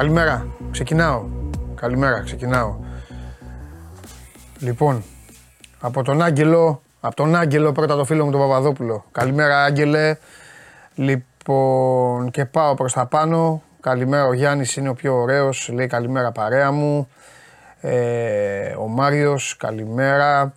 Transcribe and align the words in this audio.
Καλημέρα. 0.00 0.46
Ξεκινάω. 0.70 1.24
Καλημέρα, 1.74 2.22
ξεκινάω. 2.22 2.76
Λοιπόν, 4.58 5.04
από 5.80 6.02
τον 6.02 6.22
Άγγελο, 6.22 6.82
από 7.00 7.14
τον 7.14 7.36
Άγγελο 7.36 7.72
πρώτα 7.72 7.96
το 7.96 8.04
φίλο 8.04 8.24
μου 8.24 8.30
τον 8.30 8.40
Παπαδόπουλο. 8.40 9.04
Καλημέρα 9.12 9.64
Άγγελε. 9.64 10.16
Λοιπόν, 10.94 12.30
και 12.30 12.44
πάω 12.44 12.74
προς 12.74 12.92
τα 12.92 13.06
πάνω. 13.06 13.62
Καλημέρα, 13.80 14.26
ο 14.26 14.32
Γιάννης 14.32 14.76
είναι 14.76 14.88
ο 14.88 14.94
πιο 14.94 15.14
ωραίος, 15.14 15.70
λέει 15.72 15.86
καλημέρα 15.86 16.32
παρέα 16.32 16.70
μου. 16.70 17.08
Ε, 17.80 18.74
ο 18.78 18.86
Μάριος, 18.86 19.56
καλημέρα. 19.56 20.52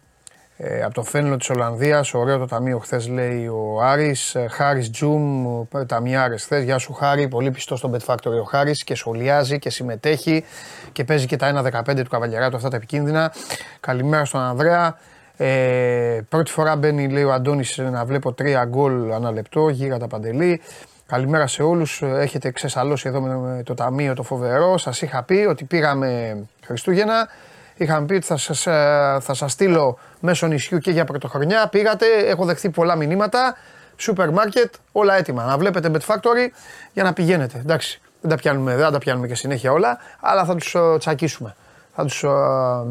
Ε, 0.66 0.84
από 0.84 0.94
το 0.94 1.04
Φένλο 1.04 1.38
της 1.38 1.50
Ολλανδίας, 1.50 2.14
ωραίο 2.14 2.38
το 2.38 2.46
ταμείο 2.46 2.80
χθες 2.80 3.08
λέει 3.08 3.48
ο 3.48 3.80
Άρης. 3.82 4.36
Ε, 4.36 4.48
Χάρης 4.50 4.90
Τζουμ, 4.90 5.46
ε, 5.76 5.86
ταμιάρες 5.86 6.44
χθες. 6.44 6.64
Γεια 6.64 6.78
σου 6.78 6.94
Χάρη, 6.94 7.28
πολύ 7.28 7.52
πιστός 7.52 7.80
στον 7.80 7.96
Bet 7.96 8.14
Factory 8.14 8.40
ο 8.42 8.44
Χάρης 8.44 8.84
και 8.84 8.96
σχολιάζει 8.96 9.60
και 9.60 9.70
συμμετέχει 9.70 10.44
και 10.92 11.04
παίζει 11.04 11.26
και 11.26 11.36
τα 11.36 11.48
1-15 11.48 12.04
του 12.04 12.10
Καβαλιαράτου 12.10 12.56
αυτά 12.56 12.70
τα 12.70 12.76
επικίνδυνα. 12.76 13.34
Καλημέρα 13.80 14.26
στον 14.26 14.42
Ανδρέα. 14.42 14.98
Ε, 15.38 16.20
πρώτη 16.30 16.52
φορά 16.52 16.76
μπαίνει 16.76 17.10
λέει 17.10 17.24
ο 17.24 17.34
Αντώνης 17.34 17.78
να 17.78 18.06
βλέπω 18.06 18.34
τρία 18.34 18.66
γκολ 18.66 19.12
ανά 19.12 19.32
λεπτό, 19.32 19.70
γύρω 19.70 19.98
τα 19.98 20.08
παντελή. 20.08 20.62
Καλημέρα 21.06 21.48
σε 21.48 21.64
όλους, 21.64 22.02
έχετε 22.02 22.52
ξεσαλώσει 22.52 23.08
εδώ 23.08 23.22
με 23.22 23.64
το 23.64 23.74
ταμείο 23.74 24.14
το 24.14 24.24
φοβερό. 24.24 24.78
Σας 24.78 25.02
είχα 25.02 25.24
πει 25.24 25.46
ότι 25.50 25.64
πήγαμε 25.64 26.38
Χριστούγεννα, 26.66 27.28
Είχαμε 27.76 28.06
πει 28.06 28.14
ότι 28.14 28.26
θα 28.26 28.38
σας, 28.38 28.68
ε, 28.68 29.18
θα 29.22 29.34
σας 29.34 29.52
στείλω 29.52 29.98
μέσω 30.20 30.48
νησιού 30.48 30.78
και 30.78 30.92
για 30.92 31.06
πρωτοχρονιά. 31.06 31.68
Πήγατε, 31.68 32.06
έχω 32.06 32.46
δεχθεί 32.46 32.70
πολλά 32.70 32.96
μηνύματα. 32.96 33.56
Σούπερ 33.98 34.32
μάρκετ, 34.32 34.74
όλα 34.92 35.16
έτοιμα. 35.16 35.46
Να 35.46 35.58
βλέπετε 35.58 35.92
Bet 35.94 36.14
Factory 36.14 36.50
για 36.94 37.04
να 37.04 37.14
πηγαίνετε. 37.14 37.58
Εντάξει, 37.58 38.02
δεν 38.22 38.30
τα 38.30 38.36
πιάνουμε, 38.36 38.76
δεν 38.76 38.92
τα 38.92 38.98
πιάνουμε 38.98 39.28
και 39.28 39.36
συνέχεια 39.36 39.72
όλα, 39.72 39.98
αλλά 40.20 40.46
θα 40.46 40.56
τους 40.56 40.76
uh, 40.78 41.00
τσακίσουμε. 41.00 41.56
Θα 41.96 42.06
τους... 42.06 42.24
Uh... 42.26 42.84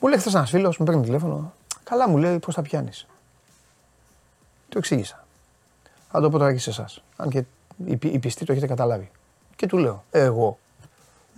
Μου 0.00 0.08
λέει 0.08 0.18
χθες 0.18 0.34
ένας 0.34 0.50
φίλος, 0.50 0.78
μου 0.78 0.86
παίρνει 0.86 1.02
τηλέφωνο. 1.02 1.52
Καλά 1.84 2.08
μου 2.08 2.16
λέει 2.16 2.38
πώς 2.38 2.54
τα 2.54 2.62
πιάνεις; 2.62 3.06
Του 4.68 4.78
εξήγησα. 4.78 5.24
Θα 6.10 6.20
το 6.20 6.30
πω 6.30 6.38
τώρα 6.38 6.52
και 6.52 6.58
σε 6.58 6.70
εσάς. 6.70 7.02
Αν 7.16 7.28
και 7.28 7.38
οι, 7.86 7.98
οι 8.02 8.18
πιστοί 8.18 8.44
το 8.44 8.52
έχετε 8.52 8.66
καταλάβει. 8.66 9.10
Και 9.56 9.66
του 9.66 9.78
λέω, 9.78 10.04
εγώ 10.10 10.58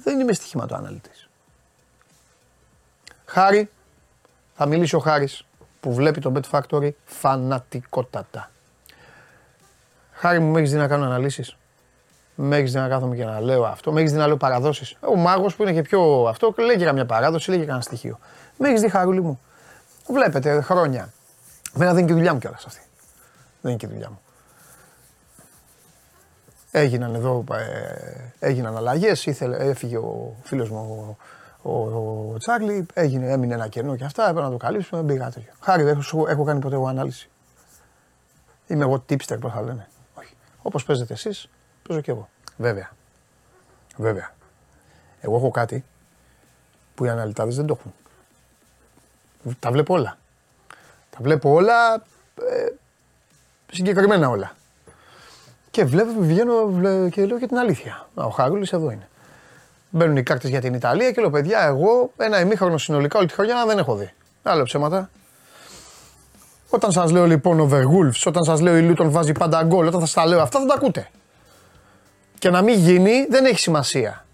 δεν 0.05 0.21
είμαι 0.21 0.33
στοιχηματοαναλυτής. 0.33 1.29
Χάρη, 3.25 3.71
θα 4.55 4.67
μιλήσει 4.67 4.97
ο 4.97 4.99
Χάρης 4.99 5.45
που 5.81 5.95
βλέπει 5.95 6.21
το 6.21 6.33
Bet 6.35 6.61
Factory 6.61 6.91
φανατικότατα. 7.05 8.51
Χάρη 10.13 10.39
μου, 10.39 10.53
με 10.53 10.59
έχεις 10.59 10.71
δει 10.71 10.77
να 10.77 10.89
κάνω 10.89 11.05
αναλύσεις; 11.05 11.57
Με 12.35 12.57
έχεις 12.57 12.73
δει 12.73 12.79
να 12.79 12.89
κάθομαι 12.89 13.17
και 13.17 13.25
να 13.25 13.41
λέω 13.41 13.65
αυτό; 13.65 13.93
Με 13.93 14.01
έχεις 14.01 14.13
δει 14.13 14.19
να 14.19 14.27
λέω 14.27 14.37
παραδόσεις; 14.37 14.97
Ο 15.01 15.17
μάγος 15.17 15.55
που 15.55 15.63
είναι 15.63 15.73
και 15.73 15.83
πιο 15.83 16.27
αυτό, 16.29 16.55
λέει 16.57 16.77
και 16.77 16.85
καμιά 16.85 17.07
παράδοση, 17.07 17.51
λέει 17.51 17.59
και 17.59 17.65
κανένα 17.65 17.85
στοιχείο. 17.85 18.19
Με 18.59 18.69
έχεις 18.69 18.81
δει 18.81 18.89
χαρούλη 18.89 19.21
μου; 19.21 19.41
Βλέπετε 20.07 20.61
χρόνια. 20.61 21.13
Βέβαια 21.73 21.95
δεν 21.95 21.99
είναι 21.99 22.07
και 22.07 22.13
η 22.13 22.17
δουλειά 22.17 22.33
μου 22.33 22.39
κιόλας 22.39 22.65
αυτή. 22.65 22.81
Δεν 23.61 23.71
είναι 23.71 23.81
και 23.81 23.87
η 23.87 23.89
δουλειά 23.89 24.11
μου. 24.11 24.21
Έγιναν 26.77 27.15
εδώ, 27.15 27.45
ε, 27.53 28.47
έγιναν 28.47 28.77
αλλαγές. 28.77 29.27
Έφυγε 29.41 29.97
ο 29.97 30.37
φίλος 30.43 30.71
μου 30.71 31.17
ο, 31.63 31.71
ο, 31.71 32.33
ο, 32.33 32.39
Τσάρλι, 32.39 32.87
έγινε, 32.95 33.31
έμεινε 33.31 33.55
ένα 33.55 33.69
κενό 33.69 33.97
και 33.97 34.05
αυτά. 34.05 34.23
Έπρεπε 34.23 34.41
να 34.41 34.51
το 34.51 34.57
καλύψουμε. 34.57 35.01
Δεν 35.01 35.15
πήγα 35.15 35.31
τέτοιο. 35.31 35.53
Χάρη, 35.61 35.87
έχω, 35.87 36.29
έχω 36.29 36.45
κάνει 36.45 36.61
ποτέ 36.61 36.75
εγώ 36.75 36.87
ανάλυση. 36.87 37.31
Είμαι 38.67 38.85
εγώ 38.85 39.05
tipster, 39.09 39.37
πώς 39.41 39.53
θα 39.53 39.63
λένε. 39.63 39.89
Όχι. 40.15 40.35
Όπως 40.63 40.85
παίζετε 40.85 41.13
εσείς, 41.13 41.49
παίζω 41.89 42.01
και 42.01 42.11
εγώ. 42.11 42.29
Βέβαια. 42.57 42.91
Βέβαια. 43.97 44.31
Εγώ 45.21 45.37
έχω 45.37 45.51
κάτι 45.51 45.85
που 46.95 47.05
οι 47.05 47.09
αναλυτάδες 47.09 47.57
δεν 47.57 47.67
το 47.67 47.77
έχουν. 47.79 47.95
Τα 49.59 49.71
βλέπω 49.71 49.95
όλα. 49.95 50.19
Τα 51.11 51.19
βλέπω 51.21 51.53
όλα, 51.53 51.95
ε, 51.95 52.69
συγκεκριμένα 53.73 54.29
όλα. 54.29 54.53
Και 55.75 55.85
βλέπω, 55.85 56.11
βγαίνω 56.17 56.53
και 57.11 57.27
λέω 57.27 57.39
και 57.39 57.47
την 57.47 57.59
αλήθεια. 57.59 58.09
Ο 58.15 58.29
Χαρούλη 58.29 58.67
εδώ 58.71 58.91
είναι. 58.91 59.09
Μπαίνουν 59.91 60.17
οι 60.17 60.23
κάρτε 60.23 60.49
για 60.49 60.61
την 60.61 60.75
Ιταλία 60.75 61.11
και 61.11 61.21
λέω: 61.21 61.31
Παιδιά, 61.31 61.61
εγώ 61.61 62.13
ένα 62.17 62.41
ημίχρονο 62.41 62.79
συνολικά 62.79 63.19
όλη 63.19 63.27
τη 63.27 63.35
χρονιά 63.35 63.65
δεν 63.67 63.79
έχω 63.79 63.95
δει. 63.95 64.13
Άλλο 64.43 64.63
ψέματα. 64.63 65.11
Όταν 66.69 66.93
σας 66.93 67.11
λέω 67.11 67.27
λοιπόν 67.27 67.61
ο 67.61 67.67
Βεργούλφς, 67.67 68.27
όταν 68.27 68.45
σας 68.45 68.61
λέω 68.61 68.77
η 68.77 68.83
Λούτον 68.83 69.11
βάζει 69.11 69.33
πάντα 69.33 69.63
γκολ, 69.63 69.87
όταν 69.87 70.01
θα 70.01 70.07
σα 70.07 70.27
λέω 70.27 70.41
αυτά 70.41 70.61
θα 70.61 70.67
τα 70.67 70.75
ακούτε. 70.75 71.11
Και 72.39 72.51
να 72.51 72.63
μην 72.63 72.79
γίνει 72.79 73.27
δεν 73.31 73.45
έχει 73.45 73.59
σημασία. 73.59 74.27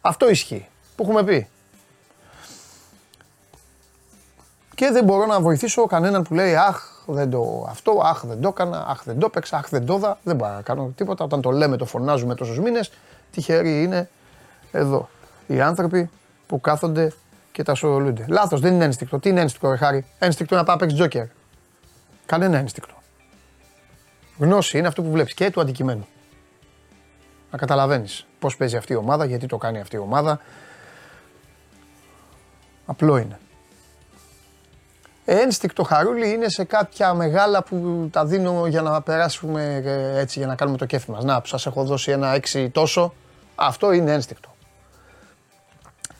Αυτό 0.00 0.30
ισχύει. 0.30 0.68
Που 0.96 1.02
έχουμε 1.02 1.24
πει. 1.24 1.48
Και 4.74 4.90
δεν 4.90 5.04
μπορώ 5.04 5.26
να 5.26 5.40
βοηθήσω 5.40 5.86
κανέναν 5.86 6.22
που 6.22 6.34
λέει 6.34 6.56
Αχ, 6.56 6.91
δεν 7.06 7.30
το 7.30 7.66
αυτό, 7.68 8.00
αχ 8.04 8.24
δεν 8.26 8.40
το 8.40 8.48
έκανα, 8.48 8.86
αχ 8.86 9.02
δεν 9.04 9.18
το 9.18 9.26
έπαιξα, 9.26 9.56
αχ 9.56 9.68
δεν 9.68 9.86
το 9.86 9.98
δα. 9.98 10.18
Δεν 10.22 10.36
μπορώ 10.36 10.52
να 10.52 10.62
κάνω 10.62 10.92
τίποτα. 10.94 11.24
Όταν 11.24 11.40
το 11.40 11.50
λέμε, 11.50 11.76
το 11.76 11.84
φωνάζουμε 11.84 12.34
τόσους 12.34 12.58
μήνες, 12.58 12.92
τυχεροί 13.30 13.82
είναι 13.82 14.10
εδώ. 14.72 15.08
Οι 15.46 15.60
άνθρωποι 15.60 16.10
που 16.46 16.60
κάθονται 16.60 17.12
και 17.52 17.62
τα 17.62 17.72
ασχολούνται. 17.72 18.24
Λάθος, 18.28 18.60
δεν 18.60 18.74
είναι 18.74 18.84
ένστικτο. 18.84 19.18
Τι 19.18 19.28
είναι 19.28 19.40
ένστικτο, 19.40 19.70
ρε 19.70 19.76
Χάρη; 19.76 20.06
Ένστικτο 20.18 20.56
να 20.56 20.64
πάει 20.64 20.76
παίξεις 20.76 20.98
τζόκερ. 20.98 21.26
Κανένα 22.26 22.58
ένστικτο. 22.58 22.94
Γνώση 24.38 24.78
είναι 24.78 24.86
αυτό 24.86 25.02
που 25.02 25.10
βλέπεις 25.10 25.34
και 25.34 25.50
του 25.50 25.60
αντικειμένου. 25.60 26.06
Να 27.50 27.58
καταλαβαίνεις 27.58 28.26
πώς 28.38 28.56
παίζει 28.56 28.76
αυτή 28.76 28.92
η 28.92 28.96
ομάδα, 28.96 29.24
γιατί 29.24 29.46
το 29.46 29.56
κάνει 29.56 29.80
αυτή 29.80 29.96
η 29.96 29.98
ομάδα. 29.98 30.40
Απλό 32.86 33.16
είναι 33.16 33.38
ένστικτο 35.24 35.82
χαρούλι 35.82 36.30
είναι 36.30 36.48
σε 36.48 36.64
κάποια 36.64 37.14
μεγάλα 37.14 37.62
που 37.62 38.08
τα 38.12 38.24
δίνω 38.24 38.66
για 38.66 38.82
να 38.82 39.02
περάσουμε 39.02 39.82
ε, 39.84 40.18
έτσι, 40.18 40.38
για 40.38 40.48
να 40.48 40.54
κάνουμε 40.54 40.78
το 40.78 40.86
κέφι 40.86 41.10
μας. 41.10 41.24
Να, 41.24 41.40
που 41.40 41.46
σας 41.46 41.66
έχω 41.66 41.84
δώσει 41.84 42.10
ένα 42.10 42.34
έξι 42.34 42.70
τόσο, 42.70 43.14
αυτό 43.54 43.92
είναι 43.92 44.12
ένστικτο. 44.12 44.54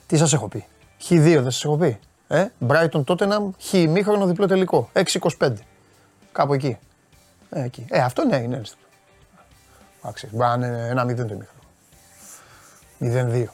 Τι 0.07 0.17
σας 0.17 0.33
έχω 0.33 0.49
πει, 0.49 0.67
χ2 1.09 1.19
δεν 1.19 1.51
σας 1.51 1.65
έχω 1.65 1.77
πει. 1.77 1.99
Ε, 2.29 2.47
Brighton 2.69 3.05
Tottenham, 3.05 3.51
χ 3.61 3.73
ημίχρονο 3.73 4.27
διπλό 4.27 4.47
τελικό, 4.47 4.91
6-25. 5.39 5.53
Κάπου 6.33 6.55
εκεί. 6.55 6.79
Ε, 7.51 7.63
εκεί. 7.63 7.87
ε 7.89 8.01
αυτό 8.01 8.25
ναι, 8.25 8.37
είναι 8.37 8.57
ένστικτο. 8.57 8.87
Εντάξει, 10.03 10.29
μπορεί 10.33 10.59
να 10.59 10.67
είναι 10.67 10.89
ένα 10.91 11.05
0 11.05 11.15
το 11.17 11.35
ημίχρονο. 11.35 11.61
0-2. 13.01 13.47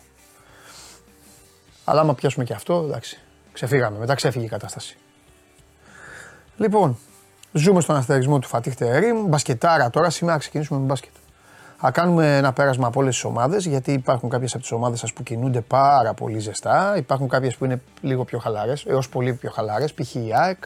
Αλλά 1.85 2.01
άμα 2.01 2.15
πιάσουμε 2.15 2.45
και 2.45 2.53
αυτό, 2.53 2.83
εντάξει, 2.87 3.21
ξεφύγαμε. 3.53 3.99
Μετά 3.99 4.15
ξέφυγε 4.15 4.45
η 4.45 4.49
κατάσταση. 4.49 4.97
Λοιπόν, 6.61 6.99
ζούμε 7.53 7.81
στον 7.81 7.97
αστερισμό 7.97 8.39
του 8.39 8.49
Φατίχ 8.49 8.75
Τερήμ. 8.75 9.27
Μπασκετάρα 9.27 9.91
τώρα, 9.91 10.11
σήμερα 10.11 10.39
ξεκινήσουμε 10.39 10.79
με 10.79 10.85
μπάσκετ. 10.87 11.13
Θα 11.77 11.91
κάνουμε 11.91 12.37
ένα 12.37 12.53
πέρασμα 12.53 12.87
από 12.87 13.01
όλες 13.01 13.15
τις 13.15 13.25
ομάδες, 13.25 13.67
γιατί 13.67 13.93
υπάρχουν 13.93 14.29
κάποιες 14.29 14.53
από 14.53 14.63
τις 14.63 14.73
ομάδες 14.73 14.99
σα 14.99 15.07
που 15.07 15.23
κινούνται 15.23 15.61
πάρα 15.61 16.15
πολύ 16.15 16.39
ζεστά. 16.39 16.97
Υπάρχουν 16.97 17.29
κάποιες 17.29 17.57
που 17.57 17.65
είναι 17.65 17.81
λίγο 18.01 18.25
πιο 18.25 18.39
χαλάρες, 18.39 18.85
έως 18.85 19.09
πολύ 19.09 19.33
πιο 19.33 19.51
χαλάρες. 19.51 19.95
Π.χ. 19.95 20.15
η 20.15 20.31
ΑΕΚ. 20.35 20.65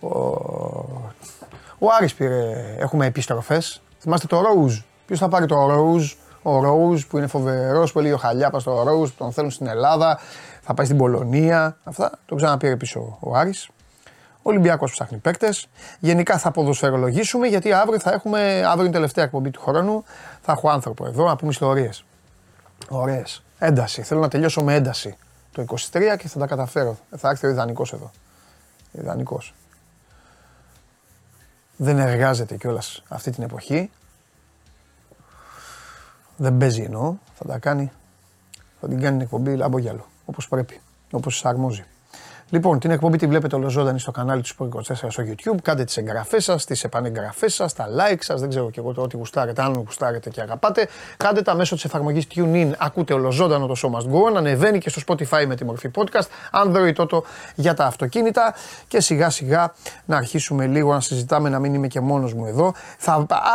Ο, 0.00 0.08
ο 1.78 1.88
Άρης 1.98 2.14
πήρε, 2.14 2.74
έχουμε 2.78 3.06
επιστροφές. 3.06 3.82
Θυμάστε 3.98 4.26
το 4.26 4.40
Ρόουζ. 4.40 4.78
Ποιος 5.06 5.18
θα 5.18 5.28
πάρει 5.28 5.46
το 5.46 5.66
Ρόουζ, 5.66 6.12
ο 6.42 6.62
Ρόουζ 6.62 7.04
που 7.04 7.18
είναι 7.18 7.26
φοβερός, 7.26 7.92
που 7.92 7.98
έλεγε 7.98 8.14
ο 8.14 8.18
Χαλιάπας 8.18 8.62
στο 8.62 8.82
Ρόουζ, 8.82 9.10
που 9.10 9.16
τον 9.18 9.32
θέλουν 9.32 9.50
στην 9.50 9.66
Ελλάδα, 9.66 10.18
θα 10.60 10.74
πάει 10.74 10.86
στην 10.86 10.98
Πολωνία. 10.98 11.76
Αυτά 11.84 12.18
το 12.26 12.34
ξαναπήρε 12.34 12.76
πίσω 12.76 13.18
ο 13.20 13.36
Άρης. 13.36 13.68
Ο 14.42 14.50
Ολυμπιακό 14.50 14.84
ψάχνει 14.84 15.18
παίκτες. 15.18 15.66
Γενικά 15.98 16.38
θα 16.38 16.50
ποδοσφαιρολογήσουμε 16.50 17.46
γιατί 17.46 17.72
αύριο 17.72 18.00
θα 18.00 18.12
έχουμε. 18.12 18.62
Αύριο 18.64 18.80
είναι 18.80 18.88
η 18.88 18.92
τελευταία 18.92 19.24
εκπομπή 19.24 19.50
του 19.50 19.60
χρόνου. 19.60 20.04
Θα 20.42 20.52
έχω 20.52 20.68
άνθρωπο 20.68 21.06
εδώ 21.06 21.26
να 21.26 21.36
πούμε 21.36 21.50
ιστορίες. 21.50 22.04
Ωραίες. 22.88 23.42
Ένταση. 23.58 24.02
Θέλω 24.02 24.20
να 24.20 24.28
τελειώσω 24.28 24.62
με 24.64 24.74
ένταση 24.74 25.16
το 25.52 25.64
23 25.68 26.16
και 26.18 26.28
θα 26.28 26.38
τα 26.38 26.46
καταφέρω. 26.46 26.98
Θα 27.16 27.28
έρθει 27.28 27.46
ο 27.46 27.50
ιδανικός 27.50 27.92
εδώ. 27.92 28.10
Ιδανικός. 28.92 29.54
Δεν 31.76 31.98
εργάζεται 31.98 32.56
κιόλας 32.56 33.02
αυτή 33.08 33.30
την 33.30 33.42
εποχή. 33.42 33.90
Δεν 36.36 36.56
παίζει 36.56 36.82
εννοώ. 36.82 37.14
Θα 37.34 37.44
τα 37.44 37.58
κάνει. 37.58 37.92
Θα 38.80 38.88
την 38.88 39.00
κάνει 39.00 39.12
την 39.12 39.20
εκπομπή 39.20 39.56
λαμπογιάλο. 39.56 40.06
Όπως 40.24 40.48
πρέπει. 40.48 40.80
Όπως 41.10 41.44
αρμόζει. 41.44 41.84
Λοιπόν, 42.52 42.78
την 42.78 42.90
εκπομπή 42.90 43.18
τη 43.18 43.26
βλέπετε 43.26 43.56
ολοζώντανη 43.56 44.00
στο 44.00 44.10
κανάλι 44.10 44.42
του 44.42 44.48
Sport 44.58 44.94
24 44.94 45.06
στο 45.08 45.22
YouTube. 45.26 45.56
Κάντε 45.62 45.84
τις 45.84 45.96
εγγραφές 45.96 46.44
σας, 46.44 46.64
τις 46.64 46.84
επανεγγραφές 46.84 47.54
σας, 47.54 47.72
τα 47.72 47.86
like 47.86 48.18
σας. 48.18 48.40
Δεν 48.40 48.48
ξέρω 48.48 48.70
και 48.70 48.80
εγώ 48.80 48.92
το 48.92 49.02
ό,τι 49.02 49.16
γουστάρετε, 49.16 49.62
αν 49.62 49.72
γουστάρετε 49.74 50.30
και 50.30 50.40
αγαπάτε. 50.40 50.88
Κάντε 51.16 51.42
τα 51.42 51.54
μέσω 51.54 51.74
της 51.74 51.84
εφαρμογής 51.84 52.26
TuneIn. 52.34 52.70
Ακούτε 52.78 53.14
ολοζώντανο 53.14 53.66
το 53.66 53.74
Show 53.82 53.88
Must 53.88 54.12
Go 54.12 54.32
On. 54.32 54.36
Ανεβαίνει 54.36 54.78
και 54.78 54.88
στο 54.90 55.00
Spotify 55.06 55.46
με 55.46 55.54
τη 55.54 55.64
μορφή 55.64 55.90
podcast. 55.94 56.26
Android 56.64 56.92
τότε 56.94 57.20
για 57.54 57.74
τα 57.74 57.86
αυτοκίνητα. 57.86 58.54
Και 58.88 59.00
σιγά 59.00 59.30
σιγά 59.30 59.74
να 60.04 60.16
αρχίσουμε 60.16 60.66
λίγο 60.66 60.92
να 60.92 61.00
συζητάμε, 61.00 61.48
να 61.48 61.58
μην 61.58 61.74
είμαι 61.74 61.86
και 61.86 62.00
μόνος 62.00 62.34
μου 62.34 62.46
εδώ. 62.46 62.74
Θα, 62.98 63.12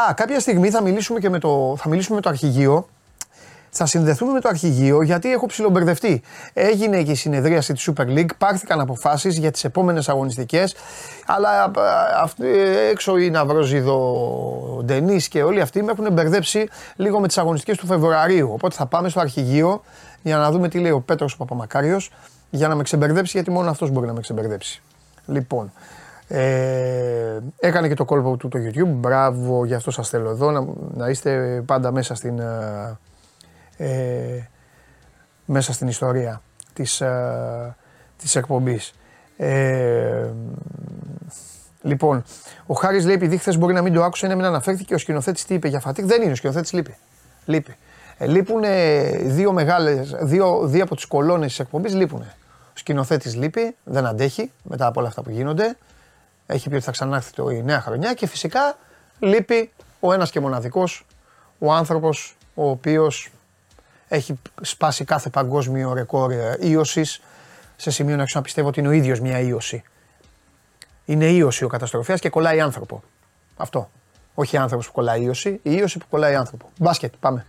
α, 0.09 0.13
κάποια 0.13 0.39
στιγμή 0.39 0.69
θα 0.69 0.81
μιλήσουμε 0.81 1.19
και 1.19 1.29
με 1.29 1.39
το, 1.39 1.75
θα 1.77 1.89
μιλήσουμε 1.89 2.15
με 2.15 2.21
το 2.21 2.29
αρχηγείο 2.29 2.87
θα 3.77 3.85
συνδεθούμε 3.85 4.31
με 4.31 4.39
το 4.39 4.49
αρχηγείο 4.49 5.01
γιατί 5.01 5.31
έχω 5.31 5.45
ψιλομπερδευτεί. 5.45 6.21
Έγινε 6.53 7.03
και 7.03 7.11
η 7.11 7.15
συνεδρίαση 7.15 7.73
της 7.73 7.89
Super 7.91 8.05
League, 8.05 8.29
πάρθηκαν 8.37 8.79
αποφάσεις 8.79 9.37
για 9.37 9.51
τις 9.51 9.63
επόμενες 9.63 10.09
αγωνιστικές. 10.09 10.75
Αλλά 11.25 11.71
αυτοί, 12.21 12.45
έξω 12.91 13.17
η 13.17 13.29
Ναυροζίδο, 13.29 14.81
Ντενής 14.85 15.27
και 15.27 15.43
όλοι 15.43 15.61
αυτοί 15.61 15.83
με 15.83 15.91
έχουν 15.91 16.13
μπερδέψει 16.13 16.67
λίγο 16.95 17.19
με 17.19 17.27
τις 17.27 17.37
αγωνιστικές 17.37 17.77
του 17.77 17.85
Φεβρουαρίου. 17.85 18.49
Οπότε 18.53 18.75
θα 18.75 18.85
πάμε 18.85 19.09
στο 19.09 19.19
αρχηγείο 19.19 19.81
για 20.21 20.37
να 20.37 20.51
δούμε 20.51 20.67
τι 20.67 20.79
λέει 20.79 20.91
ο 20.91 20.99
Πέτρος 20.99 21.33
ο 21.33 21.37
Παπαμακάριος 21.37 22.11
για 22.49 22.67
να 22.67 22.75
με 22.75 22.83
ξεμπερδέψει 22.83 23.31
γιατί 23.33 23.51
μόνο 23.51 23.69
αυτός 23.69 23.91
μπορεί 23.91 24.07
να 24.07 24.13
με 24.13 24.19
ξεμπερδέψει. 24.19 24.81
Λοιπόν, 25.25 25.71
ε, 26.27 27.37
έκανε 27.59 27.87
και 27.87 27.93
το 27.93 28.05
κόλπο 28.05 28.37
του 28.37 28.47
το 28.47 28.59
YouTube. 28.59 28.93
Μπράβο, 28.93 29.65
γι' 29.65 29.73
αυτό 29.73 29.91
σας 29.91 30.09
θέλω 30.09 30.29
εδώ. 30.29 30.51
Να, 30.51 30.65
να 30.93 31.09
είστε 31.09 31.63
πάντα 31.65 31.91
μέσα 31.91 32.15
στην, 32.15 32.39
ε, 32.39 32.97
ε, 33.77 34.49
μέσα 35.45 35.73
στην 35.73 35.87
ιστορία 35.87 36.41
της, 36.73 37.01
ε, 37.01 37.75
της 38.17 38.35
εκπομπής. 38.35 38.93
Ε, 39.37 40.29
λοιπόν, 41.81 42.23
ο 42.65 42.73
Χάρης 42.73 43.05
λέει 43.05 43.15
επειδή 43.15 43.37
χθες 43.37 43.57
μπορεί 43.57 43.73
να 43.73 43.81
μην 43.81 43.93
το 43.93 44.03
άκουσε, 44.03 44.25
είναι 44.25 44.35
μην 44.35 44.45
αναφέρθηκε 44.45 44.93
ο 44.93 44.97
σκηνοθέτης 44.97 45.45
τι 45.45 45.53
είπε 45.53 45.67
για 45.67 45.79
Φατίκ. 45.79 46.05
Δεν 46.05 46.21
είναι, 46.21 46.31
ο 46.31 46.35
σκηνοθέτης 46.35 46.73
λείπει. 46.73 46.95
λείπει. 47.45 47.75
Ε, 48.17 48.27
λείπουν 48.27 48.63
δύο 49.23 49.51
μεγάλες, 49.51 50.15
δύο, 50.21 50.67
δύο 50.67 50.83
από 50.83 50.95
τις 50.95 51.05
κολόνες 51.05 51.47
της 51.47 51.59
εκπομπής 51.59 51.93
λείπουν. 51.93 52.21
Ο 52.21 52.73
σκηνοθέτης 52.73 53.35
λείπει, 53.35 53.75
δεν 53.83 54.05
αντέχει 54.05 54.51
μετά 54.63 54.87
από 54.87 54.99
όλα 54.99 55.09
αυτά 55.09 55.21
που 55.21 55.29
γίνονται. 55.29 55.77
Έχει 56.45 56.69
πει 56.69 56.75
ότι 56.75 56.83
θα 56.83 56.91
ξανάρθει 56.91 57.33
το 57.33 57.49
η 57.49 57.63
νέα 57.63 57.81
χρονιά 57.81 58.13
και 58.13 58.27
φυσικά 58.27 58.77
λείπει 59.19 59.71
ο 59.99 60.13
ένας 60.13 60.31
και 60.31 60.39
μοναδικός, 60.39 61.05
ο 61.59 61.73
άνθρωπος 61.73 62.37
ο 62.55 62.69
οποίος 62.69 63.31
έχει 64.07 64.39
σπάσει 64.61 65.03
κάθε 65.03 65.29
παγκόσμιο 65.29 65.93
ρεκόρ 65.93 66.31
ε, 66.31 66.57
ίωσης 66.59 67.21
σε 67.75 67.91
σημείο 67.91 68.15
να 68.15 68.25
να 68.33 68.41
πιστεύω 68.41 68.67
ότι 68.67 68.79
είναι 68.79 68.89
ο 68.89 68.91
ίδιος 68.91 69.19
μια 69.19 69.39
ίωση. 69.39 69.83
Είναι 71.05 71.25
ίωση 71.25 71.63
ο 71.63 71.67
καταστροφέας 71.67 72.19
και 72.19 72.29
κολλάει 72.29 72.59
άνθρωπο. 72.59 73.03
Αυτό. 73.57 73.89
Όχι 74.33 74.57
άνθρωπος 74.57 74.87
που 74.87 74.91
κολλάει 74.91 75.21
ίωση, 75.21 75.49
η 75.49 75.59
ίωση 75.63 75.97
που 75.97 76.05
κολλάει 76.09 76.35
άνθρωπο. 76.35 76.69
Μπάσκετ, 76.77 77.13
πάμε. 77.19 77.45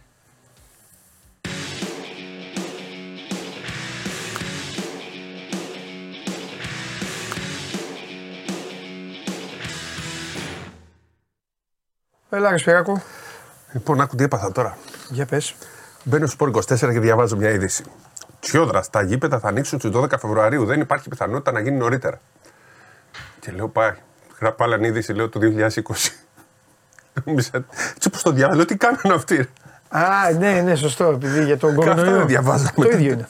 Έλα, 12.30 12.50
ρε 12.50 12.82
Λοιπόν, 13.72 14.00
άκου 14.00 14.16
τι 14.16 14.24
έπαθα 14.24 14.52
τώρα. 14.52 14.78
Για 15.10 15.26
πες. 15.26 15.54
Μπαίνω 16.08 16.26
στο 16.26 16.50
24 16.54 16.78
και 16.78 17.00
διαβάζω 17.00 17.36
μια 17.36 17.50
είδηση. 17.50 17.84
Τσιόδρα, 18.40 18.84
τα 18.90 19.02
γήπεδα 19.02 19.38
θα 19.38 19.48
ανοίξουν 19.48 19.78
στι 19.78 19.90
12 19.94 20.10
Φεβρουαρίου. 20.18 20.64
Δεν 20.64 20.80
υπάρχει 20.80 21.08
πιθανότητα 21.08 21.52
να 21.52 21.60
γίνει 21.60 21.76
νωρίτερα. 21.76 22.20
Και 23.40 23.52
λέω, 23.52 23.68
πάει. 23.68 23.92
Γράφω 24.40 24.64
άλλη 24.64 24.86
είδηση, 24.86 25.12
λέω 25.12 25.28
το 25.28 25.40
2020. 25.42 25.68
Έτσι 27.24 27.50
όπω 28.06 28.22
το 28.22 28.30
διάβαζα, 28.30 28.64
τι 28.64 28.76
κάνουν 28.76 29.12
αυτοί. 29.12 29.48
Α, 29.88 30.30
ναι, 30.38 30.60
ναι, 30.60 30.74
σωστό. 30.74 31.04
Επειδή 31.04 31.44
για 31.44 31.58
τον 31.58 31.74
κορονοϊό. 31.74 32.16
δεν 32.16 32.26
διαβάζαμε. 32.26 32.70
Το 32.74 32.88
ίδιο 32.88 33.12
είναι. 33.12 33.28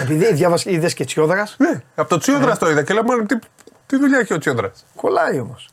Επειδή 0.00 0.32
διάβασες, 0.32 0.72
είδες 0.72 0.94
και 0.94 1.04
Τσιόδρας. 1.04 1.56
Ναι, 1.58 1.82
από 1.94 2.08
το 2.08 2.18
Τσιόδρας 2.18 2.60
ναι. 2.60 2.66
το 2.66 2.70
είδα 2.70 2.82
και 2.82 2.94
λέω, 2.94 3.02
μάλλον 3.02 3.26
τι, 3.26 3.38
τι 3.86 3.98
δουλειά 3.98 4.18
έχει 4.18 4.34
ο 4.34 4.38
Τσιόδρας. 4.38 4.84
Κολλάει 4.96 5.40
όμως. 5.40 5.68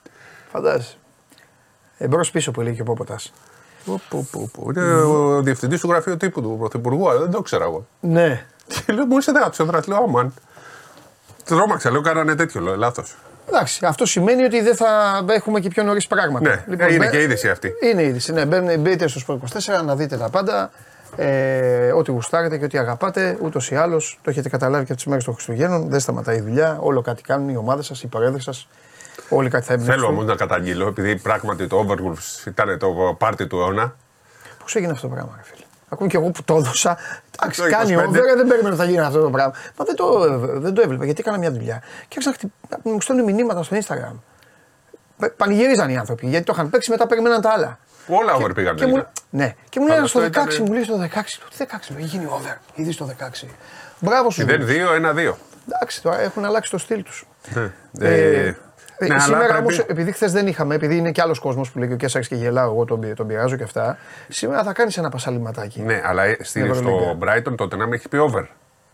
Φαντάζεσαι. 0.52 0.96
Εμπρός 1.98 2.32
πίσω 2.32 2.52
που 2.52 2.62
λέει 2.62 2.74
και 2.76 2.82
ο 2.82 2.86
Πόποτας. 2.86 3.34
Είναι 4.70 4.94
ο 4.94 5.42
διευθυντής 5.42 5.80
του 5.80 5.88
γραφείου 5.90 6.18
τύπου 6.18 6.42
του 6.42 6.56
Πρωθυπουργού, 6.60 7.10
αλλά 7.10 7.20
δεν 7.20 7.32
το 7.32 7.42
ξέρα 7.42 7.64
εγώ. 7.64 7.86
Ναι. 8.00 8.46
Και 8.68 8.94
λέω, 8.94 9.06
Μπορείς 9.06 9.28
να 9.28 9.50
σε 9.52 9.64
δράψει, 9.64 9.90
λέω, 9.90 10.04
Αμάν. 10.04 10.34
Τρόμαξα, 11.46 11.92
λέω, 11.92 12.02
κάνανε 12.02 12.36
τέτοιο, 12.36 12.62
λέω, 12.62 12.76
λάθος. 12.76 13.16
Εντάξει, 13.48 13.86
αυτό 13.86 14.06
σημαίνει 14.06 14.44
ότι 14.44 14.62
δεν 14.62 14.76
θα 14.76 14.88
έχουμε 15.30 15.60
και 15.60 15.70
πιο 15.70 15.84
νωρίς 15.84 16.08
πράγματα. 16.08 16.50
Ναι, 16.50 16.64
λοιπόν, 16.68 16.88
είναι 16.88 16.98
μπαι... 16.98 17.10
και 17.10 17.22
είδηση 17.22 17.50
αυτή. 17.50 17.74
Είναι 17.82 18.04
είδηση. 18.04 18.34
Ναι, 18.34 18.78
μπείτε 18.78 19.08
στο 19.08 19.22
Sport 19.28 19.80
24 19.80 19.86
να 19.86 19.96
δείτε 19.96 20.18
τα 20.18 20.30
πάντα. 20.30 20.72
Ε, 21.16 21.92
ό,τι 21.92 22.12
γουστάρετε 22.12 22.58
και 22.58 22.66
ό,τι 22.66 22.78
αγαπάτε, 22.78 23.38
ούτως 23.42 23.72
ή 23.72 23.76
άλλως 23.76 24.20
το 24.22 24.30
έχετε 24.30 24.50
καταλάβει 24.50 24.86
και 24.86 24.92
από 24.92 25.02
τις 25.02 25.10
μέρες 25.10 25.24
των 25.24 25.34
Χριστουγέννων. 25.34 25.90
Δεν 25.90 26.00
σταματάει 26.00 26.38
η 26.38 26.42
δουλειά. 26.42 26.78
Όλο 26.82 27.02
κάτι 27.02 27.22
κάνουν 27.22 27.50
οι 27.50 27.58
ομάδες 27.58 27.86
σας, 27.86 28.04
οι 28.04 28.08
παρέδρε 28.08 28.42
σας. 28.42 28.68
Όλοι 29.30 29.50
κάτι 29.50 29.66
θα 29.66 29.78
Θέλω 29.78 30.08
όμως 30.08 30.26
να 30.26 30.36
καταγγείλω, 30.36 30.88
επειδή 30.88 31.16
πράγματι 31.16 31.68
το 31.68 31.86
Overwolves 31.88 32.48
ήταν 32.48 32.80
το 32.80 33.16
πάρτι 33.18 33.48
του 33.48 33.58
αιώνα. 33.58 33.96
Πώς 34.62 34.76
έγινε 34.76 34.92
αυτό 34.92 35.08
το 35.08 35.14
πράγμα, 35.14 35.34
ρε 35.36 35.44
φίλε; 35.44 35.66
Ακόμη 35.90 36.10
και 36.10 36.18
εγώ 36.18 36.30
που 36.30 36.44
το 36.44 36.56
έδωσα. 36.56 36.98
Εντάξει, 37.40 37.62
κάνει 37.62 37.96
over, 37.96 38.10
δεν 38.36 38.48
περίμενα 38.48 38.68
ότι 38.68 38.78
θα 38.78 38.86
γίνει 38.86 39.00
αυτό 39.00 39.22
το 39.22 39.30
πράγμα. 39.30 39.54
Μα 39.78 39.86
δεν 39.86 39.96
το, 39.96 40.40
δεν 40.60 40.74
το 40.74 40.82
έβλεπα 40.82 41.06
γιατί 41.06 41.22
έκανα 41.22 41.38
μια 41.38 41.52
δουλειά. 41.52 41.84
Και 42.08 42.20
άρχισα 42.26 42.50
να 42.70 42.92
μου 42.92 43.02
στέλνουν 43.02 43.26
μηνύματα 43.26 43.64
στο 43.64 43.78
Instagram. 43.78 44.16
Πανηγυρίζαν 45.38 45.90
οι 45.90 45.98
άνθρωποι 45.98 46.28
γιατί 46.28 46.46
το 46.46 46.54
είχαν 46.56 46.70
παίξει 46.70 46.90
μετά 46.90 47.08
περιμέναν 47.08 47.42
τα 47.42 47.50
άλλα. 47.50 47.80
Όλα 48.08 48.34
over 48.34 48.54
πήγαν. 48.54 48.76
Και 48.76 48.86
μου, 48.86 49.08
ναι, 49.30 49.54
και 49.70 49.80
μου 49.80 49.88
λένε 49.88 50.08
στο 50.08 50.22
16, 50.22 50.58
μου 50.58 50.74
λέει 50.74 50.84
στο 50.84 50.96
16, 51.02 51.08
το 51.58 51.66
16, 51.92 51.96
έχει 51.98 52.06
γίνει 52.06 52.26
over, 52.26 52.58
ήδη 52.74 52.92
στο 52.92 53.10
16. 53.44 53.48
Μπράβο 54.00 54.30
σου. 54.30 54.46
0-2-1-2. 54.48 55.34
Εντάξει, 55.68 56.02
τώρα 56.02 56.20
έχουν 56.20 56.46
αλλάξει 56.46 56.72
το 56.72 56.78
στυλ 56.78 57.04
τους. 57.04 57.26
Ναι. 57.54 57.72
Ε, 58.00 58.14
ε, 58.14 58.48
ε, 58.48 58.58
ναι, 59.08 59.20
σήμερα 59.20 59.58
όμως, 59.58 59.80
επειδή 59.80 60.12
χθες 60.12 60.32
δεν 60.32 60.48
είχαμε, 60.48 60.76
επειδή 60.76 60.98
είναι 60.98 61.12
και 61.12 61.22
άλλος 61.22 61.40
κόσμος 61.40 61.72
που 61.72 61.80
λέει 61.80 61.88
και 61.88 61.94
ο 61.94 61.98
Κέσσαρη 61.98 62.28
και 62.28 62.36
γελάω, 62.36 62.72
εγώ 62.72 62.86
τον, 62.86 63.16
τον 63.16 63.28
πειράζω 63.28 63.56
και 63.56 63.64
αυτά. 63.64 63.98
Σήμερα 64.28 64.64
θα 64.64 64.74
κάνεις 64.74 64.98
ένα 64.98 65.10
πασαλιματάκι. 65.10 65.82
Ναι, 65.82 66.02
αλλά 66.06 66.24
στη, 66.40 66.74
στο 66.74 67.18
Brighton 67.20 67.56
τότε 67.56 67.76
να 67.76 67.88
με 67.88 67.96
έχει 67.96 68.08
πει 68.08 68.18
over. 68.18 68.44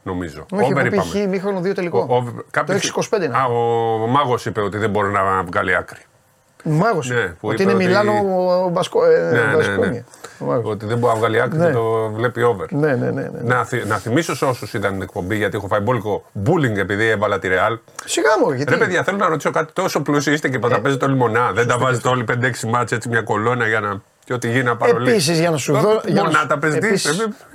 Νομίζω. 0.04 0.46
Όχι, 0.52 0.74
over 0.74 0.86
είπαμε. 0.86 1.02
Έχει 1.02 1.28
μήχρονο 1.28 1.60
δύο 1.60 1.74
τελικό. 1.74 2.06
Ο, 2.10 2.16
ο, 2.16 2.34
κάποιος, 2.52 2.92
το 2.92 3.18
6-25 3.18 3.30
Α, 3.32 3.46
ο, 3.46 3.94
ο 4.04 4.08
μάγος 4.08 4.46
είπε 4.46 4.62
ότι 4.62 4.78
δεν 4.78 4.90
μπορεί 4.90 5.12
να 5.12 5.44
βγάλει 5.44 5.76
άκρη. 5.76 6.02
Μάγος. 6.68 7.10
Ναι, 7.10 7.34
ότι 7.42 7.64
είναι 7.64 7.74
ότι... 7.74 7.84
Μιλάνο 7.84 8.14
Μπασκο... 8.72 9.06
Ε, 9.06 9.32
ναι, 9.32 9.76
ναι, 9.76 9.88
ναι. 9.88 10.04
Ότι 10.64 10.86
δεν 10.86 10.98
μπορεί 10.98 11.14
να 11.14 11.20
βγάλει 11.20 11.42
άκρη 11.42 11.58
ναι. 11.58 11.72
το 11.72 12.12
βλέπει 12.14 12.42
over. 12.42 12.66
Ναι, 12.70 12.96
ναι, 12.96 13.12
ναι, 13.12 13.22
ναι. 13.22 13.40
Να, 13.42 13.64
θυ, 13.64 13.86
να 13.86 13.98
θυμίσω 13.98 14.36
σε 14.36 14.46
όσους 14.46 14.74
ήταν 14.74 14.92
την 14.92 15.02
εκπομπή, 15.02 15.36
γιατί 15.36 15.58
έχω 15.58 15.68
φάει 15.68 15.80
μπόλικο 15.80 16.26
bullying 16.46 16.78
επειδή 16.78 17.08
έβαλα 17.08 17.40
τη 17.40 17.48
Real. 17.52 17.78
Σιγά 18.06 18.30
μου, 18.44 18.52
γιατί. 18.52 18.72
Ρε 18.72 18.78
παιδιά, 18.78 19.04
θέλω 19.04 19.18
να 19.18 19.28
ρωτήσω 19.28 19.52
κάτι 19.52 19.74
τόσο 19.74 20.02
πλούσιο 20.02 20.34
είστε 20.34 20.50
και 20.50 20.60
θα 20.60 20.76
ε, 20.76 20.80
παίζετε 20.80 21.06
όλοι 21.06 21.16
μονά. 21.16 21.52
Δεν 21.52 21.68
τα 21.68 21.78
βάζετε 21.78 22.08
όλοι 22.08 22.26
5-6 22.30 22.70
μάτσε 22.70 22.96
έτσι 22.96 23.10
μια 23.10 23.22
κολόνα 23.22 23.68
για 23.68 23.80
να. 23.80 24.02
Και 24.24 24.34
ό,τι 24.34 24.50
γίνει 24.50 24.64
να 24.64 24.76
παρολύσει. 24.76 25.12
Επίσης 25.12 25.40
για 25.40 25.50
να 25.50 25.58
σου 25.58 25.74
δώσω. 25.74 26.02
Μονά 26.16 26.48
τα 26.48 26.58
παίζει. 26.58 26.78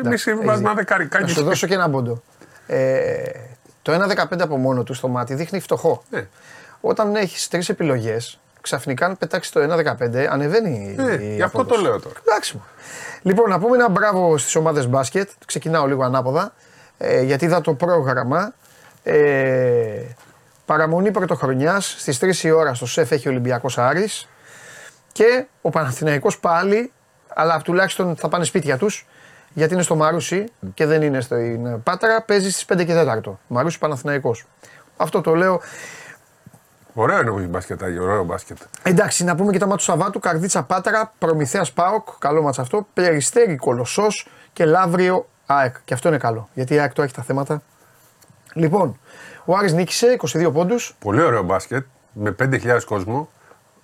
Εμεί 0.05 0.17
βάζουμε 0.45 0.73
δεκαρικά. 0.75 1.21
Να 1.21 1.26
σου 1.26 1.43
δώσω 1.43 1.67
και 1.67 1.75
ένα 1.75 1.90
πόντο. 1.90 2.23
Ε, 2.67 3.07
το 3.83 3.93
1-15 3.93 4.40
από 4.40 4.57
μόνο 4.57 4.83
του 4.83 4.95
στο 4.95 5.09
μάτι 5.09 5.35
δείχνει 5.35 5.61
φτωχό. 5.61 6.02
Ναι. 6.11 6.26
Όταν 6.81 7.14
έχεις 7.17 7.49
τρεις 7.49 7.69
επιλογές, 7.69 8.38
ξαφνικά 8.61 9.07
αν 9.07 9.17
πετάξει 9.17 9.52
το 9.52 9.61
1-15 10.00 10.26
ανεβαίνει 10.31 10.97
ε, 10.99 11.25
η 11.25 11.35
Γι' 11.35 11.43
αυτό 11.43 11.64
το 11.64 11.76
λέω 11.81 12.00
τώρα. 12.00 12.14
Εντάξει. 12.26 12.62
Λοιπόν, 13.23 13.50
να 13.50 13.59
πούμε 13.59 13.76
ένα 13.76 13.88
μπράβο 13.88 14.38
στις 14.38 14.55
ομάδες 14.55 14.88
μπάσκετ. 14.88 15.31
Ξεκινάω 15.47 15.87
λίγο 15.87 16.05
ανάποδα. 16.05 16.52
Ε, 16.99 17.23
γιατί 17.23 17.45
είδα 17.45 17.61
το 17.61 17.75
πρόγραμμα. 17.75 18.55
Ε, 19.02 20.02
παραμονή 20.64 21.11
πρωτοχρονιάς 21.11 21.95
στις 21.99 22.19
3 22.21 22.45
η 22.45 22.50
ώρα 22.50 22.75
στο 22.75 22.87
ΣΕΦ 22.87 23.11
έχει 23.12 23.29
Ολυμπιακός 23.29 23.79
Άρης. 23.79 24.29
Και 25.12 25.47
ο 25.62 25.71
Παναθηναϊκός 25.71 26.38
πάλι, 26.38 26.93
αλλά 27.29 27.61
τουλάχιστον 27.61 28.17
θα 28.17 28.29
πάνε 28.29 28.45
σπίτια 28.45 28.76
τους, 28.76 29.07
γιατί 29.52 29.75
είναι 29.75 29.83
στο 29.83 29.97
Μαρούσι 29.97 30.45
και 30.75 30.87
δεν 30.87 31.02
είναι 31.02 31.21
στην 31.21 31.83
Πάτρα, 31.83 32.23
παίζει 32.23 32.50
στις 32.50 32.64
5 32.64 32.85
και 32.85 32.95
4. 32.95 33.38
Μαρούσι 33.47 33.79
Παναθηναϊκός. 33.79 34.47
Αυτό 34.97 35.21
το 35.21 35.35
λέω 35.35 35.61
Ωραίο 36.95 37.21
είναι 37.21 37.31
ο 37.31 37.47
μπάσκετ, 37.49 37.83
ωραίο 37.83 38.25
μπάσκετ. 38.25 38.59
Εντάξει, 38.83 39.25
να 39.25 39.35
πούμε 39.35 39.53
και 39.53 39.59
τα 39.59 39.67
μάτια 39.67 39.79
του 39.79 39.93
Σαββάτου. 39.93 40.19
Καρδίτσα 40.19 40.63
Πάτρα, 40.63 41.13
Προμηθέας 41.19 41.73
Πάοκ, 41.73 42.09
καλό 42.19 42.43
μάτσα 42.43 42.63
αυτό. 42.63 42.87
Περιστέρι 42.95 43.57
Κολοσσός 43.57 44.29
και 44.53 44.65
Λαύριο 44.65 45.29
ΑΕΚ. 45.47 45.77
Και 45.85 45.95
αυτό 45.95 46.09
είναι 46.09 46.19
καλό, 46.19 46.49
γιατί 46.55 46.75
η 46.75 46.79
ΑΕΚ 46.79 46.93
το 46.93 47.03
έχει 47.03 47.15
τα 47.15 47.23
θέματα. 47.23 47.63
Λοιπόν, 48.53 48.99
ο 49.45 49.57
Άρης 49.57 49.73
νίκησε 49.73 50.17
22 50.33 50.51
πόντους. 50.53 50.95
Πολύ 50.99 51.23
ωραίο 51.23 51.43
μπάσκετ, 51.43 51.87
με 52.13 52.37
5.000 52.39 52.85
κόσμο. 52.85 53.29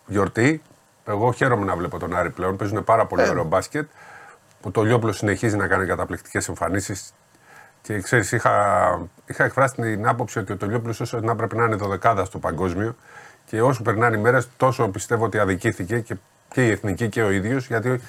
Γιορτή. 0.06 0.62
Εγώ 1.06 1.32
χαίρομαι 1.32 1.64
να 1.64 1.76
βλέπω 1.76 1.98
τον 1.98 2.16
Άρη 2.16 2.30
πλέον. 2.30 2.56
Παίζουν 2.56 2.84
πάρα 2.84 3.06
πολύ 3.06 3.22
ε. 3.22 3.28
ωραίο 3.28 3.44
μπάσκετ. 3.44 3.88
Που 4.60 4.70
το 4.70 4.82
Λιόπλος 4.82 5.16
συνεχίζει 5.16 5.56
να 5.56 5.66
κάνει 5.66 5.86
καταπληκτικές 5.86 6.48
εμφανίσεις 6.48 7.12
Και 7.86 8.00
ξέρεις, 8.00 8.32
είχα, 8.32 8.52
είχα 9.26 9.44
εκφράσει 9.44 9.74
την 9.74 10.06
άποψη 10.08 10.38
ότι 10.38 10.52
ο 10.52 10.56
Τολιόπουλο 10.56 10.94
όσο 11.00 11.20
να 11.20 11.36
πρέπει 11.36 11.56
να 11.56 11.64
είναι 11.64 11.76
δεκάδα 11.76 12.24
στο 12.24 12.38
παγκόσμιο. 12.38 12.96
Και 13.46 13.62
όσο 13.62 13.82
περνάνε 13.82 14.16
οι 14.16 14.20
μέρες, 14.20 14.48
τόσο 14.56 14.88
πιστεύω 14.88 15.24
ότι 15.24 15.38
αδικήθηκε 15.38 16.00
και, 16.00 16.16
και 16.52 16.66
η 16.66 16.70
εθνική 16.70 17.08
και 17.08 17.22
ο 17.22 17.30
ίδιος. 17.30 17.66
Γιατί 17.66 18.00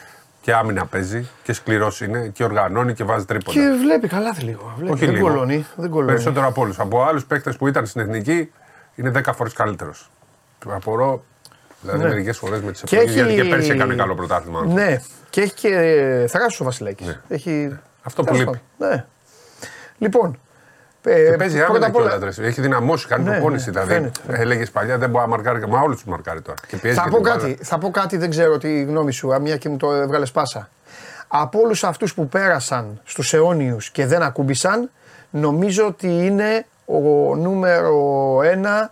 και 0.42 0.54
άμυνα 0.54 0.86
παίζει 0.86 1.28
και 1.44 1.54
σκληρός 1.54 2.02
είναι 2.02 2.28
και 2.28 2.44
οργανώνει 2.44 2.94
και 2.94 3.04
βάζει 3.04 3.26
τρίποντα. 3.26 3.60
Και 3.60 3.68
βλέπει 3.82 4.08
καλά 4.08 4.36
λίγο. 4.42 4.74
Βλέπει. 4.78 4.92
Όχι 4.94 5.06
δεν 5.06 5.14
λίγο. 5.14 5.28
κολώνει. 5.28 5.66
Δεν 5.76 5.90
κολώνει. 5.90 6.08
Περισσότερο 6.12 6.48
από 6.48 6.62
όλους. 6.62 6.80
Από 6.80 7.04
άλλους 7.04 7.26
παίκτες 7.26 7.56
που 7.58 7.68
ήταν 7.68 7.86
στην 7.86 8.02
εθνική 8.02 8.52
είναι 8.96 9.10
10 9.10 9.34
φορές 9.34 9.54
καλύτερος. 9.54 10.10
Απορώ. 10.70 11.24
Δηλαδή 11.82 12.04
Ναι. 12.04 12.08
μερικές 12.10 12.38
φορές 12.38 12.62
με 12.62 12.72
τις 12.72 12.82
Και 12.82 12.96
επιλογέ. 12.96 13.22
έχει- 13.22 13.30
Γιατί 13.34 13.50
και 13.50 13.56
πέρσι 13.56 13.72
έκανε 13.72 13.96
καλό 13.96 14.16
πρωτάθλημα. 14.16 14.66
Ναι, 14.66 15.02
και 15.30 15.42
έχει 15.42 15.54
και 15.54 16.26
θράσο 16.30 16.64
ο 16.64 16.66
Βασιλάκης. 16.66 17.08
Ναι. 17.08 17.20
Έχει... 17.28 17.78
Αυτό 18.04 18.24
που 18.24 18.32
τέλος 18.34 18.40
λείπει. 18.48 18.60
πάντων. 18.78 18.96
Ναι. 18.96 19.06
Λοιπόν. 19.98 20.40
Ε, 21.04 21.36
Παίζει 21.38 21.56
πρώτα 21.58 21.70
άμυνα 21.72 21.86
απ' 21.88 21.96
όλα- 21.96 22.18
κιόλας. 22.18 22.38
Έχει 22.40 22.62
δυναμώσει, 22.62 23.08
κάνει 23.08 23.24
Ναι, 23.24 23.32
προπόνηση. 23.32 23.66
ναι, 23.66 23.72
δηλαδή, 23.72 23.94
φαίνεται. 23.94 24.42
έλεγες 24.42 24.72
παλιά 24.72 24.98
δεν 24.98 25.10
μπορεί 25.10 25.24
να 25.24 25.30
μαρκάρει. 25.30 25.68
Μα 25.68 25.80
όλους 25.80 25.96
τους 25.96 26.06
μαρκάρει 26.06 26.42
τώρα. 26.42 26.58
Και 26.68 26.78
πιέζει 26.78 26.98
Θα 26.98 27.04
και 27.04 27.10
πω, 27.10 27.16
την 27.16 27.24
μπάλα. 27.24 27.38
κάτι, 27.42 27.58
θα 27.64 27.78
πω 27.78 27.90
κάτι, 27.92 28.18
δεν 28.18 28.30
ξέρω 28.30 28.58
τη 28.58 28.82
γνώμη 28.84 29.12
σου, 29.12 29.34
α, 29.34 29.40
μια 29.40 29.58
και 29.58 29.70
μου 29.70 29.78
το 29.78 29.94
έβγαλες 29.94 30.32
πάσα. 30.32 30.70
Από 31.28 31.60
όλους 31.60 31.84
αυτούς 31.84 32.14
που 32.14 32.28
πέρασαν 32.28 33.02
στους 33.04 33.34
αιώνιους 33.34 33.90
και 33.90 34.06
δεν 34.06 34.22
ακούμπησαν, 34.22 34.90
νομίζω 35.30 35.86
ότι 35.88 36.08
είναι 36.08 36.66
ο 36.86 37.00
νούμερο 37.36 38.40
ένα, 38.44 38.80
ε, 38.80 38.90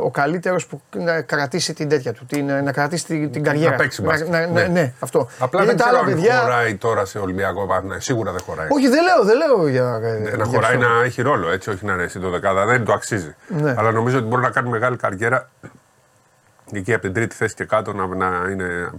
ο 0.00 0.10
καλύτερος 0.10 0.66
που 0.66 0.80
να 0.96 1.22
κρατήσει 1.22 1.74
την 1.74 1.88
τέτοια 1.88 2.12
του, 2.12 2.24
την, 2.26 2.46
να 2.46 2.72
κρατήσει 2.72 3.04
την, 3.04 3.32
την 3.32 3.42
καριέρα. 3.42 3.76
παίξει 3.76 4.02
να, 4.02 4.08
μπάσκετ. 4.08 4.28
να- 4.28 4.46
ναι, 4.46 4.46
Ναι. 4.62 4.66
ναι, 4.66 4.92
αυτό. 5.00 5.28
Απλά 5.38 5.62
Είναι 5.62 5.68
δεν 5.74 5.78
τα 5.80 5.84
ξέρω 5.84 5.98
άλλα 6.02 6.08
αν 6.08 6.14
παιδιά. 6.14 6.40
χωράει 6.40 6.74
τώρα 6.76 7.04
σε 7.04 7.18
Ολυμπιακό 7.18 7.66
Παναθηναϊκό. 7.66 8.02
Σίγουρα 8.02 8.32
δεν 8.32 8.40
χωράει. 8.40 8.66
Όχι, 8.70 8.88
δεν 8.88 9.02
λέω, 9.04 9.24
δεν 9.24 9.36
λέω 9.36 9.68
για. 9.68 10.00
Ε, 10.08 10.20
για 10.28 10.36
να 10.36 10.44
χωράει 10.44 10.74
αυτό. 10.76 10.88
να 10.88 11.02
έχει 11.04 11.22
ρόλο 11.22 11.50
έτσι, 11.50 11.70
όχι 11.70 11.84
να 11.84 11.92
είναι 11.92 12.08
στην 12.08 12.30
δεκάδα. 12.30 12.64
Δεν 12.64 12.84
το 12.84 12.92
αξίζει. 12.92 13.34
Ναι. 13.48 13.74
Αλλά 13.78 13.92
νομίζω 13.92 14.18
ότι 14.18 14.26
μπορεί 14.26 14.42
να 14.42 14.50
κάνει 14.50 14.68
μεγάλη 14.68 14.96
καριέρα 14.96 15.48
εκεί 16.72 16.92
από 16.92 17.02
την 17.02 17.12
τρίτη 17.12 17.34
θέση 17.34 17.54
και 17.54 17.64
κάτω 17.64 17.92
να, 17.92 18.06
να 18.06 18.26
είναι. 18.50 18.90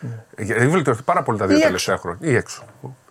Ναι. 0.00 0.10
Έχει 0.34 0.68
βελτιωθεί 0.68 1.02
πάρα 1.02 1.22
πολύ 1.22 1.38
τα 1.38 1.46
δύο 1.46 1.56
Ή 1.56 1.60
τελευταία 1.60 1.96
χρόνια. 1.96 2.30
Ή 2.30 2.34
έξω. 2.36 2.62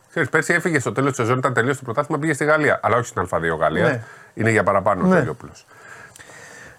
Ξέρεις, 0.10 0.30
πέρσι 0.30 0.54
έφυγε 0.54 0.80
στο 0.80 0.92
τέλος 0.92 1.10
της 1.10 1.20
σεζόν, 1.20 1.38
ήταν 1.38 1.54
τελείως 1.54 1.78
το 1.78 1.84
πρωτάθλημα, 1.84 2.20
πήγε 2.22 2.34
στη 2.34 2.46
Γαλλία. 2.46 2.80
Αλλά 2.84 2.98
όχι 2.98 3.06
στην 3.06 3.28
Α2 3.32 3.58
Γαλλία. 3.60 3.84
Ναι. 3.84 4.02
Είναι 4.34 4.50
για 4.50 4.64
παραπάνω 4.64 5.06
Ναι. 5.08 5.16
ο 5.16 5.18
Τελειόπουλος. 5.18 5.66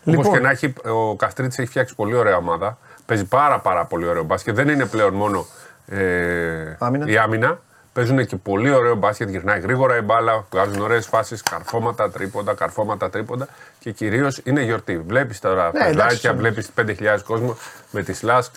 Λοιπόν. 0.04 0.24
Όπω 0.26 0.34
και 0.34 0.40
να 0.42 0.50
έχει, 0.50 0.72
ο 0.84 1.16
Καστρίτης 1.16 1.58
έχει 1.58 1.68
φτιάξει 1.68 1.94
πολύ 1.94 2.14
ωραία 2.14 2.36
ομάδα. 2.36 2.78
Παίζει 3.06 3.24
πάρα, 3.24 3.58
πάρα 3.60 3.84
πολύ 3.84 4.06
ωραίο 4.06 4.22
μπάσκετ. 4.22 4.54
Δεν 4.54 4.68
είναι 4.68 4.86
πλέον 4.86 5.14
μόνο 5.14 5.46
ε, 5.86 6.76
Άμυνα. 6.78 7.08
η 7.08 7.16
άμυνα. 7.16 7.60
Παίζουν 7.92 8.26
και 8.26 8.36
πολύ 8.36 8.70
ωραίο 8.70 8.94
μπάσκετ. 8.94 9.28
Γυρνάει 9.28 9.60
γρήγορα 9.60 9.96
η 9.96 10.00
μπάλα. 10.00 10.44
Βγάζουν 10.50 10.80
ωραίες 10.80 11.06
φάσεις. 11.06 11.42
Καρφώματα, 11.42 12.10
τρίποντα, 12.10 12.54
καρφώματα, 12.54 13.10
τρίποντα. 13.10 13.48
Και 13.78 13.90
κυρίως 13.92 14.40
είναι 14.44 14.62
γιορτή. 14.62 14.98
Βλέπεις 14.98 15.38
τώρα 15.40 15.70
Ναι, 15.72 15.78
εντάξει. 15.78 15.94
παιδάκια, 15.96 16.34
βλέπεις 16.34 16.70
5.000 16.76 17.22
κόσμο 17.24 17.56
με 17.90 18.02
τη 18.02 18.12
Σλάσκ. 18.12 18.54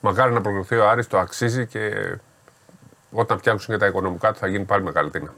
Μακάρι 0.00 0.32
να 0.32 0.40
προκριθεί 0.40 0.76
ο 0.76 0.88
Άρης, 0.88 1.06
το 1.06 1.18
αξίζει 1.18 1.66
και 1.66 1.90
όταν 3.10 3.38
φτιάξουν 3.38 3.74
και 3.74 3.80
τα 3.80 3.86
οικονομικά 3.86 4.32
του 4.32 4.38
θα 4.38 4.46
γίνει 4.46 4.64
πάλι 4.64 4.82
μεγαλύτερη. 4.82 5.28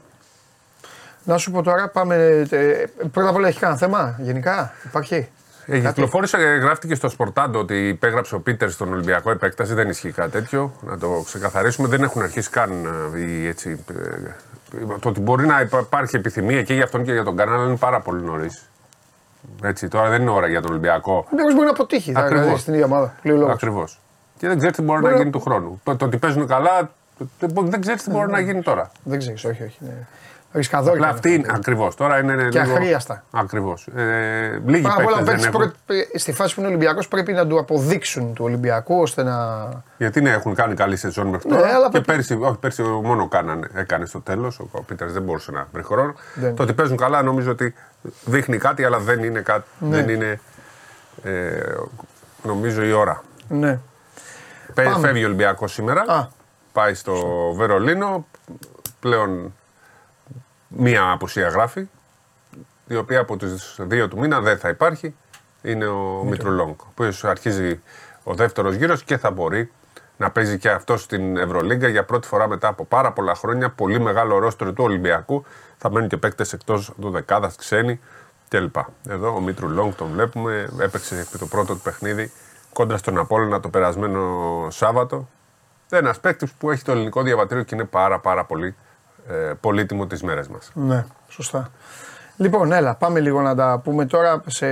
Να 1.23 1.37
σου 1.37 1.51
πω 1.51 1.61
τώρα, 1.63 1.87
πάμε. 1.89 2.45
ε, 2.49 2.83
πρώτα 3.11 3.29
απ' 3.29 3.35
όλα 3.35 3.47
έχει 3.47 3.59
κανένα 3.59 3.79
θέμα 3.79 4.15
γενικά, 4.19 4.73
υπάρχει; 4.85 5.29
Ε, 5.69 5.79
κυκλοφόρησε, 5.79 6.37
ε, 6.37 6.57
γράφτηκε 6.57 6.95
στο 6.95 7.09
Σπορτάντο 7.09 7.59
ότι 7.59 7.87
υπέγραψε 7.87 8.35
ο 8.35 8.39
Πίτερ 8.39 8.69
στον 8.71 8.91
Ολυμπιακό 8.93 9.31
επέκταση. 9.31 9.73
Δεν 9.73 9.89
ισχύει 9.89 10.11
κάτι 10.11 10.31
τέτοιο. 10.31 10.73
Να 10.81 10.97
το 10.97 11.21
ξεκαθαρίσουμε. 11.25 11.87
Δεν 11.87 12.03
έχουν 12.03 12.21
αρχίσει 12.21 12.49
καν 12.49 12.71
ε, 13.15 13.19
οι, 13.19 13.47
έτσι, 13.47 13.85
ε, 13.91 14.95
το 14.99 15.09
ότι 15.09 15.19
μπορεί 15.19 15.45
να 15.45 15.61
υπά- 15.61 15.81
υπάρχει 15.81 16.15
επιθυμία 16.15 16.63
και 16.63 16.73
για 16.73 16.83
αυτόν 16.83 17.03
και 17.03 17.11
για 17.11 17.23
τον 17.23 17.35
κανένα 17.35 17.63
είναι 17.63 17.75
πάρα 17.77 17.99
πολύ 18.01 18.21
νωρίς. 18.21 18.69
Έτσι, 19.63 19.87
τώρα 19.87 20.09
δεν 20.09 20.21
είναι 20.21 20.29
ώρα 20.29 20.47
για 20.47 20.61
τον 20.61 20.71
Ολυμπιακό. 20.71 21.13
Ο 21.29 21.35
μπορεί 21.53 21.65
να 21.65 21.69
αποτύχει 21.69 22.11
θα 22.11 22.19
Ακριβώς. 22.19 22.43
δηλαδή, 22.43 22.59
στην 22.61 22.73
ίδια 22.73 22.85
ομάδα. 22.85 23.13
Λέει 23.21 23.35
ο 23.35 23.39
λόγος. 23.39 23.53
Ακριβώς. 23.53 23.99
Και 24.37 24.47
δεν 24.47 24.57
ξέρει 24.57 24.73
τι 24.73 24.81
μπορεί 24.81 24.99
Μπορεί 24.99 25.11
να 25.13 25.17
να- 25.17 25.23
γίνει 25.23 25.31
του 25.31 25.39
χρόνου. 25.41 25.81
Το, 25.83 25.95
το 25.95 26.05
ότι 26.05 26.17
παίζουν 26.17 26.47
καλά, 26.47 26.91
δεν, 27.39 27.51
δεν 27.69 27.81
ξέρει 27.81 27.97
τι 27.99 28.09
μπορεί 28.09 28.31
να 28.31 28.39
γίνει 28.39 28.61
τώρα. 28.61 28.91
Δεν 29.03 29.19
ξέρει, 29.19 29.35
όχι, 29.35 29.63
όχι. 29.63 29.77
Ναι. 29.79 29.93
Ρισκαδόρυκα. 30.53 31.03
Απλά 31.03 31.15
αυτή 31.15 31.33
είναι 31.33 31.47
ακριβώς. 31.51 31.95
Τώρα 31.95 32.19
είναι. 32.19 32.47
Και 32.49 32.59
αχρίαστα. 32.59 33.23
Ακριβώς. 33.31 33.87
Ε, 33.95 34.61
λίγοι 34.65 34.81
Πάρα 34.81 34.95
πολλά 35.03 35.17
παίκτες 35.17 35.25
δεν 35.25 35.25
παίκτες 35.25 35.45
έχουν. 35.45 35.73
πρέπει- 35.85 36.19
στη 36.19 36.31
φάση 36.33 36.53
που 36.53 36.59
είναι 36.59 36.69
Ολυμπιακός 36.69 37.07
πρέπει 37.07 37.31
να 37.33 37.47
του 37.47 37.59
αποδείξουν 37.59 38.33
του 38.33 38.43
Ολυμπιακού 38.45 39.01
ώστε 39.01 39.23
να. 39.23 39.69
Γιατί 39.97 40.21
ναι, 40.21 40.29
έχουν 40.29 40.55
κάνει 40.55 40.73
καλή 40.75 40.95
σεζόν 40.95 41.27
μέχρι 41.27 41.49
Ναι, 41.49 41.55
τώρα. 41.55 41.67
αλλά 41.75 41.85
και 41.85 41.89
πρέπει- 41.91 42.05
πέρσι, 42.05 42.37
όχι, 42.41 42.57
πέρσι 42.59 42.81
μόνο 42.81 43.27
κάνανε, 43.27 43.67
έκανε 43.73 44.05
στο 44.05 44.21
τέλος. 44.21 44.59
Ο 44.71 44.83
Πίτερς 44.83 45.13
δεν 45.13 45.21
μπορούσε 45.21 45.51
να 45.51 45.67
βρει 45.73 45.83
χρόνο. 45.83 46.13
Δεν. 46.33 46.55
Το 46.55 46.63
ότι 46.63 46.73
παίζουν 46.73 46.97
καλά 46.97 47.21
νομίζω 47.21 47.51
ότι 47.51 47.73
δείχνει 48.25 48.57
κάτι, 48.57 48.83
αλλά 48.83 48.99
δεν 48.99 49.23
είναι, 49.23 49.39
κάτι, 49.39 49.67
Ναι. 49.79 49.95
δεν 49.95 50.09
είναι 50.09 50.39
ε, 51.23 51.31
νομίζω 52.43 52.83
η 52.83 52.91
ώρα. 52.91 53.23
Ναι. 53.47 53.79
Πε- 54.73 54.85
Πάμε. 54.85 55.07
Φεύγει 55.07 55.23
ο 55.23 55.27
Ολυμπιακός 55.27 55.73
σήμερα. 55.73 56.01
Α. 56.07 56.27
Πάει 56.73 56.93
στο 56.93 57.15
Βερολίνο. 57.55 58.25
Πλέον 58.99 59.53
μία 60.69 61.11
απουσία 61.11 61.47
γράφει. 61.47 61.87
Η 62.87 62.95
οποία 62.95 63.19
από 63.19 63.37
τις 63.37 63.75
δύο 63.79 64.07
του 64.07 64.19
μήνα 64.19 64.39
δεν 64.39 64.57
θα 64.57 64.69
υπάρχει. 64.69 65.15
Είναι 65.61 65.85
ο 65.85 66.23
Μητρουλόγκ. 66.23 66.75
Που 66.95 67.11
αρχίζει 67.21 67.81
ο 68.23 68.33
δεύτερος 68.33 68.75
γύρος 68.75 69.03
και 69.03 69.17
θα 69.17 69.31
μπορεί 69.31 69.71
να 70.17 70.31
παίζει 70.31 70.57
και 70.57 70.69
αυτό 70.69 70.97
στην 70.97 71.37
Ευρωλίγκα 71.37 71.87
για 71.87 72.03
πρώτη 72.03 72.27
φορά 72.27 72.47
μετά 72.47 72.67
από 72.67 72.85
πάρα 72.85 73.11
πολλά 73.11 73.35
χρόνια. 73.35 73.69
Πολύ 73.69 73.99
μεγάλο 73.99 74.37
ρόστρο 74.37 74.73
του 74.73 74.83
Ολυμπιακού. 74.83 75.45
Θα 75.77 75.91
μένουν 75.91 76.09
και 76.09 76.17
παίκτες 76.17 76.53
εκτός 76.53 76.91
του 77.01 77.09
δεκάδα, 77.09 77.51
ξένοι 77.57 77.99
κλπ. 78.47 78.75
Εδώ 79.09 79.35
ο 79.35 79.39
Μήτρου 79.39 79.69
Λόγκ 79.69 79.95
τον 79.95 80.07
βλέπουμε. 80.07 80.69
Έπαιξε 80.79 81.27
και 81.31 81.37
το 81.37 81.45
πρώτο 81.45 81.73
του 81.73 81.79
παιχνίδι 81.79 82.31
κόντρα 82.73 82.97
στον 82.97 83.17
Απόλλωνα 83.17 83.59
το 83.59 83.69
περασμένο 83.69 84.67
Σάββατο. 84.69 85.29
Ένας 85.89 86.19
παίκτης 86.19 86.51
που 86.51 86.71
έχει 86.71 86.83
το 86.83 86.91
ελληνικό 86.91 87.21
διαβατήριο 87.21 87.63
και 87.63 87.75
είναι 87.75 87.83
πάρα, 87.83 88.19
πάρα 88.19 88.45
πολύ 88.45 88.75
ε, 89.27 89.53
πολύτιμο 89.59 90.07
τις 90.07 90.23
μέρες 90.23 90.47
μας. 90.47 90.71
Ναι, 90.73 91.05
σωστά. 91.27 91.71
Λοιπόν, 92.37 92.71
έλα, 92.71 92.95
πάμε 92.95 93.19
λίγο 93.19 93.41
να 93.41 93.55
τα 93.55 93.81
πούμε 93.83 94.05
τώρα 94.05 94.43
σε, 94.47 94.67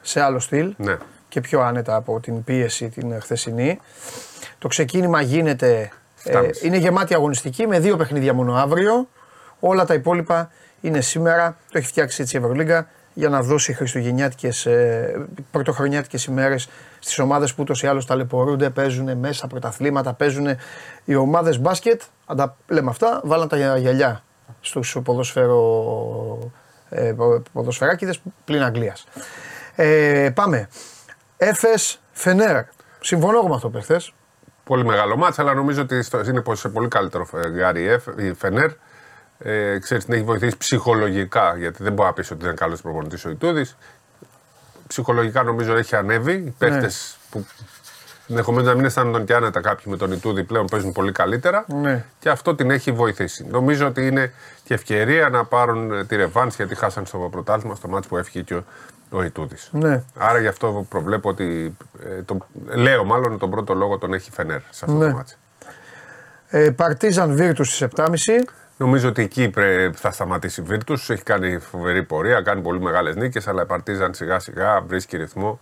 σε 0.00 0.20
άλλο 0.20 0.38
στυλ 0.38 0.74
Ναι. 0.76 0.96
και 1.28 1.40
πιο 1.40 1.60
άνετα 1.60 1.94
από 1.94 2.20
την 2.20 2.44
πίεση 2.44 2.88
την 2.88 3.20
χθεσινή. 3.20 3.80
Το 4.58 4.68
ξεκίνημα 4.68 5.20
γίνεται, 5.20 5.78
ε, 6.24 6.30
Φτάμιση. 6.30 6.66
είναι 6.66 6.76
γεμάτη 6.76 7.14
αγωνιστική 7.14 7.66
με 7.66 7.78
δύο 7.78 7.96
παιχνίδια 7.96 8.34
μόνο 8.34 8.54
αύριο. 8.54 9.08
Όλα 9.60 9.84
τα 9.84 9.94
υπόλοιπα 9.94 10.50
είναι 10.80 11.00
σήμερα. 11.00 11.56
Το 11.70 11.78
έχει 11.78 11.86
φτιάξει 11.86 12.22
έτσι 12.22 12.36
η 12.36 12.40
Ευρωλίγκα 12.40 12.86
για 13.14 13.28
να 13.28 13.42
δώσει 13.42 13.72
χριστουγεννιάτικες, 13.72 14.66
ε, 14.66 15.26
πρωτοχρονιάτικες 15.50 16.24
ημέρες 16.24 16.68
στις 16.98 17.18
ομάδες 17.18 17.50
που 17.54 17.62
ούτως 17.62 17.82
ή 17.82 17.86
άλλως 17.86 18.06
ταλαιπωρούνται, 18.06 18.70
παίζουν 18.70 19.18
μέσα 19.18 19.46
πρωταθλήματα, 19.46 20.12
παίζουν 20.12 20.46
οι 21.04 21.14
ομάδες 21.14 21.58
μπάσκετ, 21.60 22.02
αν 22.26 22.36
τα 22.36 22.56
λέμε 22.68 22.90
αυτά, 22.90 23.20
βάλαν 23.24 23.48
τα 23.48 23.76
γυαλιά 23.78 24.22
στους 24.60 24.96
ποδοσφαίρο, 25.04 26.52
ε, 26.88 27.12
πο- 27.16 27.42
ποδοσφαιράκιδες 27.52 28.20
πλην 28.44 28.62
Αγγλίας. 28.62 29.04
Ε, 29.74 30.30
πάμε. 30.34 30.68
Έφες 31.36 32.00
Φενέρ. 32.12 32.64
Συμφωνώ 33.00 33.38
εγώ 33.38 33.48
με 33.48 33.54
αυτό 33.54 33.68
που 33.68 33.76
είπες 33.76 33.84
χθες. 33.88 34.12
Πολύ 34.64 34.84
μεγάλο 34.84 35.16
μάτς, 35.16 35.38
αλλά 35.38 35.54
νομίζω 35.54 35.82
ότι 35.82 36.02
στο- 36.02 36.20
είναι 36.24 36.42
σε 36.52 36.68
πολύ 36.68 36.88
καλύτερο 36.88 37.24
φεγγάρι 37.24 37.82
η 37.82 37.88
Εφ- 37.88 38.18
η 38.18 38.32
Φενέρ. 38.34 38.70
Ε, 39.38 39.78
ξέρεις, 39.78 40.04
την 40.04 40.14
έχει 40.14 40.22
βοηθήσει 40.22 40.56
ψυχολογικά, 40.56 41.56
γιατί 41.56 41.82
δεν 41.82 41.92
μπορεί 41.92 42.08
να 42.08 42.14
πεις 42.14 42.30
ότι 42.30 42.40
δεν 42.40 42.48
είναι 42.48 42.58
καλός 42.58 42.80
προπονητής 42.80 43.24
ο 43.24 43.30
Ιτούδης. 43.30 43.76
Ψυχολογικά 44.86 45.42
νομίζω 45.42 45.76
έχει 45.76 45.96
ανέβει. 45.96 46.32
Οι 46.32 46.54
παίχτε 46.58 46.80
Ναι. 46.80 46.88
που 47.30 47.46
ενδεχομένως 48.28 48.68
να 48.68 48.74
μην 48.74 48.84
αισθάνονταν 48.84 49.24
και 49.24 49.34
άνετα 49.34 49.60
κάποιοι 49.60 49.84
με 49.88 49.96
τον 49.96 50.12
Ιτούδη 50.12 50.44
πλέον 50.44 50.66
παίζουν 50.66 50.92
πολύ 50.92 51.12
καλύτερα. 51.12 51.64
Ναι. 51.68 52.04
Και 52.18 52.28
αυτό 52.30 52.54
την 52.54 52.70
έχει 52.70 52.92
βοηθήσει. 52.92 53.46
Νομίζω 53.50 53.86
ότι 53.86 54.06
είναι 54.06 54.32
και 54.64 54.74
ευκαιρία 54.74 55.28
να 55.28 55.44
πάρουν 55.44 55.92
ε, 55.92 56.04
τη 56.04 56.16
ρεβάνς 56.16 56.56
γιατί 56.56 56.74
χάσαν 56.74 57.06
στο 57.06 57.18
πρωτάθλημα 57.18 57.74
στο 57.74 57.88
μάτς 57.88 58.06
που 58.06 58.16
έφυγε 58.16 58.40
και 58.42 58.54
ο, 58.54 58.64
ο 59.10 59.22
Ιτούδης. 59.22 59.68
Ναι. 59.72 60.02
Άρα 60.18 60.38
γι' 60.40 60.46
αυτό 60.46 60.86
προβλέπω 60.88 61.28
ότι. 61.28 61.76
ε, 62.04 62.22
το, 62.22 62.38
λέω 62.64 63.04
μάλλον 63.04 63.38
τον 63.38 63.50
πρώτο 63.50 63.74
λόγο 63.74 63.98
τον 63.98 64.12
έχει 64.14 64.30
Φενέρ 64.30 64.60
σε 64.70 64.84
αυτό 64.84 64.96
Ναι. 64.96 65.08
το 65.10 65.16
μάτς. 65.16 65.38
Ε, 66.48 66.70
Παρτίζαν 66.70 67.34
Βίρτου 67.36 67.64
στις 67.64 67.88
7.30. 67.96 68.08
Νομίζω 68.84 69.08
ότι 69.08 69.22
εκεί 69.22 69.48
πρέ- 69.48 69.96
θα 69.96 70.10
σταματήσει 70.10 70.60
η 70.60 70.64
Βίρτου. 70.64 70.92
Έχει 70.92 71.22
κάνει 71.22 71.58
φοβερή 71.58 72.02
πορεία, 72.02 72.40
κάνει 72.40 72.60
πολύ 72.62 72.80
μεγάλες 72.80 73.16
νίκες, 73.16 73.48
αλλά 73.48 73.62
η 73.62 73.66
Παρτίζαν 73.66 74.14
σιγά 74.14 74.38
σιγά 74.38 74.80
βρίσκει 74.80 75.16
ρυθμό 75.16 75.60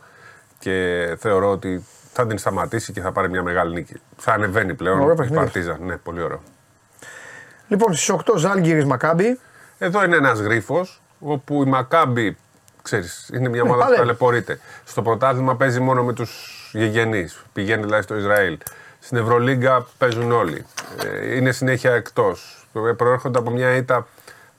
και 0.58 1.06
θεωρώ 1.18 1.50
ότι 1.50 1.84
θα 2.12 2.26
την 2.26 2.38
σταματήσει 2.38 2.92
και 2.92 3.00
θα 3.00 3.12
πάρει 3.12 3.28
μια 3.30 3.42
μεγάλη 3.42 3.74
νίκη. 3.74 3.94
Θα 4.16 4.32
ανεβαίνει 4.32 4.74
πλέον 4.74 5.00
Ωραίο 5.00 5.12
η 5.12 5.16
παιχνίδι. 5.16 5.34
Παρτίζαν. 5.42 5.78
Ναι, 5.80 5.96
πολύ 5.96 6.22
ωραίο. 6.22 6.42
Λοιπόν, 7.68 7.94
στις 7.94 8.08
8 8.08 8.36
Ζάλγκυρης 8.36 8.84
Μακάμπι. 8.84 9.38
Εδώ 9.78 10.04
είναι 10.04 10.16
ένας 10.16 10.38
γρίφος 10.40 11.02
όπου 11.20 11.62
η 11.62 11.66
Μακάμπη, 11.68 12.36
ξέρεις, 12.82 13.30
είναι 13.34 13.48
μια 13.48 13.62
ομάδα 13.62 13.76
που 13.76 13.82
παλεύει. 13.82 14.00
ταλαιπωρείται. 14.00 14.60
Στο 14.84 15.02
πρωτάθλημα 15.02 15.56
παίζει 15.56 15.80
μόνο 15.80 16.02
με 16.04 16.12
τους 16.12 16.70
γηγενεί. 16.72 17.28
Πηγαίνει 17.52 17.82
δηλαδή 17.82 18.02
στο 18.02 18.16
Ισραήλ. 18.16 18.58
Στην 19.00 19.16
Ευρωλίγκα 19.18 19.86
παίζουν 19.98 20.32
όλοι. 20.32 20.66
Ε, 21.04 21.36
Είναι 21.36 21.52
συνέχεια 21.52 21.92
εκτός. 21.92 22.61
Προέρχονται 22.96 23.38
από 23.38 23.50
μια 23.50 23.76
ήττα 23.76 24.06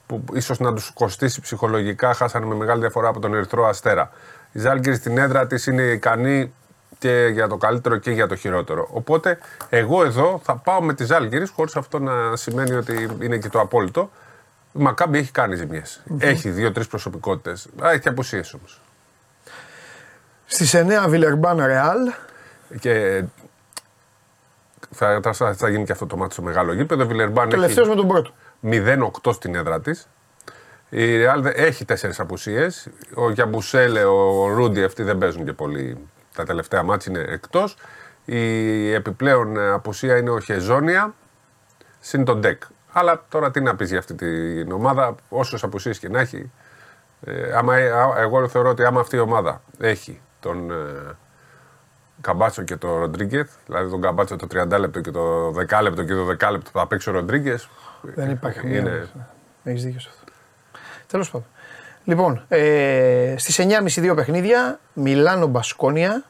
που 0.06 0.24
ίσως 0.34 0.60
να 0.60 0.74
τους 0.74 0.92
κοστίσει 0.94 1.42
ψυχολογικά, 1.42 2.14
χάσανε 2.14 2.46
με 2.46 2.56
μεγάλη 2.56 2.80
διαφορά 2.80 3.08
από 3.08 3.20
τον 3.20 3.34
Ερυθρό 3.34 3.68
Αστέρα. 3.68 4.12
Η 4.52 4.60
Ζάλγκη 4.60 4.94
στην 4.94 5.18
έδρα 5.18 5.48
της 5.48 5.66
είναι 5.66 5.82
ικανή 5.82 6.54
και 6.98 7.30
για 7.32 7.48
το 7.48 7.58
καλύτερο 7.58 7.98
και 7.98 8.12
για 8.12 8.28
το 8.28 8.36
χειρότερο. 8.36 8.88
Οπότε 8.92 9.38
εγώ 9.70 10.04
εδώ 10.04 10.42
θα 10.44 10.56
πάω 10.56 10.82
με 10.82 10.94
τη 10.94 11.06
Ζάλγκη 11.06 11.48
χωρίς 11.48 11.76
αυτό 11.76 12.00
να 12.00 12.36
σημαίνει 12.36 12.74
ότι 12.74 13.10
είναι 13.22 13.38
και 13.38 13.50
το 13.50 13.60
απόλυτο. 13.60 14.12
Η 14.74 14.82
Μακάμπη 14.82 15.18
έχει 15.18 15.32
κάνει 15.32 15.56
ζημιές. 15.56 16.02
Έχει 16.18 16.50
δύο-τρεις 16.50 16.88
προσωπικότητες. 16.88 17.68
Έχει 17.84 18.08
απουσίες 18.08 18.54
όμως. 18.54 18.82
Στις 20.46 20.74
9 20.74 21.08
Βιλερμπάν 21.08 21.66
Ρεάλ. 21.66 22.14
Και 22.80 23.24
θα, 24.92 25.20
θα, 25.34 25.54
θα, 25.54 25.70
γίνει 25.70 25.84
και 25.84 25.92
αυτό 25.92 26.06
το 26.06 26.18
μάτι 26.18 26.34
στο 26.34 26.42
μεγάλο 26.42 26.74
γήπεδο. 26.74 27.06
Βιλερμπάν 27.06 27.50
Τελευταίος 27.50 27.88
με 27.88 27.96
τον 27.96 28.08
πρώτο. 28.08 28.32
0-8 29.24 29.34
στην 29.34 29.56
έδρα 29.56 29.82
της. 29.82 30.08
Η 30.90 31.18
Ρεάλ 31.18 31.46
έχει 31.46 31.86
τέσσερις 31.86 32.20
απουσίες. 32.20 32.88
Ο 33.16 33.32
Γιαμπουσέλε, 33.32 34.04
ο 34.04 34.48
Ρούντι, 34.48 34.84
αυτοί 34.84 35.04
δεν 35.04 35.18
παίζουν 35.18 35.46
και 35.46 35.54
πολύ. 35.54 35.98
Τα 36.36 36.44
τελευταία 36.44 36.84
μάτια 36.84 37.12
είναι 37.12 37.34
εκτός. 37.34 37.78
Η 38.26 38.92
επιπλέον 38.94 39.60
απουσία 39.60 40.18
είναι 40.18 40.30
ο 40.30 40.40
Χεζόνια 40.40 41.14
συν 42.00 42.24
τον 42.26 42.40
Ντεκ. 42.40 42.64
Αλλά 42.92 43.26
τώρα 43.30 43.52
τι 43.52 43.62
να 43.62 43.76
πεις 43.76 43.90
για 43.90 44.00
αυτή 44.00 44.14
την 44.14 44.72
ομάδα, 44.72 45.16
όσες 45.30 45.64
απουσίες 45.64 46.00
και 46.00 46.10
να 46.10 46.20
έχει. 46.20 46.52
Ε, 47.26 47.54
άμα, 47.58 47.78
ε, 47.78 47.92
εγώ 48.18 48.48
θεωρώ 48.48 48.70
ότι 48.70 48.84
άμα 48.84 49.00
αυτή 49.00 49.16
η 49.16 49.20
ομάδα 49.20 49.62
έχει 49.80 50.22
τον 50.40 50.72
ε, 50.72 51.16
Καμπάτσο 52.22 52.64
και 52.64 52.76
τον 52.76 53.00
Ροντρίγκεθ, 53.00 53.52
δηλαδή 53.66 53.90
τον 53.90 54.02
Καμπάτσο 54.02 54.36
το 54.36 54.48
30 54.54 54.80
λεπτό 54.80 55.02
και 55.02 55.12
το 55.12 55.48
10 55.48 55.82
λεπτό 55.82 56.04
και 56.04 56.14
το 56.14 56.28
10 56.28 56.52
λεπτό 56.52 56.70
θα 56.74 56.88
παίξει 56.88 57.10
ο 57.10 57.12
Ροντρίγκεθ. 57.12 57.64
Δεν 58.02 58.30
υπάρχει 58.30 58.78
είναι... 58.78 59.08
Έχεις 59.64 59.84
δίκιο 59.84 60.00
σε 60.00 60.10
αυτό. 60.12 60.32
Τέλος 61.08 61.32
πάντων. 61.32 61.48
Λοιπόν, 62.04 62.46
ε, 62.48 63.36
στις 63.38 63.60
9.30 63.62 63.86
δύο 63.86 64.16
παιχνίδια, 64.16 64.80
Μιλάνο 64.94 65.48
Μπασκόνια. 65.48 66.24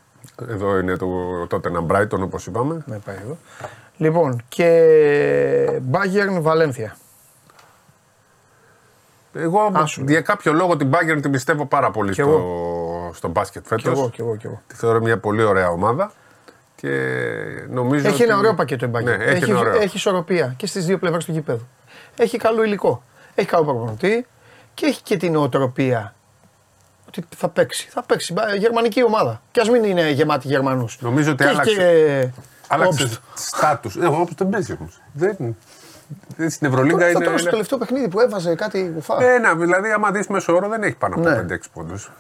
Εδώ 0.50 0.78
είναι 0.78 0.98
το, 0.98 1.08
τότε 1.48 1.70
ένα 1.70 1.82
Μπράιτον 1.82 2.24
όπως 2.24 2.46
είπαμε. 2.46 2.84
Ναι, 2.86 2.98
πάει 2.98 3.16
εδώ. 3.24 3.38
Λοιπόν, 3.98 4.44
και 4.48 5.82
Bayern 5.92 6.42
Βαλένθια. 6.42 6.98
Εγώ 9.34 9.72
για 10.08 10.22
κάποιο 10.22 10.54
λόγο 10.54 10.78
την 10.78 10.90
Bayern 10.94 11.20
την 11.22 11.32
πιστεύω 11.32 11.66
πάρα 11.66 11.92
πολύ 11.92 12.14
στο, 12.14 12.24
στο 13.14 13.28
μπάσκετ 13.28 13.66
φέτος. 13.68 13.84
Και 13.84 13.90
εγώ, 13.90 14.10
και 14.10 14.22
εγώ, 14.22 14.36
και 14.36 14.48
εγώ. 14.48 14.62
Τη 14.68 14.76
θεωρώ 14.76 15.02
μια 15.02 15.18
πολύ 15.18 15.44
ωραία 15.44 15.70
ομάδα. 15.70 16.12
Και 16.76 16.90
νομίζω 17.70 18.08
έχει 18.08 18.16
ότι... 18.16 18.24
ένα 18.24 18.38
ωραίο 18.38 18.54
πακέτο 18.54 18.86
η 18.86 18.90
Bayern. 18.94 19.04
Ναι, 19.04 19.12
έχει, 19.12 19.52
έχει, 19.52 19.54
έχει 19.82 19.98
ισορροπία 19.98 20.54
και 20.58 20.68
στις 20.68 20.86
δύο 20.86 20.98
πλευρές 20.98 21.26
του 21.26 21.32
γηπέδου. 21.32 21.68
Έχει 22.18 22.38
καλό 22.38 22.64
υλικό. 22.64 23.04
Έχει 23.36 23.48
καλό 23.48 23.64
προπονητή 23.64 24.26
και 24.74 24.86
έχει 24.86 25.02
και 25.02 25.18
την 25.18 25.36
οτροπία 25.36 26.14
ότι 27.08 27.26
θα 27.36 27.50
παίξει. 27.50 27.88
Θα 27.90 28.04
παίξει. 28.04 28.34
Γερμανική 28.58 29.04
ομάδα. 29.04 29.42
Και 29.52 29.60
ας 29.60 29.70
μην 29.70 29.84
είναι 29.84 30.10
γεμάτη 30.10 30.48
Γερμανούς. 30.48 30.98
Νομίζω 31.02 31.32
ότι 31.32 31.44
άλλαξε. 31.44 31.76
Και... 31.76 32.28
Άλλαξε 32.68 33.10
στάτους. 33.34 33.96
Εγώ 33.96 34.22
όπω 34.22 34.32
δεν 34.38 34.50
παίζει 34.50 34.76
όμως. 34.80 35.02
Δεν... 35.14 35.56
Στην 36.50 36.68
Ευρωλίγκα 36.68 37.10
είναι. 37.10 37.26
Τώρα 37.26 37.38
στο 37.38 37.50
τελευταίο 37.50 37.78
παιχνίδι 37.78 38.08
που 38.08 38.20
έβαζε 38.20 38.56
κάτι 38.56 38.92
κουφά. 38.96 39.24
Ένα, 39.24 39.56
δηλαδή, 39.56 39.92
άμα 39.92 40.12
δεις 40.12 40.28
μέσο 40.28 40.56
όρο 40.56 40.70
δεν 40.70 40.84
έχει 40.84 40.96
πάνω 40.96 41.16
από 41.16 41.30
ναι. 41.30 41.46
5-6 41.50 41.58
πόντους. 41.74 42.12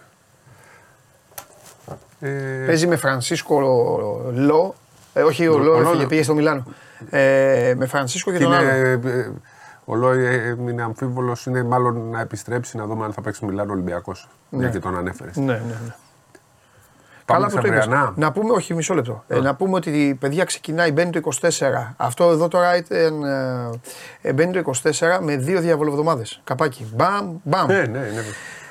Ε... 2.23 2.65
Παίζει 2.65 2.87
με 2.87 2.95
Φρανσίσκο 2.95 3.59
Λό. 4.33 4.75
Ε, 5.13 5.21
όχι, 5.21 5.47
ο 5.47 5.57
Λό 5.57 5.79
έφυγε, 5.79 6.05
πήγε 6.05 6.23
στο 6.23 6.33
Μιλάνο. 6.33 6.65
Ε, 7.09 7.73
με 7.77 7.85
Φρανσίσκο 7.85 8.31
και, 8.31 8.39
τον 8.39 8.53
άλλο. 8.53 8.69
Ε, 8.69 9.31
ο 9.85 9.95
Λόι 9.95 10.25
ε, 10.25 10.55
είναι 10.69 10.83
αμφίβολος, 10.83 11.45
είναι 11.45 11.63
μάλλον 11.63 12.09
να 12.09 12.19
επιστρέψει 12.19 12.77
να 12.77 12.85
δούμε 12.85 13.05
αν 13.05 13.13
θα 13.13 13.21
παίξει 13.21 13.45
Μιλάνο 13.45 13.71
Ολυμπιακός. 13.71 14.29
Ναι. 14.49 14.69
και 14.69 14.79
τον 14.79 14.97
ανέφερες. 14.97 15.35
Ναι, 15.35 15.45
ναι, 15.45 15.77
ναι. 15.85 15.95
Καλά 17.25 17.47
που 17.47 17.59
το 17.61 17.67
είπες. 17.67 17.87
Να 18.15 18.31
πούμε, 18.31 18.51
όχι 18.51 18.73
μισό 18.73 18.93
λεπτό. 18.93 19.23
Ε, 19.27 19.39
να 19.39 19.55
πούμε 19.55 19.75
ότι 19.75 20.07
η 20.07 20.13
παιδιά 20.13 20.43
ξεκινάει, 20.43 20.91
μπαίνει 20.91 21.11
το 21.11 21.31
24. 21.41 21.49
Αυτό 21.97 22.29
εδώ 22.29 22.47
τώρα 22.47 22.75
ήταν, 22.75 23.23
ε, 24.21 24.33
μπαίνει 24.33 24.61
το 24.61 24.71
24 24.83 25.19
με 25.21 25.35
δύο 25.35 25.59
διαβολοβδομάδες. 25.59 26.41
Καπάκι. 26.43 26.87
Μπαμ, 26.95 27.35
μπαμ. 27.43 27.67
Ναι, 27.67 27.81
ναι, 27.81 27.99
ναι. 27.99 28.23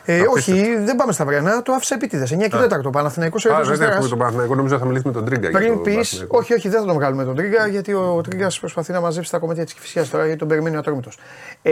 Ε, 0.05 0.23
όχι, 0.31 0.77
δεν 0.77 0.97
πάμε 0.97 1.13
στα 1.13 1.25
βρένα, 1.25 1.63
το 1.63 1.73
άφησα 1.73 1.95
επίτηδες. 1.95 2.33
9 2.33 2.49
και 2.49 2.57
4 2.57 2.83
το 2.83 2.91
Παναθηναϊκός 2.91 3.41
σε 3.41 3.49
δεν 3.77 3.89
έχουμε 3.89 4.09
τον 4.09 4.19
Παναθηναϊκό, 4.19 4.55
νομίζω 4.55 4.79
θα 4.79 4.85
μιλήσουμε 4.85 5.13
με 5.13 5.19
τον 5.19 5.29
Τρίγκα. 5.29 5.51
Πριν 5.51 5.83
πει, 5.83 5.99
όχι, 6.29 6.55
όχι, 6.55 6.69
δεν 6.69 6.81
θα 6.81 6.87
τον 6.87 6.95
βγάλουμε 6.95 7.25
τον 7.25 7.37
Τρίγκα, 7.37 7.67
γιατί 7.67 7.93
ο 7.93 8.21
Τρίγκας 8.21 8.61
προσπαθεί 8.61 8.93
να 8.93 9.01
μαζέψει 9.01 9.31
τα 9.31 9.39
κομμάτια 9.39 9.65
της 9.65 9.73
κυφυσιά 9.73 10.07
τώρα, 10.07 10.25
γιατί 10.25 10.39
τον 10.39 10.49
περιμένει 10.49 10.77
ο 10.77 10.79
Ατρόμητος. 10.79 11.19
Ε, 11.63 11.71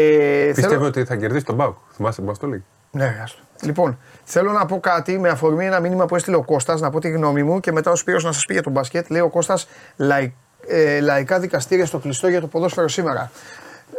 Πιστεύω 0.55 0.75
θέλω... 0.75 0.87
ότι 0.87 1.05
θα 1.05 1.17
κερδίσει 1.17 1.45
τον 1.45 1.55
Μπάουκ. 1.55 1.77
Θυμάστε 1.95 2.23
που 2.23 2.27
μα 2.29 2.35
το 2.35 2.47
λέει. 2.47 2.65
Ναι, 2.91 3.21
άστο. 3.23 3.39
Λοιπόν, 3.63 3.99
θέλω 4.25 4.53
να 4.53 4.67
πω 4.67 4.81
κάτι 4.81 5.19
με 5.19 5.29
αφορμή 5.29 5.67
ένα 5.67 5.81
μήνυμα 5.81 6.07
που 6.07 6.17
έστειλε 6.17 6.37
ο 6.37 6.43
Κώστας, 6.43 6.81
να 6.81 6.91
πω 6.91 7.01
τη 7.01 7.11
γνώμη 7.11 7.43
μου 7.43 7.61
και 7.61 7.73
μετά 7.73 7.91
ο 7.91 7.97
Σπύρος 7.97 8.25
να 8.25 8.33
σας 8.33 8.45
πει 8.45 8.53
για 8.53 8.63
τον 8.63 8.73
μπασκετ. 8.73 9.11
Λέει 9.11 9.21
ο 9.21 9.29
Κώστας, 9.29 9.69
λαϊ, 9.97 10.35
ε, 10.67 11.01
λαϊκά 11.01 11.39
δικαστήρια 11.39 11.87
στο 11.87 11.99
κλειστό 11.99 12.29
για 12.29 12.41
το 12.41 12.47
ποδόσφαιρο 12.47 12.89
σήμερα. 12.89 13.31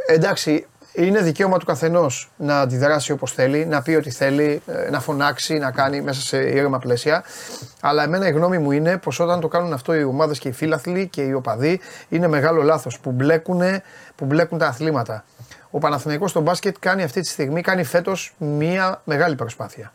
Εντάξει, 0.08 0.68
είναι 0.94 1.22
δικαίωμα 1.22 1.58
του 1.58 1.66
καθενός 1.66 2.32
να 2.38 2.60
αντιδράσει 2.60 3.12
όπως 3.12 3.32
θέλει, 3.32 3.66
να 3.66 3.82
πει 3.82 3.96
ό,τι 3.96 4.10
θέλει, 4.10 4.62
ε, 4.66 4.90
να 4.90 5.00
φωνάξει, 5.00 5.58
να 5.58 5.72
κάνει 5.72 6.02
μέσα 6.02 6.22
σε 6.22 6.38
ήρεμα 6.38 6.80
πλαίσια. 6.80 7.24
Αλλά 7.82 8.04
εμένα 8.04 8.28
η 8.28 8.32
γνώμη 8.32 8.58
μου 8.58 8.72
είναι 8.72 8.98
πως 8.98 9.20
όταν 9.20 9.40
το 9.40 9.48
κάνουν 9.48 9.74
αυτό 9.74 9.96
οι 9.96 10.04
ομάδες 10.04 10.40
και 10.40 10.48
οι 10.48 10.52
φίλαθλοι 10.52 11.08
και 11.08 11.22
οι 11.22 11.34
οπαδοί, 11.34 11.80
είναι 12.10 12.28
μεγάλο 12.28 12.62
λάθος 12.62 13.00
που, 13.00 13.16
που 14.16 14.26
μπλέκουν 14.26 14.58
τα 14.58 14.68
αθλήματα. 14.68 15.24
Ο 15.70 15.78
Παναθηναϊκός 15.80 16.30
στο 16.30 16.42
μπάσκετ 16.42 16.76
κάνει 16.80 17.04
αυτή 17.04 17.22
τη 17.22 17.28
στιγμή, 17.28 17.62
κάνει 17.62 17.84
φέτος 17.84 18.34
μία 18.38 19.02
μεγάλη 19.04 19.36
προσπάθεια. 19.36 19.94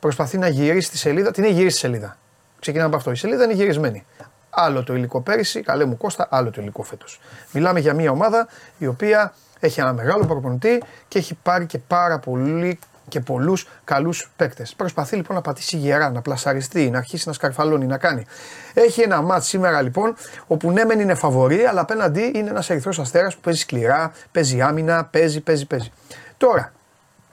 Προσπαθεί 0.00 0.38
να 0.38 0.48
γυρίσει 0.48 0.90
τη 0.90 0.98
σελίδα, 0.98 1.30
την 1.30 1.44
έχει 1.44 1.52
γυρίσει 1.52 1.74
τη 1.74 1.80
σελίδα. 1.80 2.16
Ξεκινάμε 2.60 2.88
από 2.88 2.96
αυτό. 2.96 3.10
Η 3.10 3.16
σελίδα 3.16 3.44
είναι 3.44 3.52
γυρισμένη. 3.52 4.06
Άλλο 4.50 4.82
το 4.84 4.94
υλικό 4.94 5.20
πέρυσι, 5.20 5.60
καλέ 5.60 5.84
μου 5.84 5.96
Κώστα, 5.96 6.26
άλλο 6.30 6.50
το 6.50 6.60
υλικό 6.60 6.82
φέτος. 6.82 7.20
Μιλάμε 7.52 7.80
για 7.80 7.94
μια 7.94 8.10
ομάδα 8.10 8.48
η 8.78 8.86
οποία 8.86 9.32
έχει 9.66 9.80
ένα 9.80 9.92
μεγάλο 9.92 10.26
προπονητή 10.26 10.82
και 11.08 11.18
έχει 11.18 11.34
πάρει 11.42 11.66
και 11.66 11.78
πάρα 11.78 12.18
πολύ 12.18 12.78
και 13.08 13.20
πολλούς 13.20 13.68
καλούς 13.84 14.30
παίκτες. 14.36 14.74
Προσπαθεί 14.74 15.16
λοιπόν 15.16 15.36
να 15.36 15.42
πατήσει 15.42 15.76
γερά, 15.76 16.10
να 16.10 16.22
πλασαριστεί, 16.22 16.90
να 16.90 16.98
αρχίσει 16.98 17.28
να 17.28 17.32
σκαρφαλώνει, 17.32 17.86
να 17.86 17.98
κάνει. 17.98 18.26
Έχει 18.74 19.00
ένα 19.00 19.22
μάτς 19.22 19.46
σήμερα 19.46 19.82
λοιπόν, 19.82 20.14
όπου 20.46 20.70
ναι, 20.70 20.84
μεν 20.84 21.00
είναι 21.00 21.14
φαβορή, 21.14 21.64
αλλά 21.64 21.80
απέναντι 21.80 22.32
είναι 22.34 22.50
ένας 22.50 22.70
ερυθρός 22.70 22.98
αστέρας 22.98 23.34
που 23.34 23.40
παίζει 23.40 23.60
σκληρά, 23.60 24.12
παίζει 24.32 24.60
άμυνα, 24.60 25.04
παίζει, 25.04 25.40
παίζει, 25.40 25.66
παίζει. 25.66 25.92
Τώρα, 26.36 26.72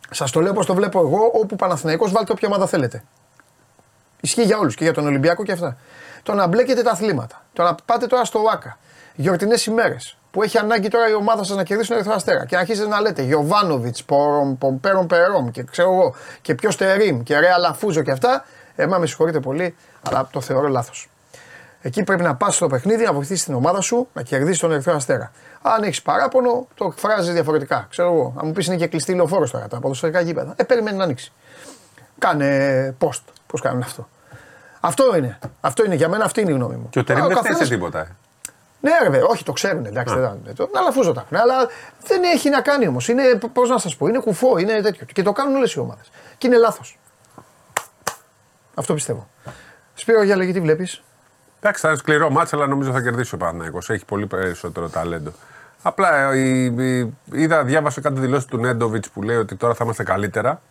σας 0.09 0.31
το 0.31 0.41
λέω 0.41 0.51
όπως 0.51 0.65
το 0.65 0.73
βλέπω 0.73 0.99
εγώ, 0.99 1.31
όπου 1.33 1.55
Παναθηναϊκός 1.55 2.11
βάλτε 2.11 2.31
όποια 2.31 2.47
ομάδα 2.47 2.67
θέλετε. 2.67 3.03
Ισχύει 4.21 4.43
για 4.43 4.57
όλους 4.57 4.75
και 4.75 4.83
για 4.83 4.93
τον 4.93 5.05
Ολυμπιακό 5.05 5.43
και 5.43 5.51
αυτά. 5.51 5.77
Το 6.23 6.33
να 6.33 6.47
μπλέκετε 6.47 6.81
τα 6.81 6.91
αθλήματα, 6.91 7.45
το 7.53 7.63
να 7.63 7.75
πάτε 7.85 8.07
τώρα 8.07 8.25
στο 8.25 8.39
ΟΑΚΑ, 8.39 8.77
γιορτινές 9.15 9.65
ημέρες, 9.65 10.18
που 10.31 10.43
έχει 10.43 10.57
ανάγκη 10.57 10.87
τώρα 10.87 11.09
η 11.09 11.13
ομάδα 11.13 11.43
σας 11.43 11.57
να 11.57 11.63
κερδίσει 11.63 11.89
τον 11.89 11.97
Ερυθρό 11.97 12.15
Αστέρα 12.15 12.45
και 12.45 12.55
να 12.55 12.61
αρχίσετε 12.61 12.87
να 12.87 13.01
λέτε 13.01 13.21
Γιωβάνοβιτς, 13.21 14.03
Πομπέρον 14.57 15.07
Περόμ 15.07 15.49
και 15.49 15.63
ξέρω 15.63 15.93
εγώ 15.93 16.15
και 16.41 16.55
ποιος 16.55 16.75
Τερήμ 16.75 17.23
και 17.23 17.39
Ρέα 17.39 17.57
Λαφούζο 17.57 18.01
και 18.01 18.11
αυτά, 18.11 18.45
εμά 18.75 18.97
με 18.97 19.05
συγχωρείτε 19.05 19.39
πολύ, 19.39 19.75
αλλά 20.09 20.27
το 20.31 20.41
θεωρώ 20.41 20.67
λάθος. 20.67 21.09
Εκεί 21.81 22.03
πρέπει 22.03 22.23
να 22.23 22.35
πας 22.35 22.55
στο 22.55 22.67
παιχνίδι, 22.67 23.03
να 23.03 23.13
βοηθήσεις 23.13 23.45
την 23.45 23.53
ομάδα 23.53 23.81
σου 23.81 24.07
να 24.13 24.21
κερδίσεις 24.21 24.59
τον 24.59 24.71
Ερυθρό 24.71 24.95
Αστέρα. 24.95 25.31
Αν 25.61 25.83
έχεις 25.83 26.01
παράπονο, 26.01 26.67
το 26.75 26.85
εκφράζεις 26.85 27.33
διαφορετικά. 27.33 27.87
Ξέρω 27.89 28.13
εγώ, 28.13 28.33
αν 28.37 28.47
μου 28.47 28.51
πεις 28.51 28.67
είναι 28.67 28.75
και 28.75 28.87
κλειστή 28.87 29.13
λεωφόρος 29.13 29.51
τώρα 29.51 29.67
τα 29.67 29.79
ποδοσφαιρικά 29.79 30.19
γήπεδα. 30.19 30.53
Ε, 30.55 30.63
περιμένει 30.63 30.97
να 30.97 31.03
ανοίξει. 31.03 31.31
Κάνε 32.17 32.95
post. 32.99 33.21
Πώς 33.47 33.61
κάνουν 33.61 33.81
αυτό. 33.81 34.07
Αυτό 34.79 35.15
είναι. 35.17 35.39
Αυτό 35.61 35.85
είναι. 35.85 35.95
Για 35.95 36.09
μένα 36.09 36.23
αυτή 36.23 36.41
είναι 36.41 36.51
η 36.51 36.53
γνώμη 36.53 36.75
μου. 36.75 36.89
Και 36.89 36.99
ο 36.99 37.03
Τερήμ 37.03 37.27
δεν 37.27 37.35
καθένας... 37.35 37.67
τίποτα. 37.67 38.07
Ε. 38.81 39.09
Ναι, 39.09 39.17
ρε, 39.17 39.23
όχι, 39.23 39.43
το 39.43 39.51
ξέρουν. 39.51 39.85
Εντάξει, 39.85 40.15
δεν 40.43 40.55
το. 40.55 40.69
Να 40.73 40.81
λαφούζω 40.81 41.13
τα 41.13 41.25
Αλλά 41.31 41.67
δεν 42.07 42.23
έχει 42.23 42.49
να 42.49 42.61
κάνει 42.61 42.87
όμως. 42.87 43.07
Είναι, 43.07 43.39
πώς 43.53 43.69
να 43.69 43.77
σας 43.77 43.95
πω, 43.95 44.07
είναι 44.07 44.19
κουφό, 44.19 44.57
είναι 44.57 44.81
τέτοιο. 44.81 45.05
Και 45.13 45.23
το 45.23 45.31
κάνουν 45.31 45.55
όλες 45.55 45.73
οι 45.73 45.79
ομάδες. 45.79 46.11
Και 46.37 46.47
είναι 46.47 46.57
λάθος. 46.57 46.99
Αυτό 48.75 48.93
πιστεύω. 48.93 49.27
Σπύρο 49.93 50.23
για 50.23 50.35
λέγει, 50.35 50.53
τι 50.53 50.59
βλέπεις; 50.59 51.03
Εντάξει, 51.59 51.81
θα 51.81 51.87
είναι 51.87 51.97
σκληρό 51.97 52.29
μάτσα, 52.29 52.55
αλλά 52.55 52.67
νομίζω 52.67 52.91
θα 52.91 53.01
κερδίσει 53.01 53.35
ο 53.35 53.37
Παναγιώ. 53.37 53.81
Έχει 53.87 54.05
πολύ 54.05 54.25
περισσότερο 54.25 54.89
ταλέντο. 54.89 55.31
Απλά 55.81 56.35
η, 56.35 56.63
η, 56.65 57.13
είδα, 57.31 57.63
διάβασα 57.63 58.01
κάτι 58.01 58.19
δηλώσεις 58.19 58.45
του 58.45 58.57
Νέντοβιτς 58.57 59.09
που 59.09 59.21
λέει 59.21 59.35
ότι 59.35 59.55
τώρα 59.55 59.73
θα 59.73 59.83
είμαστε 59.83 60.03
καλύτερα. 60.03 60.61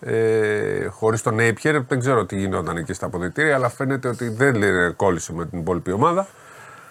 Ε, 0.00 0.86
Χωρίς 0.86 1.22
τον 1.22 1.34
Νέιπιερ, 1.34 1.82
δεν 1.82 1.98
ξέρω 2.00 2.24
τι 2.24 2.36
γινόταν 2.36 2.76
εκεί 2.76 2.92
στα 2.92 3.06
αποδητήρια, 3.06 3.54
αλλά 3.54 3.68
φαίνεται 3.68 4.08
ότι 4.08 4.28
δεν 4.28 4.56
κόλλησε 4.96 5.32
με 5.32 5.46
την 5.46 5.58
υπόλοιπη 5.58 5.92
ομάδα. 5.92 6.26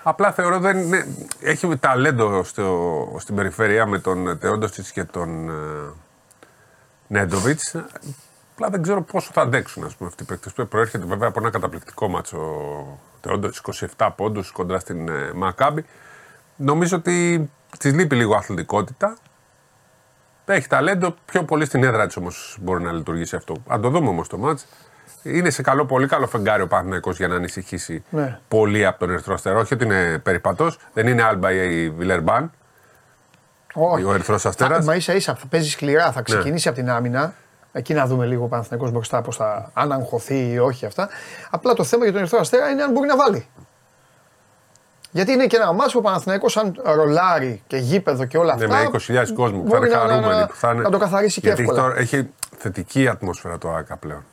Απλά 0.08 0.32
θεωρώ 0.32 0.60
δεν 0.60 0.78
είναι, 0.78 1.08
έχει 1.40 1.78
ταλέντο 1.78 2.44
στο, 2.44 3.18
στην 3.20 3.36
περιφέρεια 3.36 3.86
με 3.86 4.00
τον 4.00 4.40
Τεόντοσιτς 4.40 4.92
και 4.92 5.04
τον 5.04 5.50
ε, 5.50 5.54
Νέντοβιτς. 7.08 7.76
Απλά 8.54 8.70
δεν 8.70 8.82
ξέρω 8.82 9.02
πόσο 9.02 9.30
θα 9.34 9.42
αντέξουν 9.42 9.84
ας 9.84 9.96
πούμε, 9.96 10.10
αυτοί 10.10 10.24
οι 10.24 10.26
παίκτες. 10.26 10.54
Προέρχεται 10.70 11.06
βέβαια 11.06 11.28
από 11.28 11.40
ένα 11.40 11.50
καταπληκτικό 11.50 12.08
μάτσο 12.08 12.38
ο 12.38 13.00
Τεόντοσιτς, 13.22 13.88
27 13.98 14.10
πόντους 14.16 14.52
κοντά 14.52 14.80
στην 14.80 15.10
ε, 15.10 15.32
Μακάμπη. 15.34 15.86
Νομίζω 16.56 16.98
ότι 16.98 17.50
της 17.80 17.94
λείπει 17.94 18.16
λίγο 18.16 18.36
αθλητικότητα. 18.36 19.18
Έχει 20.46 20.68
ταλέντο, 20.68 21.16
πιο 21.26 21.44
πολύ 21.44 21.66
στην 21.66 21.84
έδρα 21.84 22.06
της 22.06 22.18
όμως 22.18 22.58
μπορεί 22.62 22.84
να 22.84 22.92
λειτουργήσει 22.92 23.36
αυτό. 23.36 23.56
Αν 23.68 23.82
το 23.82 23.90
δούμε 23.90 24.08
όμως 24.08 24.28
το 24.28 24.38
μάτς. 24.38 24.66
Είναι 25.28 25.50
σε 25.50 25.62
καλό, 25.62 25.86
πολύ 25.86 26.08
καλό 26.08 26.28
φεγγάρι 26.28 26.62
ο 26.62 26.68
Παναθυναϊκό 26.68 27.12
για 27.12 27.28
να 27.28 27.36
ανησυχήσει 27.36 28.04
Ναι. 28.10 28.40
πολύ 28.48 28.86
από 28.86 29.00
τον 29.00 29.10
Ερυθρό 29.12 29.34
Αστέρα. 29.34 29.60
Όχι 29.60 29.74
ότι 29.74 29.84
είναι 29.84 30.20
περιπατό, 30.24 30.72
δεν 30.94 31.08
είναι 31.08 31.24
Άλμπα 31.24 31.52
ή 31.52 31.90
Βιλερμπάν. 31.90 32.52
Όχι. 33.74 34.04
Ο 34.04 34.14
Ερυθρός 34.14 34.42
Θα- 34.42 34.50
Αστέρα. 34.50 34.84
Μα 34.84 34.96
ίσα 34.96 35.14
ίσα 35.14 35.36
θα 35.36 35.46
παίζει 35.48 35.70
σκληρά, 35.70 36.06
Ναι. 36.06 36.12
θα 36.12 36.22
ξεκινήσει 36.22 36.68
από 36.68 36.78
την 36.78 36.90
άμυνα. 36.90 37.34
Εκεί 37.72 37.94
να 37.94 38.06
δούμε 38.06 38.26
λίγο 38.26 38.44
ο 38.44 38.48
Παναθηναϊκός 38.48 38.92
μπροστά 38.92 39.22
πώς 39.22 39.36
θα 39.36 39.72
αν 39.74 39.92
αγχωθεί 39.92 40.52
ή 40.52 40.58
όχι 40.60 40.86
αυτά. 40.86 41.10
Απλά 41.50 41.74
το 41.74 41.84
θέμα 41.84 42.04
για 42.04 42.12
τον 42.12 42.22
Ερυθρό 42.22 42.40
Αστέρα 42.40 42.70
είναι 42.70 42.84
αν 42.84 42.92
μπορεί 42.92 43.08
να 43.08 43.16
βάλει. 43.18 43.48
Γιατί 45.12 45.32
είναι 45.32 45.46
και 45.48 45.56
ένα 45.56 45.72
μάτσο 45.72 45.92
που 45.92 46.00
ο 46.00 46.02
Παναθηναϊκός 46.10 46.58
αν 46.58 46.76
ρολάρει 46.84 47.64
και 47.68 47.78
γήπεδο 47.78 48.26
και 48.26 48.38
όλα 48.38 48.56
Ναι, 48.56 48.64
αυτά. 48.64 48.78
με 48.78 48.84
20.000 48.84 49.34
κόσμο 49.34 49.60
που 49.62 49.70
θα 49.70 49.78
μπορεί 49.78 49.90
είναι 49.90 49.98
να- 49.98 50.04
να- 50.06 50.10
χαρούμενοι. 50.12 50.40
να- 50.40 50.48
που 50.48 50.56
θα 50.56 50.72
είναι... 50.72 50.82
να 50.82 50.90
το 50.90 50.98
καθαρίσει 50.98 51.42
και 51.42 51.48
Γιατί 51.48 51.62
έχει, 51.62 51.72
εύκολα. 51.72 51.88
τώρα- 51.90 52.02
έχει 52.02 52.30
θετική 52.58 53.08
ατμόσφαιρα 53.08 53.58
το 53.58 53.70
ΑΚΑ 53.74 53.98
πλέον. 53.98 54.24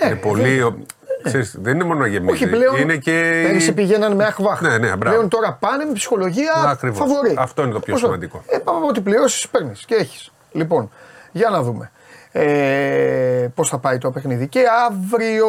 Ε, 0.00 0.06
είναι 0.06 0.16
πολύ. 0.16 0.62
ο- 0.62 0.76
ξέρεις, 1.22 1.56
δεν 1.60 1.74
είναι 1.74 1.84
μόνο 1.84 2.06
γεμίδι. 2.06 2.32
Όχι 2.32 2.48
πλέον. 2.48 2.76
Είναι 2.76 2.96
και. 2.96 3.42
Πέρυσι 3.46 3.72
πηγαίναν 3.74 4.14
με 4.14 4.24
αχβάχ. 4.24 4.60
Ναι, 4.60 4.68
ναι, 4.68 4.76
μπράβο. 4.78 4.98
πλέον 4.98 5.28
τώρα 5.28 5.52
πάνε 5.60 5.84
με 5.84 5.92
ψυχολογία 5.92 6.52
Ακριβώς. 6.66 6.98
φαβορή. 6.98 7.34
Αυτό 7.38 7.62
είναι 7.62 7.72
το 7.72 7.80
πιο 7.80 7.94
Όσο- 7.94 8.04
σημαντικό. 8.04 8.42
Ε, 8.46 8.58
πάμε 8.58 8.86
ότι 8.86 9.00
πληρώσεις, 9.00 9.48
παίρνεις 9.48 9.84
και 9.84 9.94
έχεις. 9.94 10.32
Λοιπόν, 10.52 10.90
για 11.32 11.48
να 11.50 11.62
δούμε. 11.62 11.90
Ε, 12.32 13.48
πώς 13.54 13.68
θα 13.68 13.78
πάει 13.78 13.98
το 13.98 14.10
παιχνίδι. 14.10 14.48
Και 14.48 14.62
αύριο 14.88 15.46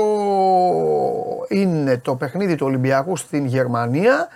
είναι 1.48 1.98
το 1.98 2.16
παιχνίδι 2.16 2.56
του 2.56 2.66
Ολυμπιακού 2.66 3.16
στην 3.18 3.46
Γερμανία 3.46 4.28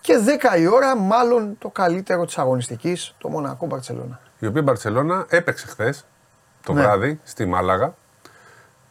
και 0.00 0.14
10 0.18 0.56
η 0.58 0.66
ώρα 0.66 0.96
μάλλον 0.96 1.56
το 1.58 1.68
καλύτερο 1.68 2.24
της 2.24 2.38
αγωνιστικής, 2.38 3.14
το 3.18 3.28
Μονακό 3.28 3.66
Μπαρτσελώνα. 3.66 4.20
Η 4.38 4.46
οποία 4.46 4.60
η 4.60 4.64
Μπαρσελόνα 4.64 5.24
έπαιξε 5.28 5.66
χθες 5.66 6.04
το 6.64 6.72
Ναι. 6.72 6.80
βράδυ 6.80 7.20
στη 7.22 7.46
Μάλαγα. 7.46 7.94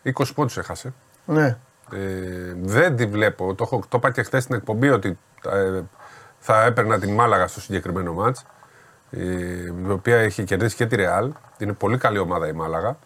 20 0.03 0.11
πόντους 0.35 0.57
έχασε. 0.57 0.93
Ναι. 1.25 1.57
Ε, 1.91 2.53
δεν 2.55 2.95
τη 2.95 3.05
βλέπω. 3.05 3.53
Το, 3.55 3.63
έχω, 3.63 3.83
το 3.89 3.97
είπα 3.97 4.11
και 4.11 4.23
χθες 4.23 4.43
στην 4.43 4.55
εκπομπή 4.55 4.89
ότι 4.89 5.17
ε, 5.49 5.81
θα 6.39 6.63
έπαιρνα 6.63 6.99
την 6.99 7.13
Μάλαγα 7.13 7.47
στο 7.47 7.61
συγκεκριμένο 7.61 8.13
μάτς. 8.13 8.45
Ε, 9.11 9.23
η 9.87 9.89
οποία 9.89 10.17
έχει 10.17 10.43
κερδίσει 10.43 10.75
και 10.75 10.85
τη 10.85 10.95
Ρεάλ. 10.95 11.31
Είναι 11.57 11.73
πολύ 11.73 11.97
καλή 11.97 12.17
ομάδα 12.17 12.47
η 12.47 12.51
Μάλαγα. 12.51 12.97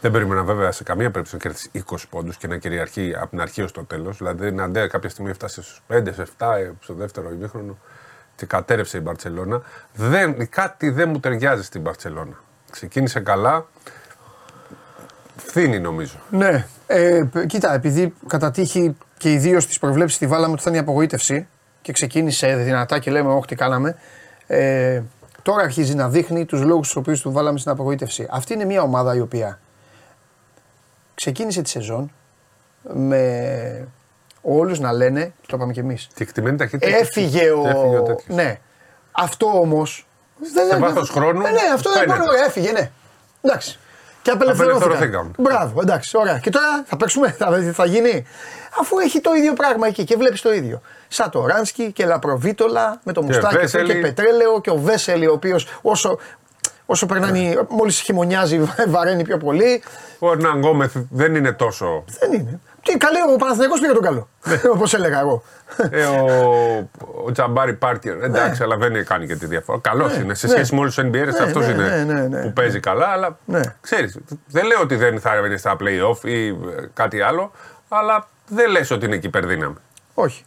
Δεν 0.00 0.10
περίμενα 0.10 0.42
βέβαια 0.42 0.72
σε 0.72 0.82
καμία 0.82 1.10
περίπτωση 1.10 1.34
να 1.34 1.40
κερδίσει 1.40 1.84
20 1.90 1.96
πόντους 2.10 2.36
και 2.36 2.46
να 2.46 2.56
κυριαρχεί 2.56 3.14
από 3.16 3.28
την 3.28 3.40
αρχή 3.40 3.62
ως 3.62 3.72
το 3.72 3.84
τέλος. 3.84 4.16
Δηλαδή, 4.16 4.52
να 4.52 4.64
αντέ 4.64 4.86
κάποια 4.86 5.08
στιγμή 5.08 5.30
έφτασε 5.30 5.62
στους 5.62 5.82
5, 5.88 6.14
σε 6.14 6.26
7 6.38 6.56
ε, 6.56 6.70
στο 6.80 6.94
δεύτερο 6.94 7.30
ημίχρονο 7.30 7.78
και 8.36 8.46
κατέρευσε 8.46 8.98
η 8.98 9.00
Μπαρσελόνα. 9.04 9.62
Δεν, 9.94 10.48
κάτι 10.48 10.90
δεν 10.90 11.08
μου 11.08 11.20
ταιριάζει 11.20 11.62
στην 11.62 11.80
Μπαρσελόνα. 11.80 12.36
Ξεκίνησε 12.70 13.20
καλά. 13.20 13.66
Φθήνει 15.46 15.80
νομίζω. 15.80 16.14
Ναι. 16.30 16.66
Ε, 16.86 17.22
π- 17.32 17.46
κοίτα, 17.46 17.74
επειδή 17.74 18.14
κατά 18.26 18.50
τύχη 18.50 18.96
και 19.18 19.32
ιδίω 19.32 19.60
στις 19.60 19.78
προβλέψεις 19.78 20.18
τη 20.18 20.26
βάλαμε 20.26 20.52
ότι 20.52 20.62
θα 20.62 20.68
είναι 20.70 20.78
η 20.78 20.82
απογοήτευση 20.82 21.48
και 21.82 21.92
ξεκίνησε 21.92 22.56
δυνατά 22.56 22.98
και 22.98 23.10
λέμε, 23.10 23.32
Όχι, 23.32 23.46
τι 23.46 23.54
κάναμε. 23.54 23.96
Ε, 24.46 25.02
τώρα 25.42 25.62
αρχίζει 25.62 25.94
να 25.94 26.08
δείχνει 26.08 26.44
τους 26.44 26.62
λόγους 26.62 26.88
του 26.92 26.96
οποίους 27.00 27.20
του 27.20 27.32
βάλαμε 27.32 27.58
στην 27.58 27.70
απογοήτευση. 27.70 28.26
Αυτή 28.30 28.52
είναι 28.54 28.64
μια 28.64 28.82
ομάδα 28.82 29.14
η 29.14 29.20
οποία 29.20 29.60
ξεκίνησε 31.14 31.62
τη 31.62 31.68
σεζόν 31.68 32.12
με 32.92 33.88
όλους 34.42 34.78
να 34.80 34.92
λένε, 34.92 35.32
το 35.46 35.56
είπαμε 35.56 35.72
κι 35.72 35.78
εμείς. 35.78 36.08
Και 36.14 36.22
εκτιμένη 36.22 36.56
ταχύτητα. 36.56 36.96
Έφυγε 36.96 37.50
ο. 37.50 37.62
Έφυγε 37.68 37.96
ο 37.98 38.02
τέτοιος. 38.02 38.36
ναι. 38.36 38.58
Αυτό 39.12 39.46
όμως. 39.60 40.06
Σε 40.70 40.78
βάθος 40.78 41.10
χρόνου 41.10 41.40
Ναι, 41.40 41.48
αυτό 41.74 41.90
δεν 41.92 41.98
φαίνεται. 42.00 42.18
μπορεί. 42.18 42.30
Ωραία, 42.30 42.44
έφυγε, 42.44 42.70
ναι. 42.72 42.90
Εντάξει. 43.42 43.78
Και 44.22 44.30
απελευθερώθηκαν. 44.30 44.82
Απελευθερωθήκαν. 44.82 45.34
Μπράβο, 45.38 45.80
εντάξει, 45.80 46.16
ωραία. 46.16 46.38
Και 46.38 46.50
τώρα 46.50 46.82
θα 46.86 46.96
παίξουμε, 46.96 47.30
θα, 47.30 47.72
θα 47.72 47.84
γίνει. 47.84 48.26
Αφού 48.80 48.98
έχει 48.98 49.20
το 49.20 49.34
ίδιο 49.34 49.52
πράγμα 49.52 49.86
εκεί 49.86 50.04
και 50.04 50.16
βλέπεις 50.16 50.40
το 50.40 50.52
ίδιο. 50.52 50.80
Σαν 51.08 51.30
το 51.30 51.46
Ράνσκι 51.46 51.92
και 51.92 52.04
Λαπροβίτολα 52.06 53.00
με 53.04 53.12
το 53.12 53.22
Μουστάκι 53.22 53.46
αυτό 53.46 53.58
Βέσελη. 53.58 53.92
και 53.92 54.00
Πετρέλαιο 54.00 54.60
και 54.60 54.70
ο 54.70 54.76
Βέσελη 54.76 55.26
ο 55.26 55.32
οποίος 55.32 55.66
όσο, 55.82 56.18
όσο 56.86 57.06
περνάει, 57.06 57.54
μόλις 57.68 58.00
χειμωνιάζει 58.00 58.60
βαραίνει 58.88 59.22
πιο 59.22 59.36
πολύ. 59.36 59.82
Ο 60.18 60.30
Ερνάν 60.30 60.58
Γκόμεθ 60.58 60.96
δεν 61.10 61.34
είναι 61.34 61.52
τόσο. 61.52 62.04
Δεν 62.20 62.32
είναι. 62.32 62.60
Τι 62.82 62.96
καλέ, 62.96 63.18
ο 63.34 63.36
Παναθηναϊκός 63.36 63.80
πήγε 63.80 63.92
τον 63.92 64.02
καλό. 64.02 64.28
Όπως 64.74 64.94
έλεγα 64.94 65.20
εγώ. 65.20 65.42
ε, 65.90 66.04
ο, 66.04 66.88
ο 67.26 67.32
Τζαμπάρι 67.32 67.74
Πάρκερ. 67.74 68.22
Εντάξει, 68.22 68.62
αλλά 68.62 68.76
δεν 68.76 69.04
κάνει 69.06 69.26
και 69.26 69.36
τη 69.36 69.46
διαφορά. 69.46 69.78
Καλός 69.82 70.16
Ναι, 70.16 70.22
είναι. 70.22 70.34
Σε 70.34 70.46
ναι. 70.46 70.52
σχέση 70.52 70.74
με 70.74 70.80
όλους 70.80 70.94
τους 70.94 71.04
NBA, 71.04 71.10
Ναι, 71.10 71.20
αυτός 71.44 71.66
ναι, 71.66 71.72
είναι 71.72 72.04
ναι, 72.04 72.12
ναι, 72.12 72.28
ναι. 72.28 72.42
που 72.42 72.52
παίζει 72.52 72.80
καλά. 72.80 73.06
Αλλά 73.06 73.38
Ναι. 73.44 73.60
ξέρεις, 73.80 74.18
δεν 74.46 74.66
λέω 74.66 74.80
ότι 74.82 74.96
δεν 74.96 75.20
θα 75.20 75.36
είναι 75.36 75.56
στα 75.56 75.76
playoff 75.80 76.24
ή 76.24 76.46
ε, 76.46 76.54
κάτι 76.94 77.20
άλλο, 77.20 77.52
αλλά 77.88 78.28
δεν 78.48 78.70
λες 78.70 78.90
ότι 78.90 79.06
είναι 79.06 79.16
και 79.16 79.26
υπερδύναμη. 79.26 79.74
Όχι. 80.14 80.44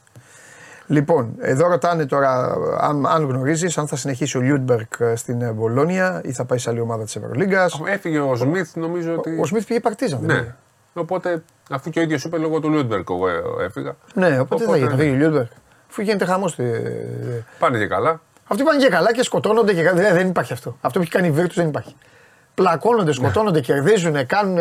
Λοιπόν, 0.88 1.36
εδώ 1.40 1.68
ρωτάνε 1.68 2.06
τώρα 2.06 2.56
αν, 2.80 3.06
αν 3.08 3.26
γνωρίζεις 3.28 3.78
αν 3.78 3.88
θα 3.88 3.96
συνεχίσει 3.96 4.38
ο 4.38 4.42
Λούντμπεργκ 4.42 4.88
ε, 5.00 5.16
στην 5.16 5.42
ε, 5.42 5.52
Μπολόνια 5.52 6.22
ή 6.24 6.32
θα 6.34 6.46
πάει 6.46 6.58
σε 6.58 6.70
άλλη 6.70 6.80
ομάδα 6.80 7.04
της 7.04 7.16
Ευρωλίγκας. 7.16 7.82
Έφυγε 7.86 8.20
ο 8.20 8.36
Σμιθ, 8.36 8.76
νομίζω 8.76 9.14
ότι. 9.14 9.38
Ο 9.42 9.46
Σμιθ 9.46 9.66
πήγε 9.66 9.80
Παρτίζαν. 9.80 10.20
δεν 10.22 10.36
Ναι. 10.36 10.56
Πήγε; 10.94 11.06
Οπότε, 11.06 11.44
αφού 11.70 11.90
και 11.90 12.00
ο 12.00 12.02
ίδιος 12.02 12.24
είπε 12.24 12.38
λόγω 12.38 12.60
του 12.60 12.70
Λούντμπεργκ, 12.70 13.08
εγώ 13.10 13.28
ε, 13.28 13.42
έφυγα. 13.66 13.96
Ναι, 14.14 14.40
οπότε, 14.40 14.64
τι 14.64 14.70
θα 14.70 14.78
γίνει, 14.78 14.90
θα 14.90 14.96
φύγει 14.98 15.12
ο 15.12 15.16
Λούντμπεργκ. 15.16 15.48
Αφού 15.90 16.02
γίνεται 16.02 16.26
χαμός. 16.26 16.56
Πάνε 17.60 17.78
και 17.78 17.88
καλά. 17.88 18.22
Αυτοί 18.48 18.64
πάνε 18.64 18.80
και 18.84 18.90
καλά 18.90 19.14
και 19.14 19.24
σκοτώνονται 19.24 19.74
και 19.74 19.84
κα- 19.84 19.94
δηλαδή 19.94 20.18
δεν 20.18 20.28
υπάρχει 20.28 20.54
αυτό. 20.54 20.78
Αυτό 20.82 21.00
που 21.00 21.04
έχει 21.06 21.12
κάνει 21.14 21.28
η 21.28 21.32
Βίρτους 21.32 21.56
δεν 21.56 21.68
υπάρχει. 21.68 21.96
Πλακώνονται, 22.56 23.12
σκοτώνονται, 23.12 23.62
κερδίζουν, 23.62 24.26
κάνουν, 24.26 24.58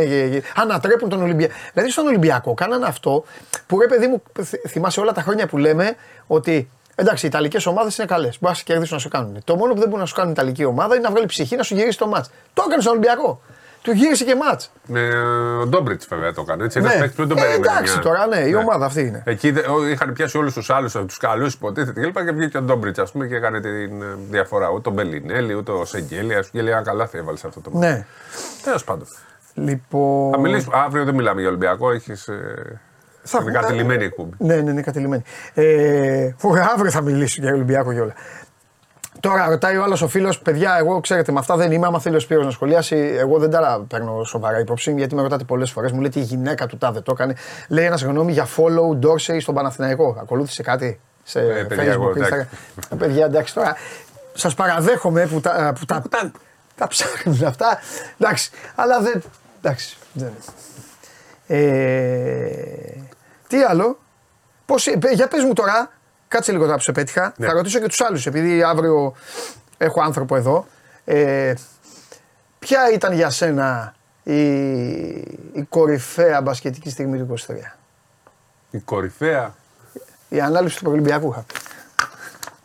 ανατρέπουν 0.56 1.08
τον 1.08 1.22
Ολυμπιακό. 1.22 1.52
Δηλαδή 1.72 1.90
στον 1.90 2.06
Ολυμπιακό 2.06 2.54
κάνανε 2.54 2.86
αυτό 2.86 3.24
που 3.66 3.80
ρε 3.80 3.86
παιδί 3.86 4.06
μου, 4.06 4.22
θυ- 4.42 4.68
θυμάσαι 4.68 5.00
όλα 5.00 5.12
τα 5.12 5.22
χρόνια 5.22 5.46
που 5.46 5.58
λέμε 5.58 5.94
ότι 6.26 6.70
εντάξει, 6.94 7.24
οι 7.26 7.28
Ιταλικές 7.28 7.66
ομάδες 7.66 7.98
είναι 7.98 8.06
καλές. 8.06 8.28
Μπορεί 8.40 8.42
να 8.48 8.54
σε 8.54 8.62
κερδίσουν 8.64 8.94
να 8.96 9.00
σου 9.02 9.08
κάνουν. 9.08 9.38
Το 9.44 9.56
μόνο 9.56 9.72
που 9.72 9.78
δεν 9.80 9.88
μπορεί 9.88 10.00
να 10.00 10.06
σου 10.06 10.14
κάνει 10.14 10.28
η 10.28 10.32
Ιταλική 10.32 10.64
ομάδα 10.64 10.94
είναι 10.94 11.04
να 11.04 11.10
βγάλει 11.10 11.26
ψυχή 11.26 11.56
να 11.56 11.62
σου 11.62 11.74
γυρίσει 11.74 11.98
το 11.98 12.06
ματς. 12.06 12.30
Το 12.54 12.62
έκανε 12.66 12.80
στον 12.82 12.92
Ολυμπιακό. 12.92 13.40
Του 13.82 13.92
γύρισε 13.92 14.24
και 14.24 14.34
μάτς. 14.36 14.72
Με 14.86 15.08
ο 15.62 15.66
Ντόμπριτς 15.66 16.06
βέβαια 16.06 16.32
το 16.32 16.40
έκανε. 16.40 16.64
Έτσι, 16.64 16.78
ένας 16.78 16.92
Ναι. 16.94 16.98
παίκτης 17.00 17.16
που 17.16 17.26
δεν 17.26 17.36
τον 17.36 17.44
Ε, 17.44 17.46
περίμενε. 17.48 17.72
εντάξει, 17.72 17.98
τώρα, 17.98 18.26
ναι, 18.26 18.36
η 18.38 18.54
ομάδα 18.54 18.84
αυτή 18.86 19.00
είναι. 19.00 19.22
Εκεί 19.26 19.50
δε- 19.50 19.68
ο- 19.70 19.86
είχαν 19.88 20.12
πιάσει 20.12 20.38
όλους 20.38 20.54
τους 20.54 20.70
άλλους, 20.70 20.92
τους 20.92 21.16
καλούς 21.18 21.54
υποτίθεται 21.54 22.00
κλπ. 22.00 22.24
Και 22.24 22.32
βγήκε 22.32 22.56
ο 22.58 22.62
Ντόμπριτς, 22.62 22.98
ας 22.98 23.12
πούμε, 23.12 23.26
και 23.26 23.34
έκανε 23.34 23.60
την 23.60 24.02
ε, 24.02 24.06
διαφορά. 24.30 24.70
Ούτε 24.70 24.88
ο 24.88 24.92
Μπελινέλη, 24.92 25.54
ούτε 25.54 25.72
ο 25.72 25.84
Σεγγέλη. 25.84 26.34
Α 26.34 26.44
πούμε, 26.52 26.70
ένα 26.70 26.82
καλά 26.82 27.06
θα 27.06 27.18
έβαλε 27.18 27.36
σε 27.38 27.46
αυτό 27.46 27.60
το 27.60 27.70
μάτι. 27.70 27.86
Ναι. 27.86 28.06
Τέλος 28.62 28.84
πάντων. 28.84 29.06
Λοιπόν. 29.54 30.30
Θα 30.32 30.38
μιλήσουμε. 30.38 30.74
Αύριο 30.78 31.04
δεν 31.04 31.14
μιλάμε 31.14 31.40
για 31.40 31.48
Ολυμπιακό, 31.48 31.90
έχεις. 31.92 32.24
Θα 33.24 33.38
Είναι 33.40 33.50
βγω- 33.50 33.60
κατηλημένη 33.62 34.02
η 34.02 34.06
εκπομπή. 34.06 34.36
Ναι, 34.38 34.56
ναι, 34.56 34.70
είναι 34.70 34.82
κατηλημένη. 34.82 35.22
Ε, 35.54 36.30
φου, 36.36 36.52
αύριο 36.74 36.90
θα 36.90 37.00
μιλήσω 37.00 37.42
για 37.42 37.52
Ολυμπιακό 37.52 37.92
και 37.92 38.00
όλα. 38.00 38.14
Τώρα 39.22 39.48
ρωτάει 39.48 39.76
ο 39.76 39.82
άλλος 39.82 40.02
ο 40.02 40.08
φίλος, 40.08 40.38
παιδιά, 40.38 40.76
εγώ 40.78 41.00
ξέρετε 41.00 41.32
με 41.32 41.38
αυτά 41.38 41.56
δεν 41.56 41.72
είμαι. 41.72 41.86
Άμα 41.86 42.00
θέλει 42.00 42.16
ο 42.16 42.20
Σπύρος 42.20 42.44
να 42.44 42.50
σχολιάσει, 42.50 42.96
εγώ 42.96 43.38
δεν 43.38 43.50
τα 43.50 43.84
παίρνω 43.88 44.24
σοβαρά 44.24 44.58
υπόψη, 44.58 44.92
γιατί 44.96 45.14
με 45.14 45.22
ρωτάτε 45.22 45.44
πολλές 45.44 45.70
φορές. 45.70 45.92
Μου 45.92 46.00
λέτε 46.00 46.20
η 46.20 46.22
γυναίκα 46.22 46.66
του 46.66 46.78
τάδε 46.78 47.00
το 47.00 47.12
έκανε. 47.14 47.34
Λέει 47.68 47.84
ένας 47.84 48.02
γνώμη 48.02 48.32
για 48.32 48.46
follow 48.56 49.06
Dorsey 49.06 49.36
στον 49.40 49.54
Παναθηναϊκό. 49.54 50.16
Ακολούθησε 50.20 50.62
κάτι 50.62 51.00
σε 51.22 51.40
Ε, 51.40 51.64
παιδιά, 51.64 51.92
εγώ, 51.92 52.10
Facebook, 52.10 52.16
εντάξει. 52.16 52.48
Instagram. 52.50 52.92
Ε, 52.92 52.96
παιδιά, 52.96 53.24
εντάξει 53.24 53.54
τώρα. 53.54 53.76
Σας 54.34 54.54
παραδέχομαι 54.54 55.26
που 55.26 55.40
τα, 55.40 55.72
που 55.78 55.84
τα, 55.84 56.02
τα- 56.10 56.30
τα 56.76 56.86
ψάχνουν 56.86 57.44
αυτά. 57.44 57.78
Εντάξει, 58.18 58.50
αλλά 58.74 59.00
δεν. 59.00 59.22
Εντάξει. 59.62 59.96
Δεν. 60.12 60.32
Ε, 61.46 61.60
τι 63.48 63.62
άλλο; 63.62 63.98
Πώς, 64.66 64.86
ε, 64.86 64.98
για 65.14 65.28
πες 65.28 65.42
μου 65.44 65.52
τώρα, 65.52 65.90
κάτσε 66.32 66.52
λίγο 66.52 66.64
τώρα 66.64 66.76
που 66.76 66.82
σε 66.82 66.92
πέτυχα. 66.92 67.32
Ναι. 67.36 67.46
Θα 67.46 67.52
ρωτήσω 67.52 67.78
και 67.78 67.86
τους 67.86 68.00
άλλους, 68.00 68.26
επειδή 68.26 68.62
αύριο 68.62 69.14
έχω 69.78 70.02
άνθρωπο 70.02 70.36
εδώ. 70.36 70.66
Ε, 71.04 71.54
ποια 72.58 72.92
ήταν 72.92 73.12
για 73.12 73.30
σένα 73.30 73.94
η, 74.22 74.42
η 75.52 75.66
κορυφαία 75.68 76.40
μπασκετική 76.40 76.90
στιγμή 76.90 77.18
του 77.18 77.34
23. 77.46 77.52
Η 78.70 78.78
κορυφαία; 78.78 79.54
Η 80.28 80.40
ανάλυση 80.40 80.78
του 80.84 80.90
Ολυμπιακού 80.90 81.28
είχα 81.30 81.44
πει. 81.46 81.54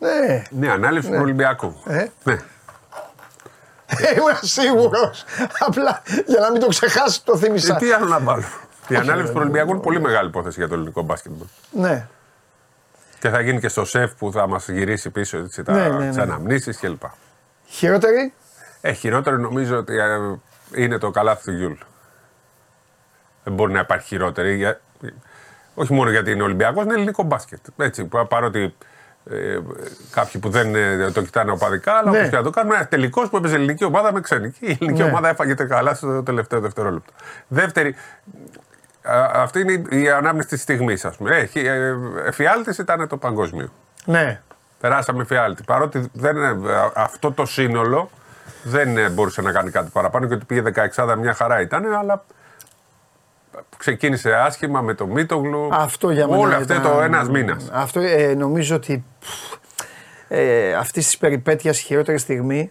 Ναι, 0.06 0.42
Ναι, 0.50 0.70
ανάλυση 0.72 1.08
του 1.08 1.18
Ολυμπιακού. 1.20 1.74
Ε. 1.86 2.06
Ναι. 2.24 2.38
ήμουν 4.16 4.36
σίγουρος. 4.40 5.24
Απλά 5.58 6.02
για 6.26 6.40
να 6.40 6.50
μην 6.50 6.60
το 6.60 6.66
ξεχάσει 6.66 7.24
το 7.24 7.32
Ε, 7.36 7.38
θύμισα. 7.38 7.74
τι 7.76 7.92
άλλο 7.92 8.06
να 8.06 8.18
βάλω. 8.20 8.44
Η 8.88 8.96
ανάλυση 8.96 9.26
ρε, 9.26 9.32
του 9.32 9.38
Ολυμπιακού 9.40 9.70
είναι 9.70 9.80
πολύ 9.80 10.00
μεγάλη 10.00 10.28
υπόθεση 10.28 10.58
για 10.58 10.68
το 10.68 10.74
ελληνικό 10.74 11.02
μπάσκετ. 11.02 11.32
Ναι. 11.70 12.06
Και 13.18 13.28
θα 13.28 13.40
γίνει 13.40 13.60
και 13.60 13.68
στο 13.68 13.84
σεφ 13.84 14.12
που 14.14 14.32
θα 14.32 14.46
μας 14.48 14.68
γυρίσει 14.68 15.10
πίσω 15.10 15.38
έτσι, 15.38 15.62
τα, 15.62 15.72
Ναι, 15.72 15.88
ναι, 15.88 15.98
ναι. 15.98 16.08
τις 16.08 16.18
αναμνήσεις 16.18 16.78
κλπ. 16.78 17.02
Χειρότερη; 17.66 18.32
Ε, 18.80 18.92
χειρότερο 18.92 19.36
νομίζω 19.36 19.76
ότι 19.76 19.96
ε, 19.98 20.18
είναι 20.82 20.98
το 20.98 21.10
καλάθι 21.10 21.44
του 21.44 21.52
Γιούλ. 21.52 21.72
Δεν 23.44 23.52
μπορεί 23.54 23.72
να 23.72 23.80
υπάρχει 23.80 24.06
χειρότερη. 24.06 24.56
Για... 24.56 24.80
Όχι 25.74 25.92
μόνο 25.92 26.10
γιατί 26.10 26.30
είναι 26.30 26.42
Ολυμπιακός, 26.42 26.84
είναι 26.84 26.94
ελληνικό 26.94 27.22
μπάσκετ. 27.22 27.60
Έτσι, 27.76 28.04
πα- 28.04 28.26
παρότι 28.26 28.74
ε, 29.30 29.58
κάποιοι 30.10 30.40
που 30.40 30.48
δεν 30.48 30.74
ε, 30.74 31.10
το 31.10 31.22
κοιτάνε 31.22 31.50
οπαδικά, 31.50 31.92
αλλά 31.92 32.10
Ναι. 32.10 32.16
όπως 32.18 32.30
και 32.30 32.36
να 32.36 32.42
το 32.42 32.50
κάνουμε. 32.50 32.74
Ένα 32.76 32.86
τελικός 32.86 33.28
που 33.28 33.36
έπαιζε 33.36 33.54
ελληνική 33.54 33.84
ομάδα 33.84 34.12
με 34.12 34.20
ξένη. 34.20 34.50
Και 34.50 34.66
η 34.66 34.76
ελληνική 34.80 35.02
Ναι. 35.02 35.08
ομάδα 35.08 35.28
έφαγε 35.28 35.54
καλά 35.54 35.94
στο 35.94 36.22
τελευταίο 36.22 36.60
δευτερόλεπτο. 36.60 37.12
Δεύτερη, 37.48 37.88
α, 37.88 37.94
αυτή 39.32 39.60
είναι 39.60 39.72
η- 39.72 40.02
η 40.02 40.10
ανάμνηση 40.10 40.48
της 40.48 40.60
στιγμής, 40.60 41.04
ας 41.04 41.16
πούμε. 41.16 41.36
Έχει, 41.36 41.58
ε, 41.60 41.94
εφιάλτης 42.26 42.78
ήταν 42.78 43.08
το 43.08 43.16
παγκόσμιο. 43.16 43.68
Ναι. 44.04 44.40
Περάσαμε 44.80 45.24
φιάλτη. 45.24 45.62
Παρότι 45.62 46.10
δεν, 46.12 46.36
ε, 46.36 46.56
αυτό 46.94 47.32
το 47.32 47.46
σύνολο 47.46 48.10
δεν 48.62 48.96
ε, 48.96 49.08
μπορούσε 49.08 49.42
να 49.42 49.52
κάνει 49.52 49.70
κάτι 49.70 49.90
παραπάνω 49.92 50.26
και 50.26 50.34
ότι 50.34 50.44
πήγε 50.44 50.62
16 50.94 51.16
μια 51.16 51.34
χαρά 51.34 51.60
ήταν, 51.60 51.94
αλλά 51.94 52.24
ξεκίνησε 53.76 54.34
άσχημα 54.34 54.80
με 54.80 54.94
το 54.94 55.06
Μίτογλου. 55.06 55.68
Αυτό 55.72 56.10
για 56.10 56.26
μένα. 56.28 56.38
Όλο 56.42 56.54
αυτό 56.56 56.74
ήταν- 56.74 56.82
το 56.92 57.00
ένας 57.00 57.28
μήνας. 57.28 57.68
Αυτό 57.72 58.00
ε, 58.00 58.34
νομίζω 58.34 58.76
ότι 58.76 59.04
ε, 60.28 60.74
αυτής 60.74 61.04
της 61.04 61.18
περιπέτειας 61.18 61.80
η 61.80 61.82
χειρότερη 61.82 62.18
στιγμή 62.18 62.70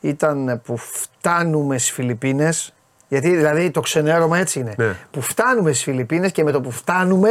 ήταν 0.00 0.60
που 0.64 0.76
φτάνουμε 0.76 1.78
στις 1.78 1.90
Φιλιππίνες 1.92 2.72
γιατί 3.08 3.36
δηλαδή 3.36 3.70
το 3.70 3.80
ξενέρωμα 3.80 4.38
έτσι 4.38 4.58
είναι. 4.58 4.74
Ναι. 4.76 4.94
Που 5.10 5.20
φτάνουμε 5.20 5.70
στις 5.72 5.82
Φιλιππίνες 5.82 6.32
και 6.32 6.42
με 6.44 6.50
το 6.52 6.60
που 6.60 6.70
φτάνουμε, 6.70 7.30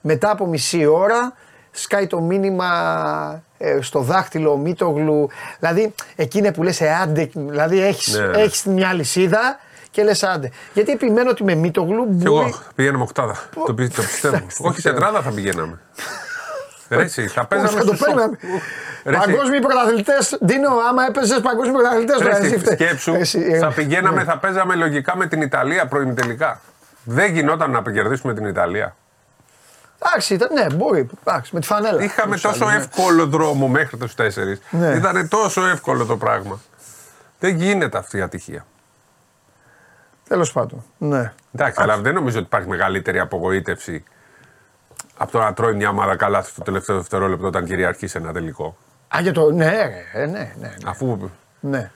μετά 0.00 0.30
από 0.30 0.46
μισή 0.46 0.86
ώρα, 0.86 1.32
σκάει 1.70 2.06
το 2.06 2.20
μήνυμα 2.20 3.42
ε, 3.58 3.78
στο 3.80 4.00
δάχτυλο 4.00 4.56
Μίτογλου. 4.56 5.28
Δηλαδή 5.58 5.94
εκείνη 6.16 6.52
που 6.52 6.62
λες 6.62 6.80
ε, 6.80 6.90
άντε, 7.02 7.30
δηλαδή 7.34 7.82
έχεις, 7.82 8.18
Ναι. 8.18 8.38
έχεις 8.40 8.64
μια 8.64 8.92
λυσίδα 8.92 9.58
και 9.90 10.02
λες 10.02 10.22
άντε. 10.22 10.50
Γιατί 10.74 10.90
επιμένω 10.92 11.30
ότι 11.30 11.44
με 11.44 11.54
Μίτογλου 11.54 12.04
Και 12.18 12.28
μπορεί. 12.28 12.48
εγώ 12.48 12.58
πηγαίναμε 12.74 13.02
οκτάδα. 13.02 13.34
Το, 13.66 13.74
πι- 13.74 13.94
το 13.94 14.02
πιστεύω. 14.02 14.36
Εντάξει, 14.36 14.62
Όχι 14.66 14.76
ξέρω. 14.78 14.94
τετράδα 14.94 15.20
θα 15.22 15.30
πηγαίναμε. 15.30 15.78
Ρε 16.88 17.02
εσύ, 17.02 17.26
θα 17.26 17.46
παίζαμε 17.46 17.70
θα 17.70 17.84
το 17.84 17.86
στους 17.86 18.00
παίρναμε; 18.06 18.38
Ρε 19.04 19.16
εσύ, 19.16 19.26
Παγκόσμιοι 19.26 19.60
πρωταθλητές. 19.60 20.38
Δίνω, 20.40 20.68
άμα 20.88 21.06
έπαιζες 21.06 21.40
παγκόσμιοι 21.40 21.72
πρωταθλητές. 21.72 22.18
ρε 22.18 22.30
εσύ, 22.30 22.58
Σκέψου, 22.58 23.14
ε, 23.14 23.58
θα 23.58 23.72
πηγαίναμε, 23.72 24.16
ναι. 24.16 24.24
θα 24.24 24.38
παίζαμε 24.38 24.74
λογικά 24.74 25.16
με 25.16 25.26
την 25.26 25.42
Ιταλία 25.42 25.86
προημιτελικά. 25.86 26.60
Δεν 27.04 27.32
γινόταν 27.32 27.70
να 27.70 27.82
κερδίσουμε 27.82 28.34
την 28.34 28.44
Ιταλία. 28.44 28.96
Εντάξει, 30.02 30.34
ήταν, 30.34 30.48
ναι, 30.52 30.74
μπορεί. 30.74 31.08
Εντάξει, 31.24 31.54
με 31.54 31.60
τη 31.60 31.66
φανέλα. 31.66 32.02
Είχαμε 32.02 32.32
Τους 32.32 32.42
τόσο 32.42 32.64
άλλους, 32.64 32.76
ναι. 32.76 32.80
εύκολο 32.82 33.26
δρόμο 33.26 33.68
μέχρι 33.68 33.96
τους 33.96 34.14
τέσσερις. 34.14 34.60
Ναι. 34.70 34.88
Ήταν 34.88 35.28
τόσο 35.28 35.66
εύκολο 35.66 36.04
το 36.04 36.16
πράγμα. 36.16 36.60
Δεν 37.38 37.56
γίνεται 37.56 37.98
αυτή 37.98 38.18
η 38.18 38.20
ατυχία. 38.20 38.66
Τέλος 40.28 40.52
πάντων. 40.52 40.84
Ναι. 40.98 41.32
Εντάξει, 41.52 41.82
αλλά 41.82 41.96
δεν 41.96 42.14
νομίζω 42.14 42.36
ότι 42.36 42.46
υπάρχει 42.46 42.68
μεγαλύτερη 42.68 43.18
απογοήτευση 43.18 44.04
από 45.18 45.32
το 45.32 45.38
να 45.38 45.52
τρώει 45.52 45.74
μια 45.74 45.88
ομάδα 45.88 46.16
καλά 46.16 46.42
στο 46.42 46.62
τελευταίο 46.62 46.96
δευτερόλεπτο 46.96 47.46
όταν 47.46 47.64
κυριαρχεί 47.64 48.06
σε 48.06 48.18
ένα 48.18 48.32
τελικό. 48.32 48.76
Α, 49.16 49.20
για 49.20 49.32
το. 49.32 49.50
Ναι, 49.50 49.70
ρε, 49.70 50.22
ε, 50.22 50.26
ναι, 50.26 50.38
ναι. 50.38 50.52
ναι. 50.58 50.70
Αφού. 50.84 51.30
ναι. 51.60 51.90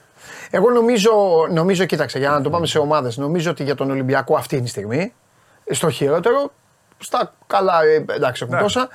Εγώ 0.49 0.69
νομίζω, 0.69 1.11
νομίζω, 1.51 1.85
κοίταξε, 1.85 2.19
για 2.19 2.29
να 2.29 2.41
το 2.41 2.49
πάμε 2.49 2.65
σε 2.65 2.79
ομάδες, 2.79 3.17
νομίζω 3.17 3.51
ότι 3.51 3.63
για 3.63 3.75
τον 3.75 3.91
Ολυμπιακό 3.91 4.35
αυτή 4.35 4.55
είναι 4.55 4.65
η 4.65 4.67
στιγμή. 4.67 5.13
Στο 5.71 5.89
χειρότερο. 5.89 6.51
Στα 6.97 7.33
καλά, 7.47 7.83
ε, 7.83 8.05
εντάξει, 8.15 8.43
έχουν 8.43 8.55
Ναι. 8.55 8.61
τόσα. 8.61 8.87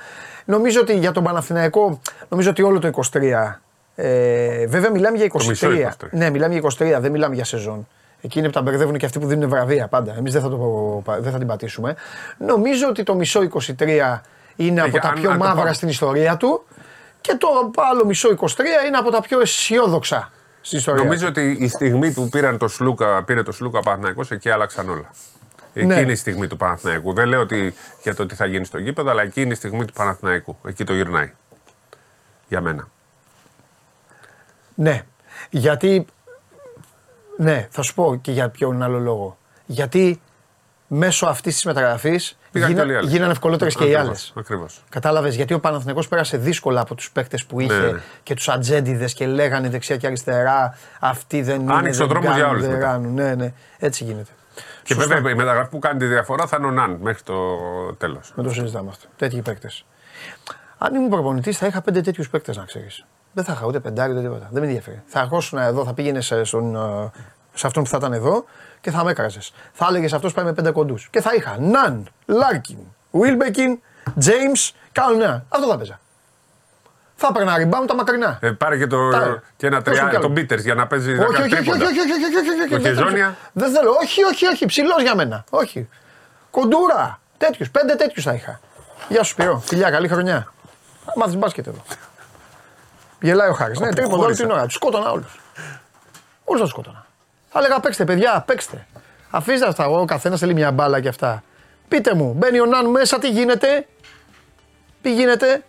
Νομίζω 0.45 0.81
ότι 0.81 0.97
για 0.97 1.11
τον 1.11 1.23
Παναθηναϊκό, 1.23 1.99
νομίζω 2.29 2.49
ότι 2.49 2.61
όλο 2.61 2.79
το 2.79 2.87
23. 2.87 3.61
Ε, 3.95 4.65
βέβαια, 4.67 4.91
μιλάμε 4.91 5.17
για 5.17 5.25
23. 5.25 5.47
μισό 5.47 5.69
23. 5.69 6.07
Ναι, 6.11 6.29
μιλάμε 6.29 6.53
για 6.53 6.61
23, 6.97 6.99
δεν 7.01 7.11
μιλάμε 7.11 7.35
για 7.35 7.45
σεζόν. 7.45 7.87
Εκείνοι 8.21 8.45
που 8.47 8.53
τα 8.53 8.61
μπερδεύουν 8.61 8.97
και 8.97 9.05
αυτοί 9.05 9.19
που 9.19 9.27
δίνουν 9.27 9.49
βραβεία 9.49 9.87
πάντα. 9.87 10.15
Εμείς 10.17 10.33
δεν, 10.33 10.41
θα 10.41 10.49
το- 10.49 11.03
δεν 11.19 11.31
θα 11.31 11.37
την 11.37 11.47
πατήσουμε. 11.47 11.95
Νομίζω 12.37 12.87
ότι 12.87 13.03
το 13.03 13.15
μισό 13.15 13.41
23 13.41 14.21
είναι 14.55 14.81
από 14.81 14.89
για- 14.89 15.01
τα 15.01 15.07
αν- 15.07 15.19
πιο 15.19 15.29
αν 15.31 15.37
το 15.37 15.43
μαύρα 15.43 15.61
πάμε. 15.61 15.73
στην 15.73 15.87
ιστορία 15.87 16.37
του 16.37 16.63
και 17.21 17.35
το 17.35 17.47
άλλο 17.91 18.05
μισό 18.05 18.29
23 18.29 18.85
είναι 18.87 18.97
από 18.97 19.11
τα 19.11 19.21
πιο 19.21 19.39
αισιόδοξα 19.39 20.31
στην 20.61 20.77
ιστορία. 20.77 21.03
Νομίζω 21.03 21.27
ότι 21.27 21.57
η 21.59 21.67
στιγμή 21.67 22.11
που 22.11 22.29
πήραν 22.29 22.57
το 22.57 22.67
Σλούκα, 22.67 23.23
πήρε 23.23 23.43
το 23.43 23.51
Σλούκα 23.51 23.79
Παναθηναϊκός, 23.79 24.31
εκεί 24.31 24.49
άλλαξαν 24.49 24.89
όλα. 24.89 25.09
Εκεί 25.73 25.85
Ναι. 25.85 25.99
είναι 25.99 26.11
η 26.11 26.15
στιγμή 26.15 26.47
του 26.47 26.57
Παναθηναϊκού. 26.57 27.13
Δεν 27.13 27.27
λέω 27.27 27.39
ότι 27.41 27.73
για 28.03 28.15
το 28.15 28.25
τι 28.25 28.35
θα 28.35 28.45
γίνει 28.45 28.65
στο 28.65 28.77
γήπεδο, 28.77 29.09
αλλά 29.09 29.21
εκεί 29.21 29.41
είναι 29.41 29.53
η 29.53 29.55
στιγμή 29.55 29.85
του 29.85 29.93
Παναθηναϊκού. 29.93 30.57
Εκεί 30.67 30.83
το 30.83 30.93
γυρνάει. 30.93 31.31
Για 32.47 32.61
μένα. 32.61 32.87
Ναι. 34.75 35.01
Γιατί. 35.49 36.05
Ναι, 37.41 37.67
θα 37.71 37.81
σου 37.81 37.93
πω 37.93 38.15
και 38.21 38.31
για 38.31 38.49
ποιον 38.49 38.83
άλλο 38.83 38.99
λόγο. 38.99 39.37
Γιατί 39.65 40.21
μέσω 40.87 41.25
αυτής 41.25 41.53
της 41.53 41.65
μεταγραφής 41.65 42.37
Πήγαν 42.51 42.73
και 42.75 42.81
όλοι 42.81 42.91
οι 42.91 42.95
άλλοι. 42.95 43.07
γίνανε 43.09 43.31
ευκολότερες 43.31 43.75
και 43.75 43.83
οι 43.83 43.95
άλλες. 43.95 44.01
Ακριβώς, 44.09 44.33
Ακριβώς. 44.35 44.83
Κατάλαβες 44.89 45.35
γιατί 45.35 45.53
ο 45.53 45.59
Παναθηναϊκός 45.59 46.07
πέρασε 46.07 46.37
δύσκολα 46.37 46.81
από 46.81 46.95
τους 46.95 47.11
παίκτες 47.11 47.45
που 47.45 47.59
είχε 47.59 47.73
Ναι, 47.79 47.91
ναι. 47.91 47.99
και 48.23 48.33
τους 48.33 48.49
ατζέντιδες 48.49 49.13
και 49.13 49.25
λέγανε 49.27 49.69
δεξιά 49.69 49.97
και 49.97 50.07
αριστερά. 50.07 50.77
Αυτοί 50.99 51.41
δεν 51.41 51.61
είναι. 51.61 51.73
Άνοιξε 51.73 52.03
ο 52.03 52.07
δεν 52.07 52.15
δρόμος 52.17 52.35
για 52.35 52.43
κάνουν, 52.45 52.55
όλους 52.57 52.67
δεν 52.67 52.77
μετά. 52.77 52.91
κάνουν. 52.91 53.13
Ναι, 53.13 53.35
ναι. 53.35 53.53
Έτσι 53.79 54.03
γίνεται. 54.03 54.31
Και 54.83 54.93
Σωστό. 54.93 55.13
βέβαια 55.13 55.31
η 55.31 55.35
μεταγραφή 55.35 55.69
που 55.69 55.79
κάνει 55.79 55.99
τη 55.99 56.05
διαφορά 56.05 56.47
θα 56.47 56.57
είναι 56.59 56.67
ο 56.67 56.71
Ναν 56.71 56.97
μέχρι 57.01 57.23
το 57.23 57.35
τέλος. 57.97 58.33
Με 58.35 58.43
το 58.43 58.49
συζητάμε 58.53 58.89
αυτό. 58.89 59.05
Τέτοιοι 59.15 59.41
παίκτες. 59.41 59.85
Αν 60.77 60.95
ήμουν 60.95 61.09
προπονητής, 61.09 61.57
θα 61.57 61.65
είχα 61.67 61.81
πέντε 61.81 62.01
τέτοιους 62.01 62.29
παίκτες 62.29 62.57
να 62.57 62.63
ξέρεις. 62.65 63.05
Δεν 63.33 63.43
θα 63.43 63.53
είχα 63.53 63.65
ούτε 63.65 63.79
πεντάρι 63.79 64.11
ούτε 64.11 64.21
τίποτα. 64.21 64.47
Δεν 64.51 64.61
με 64.61 64.67
ενδιαφέρει. 64.67 65.01
Θα 65.05 65.19
ερχόσουν 65.19 65.59
εδώ, 65.59 65.85
θα 65.85 65.93
πήγαινες 65.93 66.25
σε, 66.25 66.43
στον, 66.43 66.75
ε, 66.75 67.11
σε 67.53 67.67
αυτόν 67.67 67.83
που 67.83 67.89
θα 67.89 67.97
ήταν 67.97 68.13
εδώ 68.13 68.45
και 68.81 68.91
θα 68.91 69.03
με 69.03 69.11
έκραζε. 69.11 69.39
Θα 69.73 69.85
έλεγες 69.89 70.13
αυτός 70.13 70.33
πάει 70.33 70.45
με 70.45 70.53
πέντε 70.53 70.71
κοντούς. 70.71 71.07
Και 71.11 71.21
θα 71.21 71.33
είχα 71.35 71.55
Ναν, 71.59 72.07
Λάρκιν, 72.25 72.77
Γουίλμπεκιν, 73.11 73.79
Τζέιμς, 74.19 74.73
Καλάθη. 74.91 75.43
Αυτό 75.49 75.67
θα 75.69 75.77
έπαιζα. 75.77 75.99
Θα 77.15 77.27
έπαιρνα 77.35 77.55
rebound 77.57 77.87
τα 77.87 77.95
μακρινά. 77.95 78.37
Ε, 78.41 78.49
πάρε 78.51 78.77
και, 78.77 78.87
το, 78.87 79.09
Τα- 79.09 79.41
και 79.57 79.67
ένα 79.67 79.81
Πες 79.81 79.85
το 79.85 79.91
κι 79.91 79.97
τριά, 79.99 80.09
άλλο. 80.09 80.19
τον 80.19 80.33
Πίτερς 80.33 80.63
για 80.63 80.73
να 80.75 80.87
παίζει 80.87 81.11
όχι, 81.11 81.21
όχι, 81.21 81.31
όχι, 81.33 81.41
όχι, 81.41 81.49
τρίποντα. 81.55 81.85
όχι, 81.85 81.99
όχι, 81.99 82.11
όχι, 82.11 82.23
όχι, 82.25 82.49
όχι, 82.49 82.61
όχι, 82.61 82.69
Το 82.69 82.75
δεν 82.81 82.81
θέλω. 82.95 83.05
Χεζόνια. 83.05 83.35
Δεν 83.53 83.71
θέλω, 83.71 83.91
όχι, 84.03 84.23
όχι, 84.23 84.45
όχι, 84.47 84.65
ψηλός 84.65 85.01
για 85.01 85.15
μένα. 85.15 85.43
Όχι. 85.49 85.89
Κοντούρα. 86.51 87.19
Τέτοιους, 87.37 87.69
πέντε 87.71 87.95
τέτοιους 87.95 88.23
θα 88.23 88.33
είχα. 88.33 88.59
Γεια 89.09 89.23
σου, 89.23 89.31
Σπυρό. 89.31 89.59
Φιλιά, 89.59 89.89
καλή 89.89 90.07
χρονιά. 90.07 90.53
Θα 91.05 91.13
μάθεις 91.15 91.35
μπάσκετ 91.37 91.67
εδώ. 91.67 91.79
Γελάει 93.21 93.49
ο 93.49 93.53
Χάρης. 93.53 93.79
Ναι, 93.79 93.85
τρίποντα 93.89 94.05
όλη 94.05 94.13
Αποχώρησα. 94.15 94.43
την 94.43 94.51
ώρα. 94.51 94.63
Τους 94.65 94.73
σκότωνα 94.73 95.11
όλους. 95.11 95.39
Όλους 96.43 96.61
του 96.61 96.67
σκότωνα. 96.67 97.05
Θα 97.49 97.59
έλεγα 97.59 97.79
παίξτε, 97.79 98.03
παιδιά, 98.05 98.43
παίξτε. 98.47 98.85
Αφήστε 99.29 99.67
αυτά. 99.67 99.85
Ο 99.87 100.05
καθένας 100.05 100.39
θέλει 100.39 100.53
μια 100.53 100.71
μπάλα 100.71 101.01
και 101.01 101.07
αυτά. 101.07 101.43
Πείτε 101.87 102.13
μου, 102.13 102.33
μπαίνει 102.37 102.59
ο 102.59 102.65
Ναν 102.65 102.85
μέσα, 102.85 103.19
τι 103.19 103.29
γίνεται; 103.29 103.87
Τι 105.01 105.13
γίνεται; 105.13 105.63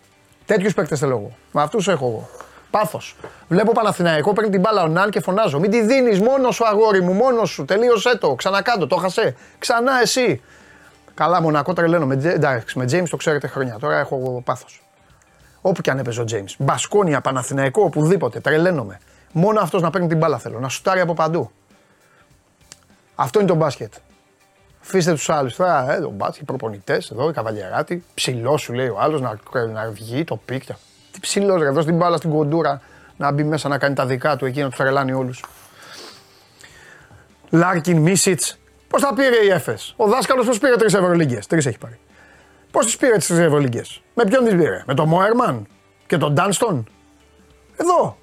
Τέτοιους 0.45 0.73
παίκτες 0.73 0.99
θέλω 0.99 1.11
εγώ. 1.11 1.31
Με 1.51 1.61
αυτούς 1.61 1.87
έχω 1.87 2.05
εγώ. 2.05 2.29
Πάθος. 2.71 3.15
Βλέπω 3.47 3.71
Παναθηναϊκό, 3.71 4.33
παίρνει 4.33 4.49
την 4.49 4.59
μπάλα 4.59 4.81
ο 4.83 4.87
Ναν 4.87 5.09
και 5.09 5.19
φωνάζω. 5.19 5.59
Μην 5.59 5.71
τη 5.71 5.81
δίνεις 5.81 6.19
μόνος 6.21 6.55
σου, 6.55 6.67
αγόρι 6.67 7.01
μου, 7.01 7.13
μόνος 7.13 7.49
σου. 7.49 7.65
Τελείωσέ 7.65 8.17
το. 8.17 8.35
Ξανακάντο, 8.35 8.87
το 8.87 8.95
χασέ. 8.95 9.35
Ξανά 9.59 10.01
εσύ. 10.01 10.41
Καλά, 11.13 11.41
μονακό 11.41 11.73
τρελαίνω. 11.73 12.05
Με, 12.05 12.15
Τζε- 12.17 12.33
εντάξει, 12.35 12.77
με 12.77 12.85
James 12.91 13.09
το 13.09 13.17
ξέρετε 13.17 13.47
χρόνια. 13.47 13.77
Τώρα 13.79 13.97
έχω 13.99 14.41
πάθος. 14.45 14.81
Όπου 15.61 15.81
και 15.81 15.91
αν 15.91 15.99
έπαιζε 15.99 16.21
ο 16.21 16.25
James. 16.31 16.53
Μπασκόνια, 16.57 17.21
Παναθηναϊκό, 17.21 17.83
οπουδήποτε. 17.83 18.39
Τρελαίνομαι. 18.39 18.99
Μόνο 19.31 19.59
αυτός 19.59 19.81
να 19.81 19.89
παίρνει 19.89 20.07
την 20.07 20.17
μπάλα 20.17 20.37
θέλω. 20.37 20.59
Να 20.59 20.69
σουτάρει 20.69 20.99
από 20.99 21.13
παντού. 21.13 21.51
Αυτό 23.15 23.39
είναι 23.39 23.47
το 23.47 23.55
μπάσκετ. 23.55 23.93
Αφήστε 24.83 25.11
τους 25.11 25.29
άλλους 25.29 25.55
τώρα, 25.55 25.93
ε, 25.93 25.99
το 25.99 26.09
μπάσκετ, 26.09 26.41
οι 26.41 26.45
προπονητές 26.45 27.11
εδώ, 27.11 27.29
οι 27.29 27.33
καβαλιεράτη. 27.33 28.03
Ψηλός 28.13 28.61
σου 28.61 28.73
λέει 28.73 28.87
ο 28.87 28.99
άλλος 28.99 29.21
να, 29.21 29.39
να 29.73 29.89
βγει 29.89 30.23
το 30.23 30.35
πίκτα. 30.35 30.77
Τι 31.11 31.19
ψηλός, 31.19 31.61
ρε, 31.61 31.69
δώσει 31.69 31.87
την 31.87 31.95
μπάλα 31.95 32.17
στην 32.17 32.29
κοντούρα 32.29 32.81
να 33.17 33.31
μπει 33.31 33.43
μέσα 33.43 33.67
να 33.67 33.77
κάνει 33.77 33.95
τα 33.95 34.05
δικά 34.05 34.35
του 34.35 34.45
εκεί 34.45 34.61
να 34.61 34.67
τους 34.67 34.77
τρελάνει 34.77 35.11
όλους. 35.11 35.43
Λάρκιν, 37.49 37.97
Μίσιτς. 37.97 38.57
Πώς 38.87 39.01
τα 39.01 39.13
πήρε 39.13 39.35
η 39.45 39.47
Εφές. 39.47 39.77
Ο 39.95 40.07
δάσκαλος 40.07 40.45
πώς 40.45 40.59
πήρε 40.59 40.75
τρεις 40.75 40.93
Ευρωλίγκες; 40.93 41.47
Τρεις 41.47 41.65
έχει 41.65 41.77
πάρει. 41.77 41.99
Πώς 42.71 42.85
τις 42.85 42.97
πήρε 42.97 43.17
τις 43.17 43.27
τρεις 43.27 43.43
Ευρωλίγκες; 43.43 44.01
Με 44.13 44.23
ποιον 44.23 44.43
τις 44.43 44.55
πήρε; 44.55 44.83
Με 44.87 44.93
τον 44.93 45.07
Μόερμαν 45.07 45.67
και 46.07 46.17
τον 46.17 46.33
Ντάνστον; 46.33 46.87
Εδώ. 47.77 48.17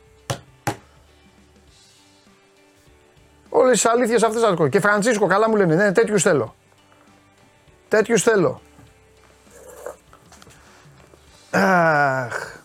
Όλες 3.49 3.83
τις 3.83 3.89
αλήθειες 3.89 4.23
αυτές 4.23 4.43
θα 4.43 4.55
τις 4.55 4.69
Και 4.69 4.81
Φραντσίσκο, 4.81 5.27
καλά 5.27 5.49
μου 5.49 5.57
λένε. 5.57 5.75
Ναι, 5.75 5.93
τέτοιους 5.93 6.23
θέλω. 6.23 6.55
Τέτοιους 7.89 8.23
θέλω. 8.23 8.61
Αχ. 11.51 12.57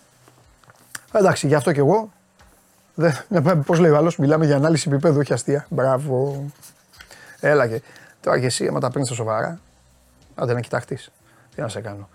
Εντάξει, 1.12 1.48
γι' 1.48 1.56
αυτό 1.56 1.72
κι 1.72 1.80
εγώ. 1.80 2.12
Πώς 3.66 3.80
λέει 3.80 3.92
ο 3.92 3.98
άλλος, 3.98 4.18
μιλάμε 4.18 4.46
για 4.46 4.56
ανάλυση 4.56 4.90
επίπεδου, 4.90 5.20
όχι 5.20 5.34
αστεία. 5.34 5.66
Μπράβο. 5.70 6.46
Έλα 7.40 7.68
και. 7.68 7.82
Τώρα 8.22 8.40
και 8.40 8.46
εσύ, 8.46 8.68
άμα 8.68 8.80
τα 8.80 8.88
παίρνεις 8.88 9.08
στα 9.08 9.16
σοβαρά, 9.16 9.60
άντε 10.36 10.54
να 10.54 10.60
κοιταχτείς. 10.60 11.12
Τι 11.56 11.62
να 11.62 11.68
σε 11.68 11.82
κάνω. 11.82 12.10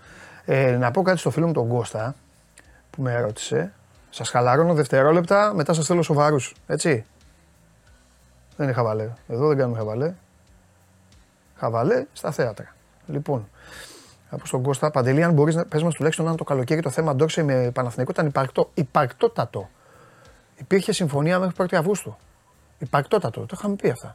Ε, 0.45 0.77
να 0.77 0.91
πω 0.91 1.01
κάτι 1.01 1.19
στο 1.19 1.29
φίλο 1.29 1.47
μου 1.47 1.53
τον 1.53 1.67
Κώστα 1.67 2.15
που 2.89 3.01
με 3.01 3.19
ρώτησε. 3.19 3.73
Σας 4.09 4.29
χαλαρώνω 4.29 4.73
δευτερόλεπτα, 4.73 5.53
μετά 5.53 5.73
σας 5.73 5.85
θέλω 5.85 6.01
σοβαρούς. 6.01 6.55
Έτσι. 6.67 7.05
Δεν 8.55 8.67
είναι 8.67 8.75
χαβαλέ. 8.75 9.09
Εδώ 9.27 9.47
δεν 9.47 9.57
κάνουμε 9.57 9.77
χαβαλέ. 9.77 10.13
Χαβαλέ 11.55 12.05
στα 12.13 12.31
θέατρα. 12.31 12.75
Λοιπόν, 13.07 13.49
Από 14.29 14.49
τον 14.49 14.63
Κώστα 14.63 14.91
Παντελή, 14.91 15.23
αν 15.23 15.33
μπορείς 15.33 15.55
να 15.55 15.65
πες 15.65 15.83
μας 15.83 15.93
τουλάχιστον 15.93 16.27
αν 16.27 16.35
το 16.35 16.43
καλοκαίρι 16.43 16.81
το 16.81 16.89
θέμα 16.89 17.15
Ντόρσεϊ 17.15 17.43
με 17.43 17.71
Παναθηναϊκό 17.73 18.11
ήταν 18.11 18.25
υπαρκτό, 18.25 18.69
υπαρκτότατο. 18.73 19.69
Υπήρχε 20.55 20.91
συμφωνία 20.91 21.39
μέχρι 21.39 21.53
1η 21.57 21.75
Αυγούστου. 21.75 22.17
Υπαρκτότατο, 22.77 23.39
το 23.39 23.55
είχαμε 23.57 23.75
πει 23.75 23.89
αυτά. 23.89 24.13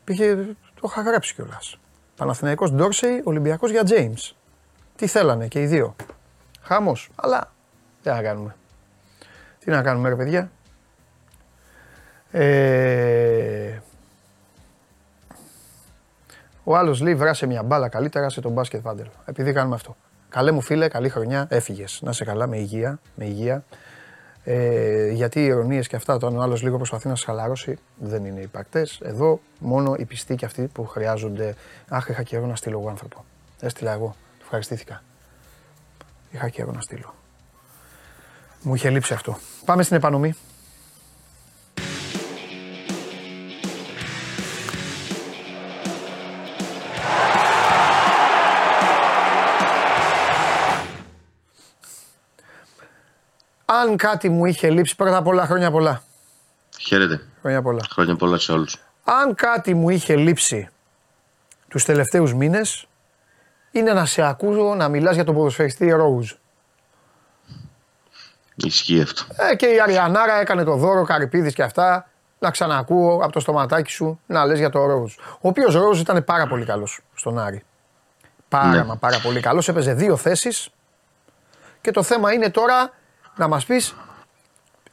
Υπήρχε, 0.00 0.34
το 0.74 0.88
είχα 0.90 1.02
γράψει 1.02 1.34
κιόλας. 1.34 1.78
Παναθηναϊκός 2.16 2.72
Ντόρσεϊ, 2.72 3.20
Ολυμπιακός 3.24 3.70
για 3.70 3.82
James. 3.86 4.32
Τι 4.96 5.06
θέλανε 5.06 5.48
και 5.48 5.60
οι 5.60 5.66
δύο. 5.66 5.96
Χάμος, 6.62 7.10
αλλά 7.14 7.52
τι 8.02 8.08
να 8.08 8.22
κάνουμε. 8.22 8.56
Τι 9.58 9.70
να 9.70 9.82
κάνουμε 9.82 10.08
ρε 10.08 10.16
παιδιά. 10.16 10.50
Ε, 12.30 13.78
ο 16.64 16.76
άλλος 16.76 17.00
λέει: 17.00 17.14
Βράσε 17.14 17.46
μια 17.46 17.62
μπάλα 17.62 17.88
καλύτερα 17.88 18.28
σε 18.28 18.40
τον 18.40 18.52
μπάσκετ 18.52 18.82
πάντελ. 18.82 19.06
Επειδή 19.24 19.52
κάνουμε 19.52 19.74
αυτό. 19.74 19.96
Καλέ 20.28 20.50
μου 20.50 20.60
φίλε, 20.60 20.88
καλή 20.88 21.08
χρονιά, 21.08 21.46
έφυγες. 21.50 22.00
Να 22.02 22.12
σε 22.12 22.24
καλά, 22.24 22.46
με 22.46 22.56
υγεία. 22.56 23.00
Με 23.14 23.24
υγεία. 23.24 23.64
Ε, 24.44 25.10
γιατί 25.10 25.40
οι 25.40 25.44
ειρωνίε 25.44 25.80
και 25.80 25.96
αυτά, 25.96 26.14
όταν 26.14 26.36
ο 26.36 26.42
άλλος 26.42 26.62
λίγο 26.62 26.76
προσπαθεί 26.76 27.08
να 27.08 27.16
σε 27.16 27.24
χαλαρώσει, 27.24 27.78
δεν 27.96 28.24
είναι 28.24 28.40
υπαρκτές. 28.40 29.00
Εδώ 29.02 29.40
μόνο 29.58 29.94
οι 29.98 30.04
πιστοί 30.04 30.34
και 30.34 30.44
αυτοί 30.44 30.62
που 30.62 30.86
χρειάζονται. 30.86 31.54
Αχ, 31.88 32.08
είχα 32.08 32.22
καιρό 32.22 32.46
να 32.46 32.56
στείλω 32.56 32.78
εγώ 32.78 32.88
άνθρωπο. 32.88 33.24
Έστειλα 33.60 33.92
εγώ. 33.92 34.16
Ευχαριστήθηκα. 34.40 35.02
Είχα 36.30 36.48
καιρό 36.48 36.72
να 36.72 36.80
στείλω. 36.80 37.14
Μου 38.62 38.74
είχε 38.74 38.90
λείψει 38.90 39.12
αυτό. 39.12 39.38
Πάμε 39.64 39.82
στην 39.82 39.96
επανομή. 39.96 40.34
Αν 53.84 53.96
κάτι 53.96 54.28
μου 54.28 54.44
είχε 54.44 54.70
λείψει, 54.70 54.96
πρώτα 54.96 55.16
απ' 55.16 55.26
όλα 55.26 55.46
χρόνια 55.46 55.70
πολλά. 55.70 56.02
Χαίρετε. 56.78 57.20
Χρόνια 57.40 57.62
πολλά. 57.62 57.80
Χρόνια 57.90 58.16
πολλά 58.16 58.38
σε 58.38 58.52
όλους. 58.52 58.76
Αν 59.04 59.34
κάτι 59.34 59.74
μου 59.74 59.90
είχε 59.90 60.16
λείψει 60.16 60.68
τους 61.68 61.84
τελευταίους 61.84 62.34
μήνες, 62.34 62.86
είναι 63.70 63.92
να 63.92 64.04
σε 64.06 64.22
ακούω 64.22 64.74
να 64.74 64.88
μιλάς 64.88 65.14
για 65.14 65.24
τον 65.24 65.34
ποδοσφαιριστή 65.34 65.90
Ρόουζ. 65.90 66.32
Ισχύει 68.54 69.00
αυτό. 69.00 69.24
Ε, 69.36 69.54
και 69.56 69.66
η 69.66 69.80
Αριανάρα 69.80 70.40
έκανε 70.40 70.64
το 70.64 70.74
δώρο, 70.76 71.04
Καρυπίδης 71.04 71.54
και 71.54 71.62
αυτά. 71.62 72.08
Να 72.38 72.50
ξανακούω 72.50 73.14
από 73.22 73.32
το 73.32 73.40
στοματάκι 73.40 73.90
σου 73.90 74.20
να 74.26 74.44
λες 74.44 74.58
για 74.58 74.70
τον 74.70 74.86
Ρόουζ. 74.86 75.14
Ο 75.16 75.48
οποίος 75.48 75.74
Ρόουζ 75.74 76.00
ήταν 76.00 76.24
πάρα 76.24 76.46
πολύ 76.46 76.64
καλός 76.64 77.00
στον 77.14 77.38
Άρη. 77.38 77.62
Πάρα 78.48 78.68
Ναι. 78.68 78.84
μα 78.84 78.96
πάρα 78.96 79.18
πολύ 79.22 79.40
καλός. 79.40 79.68
Έπαιζε 79.68 79.92
δύο 79.94 80.16
θέσεις. 80.16 80.68
Και 81.80 81.90
το 81.90 82.02
θέμα 82.02 82.32
είναι 82.32 82.50
τώρα 82.50 82.90
να 83.36 83.48
μας 83.48 83.64
πεις 83.64 83.94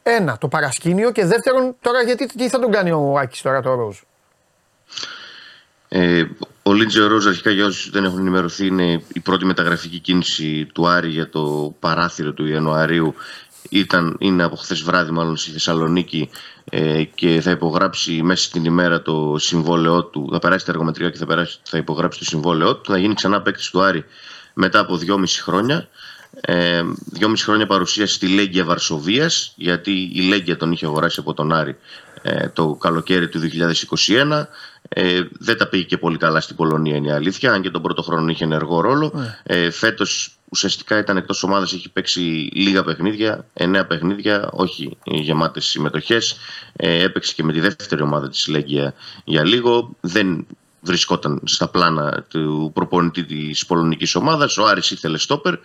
ένα, 0.04 0.38
το 0.38 0.48
παρασκήνιο 0.48 1.12
και 1.12 1.26
δεύτερον, 1.26 1.76
τώρα 1.82 2.02
γιατί 2.02 2.26
τι 2.26 2.50
θα 2.50 2.60
τον 2.60 2.72
κάνει 2.72 2.92
ο 2.92 3.18
Άκης 3.18 3.42
τώρα 3.42 3.62
το 3.62 3.74
Ρόουζ. 3.74 3.98
Ε, 5.88 6.26
ο 6.64 6.74
Λίντζε 6.74 7.04
Ρόζ, 7.04 7.28
αρχικά 7.28 7.50
για 7.50 7.66
όσους 7.66 7.90
δεν 7.90 8.04
έχουν 8.04 8.20
ενημερωθεί, 8.20 8.66
είναι 8.66 9.04
η 9.14 9.20
πρώτη 9.20 9.46
μεταγραφική 9.46 10.00
κίνηση 10.00 10.66
του 10.74 10.88
Άρη 10.88 11.10
για 11.10 11.30
το 11.30 11.76
παράθυρο 11.80 12.32
του 12.32 12.46
Ιανουαρίου. 12.46 13.16
Ήταν, 13.70 14.16
είναι 14.20 14.44
από 14.44 14.56
χθες 14.56 14.82
βράδυ, 14.82 15.12
μάλλον 15.12 15.38
στη 15.38 15.52
Θεσσαλονίκη 15.52 16.30
ε, 16.70 17.04
και 17.04 17.42
θα 17.42 17.52
υπογράψει 17.52 18.22
μέσα 18.22 18.44
στην 18.44 18.66
ημέρα 18.66 19.02
το 19.02 19.36
συμβόλαιό 19.38 20.04
του. 20.04 20.30
Θα 20.32 20.40
περάσει 20.40 20.66
τα 20.66 20.72
εργομετρικά 20.72 21.10
και 21.10 21.18
θα, 21.18 21.26
περάσει, 21.26 21.60
θα 21.64 21.78
υπογράψει 21.78 22.20
το 22.20 22.26
συμβόλαιό 22.26 22.76
του. 22.76 22.92
Θα 22.92 22.98
γίνει 22.98 23.14
ξανά 23.14 23.42
παίκτης 23.42 23.70
του 23.70 23.82
Άρη 23.82 24.06
μετά 24.54 24.80
από 24.80 24.98
δυόμιση 24.98 25.42
χρόνια. 25.42 25.88
Ε, 26.42 26.84
δυόμιση 27.06 27.44
χρόνια 27.44 27.68
παρουσίαση 27.68 28.14
στη 28.14 28.28
Λέγκια 28.28 28.64
Βαρσοβίας, 28.64 29.54
γιατί 29.56 30.12
η 30.14 30.22
Λέγκια 30.22 30.58
τον 30.58 30.72
είχε 30.72 30.86
αγοράσει 30.86 31.20
από 31.20 31.34
τον 31.34 31.54
Άρη 31.54 31.78
ε, 32.22 32.50
το 32.50 32.76
καλοκαίρι 32.76 33.30
του 33.30 33.40
2021. 34.08 34.46
Ε, 34.90 35.22
δεν 35.40 35.58
τα 35.58 35.68
πήγε 35.68 35.84
και 35.84 35.98
πολύ 35.98 36.18
καλά 36.18 36.42
στην 36.42 36.56
Πολωνία, 36.56 36.96
είναι 36.96 37.08
η 37.08 37.12
αλήθεια, 37.12 37.52
αν 37.52 37.62
και 37.62 37.70
τον 37.70 37.82
πρώτο 37.82 38.02
χρόνο 38.02 38.32
είχε 38.32 38.44
ενεργό 38.44 38.82
ρόλο. 38.82 39.14
Ε, 39.44 39.70
Φέτος 39.72 40.36
ουσιαστικά 40.50 40.98
ήταν 40.98 41.18
εκτός 41.18 41.44
ομάδας, 41.44 41.74
έχει 41.74 41.90
παίξει 41.90 42.20
λίγα 42.54 42.84
παιχνίδια, 42.84 43.46
εννέα 43.54 43.86
παιχνίδια, 43.86 44.50
όχι 44.52 44.98
γεμάτες 45.04 45.66
συμμετοχές. 45.66 46.38
Ε, 46.76 47.04
έπαιξε 47.04 47.34
και 47.34 47.44
με 47.44 47.54
τη 47.54 47.60
δεύτερη 47.60 48.02
ομάδα 48.02 48.30
της 48.30 48.48
Λέγκια 48.48 48.94
για 49.24 49.46
λίγο. 49.46 49.96
Δεν 50.02 50.48
βρισκόταν 50.82 51.42
στα 51.44 51.68
πλάνα 51.68 52.26
του 52.30 52.72
προπονητή 52.74 53.24
της 53.24 53.66
πολωνικής 53.66 54.16
ομάδας. 54.16 54.58
Ο 54.58 54.66
Άρης 54.66 54.92
ήθελε 54.92 55.18
στόπερ 55.18 55.54
ε, 55.54 55.60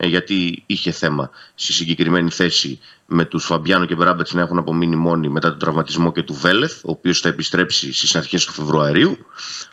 γιατί 0.00 0.62
είχε 0.66 0.90
θέμα 0.90 1.30
στη 1.54 1.72
συγκεκριμένη 1.72 2.30
θέση 2.30 2.80
με 3.06 3.24
τους 3.24 3.44
Φαμπιάνο 3.44 3.86
και 3.86 3.94
Μπράμπετς 3.94 4.32
να 4.32 4.40
έχουν 4.40 4.58
απομείνει 4.58 4.96
μόνοι 4.96 5.28
μετά 5.28 5.48
τον 5.48 5.58
τραυματισμό 5.58 6.12
και 6.12 6.22
του 6.22 6.34
Βέλεθ, 6.34 6.84
ο 6.84 6.90
οποίος 6.90 7.20
θα 7.20 7.28
επιστρέψει 7.28 7.92
στις 7.92 8.16
αρχές 8.16 8.44
του 8.44 8.52
Φεβρουαρίου. 8.52 9.18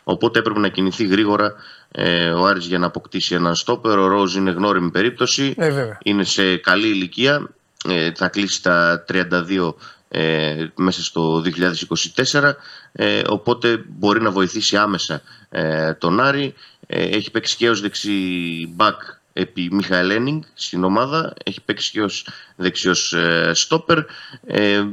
Οπότε 0.04 0.38
έπρεπε 0.38 0.58
να 0.58 0.68
κινηθεί 0.68 1.06
γρήγορα 1.06 1.54
ε, 1.90 2.30
ο 2.30 2.46
Άρης 2.46 2.66
για 2.66 2.78
να 2.78 2.86
αποκτήσει 2.86 3.34
έναν 3.34 3.54
στόπερ. 3.54 3.98
Ο 3.98 4.06
Ρόζ 4.06 4.34
είναι 4.34 4.50
γνώριμη 4.50 4.90
περίπτωση. 4.90 5.54
Ε, 5.56 5.70
βέβαια. 5.70 5.98
είναι 6.02 6.24
σε 6.24 6.56
καλή 6.56 6.88
ηλικία. 6.88 7.48
Ε, 7.88 8.12
θα 8.14 8.28
κλείσει 8.28 8.62
τα 8.62 9.04
32 9.12 9.74
ε, 10.12 10.66
μέσα 10.74 11.02
στο 11.02 11.42
2024 12.32 12.52
ε, 12.92 13.22
οπότε 13.28 13.84
μπορεί 13.88 14.20
να 14.20 14.30
βοηθήσει 14.30 14.76
άμεσα 14.76 15.22
ε, 15.50 15.94
τον 15.94 16.20
Άρη 16.20 16.54
ε, 16.86 17.02
έχει 17.02 17.30
παίξει 17.30 17.56
και 17.56 17.70
ως 17.70 17.80
δεξί 17.80 18.10
μπακ 18.74 19.00
επί 19.40 19.68
Μιχαελ 19.72 20.10
Ένινγκ 20.10 20.42
στην 20.54 20.84
ομάδα. 20.84 21.34
Έχει 21.44 21.60
παίξει 21.60 21.90
και 21.90 22.02
ως 22.02 22.26
δεξιός 22.56 23.12
ε, 23.12 23.50
στόπερ. 23.54 23.98
Ε, 24.46 24.84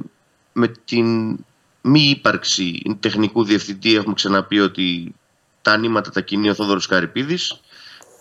με 0.53 0.71
την 0.85 1.37
μη 1.81 2.01
ύπαρξη 2.01 2.81
τεχνικού 2.99 3.43
διευθυντή 3.43 3.95
έχουμε 3.95 4.13
ξαναπεί 4.13 4.59
ότι 4.59 5.15
τα 5.61 5.71
ανήματα 5.71 6.09
τα 6.09 6.21
κινεί 6.21 6.49
ο 6.49 6.53
Θόδωρος 6.53 6.87
Καρυπίδης. 6.87 7.61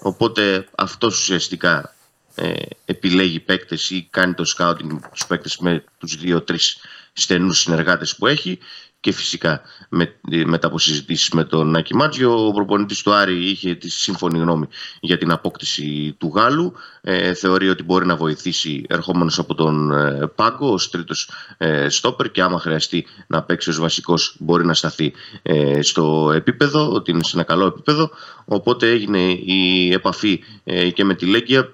Οπότε 0.03 0.69
αυτός 0.77 1.19
ουσιαστικά 1.19 1.95
ε, 2.35 2.53
επιλέγει 2.85 3.41
παίκτες 3.41 3.91
ή 3.91 4.09
κάνει 4.11 4.35
το 4.35 4.45
scouting 4.57 4.99
τους 5.13 5.27
παίκτες 5.27 5.57
με 5.59 5.85
τους 5.99 6.17
δύο-τρεις 6.17 6.79
στενούς 7.13 7.59
συνεργάτες 7.59 8.17
που 8.17 8.27
έχει 8.27 8.59
και 9.07 9.13
φυσικά 9.13 9.61
με, 9.89 10.15
μετά 10.45 10.67
από 10.67 10.79
συζητήσεις 10.79 11.31
με 11.31 11.45
τον 11.45 11.71
Νάκη 11.71 11.95
Μάτζιο 11.95 12.47
ο 12.47 12.53
προπονητής 12.53 13.03
του 13.03 13.13
Άρη 13.13 13.51
είχε 13.51 13.75
τη 13.75 13.91
σύμφωνη 13.91 14.39
γνώμη 14.39 14.67
για 15.01 15.19
την 15.19 15.31
απόκτηση 15.31 16.15
του 16.19 16.33
Γάλλου. 16.35 16.73
Ε, 17.01 17.35
θεωρεί 17.35 17.69
ότι 17.69 17.83
μπορεί 17.83 18.07
να 18.07 18.17
βοηθήσει 18.17 18.85
ερχόμενος 18.89 19.39
από 19.39 19.55
τον 19.55 19.93
ε, 19.93 20.27
Πάγκο 20.35 20.73
ως 20.73 20.91
τρίτος 20.91 21.31
ε, 21.59 21.89
στόπερ 21.89 22.31
και 22.31 22.43
άμα 22.43 22.59
χρειαστεί 22.59 23.07
να 23.27 23.43
παίξει 23.43 23.71
ως 23.71 23.79
βασικός 23.79 24.37
μπορεί 24.39 24.67
να 24.67 24.75
σταθεί 24.75 25.13
ε, 25.43 25.83
στο 25.83 26.33
επίπεδο 26.35 26.93
ότι 26.93 27.11
είναι 27.11 27.25
σε 27.25 27.37
ένα 27.37 27.45
καλό 27.45 27.67
επίπεδο. 27.67 28.11
Οπότε 28.45 28.91
έγινε 28.91 29.19
η 29.33 29.93
επαφή 29.93 30.41
ε, 30.65 30.91
και 30.91 31.05
με 31.05 31.15
τη 31.15 31.27
Λέγκια 31.27 31.73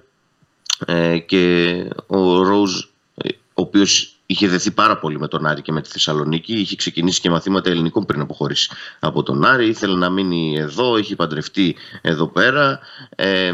ε, 0.87 1.19
και 1.19 1.75
ο 2.07 2.43
Ρόουζ, 2.43 2.81
ε, 3.15 3.29
ο 3.29 3.63
οποίος 3.63 4.12
είχε 4.33 4.49
δεθεί 4.49 4.71
πάρα 4.71 4.99
πολύ 4.99 5.19
με 5.19 5.29
τον 5.29 5.47
Άρη 5.47 5.63
και 5.63 5.73
με 5.73 5.81
τη 5.81 5.89
Θεσσαλονίκη, 5.89 6.53
είχε 6.53 6.77
ξεκινήσει 6.77 7.21
και 7.21 7.31
μαθήματα 7.31 7.71
ελληνικών 7.71 8.05
πριν 8.05 8.21
αποχωρήσει 8.21 8.71
από 8.99 9.23
τον 9.23 9.45
Άρη, 9.45 9.69
ήθελε 9.69 9.97
να 9.97 10.11
μείνει 10.11 10.57
εδώ, 10.59 10.97
είχε 10.97 11.17
παντρευτεί 11.17 11.77
εδώ 12.01 12.27
πέρα, 12.27 12.79
ε, 13.17 13.53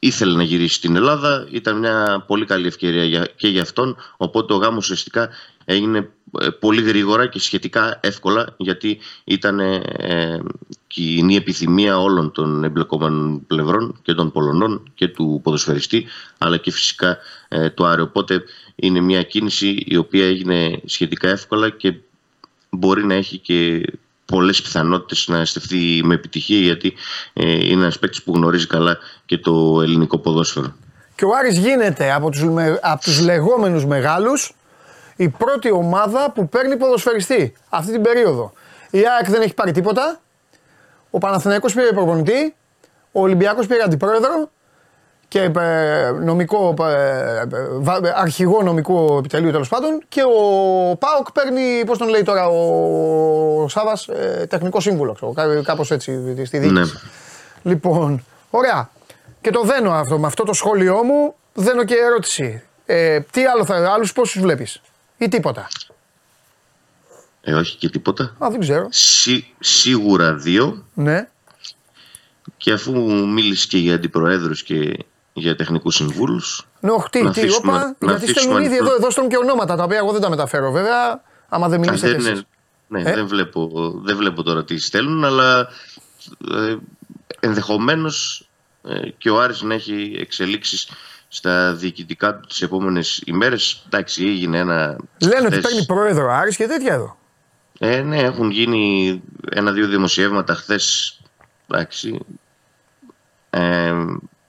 ήθελε 0.00 0.36
να 0.36 0.42
γυρίσει 0.42 0.74
στην 0.74 0.96
Ελλάδα, 0.96 1.46
ήταν 1.50 1.78
μια 1.78 2.24
πολύ 2.26 2.44
καλή 2.44 2.66
ευκαιρία 2.66 3.04
για, 3.04 3.28
και 3.36 3.48
για 3.48 3.62
αυτόν, 3.62 3.96
οπότε 4.16 4.54
ο 4.54 4.56
γάμος 4.56 4.84
ουσιαστικά 4.84 5.28
έγινε 5.64 6.10
ε, 6.40 6.48
πολύ 6.48 6.82
γρήγορα 6.82 7.26
και 7.26 7.38
σχετικά 7.38 7.98
εύκολα 8.02 8.54
γιατί 8.56 8.98
ήταν 9.24 9.60
ε, 9.60 10.40
κοινή 10.86 11.36
επιθυμία 11.36 11.98
όλων 11.98 12.32
των 12.32 12.64
εμπλεκόμενων 12.64 13.46
πλευρών 13.46 13.98
και 14.02 14.14
των 14.14 14.32
Πολωνών 14.32 14.90
και 14.94 15.08
του 15.08 15.40
ποδοσφαιριστή 15.42 16.06
αλλά 16.38 16.56
και 16.56 16.70
φυσικά 16.70 17.18
ε, 17.48 17.70
του 17.70 17.86
Άρη. 17.86 18.00
Οπότε 18.00 18.42
είναι 18.76 19.00
μια 19.00 19.22
κίνηση 19.22 19.82
η 19.86 19.96
οποία 19.96 20.26
έγινε 20.26 20.80
σχετικά 20.84 21.28
εύκολα 21.28 21.70
και 21.70 21.94
μπορεί 22.70 23.04
να 23.06 23.14
έχει 23.14 23.38
και 23.38 23.82
πολλές 24.24 24.62
πιθανότητες 24.62 25.28
να 25.28 25.44
στεφθεί 25.44 26.00
με 26.04 26.14
επιτυχία 26.14 26.58
γιατί 26.58 26.94
ε, 27.32 27.50
είναι 27.52 27.82
ένας 27.82 27.98
παίκτης 27.98 28.22
που 28.22 28.32
γνωρίζει 28.34 28.66
καλά 28.66 28.98
και 29.26 29.38
το 29.38 29.80
ελληνικό 29.82 30.18
ποδόσφαιρο. 30.18 30.74
Και 31.14 31.24
ο 31.24 31.28
Άρης 31.36 31.58
γίνεται 31.58 32.12
από 32.12 32.30
τους, 32.30 32.44
με- 32.44 32.78
από 32.82 33.02
τους 33.02 33.20
λεγόμενους 33.20 33.84
μεγάλους 33.86 34.52
η 35.16 35.28
πρώτη 35.28 35.70
ομάδα 35.70 36.30
που 36.32 36.48
παίρνει 36.48 36.76
ποδοσφαιριστή 36.76 37.52
αυτή 37.68 37.92
την 37.92 38.02
περίοδο. 38.02 38.52
Η 38.90 38.98
ΑΕΚ 38.98 39.30
δεν 39.30 39.42
έχει 39.42 39.54
πάρει 39.54 39.72
τίποτα. 39.72 40.20
Ο 41.10 41.18
Παναθηναϊκός 41.18 41.74
πήρε 41.74 41.92
προπονητή. 41.92 42.54
Ο 43.12 43.20
Ολυμπιακός 43.20 43.66
πήρε 43.66 43.82
αντιπρόεδρο 43.82 44.50
και 45.38 45.60
ε, 45.60 46.10
νομικό, 46.10 46.74
ε, 46.80 47.40
ε, 47.40 47.46
βα- 47.78 48.00
ε, 48.06 48.12
αρχηγό 48.16 48.62
νομικού 48.62 49.16
επιτελείου 49.18 49.50
τέλος 49.50 49.68
πάντων. 49.68 50.02
Και 50.08 50.22
ο 50.22 50.96
Πάοκ 50.96 51.32
παίρνει, 51.32 51.84
πώς 51.86 51.98
τον 51.98 52.08
λέει 52.08 52.22
τώρα 52.22 52.46
ο 52.48 53.68
Σάβα, 53.68 53.98
τεχνικό 54.48 54.80
σύμβουλο. 54.80 55.12
ξέρω, 55.12 55.32
κά- 55.32 55.62
Κάπως 55.64 55.90
έτσι 55.90 56.44
στη 56.44 56.58
διοίκηση. 56.58 56.72
Ναι. 56.80 56.82
Λοιπόν, 57.62 58.24
ωραία. 58.50 58.90
Και 59.40 59.50
το 59.50 59.62
δένω 59.62 59.90
αυτό. 59.92 60.18
Με 60.18 60.26
αυτό 60.26 60.44
το 60.44 60.52
σχόλιο 60.52 61.02
μου 61.02 61.34
δένω 61.54 61.84
και 61.84 61.94
ερώτηση. 61.94 62.62
Ε, 62.86 63.20
τι 63.20 63.44
άλλο 63.46 63.64
θα, 63.64 63.92
άλλους 63.92 64.12
πόσους 64.12 64.42
βλέπεις; 64.42 64.80
Ή 65.18 65.28
τίποτα; 65.28 65.66
Ε, 67.42 67.52
όχι 67.52 67.76
και 67.76 67.88
τίποτα. 67.88 68.24
Α, 68.38 68.48
δεν 68.50 68.60
ξέρω. 68.60 68.86
Σί, 68.90 69.54
σίγουρα 69.60 70.34
δύο. 70.34 70.84
Ναι. 70.94 71.28
Και 72.56 72.72
αφού 72.72 72.92
μίλησες 73.26 73.66
και 73.66 73.78
για 73.78 73.94
αντιπροέδρους 73.94 74.62
και 74.62 74.98
για 75.38 75.56
τεχνικούς 75.56 75.94
συμβούλους, 75.94 76.66
Ναι, 76.80 76.90
όχι, 76.90 77.08
τι, 77.10 77.22
Να 77.22 77.30
τι, 77.32 77.40
αφήσουμε- 77.40 77.74
όπα, 77.74 77.84
να 77.86 77.94
γιατί 78.10 78.14
αφήσουμε 78.14 78.40
στέλνουν 78.40 78.56
ήδη 78.62 78.66
ανοιχτό. 78.66 78.84
εδώ, 78.84 78.94
εδώ 78.94 79.10
στέλνουν 79.10 79.32
και 79.32 79.38
ονόματα 79.38 79.76
τα 79.76 79.84
οποία 79.84 79.96
εγώ 79.96 80.12
δεν 80.12 80.20
τα 80.20 80.28
μεταφέρω 80.30 80.70
βέβαια, 80.70 81.22
άμα 81.48 81.68
δεν 81.68 81.78
Α, 81.78 81.80
μιλήσετε 81.80 82.10
δεν, 82.16 82.32
εσείς. 82.32 82.42
ναι, 82.88 83.00
Ε; 83.00 83.14
δεν, 83.14 83.26
βλέπω, 83.26 83.92
δεν 84.04 84.16
βλέπω 84.16 84.42
τώρα 84.42 84.64
τι 84.64 84.78
στέλνουν, 84.78 85.24
αλλά 85.24 85.68
ε, 86.54 86.76
ενδεχομένως 87.40 88.48
ε, 88.88 89.08
και 89.18 89.30
ο 89.30 89.40
Άρης 89.40 89.62
να 89.62 89.74
έχει 89.74 90.16
εξελίξεις 90.20 90.88
στα 91.28 91.72
διοικητικά 91.74 92.34
του 92.36 92.46
τις 92.48 92.62
επόμενες 92.62 93.22
ημέρες. 93.26 93.82
Εντάξει, 93.86 94.24
έγινε 94.26 94.58
ένα... 94.58 94.96
Λένε 95.18 95.36
ότι 95.46 95.46
χθες- 95.56 95.60
παίρνει 95.66 95.86
πρόεδρο 95.86 96.30
Άρης 96.32 96.56
και 96.56 96.66
τέτοια 96.66 96.94
εδώ. 96.94 97.16
Ε, 97.78 98.00
ναι, 98.00 98.18
έχουν 98.18 98.50
γίνει 98.50 99.22
ένα-δύο 99.50 99.88
δημοσιεύματα 99.88 100.54
χθες. 100.54 101.18
Εντάξει. 101.68 102.18
Ε, 103.50 103.94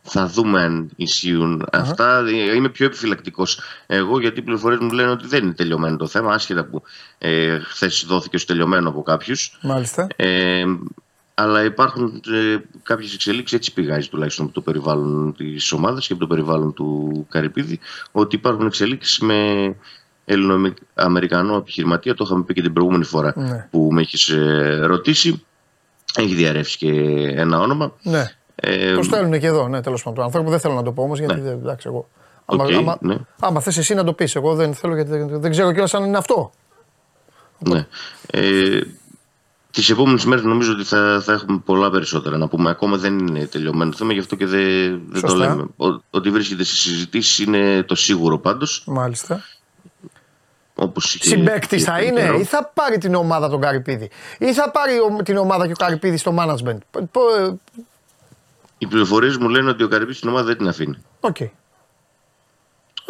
θα 0.10 0.28
δούμε 0.28 0.62
αν 0.62 0.90
ισχύουν 0.96 1.66
αυτά. 1.72 2.24
Ε, 2.28 2.56
Είμαι 2.56 2.70
πιο 2.70 2.86
επιφυλακτικός 2.86 3.60
εγώ 3.88 4.20
γιατί 4.20 4.40
οι 4.40 4.44
πληροφορίες 4.44 4.80
μου 4.80 4.92
λένε 4.92 5.10
ότι 5.10 5.28
δεν 5.28 5.44
είναι 5.44 5.54
τελειωμένο 5.54 5.98
το 5.98 6.08
θέμα, 6.08 6.34
άσχετα 6.34 6.66
που 6.66 6.82
ε, 7.18 7.60
χθες 7.60 8.06
δόθηκε 8.08 8.36
ως 8.36 8.46
τελειωμένο 8.46 8.90
από 8.90 9.02
κάποιους. 9.02 9.58
Μάλιστα. 9.62 10.08
Ε, 10.16 10.64
αλλά 11.34 11.64
υπάρχουν 11.64 12.22
ε, 12.34 12.58
κάποιες 12.84 13.14
εξελίξεις, 13.14 13.58
έτσι 13.58 13.74
πηγάζει 13.74 14.10
τουλάχιστον 14.10 14.46
από 14.46 14.54
το 14.54 14.62
περιβάλλον 14.62 15.34
της 15.38 15.72
ομάδας 15.72 16.08
και 16.08 16.14
από 16.14 16.22
το 16.22 16.28
περιβάλλον 16.28 16.74
του 16.74 17.26
Καρυπίδη, 17.30 17.80
ότι 18.12 18.36
υπάρχουν 18.36 18.66
εξελίξεις 18.66 19.20
με 19.20 19.76
Ελληνοαμερικανό 20.26 21.56
επιχειρηματία. 21.56 22.14
Το 22.14 22.24
είχαμε 22.28 22.44
πει 22.44 22.54
και 22.54 22.62
την 22.62 22.74
προηγούμενη 22.74 23.04
φορά 23.04 23.34
Ναι. 23.36 23.68
που 23.72 23.90
με 23.92 24.02
έχεις 24.02 24.34
ρωτήσει. 24.82 25.46
Έχει 26.16 26.36
διαρρεύσει 26.36 26.78
και 26.78 26.92
ένα 27.36 27.60
όνομα. 27.60 27.94
Ναι. 28.02 28.32
Ε, 28.60 28.96
Το 28.96 29.04
στέλνουν 29.04 29.40
και 29.40 29.48
εδώ, 29.48 29.68
ναι, 29.68 29.82
τέλος 29.82 30.04
πάντων. 30.04 30.20
Του 30.20 30.26
ανθρώπου 30.26 30.50
δεν 30.50 30.60
θέλω 30.60 30.74
να 30.74 30.84
το 30.84 30.92
πω 30.92 31.04
όμως 31.04 31.20
γιατί 31.20 31.34
Ναι. 31.34 31.42
δεν, 31.42 31.52
εντάξει, 31.54 31.88
εγώ. 31.90 32.08
Οκ, 32.46 32.60
άμα 32.62 32.78
άμα, 32.78 32.98
ναι. 33.02 33.16
άμα 33.40 33.60
θες 33.60 33.78
εσύ 33.78 33.94
να 33.94 34.04
το 34.04 34.14
πεις, 34.14 34.36
εγώ 34.36 34.56
δεν 34.56 34.74
θέλω 34.74 34.96
γιατί 34.96 35.10
δεν, 35.10 35.40
δεν 35.42 35.52
ξέρω 35.52 35.72
κιόλας 35.72 35.94
αν 35.94 36.04
είναι 36.04 36.18
αυτό. 36.18 36.52
Ναι. 37.58 37.88
Ε, 38.32 38.80
Τις 39.72 39.90
επόμενες 39.90 40.26
μέρες 40.26 40.44
νομίζω 40.44 40.72
ότι 40.72 40.84
θα, 40.84 41.22
θα 41.24 41.34
έχουμε 41.34 41.62
πολλά 41.66 41.90
περισσότερα 41.92 42.38
να 42.38 42.48
πούμε. 42.48 42.70
Ακόμα 42.70 42.98
δεν 42.98 43.18
είναι 43.20 43.46
τελειωμένο 43.46 43.92
το 43.92 43.98
θέμα, 43.98 44.14
γι' 44.14 44.20
αυτό 44.20 44.36
και 44.36 44.46
δεν, 44.46 45.02
δεν 45.10 45.22
το 45.22 45.28
Σωστά. 45.28 45.38
λέμε. 45.38 45.62
Ο- 45.78 46.02
ότι 46.10 46.30
βρίσκεται 46.30 46.64
σε 46.64 46.76
συζητήσεις 46.76 47.40
είναι 47.40 47.84
το 47.84 47.96
σίγουρο 47.96 48.38
πάντως. 48.40 48.84
Μάλιστα. 48.88 49.44
Όπως 50.76 51.16
είχε- 51.16 51.28
Συμπαίκτης 51.28 51.82
είχε 51.82 51.92
θα 51.92 51.98
πριν 51.98 52.08
είναι 52.08 52.20
καιρό. 52.22 52.40
ή 52.40 52.44
θα 52.44 52.72
πάρει 52.74 52.98
την 52.98 53.16
ομάδα 53.16 53.50
τον 53.50 53.62
Καρυπίδη; 53.62 54.10
Ή 54.40 54.54
θα 54.54 54.72
πάρει 54.72 54.94
ο- 55.00 55.24
την 55.24 55.38
ομάδα 55.38 55.66
και 55.66 55.72
ο 55.72 55.76
Καρυπίδης 55.76 56.18
στο 56.18 56.36
management; 56.40 56.78
Πο- 58.78 58.86
πο- 58.86 58.86
Οι 58.86 58.88
πληροφορίες 58.88 59.38
μου 59.38 59.50
λένε 59.50 59.70
ότι 59.70 59.84
ο 59.84 59.88
Καρυπίδης 59.88 60.20
την 60.20 60.30
ομάδα 60.30 60.46
δεν 60.46 60.58
την 60.58 60.68
αφήνει. 60.68 60.98
Οκ. 61.20 61.40
Ναι. 61.40 61.50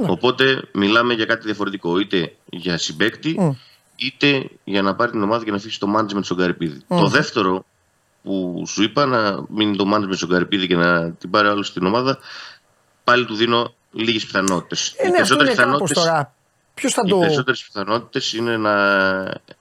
Οπότε 0.09 0.61
μιλάμε 0.73 1.13
για 1.13 1.25
κάτι 1.25 1.45
διαφορετικό. 1.45 1.99
Είτε 1.99 2.35
για 2.45 2.77
συμπαίκτη, 2.77 3.55
είτε 3.95 4.49
για 4.63 4.81
να 4.81 4.95
πάρει 4.95 5.11
την 5.11 5.23
ομάδα 5.23 5.43
και 5.43 5.49
να 5.51 5.55
αφήσει 5.57 5.79
το 5.79 5.87
management 5.97 6.23
στον 6.23 6.37
Καρυπίδη. 6.37 6.81
Το 6.87 7.07
δεύτερο 7.07 7.65
που 8.23 8.63
σου 8.67 8.83
είπα, 8.83 9.05
να 9.05 9.45
μείνει 9.49 9.75
το 9.75 9.91
management 9.93 10.15
στον 10.15 10.29
Καρυπίδη 10.29 10.67
και 10.67 10.75
να 10.75 11.11
την 11.11 11.29
πάρει 11.29 11.47
άλλο 11.47 11.63
στην 11.63 11.85
ομάδα, 11.85 12.17
πάλι 13.03 13.25
του 13.25 13.35
δίνω 13.35 13.73
λίγες 13.91 14.25
πιθανότητες. 14.25 14.93
Ε, 14.97 15.09
ναι, 15.09 15.19
αυτό 15.21 15.33
είναι 15.43 15.53
κάπως 15.53 15.91
τώρα. 15.91 16.31
Ποιος 16.73 16.93
θα 16.93 17.01
Οι 17.05 17.09
το. 17.09 17.19
περισσότερες 17.19 17.63
πιθανότητες 17.63 18.33
είναι 18.33 18.57
να 18.57 18.73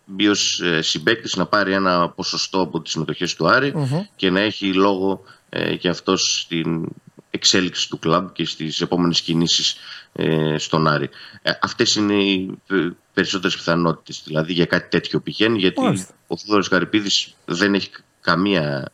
μπει 0.05 0.29
ως 0.29 0.63
συμπέκτης, 0.81 1.37
να 1.37 1.47
πάρει 1.47 1.73
ένα 1.73 2.09
ποσοστό 2.09 2.61
από 2.61 2.81
τις 2.81 2.93
συμμετοχές 2.93 3.35
του 3.35 3.47
αρη 3.49 3.73
και 4.17 4.31
να 4.31 4.41
έχει 4.41 4.75
λόγο 4.75 5.23
ε, 5.49 5.77
και 5.77 5.89
αυτός 5.89 6.41
στην 6.41 6.89
εξέλιξη 7.31 7.89
του 7.89 7.99
κλαμπ 7.99 8.29
και 8.33 8.45
στις 8.45 8.81
επόμενες 8.81 9.21
κινήσεις 9.21 9.77
ε, 10.13 10.59
στον 10.59 10.87
Άρη. 10.87 11.09
Ε, 11.43 11.53
αυτές 11.61 11.95
είναι 11.95 12.15
οι 12.15 12.59
ε, 12.67 12.89
περισσότερες 13.15 13.57
πιθανότητες 13.57 14.23
δηλαδή 14.25 14.53
για 14.53 14.65
κάτι 14.65 14.89
τέτοιο 14.89 15.21
πηγαίνει 15.21 15.59
γιατί 15.59 15.81
Μάλιστα. 15.81 16.15
ο 16.27 16.37
Θόδωρος 16.37 16.69
Καρυπίδης 16.69 17.35
δεν 17.45 17.75
έχει 17.75 17.91
καμία 18.21 18.93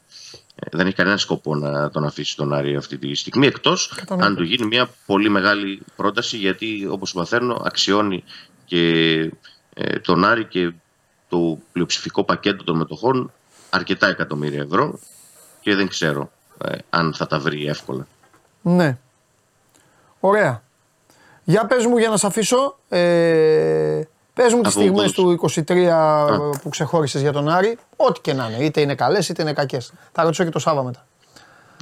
ε, 0.54 0.66
δεν 0.72 0.86
έχει 0.86 0.96
κανένα 0.96 1.16
σκοπό 1.16 1.54
να 1.54 1.90
τον 1.90 2.04
αφήσει 2.04 2.36
τον 2.36 2.52
Άρη 2.52 2.76
αυτή 2.76 2.98
τη 2.98 3.14
στιγμή 3.14 3.46
εκτός 3.46 3.92
Κατανοητό. 3.96 4.28
αν 4.28 4.36
του 4.36 4.42
γίνει 4.42 4.66
μια 4.66 4.90
πολύ 5.06 5.28
μεγάλη 5.28 5.82
πρόταση 5.96 6.36
γιατί 6.36 6.86
όπως 6.90 7.14
μαθαίνω 7.14 7.62
αξιώνει 7.64 8.24
και 8.64 9.10
ε, 9.74 9.98
τον 9.98 10.24
Άρη 10.24 10.44
και 10.44 10.72
το 11.28 11.58
πλειοψηφικό 11.72 12.24
πακέτο 12.24 12.64
των 12.64 12.76
μετοχών 12.76 13.32
αρκετά 13.70 14.08
εκατομμύρια 14.08 14.62
ευρώ 14.62 14.98
και 15.60 15.74
δεν 15.74 15.88
ξέρω 15.88 16.32
ε, 16.64 16.76
αν 16.90 17.14
θα 17.14 17.26
τα 17.26 17.38
βρει 17.38 17.66
εύκολα. 17.66 18.06
Ναι. 18.62 18.98
Ωραία. 20.20 20.62
Για 21.44 21.66
πες 21.66 21.86
μου 21.86 21.96
για 21.96 22.08
να 22.08 22.16
σε 22.16 22.26
αφήσω. 22.26 22.78
Ε, 22.88 24.02
πες 24.34 24.52
μου 24.52 24.60
τις 24.60 24.72
Από 24.74 24.80
στιγμές 24.80 25.12
πού; 25.12 25.22
του 25.22 25.50
23 25.66 26.52
που 26.62 26.68
ξεχώρισες 26.68 27.20
για 27.20 27.32
τον 27.32 27.48
Άρη. 27.48 27.78
Ό,τι 27.96 28.20
και 28.20 28.32
να 28.32 28.48
είναι. 28.48 28.64
Είτε 28.64 28.80
είναι 28.80 28.94
καλές 28.94 29.28
είτε 29.28 29.42
είναι 29.42 29.52
κακές. 29.52 29.92
Θα 30.12 30.22
ρωτήσω 30.22 30.44
και 30.44 30.50
το 30.50 30.58
Σάβα 30.58 30.82
μετά. 30.82 31.06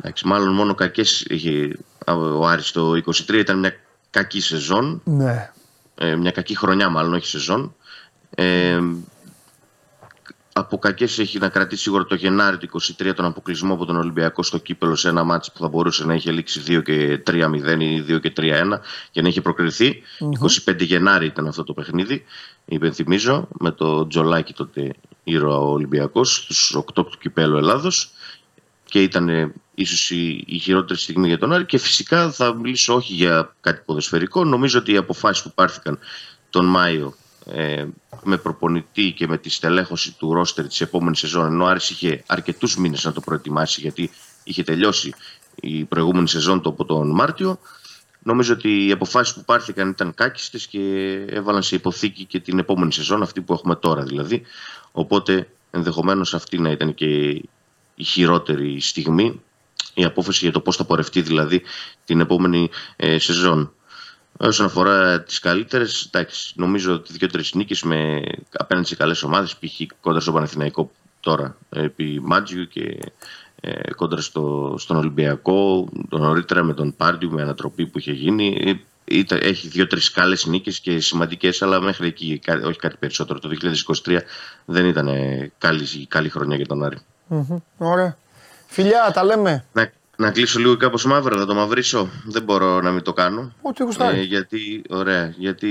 Εντάξει, 0.02 0.26
μάλλον 0.26 0.54
μόνο 0.54 0.74
κακές 0.74 1.20
είχε 1.28 1.78
ο 2.06 2.46
Άρης 2.46 2.70
το 2.72 2.92
23 2.92 3.34
ήταν 3.34 3.58
μια 3.58 3.74
κακή 4.10 4.40
σεζόν. 4.40 5.00
Ναι. 5.04 5.50
ε, 5.94 6.16
μια 6.16 6.30
κακή 6.30 6.56
χρονιά 6.56 6.88
μάλλον, 6.88 7.14
όχι 7.14 7.26
σεζόν. 7.26 7.74
Ε, 8.34 8.78
από 10.60 10.78
κακές 10.78 11.18
έχει 11.18 11.38
να 11.38 11.48
κρατήσει 11.48 11.82
σίγουρα 11.82 12.04
το 12.04 12.14
Γενάρη 12.14 12.58
του 12.58 12.68
23 12.98 13.12
τον 13.14 13.24
αποκλεισμό 13.24 13.74
από 13.74 13.84
τον 13.84 13.96
Ολυμπιακό 13.96 14.42
στο 14.42 14.58
κύπελο 14.58 14.94
σε 14.94 15.08
ένα 15.08 15.24
μάτσο 15.24 15.52
που 15.52 15.58
θα 15.58 15.68
μπορούσε 15.68 16.04
να 16.04 16.14
είχε 16.14 16.30
λήξει 16.30 16.62
2 16.66 16.82
και 16.84 17.22
3-0 17.26 17.80
ή 17.80 18.04
2 18.08 18.20
και 18.20 18.32
3-1 18.36 18.42
και 19.10 19.22
να 19.22 19.28
είχε 19.28 19.40
προκριθεί. 19.40 20.02
25 20.66 20.80
Γενάρη 20.80 21.26
ήταν 21.26 21.46
αυτό 21.46 21.64
το 21.64 21.72
παιχνίδι, 21.72 22.24
υπενθυμίζω, 22.64 23.48
με 23.58 23.70
το 23.70 24.06
Τζολάκι 24.06 24.52
τότε 24.52 24.92
ήρωα 25.24 25.58
ο 25.58 25.70
Ολυμπιακός 25.70 26.34
στους 26.34 26.76
8 26.78 26.82
του 26.94 27.18
κυπέλου 27.20 27.56
Ελλάδος 27.56 28.10
και 28.84 29.02
ήταν 29.02 29.28
ε, 29.28 29.52
ίσως 29.74 30.10
η, 30.10 30.44
η 30.46 30.58
χειρότερη 30.58 30.98
στιγμή 30.98 31.28
για 31.28 31.38
τον 31.38 31.52
Άρη 31.52 31.66
και 31.66 31.78
φυσικά 31.78 32.30
θα 32.30 32.54
μιλήσω 32.54 32.94
όχι 32.94 33.14
για 33.14 33.54
κάτι 33.60 33.82
ποδοσφαιρικό. 33.84 34.44
Νομίζω 34.44 34.78
ότι 34.78 34.92
οι 34.92 34.96
αποφάσεις 34.96 35.42
που 35.42 35.52
πάρθηκαν 35.54 35.98
τον 36.50 36.64
Μάιο 36.64 37.14
ε, 37.52 37.86
με 38.22 38.36
προπονητή 38.36 39.12
και 39.12 39.26
με 39.26 39.38
τη 39.38 39.50
στελέχωση 39.50 40.12
του 40.12 40.34
ρόστερ 40.34 40.66
της 40.66 40.80
επόμενης 40.80 41.18
σεζόν 41.18 41.46
ενώ 41.46 41.64
ο 41.64 41.66
Άρης 41.66 41.90
είχε 41.90 42.22
αρκετούς 42.26 42.76
μήνες 42.76 43.04
να 43.04 43.12
το 43.12 43.20
προετοιμάσει 43.20 43.80
γιατί 43.80 44.10
είχε 44.44 44.62
τελειώσει 44.62 45.14
η 45.60 45.84
προηγούμενη 45.84 46.28
σεζόν 46.28 46.60
το 46.60 46.68
από 46.68 46.84
τον 46.84 47.10
Μάρτιο 47.10 47.58
Νομίζω 48.22 48.52
ότι 48.52 48.86
οι 48.86 48.92
αποφάσεις 48.92 49.34
που 49.34 49.44
πάρθηκαν 49.44 49.88
ήταν 49.88 50.14
κάκιστες 50.14 50.66
και 50.66 50.80
έβαλαν 51.28 51.62
σε 51.62 51.74
υποθήκη 51.74 52.24
και 52.24 52.40
την 52.40 52.58
επόμενη 52.58 52.92
σεζόν, 52.92 53.22
αυτή 53.22 53.40
που 53.40 53.52
έχουμε 53.52 53.76
τώρα 53.76 54.02
δηλαδή. 54.02 54.42
Οπότε 54.92 55.48
ενδεχομένως 55.70 56.34
αυτή 56.34 56.58
να 56.58 56.70
ήταν 56.70 56.94
και 56.94 57.06
η 57.94 58.04
χειρότερη 58.04 58.80
στιγμή, 58.80 59.40
η 59.94 60.04
απόφαση 60.04 60.38
για 60.42 60.52
το 60.52 60.60
πώς 60.60 60.76
θα 60.76 60.84
πορευτεί 60.84 61.20
δηλαδή 61.20 61.62
την 62.04 62.20
επόμενη 62.20 62.70
ε, 62.96 63.18
σεζόν. 63.18 63.72
Όσον 64.42 64.66
αφορά 64.66 65.22
τις 65.22 65.38
καλύτερες, 65.38 66.10
νομίζω 66.54 66.92
ότι 66.92 67.12
δύο-τρεις 67.12 67.54
νίκες 67.54 67.82
με 67.82 68.22
απέναντι 68.52 68.86
σε 68.86 68.96
καλές 68.96 69.22
ομάδες, 69.22 69.56
π.χ. 69.56 69.80
κόντρα 70.00 70.20
στο 70.20 70.32
Παναθηναϊκό 70.32 70.90
τώρα 71.20 71.56
επί 71.70 72.20
Μάτζιου 72.22 72.68
και 72.68 72.98
ε, 73.60 73.92
κόντρα 73.94 74.20
στο, 74.20 74.74
στον 74.78 74.96
Ολυμπιακό, 74.96 75.88
τον 76.08 76.20
νωρίτερα 76.20 76.62
με 76.62 76.74
τον 76.74 76.96
Πάρντιου 76.96 77.30
με 77.30 77.42
ανατροπή 77.42 77.86
που 77.86 77.98
είχε 77.98 78.12
γίνει. 78.12 78.56
Ε, 78.64 78.72
Ήταν, 79.04 79.38
έχει 79.42 79.68
δύο-τρεις 79.68 80.10
καλές 80.10 80.46
νίκες 80.46 80.80
και 80.80 81.00
σημαντικές, 81.00 81.62
αλλά 81.62 81.80
μέχρι 81.80 82.06
εκεί, 82.06 82.38
κα- 82.44 82.60
όχι 82.64 82.78
κάτι 82.78 82.96
περισσότερο. 82.98 83.38
Το 83.38 83.48
2023 84.06 84.18
δεν 84.64 84.86
ήταν 84.86 85.08
ε, 85.08 85.50
καλή, 85.58 86.06
καλή 86.08 86.28
χρονιά 86.28 86.56
για 86.56 86.66
τον 86.66 86.84
Άρη. 86.84 86.98
Μμμ. 87.26 87.56
Ωραία. 87.78 88.16
Φιλιά, 88.66 89.10
τα 89.14 89.24
λέμε. 89.24 89.64
Να, 89.72 89.90
να 90.20 90.30
κλείσω 90.30 90.58
λίγο 90.58 90.76
κάπως 90.76 91.04
μαύρα, 91.04 91.36
να 91.38 91.46
το 91.46 91.54
μαυρίσω. 91.54 92.08
Δεν 92.24 92.42
μπορώ 92.42 92.80
να 92.80 92.90
μην 92.90 93.02
το 93.02 93.12
κάνω. 93.12 93.52
Ό,τι 93.62 93.82
γουστάρει. 93.82 94.18
Ε, 94.18 94.22
γιατί, 94.22 94.82
ωραία, 94.88 95.34
γιατί 95.36 95.68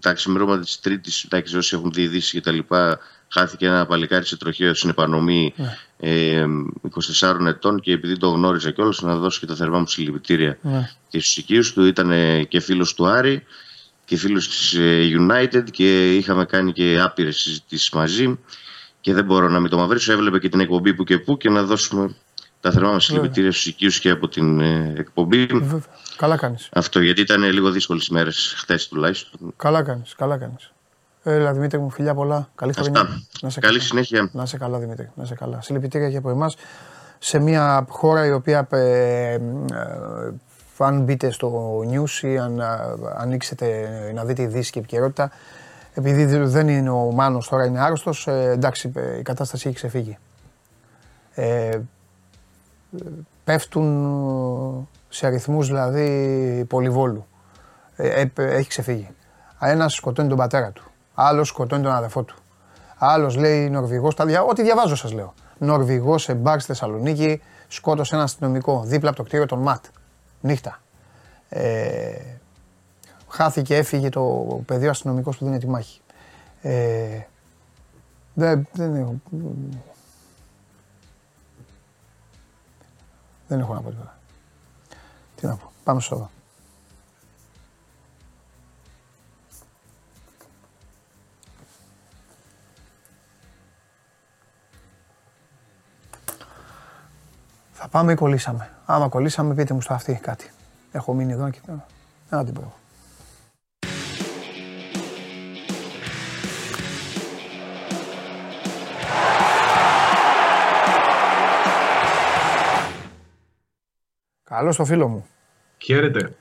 τα 0.00 0.12
ξημερώματα 0.12 0.60
της 0.62 0.80
Τρίτης, 0.80 1.24
εντάξει, 1.24 1.56
όσοι 1.56 1.76
έχουν 1.76 1.90
δει 1.92 2.02
ειδήσεις 2.02 2.30
και 2.30 2.40
τα 2.40 2.50
λοιπά, 2.52 2.98
χάθηκε 3.28 3.66
ένα 3.66 3.86
παλικάρι 3.86 4.26
σε 4.26 4.36
τροχαίο 4.36 4.74
στην 4.74 4.90
επανομή 4.90 5.54
Ναι. 5.56 5.76
ε, 5.98 6.46
24 7.20 7.46
ετών 7.46 7.80
και 7.80 7.92
επειδή 7.92 8.16
το 8.16 8.28
γνώριζα 8.28 8.70
κιόλας, 8.70 9.00
να 9.02 9.16
δώσω 9.16 9.40
και 9.40 9.46
τα 9.46 9.54
θερμά 9.54 9.78
μου 9.78 9.86
συλληπιτήρια 9.86 10.58
Ναι. 10.62 10.90
και 11.08 11.20
στους 11.20 11.36
οικείους 11.36 11.72
του. 11.72 11.84
Ήταν 11.84 12.10
ε, 12.10 12.42
και 12.44 12.60
φίλος 12.60 12.94
του 12.94 13.06
Άρη 13.06 13.42
και 14.04 14.16
φίλος 14.16 14.48
της 14.48 14.76
United 15.18 15.62
και 15.70 16.14
είχαμε 16.16 16.44
κάνει 16.44 16.72
και 16.72 16.98
άπειρες 17.02 17.36
συζητήσεις 17.36 17.90
μαζί. 17.90 18.38
Και 19.00 19.14
δεν 19.14 19.24
μπορώ 19.24 19.48
να 19.48 19.60
μην 19.60 19.70
το 19.70 19.76
μαυρίσω. 19.78 20.12
Έβλεπε 20.12 20.38
και 20.38 20.48
την 20.48 20.60
εκπομπή 20.60 20.94
που 20.94 21.04
και 21.04 21.18
που 21.18 21.36
και 21.36 21.50
να 21.50 21.62
δώσουμε 21.62 22.14
τα 22.60 22.70
θερμά 22.70 22.92
μας 22.92 23.04
συλληπιτήρια 23.04 23.50
στους 23.50 23.66
οικείους 23.66 23.98
και 24.00 24.10
από 24.10 24.28
την 24.28 24.60
ε, 24.60 24.94
εκπομπή. 24.96 25.46
Βέβαια. 25.46 25.80
Καλά 26.16 26.36
κάνεις. 26.36 26.68
Αυτό 26.72 27.00
γιατί 27.00 27.20
ήταν 27.20 27.42
λίγο 27.42 27.70
δύσκολες 27.70 28.06
ημέρε 28.06 28.30
χθες 28.30 28.88
τουλάχιστον. 28.88 29.52
Καλά 29.56 29.82
κάνεις. 29.82 30.14
Καλά 30.14 30.38
κάνεις. 30.38 30.72
Έλα 31.22 31.52
Δημήτρη 31.52 31.78
μου, 31.78 31.90
φιλιά 31.90 32.14
πολλά. 32.14 32.48
Καλή 32.54 32.72
χρονιά. 32.72 33.22
Να 33.40 33.50
σε 33.50 33.60
Καλή 33.60 33.80
συνέχεια. 33.80 34.30
Να 34.32 34.46
σε 34.46 34.56
καλά 34.56 34.78
Δημήτρη. 34.78 35.10
Να 35.14 35.24
σε 35.24 35.34
καλά. 35.34 35.60
Συλληπιτήρια 35.60 36.10
και 36.10 36.16
από 36.16 36.30
εμάς 36.30 36.56
σε 37.18 37.38
μια 37.38 37.86
χώρα 37.88 38.26
η 38.26 38.32
οποία 38.32 38.66
ε, 38.70 38.78
ε, 38.78 39.40
αν 40.78 41.02
μπείτε 41.02 41.30
στο 41.30 41.80
news 41.90 42.22
ή 42.22 42.38
αν 42.38 42.62
ανοίξετε 43.16 43.88
να 44.14 44.24
δείτε 44.24 44.42
ειδήσει 44.42 44.70
και 44.70 44.78
επικαιρότητα, 44.78 45.30
επειδή 45.94 46.24
δεν 46.24 46.68
είναι 46.68 46.90
ο 46.90 47.10
Μάνος 47.12 47.48
τώρα 47.48 47.64
είναι 47.64 47.80
άρρωστος, 47.80 48.26
ε, 48.26 48.50
εντάξει 48.50 48.92
η 49.18 49.22
κατάσταση 49.22 49.66
έχει 49.68 49.76
ξεφύγει. 49.76 50.18
Ε, 51.34 51.78
πέφτουν 53.44 54.88
σε 55.08 55.26
αριθμούς 55.26 55.66
δηλαδή 55.66 56.64
πολυβόλου. 56.68 57.26
Ε, 57.96 58.24
έχει 58.36 58.68
ξεφύγει. 58.68 59.08
Ένας 59.60 59.94
σκοτώνει 59.94 60.28
τον 60.28 60.36
πατέρα 60.36 60.70
του, 60.70 60.84
άλλος 61.14 61.48
σκοτώνει 61.48 61.82
τον 61.82 61.92
αδερφό 61.92 62.22
του. 62.22 62.34
Άλλος 62.98 63.36
λέει 63.36 63.70
Νορβηγός, 63.70 64.14
τα 64.14 64.24
ό,τι 64.48 64.62
διαβάζω 64.62 64.94
σας 64.94 65.12
λέω. 65.12 65.34
Νορβηγός 65.58 66.22
σε 66.22 66.34
μπαρ 66.34 66.58
στη 66.58 66.66
Θεσσαλονίκη 66.66 67.42
σκότωσε 67.68 68.14
ένα 68.14 68.24
αστυνομικό 68.24 68.82
δίπλα 68.84 69.08
από 69.08 69.18
το 69.18 69.24
κτίριο 69.24 69.46
των 69.46 69.58
ΜΑΤ. 69.58 69.84
Νύχτα. 70.40 70.80
Ε, 71.48 72.12
χάθηκε, 73.28 73.76
έφυγε 73.76 74.08
το 74.08 74.46
πεδίο 74.66 74.90
αστυνομικός 74.90 75.36
που 75.36 75.44
δίνει 75.44 75.58
τη 75.58 75.66
μάχη. 75.66 76.00
Ε, 76.62 77.20
δεν, 78.34 78.68
δεν, 78.72 79.22
δεν 83.48 83.60
έχω 83.60 83.74
να 83.74 83.80
πω 83.80 83.90
τίποτα. 83.90 84.18
Τι 85.34 85.46
να 85.46 85.56
πω. 85.56 85.72
Πάμε 85.84 86.00
στο 86.00 86.30
Θα 97.72 97.88
πάμε 97.88 98.12
ή 98.12 98.14
κολλήσαμε. 98.14 98.70
Άμα 98.86 99.08
κολλήσαμε, 99.08 99.54
πείτε 99.54 99.74
μου 99.74 99.80
στο 99.80 99.94
αυτή 99.94 100.14
κάτι. 100.22 100.50
Έχω 100.92 101.14
μείνει 101.14 101.32
εδώ 101.32 101.50
και 101.50 101.60
να 102.30 102.44
την 102.44 102.54
πω. 102.54 102.74
Καλό 114.50 114.72
στο 114.72 114.84
φίλο 114.84 115.08
μου. 115.08 115.26
Χαίρετε. 115.78 116.36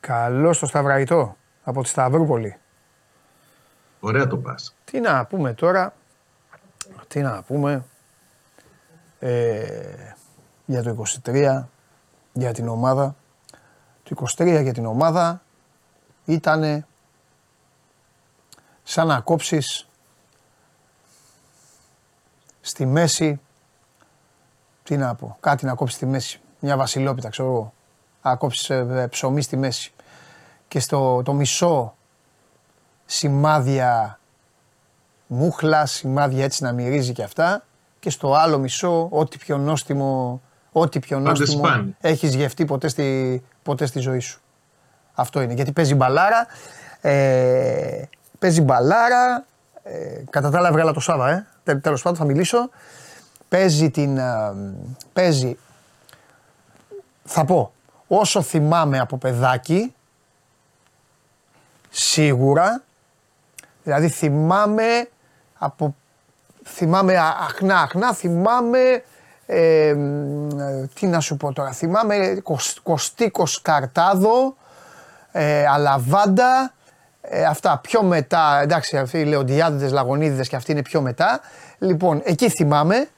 Καλό 0.00 0.52
στο 0.52 0.66
Σταυραϊτό 0.66 1.36
από 1.62 1.82
τη 1.82 1.88
Σταυρούπολη. 1.88 2.56
Ωραία 4.00 4.26
το 4.26 4.36
πας. 4.36 4.74
Τι 4.84 5.00
να 5.00 5.26
πούμε 5.26 5.54
τώρα, 5.54 5.94
τι 7.08 7.20
να 7.20 7.42
πούμε. 7.42 7.84
Ε, 9.18 10.14
για 10.64 10.82
το 10.82 11.04
23 11.24 11.68
για 12.32 12.52
την 12.52 12.68
ομάδα. 12.68 13.16
Το 14.02 14.26
23 14.38 14.60
για 14.62 14.72
την 14.72 14.86
ομάδα 14.86 15.42
ήταν 16.24 16.86
σαν 18.82 19.06
να 19.06 19.20
κόψεις 19.20 19.88
στη 22.60 22.86
μέση, 22.86 23.40
τι 24.82 24.96
να 24.96 25.14
πω, 25.14 25.36
κάτι 25.40 25.64
να 25.64 25.74
κόψεις 25.74 25.96
στη 25.96 26.06
μέση, 26.06 26.40
μια 26.60 26.76
βασιλόπιτα 26.76 27.28
ξέρω 27.28 27.48
εγώ, 27.48 27.72
να 28.22 28.36
κόψεις 28.36 28.70
ε, 28.70 28.86
ε, 28.90 29.06
ψωμί 29.06 29.42
στη 29.42 29.56
μέση 29.56 29.92
και 30.68 30.80
στο 30.80 31.22
το 31.24 31.32
μισό 31.32 31.94
σημάδια 33.06 34.18
μούχλα, 35.26 35.86
σημάδια 35.86 36.44
έτσι 36.44 36.62
να 36.62 36.72
μυρίζει 36.72 37.12
και 37.12 37.22
αυτά 37.22 37.64
και 37.98 38.10
στο 38.10 38.34
άλλο 38.34 38.58
μισό 38.58 39.08
ό,τι 39.10 39.38
πιο 39.38 39.58
νόστιμο 39.58 40.40
Ό,τι 40.72 40.98
πιο 40.98 41.18
νόστιμο 41.18 41.94
έχεις 42.00 42.34
γευτεί 42.34 42.64
ποτέ 42.64 42.88
στη, 42.88 43.42
ποτέ 43.62 43.86
στη 43.86 43.98
ζωή 43.98 44.18
σου. 44.18 44.40
Αυτό 45.14 45.40
είναι. 45.40 45.52
Γιατί 45.52 45.72
παίζει 45.72 45.94
μπαλάρα. 45.94 46.46
Ε, 47.00 48.02
παίζει 48.38 48.60
μπαλάρα. 48.60 49.44
Ε, 49.82 50.22
κατά 50.30 50.50
τα 50.50 50.58
άλλα 50.58 50.72
βγάλα 50.72 50.92
το 50.92 51.00
Σάβα, 51.00 51.30
ε. 51.30 51.74
Τέλος 51.74 52.02
πάντων 52.02 52.18
θα 52.18 52.24
μιλήσω. 52.24 52.70
Παίζει 53.48 53.90
την... 53.90 54.18
Ε, 54.18 54.54
παίζει... 55.12 55.56
Θα 57.30 57.44
πω, 57.44 57.72
όσο 58.08 58.42
θυμάμαι 58.42 58.98
από 58.98 59.16
παιδάκι, 59.16 59.94
σίγουρα, 61.90 62.82
δηλαδή 63.82 64.08
θυμάμαι 64.08 65.08
από... 65.58 65.94
Θυμάμαι 66.64 67.18
αχνά, 67.18 67.80
αχνά, 67.80 68.12
θυμάμαι 68.14 69.02
ε, 69.46 69.94
τι 70.94 71.06
να 71.06 71.20
σου 71.20 71.36
πω 71.36 71.52
τώρα, 71.52 71.72
θυμάμαι 71.72 72.42
Κωστίκο 72.82 73.44
Καρτάδο, 73.62 74.56
ε, 75.32 75.66
Αλαβάντα, 75.66 76.72
ε, 77.20 77.44
αυτά 77.44 77.78
πιο 77.82 78.02
μετά, 78.02 78.60
εντάξει 78.62 78.98
αυτοί 78.98 79.18
οι 79.18 79.24
Λεοντιάδες, 79.24 79.92
Λαγωνίδες 79.92 80.48
και 80.48 80.56
αυτοί 80.56 80.72
είναι 80.72 80.82
πιο 80.82 81.00
μετά. 81.00 81.40
Λοιπόν, 81.78 82.20
εκεί 82.24 82.50
θυμάμαι, 82.50 83.08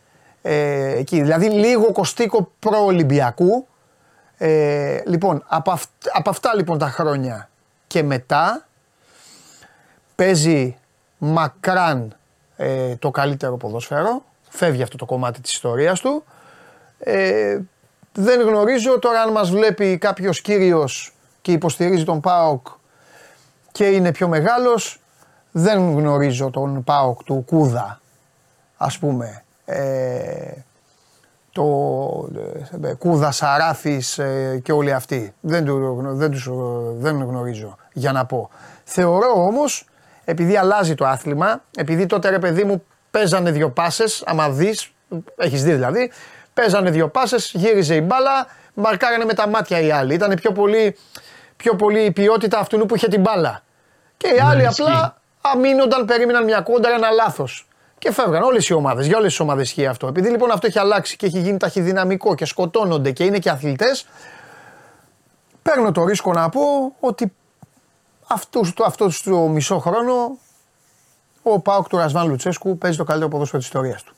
ε, 0.42 0.98
εκεί, 0.98 1.22
δηλαδή 1.22 1.50
λίγο 1.50 1.92
Κωστίκο 1.92 2.52
προ-Ολυμπιακού. 2.58 3.64
Ε, 4.42 5.02
λοιπόν, 5.06 5.44
από, 5.46 5.78
από 6.12 6.30
αυτά 6.30 6.54
λοιπόν 6.54 6.78
τα 6.78 6.88
χρόνια 6.88 7.48
και 7.86 8.02
μετά 8.02 8.66
παίζει 10.14 10.76
μακράν 11.18 12.16
ε, 12.56 12.96
το 12.96 13.10
καλύτερο 13.10 13.56
ποδόσφαιρο 13.56 14.24
φεύγει 14.48 14.82
αυτό 14.82 14.96
το 14.96 15.04
κομμάτι 15.04 15.40
της 15.40 15.52
ιστορίας 15.52 16.00
του. 16.00 16.24
Ε, 16.98 17.58
δεν 18.12 18.40
γνωρίζω 18.40 18.98
τώρα 18.98 19.20
αν 19.20 19.32
μας 19.32 19.50
βλέπει 19.50 19.98
κάποιος 19.98 20.40
κύριος 20.40 21.14
και 21.40 21.52
υποστηρίζει 21.52 22.04
τον 22.04 22.20
ΠΑΟΚ 22.20 22.66
και 23.72 23.86
είναι 23.86 24.12
πιο 24.12 24.28
μεγάλος. 24.28 25.00
Δεν 25.52 25.78
γνωρίζω 25.78 26.50
τον 26.50 26.84
ΠΑΟΚ 26.84 27.22
του 27.22 27.44
Κούδα, 27.46 28.00
ας 28.76 28.98
πούμε. 28.98 29.44
Ε, 29.64 30.52
το 31.52 31.64
ε, 32.82 32.94
Κούδα 32.94 33.30
Σαράφης 33.30 34.18
ε, 34.18 34.60
και 34.62 34.72
όλοι 34.72 34.92
αυτοί. 34.92 35.34
Δεν, 35.40 35.64
του, 35.64 36.00
δεν, 36.02 36.30
τους, 36.30 36.48
δεν 36.96 37.22
γνωρίζω 37.22 37.76
για 37.92 38.12
να 38.12 38.26
πω. 38.26 38.50
Θεωρώ 38.84 39.32
όμως, 39.32 39.84
επειδή 40.24 40.56
αλλάζει 40.56 40.94
το 40.94 41.06
άθλημα, 41.06 41.62
επειδή 41.76 42.06
τότε 42.06 42.28
ρε 42.28 42.38
παιδί 42.38 42.64
μου 42.64 42.82
Παίζανε 43.10 43.50
δύο 43.50 43.70
πάσες, 43.70 44.22
άμα 44.26 44.50
δεις, 44.50 44.92
έχεις 45.36 45.62
δει 45.64 45.72
δηλαδή. 45.72 46.12
Παίζανε 46.54 46.90
δύο 46.90 47.08
πάσες, 47.08 47.52
γύριζε 47.54 47.94
η 47.94 48.02
μπάλα, 48.04 48.46
μαρκάρανε 48.74 49.24
με 49.24 49.34
τα 49.34 49.48
μάτια 49.48 49.80
οι 49.80 49.90
άλλοι. 49.90 50.14
Ήταν 50.14 50.34
πιο 50.34 50.52
πολύ, 50.52 50.96
πιο 51.56 51.76
πολύ 51.76 52.00
η 52.00 52.10
ποιότητα 52.10 52.58
αυτού 52.58 52.86
που 52.86 52.94
είχε 52.94 53.08
την 53.08 53.20
μπάλα. 53.20 53.62
Και 54.16 54.28
οι 54.28 54.40
άλλοι 54.40 54.66
απλά 54.66 55.16
αμήνονταν, 55.40 56.04
περίμεναν 56.04 56.44
μια 56.44 56.60
κόντρα, 56.60 56.90
ένα 56.90 57.10
λάθος. 57.10 57.68
Και 58.00 58.12
φεύγαν 58.12 58.42
όλες 58.42 58.68
οι 58.68 58.72
ομάδες. 58.72 59.06
Για 59.06 59.16
όλες 59.16 59.30
τις 59.30 59.40
ομάδες 59.40 59.66
ισχύει 59.66 59.86
αυτό. 59.86 60.06
Επειδή 60.06 60.28
λοιπόν 60.30 60.50
αυτό 60.50 60.66
έχει 60.66 60.78
αλλάξει 60.78 61.16
και 61.16 61.26
έχει 61.26 61.40
γίνει 61.40 61.56
ταχυδυναμικό 61.56 62.34
και 62.34 62.44
σκοτώνονται 62.44 63.10
και 63.10 63.24
είναι 63.24 63.38
και 63.38 63.50
αθλητές, 63.50 64.06
παίρνω 65.62 65.92
το 65.92 66.04
ρίσκο 66.04 66.32
να 66.32 66.48
πω 66.48 66.60
ότι 67.00 67.32
αυτούς, 68.26 68.72
το, 68.72 68.84
αυτός 68.84 69.22
το 69.22 69.36
μισό 69.36 69.78
χρόνο 69.78 70.38
ο 71.42 71.60
Πάοκ 71.60 71.88
του 71.88 71.96
Ρασβάν 71.96 72.28
Λουτσέσκου 72.28 72.78
παίζει 72.78 72.96
το 72.96 73.04
καλύτερο 73.04 73.30
ποδόσφαιρο 73.30 73.58
της 73.58 73.66
ιστορίας 73.66 74.02
του. 74.02 74.14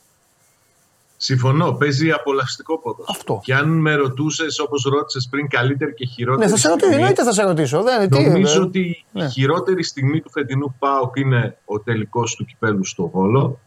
Συμφωνώ, 1.17 1.71
παίζει 1.71 2.11
απολαυστικό 2.11 2.79
ποδόσφαιρο. 2.79 3.17
Αυτό. 3.17 3.39
Και 3.43 3.53
αν 3.53 3.69
με 3.69 3.93
ρωτούσες, 3.93 4.59
όπως 4.59 4.83
ρώτησες 4.83 5.27
πριν, 5.29 5.47
καλύτερη 5.47 5.93
και 5.93 6.05
χειρότερη. 6.05 6.45
Ναι, 6.45 6.51
θα 6.51 6.57
σε 6.57 6.69
ρωτήσω. 6.69 6.91
Εννοείται 6.91 7.23
θα 7.23 7.33
σε 7.33 7.43
ρωτήσω. 7.43 7.83
Δεν, 7.83 8.09
νομίζω 8.09 8.59
τι, 8.59 8.65
ότι 8.65 9.05
ναι. 9.11 9.23
η 9.23 9.29
χειρότερη 9.29 9.83
στιγμή 9.83 10.21
του 10.21 10.31
φετινού 10.31 10.75
Πάοκ 10.79 11.17
είναι 11.17 11.57
ο 11.65 11.79
τελικός 11.79 12.35
του 12.35 12.45
κυπέλου 12.45 12.85
στο 12.85 13.07
Βόλο. 13.07 13.59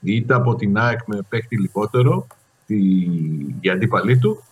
Είτε 0.00 0.34
από 0.34 0.54
την 0.54 0.78
ΑΕΚ 0.78 0.98
με 1.06 1.18
παίχτη 1.28 1.60
λιγότερο, 1.60 2.26
τη, 2.66 2.76
η 3.60 3.70
αντίπαλή 3.70 4.18
του. 4.18 4.42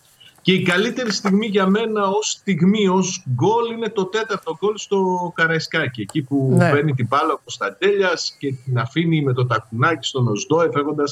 Και 0.41 0.53
η 0.53 0.61
καλύτερη 0.61 1.11
στιγμή 1.11 1.45
για 1.45 1.67
μένα 1.67 2.07
ως 2.07 2.29
στιγμή, 2.29 2.87
ως 2.87 3.23
γκολ 3.29 3.71
είναι 3.71 3.89
το 3.89 4.05
τέταρτο 4.05 4.57
γκολ 4.59 4.77
στο 4.77 5.31
Καραϊσκάκι. 5.35 6.01
Εκεί 6.01 6.21
που 6.21 6.53
ναι. 6.57 6.71
παίρνει 6.71 6.93
την 6.93 7.07
μπάλα 7.07 7.33
ο 7.33 7.37
Κωνσταντέλιας 7.43 8.35
και 8.39 8.53
την 8.53 8.79
αφήνει 8.79 9.21
με 9.21 9.33
το 9.33 9.45
τακουνάκι 9.45 10.07
στον 10.07 10.27
Οσδό, 10.27 10.61
εφεύγοντα 10.61 11.03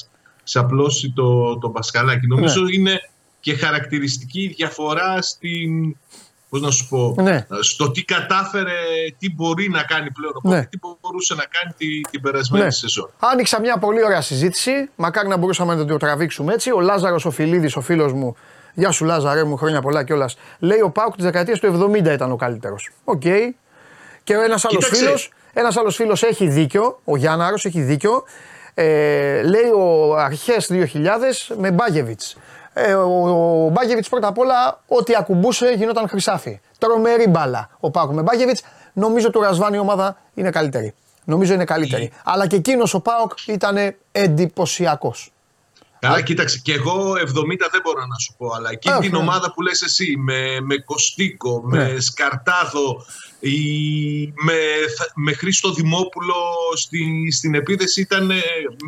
σε 0.43 0.59
απλώσει 0.59 1.11
το, 1.15 1.57
το 1.57 1.69
μπασκαλάκι. 1.69 2.27
Νομίζω 2.27 2.61
ναι. 2.61 2.73
είναι 2.73 2.99
και 3.39 3.53
χαρακτηριστική 3.53 4.47
διαφορά 4.47 5.21
στην 5.21 5.97
πώς 6.49 6.61
να 6.61 6.71
σου 6.71 6.87
πω, 6.87 7.15
Ναι. 7.21 7.45
στο 7.61 7.91
τι 7.91 8.03
κατάφερε, 8.03 8.71
τι 9.19 9.33
μπορεί 9.33 9.69
να 9.69 9.83
κάνει 9.83 10.11
πλέον 10.11 10.33
ο 10.35 10.39
ΠΑΟΚ 10.41 10.55
Ναι. 10.55 10.61
και 10.61 10.67
τι 10.67 10.77
μπορούσε 11.01 11.33
να 11.35 11.43
κάνει 11.45 11.73
τη- 11.77 12.01
την 12.09 12.21
περασμένη 12.21 12.63
Ναι. 12.65 12.71
σεζόν. 12.71 13.09
Άνοιξα 13.19 13.59
μια 13.59 13.77
πολύ 13.77 14.03
ωραία 14.03 14.21
συζήτηση. 14.21 14.89
Μακάρι 14.95 15.27
να 15.27 15.37
μπορούσαμε 15.37 15.75
να 15.75 15.85
το 15.85 15.97
τραβήξουμε 15.97 16.53
έτσι. 16.53 16.71
Ο 16.71 16.79
Λάζαρος 16.81 17.25
ο 17.25 17.31
Φιλίδης, 17.31 17.75
ο 17.75 17.81
φίλος 17.81 18.13
μου, 18.13 18.35
Γεια 18.77 18.91
σου 18.91 19.05
Λάζαρε 19.05 19.43
μου, 19.43 19.57
χρόνια 19.57 19.81
πολλά 19.81 20.03
κιόλας. 20.03 20.37
Λέει 20.59 20.81
ο 20.81 20.89
ΠΑΟΚ 20.89 21.15
της 21.15 21.23
δεκαετίας 21.25 21.59
του 21.59 21.65
70 21.65 22.13
ήταν 22.13 22.31
ο 22.31 22.35
καλύτερος. 22.35 22.89
Οκ. 23.03 23.21
Και 23.21 24.33
ένας 24.33 24.65
άλλος 24.65 24.83
Κοίταξε. 24.83 24.95
φίλος 25.05 25.31
ένας 25.53 25.77
άλλος 25.77 25.95
φίλος 25.95 26.23
έχει 26.23 26.47
δίκιο, 26.47 26.99
ο 27.03 27.15
Γιάνναρος 27.17 27.65
έχει 27.65 27.81
δίκιο. 27.81 28.23
Ε, 28.73 29.41
λέει 29.43 29.69
ο 29.77 30.15
αρχές 30.15 30.67
2000 30.67 31.51
με 31.57 31.71
Μπάγεβιτς. 31.71 32.37
Ε, 32.77 32.93
ο, 32.93 33.65
ο 33.65 33.69
Μπάγεβιτ 33.69 34.05
πρώτα 34.09 34.27
απ' 34.27 34.37
όλα, 34.37 34.81
ό,τι 34.87 35.15
ακουμπούσε 35.15 35.73
γινόταν 35.77 36.07
χρυσάφι. 36.07 36.59
Τρομερή 36.77 37.27
μπάλα 37.27 37.69
ο 37.79 37.91
Πάουκ 37.91 38.11
με 38.13 38.21
Μπάγεβιτ. 38.21 38.57
Νομίζω 38.93 39.29
του 39.29 39.41
Ρασβάνη 39.41 39.75
η 39.75 39.79
ομάδα 39.79 40.17
είναι 40.33 40.49
καλύτερη. 40.49 40.93
Νομίζω 41.25 41.53
είναι 41.53 41.65
καλύτερη. 41.65 42.11
Αλλά 42.23 42.47
και 42.47 42.55
εκείνος 42.55 42.93
ο 42.93 42.99
Πάοκ 42.99 43.31
ήταν 43.47 43.95
εντυπωσιακός. 44.11 45.29
Καλά, 45.99 46.21
κοίταξε, 46.21 46.59
και 46.63 46.73
εγώ 46.73 47.11
70 47.11 47.17
δεν 47.71 47.81
μπορώ 47.83 48.05
να 48.05 48.17
σου 48.17 48.35
πω, 48.37 48.47
αλλά 48.55 48.69
εκείνη 48.71 48.93
Α, 48.93 48.97
όχι, 48.97 49.07
την 49.09 49.17
ναι. 49.17 49.23
ομάδα 49.23 49.51
που 49.53 49.61
λες 49.61 49.81
εσύ, 49.81 50.15
με, 50.17 50.59
με 50.61 50.77
Κωστίκο, 50.77 51.63
Ναι. 51.65 51.77
με 51.93 51.99
Σκαρτάδο, 51.99 53.05
η, 53.34 53.34
με, 54.43 54.53
θα- 54.97 55.11
με 55.15 55.33
Χρήστο 55.33 55.71
Δημόπουλο 55.73 56.33
στη, 56.75 57.31
στην 57.31 57.53
επίθεση 57.55 58.01
ήταν 58.01 58.29
ε, 58.31 58.35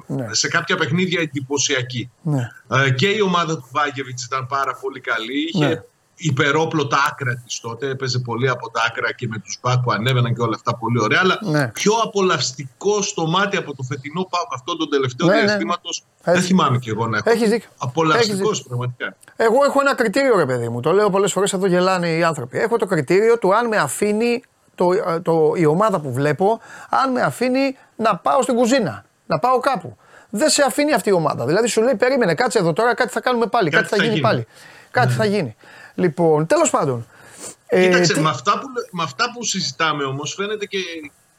Ναι. 0.08 0.34
σε 0.34 0.47
κάποια 0.47 0.76
παιχνίδια 0.78 1.22
εντυπωσιακή. 1.22 2.12
Ναι. 2.22 2.49
Ε, 2.86 2.89
και 2.91 3.08
η 3.08 3.22
ομάδα 3.22 3.55
του 3.58 3.68
Βάγκεβιτς 3.72 4.24
ήταν 4.26 4.47
πάρα 4.47 4.76
πολύ 4.82 4.99
καλή. 4.99 5.43
Είχε 5.53 5.68
Ναι. 5.68 5.82
Υπερόπλο 6.18 6.88
τα 6.88 6.97
άκρα 7.11 7.41
της 7.45 7.59
τότε. 7.59 7.89
Έπαιζε 7.89 8.20
πολύ 8.20 8.49
από 8.49 8.70
τα 8.72 8.82
άκρα 8.88 9.13
και 9.13 9.28
με 9.28 9.38
τους 9.39 9.59
μπακ 9.61 9.78
που 9.80 9.91
ανέβαιναν 9.91 10.36
και 10.36 10.41
όλα 10.41 10.55
αυτά 10.55 10.76
πολύ 10.76 11.01
ωραία. 11.01 11.20
Αλλά 11.24 11.39
Ναι. 11.41 11.68
πιο 11.68 11.93
απολαυστικό 12.03 13.01
στο 13.01 13.26
μάτι 13.28 13.57
από 13.57 13.76
το 13.76 13.84
φετινό 13.84 14.28
πάκ 14.30 14.41
αυτό 14.53 14.78
το 14.78 14.88
τελευταίο 14.88 15.28
Ναι, 15.28 15.34
ναι. 15.36 15.41
διαστήματος. 15.41 16.03
Δεν 16.24 16.36
Έτσι. 16.36 16.47
θυμάμαι 16.47 16.78
κι 16.78 16.89
εγώ 16.89 17.07
να 17.07 17.18
έχω. 17.18 17.30
Έχεις 17.30 17.49
δίκιο. 17.49 17.70
Απολαυστικός 17.78 18.51
Έχεις 18.51 18.68
πραγματικά. 18.68 19.15
Εγώ 19.36 19.63
έχω 19.65 19.80
ένα 19.82 19.95
κριτήριο, 19.95 20.38
ρε 20.38 20.45
παιδί 20.45 20.70
μου. 20.70 20.80
Το 20.80 20.91
λέω 20.91 21.09
πολλές 21.09 21.32
φορές, 21.32 21.53
εδώ 21.53 21.65
γελάνε 21.68 22.09
οι 22.09 22.24
άνθρωποι. 22.24 22.57
Έχω 22.57 22.78
το 22.78 22.86
κριτήριο 22.86 23.38
του 23.38 23.55
αν 23.55 23.68
με 23.68 23.78
αφήνει 23.78 24.43
το, 24.76 24.91
ε, 24.91 25.20
το, 25.20 25.53
η 25.55 25.65
ομάδα 25.65 25.99
που 25.99 26.13
βλέπω, 26.13 26.59
αν 26.89 27.11
με 27.11 27.22
αφήνει 27.22 27.78
να 27.95 28.15
πάω 28.18 28.41
στην 28.41 28.55
κουζίνα, 28.55 29.05
να 29.26 29.39
πάω 29.39 29.59
κάπου. 29.59 29.97
Δεν 30.30 30.49
σε 30.49 30.63
αφήνει 30.63 30.93
αυτή 30.93 31.09
η 31.09 31.11
ομάδα. 31.11 31.45
Δηλαδή 31.45 31.68
σου 31.68 31.82
λέει, 31.82 31.95
περίμενε, 31.95 32.34
κάτσε 32.34 32.57
εδώ 32.59 32.74
τώρα, 32.74 32.93
κάτι 32.95 33.11
θα 33.11 33.20
κάνουμε 33.22 33.45
πάλι, 33.47 33.70
κάτι, 33.70 33.88
θα, 33.88 34.03
γίνει, 34.03 34.20
πάλι. 34.20 34.47
Κάτι 34.91 35.13
θα 35.13 35.26
γίνει. 35.26 35.55
Λοιπόν, 35.98 36.45
τέλος 36.45 36.70
πάντων. 36.70 37.08
ε, 37.68 37.82
Κοίταξε, 37.84 38.14
τι- 38.14 38.20
με, 38.20 38.30
αυτά 38.30 38.60
που, 38.60 38.68
με 38.91 39.04
αυτά 39.04 39.32
που 39.34 39.43
συζητάμε 39.43 40.04
όμως 40.04 40.34
φαίνεται 40.34 40.66
και, 40.66 40.78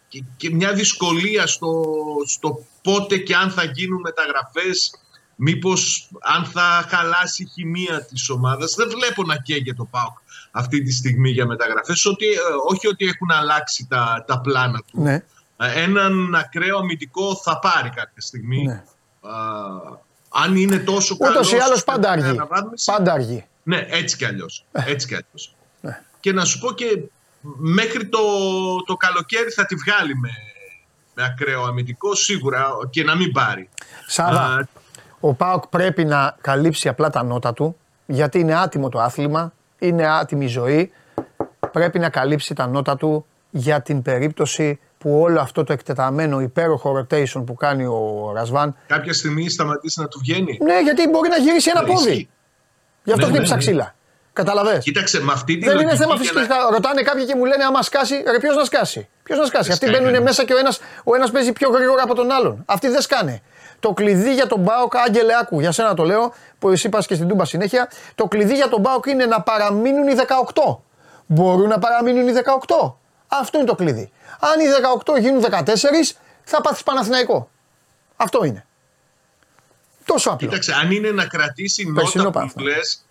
και, 0.09 0.23
και 0.37 0.51
μια 0.55 0.73
δυσκολία 0.73 1.47
στο, 1.47 1.85
στο 2.27 2.65
πότε 2.83 3.17
και 3.17 3.35
αν 3.35 3.51
θα 3.51 3.65
γίνουν 3.65 4.01
μεταγραφές 4.01 4.91
μήπως 5.41 6.11
αν 6.21 6.45
θα 6.45 6.87
χαλάσει 6.89 7.43
η 7.43 7.47
χημεία 7.55 8.05
της 8.05 8.29
ομάδας. 8.31 8.75
Δεν 8.75 8.89
βλέπω 8.91 9.23
να 9.23 9.37
καίγεται 9.37 9.75
το 9.77 9.85
ΠΑΟΚ 9.91 10.17
αυτή 10.51 10.83
τη 10.83 10.93
στιγμή 10.93 11.31
για 11.31 11.47
μεταγραφές. 11.47 12.05
Ότι, 12.07 12.27
ε, 12.27 12.37
όχι 12.69 12.87
ότι 12.87 13.05
έχουν 13.07 13.31
αλλάξει 13.31 13.87
τα, 13.91 14.25
τα 14.27 14.41
πλάνα 14.41 14.79
του. 14.79 15.03
ναι, 15.03 15.15
Ε, 15.57 15.83
Έναν 15.83 16.35
ακραίο 16.35 16.79
αμυντικό 16.79 17.41
θα 17.45 17.59
πάρει 17.59 17.89
κάποια 17.91 18.21
στιγμή. 18.23 18.63
ναι. 18.65 18.83
Α, 19.21 19.35
αν 20.29 20.57
είναι 20.57 20.79
τόσο 20.79 21.17
καλό. 21.17 21.33
Ούτως 21.33 21.53
ή 21.53 21.57
άλλως 21.57 21.85
πάντα 21.85 22.11
αργεί. 22.11 22.37
Πάντα 22.85 23.13
αργεί. 23.13 23.45
Ναι, 23.69 23.87
έτσι 23.89 24.17
κι 24.17 24.25
αλλιώς. 24.25 24.65
Έτσι 24.73 25.07
κι 25.07 25.15
αλλιώς. 25.15 25.55
Ναι. 25.81 26.01
Και 26.21 26.33
να 26.33 26.45
σου 26.45 26.59
πω 26.59 26.73
και 26.73 27.01
μέχρι 27.57 28.07
το, 28.07 28.19
το 28.87 28.97
καλοκαίρι 28.97 29.51
θα 29.51 29.67
τη 29.67 29.75
βγάλει 29.75 30.15
με, 30.15 30.31
με 31.15 31.25
ακραίο 31.25 31.63
αμυντικό 31.63 32.15
σίγουρα 32.15 32.69
και 32.91 33.05
να 33.05 33.17
μην 33.17 33.33
πάρει. 33.33 33.69
Σάβα, 34.07 34.41
Α, 34.41 34.69
ο 35.21 35.35
Πάοκ 35.35 35.67
πρέπει 35.67 36.05
να 36.05 36.37
καλύψει 36.41 36.89
απλά 36.89 37.11
τα 37.11 37.23
νότα 37.23 37.53
του, 37.53 37.77
γιατί 38.07 38.39
είναι 38.39 38.55
άτιμο 38.61 38.89
το 38.89 39.01
άθλημα, 39.01 39.53
είναι 39.79 40.07
άτιμη 40.09 40.45
η 40.45 40.49
ζωή. 40.49 40.93
Πρέπει 41.73 41.99
να 41.99 42.09
καλύψει 42.11 42.55
τα 42.55 42.67
νότα 42.67 42.97
του 42.97 43.27
για 43.51 43.83
την 43.83 44.03
περίπτωση 44.03 44.79
που 44.99 45.21
όλο 45.21 45.41
αυτό 45.41 45.65
το 45.65 45.73
εκτεταμένο 45.73 46.41
υπέροχο 46.41 46.99
rotation 47.01 47.43
που 47.47 47.55
κάνει 47.55 47.85
ο 47.85 48.31
Ρασβάν. 48.35 48.77
κάποια 48.87 49.13
στιγμή 49.13 49.51
σταματήσει 49.51 50.01
να 50.01 50.09
του 50.09 50.19
βγαίνει. 50.19 50.59
Ναι, 50.63 50.81
γιατί 50.81 51.09
μπορεί 51.09 51.29
να 51.29 51.37
γυρίσει 51.37 51.71
ένα 51.75 51.83
Ισχύει. 51.93 51.95
πόδι. 52.07 52.29
Γι' 53.09 53.13
αυτό 53.15 53.27
Ναι, 53.27 53.33
χτύπησα 53.33 53.55
ναι, 53.55 53.61
ναι. 53.61 53.67
ξύλα. 53.67 53.95
Καταλαβες; 54.33 54.85
Κοίταξε, 54.85 55.21
με 55.23 55.33
αυτή 55.33 55.53
τη 55.59 55.65
Δεν 55.65 55.73
είναι 55.75 55.83
λογική 55.83 56.03
θέμα 56.03 56.13
και 56.15 56.19
φυσικής. 56.21 56.49
να- 56.49 56.71
Ρωτάνε 56.71 57.03
κάποιοι 57.03 57.25
και 57.25 57.35
μου 57.37 57.45
λένε 57.45 57.65
άμα 57.65 57.83
σκάσει, 57.83 58.23
ρε 58.31 58.39
ποιος 58.39 58.57
να 58.57 58.65
σκάσει; 58.65 59.09
Ποιος 59.23 59.39
να 59.39 59.45
σκάσει; 59.45 59.65
Δεν 59.65 59.73
Αυτοί 59.73 59.87
σκάει 59.87 59.99
μπαίνουν 60.01 60.13
κανένας. 60.15 60.37
μέσα 60.37 60.45
και 60.49 60.55
ο 60.55 60.59
ένα 60.59 60.73
ο 61.05 61.15
ένας 61.15 61.31
παίζει 61.31 61.53
πιο 61.53 61.69
γρήγορα 61.71 62.03
από 62.03 62.15
τον 62.15 62.31
άλλον. 62.31 62.63
Αυτοί 62.67 62.89
δεν 62.89 63.01
σκάνε. 63.01 63.43
Το 63.81 63.93
κλειδί 63.93 64.35
για 64.35 64.47
τον 64.47 64.61
Μπάουκ, 64.61 64.97
Άγγελε, 64.97 65.33
άκου, 65.41 65.61
για 65.61 65.73
σένα 65.73 65.95
το 65.95 66.05
λέω, 66.05 66.33
που 66.59 66.69
εσύ 66.71 66.89
πας 66.89 67.07
και 67.07 67.15
στην 67.15 67.29
Τούμπα 67.29 67.45
συνέχεια. 67.45 67.91
Το 68.15 68.27
κλειδί 68.29 68.55
για 68.55 68.69
τον 68.69 68.81
Μπάουκ 68.81 69.07
είναι 69.07 69.27
να 69.27 69.41
παραμείνουν 69.41 70.09
οι 70.09 70.15
18. 70.15 70.83
Μπορούν 71.27 71.69
να 71.69 71.79
παραμείνουν 71.79 72.29
οι 72.29 72.33
18. 72.33 72.99
Αυτό 73.29 73.59
είναι 73.59 73.67
το 73.67 73.75
κλειδί. 73.75 74.11
Αν 74.41 74.61
οι 74.61 74.67
18 74.69 75.19
γίνουν 75.19 75.41
14, 75.41 76.17
θα 76.45 76.61
πάθεις 76.61 76.83
Παναθηναϊκό. 76.83 77.51
Αυτό 78.17 78.45
είναι. 78.45 78.67
Τόσο 80.13 80.31
απλό. 80.31 80.49
Κοίταξε, 80.49 80.73
αν 80.73 80.91
είναι 80.91 81.11
να 81.11 81.27
κρατήσει 81.27 81.93
Περσινό 81.95 82.25
νότα 82.25 82.41
πάθο. 82.41 82.53
που 82.55 82.61
λες, 82.61 83.05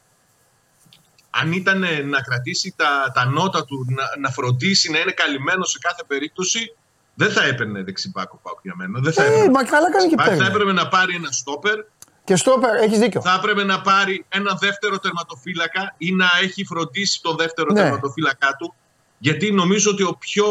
αν 1.30 1.52
ήταν 1.52 1.80
να 2.10 2.22
κρατήσει 2.22 2.74
τα, 2.78 3.12
τα 3.14 3.26
νότα 3.26 3.66
του, 3.66 3.86
να, 3.90 4.04
να 4.20 4.30
φροντίσει 4.32 4.92
να 4.92 5.00
είναι 5.00 5.12
καλυμμένος 5.12 5.70
σε 5.72 5.78
κάθε 5.82 6.04
περίπτωση, 6.08 6.76
δεν 7.14 7.32
θα 7.32 7.44
έπαιρνε 7.44 7.84
δεξιμπάκο 7.84 8.40
πάω 8.44 8.54
για 8.62 8.74
μένα. 8.76 9.00
Δεν 9.00 9.14
θα 9.14 9.24
Ε, 9.24 9.28
έπαιρνε. 9.28 9.50
μα 9.50 9.64
καλά 9.64 9.92
κάνει 9.92 10.08
και 10.10 10.16
Θα 10.18 10.24
παίρνει. 10.24 10.46
έπρεπε 10.46 10.72
να 10.74 10.88
πάρει 10.88 11.16
ένα 11.16 11.32
στόπερ, 11.32 11.76
Και 12.24 12.36
στο 12.36 12.60
έχεις 12.82 13.00
δίκιο. 13.00 13.22
θα 13.22 13.34
έπρεπε 13.38 13.64
να 13.64 13.82
πάρει 13.82 14.26
ένα 14.30 14.54
δεύτερο 14.60 14.98
τερματοφύλακα 15.00 15.94
ή 15.98 16.12
να 16.12 16.30
έχει 16.42 16.66
φροντίσει 16.66 17.22
τον 17.22 17.36
δεύτερο 17.36 17.74
Ναι. 17.74 17.82
τερματοφύλακά 17.82 18.56
του. 18.60 18.74
Γιατί 19.18 19.52
νομίζω 19.52 19.92
ότι 19.92 20.04
ο 20.04 20.16
πιο 20.20 20.46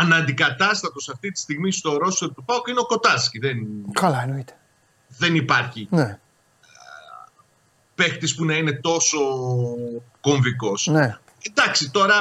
αναντικατάστατος 0.00 1.08
αυτή 1.08 1.30
τη 1.30 1.38
στιγμή 1.40 1.72
στο 1.72 1.96
ρόστερ 1.96 2.28
του 2.34 2.44
ΠΑΟΚ 2.44 2.68
είναι 2.68 2.80
ο 2.80 2.86
Κοτάσκι. 2.86 3.38
Δεν, 3.38 3.56
Καλά, 3.92 4.22
εννοείται. 4.22 4.57
Δεν 5.08 5.34
υπάρχει 5.34 5.86
Ναι, 5.90 6.18
παίχτης 7.94 8.34
που 8.34 8.44
να 8.44 8.54
είναι 8.54 8.72
τόσο 8.72 9.18
κομβικός. 10.20 10.86
ναι. 10.86 11.18
Εντάξει, 11.42 11.90
τώρα 11.90 12.16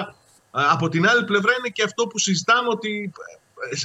α, 0.52 0.62
από 0.72 0.90
την 0.90 1.08
άλλη 1.08 1.24
πλευρά 1.24 1.54
είναι 1.60 1.70
και 1.70 1.84
αυτό 1.84 2.08
που 2.08 2.20
συζητάμε 2.20 2.68
ότι 2.70 3.12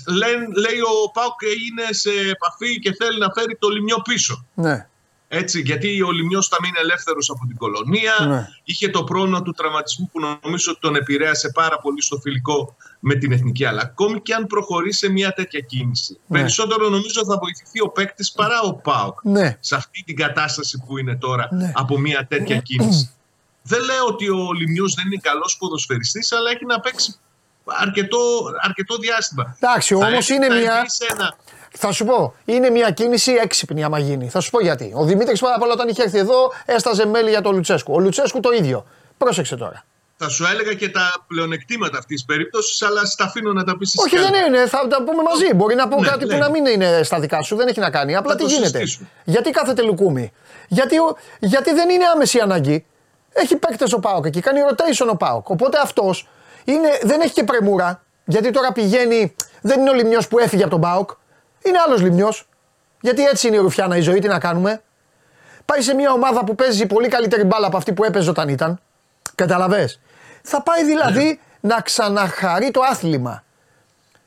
ε, 0.06 0.12
λέ- 0.12 0.56
λέει 0.56 0.80
ο 0.80 1.10
Πάουκ 1.12 1.40
είναι 1.70 1.86
σε 1.92 2.10
επαφή 2.10 2.78
και 2.78 2.94
θέλει 2.94 3.18
να 3.18 3.30
φέρει 3.34 3.56
το 3.56 3.68
λιμιό 3.68 3.96
πίσω. 3.96 4.46
ναι. 4.54 4.86
Έτσι, 5.34 5.60
γιατί 5.60 6.02
ο 6.02 6.10
Λιμιός 6.10 6.48
θα 6.48 6.56
μείνει 6.62 6.74
ελεύθερος 6.80 7.30
από 7.30 7.46
την 7.46 7.56
κολονία. 7.56 8.14
Ναι. 8.28 8.46
Είχε 8.64 8.88
το 8.88 9.04
πρόβλημα 9.04 9.42
του 9.42 9.52
τραυματισμού 9.52 10.08
που 10.12 10.20
νομίζω 10.42 10.70
ότι 10.70 10.80
τον 10.80 10.94
επηρέασε 10.96 11.50
πάρα 11.54 11.78
πολύ 11.78 12.02
στο 12.02 12.18
φιλικό 12.18 12.76
με 13.00 13.14
την 13.14 13.32
εθνική. 13.32 13.64
Αλλά 13.64 13.80
ακόμη 13.82 14.20
και 14.20 14.34
αν 14.34 14.46
προχωρήσει 14.46 14.98
σε 14.98 15.08
μια 15.10 15.32
τέτοια 15.32 15.60
κίνηση, 15.60 16.18
Ναι. 16.26 16.38
περισσότερο 16.38 16.88
νομίζω 16.88 17.24
θα 17.24 17.38
βοηθηθεί 17.38 17.80
ο 17.80 17.88
παίκτης 17.88 18.32
παρά 18.32 18.60
ο 18.60 18.74
Πάουκ 18.74 19.18
Ναι. 19.22 19.56
σε 19.60 19.74
αυτή 19.74 20.02
την 20.06 20.16
κατάσταση 20.16 20.82
που 20.86 20.98
είναι 20.98 21.16
τώρα 21.16 21.48
Ναι. 21.50 21.72
από 21.74 21.98
μια 21.98 22.26
τέτοια 22.28 22.56
κίνηση. 22.56 23.10
Δεν 23.62 23.82
λέω 23.82 24.04
ότι 24.06 24.28
ο 24.28 24.52
Λιμιός 24.52 24.94
δεν 24.94 25.06
είναι 25.06 25.20
καλός 25.22 25.56
ποδοσφαιριστής, 25.58 26.32
αλλά 26.32 26.50
έχει 26.50 26.64
να 26.66 26.80
παίξει 26.80 27.14
αρκετό, 27.64 28.18
αρκετό 28.60 28.96
διάστημα. 28.96 29.56
Εντάξει, 29.60 29.94
Θα 29.94 30.06
όμως 30.06 30.18
έχει- 30.30 30.34
είναι 30.34 30.46
θα 30.48 30.54
μια. 30.54 30.80
μπει 30.82 30.90
σε 30.90 31.06
ένα- 31.10 31.36
Θα 31.78 31.92
σου 31.92 32.04
πω, 32.04 32.34
είναι 32.44 32.70
μια 32.70 32.90
κίνηση 32.90 33.32
έξυπνη 33.32 33.84
άμα 33.84 33.98
γίνει. 33.98 34.28
Θα 34.28 34.40
σου 34.40 34.50
πω 34.50 34.60
γιατί. 34.60 34.92
Ο 34.94 35.04
Δημήτρης 35.04 35.40
πάρα 35.40 35.58
πολλά 35.58 35.72
όταν 35.72 35.88
είχε 35.88 36.02
έρθει 36.02 36.18
εδώ 36.18 36.52
έσταζε 36.66 37.06
μέλη 37.06 37.30
για 37.30 37.40
τον 37.40 37.54
Λουτσέσκου. 37.54 37.92
Ο 37.94 37.98
Λουτσέσκου 38.00 38.40
το 38.40 38.50
ίδιο. 38.52 38.86
Πρόσεξε 39.18 39.56
τώρα. 39.56 39.84
Θα 40.16 40.28
σου 40.28 40.44
έλεγα 40.52 40.74
και 40.74 40.88
τα 40.88 41.24
πλεονεκτήματα 41.26 41.98
αυτής 41.98 42.16
της 42.16 42.24
περίπτωσης, 42.24 42.82
αλλά 42.82 43.04
στα 43.04 43.24
αφήνω 43.24 43.52
να 43.52 43.64
τα 43.64 43.76
πεις 43.76 43.94
εσύ. 43.94 44.04
Όχι, 44.06 44.18
δεν 44.32 44.44
είναι, 44.46 44.66
θα 44.66 44.86
τα 44.88 44.96
πούμε 45.02 45.22
μαζί. 45.22 45.54
Μπορεί 45.54 45.74
να 45.74 45.88
πω 45.88 46.00
Ναι, 46.00 46.08
κάτι 46.08 46.24
που 46.26 46.32
ναι. 46.32 46.38
να 46.38 46.50
μην 46.50 46.66
είναι 46.66 47.02
στα 47.02 47.20
δικά 47.20 47.42
σου, 47.42 47.56
δεν 47.56 47.68
έχει 47.68 47.80
να 47.80 47.90
κάνει. 47.90 48.16
Απλά 48.16 48.30
Θα 48.32 48.36
τι 48.36 48.42
το 48.42 48.48
γίνεται. 48.48 48.66
συζητήσουμε. 48.68 49.08
Γιατί 49.24 49.50
κάθεται 49.50 49.82
λουκούμι; 49.82 50.32
Γιατί, 50.68 50.98
ο- 50.98 51.16
γιατί 51.38 51.72
δεν 51.74 51.88
είναι 51.90 52.04
άμεση 52.14 52.38
ανάγκη. 52.38 52.86
Έχει 53.32 53.56
παίκτες 53.56 53.92
ο 53.92 53.98
Πάοκ 53.98 54.26
εκεί, 54.26 54.40
κάνει 54.40 54.60
rotation 54.70 55.08
ο 55.10 55.16
Πάοκ. 55.16 55.48
Οπότε 55.48 55.78
αυτός 55.82 56.28
δεν 57.02 57.20
έχει 57.20 57.32
και 57.32 57.44
πρεμούρα. 57.44 58.02
Γιατί 58.24 58.50
τώρα 58.50 58.72
πηγαίνει, 58.72 59.34
δεν 59.60 59.80
είναι 59.80 59.90
ο 59.90 59.94
Λιμιό 59.94 60.20
που 60.30 60.38
έφυγε 60.38 60.62
από 60.62 60.70
τον 60.70 60.80
Πάοκ. 60.80 61.10
Είναι 61.62 61.78
άλλος 61.86 62.00
Λιμιό. 62.00 62.32
Γιατί 63.00 63.24
έτσι 63.24 63.46
είναι 63.46 63.56
η 63.56 63.58
Ρουφιάνα 63.58 63.96
η 63.96 64.00
ζωή, 64.00 64.18
τι 64.18 64.28
να 64.28 64.38
κάνουμε. 64.38 64.82
Πάει 65.64 65.80
σε 65.82 65.94
μια 65.94 66.12
ομάδα 66.12 66.44
που 66.44 66.54
παίζει 66.54 66.86
πολύ 66.86 67.08
καλύτερη 67.08 67.44
μπάλα 67.44 67.66
από 67.66 67.76
αυτή 67.76 67.92
που 67.92 68.04
έπαιζε 68.04 68.30
όταν 68.30 68.48
ήταν. 68.48 68.80
Καταλαβέ. 69.34 69.88
Θα 70.42 70.62
πάει 70.62 70.84
δηλαδή 70.84 71.24
Ναι. 71.60 71.74
να 71.74 71.80
ξαναχαρεί 71.80 72.70
το 72.70 72.80
άθλημα. 72.90 73.44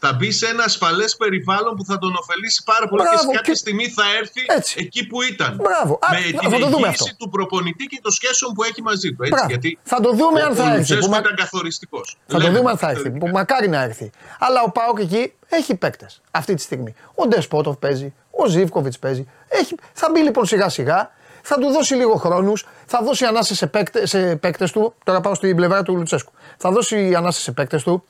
Θα 0.06 0.14
μπει 0.14 0.32
σε 0.32 0.46
ένα 0.48 0.64
ασφαλές 0.64 1.16
περιβάλλον 1.16 1.76
που 1.76 1.86
θα 1.86 1.98
τον 1.98 2.16
ωφελήσει 2.22 2.62
πάρα 2.72 2.88
πολύ 2.88 3.02
Μπράβο, 3.02 3.18
και 3.18 3.22
σε 3.26 3.32
κάποια 3.38 3.54
και- 3.54 3.60
στιγμή 3.64 3.86
θα 3.98 4.04
έρθει 4.20 4.42
Έτσι. 4.58 4.76
εκεί 4.80 5.08
που 5.08 5.22
ήταν. 5.22 5.52
Μπράβο. 5.64 5.94
Α, 6.02 6.08
Με 6.12 6.18
θα 6.18 6.50
την 6.50 6.60
το 6.60 6.68
δούμε 6.74 6.88
εγγύηση 6.88 7.04
αυτό. 7.12 7.16
του 7.20 7.30
προπονητή 7.30 7.86
και 7.86 8.00
των 8.02 8.12
σχέσεων 8.12 8.54
που 8.54 8.64
έχει 8.64 8.82
μαζί 8.82 9.10
του. 9.14 9.22
Έτσι, 9.24 9.34
Μπράβο. 9.36 9.48
γιατί 9.50 9.80
Θα 9.84 10.00
το 10.06 10.10
δούμε 10.20 10.40
ο- 10.42 10.46
αν 10.46 10.52
ο 10.52 10.56
θα 10.56 10.64
έρθει. 10.64 10.78
Λουτσέσκου 10.78 11.06
που 11.06 11.12
μα- 11.12 11.18
ήταν 11.20 11.36
καθοριστικός. 11.36 12.18
Θα 12.28 12.40
το 12.40 12.52
δούμε 12.52 12.70
αν 12.70 12.78
θα 12.78 12.90
έρθει. 12.90 13.10
Που 13.12 13.28
μακάρι 13.28 13.68
να 13.76 13.82
έρθει. 13.82 14.10
Αλλά 14.40 14.62
ο 14.62 14.72
Πάοκ 14.72 15.00
εκεί 15.00 15.34
έχει 15.50 15.76
παίκτες 15.76 16.22
αυτή 16.32 16.54
τη 16.54 16.62
στιγμή. 16.62 16.94
Ο 17.16 17.28
Ντεσπότοφ 17.28 17.76
παίζει, 17.78 18.14
ο 18.32 18.46
Ζήφκοβιτς 18.48 19.00
παίζει. 19.00 19.28
Έχει... 19.48 19.76
Θα 19.94 20.10
μπει 20.12 20.20
λοιπόν 20.20 20.46
σιγά 20.46 20.70
σιγά, 20.70 21.12
θα 21.42 21.56
του 21.58 21.72
δώσει 21.72 21.94
λίγο 21.96 22.16
χρόνους, 22.16 22.66
θα 22.86 23.00
δώσει 23.04 23.26
ανάσε 23.26 23.56
σε, 23.56 23.68
παίκτε, 23.68 24.06
σε 24.06 24.36
παίκτες 24.36 24.72
του. 24.72 24.94
Τώρα 25.04 25.22
πάω 25.22 25.36
στην 25.36 25.56
πλευρά 25.56 25.84
του 25.84 25.96
Λουτσέσκου. 25.96 26.32
Θα 26.58 26.72
δώσει 26.72 27.14
ανάσε 27.16 27.42
σε 27.42 27.52
παίκτες 27.52 27.84
του. 27.84 28.04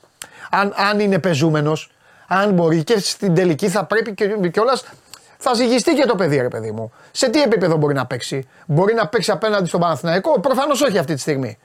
Αν, 0.51 0.73
αν 0.89 0.99
είναι 0.99 1.19
πεζούμενος, 1.19 1.91
αν 2.27 2.53
μπορεί 2.53 2.83
και 2.83 2.99
στην 2.99 3.35
τελική 3.35 3.69
θα 3.69 3.85
πρέπει 3.85 4.13
και 4.13 4.49
κιόλας. 4.51 4.85
Θα 5.37 5.53
ζυγιστεί 5.53 5.93
και 5.93 6.05
το 6.05 6.15
παιδί, 6.15 6.37
ρε 6.37 6.47
παιδί 6.47 6.71
μου. 6.71 6.91
Σε 7.11 7.29
τι 7.29 7.41
επίπεδο 7.41 7.75
μπορεί 7.77 7.93
να 7.93 8.05
παίξει; 8.05 8.47
Μπορεί 8.65 8.93
να 8.93 9.07
παίξει 9.07 9.31
απέναντι 9.31 9.67
στον 9.67 9.79
Παναθηναϊκό; 9.79 10.39
Προφανώς 10.39 10.81
όχι 10.81 10.97
αυτή 10.97 11.13
τη 11.13 11.19
στιγμή. 11.19 11.57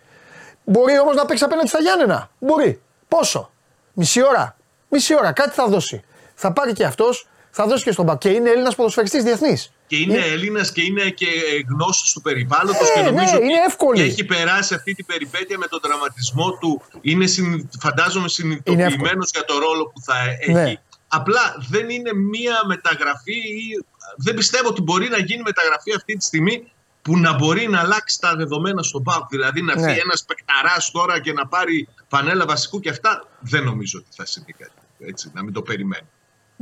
Μπορεί 0.64 0.98
όμως 0.98 1.16
να 1.16 1.26
παίξει 1.26 1.44
απέναντι 1.44 1.68
στα 1.68 1.80
Γιάννενα; 1.80 2.30
Μπορεί. 2.38 2.82
Πόσο; 3.08 3.50
Μισή 3.92 4.24
ώρα. 4.24 4.56
Μισή 4.88 5.14
ώρα. 5.14 5.32
Κάτι 5.32 5.50
θα 5.50 5.66
δώσει. 5.66 6.02
Θα 6.34 6.52
πάρει 6.52 6.72
και 6.72 6.84
αυτός, 6.84 7.28
θα 7.50 7.66
δώσει 7.66 7.84
και 7.84 7.92
στον 7.92 8.06
Πακ. 8.06 8.18
Και 8.18 8.28
είναι 8.28 8.50
Έλληνας 8.50 8.74
ποδοσφαιριστής 8.74 9.22
διεθνής. 9.22 9.72
Και 9.90 9.96
είναι 9.96 10.16
Έλληνα 10.16 10.62
και 10.72 10.82
είναι 10.82 11.10
και 11.10 11.26
γνώστης 11.68 12.12
του 12.12 12.20
περιβάλλοντος 12.20 12.88
Ε, 12.88 12.92
και 12.94 13.00
νομίζω 13.00 13.24
ναι, 13.30 13.36
ότι 13.36 13.44
είναι 13.44 13.62
εύκολη. 13.66 14.02
έχει 14.02 14.24
περάσει 14.24 14.74
αυτή 14.74 14.94
την 14.94 15.06
περιπέτεια 15.06 15.58
με 15.58 15.66
τον 15.66 15.80
τραυματισμό 15.80 16.50
του. 16.58 16.82
Είναι 17.00 17.26
συνη- 17.26 17.68
φαντάζομαι 17.80 18.28
συνειδητοποιημένος 18.28 19.30
για 19.32 19.44
το 19.44 19.58
ρόλο 19.58 19.84
που 19.94 20.00
θα 20.00 20.14
έχει. 20.40 20.52
Ναι. 20.52 20.72
Απλά 21.08 21.56
δεν 21.68 21.88
είναι 21.90 22.14
μία 22.14 22.60
μεταγραφή 22.66 23.32
ή 23.38 23.84
δεν 24.16 24.34
πιστεύω 24.34 24.68
ότι 24.68 24.82
μπορεί 24.82 25.08
να 25.08 25.18
γίνει 25.18 25.42
μεταγραφή 25.42 25.94
αυτή 25.94 26.16
τη 26.16 26.24
στιγμή 26.24 26.72
που 27.02 27.18
να 27.18 27.32
μπορεί 27.34 27.68
να 27.68 27.80
αλλάξει 27.80 28.20
τα 28.20 28.36
δεδομένα 28.36 28.82
στον 28.82 29.02
ΠΑΟΚ. 29.02 29.28
Δηλαδή 29.28 29.62
να 29.62 29.74
Ναι. 29.74 29.82
έρθει 29.86 30.00
ένας 30.00 30.24
παικταρά 30.24 30.76
τώρα 30.92 31.20
και 31.20 31.32
να 31.32 31.46
πάρει 31.46 31.88
φανέλα 32.08 32.44
βασικού 32.46 32.80
και 32.80 32.90
αυτά. 32.90 33.28
Δεν 33.40 33.62
νομίζω 33.64 33.98
ότι 33.98 34.08
θα 34.16 34.26
συμβεί 34.26 34.52
κάτι. 34.52 34.72
Έτσι, 34.98 35.30
να 35.34 35.42
μην 35.44 35.52
το 35.52 35.62
περιμένει. 35.62 36.06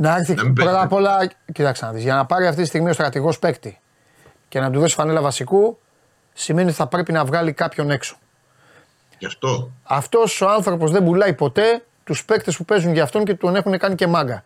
Να 0.01 0.16
έρθει 0.16 0.34
Να 0.34 0.42
μην 0.44 0.53
πρώτα 0.55 0.70
παίζει. 0.70 0.84
απ' 0.84 0.92
όλα, 0.92 1.30
κοίταξε 1.53 1.84
να 1.84 1.92
δεις, 1.92 2.03
για 2.03 2.14
να 2.14 2.26
πάρει 2.26 2.46
αυτή 2.46 2.62
τη 2.62 2.68
στιγμή 2.68 2.90
ο 2.90 2.92
στρατηγός 2.92 3.38
παίκτη 3.38 3.80
και 4.49 4.61
να 4.61 4.70
του 4.70 4.80
δώσει 4.80 4.94
φανέλα 4.94 5.20
βασικού, 5.20 5.78
σημαίνει 6.32 6.68
ότι 6.68 6.76
θα 6.76 6.86
πρέπει 6.86 7.12
να 7.12 7.24
βγάλει 7.24 7.53
κάποιον 7.53 7.90
έξω. 7.90 8.16
Γι' 9.18 9.26
αυτό. 9.26 9.70
Αυτός 9.82 10.40
ο 10.40 10.49
άνθρωπος 10.49 10.90
δεν 10.90 11.05
πουλάει 11.05 11.34
ποτέ 11.34 11.84
τους 12.05 12.24
παίκτες 12.24 12.57
που 12.57 12.64
παίζουν 12.64 12.92
για 12.92 13.03
αυτόν 13.03 13.24
και 13.24 13.34
τον 13.34 13.57
έχουν 13.57 13.78
κάνει 13.78 13.94
και 13.94 14.07
μάγκα. 14.07 14.44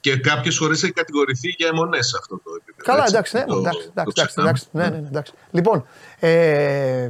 Και 0.00 0.16
κάποιες 0.16 0.56
φορές 0.56 0.82
έχει 0.82 0.92
κατηγορηθεί 0.92 1.48
για 1.48 1.68
αιμονές 1.68 2.06
σε 2.06 2.16
αυτό 2.20 2.36
το 2.44 2.50
επίπεδο. 2.60 2.84
Καλά, 2.90 3.02
έτσι, 3.02 3.14
εντάξει, 3.14 3.36
ναι, 3.36 3.44
το- 3.44 3.56
εντάξει, 3.58 3.78
το 3.84 3.90
εντάξει, 3.90 4.10
εντάξει, 4.10 4.24
ξεχνάμε. 4.26 4.48
εντάξει, 4.48 4.68
ναι, 4.70 4.88
ναι, 4.88 5.00
ναι, 5.00 5.06
εντάξει. 5.08 5.32
Λοιπόν, 5.50 5.86
ε, 6.20 7.08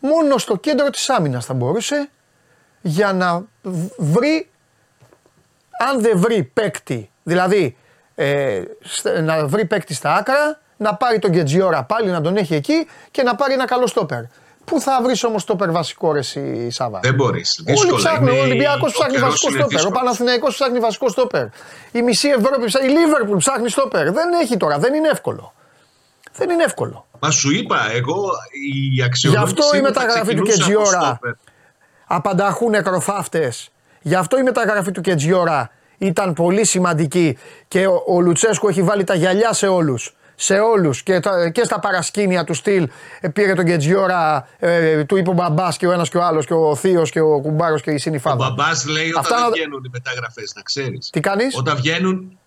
μόνο 0.00 0.38
στο 0.38 0.56
κέντρο 0.56 0.90
της 0.90 1.08
άμυνας 1.10 1.44
θα 1.46 1.54
μπορούσε 1.54 2.10
για 2.80 3.12
να 3.12 3.44
β- 3.62 3.92
βρει, 3.98 4.48
αν 5.90 6.00
δεν 6.00 6.18
βρει 6.18 6.42
παίκτη, 6.42 7.10
δηλαδή 7.22 7.76
ε, 8.14 8.62
στε- 8.84 9.20
να 9.20 9.46
βρει 9.46 9.64
παίκτη 9.64 9.94
στα 9.94 10.14
άκρα, 10.14 10.60
να 10.76 10.94
πάρει 10.94 11.18
τον 11.18 11.30
Γκετζιόρα 11.30 11.82
πάλι 11.82 12.10
να 12.10 12.20
τον 12.20 12.36
έχει 12.36 12.54
εκεί 12.54 12.86
και 13.10 13.22
να 13.22 13.34
πάρει 13.34 13.52
ένα 13.52 13.64
καλό 13.64 13.86
στόπερ. 13.86 14.22
Πού 14.64 14.80
θα 14.80 15.00
βρεις 15.02 15.24
όμως 15.24 15.42
στόπερ 15.42 15.70
βασικό 15.70 16.12
ρε 16.12 16.18
εσύ, 16.18 16.70
Σάβα; 16.70 17.00
Δεν 17.02 17.14
μπορείς. 17.14 17.62
Όλοι 17.78 17.94
ψάχνουν. 17.96 18.38
Ο 18.38 18.40
Ολυμπιακός 18.40 18.92
ψάχνει 18.92 19.18
βασικό 19.18 19.50
στόπερ. 19.50 19.86
Ο 19.86 19.90
Παναθηναϊκός 19.90 20.54
ψάχνει 20.54 20.78
βασικό 20.78 21.08
στόπερ. 21.08 21.44
Η 21.92 22.02
μισή 22.02 22.28
Ευρώπη 22.28 22.64
ψάχνει. 22.66 22.88
Η 22.92 22.96
Λίβερπουλ 22.96 23.36
ψάχνει 23.36 23.68
στόπερ. 23.70 24.12
Δεν 24.12 24.32
έχει 24.42 24.56
τώρα. 24.56 24.78
Δεν 24.78 24.94
είναι 24.94 25.08
εύκολο. 25.08 25.52
Δεν 26.32 26.50
είναι 26.50 26.62
εύκολο. 26.62 27.06
Μα 27.18 27.30
σου 27.30 27.50
είπα, 27.50 27.90
εγώ 27.92 28.24
η 28.64 28.68
Γι' 28.94 29.02
αξιολόγηση. 29.02 29.52
αυτό 29.60 29.76
η 29.76 29.80
μου 29.80 29.84
θα 29.86 30.00
μεταγραφή 30.02 30.34
του 30.34 30.42
ξεκινούσε 30.42 30.72
από 30.72 30.82
Κετζιόρα. 30.82 31.20
Στόπερ. 32.10 32.16
Απανταχούν 32.16 32.70
νεκροφάφτε. 32.70 33.52
Γι' 34.02 34.14
αυτό 34.14 34.38
η 34.38 34.42
μεταγραφή 34.42 34.90
του 34.90 35.00
Κετζιόρα 35.00 35.70
ήταν 35.98 36.32
πολύ 36.32 36.64
σημαντική 36.64 37.38
και 37.68 37.86
ο, 37.86 38.02
ο 38.06 38.20
Λουτσέσκου 38.20 38.68
έχει 38.68 38.82
βάλει 38.82 39.04
τα 39.04 39.14
γυαλιά 39.14 39.52
σε 39.52 39.66
όλους. 39.66 40.14
Σε 40.42 40.58
όλους 40.58 41.02
και, 41.02 41.20
τα- 41.20 41.48
και 41.48 41.64
στα 41.64 41.80
παρασκήνια 41.80 42.44
του 42.44 42.54
στυλ 42.54 42.88
ε, 43.20 43.28
πήρε 43.28 43.54
τον 43.54 43.64
Κετζιόρα, 43.64 44.48
ε, 44.58 45.04
του 45.04 45.16
είπε 45.16 45.30
ο 45.30 45.32
μπαμπάς 45.32 45.76
και 45.76 45.86
ο 45.86 45.92
ένας 45.92 46.08
και 46.08 46.16
ο 46.18 46.22
άλλος 46.24 46.46
και 46.46 46.54
ο 46.54 46.74
θείος 46.74 47.10
και 47.10 47.20
ο 47.20 47.40
κουμπάρος 47.40 47.82
και 47.82 47.90
η 47.90 47.94
Ο 47.94 47.98
συνυφάδα. 47.98 48.36
μπαμπάς 48.36 48.86
λέει 48.86 49.08
όταν 49.08 49.20
Αυτά 49.20 49.34
δεν 49.34 49.44
να- 49.44 49.50
βγαίνουν 49.50 49.82
οι 49.84 49.88
μεταγραφές, 49.92 50.52
να 50.56 50.62
ξέρεις. 50.62 51.10
Τι 51.10 51.20
κάνεις, 51.20 51.56
Όταν 51.56 51.76
βγαίνουν 51.76 52.38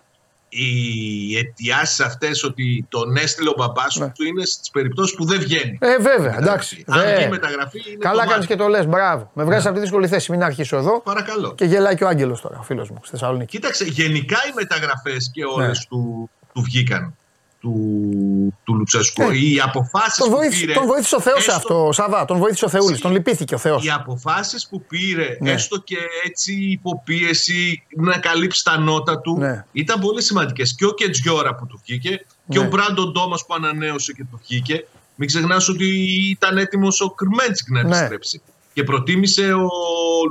οι 0.56 1.38
αιτιάσεις 1.38 2.00
αυτές 2.00 2.44
ότι 2.44 2.86
τον 2.90 3.16
έστειλε 3.18 3.50
ο 3.50 3.54
μπαμπάς 3.58 3.94
σου 3.94 4.00
Ναι. 4.00 4.10
του 4.10 4.24
είναι 4.24 4.46
στις 4.46 4.70
περιπτώσεις 4.70 5.16
που 5.16 5.26
δεν 5.26 5.40
βγαίνει. 5.40 5.78
Ε, 5.82 5.98
βέβαια, 5.98 6.18
Μεταγραφή. 6.18 6.44
εντάξει. 6.44 6.84
Αν 6.88 7.00
Δε. 7.02 7.16
βγει 7.16 7.26
η 7.26 7.30
μεταγραφή 7.30 7.78
είναι. 7.88 7.98
Καλά 8.00 8.14
κομμάτι. 8.14 8.30
κάνει 8.34 8.46
και 8.46 8.56
το 8.56 8.68
λες, 8.68 8.86
μπράβο. 8.88 9.32
Με 9.34 9.44
βγάζεις 9.44 9.66
από 9.66 9.76
τη 9.76 9.82
δύσκολη 9.82 10.08
θέση. 10.08 10.32
Μην 10.32 10.44
αρχίσω 10.44 10.78
εδώ. 10.78 11.02
Παρακαλώ. 11.02 11.54
Και 11.56 11.66
γελάει 11.66 11.96
και 11.96 12.04
ο 12.04 12.08
Άγγελος 12.08 12.42
τώρα, 12.42 12.60
ο 12.60 12.64
φίλος 12.64 12.90
μου 12.90 12.98
στη 13.02 13.10
Θεσσαλονίκη. 13.10 13.58
Κοίταξε, 13.58 13.84
γενικά 13.86 14.38
οι 14.50 14.52
μεταγραφές 14.56 15.30
και 15.34 15.44
όλες 15.46 15.68
Ναι. 15.78 15.86
του, 15.90 16.30
του 16.54 16.62
βγήκαν. 16.62 17.16
Του, 17.64 18.54
του 18.64 18.76
Λουτσέσκου. 18.76 19.22
Ε, 19.22 19.38
οι 19.38 19.60
αποφάσεις 19.64 20.16
Τον 20.18 20.30
που 20.30 20.36
βοήθησε, 20.36 20.60
πήρε. 20.66 20.74
τον 20.74 20.86
βοήθησε 20.86 21.16
ο 21.16 21.20
Θεός 21.20 21.44
σε 21.44 21.52
έστω- 21.52 21.74
αυτό, 21.74 21.90
Σαββά. 21.92 22.26
Τον 22.26 22.38
βοήθησε 22.38 22.66
ο 22.66 22.70
Θεούλης. 22.70 23.00
Τον 23.00 23.12
λυπήθηκε 23.12 23.56
ο 23.56 23.58
Θεός. 23.58 23.86
Οι 23.86 23.90
αποφάσεις 23.90 24.68
που 24.68 24.82
πήρε, 24.86 25.38
Ναι. 25.42 25.52
έστω 25.52 25.78
και 25.80 25.98
έτσι 26.26 26.54
υποπίεση 26.54 27.84
να 27.96 28.18
καλύψει 28.18 28.64
τα 28.64 28.78
νότα 28.78 29.20
του, 29.20 29.38
Ναι. 29.40 29.66
ήταν 29.72 30.00
πολύ 30.00 30.22
σημαντικές. 30.22 30.76
Και 30.76 30.86
ο 30.86 30.92
Κετζιόρα 30.94 31.56
που 31.56 31.66
του 31.68 31.82
βγήκε, 31.86 32.26
και 32.50 32.60
Ναι. 32.60 32.66
ο 32.66 32.68
Μπράντον 32.68 33.14
Τόμας 33.14 33.46
που 33.46 33.54
ανανέωσε 33.54 34.14
και 34.14 34.24
του 34.32 34.40
βγήκε. 34.48 34.86
Μην 35.16 35.28
ξεχνάς 35.28 35.70
ότι 35.70 35.86
ήταν 36.30 36.58
έτοιμος 36.58 37.02
ο 37.02 37.10
Κρμέντσικ 37.10 37.70
να 37.70 37.84
Ναι. 37.84 37.88
επιστρέψει. 37.96 38.42
Και 38.74 38.84
προτίμησε 38.84 39.54
ο 39.54 39.70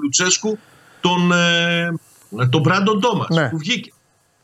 Λουτσέσκου 0.03 0.59
τον, 1.01 1.33
ε, 1.33 1.89
τον 2.51 2.61
Μπράντον 2.61 3.01
Τόμας 3.01 3.29
Ναι. 3.31 3.49
που 3.49 3.59
βγήκε. 3.59 3.93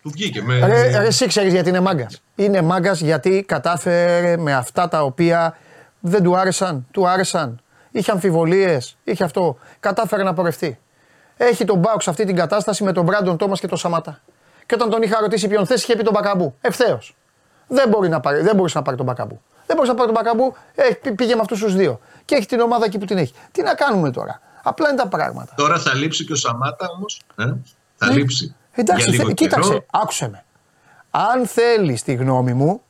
Του 0.09 0.15
βγήκε. 0.15 0.43
Με... 0.43 0.59
Ρε, 0.67 0.99
ρε, 0.99 1.07
εσύ 1.07 1.27
ξέρεις 1.27 1.53
γιατί 1.53 1.69
είναι 1.69 1.81
μάγκας. 1.81 2.23
Είναι 2.35 2.63
μάγκας 2.63 3.01
γιατί 3.01 3.45
κατάφερε 3.49 4.37
με 4.37 4.55
αυτά 4.55 4.89
τα 4.89 5.03
οποία 5.03 5.57
δεν 6.01 6.23
του 6.23 6.37
άρεσαν. 6.37 6.87
Του 6.91 7.09
άρεσαν. 7.09 7.61
Είχε 7.91 8.11
αμφιβολίες, 8.11 8.97
είχε 9.05 9.25
αυτό. 9.25 9.59
Κατάφερε 9.81 10.23
να 10.23 10.35
πορευτεί. 10.35 10.79
Έχει 11.37 11.65
τον 11.65 11.79
Μπάουξ 11.79 12.05
σε 12.05 12.11
αυτή 12.11 12.25
την 12.25 12.37
κατάσταση 12.37 12.85
με 12.85 12.93
τον 12.93 13.05
Μπράντον 13.05 13.37
Τόμας 13.37 13.61
και 13.61 13.67
τον 13.67 13.79
Σαμάτα. 13.79 14.21
Και 14.67 14.75
όταν 14.75 14.91
τον 14.91 15.03
είχα 15.03 15.21
ρωτήσει 15.21 15.49
ποιον 15.49 15.67
θες, 15.67 15.83
είχε 15.83 15.97
πει 15.97 16.03
τον 16.03 16.13
Μπακαμπού. 16.13 16.55
Ευθέως. 16.61 17.17
Δεν, 17.69 17.89
μπορεί 17.89 18.09
να 18.09 18.21
πάρει, 18.21 18.41
δεν 18.41 18.57
μπορούσε 18.57 18.79
να 18.79 18.85
πάρει 18.85 18.97
τον 18.97 19.07
Μπακαμπού. 19.07 19.41
Δεν 19.67 19.77
μπορούσε 19.77 19.93
να 19.93 19.99
πάρει 19.99 20.13
τον 20.13 20.23
Μπακαμπού, 20.23 20.55
ε, 20.75 20.95
πή- 21.03 21.15
πήγε 21.15 21.35
με 21.35 21.41
αυτούς 21.41 21.61
τους 21.61 21.75
δύο. 21.75 22.01
Και 22.25 22.35
έχει 22.35 22.47
την 22.47 22.61
ομάδα 22.61 22.85
εκεί 22.85 22.99
που 22.99 23.05
την 23.05 23.19
έχει. 23.19 23.33
Τι 23.53 23.63
να 23.63 23.75
κάνουμε 23.75 24.11
τώρα; 24.11 24.41
Απλά 24.63 24.89
είναι 24.89 24.99
τα 24.99 25.09
πράγματα. 25.09 25.53
Τώρα 25.57 25.79
θα 25.79 25.95
λείψει 25.95 26.25
και 26.25 26.33
ο 26.33 26.37
Σαμάτα 26.37 26.89
όμως. 26.97 27.21
Ε; 27.37 27.45
Θα 27.97 28.13
λείψει. 28.13 28.55
Εντάξει, 28.81 29.03
Για 29.03 29.13
λίγο 29.13 29.25
θε- 29.27 29.35
κοίταξε, 29.37 29.69
καιρό. 29.71 29.85
άκουσε 29.91 30.29
με. 30.29 30.45
Αν 31.11 31.47
θέλει 31.47 32.01
τη 32.05 32.15
γνώμη 32.15 32.53
μου, 32.53 32.83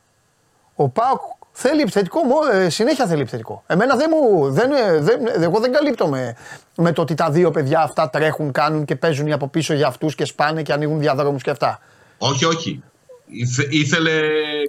ο 0.74 0.88
Πάοκ 0.88 1.20
θέλει 1.52 1.80
επιθετικό, 1.80 2.22
μο- 2.22 2.50
ε, 2.52 2.68
συνέχεια 2.70 3.06
θέλει 3.06 3.20
επιθετικό. 3.20 3.62
Εμένα 3.66 3.96
δεν 3.96 4.10
μου, 4.14 4.50
δεν, 4.52 4.72
ε, 4.72 4.98
δεν, 4.98 5.20
εγώ 5.42 5.60
δεν 5.60 5.72
καλύπτομαι 5.72 6.36
με 6.76 6.92
το 6.92 7.02
ότι 7.02 7.14
τα 7.14 7.30
δύο 7.30 7.50
παιδιά 7.50 7.80
αυτά 7.80 8.10
τρέχουν, 8.10 8.52
κάνουν 8.52 8.84
και 8.84 8.96
παίζουν 8.96 9.26
οι 9.26 9.32
από 9.32 9.48
πίσω 9.48 9.74
για 9.74 9.86
αυτούς 9.86 10.14
και 10.14 10.24
σπάνε 10.24 10.62
και 10.62 10.72
ανοίγουν 10.72 10.98
διαδρόμους 10.98 11.42
και 11.42 11.50
αυτά. 11.50 11.80
Όχι, 12.18 12.44
όχι. 12.44 12.82
Ήθε, 13.26 13.66
ήθελε 13.70 14.10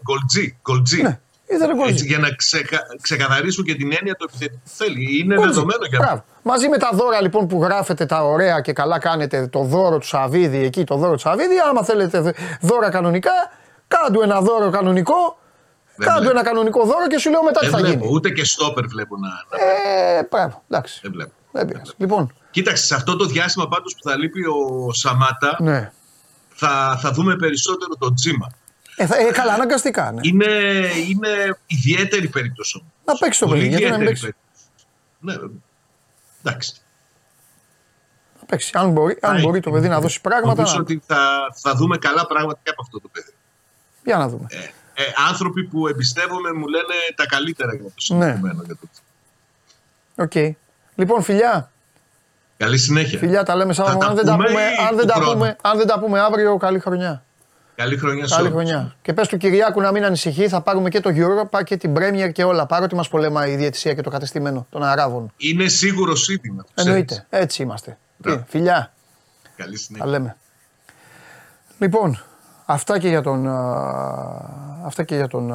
γκολτζί. 0.03 0.57
γκολτζί. 0.61 1.01
Ναι, 1.01 1.07
ήθελε 1.07 1.09
γκολτζί. 1.09 1.28
Έτσι, 1.87 2.05
για 2.05 2.17
να 2.17 2.29
ξεκα, 2.31 2.79
ξεκαθαρίσουν 3.01 3.63
και 3.65 3.75
την 3.75 3.91
έννοια 3.99 4.15
του 4.15 4.25
επιθετικού 4.29 4.61
που 4.63 4.69
θέλει. 4.69 5.19
Είναι 5.19 5.35
Γκολτζί. 5.35 5.53
δεδομένο 5.53 5.85
για 5.89 5.99
Μπράβο. 6.01 6.23
Μαζί 6.43 6.69
με 6.69 6.77
τα 6.77 6.89
δώρα 6.93 7.21
λοιπόν 7.21 7.47
που 7.47 7.61
γράφετε 7.63 8.05
τα 8.05 8.23
ωραία 8.25 8.61
και 8.61 8.73
καλά 8.73 8.99
κάνετε 8.99 9.47
το 9.47 9.63
δώρο 9.63 9.97
του 9.97 10.07
Σαββίδη 10.07 10.57
εκεί, 10.63 10.83
το 10.83 10.95
δώρο 10.95 11.13
του 11.13 11.19
Σαββίδη, 11.19 11.55
άμα 11.69 11.83
θέλετε 11.83 12.21
δε- 12.21 12.31
δώρα 12.61 12.89
κανονικά, 12.89 13.31
κάντου 13.87 14.21
ένα 14.21 14.41
δώρο 14.41 14.69
κανονικό, 14.69 15.37
Δεν 15.95 16.07
κάντου 16.07 16.19
βλέπω. 16.21 16.37
ένα 16.37 16.47
κανονικό 16.47 16.83
δώρο 16.85 17.07
και 17.07 17.17
σου 17.19 17.29
λέω 17.29 17.43
μετά 17.43 17.59
τι 17.59 17.65
Δεν 17.65 17.75
θα 17.75 17.81
βλέπω. 17.85 17.99
γίνει. 18.03 18.13
Ούτε 18.15 18.29
και 18.29 18.43
στόπερ 18.45 18.85
βλέπω 18.87 19.15
να. 19.17 19.27
να 19.27 19.63
Ε, 20.19 20.27
μπράβο, 20.31 20.63
εντάξει. 20.69 20.99
Δεν 21.03 21.11
βλέπω. 21.11 21.31
Δεν 21.51 21.67
πειράζει. 21.67 21.91
Λοιπόν, 21.97 22.33
Κοίταξε, 22.51 22.85
σε 22.85 22.95
αυτό 22.95 23.15
το 23.15 23.25
διάστημα 23.25 23.67
πάντως 23.67 23.93
που 23.95 24.09
θα 24.09 24.17
λείπει 24.17 24.41
ο 24.45 24.89
Σαμάτα 24.93 25.57
ναι. 25.59 25.91
θα, 26.49 26.97
θα 27.01 27.11
δούμε 27.11 27.35
περισσότερο 27.35 27.95
τον 27.99 28.15
Τζίμα. 28.15 28.47
Ε, 29.01 29.05
θα, 29.05 29.17
ε, 29.17 29.23
καλά, 29.31 29.53
αναγκαστικά. 29.53 30.11
Ναι. 30.11 30.19
Είναι, 30.23 30.45
είναι 31.09 31.57
ιδιαίτερη 31.67 32.27
περίπτωση. 32.27 32.77
όμως. 32.81 32.91
Να 33.05 33.13
παίξεις 33.15 33.39
το 33.41 33.45
Πολύ 33.47 33.59
παιδί, 33.59 33.69
γιατί 33.69 33.83
να 33.91 33.97
μην 33.97 34.07
ιδιαίτερη 34.07 34.33
παίξεις. 34.33 34.67
περίπτωση. 35.19 35.51
Ναι, 35.51 35.59
εντάξει. 36.43 36.73
Να 38.39 38.45
παίξεις. 38.45 38.73
Αν 38.75 38.91
μπορεί, 38.91 39.17
αν 39.21 39.35
Θα 39.35 39.39
μπορεί 39.41 39.57
έχει. 39.57 39.65
το 39.65 39.71
παιδί 39.71 39.87
να 39.87 39.99
δώσει 39.99 40.21
πράγματα. 40.21 40.55
Νομίζω 40.55 40.75
να- 40.75 40.81
ότι 40.81 41.01
θα, 41.05 41.17
θα 41.55 41.75
δούμε 41.75 41.97
καλά 41.97 42.25
πράγματα 42.27 42.59
και 42.63 42.69
από 42.69 42.81
αυτό 42.81 42.99
το 43.01 43.07
παιδί. 43.11 43.33
Για 44.03 44.17
να 44.17 44.27
δούμε. 44.29 44.45
Ε, 44.49 44.57
ε, 45.03 45.05
άνθρωποι 45.29 45.63
που 45.63 45.87
εμπιστεύομαι 45.87 46.53
μου 46.53 46.67
λένε 46.67 46.93
τα 47.15 47.25
καλύτερα 47.25 47.71
για 47.75 47.83
το 47.83 48.15
Ναι. 48.15 48.25
συγκεκριμένο. 48.25 48.61
Για 48.65 48.75
το... 48.75 48.87
Οκ. 50.23 50.55
Λοιπόν, 50.95 51.23
φιλιά, 51.23 51.71
Καλή 52.57 52.77
συνέχεια. 52.77 53.19
Φιλιά, 53.19 53.43
τα 53.43 53.55
λέμε 53.55 53.73
Σάββατο. 53.73 54.05
Αν, 54.05 54.15
δεν 54.15 54.25
τα 54.25 54.35
πούμε, 54.35 54.61
αν, 54.89 54.95
δεν 54.95 55.07
τα 55.07 55.19
πούμε, 55.23 55.55
αν 55.61 55.77
δεν 55.77 55.87
τα 55.87 55.99
πούμε 55.99 56.19
αύριο, 56.19 56.57
καλή 56.57 56.79
χρονιά. 56.79 57.23
Καλή 57.79 57.97
χρονιά 57.97 58.27
σε 58.27 58.35
Καλή 58.35 58.49
χρονιά. 58.49 58.95
Και 59.01 59.13
πες 59.13 59.27
του 59.27 59.37
Κυριάκου 59.37 59.81
να 59.81 59.91
μην 59.91 60.03
ανησυχεί, 60.03 60.47
θα 60.47 60.61
πάρουμε 60.61 60.89
και 60.89 60.99
το 60.99 61.09
Europa 61.13 61.63
και 61.63 61.77
την 61.77 61.93
Premier 61.97 62.31
και 62.33 62.43
όλα. 62.43 62.65
Παρότι 62.65 62.95
μας 62.95 63.07
πολεμά 63.07 63.47
η 63.47 63.55
διαιτησία 63.55 63.93
και 63.93 64.01
το 64.01 64.09
κατεστημένο 64.09 64.67
των 64.69 64.83
Αράβων. 64.83 65.31
Είναι 65.37 65.67
σίγουρος 65.67 66.23
σύντημα. 66.23 66.65
Εννοείται. 66.73 67.25
Έτσι 67.29 67.61
είμαστε. 67.61 67.97
Τι, 68.21 68.43
φιλιά. 68.47 68.93
Καλή 69.55 69.77
συνέχεια. 69.77 70.05
Τα 70.05 70.11
λέμε. 70.11 70.37
Λοιπόν, 71.79 72.23
αυτά 72.65 72.99
και 72.99 73.07
για 73.07 73.21
τον, 73.21 73.47
αυτά 74.85 75.03
και 75.03 75.15
για 75.15 75.27
τον 75.27 75.47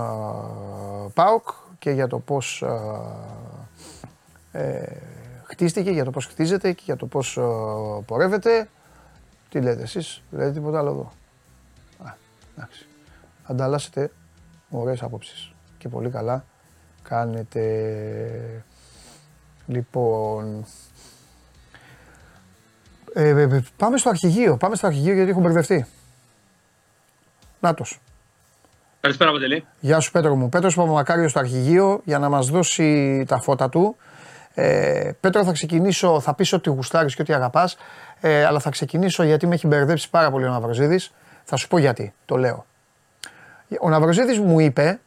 ΠΑΟΚ 1.14 1.48
και 1.78 1.90
για 1.90 2.06
το 2.06 2.18
πώς 2.18 2.64
ε, 4.52 4.82
χτίστηκε, 5.44 5.90
για 5.90 6.04
το 6.04 6.10
πώς 6.10 6.26
χτίζεται 6.26 6.72
και 6.72 6.82
για 6.84 6.96
το 6.96 7.06
πώς 7.06 7.38
πορεύεται. 8.06 8.68
Τι 9.48 9.60
λέτε 9.60 9.82
εσείς, 9.82 10.22
λέτε 10.30 10.50
τίποτα 10.50 10.78
άλλο 10.78 10.90
εδώ. 10.90 11.12
Α, 12.54 12.62
εντάξει. 12.62 12.86
Ανταλλάσσετε 13.44 14.10
ωραίες 14.70 15.02
απόψεις 15.02 15.52
και 15.78 15.88
πολύ 15.88 16.10
καλά 16.10 16.44
κάνετε. 17.02 18.64
Λοιπόν, 19.66 20.64
ε, 23.14 23.28
ε, 23.28 23.42
ε, 23.42 23.64
πάμε 23.76 23.96
στο 23.96 24.08
αρχηγείο, 24.08 24.56
πάμε 24.56 24.76
στο 24.76 24.86
αρχηγείο 24.86 25.14
γιατί 25.14 25.30
έχω 25.30 25.40
μπερδευτεί. 25.40 25.86
Νάτος. 27.60 28.00
Καλησπέρα, 29.00 29.32
Παντελή. 29.32 29.64
Γεια 29.80 30.00
σου, 30.00 30.10
Πέτρο 30.10 30.36
μου. 30.36 30.48
Πέτρος 30.48 30.74
Παπαμακάριος 30.74 31.30
στο 31.30 31.40
αρχηγείο 31.40 32.00
για 32.04 32.18
να 32.18 32.28
μας 32.28 32.48
δώσει 32.48 33.24
τα 33.28 33.40
φώτα 33.40 33.68
του. 33.68 33.96
Ε, 34.54 35.10
Πέτρο, 35.20 35.44
θα 35.44 35.52
ξεκινήσω, 35.52 36.20
θα 36.20 36.34
πεις 36.34 36.52
ότι 36.52 36.70
γουστάρεις 36.70 37.14
και 37.14 37.22
ότι 37.22 37.32
αγαπάς, 37.32 37.76
ε, 38.20 38.44
αλλά 38.44 38.60
θα 38.60 38.70
ξεκινήσω 38.70 39.22
γιατί 39.22 39.46
με 39.46 39.54
έχει 39.54 39.66
μπερδέψει 39.66 40.10
πάρα 40.10 40.30
πολύ 40.30 40.44
ο 40.44 40.50
Ναυροζίδης. 40.50 41.12
Θα 41.44 41.56
σου 41.56 41.68
πω 41.68 41.78
γιατί, 41.78 42.14
το 42.24 42.36
λέω. 42.36 42.64
Ο 43.80 43.88
Ναυροζίδης 43.88 44.38
μου 44.38 44.60
είπε 44.60 45.00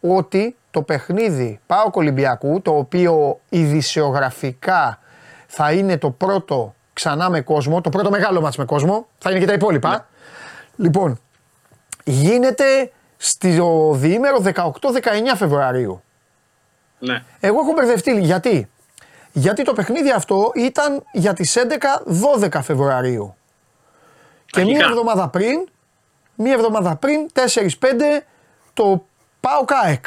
ότι 0.00 0.56
το 0.70 0.82
παιχνίδι 0.82 1.60
Πάο 1.66 1.90
Ολυμπιακού, 1.92 2.62
το 2.62 2.76
οποίο 2.76 3.40
ειδησιογραφικά 3.48 4.98
θα 5.46 5.72
είναι 5.72 5.98
το 5.98 6.10
πρώτο 6.10 6.74
ξανά 6.92 7.30
με 7.30 7.40
κόσμο, 7.40 7.80
το 7.80 7.90
πρώτο 7.90 8.10
μεγάλο 8.10 8.40
μάτς 8.40 8.56
με 8.56 8.64
κόσμο, 8.64 9.06
θα 9.18 9.30
είναι 9.30 9.38
και 9.38 9.46
τα 9.46 9.52
υπόλοιπα. 9.52 9.90
Ναι. 9.90 10.04
Λοιπόν, 10.76 11.20
γίνεται 12.04 12.92
στο 13.16 13.92
διήμερο 13.94 14.42
18-19 14.44 14.62
Φεβρουαρίου. 15.36 16.02
Ναι. 16.98 17.22
Εγώ 17.40 17.60
έχω 17.60 17.72
μπερδευτεί 17.72 18.20
γιατί; 18.20 18.68
Γιατί 19.32 19.62
το 19.62 19.72
παιχνίδι 19.72 20.10
αυτό 20.10 20.52
ήταν 20.54 21.02
για 21.12 21.32
τις 21.32 21.56
11-12 22.40 22.60
Φεβρουαρίου. 22.62 23.34
Και 24.46 24.64
μία 24.64 24.86
εβδομάδα 24.86 25.28
πριν, 25.28 25.68
μία 26.38 26.52
εβδομάδα 26.52 26.96
πριν, 26.96 27.28
4-5, 27.32 27.70
το 28.72 29.06
πάω 29.40 29.64
ΚΑΕΚ. 29.64 30.04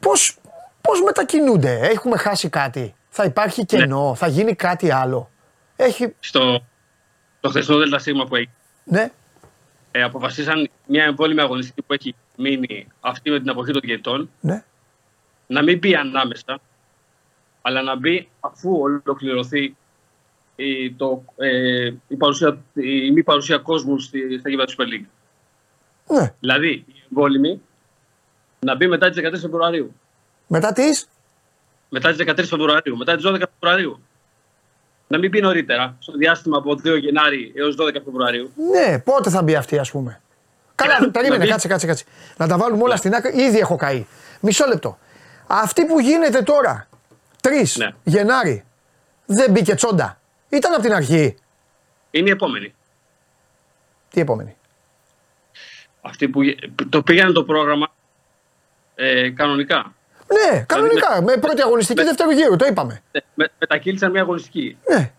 Πώς, 0.00 0.38
πώς 0.80 1.02
μετακινούνται, 1.02 1.78
έχουμε 1.82 2.16
χάσει 2.16 2.48
κάτι; 2.48 2.94
Θα 3.08 3.24
υπάρχει 3.24 3.60
ναι. 3.60 3.66
κενό, 3.66 4.14
θα 4.14 4.26
γίνει 4.26 4.54
κάτι 4.54 4.90
άλλο; 4.90 5.30
Έχει... 5.76 6.14
Στο 6.20 6.62
το 7.40 7.48
χθεσινό 7.48 7.78
ΔΣ 7.78 8.04
που 8.28 8.36
έχει. 8.36 8.50
Ναι. 8.84 9.10
Ε, 9.90 10.02
αποφασίσαν 10.02 10.70
μια 10.86 11.04
εμβόλυμη 11.04 11.40
αγωνιστική 11.40 11.82
που 11.82 11.92
έχει 11.92 12.14
μείνει 12.36 12.86
αυτή 13.00 13.30
με 13.30 13.38
την 13.38 13.50
αποχή 13.50 13.72
των 13.72 13.80
διαιτητών 13.84 14.30
ναι. 14.40 14.64
να 15.46 15.62
μην 15.62 15.78
μπει 15.78 15.94
ανάμεσα, 15.94 16.60
αλλά 17.62 17.82
να 17.82 17.96
μπει 17.96 18.28
αφού 18.40 18.80
ολοκληρωθεί 18.80 19.76
η, 20.64 20.94
το, 20.96 21.24
ε, 21.36 21.92
η, 22.08 22.16
παρουσία, 22.16 22.58
η 22.74 23.10
μη 23.10 23.22
παρουσία 23.22 23.58
κόσμου 23.58 23.98
στη, 23.98 24.38
στα 24.38 24.48
γήπεδα 24.48 24.66
του 24.66 24.74
Super 24.78 24.86
League. 24.86 25.06
Ναι. 26.08 26.34
Δηλαδή 26.40 26.70
η 26.70 27.02
εμβόλυμη 27.10 27.60
να 28.58 28.76
μπει 28.76 28.86
μετά 28.86 29.10
τις 29.10 29.22
13 29.24 29.32
Φεβρουαρίου. 29.40 29.94
Μετά 30.46 30.72
τις; 30.72 31.08
μετά 31.88 32.12
τις 32.12 32.26
13 32.28 32.44
Φεβρουαρίου, 32.44 32.96
μετά 32.96 33.16
τις 33.16 33.24
12 33.28 33.42
Φεβρουαρίου. 33.60 34.02
Να 35.06 35.18
μην 35.18 35.30
πει 35.30 35.40
νωρίτερα, 35.40 35.96
στο 35.98 36.12
διάστημα 36.12 36.56
από 36.56 36.72
2 36.84 36.98
Γενάρη 37.00 37.52
έως 37.56 37.76
12 37.80 37.92
Φεβρουαρίου. 38.04 38.52
Ναι, 38.70 38.98
πότε 38.98 39.30
θα 39.30 39.42
μπει 39.42 39.54
αυτή, 39.54 39.78
ας 39.78 39.90
πούμε. 39.90 40.20
Καλά, 40.74 41.10
περίμενε, 41.10 41.46
κάτσε, 41.46 41.68
κάτσε, 41.68 41.86
κάτσε. 41.86 42.04
Να 42.36 42.46
τα 42.46 42.56
βάλουμε 42.56 42.82
όλα 42.82 42.92
ναι. 42.92 42.98
στην 42.98 43.14
άκρη. 43.14 43.42
Ήδη 43.42 43.58
έχω 43.58 43.76
καεί. 43.76 44.06
Μισό 44.40 44.66
λεπτό. 44.66 44.98
Αυτή 45.46 45.84
που 45.84 46.00
γίνεται 46.00 46.42
τώρα, 46.42 46.88
3 47.40 47.48
ναι. 47.76 47.88
Γενάρη, 48.04 48.64
δεν 49.26 49.50
μπήκε 49.50 49.74
τσόντα. 49.74 50.20
Ήταν 50.52 50.72
από 50.72 50.82
την 50.82 50.92
αρχή. 50.92 51.36
Είναι 52.10 52.28
η 52.28 52.32
επόμενη. 52.32 52.74
Τι 54.10 54.20
επόμενη; 54.20 54.56
Αυτή 56.00 56.28
που 56.28 56.40
το 56.88 57.02
πήγανε 57.02 57.32
το 57.32 57.44
πρόγραμμα 57.44 57.92
ε, 58.94 59.30
κανονικά. 59.30 59.94
Ναι, 60.26 60.64
κανονικά. 60.64 61.22
Με, 61.22 61.36
πρώτη 61.36 61.62
αγωνιστική, 61.62 62.00
με, 62.00 62.06
δεύτερο 62.06 62.32
γύρο, 62.32 62.56
το 62.56 62.64
είπαμε. 62.64 63.02
Ναι, 63.12 63.20
με, 63.34 63.48
μετακύλησαν 63.58 64.10
μια 64.10 64.20
αγωνιστική. 64.20 64.78
Ναι. 64.88 65.12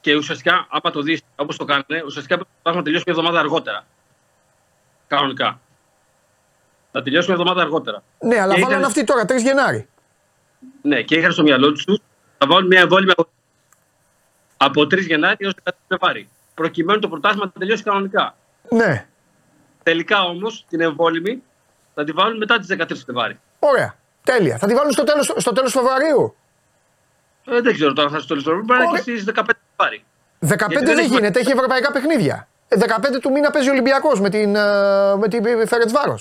Και 0.00 0.14
ουσιαστικά, 0.14 0.66
άμα 0.70 0.90
το 0.90 1.02
δεις 1.02 1.22
όπως 1.36 1.56
το 1.56 1.64
κάνανε, 1.64 2.02
ουσιαστικά 2.06 2.36
πρέπει 2.36 2.76
να 2.76 2.82
τελειώσει 2.82 3.04
μια 3.06 3.16
εβδομάδα 3.16 3.38
αργότερα. 3.38 3.86
Κανονικά. 5.06 5.60
Θα 6.92 7.02
τελειώσει 7.02 7.26
μια 7.26 7.36
εβδομάδα 7.38 7.62
αργότερα. 7.62 8.02
Ναι, 8.18 8.40
αλλά 8.40 8.52
βάλανε 8.52 8.72
είχαν... 8.72 8.84
αυτοί 8.84 9.04
τώρα, 9.04 9.22
3 9.22 9.26
Γενάρη. 9.42 9.88
Ναι, 10.82 11.02
και 11.02 11.14
είχαν 11.14 11.32
στο 11.32 11.42
μυαλό 11.42 11.72
τους 11.72 11.84
να 12.38 12.46
βάλουν 12.46 12.66
μια 12.66 12.80
εμβόλυμη 12.80 13.12
από 14.56 14.82
3 14.82 15.06
Γενάρη 15.06 15.36
έως 15.38 15.54
14 15.64 15.70
Φεβρουάρι. 15.88 16.28
Προκειμένου 16.54 16.98
το 16.98 17.08
πρωτάθλημα 17.08 17.44
να 17.44 17.60
τελειώσει 17.60 17.82
κανονικά. 17.82 18.36
Ναι. 18.70 19.06
Τελικά 19.82 20.22
όμως 20.22 20.64
την 20.68 20.80
εμβόλυμη 20.80 21.42
θα 21.94 22.04
τη 22.04 22.12
βάλουν 22.12 22.36
μετά 22.36 22.58
τις 22.58 22.68
13 22.78 22.84
Φεβρουάρι. 23.06 23.40
Ωραία. 23.58 23.94
Τέλεια. 24.24 24.58
Θα 24.58 24.66
τη 24.66 24.74
βάλουν 24.74 24.92
στο 24.92 25.04
τέλος 25.04 25.32
στο 25.36 25.52
τέλος 25.52 25.72
Φεβρουαρίου; 25.72 26.36
Ε, 27.44 27.60
δεν 27.60 27.74
ξέρω 27.74 27.92
τώρα 27.92 28.08
θα 28.08 28.18
στο 28.18 28.28
τέλος 28.28 28.42
Φεβρουαρίου. 28.42 28.66
Μπορεί 28.66 28.90
να 28.90 28.96
και 28.96 29.00
στις 29.00 29.24
15 29.24 29.42
Φεβρουαρίου. 29.76 30.02
15 30.40 30.84
δεν, 30.84 30.94
δεν 30.94 31.06
γίνεται, 31.06 31.40
έχει 31.40 31.50
ευρωπαϊκά 31.50 31.92
παιχνίδια. 31.92 32.48
15 32.68 33.14
ε, 33.14 33.18
του 33.18 33.30
μήνα 33.30 33.50
παίζει 33.50 33.68
ο 33.68 33.72
Ολυμπιακός 33.72 34.20
με 34.20 34.30
την, 34.30 34.56
ε, 34.56 34.60
με 35.16 35.28
την 35.28 35.66
Φερετσβάρο. 35.66 36.18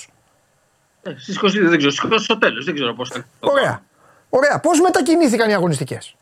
Ε, 1.01 1.13
Στις 1.17 1.39
22 1.41 1.69
δεν 1.69 1.77
ξέρω, 1.77 2.17
στο 2.17 2.37
τέλος 2.37 2.65
δεν 2.65 2.73
ξέρω 2.73 2.93
πώς 2.93 3.09
θα. 3.09 3.25
Ωραία. 3.39 3.83
Ωραία. 4.29 4.59
Πώς 4.59 4.81
μετακινήθηκαν 4.81 5.49
οι 5.49 5.53
αγωνιστικές; 5.53 6.15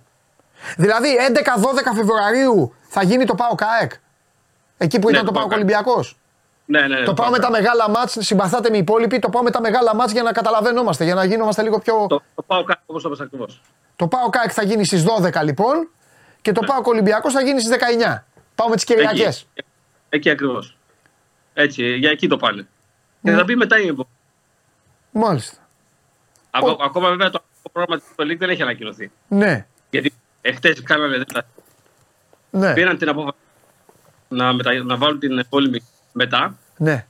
Δηλαδή 0.77 1.09
11-12 1.33 1.95
Φεβρουαρίου 1.95 2.75
θα 2.81 3.03
γίνει 3.03 3.25
το 3.25 3.35
ΠΑΟ 3.35 3.55
ΚΑΕΚ. 3.55 3.91
Εκεί 4.77 4.99
που 4.99 5.07
ναι, 5.07 5.13
ήταν 5.13 5.25
το 5.25 5.31
ΠΑΟ 5.31 5.47
Ολυμπιακός. 5.51 6.17
Ναι, 6.65 6.81
ναι, 6.81 6.99
ναι, 6.99 7.05
το 7.05 7.13
πάω 7.13 7.29
με 7.29 7.39
τα 7.39 7.49
μεγάλα 7.49 7.89
μάτς, 7.89 8.17
συμπαθάτε 8.19 8.69
με 8.69 8.75
οι 8.75 8.79
υπόλοιποι, 8.79 9.19
το 9.19 9.29
πάω 9.29 9.43
με 9.43 9.51
τα 9.51 9.61
μεγάλα 9.61 9.95
μάτς 9.95 10.11
για 10.11 10.23
να 10.23 10.31
καταλαβαίνόμαστε, 10.31 11.03
για 11.03 11.13
να 11.13 11.25
γίνομαστε 11.25 11.61
λίγο 11.61 11.79
πιο. 11.79 12.05
Το, 12.09 12.21
το 12.35 12.41
πάω 12.41 12.63
κάτω 12.63 12.81
όπως 12.85 13.03
το 13.03 13.23
ακριβώς. 13.23 13.61
Το 13.95 14.07
πάω 14.07 14.29
ΚΑΕΚ 14.29 14.51
θα 14.53 14.63
γίνει 14.63 14.85
στις 14.85 15.05
12 15.21 15.43
λοιπόν 15.43 15.89
και 16.41 16.51
το 16.51 16.61
ναι. 16.61 16.67
πάω 16.67 16.81
Ολυμπιακός 16.83 17.33
θα 17.33 17.41
γίνει 17.41 17.61
στις 17.61 17.75
19. 17.75 18.23
Πάω 18.55 18.69
με 18.69 18.75
τις 18.75 18.83
Κυριακές. 18.83 19.47
Εκεί, 19.53 19.67
εκεί 20.09 20.29
ακριβώς. 20.29 20.77
Έτσι, 21.53 21.95
για 21.95 22.09
εκεί 22.09 22.27
το 22.27 22.37
πάνε. 22.37 22.67
Ναι. 23.21 23.31
Και 23.31 23.37
θα 23.37 23.43
μπει 23.43 23.55
μετά 23.55 23.79
η 23.79 23.87
εμβόλια. 23.87 24.11
Μάλιστα. 25.11 25.57
Ακό, 26.51 26.77
Ακόμα 26.81 27.09
βέβαια 27.09 27.29
το 27.29 27.41
πρόγραμμα 27.71 27.99
της 27.99 28.07
Super 28.11 28.35
δεν 28.37 28.49
έχει 28.49 28.61
ανακοινωθεί. 28.61 29.11
Ναι. 29.27 29.65
Γιατί 29.89 30.13
εχθές 30.43 30.81
κάνανε. 30.81 31.23
Ναι. 32.49 32.73
Πήραν 32.73 32.97
την 32.97 33.09
απόφαση 33.09 33.37
να, 34.27 34.53
μετα... 34.53 34.83
να 34.83 34.97
βάλουν 34.97 35.19
την 35.19 35.45
πόλεμη 35.49 35.79
μετά. 36.11 36.57
Ναι. 36.77 37.05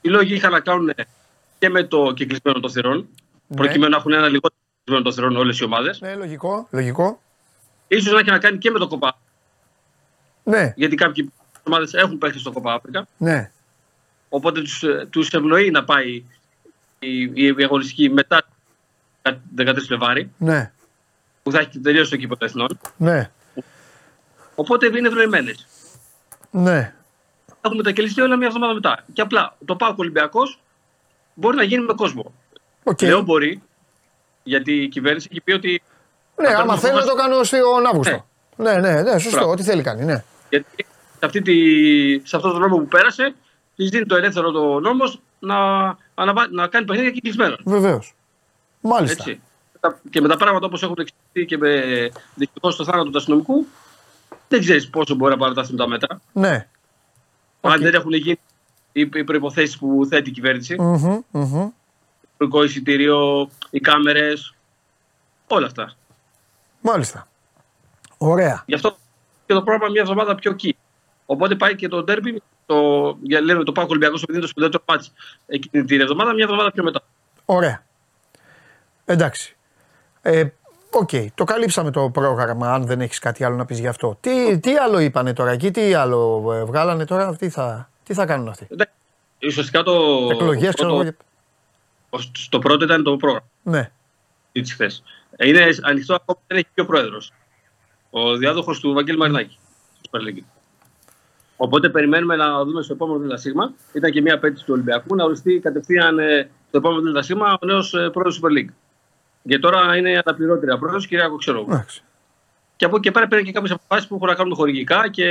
Οι 0.00 0.08
λόγοι 0.08 0.34
είχαν 0.34 0.52
να 0.52 0.60
κάνουν 0.60 0.94
και 1.58 1.68
με 1.68 1.82
το 1.82 2.12
κυκλισμένο 2.12 2.60
των 2.60 2.70
θυρών, 2.70 3.08
ναι. 3.46 3.56
προκειμένου 3.56 3.90
να 3.90 3.96
έχουν 3.96 4.12
ένα 4.12 4.28
λιγότερο 4.28 4.60
κυκλισμένο 4.78 5.04
των 5.04 5.12
θυρών 5.12 5.36
όλες 5.36 5.58
οι 5.58 5.64
ομάδες. 5.64 6.00
Ναι, 6.00 6.14
λογικό. 6.14 6.68
λογικό. 6.70 7.20
Ίσως 7.88 8.12
να 8.12 8.18
έχει 8.18 8.30
να 8.30 8.38
κάνει 8.38 8.58
και 8.58 8.70
με 8.70 8.78
το 8.78 8.88
κοπά. 8.88 9.18
Ναι. 10.44 10.72
Γιατί 10.76 10.94
κάποιοι 10.94 11.32
ομάδες 11.62 11.94
έχουν 11.94 12.18
παίχτη 12.18 12.38
στο 12.38 12.52
κοπά 12.52 12.74
Αφρικα. 12.74 13.06
Ναι. 13.16 13.50
Οπότε 14.28 14.62
τους 15.10 15.32
ευνοεί 15.32 15.70
να 15.70 15.84
πάει 15.84 16.24
η, 16.98 17.22
η 17.34 17.64
αγωνιστική 17.64 18.10
μετά 18.10 18.42
13 19.56 19.76
Φλεβάρι. 19.86 20.30
Ναι. 20.38 20.72
Που 21.42 21.50
θα 21.50 21.58
έχει 21.58 21.78
τελειώσει 21.78 22.10
το 22.10 22.16
κήπο 22.16 22.36
των 22.36 22.48
εθνών. 22.48 22.80
Ναι. 22.96 23.30
Οπότε 24.54 24.86
είναι 24.86 25.08
ευνοημένες. 25.08 25.66
Ναι 26.50 26.94
έχουν 27.60 27.76
μετακυλιστεί 27.76 28.20
όλα 28.20 28.36
μια 28.36 28.46
εβδομάδα 28.46 28.74
μετά. 28.74 29.04
Και 29.12 29.20
απλά 29.20 29.56
το 29.64 29.76
πάω 29.76 29.94
Ολυμπιακός 29.96 30.60
μπορεί 31.34 31.56
να 31.56 31.62
γίνει 31.62 31.84
με 31.84 31.92
κόσμο. 31.92 32.32
Okay. 32.84 33.06
Λέω 33.06 33.22
μπορεί, 33.22 33.62
γιατί 34.42 34.72
η 34.82 34.88
κυβέρνηση 34.88 35.28
έχει 35.30 35.40
πει 35.40 35.52
ότι. 35.52 35.82
Ναι, 36.36 36.48
άμα 36.48 36.78
θέλει 36.78 36.94
να 36.94 37.04
το 37.04 37.14
κάνω 37.14 37.42
στον 37.42 37.86
Αύγουστο. 37.86 38.26
Ναι, 38.56 38.72
ναι, 38.72 38.92
ναι, 38.92 39.02
ναι 39.02 39.18
σωστό. 39.18 39.48
Ό,τι 39.48 39.62
θέλει 39.62 39.82
κάνει. 39.82 40.04
Ναι. 40.04 40.24
Γιατί 40.48 40.66
σε, 41.18 41.26
αυτή 41.26 41.42
τη, 41.42 42.28
σε 42.28 42.36
αυτό 42.36 42.52
το 42.52 42.58
νόμο 42.58 42.76
που 42.76 42.86
πέρασε, 42.86 43.34
της 43.76 43.90
δίνει 43.90 44.06
το 44.06 44.16
ελεύθερο 44.16 44.50
το 44.50 44.80
νόμος 44.80 45.20
να, 45.38 45.82
να, 46.14 46.48
να 46.50 46.66
κάνει 46.66 46.84
παιχνίδια 46.84 47.10
κυκλισμένο. 47.10 47.56
Βεβαίως. 47.64 48.14
Μάλιστα. 48.80 49.24
Έτσι. 49.26 49.40
Και 50.10 50.20
με 50.20 50.28
τα 50.28 50.36
πράγματα 50.36 50.66
όπω 50.66 50.76
έχουν 50.82 50.96
εξελιχθεί 50.98 51.44
και 51.44 51.58
με 51.58 52.10
δυστυχώ 52.34 52.74
το 52.74 52.84
θάνατο 52.84 53.10
του 53.10 53.18
αστυνομικού, 53.18 53.66
δεν 54.48 54.60
ξέρει 54.60 54.86
πόσο 54.86 55.14
μπορεί 55.14 55.32
να 55.32 55.38
παραταθούν 55.38 55.76
τα 55.76 55.88
μέτρα. 55.88 56.20
Ναι. 56.32 56.68
Αν 57.60 57.80
δεν 57.80 57.94
έχουν 57.94 58.12
γίνει 58.12 58.38
οι 58.92 59.24
προποθέσει 59.24 59.78
που 59.78 60.06
θέτει 60.08 60.28
η 60.28 60.32
κυβέρνηση. 60.32 60.76
Μμμ, 60.80 61.70
Το 62.36 62.62
εισιτήριο, 62.62 63.50
οι 63.70 63.80
κάμερε, 63.80 64.32
όλα 65.46 65.66
αυτά. 65.66 65.92
Μάλιστα. 66.80 67.28
Ωραία. 68.18 68.62
Γι' 68.66 68.74
αυτό 68.74 68.96
και 69.46 69.54
το 69.54 69.62
πρόγραμμα 69.62 69.90
μια 69.90 70.00
εβδομάδα 70.00 70.34
πιο 70.34 70.50
εκεί. 70.50 70.76
Οπότε 71.26 71.54
πάει 71.54 71.76
και 71.76 71.88
το 71.88 72.02
ντέρμπι, 72.02 72.42
το, 72.66 73.16
για, 73.22 73.40
λέμε 73.40 73.64
το 73.64 73.72
ΠΑΟ 73.72 73.86
Ολυμπιακό 73.88 74.14
επειδή 74.14 74.32
είναι 74.32 74.40
το 74.40 74.46
σπουδαίο 74.46 74.82
ματς 74.88 75.12
εκείνη 75.46 75.84
την 75.84 76.00
εβδομάδα, 76.00 76.34
μια 76.34 76.44
εβδομάδα 76.44 76.72
πιο 76.72 76.82
μετά. 76.82 77.02
Ωραία. 77.44 77.84
Εντάξει. 79.04 79.56
Ε, 80.22 80.44
Οκ, 80.92 81.10
το 81.34 81.44
καλύψαμε 81.44 81.90
το 81.90 82.10
πρόγραμμα. 82.10 82.72
Αν 82.72 82.86
δεν 82.86 83.00
έχεις 83.00 83.18
κάτι 83.18 83.44
άλλο 83.44 83.56
να 83.56 83.64
πεις 83.64 83.78
γι' 83.78 83.86
αυτό. 83.86 84.16
Τι, 84.20 84.58
τι 84.58 84.76
άλλο 84.76 84.98
είπανε 84.98 85.32
τώρα 85.32 85.50
εκεί, 85.50 85.70
τι 85.70 85.94
άλλο 85.94 86.50
ε, 86.52 86.64
βγάλανε 86.64 87.04
τώρα, 87.04 87.36
τι 87.36 87.48
θα, 87.48 87.90
τι 88.02 88.14
θα 88.14 88.26
κάνουν 88.26 88.48
αυτοί; 88.48 88.66
Εντάξει, 88.70 88.92
Ουσιαστικά 89.46 89.82
το. 89.82 89.92
Εκλογές, 90.32 90.74
το, 90.74 90.84
ξέρω 90.84 91.00
εγώ. 91.00 91.12
το 92.48 92.58
πρώτο 92.58 92.84
ήταν 92.84 93.02
το 93.02 93.16
πρόγραμμα 93.16 93.46
Ναι. 93.62 93.90
τη 94.52 94.70
χθες. 94.72 95.02
Είναι 95.38 95.66
ανοιχτό 95.82 96.14
ακόμα 96.14 96.38
δεν 96.46 96.56
έχει 96.56 96.66
και 96.74 96.80
ο 96.80 96.86
πρόεδρος. 96.86 97.32
Ο 98.10 98.36
διάδοχος 98.36 98.80
του 98.80 98.92
Βαγγέλη 98.92 99.18
Μαρινάκη. 99.18 99.58
στη 99.98 100.08
Super 100.10 100.18
League. 100.28 100.44
Οπότε 101.56 101.88
περιμένουμε 101.88 102.36
να 102.36 102.64
δούμε 102.64 102.82
στο 102.82 102.92
επόμενο 102.92 103.34
ΔΣ. 103.34 103.44
Ήταν 103.92 104.10
και 104.10 104.20
μια 104.20 104.34
απέτηση 104.34 104.64
του 104.64 104.72
Ολυμπιακού 104.72 105.14
να 105.14 105.24
οριστεί 105.24 105.58
κατευθείαν 105.58 106.18
ε, 106.18 106.50
στο 106.68 106.78
επόμενο 106.78 107.20
ΔΣ 107.20 107.30
ο 107.60 107.66
νέος 107.66 107.90
πρόεδρος 107.90 108.38
του 108.38 108.46
Super 108.46 108.58
League. 108.58 108.72
Και 109.48 109.58
τώρα 109.58 109.96
είναι 109.96 110.22
αναπληρώτρια 110.24 110.78
πρόεδρο, 110.78 111.00
κυρία 111.00 111.28
Κοξερό. 111.28 111.60
Εντάξει. 111.68 112.02
Και 112.76 112.84
από 112.84 112.96
εκεί 112.96 113.04
και 113.04 113.10
πέρα 113.10 113.26
πήραν 113.28 113.44
και 113.44 113.52
κάποιες 113.52 113.70
αποφάσεις 113.72 114.08
που 114.08 114.14
έχουν 114.14 114.26
να 114.26 114.34
κάνουν 114.34 114.54
χορηγικά 114.54 115.10
και 115.10 115.26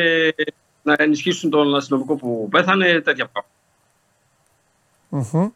να 0.81 0.95
ενισχύσουν 0.97 1.49
τον 1.49 1.75
αστυνομικό 1.75 2.15
που 2.15 2.47
πέθανε, 2.51 3.01
τέτοια 3.01 3.27
πράγματα. 3.27 3.53
Μμμ. 5.09 5.49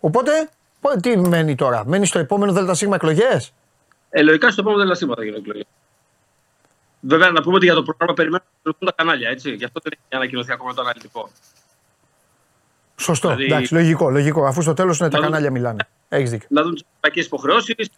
Οπότε, 0.00 0.48
πο- 0.80 1.00
τι 1.00 1.16
μένει 1.16 1.54
τώρα, 1.54 1.86
μένει 1.86 2.06
στο 2.06 2.18
επόμενο 2.18 2.52
ΔΣ 2.52 2.82
εκλογές; 2.82 3.52
Ε, 4.10 4.22
λογικά 4.22 4.50
στο 4.50 4.60
επόμενο 4.60 4.94
ΔΣ 4.94 4.98
θα 4.98 5.24
γίνει 5.24 5.36
εκλογή. 5.36 5.66
Βέβαια, 7.00 7.30
να 7.30 7.42
πούμε 7.42 7.56
ότι 7.56 7.64
για 7.64 7.74
το 7.74 7.82
πρόγραμμα 7.82 8.14
περιμένουμε 8.14 8.44
να 8.50 8.56
λειτουργούν 8.56 8.88
τα 8.88 9.02
κανάλια. 9.02 9.28
Έτσι. 9.28 9.50
Γι' 9.54 9.64
αυτό 9.64 9.80
δεν 9.82 9.92
έχει 9.92 10.14
ανακοινωθεί 10.14 10.52
ακόμα 10.52 10.74
το 10.74 10.80
αναλυτικό. 10.80 11.30
Σωστό. 13.00 13.28
Δηλαδή- 13.28 13.44
Εντάξει, 13.44 13.74
λογικό, 13.74 14.10
λογικό. 14.10 14.44
Αφού 14.46 14.62
στο 14.62 14.74
τέλος 14.74 14.98
τα 14.98 15.06
Δηλαδή- 15.08 15.24
κανάλια 15.26 15.50
μιλάνε. 15.50 15.88
Έχεις 16.08 16.30
δίκιο. 16.30 16.46
Να 16.50 16.62
δουν 16.62 16.72
τις 16.72 16.82
ευρωπαϊκές 16.82 17.24
υποχρεώσεις, 17.26 17.90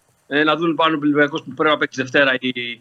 να 0.45 0.57
δουν 0.57 0.75
πάνω 0.75 0.95
ο 0.95 0.99
Ολυμπιακό 1.03 1.43
που 1.43 1.55
πρέπει 1.55 1.71
να 1.71 1.77
παίξει 1.79 2.01
Δευτέρα. 2.03 2.33
Ή... 2.41 2.79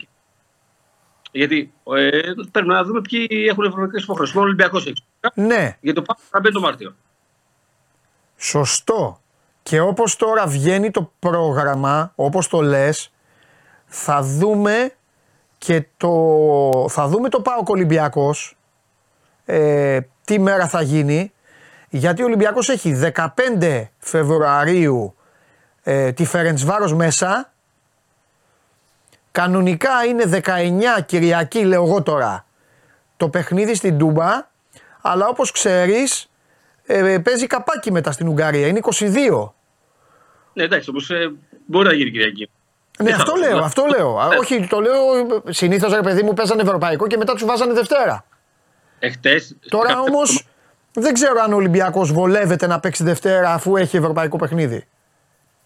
Γιατί 1.31 1.73
ε, 1.95 2.09
πρέπει 2.51 2.67
να 2.67 2.83
δούμε 2.83 3.01
ποιοι 3.01 3.27
έχουν 3.49 3.63
ευρωπαϊκές 3.63 4.03
υποχρεώσεις. 4.03 4.35
Μόνο 4.35 4.45
ο 4.45 4.49
Ολυμπιακός 4.49 4.85
έχεις. 4.85 5.03
Ναι, 5.33 5.77
Γιατί 5.81 5.99
το 5.99 6.01
πάμε 6.01 6.19
θα 6.29 6.39
μπαίνει 6.39 6.53
το 6.53 6.59
Μάρτιο. 6.61 6.95
Σωστό. 8.37 9.19
Και 9.63 9.79
όπως 9.79 10.15
τώρα 10.15 10.47
βγαίνει 10.47 10.91
το 10.91 11.11
πρόγραμμα, 11.19 12.11
όπως 12.15 12.47
το 12.47 12.61
λες, 12.61 13.11
θα 13.85 14.21
δούμε 14.21 14.93
και 15.57 15.85
το, 15.97 16.11
θα 16.89 17.07
δούμε 17.07 17.29
το 17.29 17.41
ΠΑΟΚ 17.41 17.69
Ολυμπιακός, 17.69 18.57
ε, 19.45 19.99
τι 20.25 20.39
μέρα 20.39 20.67
θα 20.67 20.81
γίνει, 20.81 21.31
γιατί 21.89 22.21
ο 22.21 22.25
Ολυμπιακός 22.25 22.69
έχει 22.69 23.01
15 23.15 23.83
Φεβρουαρίου 23.99 25.15
ε, 25.83 26.11
τη 26.11 26.25
Φερεντσβάρος 26.25 26.93
μέσα, 26.93 27.51
κανονικά 29.31 30.03
είναι 30.07 30.41
19 30.97 31.03
Κυριακή 31.05 31.59
λέω 31.65 31.83
εγώ 31.83 32.01
τώρα, 32.03 32.45
το 33.17 33.29
παιχνίδι 33.29 33.75
στην 33.75 33.97
Τούμπα, 33.97 34.47
αλλά 35.01 35.27
όπως 35.27 35.51
ξέρεις 35.51 36.29
ε, 36.85 37.17
παίζει 37.23 37.47
καπάκι 37.47 37.91
μετά 37.91 38.11
στην 38.11 38.27
Ουγγαρία, 38.27 38.67
είναι 38.67 38.79
22. 38.83 39.49
Ναι, 40.53 40.63
εντάξει, 40.63 40.89
όμως 40.89 41.09
ε, 41.09 41.31
μπορεί 41.65 41.87
να 41.87 41.93
γίνει 41.93 42.11
Κυριακή. 42.11 42.49
Ναι, 43.03 43.09
Ε, 43.09 43.13
αυτό 43.13 43.31
θα- 43.31 43.37
λέω, 43.37 43.57
να- 43.59 43.65
αυτό 43.65 43.85
λέω. 43.85 44.19
Α, 44.19 44.29
Ε. 44.33 44.37
Όχι, 44.37 44.67
το 44.67 44.79
λέω 44.79 44.93
συνήθως 45.49 45.93
ρε 45.93 46.01
παιδί 46.01 46.23
μου 46.23 46.33
παίζανε 46.33 46.61
ευρωπαϊκό 46.61 47.07
και 47.07 47.17
μετά 47.17 47.33
τους 47.33 47.45
βάζανε 47.45 47.73
Δευτέρα. 47.73 48.25
Εχθές, 48.99 49.55
Τώρα 49.69 49.99
όμω 49.99 50.19
δεν 50.93 51.13
ξέρω 51.13 51.41
αν 51.43 51.53
ο 51.53 51.55
Ολυμπιακός 51.55 52.11
βολεύεται 52.11 52.67
να 52.67 52.79
παίξει 52.79 53.03
Δευτέρα 53.03 53.53
αφού 53.53 53.75
έχει 53.77 53.97
ευρωπαϊκό 53.97 54.37
παιχνίδι. 54.37 54.87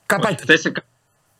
Καπάκι. 0.06 0.42
Χθες 0.42 0.72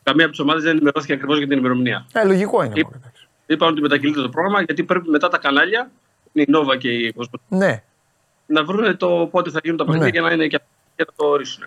καμία 0.02 0.24
από 0.24 0.30
τις 0.34 0.40
ομάδες 0.40 0.62
δεν 0.62 0.72
ενημερώθηκε 0.72 1.12
ακριβώς 1.12 1.38
για 1.38 1.46
την 1.46 1.58
ημερομηνία. 1.58 2.06
Ε, 2.12 2.24
λογικό 2.24 2.62
είναι. 2.62 2.72
Είπ- 2.76 2.84
μωρέ, 2.84 2.96
εντάξει. 2.96 3.28
Είπαν 3.46 3.68
ότι 3.68 3.80
μετακυλείται 3.80 4.20
το 4.20 4.28
πρόγραμμα 4.28 4.62
γιατί 4.62 4.82
πρέπει 4.84 5.08
μετά 5.08 5.28
τα 5.28 5.38
κανάλια, 5.38 5.90
η 6.32 6.44
Νόβα 6.48 6.76
και 6.76 6.88
η 6.90 7.12
Κοσμο, 7.12 7.40
Ναι. 7.48 7.82
να 8.46 8.64
βρουν 8.64 8.96
το 8.96 9.28
πότε 9.30 9.50
θα 9.50 9.60
γίνουν 9.62 9.78
τα 9.78 9.84
παιχνίδια 9.84 10.10
Ναι. 10.10 10.18
για 10.18 10.28
να 10.28 10.32
είναι 10.34 10.46
και, 10.46 10.58
και 10.96 11.04
να 11.08 11.12
το 11.16 11.26
ορίσουν. 11.30 11.64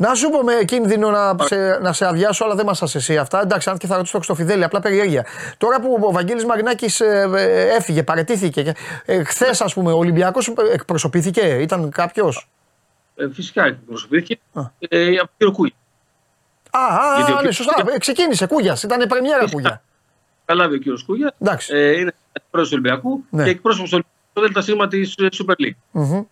Να 0.00 0.14
σου 0.14 0.28
πω 0.30 0.42
με 0.42 0.52
κίνδυνο 0.64 1.10
να 1.10 1.34
σε, 1.44 1.78
να 1.82 1.92
σε 1.92 2.06
αδειάσω, 2.06 2.44
αλλά 2.44 2.54
δεν 2.54 2.66
μα 2.68 2.88
εσύ 2.94 3.18
αυτά. 3.18 3.40
Εντάξει, 3.40 3.70
αν 3.70 3.78
και 3.78 3.86
θα 3.86 3.96
ρωτήσω 3.96 4.12
το 4.12 4.18
Χρυστοφιδέλη, 4.24 4.64
απλά 4.64 4.80
περιέργεια. 4.80 5.26
Τώρα 5.58 5.80
που 5.80 5.98
ο 6.02 6.12
Βαγγέλης 6.12 6.44
Μαρινάκης 6.44 7.00
ε, 7.00 7.28
ε, 7.36 7.74
έφυγε, 7.76 8.02
παρετήθηκε. 8.02 8.62
και, 8.62 8.74
Ε, 9.04 9.24
Χθες, 9.24 9.60
ας 9.60 9.74
πούμε, 9.74 9.92
ο 9.92 9.96
Ολυμπιακός 9.96 10.52
εκπροσωπήθηκε, 10.72 11.40
ήταν 11.40 11.90
κάποιος; 11.90 12.48
Ε, 13.16 13.28
φυσικά 13.32 13.64
εκπροσωπήθηκε 13.64 14.38
Α. 14.52 14.60
ε, 14.78 15.04
από 15.16 15.16
τον 15.16 15.28
κύριο 15.38 15.52
Κούγια. 15.52 15.74
Α, 16.70 16.78
α, 16.80 17.16
Γιατί 17.16 17.32
ο 17.32 17.34
α, 17.34 17.36
ναι, 17.36 17.36
κύριος- 17.36 17.54
σωστά. 17.56 17.74
Ε, 17.94 17.98
Ξεκίνησε 17.98 18.46
Κούγιας. 18.46 18.82
Ήταν 18.82 19.08
πρεμιέρα 19.08 19.38
Φυσικά. 19.42 19.52
Κούγια. 19.60 19.82
Καλάβει 20.44 20.74
ο 20.74 20.78
κύριος 20.78 21.04
Κούγιας. 21.04 21.30
Εντάξει. 21.40 21.74
Ε, 21.76 21.98
είναι 21.98 22.12
πρόεδρο 22.50 22.70
του 22.76 22.78
Ολυμπιακού 22.82 23.24
Ναι. 23.30 23.44
και 23.44 23.50
εκπρόσωπος 23.50 23.90
του 23.90 24.04
Ολυμπιακού 24.32 24.88
ΔΣ 24.90 25.14
της 25.14 25.42
Super 25.46 25.54
League. 25.62 26.22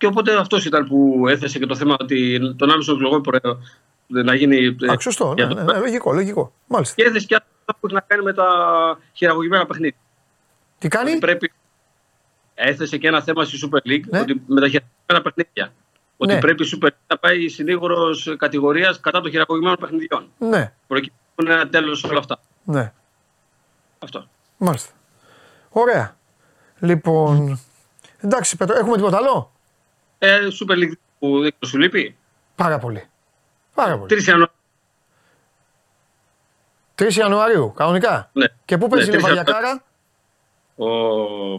Μμμ. 0.00 0.06
Και 0.06 0.06
οπότε 0.06 0.36
αυτός 0.38 0.64
ήταν 0.64 0.88
που 0.88 1.24
έθεσε 1.28 1.58
και 1.58 1.66
το 1.66 1.74
θέμα 1.76 1.96
ότι 2.00 2.40
τον 2.56 2.70
άμεσο 2.70 2.92
εκλογό 2.92 3.20
πορε- 3.20 3.40
να 4.06 4.34
γίνει. 4.34 4.76
ε, 4.80 4.92
Α, 4.92 4.96
σωστό. 5.00 5.28
Ναι, 5.28 5.34
για 5.34 5.46
το- 5.48 5.54
ναι, 5.54 5.72
ναι, 5.72 5.78
λογικό, 5.78 6.12
λογικό. 6.12 6.52
Μάλιστα. 6.66 6.94
Και 6.94 7.02
έθεσε 7.08 7.26
και 7.26 7.34
άλλο 7.34 7.76
που 7.80 7.86
έχει 7.86 7.94
να 7.94 8.00
κάνει 8.00 8.22
με 8.22 8.32
τα 8.32 8.46
χειραγωγημένα 9.12 9.66
παιχνίδια. 9.66 9.96
Τι 10.78 10.88
κάνει; 10.88 11.10
Ότι 11.10 11.18
πρέπει. 11.18 11.52
Έθεσε 12.54 12.96
και 12.98 13.06
ένα 13.08 13.22
θέμα 13.22 13.44
στη 13.44 13.58
Super 13.62 13.88
League 13.90 14.04
Ναι. 14.10 14.20
ότι 14.20 14.42
με 14.46 14.60
τα 14.60 14.68
χειραγωγημένα 14.68 15.22
παιχνίδια. 15.22 15.72
Ότι 16.16 16.32
Ναι. 16.34 16.38
πρέπει 16.40 16.64
η 16.66 16.70
Super 16.74 16.86
League 16.86 17.04
να 17.06 17.16
πάει 17.18 17.48
συνήγορος 17.48 18.34
κατηγορίας 18.38 19.00
κατά 19.00 19.20
των 19.20 19.30
χειραγωγημένων 19.30 19.76
παιχνιδιών. 19.80 20.28
Ναι, 20.38 20.72
Προκειμένου 20.86 21.16
να 21.36 21.44
είναι 21.44 21.54
ένα 21.54 21.68
τέλος 21.68 21.98
σε 21.98 22.06
όλα 22.06 22.18
αυτά. 22.18 22.40
ναι. 22.64 22.92
Αυτό. 23.98 24.26
Μάλιστα. 24.56 24.92
Ωραία. 25.70 26.16
Λοιπόν. 26.78 27.60
Εντάξει, 28.20 28.56
Πέτρο, 28.56 28.78
έχουμε 28.78 28.96
τίποτα 28.96 29.16
άλλο; 29.16 29.52
Ε, 30.22 30.38
Super 30.60 30.74
League 30.74 30.92
που 31.18 31.40
δεν 31.40 31.52
σου 31.66 31.78
λείπει. 31.78 32.16
Πάρα 32.54 32.78
πολύ. 32.78 33.08
Πάρα 33.74 33.98
πολύ. 33.98 34.14
3 34.20 34.24
Ιανουαρίου. 34.26 34.54
3 36.94 37.12
Ιανουαρίου, 37.16 37.72
κανονικά. 37.76 38.30
Ναι. 38.32 38.46
Και 38.64 38.78
πού 38.78 38.86
Ναι, 38.86 38.90
παίζει 38.94 39.10
η 39.10 39.12
3 39.12 39.16
Λεβαδιακάρα. 39.16 39.82
Ο... 40.76 40.86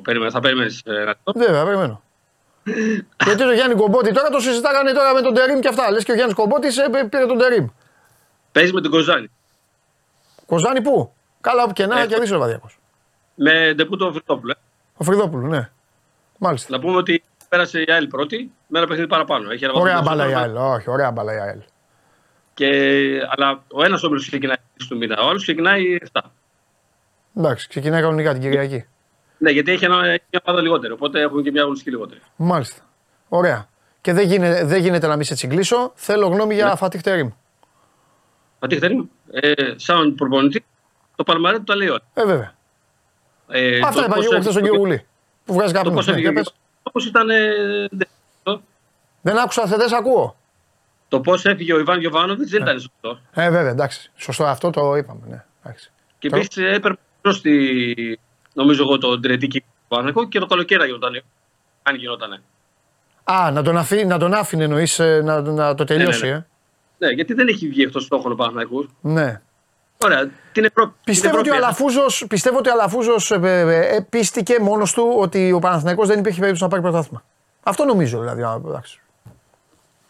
Περίμενε, 0.02 0.32
θα 0.32 0.40
περιμένεις. 0.40 0.82
Ε, 0.86 1.04
να 1.04 1.16
το- 1.24 1.34
Βέβαια, 1.40 1.64
περιμένω. 1.66 2.02
Γιατί 3.24 3.44
το 3.44 3.52
Γιάννη 3.52 3.76
Κομπότη; 3.76 4.12
Τώρα 4.14 4.30
το 4.30 4.40
συζητάγανε 4.40 4.92
τώρα 4.92 5.14
με 5.14 5.22
τον 5.22 5.34
Τερήμ 5.34 5.60
και 5.60 5.68
αυτά. 5.68 5.92
Λες 5.92 6.04
και 6.04 6.12
ο 6.12 6.16
Γιάννης 6.16 6.36
Κομπότης 6.36 6.76
πήρε 7.10 7.26
τον 7.26 7.38
Τερήμ. 7.38 7.68
Παίζει 8.52 8.74
με 8.74 8.82
την 8.82 8.92
Κοζάνη. 8.92 9.28
Κοζάνη 10.46 10.82
πού; 10.82 11.14
Καλά, 11.42 11.64
όπου 11.64 11.74
και 11.74 11.86
να 11.86 12.00
Ε, 12.02 12.06
κερδίσει 12.08 12.32
ο 12.32 12.36
Λεβαδιακό. 12.36 12.70
Με 13.36 13.74
ντεπούτο 13.76 14.12
Φρυτόπουλο. 14.12 14.52
ε. 14.52 14.56
Ο 14.98 15.04
Φρυδόπουλου, 15.04 15.48
ναι. 15.48 15.70
Μάλιστα. 16.38 16.68
Να 16.76 16.80
πούμε 16.82 16.98
ότι 16.98 17.24
πέρασε 17.52 17.80
η 17.82 17.86
ΑΕΛ 17.92 18.08
πρώτη 18.08 18.52
με 18.68 18.78
ένα 18.78 18.88
παιχνίδι 18.88 19.10
παραπάνω. 19.10 19.52
Έχει 19.52 19.64
ένα 19.64 19.74
Ωραία 19.74 19.94
βαθμό 19.94 20.10
μπάλα 20.10 20.24
η 20.24 20.32
περισσότερο. 20.34 20.62
ΑΕΛ. 20.64 20.76
Όχι, 20.78 20.90
ωραία 20.90 21.12
μπάλα 21.12 21.34
η 21.34 21.38
ΑΕΛ. 21.40 21.60
Και, 22.54 22.68
αλλά 23.30 23.64
ο 23.72 23.84
ένας 23.84 24.04
όμιλος 24.04 24.28
ξεκινάει 24.28 24.56
του 24.90 24.98
μήνα, 24.98 25.22
ο 25.22 25.28
άλλος 25.28 25.42
ξεκινάει 25.44 25.98
7. 26.14 26.22
Εντάξει, 27.38 27.68
ξεκινάει 27.68 28.02
κανονικά 28.02 28.32
την 28.34 28.42
Κυριακή. 28.42 28.86
Ναι, 29.38 29.52
γιατί 29.52 29.72
έχει, 29.72 29.86
ένα, 29.86 30.06
έχει 30.06 30.24
μια 30.32 30.42
ομάδα 30.46 30.62
λιγότερη. 30.62 30.94
Οπότε 30.94 31.22
έχουμε 31.22 31.42
και 31.42 31.52
μια 31.52 31.62
αγωνιστική 31.62 31.90
λιγότερη. 31.92 32.20
Μάλιστα. 32.36 32.82
Ωραία. 33.30 33.68
Και 34.02 34.14
δεν 34.14 34.28
γίνεται, 34.28 34.64
δεν 34.66 34.82
γίνεται 34.82 35.08
να 35.08 35.16
μην 35.16 35.26
σε 35.26 35.34
τσιγκλίσω. 35.34 35.92
Θέλω 35.96 36.28
γνώμη 36.28 36.54
για 36.54 36.76
Φατίχ 36.76 37.02
Τερήμ. 37.02 37.30
Πατή 38.60 38.76
Χτερή, 38.76 39.10
ε, 39.32 39.52
σαν 39.76 40.16
προπονητή, 40.16 40.66
το 41.16 41.24
παλμαρέ 41.24 41.58
του 41.58 41.64
τα 41.64 41.76
λέει 41.76 41.88
όλα. 41.88 42.02
Ε, 42.14 42.26
βέβαια. 42.26 42.54
Ε, 43.48 43.80
Αυτά 43.84 44.00
το 44.00 44.06
είπα 44.06 44.14
πώς 44.16 44.28
και 44.28 44.34
εγώ 44.34 44.42
χθες 44.42 44.54
στον 44.54 44.64
έφυγε- 44.64 44.64
κύριο 44.64 44.80
Γουλή. 44.80 45.06
Που 45.46 45.54
βγάζει 45.54 45.74
Το 45.74 46.44
καπνού. 46.94 47.00
πώ 47.00 47.00
έφυγε 47.00 47.04
ο 47.04 47.04
Όπως 47.04 47.06
ήταν. 47.06 47.30
ε, 47.30 47.88
δε- 47.92 48.06
Δεν 49.22 49.38
άκουσα, 49.38 49.66
δεν 49.66 49.88
σε 49.88 49.96
ακούω. 49.96 50.36
Το 51.08 51.20
πώς 51.20 51.46
έφυγε 51.46 51.74
ο 51.74 51.80
Ιβάν 51.80 52.00
Γιοβάνοβιτ 52.00 52.50
δεν 52.50 52.62
ήταν 52.62 52.80
σωστό. 52.80 53.20
Ε, 53.34 53.50
βέβαια, 53.50 53.72
εντάξει. 53.72 54.12
Σωστό, 54.16 54.46
αυτό 54.46 54.70
το 54.70 54.96
είπαμε. 54.96 55.22
Ναι. 55.30 55.46
Εντάξει. 55.64 55.92
Και 56.20 56.30
Το- 56.30 56.36
επίσης 56.36 56.58
έπρεπε 56.58 57.00
να 57.22 57.32
στη. 57.32 58.20
Νομίζω 58.54 58.84
εγώ 58.84 58.98
τον 58.98 59.22
τριετή 59.22 59.48
κύκλο 59.48 59.70
του 59.82 59.96
Παναγικού 59.96 60.28
και 60.28 60.40
το 60.40 60.46
καλοκαίρι 60.46 60.86
γινόταν. 60.86 61.22
Αν 61.84 61.96
γινότανε. 61.96 62.42
Α, 63.24 63.52
να 63.52 63.62
τον, 63.64 63.78
αφή, 63.78 64.06
να 64.06 64.18
τον 64.20 64.34
άφηνε 64.34 64.64
εννοείς 64.64 65.00
να, 65.00 65.42
να 65.42 65.76
το 65.76 65.84
τελειώσει, 65.84 66.26
Ναι, 66.26 66.32
ναι, 66.32 66.36
ε. 66.36 66.46
Ναι, 66.98 67.14
γιατί 67.14 67.34
δεν 67.34 67.48
έχει 67.48 67.68
βγει 67.68 67.86
αυτό 67.86 68.00
στόχο 68.00 68.30
ο 68.32 68.36
Παναθηναϊκός. 68.36 68.86
Ναι. 69.02 69.42
Ωραία. 70.04 70.30
Την 70.52 70.64
Ευρώπη. 70.66 70.94
Πιστεύω 71.04 71.32
την 71.32 71.40
ότι, 71.40 71.50
ο 71.50 71.54
Ευρώπη, 71.54 71.66
Αλαφούζος, 71.66 72.26
πιστεύω 72.30 72.58
ότι 72.58 72.70
ο 72.70 72.72
Αλαφούζος 72.72 73.32
ε, 73.32 73.40
ε, 73.42 73.96
ε, 73.96 74.02
πίστηκε 74.10 74.60
μόνος 74.60 74.94
του 74.94 75.16
ότι 75.18 75.52
ο 75.52 75.60
Παναθηναϊκός 75.60 76.08
δεν 76.08 76.20
υπήρχε 76.20 76.38
περίπτωση 76.38 76.64
να 76.64 76.70
πάρει 76.70 76.82
πρωτάθλημα. 76.82 77.24
Αυτό 77.64 77.86
νομίζω 77.86 78.20
δηλαδή. 78.20 78.42
α, 78.42 78.62
εντάξει. 78.68 79.00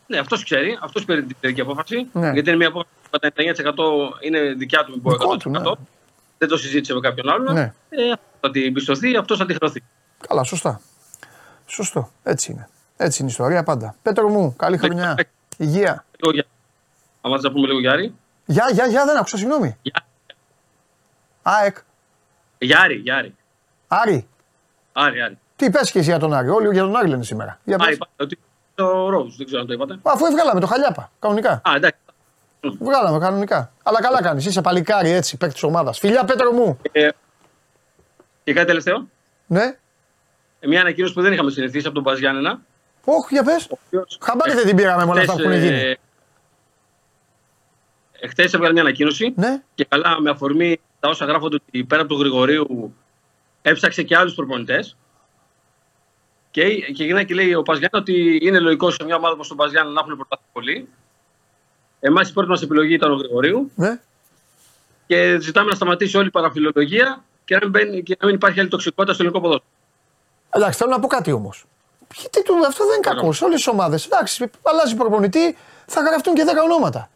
Ναι, 0.07 0.17
αυτός 0.17 0.43
ξέρει. 0.43 0.77
Αυτός 0.81 1.05
πήρε 1.05 1.21
την 1.21 1.35
τελική 1.39 1.61
απόφαση. 1.61 2.07
Ναι. 2.13 2.31
Γιατί 2.31 2.49
είναι 2.49 2.57
μια 2.57 2.67
απόφαση 2.67 2.89
που 3.03 3.19
κατά 3.19 3.33
99% 4.19 4.25
είναι 4.25 4.53
δικιά 4.53 4.83
του, 4.83 4.91
μην 4.91 5.01
πω 5.01 5.11
Δικό 5.11 5.33
100%. 5.33 5.37
του, 5.37 5.49
ναι. 5.49 5.59
Δεν 6.37 6.49
το 6.49 6.57
συζήτησε 6.57 6.93
με 6.93 6.99
κάποιον 6.99 7.29
άλλον. 7.29 7.53
Ναι. 7.53 7.73
Ε, 7.89 8.13
θα 8.39 8.51
την 8.51 8.73
πιστωθεί, 8.73 9.15
αυτός 9.15 9.37
θα 9.37 9.45
την 9.45 9.55
χρεωθεί. 9.55 9.83
Καλά, 10.27 10.43
σωστά. 10.43 10.81
Σωστό. 11.65 12.11
Έτσι 12.23 12.51
είναι. 12.51 12.69
Έτσι 12.97 13.21
είναι 13.21 13.29
η 13.29 13.31
ιστορία 13.31 13.63
πάντα. 13.63 13.95
Πέτρο 14.01 14.29
μου, 14.29 14.55
καλή 14.57 14.77
χρονιά. 14.77 15.17
Υγεία. 15.57 16.05
Λίγο 16.17 16.31
για... 16.33 16.45
Αν 17.21 17.41
να 17.41 17.51
πούμε 17.51 17.67
λίγο 17.67 17.79
για 17.79 17.91
Άρη. 17.91 18.13
Γεια, 18.51 18.69
γεια, 18.71 18.85
γεια, 18.87 19.05
δεν 19.05 19.17
άκουσα, 19.17 19.37
συγγνώμη. 19.37 19.77
Για- 19.81 20.05
ΑΕΚ, 21.41 21.77
Για 22.57 22.79
Άρη, 22.79 22.95
για 22.95 23.15
Άρη. 23.15 23.35
Άρη. 23.87 24.27
Άρη, 24.93 25.21
Άρη. 25.21 25.37
Τι 25.55 25.69
πες 25.69 25.91
και 25.91 25.99
εσύ 25.99 26.09
για 26.09 26.19
τον 26.19 26.33
Άρη, 26.33 26.49
όλοι 26.49 26.69
για 26.71 26.81
τον 26.81 26.95
Άρη 26.95 27.07
λένε 27.07 27.23
σήμερα. 27.23 27.59
Για 27.63 27.77
πες. 27.77 27.85
Άρη, 27.85 27.95
είπατε 27.95 28.11
ότι 28.17 28.39
το 28.75 29.09
Ρόουζ, 29.09 29.35
δεν 29.35 29.45
ξέρω 29.45 29.61
αν 29.61 29.67
το 29.67 29.73
είπατε. 29.73 29.99
Αφού 30.03 30.25
βγάλαμε 30.31 30.59
το 30.59 30.67
χαλιάπα, 30.67 31.11
κανονικά. 31.19 31.51
Α, 31.51 31.71
εντάξει. 31.75 31.99
Βγάλαμε 32.79 33.19
κανονικά. 33.19 33.71
Αλλά 33.83 34.01
καλά 34.01 34.21
κάνεις. 34.21 34.45
Είσαι 34.45 34.61
παλικάρι 34.61 35.09
έτσι, 35.09 35.37
παίκτης 35.37 35.59
της 35.59 35.69
ομάδας. 35.69 35.99
Φιλιά, 35.99 36.23
Πέτρο 36.25 36.51
μου. 36.51 36.79
Ε, 36.91 37.07
και 38.43 38.53
κάτι 38.53 38.67
τελευταίο; 38.67 39.07
Ναι. 39.47 39.63
Ε, 40.59 40.67
Μια 40.67 40.81
ανακοίνωση 40.81 41.13
που 41.13 41.21
δεν 41.21 41.33
είχαμε 41.33 41.51
συνηθίσει 41.51 41.85
από 41.85 41.95
τον 41.95 42.03
Μπαζ 42.03 42.19
Γιάννενα. 42.19 42.59
Όχι, 43.05 43.27
για 43.33 43.43
πες. 43.43 43.65
ο 43.65 43.77
οποίος 43.85 44.17
Χαμπάρι 44.21 44.53
δεν 44.53 44.65
την 44.65 44.75
πήραμε 44.75 45.05
με 45.05 45.11
όλα 45.11 45.19
αυτά 45.21 45.33
που 45.33 45.39
έχουν 45.39 45.53
γίνει. 45.53 45.95
Ε, 48.21 48.25
Εχθές 48.25 48.53
έβγαλε 48.53 48.73
μια 48.73 48.81
ανακοίνωση 48.81 49.33
Ναι. 49.35 49.61
και 49.75 49.85
καλά 49.89 50.21
με 50.21 50.29
αφορμή 50.29 50.79
τα 50.99 51.09
όσα 51.09 51.25
γράφονται 51.25 51.55
ότι 51.55 51.83
πέρα 51.83 52.01
από 52.01 52.11
τον 52.11 52.19
Γρηγορίου 52.19 52.93
έψαξε 53.61 54.03
και 54.03 54.17
άλλους 54.17 54.33
προπονητές. 54.35 54.95
Και, 56.51 56.63
και 56.75 57.03
γυρνάει 57.03 57.25
και 57.25 57.33
λέει 57.33 57.53
ο 57.53 57.61
Παζιάννα 57.63 57.99
ότι 57.99 58.39
είναι 58.41 58.59
λογικός 58.59 58.95
σε 58.95 59.03
μια 59.03 59.15
ομάδα 59.15 59.33
όπως 59.33 59.47
τον 59.47 59.57
Παζιάννα 59.57 59.91
να 59.91 59.99
έχουν 59.99 60.15
προτάσει 60.15 60.43
πολύ. 60.53 60.89
Εμάς 61.99 62.29
η 62.29 62.33
πρώτη 62.33 62.49
μας 62.49 62.61
επιλογή 62.61 62.93
ήταν 62.93 63.11
ο 63.11 63.15
Γρηγορίου 63.15 63.71
ναι. 63.75 63.99
και 65.07 65.37
ζητάμε 65.39 65.69
να 65.69 65.75
σταματήσει 65.75 66.17
όλη 66.17 66.27
η 66.27 66.31
παραφιλολογία 66.31 67.23
και 67.45 67.53
να 67.55 67.59
μην, 67.61 67.69
μπαίνει- 67.69 68.03
και 68.03 68.17
να 68.19 68.25
μην 68.25 68.35
υπάρχει 68.35 68.59
άλλη 68.59 68.69
τοξικότητα 68.69 69.13
στο 69.13 69.23
ελληνικό 69.23 69.43
ποδόσφαιρο. 69.43 69.71
Εντάξει, 70.49 70.77
θέλω 70.77 70.89
να 70.91 70.99
πω 70.99 71.07
κάτι 71.07 71.31
όμως. 71.31 71.65
Γιατί 72.19 72.43
του, 72.43 72.53
αυτό 72.67 72.85
δεν 72.85 72.93
είναι 72.95 73.15
κακός. 73.15 73.37
Σε 73.37 73.43
όλες 73.45 73.63
τι 73.63 73.69
ομάδες. 73.69 74.05
Εντάξει, 74.05 74.49
αλλάζει 74.63 74.95
προπονητή, 74.95 75.57
θα 75.85 76.01
γραφτούν 76.01 76.33
και 76.33 76.43
10 76.45 76.63
ονόματα. 76.63 77.09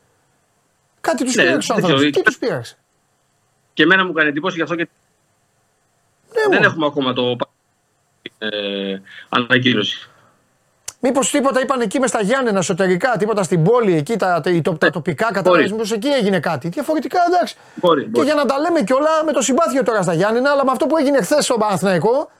Κάτι 1.07 1.23
τους 1.23 1.35
Ναι, 1.35 1.43
πήραξε 1.43 1.71
ο 1.71 1.75
δεν 1.75 1.83
άνθρωπος. 1.83 2.09
ξέρω. 2.11 2.23
Τι 2.23 2.29
τους 2.29 2.37
πήραξε; 2.37 2.77
Και 3.73 3.83
εμένα 3.83 4.05
μου 4.05 4.13
κάνει 4.13 4.29
εντύπωση 4.29 4.55
γι' 4.55 4.61
αυτό 4.61 4.75
και 4.75 4.87
Ναι, 6.33 6.41
δεν 6.41 6.51
μόνο. 6.53 6.65
έχουμε 6.65 6.85
ακόμα 6.85 7.13
το 7.13 7.35
ε, 8.37 8.97
ανακοίνωση. 9.29 10.09
Μήπως 10.99 11.29
τίποτα 11.31 11.61
είπαν 11.61 11.81
εκεί 11.81 11.99
μες 11.99 12.09
στα 12.09 12.21
Γιάννενα 12.21 12.59
εσωτερικά, 12.59 13.15
τίποτα 13.17 13.43
στην 13.43 13.63
πόλη, 13.63 13.95
εκεί 13.95 14.15
τα, 14.17 14.41
τα, 14.41 14.61
τα, 14.61 14.77
τα 14.77 14.89
τοπικά 14.89 15.29
κατάλαβε. 15.33 15.63
Μήπω 15.63 15.83
εκεί 15.93 16.07
έγινε 16.07 16.39
κάτι. 16.39 16.67
Διαφορετικά 16.67 17.19
εντάξει. 17.27 17.55
Μπορεί, 17.75 18.01
Και 18.03 18.07
μπορεί. 18.09 18.25
για 18.25 18.35
να 18.35 18.45
τα 18.45 18.59
λέμε 18.59 18.81
κιόλα 18.83 19.23
με 19.25 19.31
το 19.31 19.41
συμπάθειο 19.41 19.83
τώρα 19.83 20.01
στα 20.01 20.13
Γιάννενα, 20.13 20.49
αλλά 20.51 20.65
με 20.65 20.71
αυτό 20.71 20.85
που 20.85 20.97
έγινε 20.97 21.21
χθες 21.21 21.43
στο 21.45 21.57
Παναθηναϊκό, 21.57 22.31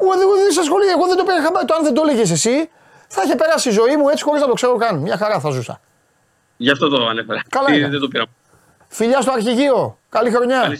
εγώ 0.00 0.10
δεν, 0.18 0.26
δεν 0.42 0.50
σε 0.52 0.60
ασχολεί. 0.60 0.86
Εγώ 0.86 1.06
δεν 1.06 1.16
το 1.16 1.24
πήρα 1.24 1.42
χαμπάρι. 1.42 1.66
Το 1.66 1.74
αν 1.74 1.82
δεν 1.82 1.94
το 1.94 2.02
έλεγες 2.06 2.30
εσύ, 2.30 2.70
θα 3.08 3.22
είχε 3.24 3.34
περάσει 3.34 3.68
η 3.68 3.72
ζωή 3.72 3.96
μου 3.96 4.08
έτσι 4.08 4.24
χωρίς 4.24 4.40
να 4.40 4.46
το 4.46 4.52
ξέρω 4.52 4.76
καν. 4.76 4.96
Μια 4.98 5.16
χαρά 5.16 5.40
θα 5.40 5.50
ζούσα. 5.50 5.80
Γι' 6.56 6.70
αυτό 6.70 6.88
το 6.88 7.06
ανέφερα. 7.06 7.42
Καλά 7.48 7.66
Τι- 7.66 7.72
έκανε. 7.74 7.88
δεν 7.90 8.00
το 8.00 8.08
πήρα. 8.08 8.24
Φιλιά 8.88 9.20
στο 9.20 9.32
αρχηγείο. 9.32 9.98
Καλή 10.08 10.30
χρονιά. 10.30 10.60
Καλή, 10.60 10.78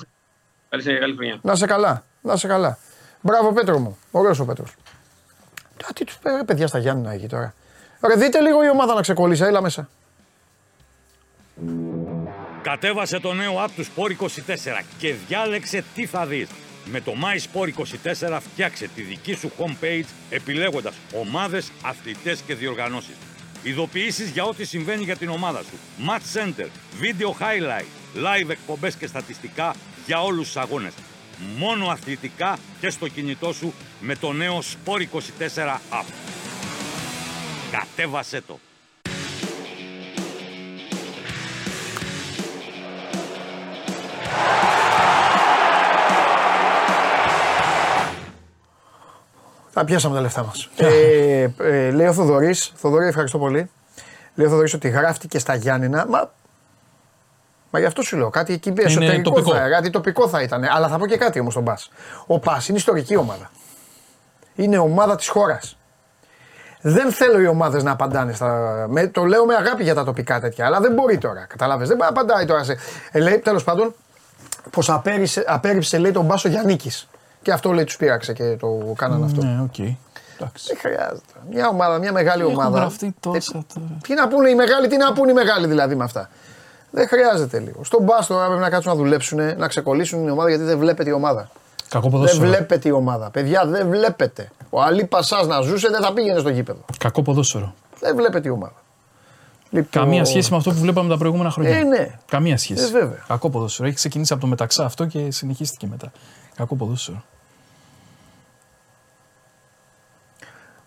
καλή, 0.68 0.82
συνέχεια, 0.82 1.00
καλή 1.00 1.14
χρονιά. 1.16 1.38
Να 1.42 1.54
σε 1.54 1.66
καλά. 1.66 2.04
Να 2.20 2.36
σε 2.36 2.46
καλά. 2.46 2.78
Μπράβο 3.20 3.52
Πέτρο 3.52 3.78
μου. 3.78 3.98
Ωραίος 4.10 4.38
ο 4.40 4.44
Πέτρος. 4.44 4.74
Τι 5.94 6.04
του 6.04 6.12
πει 6.22 6.44
παιδιά 6.44 6.66
στα 6.66 6.78
Γιάννενα 6.78 7.12
εκεί 7.14 7.26
τώρα. 7.26 7.54
Ρε 8.06 8.14
δείτε 8.14 8.40
λίγο 8.40 8.64
η 8.64 8.68
ομάδα 8.70 8.94
να 8.94 9.00
ξεκολλήσει. 9.00 9.42
Έλα 9.42 9.60
μέσα. 9.62 9.88
Κατέβασε 12.62 13.20
το 13.20 13.32
νέο 13.32 13.64
app 13.64 13.68
του 13.76 13.84
Sport 13.84 14.10
24 14.10 14.82
και 14.98 15.14
διάλεξε 15.28 15.84
τι 15.94 16.06
θα 16.06 16.26
δεις. 16.26 16.48
Με 16.84 17.00
το 17.00 17.12
My 17.22 17.38
Sport 17.60 17.68
24 17.68 18.38
φτιάξε 18.40 18.88
τη 18.94 19.02
δική 19.02 19.34
σου 19.34 19.50
homepage 19.58 20.04
επιλέγοντας 20.30 20.94
ομάδες, 21.20 21.70
αθλητές 21.84 22.40
και 22.40 22.54
διοργανώσεις. 22.54 23.14
Ειδοποιήσεις 23.64 24.30
για 24.30 24.44
ό,τι 24.44 24.64
συμβαίνει 24.64 25.04
για 25.04 25.16
την 25.16 25.28
ομάδα 25.28 25.62
σου. 25.62 25.78
Match 26.08 26.38
Center, 26.38 26.66
Video 27.00 27.28
Highlight, 27.28 27.86
Live 28.24 28.48
εκπομπές 28.48 28.94
και 28.94 29.06
στατιστικά 29.06 29.74
για 30.06 30.22
όλους 30.22 30.46
τους 30.46 30.56
αγώνες. 30.56 30.92
Μόνο 31.56 31.86
αθλητικά 31.86 32.58
και 32.80 32.90
στο 32.90 33.08
κινητό 33.08 33.52
σου 33.52 33.72
με 34.00 34.16
το 34.16 34.32
νέο 34.32 34.58
Sport 34.58 35.00
24 35.00 35.80
app. 35.90 36.04
Κατέβασέ 37.70 38.40
το. 38.40 38.58
Τα 49.74 49.84
πιάσαμε 49.84 50.14
τα 50.14 50.20
λεφτά 50.20 50.44
μας. 50.44 50.68
ε, 50.76 51.48
ε, 51.58 51.90
λέει 51.90 52.06
ο 52.06 52.12
Θοδωρής, 52.12 52.72
Θοδωρή, 52.76 53.06
ευχαριστώ 53.06 53.38
πολύ. 53.38 53.70
Λέει 54.34 54.46
ο 54.46 54.50
Θοδωρής 54.50 54.74
ότι 54.74 54.88
γράφτηκε 54.88 55.38
στα 55.38 55.54
Γιάννενα. 55.54 56.06
Μα, 56.08 56.30
μα 57.70 57.78
γι' 57.78 57.84
αυτό 57.84 58.02
σου 58.02 58.16
λέω. 58.16 58.30
Κάτι 58.30 58.52
εκεί 58.52 58.72
εσωτερικό 58.76 59.30
τοπικό. 59.30 59.54
θα, 59.54 59.68
κάτι 59.68 59.90
τοπικό 59.90 60.28
θα 60.28 60.42
ήταν. 60.42 60.64
Αλλά 60.64 60.88
θα 60.88 60.98
πω 60.98 61.06
και 61.06 61.16
κάτι 61.16 61.40
όμως 61.40 61.52
στον 61.52 61.64
Πας. 61.64 61.90
Ο 62.26 62.38
Πας 62.38 62.68
είναι 62.68 62.78
ιστορική 62.78 63.16
ομάδα. 63.16 63.50
Είναι 64.54 64.78
ομάδα 64.78 65.16
της 65.16 65.28
χώρας. 65.28 65.76
Δεν 66.80 67.12
θέλω 67.12 67.40
οι 67.40 67.46
ομάδες 67.46 67.82
να 67.82 67.90
απαντάνε 67.90 68.32
στα. 68.32 68.86
Με, 68.88 69.06
το 69.06 69.24
λέω 69.24 69.44
με 69.44 69.54
αγάπη 69.54 69.82
για 69.82 69.94
τα 69.94 70.04
τοπικά 70.04 70.40
τέτοια, 70.40 70.66
αλλά 70.66 70.80
δεν 70.80 70.92
μπορεί 70.92 71.18
τώρα. 71.18 71.46
Καταλάβες, 71.48 71.88
Δεν 71.88 72.04
απαντάει 72.04 72.44
τώρα 72.44 72.64
σε. 72.64 72.76
Ε, 73.10 73.20
λέει 73.20 73.38
τέλος 73.38 73.64
πάντων 73.64 73.94
πως 74.70 74.90
απέρριψε, 74.90 75.44
απέρριψε 75.46 75.98
λέει 75.98 76.12
τον 76.12 76.24
Πας 76.24 76.42
ο 76.42 76.48
Γιάννικης. 76.48 77.08
Και 77.44 77.52
αυτό 77.52 77.72
λέει 77.72 77.84
τους 77.84 77.96
πείραξε 77.96 78.32
και 78.32 78.56
το 78.60 78.92
κάνανε 78.96 79.24
αυτό. 79.24 79.42
Ναι, 79.44 79.60
οκ. 79.62 79.78
Εντάξει. 79.78 80.66
Δεν 80.66 80.76
χρειάζεται. 80.78 81.32
Μια 81.50 81.68
ομάδα, 81.68 81.98
μια 81.98 82.12
μεγάλη 82.12 82.42
Έχουν 82.42 82.54
ομάδα. 82.54 82.78
γραφτεί 82.78 83.14
τόσα 83.20 83.58
Ε, 83.58 83.60
τώρα. 83.74 83.86
Τι 84.02 84.14
να 84.14 84.28
πούνε 84.28 84.48
οι 84.48 84.54
μεγάλοι, 84.54 84.86
τι 84.88 84.96
να 84.96 85.12
πούνε 85.12 85.30
οι 85.30 85.34
μεγάλοι 85.34 85.66
δηλαδή 85.66 85.94
με 85.94 86.04
αυτά. 86.04 86.28
Δεν 86.90 87.08
χρειάζεται 87.08 87.58
λίγο. 87.58 87.84
Στον 87.84 88.02
μπα 88.02 88.26
τώρα 88.26 88.46
πρέπει 88.46 88.60
να 88.60 88.70
κάτσουν 88.70 88.92
να 88.92 88.98
δουλέψουν, 88.98 89.56
να 89.58 89.66
ξεκολλήσουν 89.68 90.20
την 90.20 90.28
ομάδα 90.30 90.48
γιατί 90.48 90.64
δεν 90.64 90.78
βλέπετε 90.78 91.10
η 91.10 91.12
ομάδα. 91.12 91.50
Κακό 91.88 92.02
Δεν 92.02 92.10
ποδόσφαιρο. 92.10 92.46
βλέπετε 92.48 92.88
η 92.88 92.92
ομάδα. 92.92 93.30
Παιδιά, 93.30 93.66
δεν 93.66 93.88
βλέπετε. 93.88 94.50
Ο 94.70 94.82
Αλή 94.82 95.04
Πασάς 95.04 95.46
να 95.46 95.60
ζούσε 95.60 95.88
δεν 95.90 96.02
θα 96.02 96.12
πήγαινε 96.12 96.38
στο 96.38 96.48
γήπεδο. 96.48 96.80
Κακό 96.98 97.22
ποδόσφαιρο. 97.22 97.74
Δεν 98.00 98.16
βλέπετε 98.16 98.48
η 98.48 98.50
ομάδα. 98.50 98.74
Λοιπόν, 99.70 100.02
Καμία 100.02 100.24
σχέση 100.24 100.50
με 100.50 100.56
αυτό 100.56 100.70
που 100.70 100.78
βλέπαμε 100.78 101.08
τα 101.08 101.16
προηγούμενα 101.18 101.50
χρόνια. 101.50 101.76
Ε, 101.76 101.82
ναι. 101.82 102.18
Καμία 102.28 102.56
σχέση. 102.58 102.84
Ε, 102.84 102.86
βέβαια. 102.90 103.24
Κακό 103.28 103.50
ποδόσφαιρο. 103.50 103.86
Έχει 103.88 103.96
ξεκινήσει 103.96 104.32
από 104.32 104.42
το 104.42 104.48
μεταξά 104.48 104.84
αυτό 104.84 105.06
και 105.06 105.30
συνεχίστηκε 105.30 105.86
μετά. 105.90 106.12
Κακό 106.56 106.74
ποδόσφαιρο. 106.76 107.22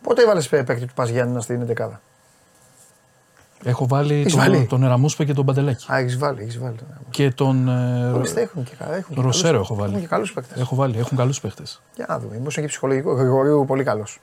Πότε 0.08 0.22
έβαλες 0.22 0.50
παίκτη 0.50 0.86
του 0.86 0.94
Πας 0.94 1.10
Γιάννη 1.10 1.42
στην 1.42 1.68
11. 1.78 1.88
Έχω 3.64 3.88
βάλει 3.88 4.14
Έχεις 4.14 4.34
τον, 4.34 4.42
βάλει; 4.42 4.66
τον 4.66 4.84
Εραμούσπε 4.84 5.26
και 5.26 5.34
τον 5.34 5.46
Παντελάκη. 5.46 5.92
Α, 5.92 5.98
έχεις 5.98 6.18
βάλει, 6.18 6.42
έχεις 6.42 6.58
βάλει. 6.60 6.76
Και 7.10 7.32
τον 7.32 7.68
ε, 7.68 8.12
Εμείς 8.16 8.34
τα 8.34 8.40
έχουν 8.42 8.64
και, 8.64 8.76
κα- 8.78 8.96
έχουν 8.96 9.16
και 9.16 9.22
Ροσέρο 9.22 9.52
καλούς- 9.52 9.66
έχω 9.70 9.76
βάλει. 9.76 9.90
Έχουν 9.92 10.02
και 10.02 10.08
καλούς 10.08 10.34
παίκτες. 10.34 10.60
Έχω 10.62 10.76
βάλει. 10.76 10.98
Έχουν 10.98 11.18
καλούς 11.18 11.40
παίχτε. 11.40 11.64
Για 11.96 12.06
να 12.10 12.20
δούμε. 12.20 12.36
Μήπως 12.38 12.56
είναι 12.56 12.66
και 12.66 12.72
ψυχολογικό. 12.72 13.14
Γρηγορίου 13.14 13.64
πολύ 13.68 13.84
καλός. 13.84 14.20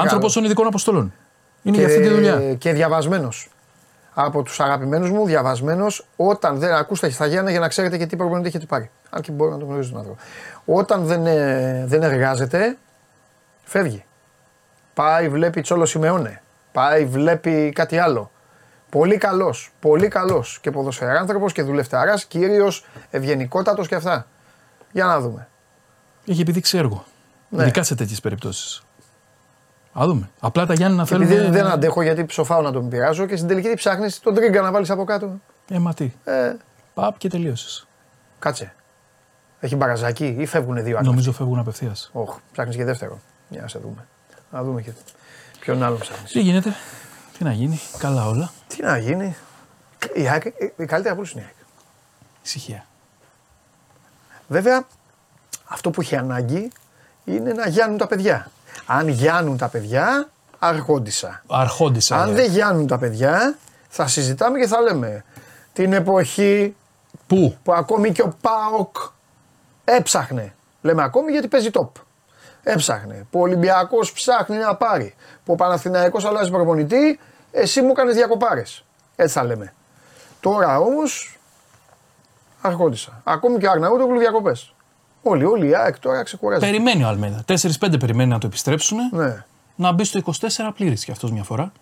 Άνθρωπος 0.00 0.32
των 0.32 0.44
ειδικών 0.44 0.66
αποστολών. 0.66 1.12
Είναι 1.62 1.76
για 1.76 1.86
αυτή 1.86 2.00
τη 2.00 2.08
δουλειά. 2.08 2.54
Και 2.54 2.72
διαβασμένος. 2.72 3.48
Από 4.14 4.42
τους 4.42 4.60
αγαπημένους 4.60 5.10
μου, 5.10 5.24
διαβασμένος, 5.26 6.06
όταν 6.16 6.58
δεν 6.58 6.72
ακούστε 6.72 7.10
στα 7.10 7.26
Γιάννα 7.26 7.50
για 7.50 7.60
να 7.60 7.68
ξέρετε 7.68 7.98
και 7.98 8.06
τι 8.06 8.16
προπονητή 8.16 8.48
έχετε 8.48 8.66
πάρει. 8.66 8.90
Αν 9.10 9.20
και 9.22 9.32
μπορεί 9.32 9.50
να 9.50 9.58
το 9.58 9.64
γνωρίζει 9.64 9.88
τον 9.90 9.98
άνθρωπο. 9.98 10.20
Όταν 10.64 11.04
δεν, 11.04 11.26
ε, 11.26 11.84
δεν 11.86 12.02
εργάζεται, 12.02 12.76
φεύγει. 13.64 14.04
Πάει, 14.94 15.28
βλέπει 15.28 15.60
Τσόλο 15.60 15.86
Σιμεώνε. 15.86 16.42
Πάει, 16.72 17.04
βλέπει 17.04 17.70
κάτι 17.74 17.98
άλλο. 17.98 18.30
Πολύ 18.90 19.16
καλός. 19.16 19.70
Πολύ 19.80 20.08
καλός. 20.08 20.58
Και 20.60 20.70
ποδοσφαιράνθρωπος 20.70 21.52
και 21.52 21.62
δουλευταράς, 21.62 22.24
κύριος, 22.24 22.84
ευγενικότατος 23.10 23.88
και 23.88 23.94
αυτά. 23.94 24.26
Για 24.92 25.04
να 25.04 25.20
δούμε. 25.20 25.48
Έχει 26.26 26.40
επιδείξει 26.40 26.78
έργο. 26.78 27.04
Ναι. 27.48 27.62
Ειδικά 27.62 27.82
σε 27.82 27.94
τέτοιες 27.94 28.20
περιπτώσεις. 28.20 28.82
Α 29.98 30.04
δούμε. 30.06 30.30
Απλά 30.40 30.66
τα 30.66 30.74
Γιάννη 30.74 30.96
να 30.96 31.06
θέλουν. 31.06 31.22
Επειδή 31.22 31.50
δεν 31.50 31.66
αντέχω 31.66 32.02
γιατί 32.02 32.24
ψοφάω 32.24 32.60
να 32.62 32.72
τον 32.72 32.88
πειράζω 32.88 33.26
και 33.26 33.36
στην 33.36 33.48
τελική 33.48 33.68
τι 33.68 33.74
ψάχνεις, 33.74 34.20
τον 34.20 34.34
τρίγκα 34.34 34.60
να 34.62 34.70
βάλεις 34.70 34.90
από 34.90 35.04
κάτω. 35.04 35.40
Ε, 35.68 35.78
μα 35.78 35.94
τι. 35.94 36.12
Ε, 36.24 36.52
Παπ 36.94 37.18
και 37.18 37.28
τελείωσες. 37.28 37.86
κάτσε. 38.38 38.74
Έχει 39.60 39.76
μπαραζάκι 39.76 40.36
ή 40.38 40.46
φεύγουν 40.46 40.82
δύο 40.82 40.96
άτομα. 40.96 41.10
Νομίζω 41.10 41.32
φεύγουν 41.32 41.58
απευθείας. 41.58 42.10
Όχι, 42.12 42.38
ψάχνεις 42.52 42.76
και 42.76 42.84
δεύτερο. 42.84 43.20
Για 43.48 43.60
να 43.62 43.68
σε 43.68 43.78
δούμε. 43.78 44.06
Να 44.52 44.62
δούμε 44.62 44.82
και 44.82 44.90
ποιον 45.60 45.82
άλλο 45.82 45.96
ψάχνεις. 45.96 46.30
Τι 46.30 46.40
γίνεται. 46.40 46.74
Τι 47.38 47.44
να 47.44 47.52
γίνει. 47.52 47.80
Καλά 47.98 48.26
όλα. 48.26 48.52
Τι 48.66 48.82
να 48.82 48.98
γίνει. 48.98 49.36
Η, 50.14 50.28
ΑΕΚ, 50.28 50.44
η 50.76 50.84
καλύτερη 50.84 51.08
από 51.08 51.20
όλου 51.20 51.28
είναι 51.32 51.40
η 51.40 51.44
ΑΕΚ. 51.44 51.54
Ησυχία. 52.44 52.86
Βέβαια, 54.48 54.86
αυτό 55.64 55.90
που 55.90 56.00
έχει 56.00 56.16
ανάγκη 56.16 56.72
είναι 57.24 57.52
να 57.52 57.68
γιάνουν 57.68 57.98
τα 57.98 58.06
παιδιά. 58.06 58.50
Αν 58.86 59.08
γιάνουν 59.08 59.56
τα 59.56 59.68
παιδιά, 59.68 60.28
αρχόντισα. 60.58 61.42
Αρχόντισα. 61.46 62.16
Αν 62.16 62.28
ε. 62.28 62.32
δεν 62.32 62.50
γιάνουν 62.50 62.86
τα 62.86 62.98
παιδιά, 62.98 63.58
θα 63.88 64.06
συζητάμε 64.06 64.58
και 64.58 64.66
θα 64.66 64.80
λέμε 64.80 65.24
την 65.72 65.92
εποχή 65.92 66.74
Πού; 67.26 67.56
που 67.62 67.72
ακόμη 67.72 68.12
και 68.12 68.22
ο 68.22 68.36
ΠΑΟΚ 68.40 68.96
έψαχνε. 69.84 70.54
Λέμε 70.82 71.02
ακόμη 71.02 71.32
γιατί 71.32 71.48
παίζει 71.48 71.70
top. 71.72 71.90
Έψαχνε. 72.62 73.26
Που 73.30 73.38
ο 73.38 73.42
Ολυμπιακός 73.42 74.12
ψάχνει 74.12 74.56
να 74.56 74.74
πάρει. 74.74 75.14
Που 75.44 75.52
ο 75.52 75.56
Παναθηναϊκός 75.56 76.24
αλλάζει 76.24 76.50
προπονητή, 76.50 77.18
εσύ 77.50 77.82
μου 77.82 77.90
έκανες 77.90 78.14
διακοπάρες. 78.14 78.84
Έτσι 79.16 79.34
θα 79.38 79.44
λέμε. 79.44 79.72
Τώρα 80.40 80.78
όμως 80.78 81.38
αρχόντισα. 82.60 83.20
Ακόμη 83.24 83.58
και 83.58 83.66
ο 83.66 83.70
Αρναούτογλου 83.70 84.18
διακοπές. 84.18 84.74
Όλοι, 85.22 85.44
όλοι 85.44 85.68
οι 85.68 85.74
ΑΕΚ 85.74 85.98
τώρα 85.98 86.22
ξεκουράζονται. 86.22 86.66
Περιμένει 86.66 87.04
ο 87.04 87.08
Αλμέδα. 87.08 87.44
4-5 87.46 87.98
περιμένει 87.98 88.30
να 88.30 88.38
το 88.38 88.46
επιστρέψουν. 88.46 88.98
Ναι. 89.12 89.44
Να 89.76 89.92
μπει 89.92 90.04
στο 90.04 90.20
24 90.40 90.70
πλήρης 90.74 91.04
κι 91.04 91.10
αυτός 91.10 91.30
μια 91.30 91.42
φορά. 91.42 91.72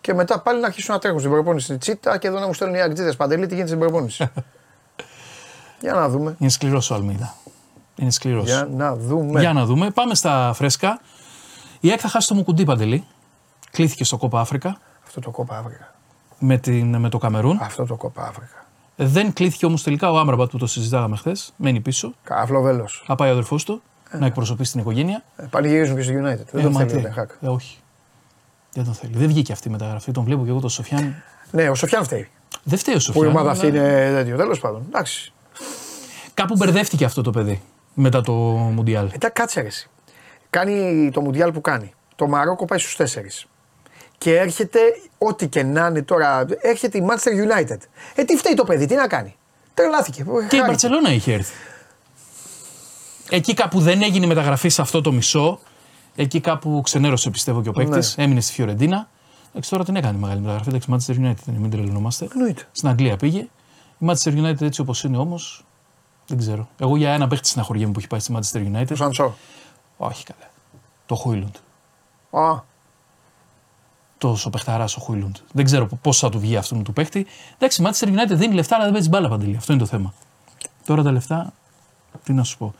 Και 0.00 0.14
μετά 0.14 0.40
πάλι 0.40 0.60
να 0.60 0.66
αρχίσουν 0.66 0.94
να 0.94 1.00
τρέχουν 1.00 1.18
στην 1.18 1.30
προπόνηση. 1.30 1.78
Τσίτα 1.78 2.18
και 2.18 2.26
εδώ 2.26 2.38
να 2.38 2.46
μου 2.46 2.54
στέλνουν 2.54 2.76
οι 2.76 2.80
αγκτζίδε. 2.80 3.12
Παντελή, 3.12 3.46
τι 3.46 3.54
γίνεται 3.54 3.68
στην 3.68 3.80
προπόνηση. 3.80 4.30
Για 5.80 5.92
να 5.92 6.08
δούμε. 6.08 6.36
Είναι 6.38 6.50
σκληρός 6.50 6.90
ο 6.90 6.94
Αλμίδα. 6.94 7.34
Είναι 7.96 8.10
σκληρός. 8.10 8.44
Για 8.44 8.68
να 8.76 8.94
δούμε. 8.96 9.40
Για 9.40 9.52
να 9.52 9.64
δούμε. 9.64 9.90
Πάμε 9.90 10.14
στα 10.14 10.52
φρέσκα. 10.54 11.00
Η 11.80 11.88
ΑΕΚ 11.90 11.98
θα 12.02 12.08
χάσει 12.08 12.28
το 12.28 12.34
Μουκουντή 12.34 12.64
Παντελή. 12.64 13.04
Κλήθηκε 13.70 14.04
στο 14.04 14.16
Κόπα 14.16 14.40
Αφρικα 14.40 14.76
Αυτό 15.06 15.20
το 15.20 15.30
κόπα 15.30 15.58
Αφρικα. 15.58 15.94
με, 16.38 16.58
την, 16.58 16.96
με 16.96 17.08
το 17.08 17.18
Καμερούν. 17.18 17.58
Αυτό 17.62 17.86
το 17.86 17.96
κόπα 17.96 18.22
Αφρικα. 18.26 18.66
Δεν 18.96 19.32
κλήθηκε 19.32 19.66
όμως 19.66 19.82
τελικά 19.82 20.10
ο 20.10 20.18
Άμραμπατ 20.18 20.50
που 20.50 20.58
το 20.58 20.66
συζητάγαμε 20.66 21.16
χθες. 21.16 21.52
Μένει 21.56 21.80
πίσω. 21.80 22.14
Καφλοβέλο. 22.24 22.88
Θα 23.04 23.14
πάει 23.14 23.28
ο 23.28 23.32
αδερφός 23.32 23.64
του 23.64 23.82
να 24.18 24.26
εκπροσωπήσει 24.26 24.70
την 24.72 24.80
οικογένεια. 24.80 25.22
Ε, 25.36 25.44
πάλι 25.50 25.68
γυρίζουν 25.68 25.96
και 25.96 26.02
στο 26.02 26.12
United. 26.12 26.46
Δεν 26.50 26.60
Ε, 26.60 26.62
τον 26.62 26.72
μα 26.72 26.78
θέλει 26.78 26.90
τι. 26.90 26.96
ο 26.96 27.00
Τεχάκ. 27.02 27.30
Ε, 27.40 27.48
όχι. 27.48 27.76
Δεν 28.72 28.84
τον 28.84 28.94
θέλει. 28.94 29.12
Δεν 29.16 29.26
βγήκε 29.28 29.52
αυτή 29.52 29.68
η 29.68 29.70
μεταγραφή. 29.70 30.12
Τον 30.12 30.24
βλέπω 30.24 30.44
και 30.44 30.50
εγώ 30.50 30.60
τον 30.60 30.70
Σοφιάν. 30.70 31.14
Ναι, 31.50 31.68
ο 31.68 31.74
Σοφιάν 31.74 32.04
φταίει. 32.04 32.30
Δεν 32.62 32.78
φταίει 32.78 32.94
ο 32.94 32.96
Που 32.98 33.02
η 33.02 33.06
Σοφιάν. 33.12 33.26
ομάδα 33.28 33.50
αυτή 33.50 33.66
αλλά 33.66 33.78
είναι 33.78 34.12
τέτοιο. 34.16 34.36
Τέλος 34.36 34.60
πάντων. 34.60 34.82
Εντάξει. 34.88 35.32
Κάπου 36.34 36.54
μπερδεύτηκε 36.56 37.04
αυτό 37.04 37.22
το 37.22 37.30
παιδί 37.30 37.62
μετά 37.94 38.20
το 38.20 38.32
Μουντιάλ. 38.32 39.08
Μετά 39.12 39.28
κάτσε 39.28 39.60
ρε 39.60 39.66
εσύ. 39.66 39.88
Κάνει 40.50 41.10
το 41.12 41.20
Μουντιάλ 41.20 41.52
που 41.52 41.60
κάνει. 41.60 41.94
Το 42.16 42.26
Μαρόκο 42.26 42.64
πάει 42.64 42.78
στους 42.78 43.14
4. 43.14 43.48
Και 44.18 44.36
έρχεται, 44.36 44.78
ό,τι 45.18 45.48
και 45.48 45.62
να 45.62 45.86
είναι 45.86 46.02
τώρα, 46.02 46.46
έρχεται 46.60 46.98
η 46.98 47.06
Manchester 47.10 47.30
United. 47.30 47.78
Ε, 48.14 48.24
τι 48.24 48.36
φταίει 48.36 48.54
το 48.54 48.64
παιδί, 48.64 48.86
τι 48.86 48.94
να 48.94 49.06
κάνει. 49.06 49.36
Τρελάθηκε. 49.74 50.24
Και 50.48 50.56
η 50.56 50.62
Μπαρσελόνα 50.66 51.12
είχε 51.12 51.32
έρθει. 51.32 51.54
Εκεί 53.30 53.54
κάπου 53.54 53.80
δεν 53.80 54.02
έγινε 54.02 54.24
η 54.24 54.28
μεταγραφή 54.28 54.68
σε 54.68 54.80
αυτό 54.82 55.00
το 55.00 55.12
μισό. 55.12 55.60
Εκεί 56.16 56.40
κάπου 56.40 56.80
ξενέρωσε 56.84 57.30
πιστεύω 57.30 57.62
και 57.62 57.68
ο 57.68 57.72
παίκτης. 57.72 58.16
Ναι. 58.16 58.24
Έμεινε 58.24 58.40
στη 58.40 58.52
Φιωρεντίνα. 58.52 59.08
Εντάξει, 59.50 59.70
τώρα 59.70 59.84
την 59.84 59.96
έκανε 59.96 60.18
μεγάλη 60.18 60.40
μεταγραφή. 60.40 60.68
Εντάξει, 60.68 60.88
Manchester 60.92 61.12
United 61.12 61.48
είναι, 61.48 61.58
μην 61.58 61.70
τρελνόμαστε. 61.70 62.28
Εννοείται. 62.32 62.62
Στην 62.72 62.88
Αγγλία 62.88 63.16
πήγε. 63.16 63.38
Η 63.98 64.06
Manchester 64.06 64.32
United 64.32 64.60
έτσι 64.60 64.80
όπως 64.80 65.04
είναι 65.04 65.16
όμως. 65.16 65.64
Δεν 66.26 66.38
ξέρω. 66.38 66.68
Εγώ 66.78 66.96
για 66.96 67.12
ένα 67.12 67.28
παίκτη 67.28 67.48
συναχωριέμαι 67.48 67.92
που 67.92 67.98
έχει 67.98 68.08
πάει 68.08 68.20
στη 68.20 68.34
Manchester 68.36 68.76
United. 68.76 68.90
Ο 68.92 68.94
Σαντσό. 68.94 69.34
Όχι 69.96 70.24
καλά. 70.24 70.50
Το 71.06 71.14
Χούιλουντ. 71.14 71.54
Α, 72.30 72.60
Τόσο 74.18 74.50
παιχταράς 74.50 74.96
ο 74.96 75.00
Χούιλουντ. 75.00 75.36
Δεν 75.52 75.64
ξέρω 75.64 75.86
πώς 75.86 76.18
θα 76.18 76.28
του 76.28 76.38
βγει 76.40 76.56
αυτόν 76.56 76.82
του 76.84 76.92
παίκτη. 76.92 77.26
Εντάξει, 77.54 77.82
η 77.82 77.86
Manchester 77.88 78.06
United 78.08 78.36
δίνει 78.36 78.54
λεφτά, 78.54 78.74
αλλά 78.74 78.84
δεν 78.84 78.92
παίζει 78.92 79.08
μπάλα 79.08 79.28
παντελή. 79.28 79.56
Αυτό 79.56 79.72
είναι 79.72 79.82
το 79.82 79.88
θέμα. 79.88 80.14
Τώρα 80.86 81.02
τα 81.02 81.12
λεφτά, 81.12 81.52
τι 82.24 82.32
να 82.32 82.44
σου 82.44 82.58
πω. 82.58 82.74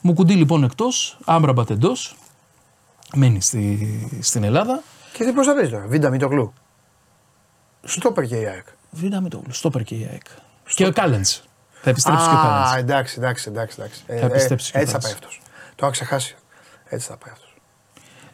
Μου 0.00 0.14
κουντί 0.14 0.34
λοιπόν 0.34 0.64
εκτός, 0.64 1.18
Άμπραμπατ 1.24 1.70
εντός. 1.70 2.16
Μένει 3.14 3.40
στη, 3.40 4.18
στην 4.22 4.44
Ελλάδα. 4.44 4.82
και 5.12 5.24
τι 5.24 5.32
πώ 5.32 5.44
θα 5.44 5.54
παίζει 5.54 5.70
τώρα. 5.70 5.86
Βίντα 5.86 6.10
Μητοκλού. 6.10 6.52
Στόπερ 7.82 8.26
και 8.26 8.36
η 8.36 8.46
ΑΕΚ. 8.46 8.66
Βίντα 8.90 9.20
με 9.20 9.28
το 9.28 9.42
στόπερ 9.50 9.82
και 9.82 9.94
η 9.94 10.06
ΑΕΚ. 10.10 10.22
Και 10.74 10.86
ο 10.86 10.92
Κάλεντς. 10.92 11.47
Θα 11.82 11.90
επιστρέψει 11.90 12.24
και 12.28 12.34
ο 12.34 12.38
Α, 12.38 12.42
Κάλεντ. 12.70 12.78
εντάξει, 12.88 13.14
εντάξει, 13.18 13.48
εντάξει. 13.48 13.76
εντάξει. 13.80 14.00
Ε, 14.06 14.18
Θα 14.18 14.26
επιστρέψει 14.26 14.70
και 14.70 14.78
ο 14.78 14.80
έτσι 14.80 14.92
θα 14.92 14.98
πάει 14.98 15.12
Κάλενς. 15.12 15.26
αυτός. 15.36 15.40
Το 15.74 15.86
είχα 15.86 15.90
ξεχάσει. 15.90 16.36
Έτσι 16.88 17.08
θα 17.08 17.16
πάει 17.16 17.32
αυτός. 17.32 17.54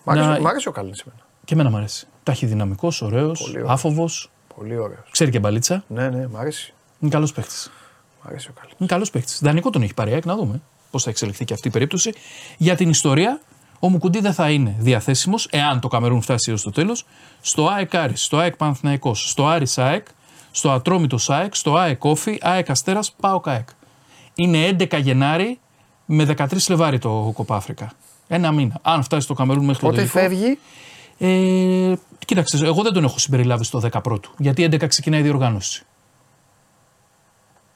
Μ' 0.05 0.13
Να- 0.15 0.23
άρεσε, 0.25 0.41
μ' 0.41 0.47
άρεσε 0.47 0.69
ο 0.69 0.73
Κάλλιν 0.73 0.95
εμένα. 1.07 1.23
Και 1.45 1.55
εμένα 1.55 1.71
μου 1.71 1.77
αρέσει. 1.77 2.07
Ταχυδυναμικός, 2.23 3.03
ωραίος, 3.03 3.41
Πολύ 3.41 3.57
ωραίος. 3.57 3.71
άφοβος. 3.71 4.31
Πολύ 4.57 4.77
ωραίος. 4.77 5.09
Ξέρει 5.11 5.31
και 5.31 5.39
μπαλίτσα. 5.39 5.85
Ναι, 5.87 6.09
ναι, 6.09 6.27
μ' 6.27 6.37
αρέσει. 6.37 6.73
Είναι 7.01 7.11
καλός 7.11 7.33
παίχτη. 7.33 7.55
Μ' 8.23 8.27
αρέσει 8.29 8.49
ο 8.49 8.53
Κάλλιν. 8.61 8.75
Είναι 8.79 8.89
καλός 8.89 9.11
παίχτη. 9.11 9.35
Δανεικό 9.41 9.71
τον 9.71 9.83
έχει 9.83 9.95
πάρει 9.95 10.11
η 10.11 10.13
ΑΕΚ, 10.13 10.25
να 10.25 10.37
δούμε 10.37 10.61
πώς 10.91 11.03
θα 11.03 11.11
εξελιχθεί 11.11 11.45
και 11.45 11.55
αυτή 11.55 11.69
η 11.69 11.71
περίπτωση. 11.71 12.13
Για 12.57 12.77
την 12.77 12.89
ιστορία, 12.91 13.41
ο 13.79 13.89
Μουκουντή 13.89 14.21
δεν 14.21 14.33
θα 14.33 14.51
είναι 14.51 14.75
διαθέσιμος, 14.79 15.49
εάν 15.51 15.81
το 15.81 15.89
Καμερούν 15.89 16.21
φτάσει 16.23 16.51
έως 16.51 16.63
το 16.63 16.71
τέλος, 16.71 17.07
στο 17.41 17.69
ΑΕΚ 17.69 17.95
Άρης, 17.95 18.23
στο 18.25 18.37
ΑΕΚ 18.39 18.57
Παναθηναϊκός, 18.57 19.31
στο 19.31 19.47
Άρης 19.47 19.79
ΑΕΚ, 19.79 20.07
στο 20.57 20.71
Ατρόμητο 20.71 21.19
ΑΕΚ, 21.27 21.55
στο 21.55 21.77
ΑΕΚ 21.77 22.05
Όφη, 22.05 22.39
ΑΕΚ 22.41 22.71
Αστέρα, 22.71 23.01
πάω 23.21 23.41
ΑΕΚ. 23.45 23.69
Είναι 24.35 24.77
11 24.79 25.01
Γενάρη 25.01 25.59
με 26.07 26.35
13 26.39 26.47
Φλεβάρι 26.59 26.99
το 26.99 27.31
Κοπά 27.35 27.57
Αφρικα. 27.57 27.93
Ένα 28.29 28.53
μήνα. 28.53 28.79
Αν 28.83 29.03
φτάσει 29.03 29.23
στο 29.25 29.35
Καμερούν 29.35 29.65
μέχρι 29.65 29.81
το 29.81 29.87
Πότε 29.87 29.97
τελικό. 29.97 30.19
φεύγει, 30.19 30.59
Ε, 31.19 31.95
κοίταξε, 32.27 32.67
εγώ 32.67 32.83
δεν 32.83 32.93
τον 32.93 33.05
έχω 33.05 33.19
συμπεριλάβει 33.19 33.65
στο 33.65 33.81
10 33.93 34.01
πρώτου. 34.03 34.31
Γιατί 34.39 34.63
11 34.71 34.87
ξεκινάει 34.89 35.21
η 35.21 35.23
διοργάνωση. 35.23 35.85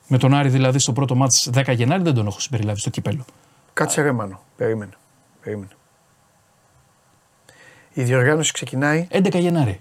Με 0.07 0.19
τον 0.19 0.35
Άρη 0.35 0.49
δηλαδή 0.49 0.79
στο 0.79 0.93
πρώτο 0.93 1.15
μάτς 1.15 1.51
10 1.55 1.73
Γενάρη 1.75 2.03
δεν 2.03 2.15
τον 2.15 2.27
έχω 2.27 2.41
συμπεριλάβει 2.41 2.81
στο 2.81 2.91
κύπελο. 2.91 3.25
κάτσε 3.73 4.03
ρε 4.03 4.13
Μάνο. 4.13 4.41
Περίμενε. 4.57 4.93
Περίμενε. 5.43 5.71
Η 7.93 8.03
διοργάνωση 8.03 8.53
ξεκινάει 8.53 9.07
11 9.11 9.35
Γενάρη. 9.39 9.81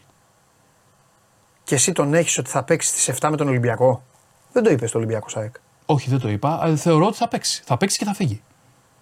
Και 1.67 1.75
εσύ 1.75 1.91
τον 1.91 2.13
έχεις 2.13 2.37
ότι 2.37 2.49
θα 2.49 2.63
παίξεις 2.63 3.01
στι 3.01 3.13
7 3.21 3.27
με 3.29 3.37
τον 3.37 3.47
Ολυμπιακό; 3.47 4.03
Δεν 4.51 4.63
το 4.63 4.69
είπες 4.69 4.89
στο 4.89 4.97
Ολυμπιακό 4.97 5.29
ΣΑΕΚ. 5.29 5.55
Όχι, 5.85 6.09
δεν 6.09 6.19
το 6.19 6.29
είπα. 6.29 6.59
αλλά 6.61 6.75
θεωρώ 6.75 7.05
ότι 7.05 7.17
θα 7.17 7.27
παίξει. 7.27 7.61
Θα 7.65 7.77
παίξει 7.77 7.97
και 7.97 8.05
θα 8.05 8.13
φύγει. 8.13 8.41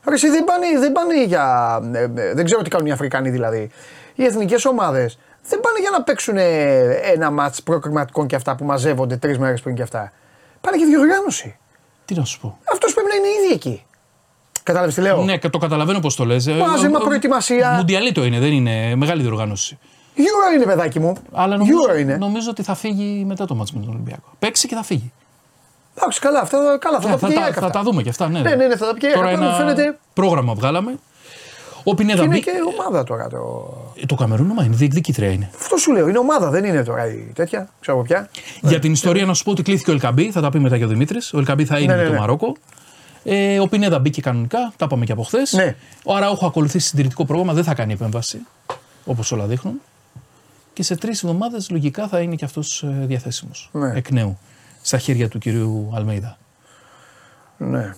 Ρε, 0.08 0.14
εσύ 0.14 0.30
δεν 0.30 0.44
πάνε, 0.44 0.80
δεν 0.80 0.92
πάνε 0.92 1.26
για. 1.26 1.80
ε, 1.94 2.02
ε, 2.02 2.34
δεν 2.34 2.46
ξέρω 2.46 2.62
τι 2.62 2.70
κάνουν 2.70 2.88
οι 2.88 2.92
Αφρικανοί 2.92 3.30
δηλαδή. 3.30 3.70
Οι 4.16 4.24
εθνικές 4.24 4.66
ομάδες 4.66 5.18
δεν 5.50 5.60
πάνε 5.60 5.80
για 5.80 5.90
να 5.90 6.04
παίξουν 6.04 6.38
ε, 6.38 6.82
ένα 6.94 7.32
μάτς 7.32 7.64
προκριματικών 7.64 8.28
και 8.28 8.36
αυτά 8.36 8.56
που 8.56 8.66
μαζεύονται 8.66 9.18
τρεις 9.18 9.38
μέρες 9.38 9.62
πριν 9.62 9.76
και 9.76 9.82
αυτά. 9.82 10.12
Πάνε 10.62 10.78
για 10.78 10.86
διοργάνωση. 10.86 11.58
Τι 12.06 12.16
να 12.16 12.24
σου 12.26 12.40
πω. 12.40 12.58
Αυτός 12.72 12.94
πρέπει 12.94 13.10
να 13.10 13.16
είναι 13.16 13.28
ήδη 13.28 13.54
εκεί. 13.54 13.86
Κατάλαβες 14.64 14.96
τι 14.96 15.02
λέω; 15.02 15.24
Ναι, 15.24 15.38
και 15.38 15.50
το 15.50 15.58
καταλαβαίνω 15.58 16.00
πώς 16.00 16.16
το 16.16 16.26
λες. 16.26 16.48
Μάζεμα, 16.48 17.00
προετοιμασία. 17.00 17.72
Μουντιαλί 17.72 18.12
το 18.12 18.24
είναι, 18.24 18.40
δεν 18.40 18.52
είναι 18.52 18.96
μεγάλη 18.96 19.22
διοργάνωση. 19.22 19.78
Euro 20.18 20.56
είναι, 20.56 20.66
παιδάκι 20.66 21.00
μου. 21.00 21.14
Αλλά 21.32 21.58
νομίζω, 21.58 21.78
Euro 21.94 22.00
είναι. 22.00 22.18
νομίζω 22.18 22.50
ότι 22.50 22.64
θα 22.64 22.76
φύγει 22.76 23.24
μετά 23.28 23.46
το 23.46 23.56
μάτς 23.56 23.72
με 23.74 23.80
τον 23.80 23.90
Ολυμπιακό. 23.90 24.30
Παίξει 24.40 24.68
και 24.68 24.76
θα 24.76 24.84
φύγει. 24.84 25.12
Εντάξει, 25.98 26.20
καλά, 26.20 26.40
αυτά, 26.40 26.78
καλά, 26.80 27.00
θα 27.00 27.08
Ναι, 27.08 27.14
τα 27.14 27.20
θα, 27.20 27.28
πει 27.28 27.34
και 27.34 27.40
η 27.40 27.42
τα, 27.42 27.46
ΑΕΚ 27.46 27.54
θα 27.60 27.66
αυτά. 27.66 27.78
τα 27.78 27.84
δούμε 27.84 28.02
και 28.02 28.10
αυτά. 28.10 28.30
Ναι, 28.30 28.40
Ναι, 28.40 28.56
ναι, 28.56 28.68
ναι, 28.68 28.76
θα 28.76 28.86
τα 28.86 28.94
πει 28.94 29.00
και 29.00 29.06
η 29.06 29.10
ΑΕΚ. 29.10 29.18
Τώρα 29.18 29.30
Απλά 29.30 29.42
μου 29.42 29.48
ένα 29.48 29.58
φαίνεται- 29.58 29.98
πρόγραμμα 30.14 30.54
βγάλαμε. 30.54 30.96
Ο 31.84 31.96
Πινέδα 31.96 32.18
Και 32.20 32.26
είναι 32.26 32.34
μπήκε. 32.36 32.52
και 32.52 32.58
ομάδα 32.80 33.04
τώρα. 33.04 33.28
Το... 33.28 33.74
Ε, 34.02 34.06
Το 34.06 34.16
Καμερούν 34.16 34.52
μα 34.56 34.64
είναι, 34.64 34.76
διεκδικήτρια 34.76 35.30
είναι. 35.32 35.50
Αυτό 35.56 35.78
σου 35.78 35.92
λέω, 35.92 36.08
είναι 36.08 36.18
ομάδα, 36.18 36.50
δεν 36.50 36.64
είναι 36.66 36.84
τώρα 36.84 37.08
η 37.08 37.32
τέτοια. 37.36 37.70
Ξέρω 37.82 37.98
εγώ 37.98 38.06
πια. 38.06 38.30
Για 38.62 38.80
την 38.80 38.92
ιστορία 38.92 39.26
να 39.26 39.34
σου 39.34 39.44
πω 39.44 39.52
ότι 39.52 39.64
κλείθηκε 39.64 39.90
ο 39.90 39.94
Ελκαμπή, 39.94 40.32
θα 40.32 40.42
τα 40.42 40.50
πει 40.50 40.60
μετά 40.60 40.78
και 40.78 40.84
ο 40.84 40.88
Δημήτρης. 40.88 41.34
Ο 41.34 41.38
Ελκαμπή 41.38 41.66
θα 41.66 41.80
είναι 41.80 41.92
Ναι, 41.94 41.96
με 41.98 42.02
ναι, 42.02 42.08
το 42.08 42.14
ναι. 42.14 42.20
Μαρόκο. 42.20 42.56
Ε, 43.24 43.60
ο 43.60 43.68
Πινέδα 43.68 44.00
μπήκε 44.00 44.22
κανονικά, 44.22 44.74
τα 44.78 44.86
είπαμε 44.86 45.06
και 45.06 45.12
από 45.12 45.24
χθες. 45.24 45.54
Ναι. 45.54 45.76
Ο 46.04 46.16
Αραούχο 46.16 46.46
ακολουθήσει 46.46 46.88
συντηρητικό 46.88 47.26
πρόγραμμα, 47.26 47.54
δεν 47.54 47.64
θα 47.64 47.74
κάνει 47.74 47.94
επέμβαση. 47.94 48.38
Όπως 49.06 49.32
όλα 49.32 49.46
δείχνουν. 49.46 49.82
Και 50.76 50.84
σε 50.84 50.96
τρεις 50.96 51.24
εβδομάδες 51.24 51.70
λογικά 51.70 52.08
θα 52.08 52.20
είναι 52.20 52.36
και 52.36 52.46
αυτός 52.46 52.84
διαθέσιμος. 52.88 53.70
Ναι. 53.72 53.92
Εκ 53.96 54.10
νέου. 54.10 54.38
Στα 54.82 54.98
χέρια 54.98 55.30
του 55.30 55.38
κυρίου 55.40 55.92
Αλμέιδα. 55.96 56.38
Ναι. 57.58 57.94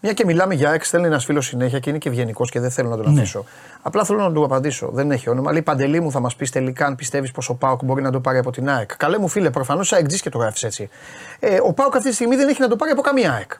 Μια 0.00 0.12
και 0.12 0.24
μιλάμε 0.24 0.54
για 0.54 0.70
ΑΕΚ, 0.70 0.84
στέλνει 0.84 1.06
ένας 1.06 1.24
φίλος 1.24 1.46
συνέχεια 1.46 1.78
και 1.78 1.90
είναι 1.90 1.98
και 1.98 2.08
ευγενικός 2.08 2.50
και 2.50 2.60
δεν 2.60 2.70
θέλω 2.70 2.88
να 2.88 2.96
τον 2.96 3.12
Ναι. 3.12 3.20
αφήσω. 3.20 3.44
Απλά 3.82 4.04
θέλω 4.04 4.18
να 4.18 4.32
του 4.32 4.44
απαντήσω. 4.44 4.90
Δεν 4.92 5.10
έχει 5.10 5.28
όνομα. 5.28 5.52
Λέει 5.52 5.62
Παντελή 5.62 6.00
μου, 6.00 6.10
θα 6.10 6.20
μας 6.20 6.36
πεις 6.36 6.50
τελικά 6.50 6.86
αν 6.86 6.94
πιστεύεις 6.94 7.30
πως 7.30 7.48
ο 7.48 7.54
Πάοκ 7.54 7.84
μπορεί 7.84 8.02
να 8.02 8.10
το 8.10 8.20
πάρει 8.20 8.38
από 8.38 8.50
την 8.50 8.68
ΑΕΚ. 8.68 8.96
Καλέ 8.96 9.18
μου 9.18 9.28
φίλε, 9.28 9.50
προφανώς 9.50 9.92
ΑΕΚ 9.92 10.06
και 10.06 10.30
το 10.30 10.38
γράφεις 10.38 10.62
έτσι. 10.62 10.88
Ε, 11.40 11.58
ο 11.62 11.72
Πάοκ 11.72 11.96
αυτή 11.96 12.08
τη 12.08 12.14
στιγμή 12.14 12.36
δεν 12.36 12.48
έχει 12.48 12.60
να 12.60 12.68
το 12.68 12.76
πάρει 12.76 12.90
από 12.90 13.00
καμία 13.00 13.32
ΑΕΚ. 13.32 13.52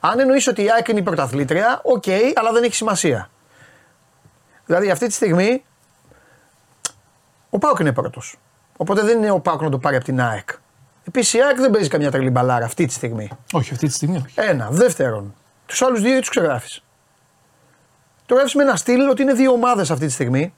Αν 0.00 0.18
εννοείς 0.18 0.46
ότι 0.46 0.62
η 0.62 0.70
ΑΕΚ 0.70 0.88
είναι 0.88 0.98
η 0.98 1.02
πρωταθλήτρια, 1.02 1.80
οκ, 1.84 2.04
αλλά 2.34 2.52
δεν 2.52 2.62
έχει 2.62 2.74
σημασία. 2.74 3.30
Δηλαδή 4.66 4.90
αυτή 4.90 5.06
τη 5.06 5.12
στιγμή 5.12 5.64
ο 7.54 7.58
Πάοκ 7.58 7.78
είναι 7.78 7.92
πρώτος. 7.92 8.36
Οπότε 8.76 9.02
δεν 9.02 9.18
είναι 9.18 9.30
ο 9.30 9.40
Πάοκ 9.40 9.62
να 9.62 9.70
το 9.70 9.78
πάρει 9.78 9.96
από 9.96 10.04
την 10.04 10.20
ΑΕΚ. 10.20 10.48
Επίσης 11.04 11.34
η 11.34 11.42
ΑΕΚ 11.42 11.56
δεν 11.56 11.70
παίζει 11.70 11.88
καμιά 11.88 12.10
τρελή 12.10 12.30
μπαλάρα 12.30 12.64
αυτή 12.64 12.86
τη 12.86 12.92
στιγμή. 12.92 13.30
Όχι, 13.52 13.72
αυτή 13.72 13.86
τη 13.86 13.92
στιγμή 13.92 14.16
όχι. 14.16 14.34
Ένα. 14.34 14.68
Δεύτερον, 14.70 15.34
τους 15.66 15.82
άλλους 15.82 16.00
δύο 16.00 16.18
τους 16.18 16.28
ξεγράφεις. 16.28 16.84
Το 18.26 18.34
γράφεις 18.34 18.54
με 18.54 18.62
ένα 18.62 18.76
στυλ 18.76 19.08
ότι 19.08 19.22
είναι 19.22 19.32
δύο 19.32 19.52
ομάδες 19.52 19.90
αυτή 19.90 20.06
τη 20.06 20.12
στιγμή. 20.12 20.54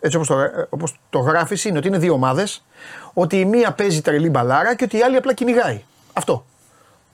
έτσι 0.00 0.16
όπως 0.16 0.28
το, 0.28 0.38
ε, 0.38 0.66
όπως 0.70 0.98
το 1.10 1.18
γράφεις, 1.18 1.64
είναι 1.64 1.78
ότι 1.78 1.88
είναι 1.88 1.98
δύο 1.98 2.12
ομάδες, 2.12 2.64
ότι 3.12 3.40
η 3.40 3.44
μία 3.44 3.72
παίζει 3.72 4.00
τρελή 4.00 4.30
μπαλάρα 4.30 4.74
και 4.74 4.84
ότι 4.84 4.96
η 4.96 5.02
άλλη 5.02 5.16
απλά 5.16 5.34
κυνηγάει. 5.34 5.82
Αυτό. 6.12 6.44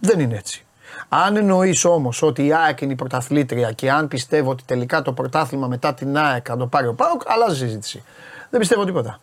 Δεν 0.01 0.21
είναι 0.21 0.37
έτσι. 0.37 0.67
Αν 1.09 1.37
εννοείς 1.37 1.85
όμως 1.85 2.23
ότι 2.23 2.47
η 2.47 2.53
ΑΕΚ 2.53 2.81
είναι 2.81 2.93
η 2.93 2.97
πρωταθλήτρια 2.97 3.73
και 3.73 3.91
αν 3.91 4.09
πιστεύω 4.09 4.51
ότι 4.51 4.63
τελικά 4.67 5.03
το 5.03 5.13
πρωτάθλημα 5.13 5.67
μετά 5.67 5.95
την 5.95 6.17
ΑΕΚ 6.17 6.45
θα 6.49 6.57
το 6.57 6.67
πάρει 6.67 6.87
ο 6.87 6.95
ΠΑΟΚ, 6.95 7.23
αλλάζει 7.27 7.65
η 7.65 7.67
συζήτηση. 7.67 8.03
Δεν 8.51 8.61
πιστεύω 8.61 8.85
τίποτα. 8.85 9.21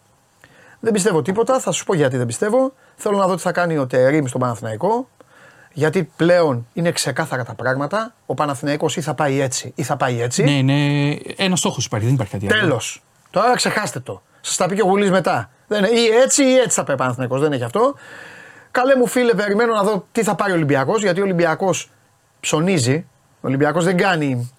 Δεν 0.79 0.93
πιστεύω 0.93 1.21
τίποτα, 1.21 1.59
θα 1.59 1.71
σου 1.71 1.85
πω 1.85 1.95
γιατί 1.95 2.17
δεν 2.17 2.25
πιστεύω. 2.25 2.73
Θέλω 2.95 3.17
να 3.17 3.27
δω 3.27 3.35
τι 3.35 3.41
θα 3.41 3.51
κάνει 3.51 3.77
ο 3.77 3.87
Τερήμ 3.87 4.25
στον 4.25 4.41
Παναθηναϊκό. 4.41 5.09
Γιατί 5.73 6.09
πλέον 6.15 6.67
είναι 6.73 6.91
ξεκάθαρα 6.91 7.43
τα 7.43 7.53
πράγματα. 7.53 8.13
Ο 8.25 8.33
Παναθηναϊκός 8.33 8.97
ή 8.97 9.01
θα 9.01 9.13
πάει 9.13 9.39
έτσι 9.39 9.71
ή 9.75 9.83
θα 9.83 9.97
πάει 9.97 10.21
έτσι. 10.21 10.43
Ναι, 10.43 10.51
είναι 10.51 11.19
ένας 11.35 11.59
στόχος 11.59 11.85
υπάρχει, 11.85 12.05
δεν 12.05 12.13
υπάρχει 12.13 12.33
κάτι 12.33 12.51
άλλο. 12.51 12.61
Τέλος. 12.61 13.03
Τώρα 13.29 13.55
ξεχάστε 13.55 13.99
το. 13.99 14.21
Σας 14.41 14.55
τα 14.55 14.67
πει 14.67 14.75
και 14.75 14.81
ο 14.81 14.85
Γουλής 14.85 15.11
μετά. 15.11 15.49
Δεν 15.67 15.83
είναι, 15.83 15.99
ή 15.99 16.05
έτσι 16.23 16.43
ή 16.43 16.55
έτσι 16.55 16.69
θα 16.69 16.83
πάει 16.83 16.95
ο 16.95 16.97
Παναθηναϊκός. 16.97 17.41
Δεν 17.41 17.51
έχει 17.51 17.63
αυτό. 17.63 17.95
Καλέ 18.71 18.95
μου 18.95 19.07
φίλε, 19.07 19.33
περιμένω 19.33 19.73
να 19.73 19.83
δω 19.83 20.07
τι 20.11 20.23
θα 20.23 20.35
πάρει 20.35 20.51
ο 20.51 20.55
Ολυμπιακός. 20.55 21.01
Γιατί 21.01 21.19
ο 21.19 21.23
Ολυμπιακός 21.23 21.91
ψωνίζει. 22.39 23.05
Ο 23.35 23.47
Ολυμπιακός 23.47 23.83
δεν 23.83 23.97
κάνει. 23.97 24.51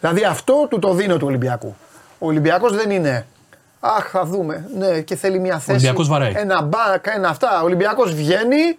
Δηλαδή 0.00 0.24
αυτό 0.24 0.66
του 0.70 0.78
το 0.78 0.94
δίνω 0.94 1.16
του 1.16 1.26
Ολυμπιακού. 1.26 1.76
Ο 2.18 2.26
Ολυμπιακός 2.26 2.76
δεν 2.76 2.90
είναι. 2.90 3.26
Αχ, 3.80 4.08
θα 4.10 4.24
δούμε. 4.24 4.68
Ναι, 4.74 5.00
και 5.00 5.16
θέλει 5.16 5.38
μια 5.38 5.58
θέση. 5.58 5.70
Ολυμπιακός 5.70 6.08
βαράει. 6.08 6.32
Ένα 6.36 6.62
μπακ, 6.62 7.06
ένα 7.06 7.28
αυτά. 7.28 7.60
Ο 7.60 7.64
Ολυμπιακός 7.64 8.14
βγαίνει, 8.14 8.78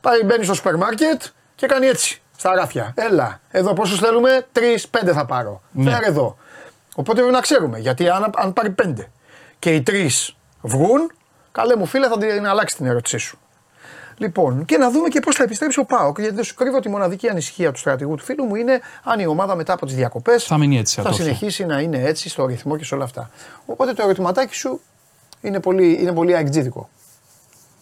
πάει, 0.00 0.24
μπαίνει 0.24 0.44
στο 0.44 0.54
σούπερ 0.54 0.76
μάρκετ 0.76 1.22
και 1.54 1.66
κάνει 1.66 1.86
έτσι. 1.86 2.22
Στα 2.36 2.54
ράφια. 2.54 2.92
Έλα. 2.96 3.40
Εδώ 3.50 3.72
πόσους 3.72 3.98
θέλουμε, 3.98 4.46
τρεις, 4.52 4.88
πέντε 4.88 5.12
θα 5.12 5.26
πάρω. 5.26 5.62
Ναι. 5.70 5.90
Φέρε 5.90 6.06
εδώ. 6.06 6.36
Οπότε 6.94 7.20
πρέπει 7.20 7.34
να 7.34 7.40
ξέρουμε. 7.40 7.78
Γιατί 7.78 8.08
αν, 8.08 8.30
αν 8.36 8.52
πάρει 8.52 8.70
πέντε 8.70 9.10
και 9.58 9.74
οι 9.74 9.82
τρεις 9.82 10.36
βγουν, 10.60 11.12
καλέ 11.52 11.76
μου 11.76 11.86
φίλε, 11.86 12.08
θα 12.08 12.18
την 12.18 12.46
αλλάξει 12.46 12.76
την 12.76 12.86
ερώτησή 12.86 13.18
σου. 13.18 13.38
Λοιπόν, 14.18 14.64
και 14.64 14.76
να 14.76 14.90
δούμε 14.90 15.08
και 15.08 15.20
πώς 15.20 15.34
θα 15.36 15.42
επιστρέψει 15.42 15.78
ο 15.80 15.84
Πάοκ. 15.84 16.18
Γιατί 16.18 16.34
δεν 16.34 16.44
σου 16.44 16.54
κρύβω 16.54 16.76
ότι 16.76 16.88
η 16.88 16.90
μοναδική 16.90 17.28
ανησυχία 17.28 17.72
του 17.72 17.78
στρατηγού 17.78 18.14
του 18.14 18.24
φίλου 18.24 18.44
μου 18.44 18.54
είναι 18.54 18.80
αν 19.04 19.20
η 19.20 19.26
ομάδα 19.26 19.54
μετά 19.56 19.72
από 19.72 19.86
τις 19.86 19.94
διακοπές 19.94 20.44
Θα 20.44 20.58
μείνει 20.58 20.78
έτσι, 20.78 20.94
θα 20.94 21.00
ατόφια. 21.00 21.24
συνεχίσει 21.24 21.64
να 21.66 21.80
είναι 21.80 22.02
έτσι 22.02 22.28
στο 22.28 22.46
ρυθμό 22.46 22.76
και 22.76 22.84
σε 22.84 22.94
όλα 22.94 23.04
αυτά. 23.04 23.30
Οπότε 23.66 23.92
το 23.92 24.02
ερωτηματάκι 24.02 24.54
σου 24.54 24.80
είναι 25.40 25.60
πολύ, 25.60 25.98
είναι 26.00 26.12
πολύ 26.12 26.34
αεκτζίδικο. 26.34 26.88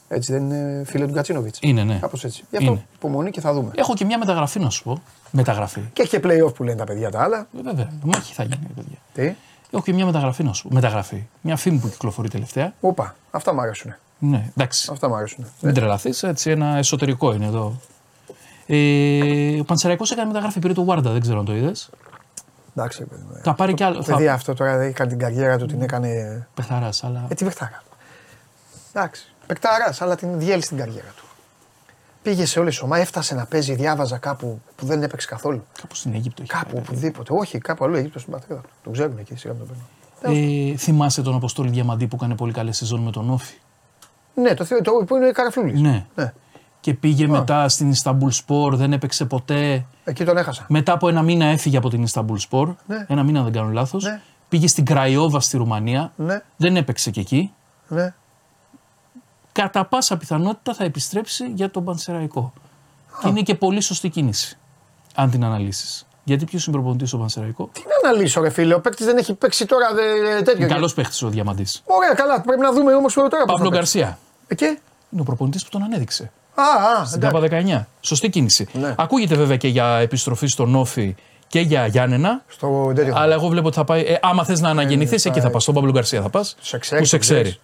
Έτσι 0.08 0.32
δεν 0.32 0.42
είναι 0.50 0.84
φίλε 0.84 1.06
του 1.06 1.12
Γκατσίνοβιτ. 1.12 1.54
Είναι, 1.60 1.84
ναι. 1.84 1.98
Κάπως 2.00 2.24
έτσι. 2.24 2.44
Γι' 2.50 2.56
αυτό 2.56 2.70
Είναι. 2.70 2.84
υπομονή 2.94 3.30
και 3.30 3.40
θα 3.40 3.52
δούμε. 3.52 3.70
Έχω 3.74 3.94
και 3.94 4.04
μια 4.04 4.18
μεταγραφή 4.18 4.60
να 4.60 4.70
σου 4.70 4.82
πω. 4.82 5.02
Μεταγραφή. 5.30 5.80
Και 5.92 6.02
έχει 6.02 6.10
και 6.20 6.28
playoff 6.28 6.54
που 6.54 6.62
λένε 6.64 6.76
τα 6.76 6.84
παιδιά 6.84 7.10
τα 7.10 7.22
άλλα. 7.22 7.38
Ε, 7.58 7.62
Βέβαια, 7.62 7.88
μάχη 8.02 8.34
θα 8.34 8.42
γίνει, 8.42 8.68
παιδιά. 8.74 8.96
Τι; 9.12 9.34
Έχω 9.70 9.82
και 9.82 9.92
μια 9.92 10.06
μεταγραφή 10.06 10.42
να 10.44 10.52
σου 10.52 10.68
πω. 10.68 10.74
Μεταγραφή. 10.74 11.26
Μια 11.40 11.56
φήμη 11.56 11.78
που 11.78 11.88
κυκλοφορεί 11.88 12.28
τελευταία. 12.28 12.72
Όπα, 12.80 13.16
αυτά 13.30 13.54
μου 13.54 13.60
αρέσουν. 13.60 13.94
Ναι, 14.18 14.50
εντάξει. 14.56 14.88
Αυτά 14.92 15.08
μου 15.08 15.14
αρέσουν. 15.14 15.46
Μην 15.60 15.74
τρελαθείς, 15.74 16.22
έτσι 16.22 16.50
ένα 16.50 16.76
εσωτερικό 16.76 17.32
είναι 17.32 17.46
εδώ. 17.46 17.80
Ε, 18.66 19.60
ο 19.60 19.64
Πανσεραϊκός 19.64 20.10
έκανε 20.10 20.26
μεταγραφή, 20.26 20.58
πήρε 20.58 20.72
το 20.72 20.84
Βάρντα, 20.84 21.10
δεν 21.10 21.20
ξέρω 21.20 21.38
αν 21.38 21.44
το 21.44 21.54
είδες. 21.54 21.90
Εντάξει, 22.76 22.98
ρε 22.98 23.04
παιδί 23.04 23.22
μου. 23.22 23.40
Θα 23.42 23.54
πάρει 23.54 23.74
κι 23.74 23.82
άλλο. 23.82 23.96
Το 23.96 24.02
Θα... 24.02 24.12
παιδί 24.12 24.28
αυτό 24.28 24.54
τώρα 24.54 24.76
δεν 24.76 24.88
έκανε 24.88 25.10
την 25.10 25.18
καριέρα 25.18 25.56
του, 25.56 25.66
την 25.66 25.82
έκανε. 25.82 26.46
Πεχταρά, 26.54 26.88
αλλά. 27.02 27.26
Ε, 27.28 27.34
τι 27.34 27.44
παιχτάρα. 27.44 27.82
Εντάξει. 28.92 29.34
Παικτάρα, 29.46 29.94
αλλά 29.98 30.16
την 30.16 30.38
διέλυσε 30.38 30.68
την 30.68 30.76
καριέρα 30.76 31.12
του. 31.16 31.24
Πήγε 32.22 32.46
σε 32.46 32.58
όλε 32.58 32.70
τι 32.70 32.78
ομάδε, 32.82 33.02
έφτασε 33.02 33.34
να 33.34 33.46
παίζει, 33.46 33.74
διάβαζα 33.74 34.18
κάπου 34.18 34.60
που 34.76 34.86
δεν 34.86 35.02
έπαιξε 35.02 35.26
καθόλου. 35.26 35.66
Κάπου 35.80 35.94
στην 35.94 36.14
Αίγυπτο 36.14 36.42
έχει 36.42 36.50
Κάπου, 36.50 36.72
πάει, 36.72 36.80
οπουδήποτε. 36.80 37.32
Όχι, 37.32 37.58
κάπου 37.58 37.84
αλλού, 37.84 37.94
Αίγυπτος 37.94 38.20
στην 38.20 38.32
πατρίδα 38.32 38.60
του. 38.60 38.68
Το 38.84 38.90
ξέρουν 38.90 39.18
εκεί, 39.18 39.36
σιγά 39.36 39.54
μην 39.54 39.66
το 39.66 39.72
παίρνω. 39.72 40.38
Ε, 40.38 40.76
θυμάσαι 40.76 41.22
τον 41.22 41.34
Αποστόλη 41.34 41.70
Διαμαντή 41.70 42.06
που 42.06 42.16
έκανε 42.16 42.34
πολύ 42.34 42.52
καλή 42.52 42.72
σεζόν 42.72 43.00
με 43.00 43.10
τον 43.10 43.30
Όφη; 43.30 43.54
Ναι, 44.36 44.54
το, 44.54 44.64
θείο- 44.64 44.82
το 44.82 44.90
που 45.06 45.16
είναι 45.16 45.30
καραφλούλη. 45.30 45.80
Ναι. 45.80 46.06
ναι. 46.14 46.32
Και 46.80 46.94
πήγε 46.94 47.26
μετά 47.28 47.68
στην 47.68 47.90
Ισταμπούλ 47.90 48.30
Σπορ, 48.30 48.76
δεν 48.76 48.92
έπαιξε 48.92 49.24
ποτέ. 49.24 49.86
Εκεί 50.04 50.24
τον 50.24 50.36
έχασα. 50.36 50.66
Μετά 50.68 50.92
από 50.92 51.08
ένα 51.08 51.22
μήνα 51.22 51.44
έφυγε 51.46 51.76
από 51.76 51.88
την 51.90 52.02
Ισταμπούλ 52.02 52.36
Σπορ. 52.38 52.74
Ναι. 52.86 53.06
Ένα 53.08 53.22
μήνα, 53.22 53.42
δεν 53.42 53.52
κάνω 53.52 53.68
λάθος. 53.70 54.04
Ναι. 54.04 54.20
Πήγε 54.48 54.66
στην 54.68 54.84
Κραϊόβα 54.84 55.40
στη 55.40 55.56
Ρουμανία. 55.56 56.12
Ναι, 56.16 56.42
Δεν 56.56 56.76
έπαιξε 56.76 57.10
και 57.10 57.20
εκεί. 57.20 57.52
ναι. 57.88 58.14
Κατά 59.52 59.84
πάσα 59.84 60.16
πιθανότητα 60.16 60.74
θα 60.74 60.84
επιστρέψει 60.84 61.50
για 61.54 61.70
τον 61.70 61.84
Πανσεραϊκό. 61.84 62.52
Και 63.22 63.28
είναι 63.28 63.40
και 63.42 63.54
πολύ 63.54 63.80
σωστή 63.80 64.08
κίνηση. 64.08 64.58
Αν 65.14 65.30
την 65.30 65.44
αναλύσεις. 65.44 66.06
Γιατί 66.24 66.44
ποιος 66.44 66.66
είναι 66.66 66.76
προπονητής 66.76 67.08
στο 67.08 67.18
Πανσεραϊκό; 67.18 67.68
Τι 67.72 67.82
να 68.02 68.08
αναλύσω, 68.10 68.40
ρε 68.40 68.50
φίλε. 68.50 68.74
Ο 68.74 68.80
παίκτης 68.80 69.06
δεν 69.06 69.16
έχει 69.16 69.34
παίξει 69.34 69.66
τώρα 69.66 69.94
δε, 69.94 70.02
τέτοιο. 70.42 70.64
Είναι 70.64 70.74
καλό 70.74 70.90
παίχτης 70.94 71.22
ο 71.22 71.28
Διαμαντής. 71.28 71.82
Ωραία, 71.86 72.14
καλά. 72.14 72.40
Πρέπει 72.40 72.60
να 72.60 72.72
δούμε 72.72 72.94
όμως 72.94 73.14
τώρα. 73.14 73.28
πώς 73.28 73.38
Παύλο 73.46 73.56
θα 73.56 73.62
παίξει. 73.62 73.98
Γκαρσία. 73.98 74.18
Ε, 74.46 74.54
Και. 74.54 74.78
Είναι 75.10 75.20
ο 75.20 75.24
προπονητής 75.24 75.64
που 75.64 75.70
τον 75.70 75.82
ανέδειξε. 75.82 76.30
Α, 76.54 76.62
α, 77.00 77.04
Στην 77.04 77.22
εντάξει. 77.22 77.48
ΚΑΠΑ 77.48 77.64
19. 77.82 77.86
Σωστή 78.00 78.30
κίνηση. 78.30 78.68
Ναι. 78.72 78.94
Ακούγεται 78.98 79.34
βέβαια 79.34 79.56
και 79.56 79.68
για 79.68 79.86
επιστροφή 79.98 80.46
στον 80.46 80.74
Όφη 80.74 81.14
και 81.46 81.60
για 81.60 81.86
Γιάννενα. 81.86 82.42
Στο 82.46 82.92
τέτοιο. 82.94 83.14
Αλλά 83.16 83.34
εγώ 83.34 83.48
βλέπω 83.48 83.66
ότι 83.66 83.76
θα 83.76 83.84
πάει. 83.84 84.02
Ε, 84.02 84.18
άμα 84.22 84.44
θες 84.44 84.60
να 84.60 84.68
αναγεννηθείς, 84.68 85.22
θα- 85.22 85.28
εκεί 85.30 85.40
θα 85.40 85.50
πας. 85.50 85.62
Στον 85.62 85.74
Παύλο 85.74 85.90
Γκαρσία 85.92 86.22
θα 86.22 86.28
πας. 86.30 86.56
Σε 86.60 86.78
ξέρει, 86.78 87.00
Που 87.00 87.06
σε 87.06 87.14
το 87.16 87.20
ξέρει. 87.22 87.40
ξέρεις. 87.42 87.60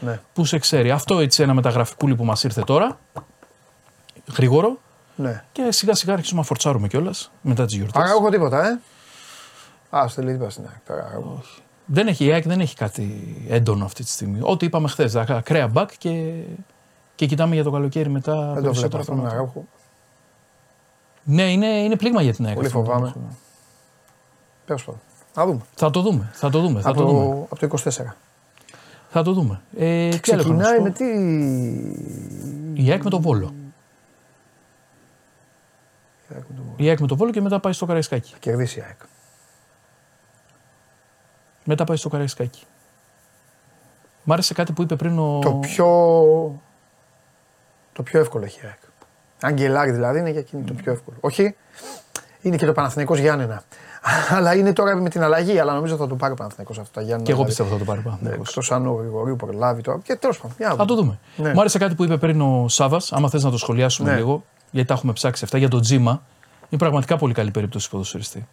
Ναι. 0.00 0.20
Που 0.32 0.44
σε 0.44 0.58
ξέρει. 0.58 0.90
Αυτό 0.90 1.18
έτσι 1.18 1.42
ένα 1.42 1.54
μεταγραφικούλι 1.54 2.14
που 2.16 2.24
μας 2.24 2.44
ήρθε 2.44 2.62
τώρα. 2.62 2.98
Γρήγορο. 4.36 4.78
ναι. 5.14 5.44
Και 5.52 5.66
σιγά 5.72 5.94
σιγά 5.94 6.12
αρχίσουμε 6.12 6.40
να 6.40 6.46
φορτσάρουμε 6.46 6.88
κιόλας 6.88 7.30
μετά 7.40 7.64
τις 7.64 7.74
γιορτές. 7.74 8.02
Άρα 8.02 8.10
έχω 8.10 8.28
τίποτα, 8.28 8.66
ε. 8.68 8.78
Α, 9.96 10.08
στελεί 10.08 10.32
τίποτα 10.32 10.50
στην 10.50 10.64
ΑΕΚ 10.68 10.86
τώρα. 10.86 11.10
εγώ. 11.14 11.42
Δεν 11.86 12.06
έχει, 12.06 12.24
η 12.24 12.32
ΑΕΚ 12.32 12.46
δεν 12.46 12.60
έχει 12.60 12.74
κάτι 12.74 13.34
έντονο 13.48 13.84
αυτή 13.84 14.04
τη 14.04 14.10
στιγμή. 14.10 14.38
Ό,τι 14.42 14.66
είπαμε 14.66 14.88
χθες. 14.88 15.16
Ακραία 15.16 15.68
μπακ 15.68 15.90
και, 15.98 16.32
και 17.14 17.26
κοιτάμε 17.26 17.54
για 17.54 17.64
το 17.64 17.70
καλοκαίρι 17.70 18.08
μετά. 18.08 18.32
Δεν 18.32 18.42
το 18.44 18.52
βλέπω 18.52 18.62
περισσότερα 18.62 19.00
αυτό 19.00 19.12
με 19.14 19.20
πράγματα. 19.20 19.42
Αράουχο. 19.42 19.64
Ναι, 21.24 21.52
είναι, 21.52 21.66
είναι 21.66 21.96
πλήγμα 21.96 22.22
για 22.22 22.34
την 22.34 22.46
ΑΕΚ. 22.46 22.54
Πολύ 22.54 22.66
αυτό 22.66 22.78
το 22.78 22.84
φοβάμαι. 22.84 23.10
πράγμα. 23.10 23.30
Τέλο 24.66 24.78
πάντων. 24.84 25.00
Να 25.34 25.44
δούμε. 25.46 25.62
Θα 25.74 25.90
το 25.90 26.00
δούμε. 26.00 26.30
Θα 26.32 26.50
το 26.50 26.60
δούμε. 26.60 26.80
Θα 26.80 26.88
Από 26.88 26.98
το 26.98 27.06
δούμε. 27.06 27.24
το, 27.24 27.46
από 27.50 27.68
το 27.68 27.90
24. 27.90 28.14
Θα 29.08 29.22
το 29.22 29.32
δούμε. 29.32 29.60
Ε, 29.76 30.08
τι 30.08 30.32
άλλο 30.32 30.40
έχω 30.40 30.52
να 30.52 30.64
σου 30.64 30.70
Ξεκινάει 30.70 30.76
πω; 30.76 30.82
με 30.82 30.90
τι. 32.74 32.82
Η 32.82 32.90
ΑΕΚ 32.90 33.02
με 33.02 33.10
το 33.10 33.20
Βόλο. 33.20 33.54
Η 36.76 36.88
ΑΕΚ 36.88 37.00
με 37.00 37.06
το 37.06 37.16
Βόλο 37.16 37.30
και 37.30 37.40
μετά 37.40 37.60
πάει 37.60 37.72
στο 37.72 37.86
Καραϊσκάκι. 37.86 38.30
Θα 38.32 38.38
κερδίσει 38.38 38.78
η 38.78 38.82
ΑΕΚ. 38.82 38.98
Μετά 41.68 41.84
πάει 41.84 41.96
στο 41.96 42.08
Καραϊσκάκι. 42.08 42.64
Μ' 44.24 44.32
άρεσε 44.32 44.54
κάτι 44.54 44.72
που 44.72 44.82
είπε 44.82 44.96
πριν 44.96 45.18
ο. 45.18 45.38
Το 45.42 45.52
πιο. 45.52 45.86
Το 47.92 48.02
πιο 48.02 48.20
εύκολο 48.20 48.44
έχει 48.44 48.58
η 48.58 48.62
ΑΕΚ. 48.64 48.78
Αν 49.40 49.52
γκελάρει 49.54 49.90
δηλαδή 49.90 50.18
είναι 50.18 50.30
για 50.30 50.40
εκείνη 50.40 50.62
το 50.62 50.72
πιο 50.72 50.92
εύκολο. 50.92 51.16
Όχι, 51.20 51.56
είναι 52.40 52.56
και 52.56 52.66
το 52.66 52.72
Παναθηναϊκός 52.72 53.18
Γιάννενα. 53.18 53.62
αλλά 54.36 54.54
είναι 54.54 54.72
τώρα 54.72 54.96
με 54.96 55.08
την 55.08 55.22
αλλαγή, 55.22 55.58
αλλά 55.58 55.74
νομίζω 55.74 55.96
θα 55.96 56.06
το 56.06 56.14
πάρει 56.14 56.32
ο 56.32 56.36
Παναθηναϊκός 56.36 56.78
αυτό 56.78 56.90
τα 56.92 57.00
Γιάννενα. 57.00 57.24
Και 57.24 57.32
εγώ 57.32 57.44
δηλαδή. 57.44 57.62
πιστεύω 57.64 57.70
θα 57.70 57.78
το 57.78 57.84
πάρει 57.84 58.00
πάνω. 58.00 58.18
Ναι, 58.20 58.30
Εκτός 58.30 58.72
αν 58.72 58.86
ο 58.86 58.92
Γρηγορίου 58.92 59.36
προλάβει 59.36 59.82
τώρα. 59.82 59.98
Και 60.02 60.16
τέλος 60.16 60.36
πάντων. 60.40 60.56
για 60.58 60.68
να 60.68 60.74
Θα 60.74 60.84
το 60.84 60.94
δούμε. 60.94 61.18
Ναι. 61.36 61.52
Μου 61.52 61.60
άρεσε 61.60 61.78
κάτι 61.78 61.94
που 61.94 62.04
είπε 62.04 62.16
πριν 62.16 62.40
ο 62.40 62.68
Σάβα, 62.68 63.00
άμα 63.10 63.28
θες 63.28 63.44
να 63.44 63.50
το 63.50 63.56
σχολιάσουμε 63.58 64.10
Ναι. 64.10 64.16
λίγο, 64.16 64.44
γιατί 64.70 64.88
τα 64.88 64.94
έχουμε 64.94 65.12
ψάξει 65.12 65.44
αυτά 65.44 65.58
για 65.58 65.68
τον 65.68 65.80
Τζίμα. 65.80 66.22
Είναι 66.68 66.80
πραγματικά 66.80 67.16
πολύ 67.16 67.34
καλή 67.34 67.50
περίπτωση 67.50 67.90
ποδοσφαιριστή. 67.90 68.46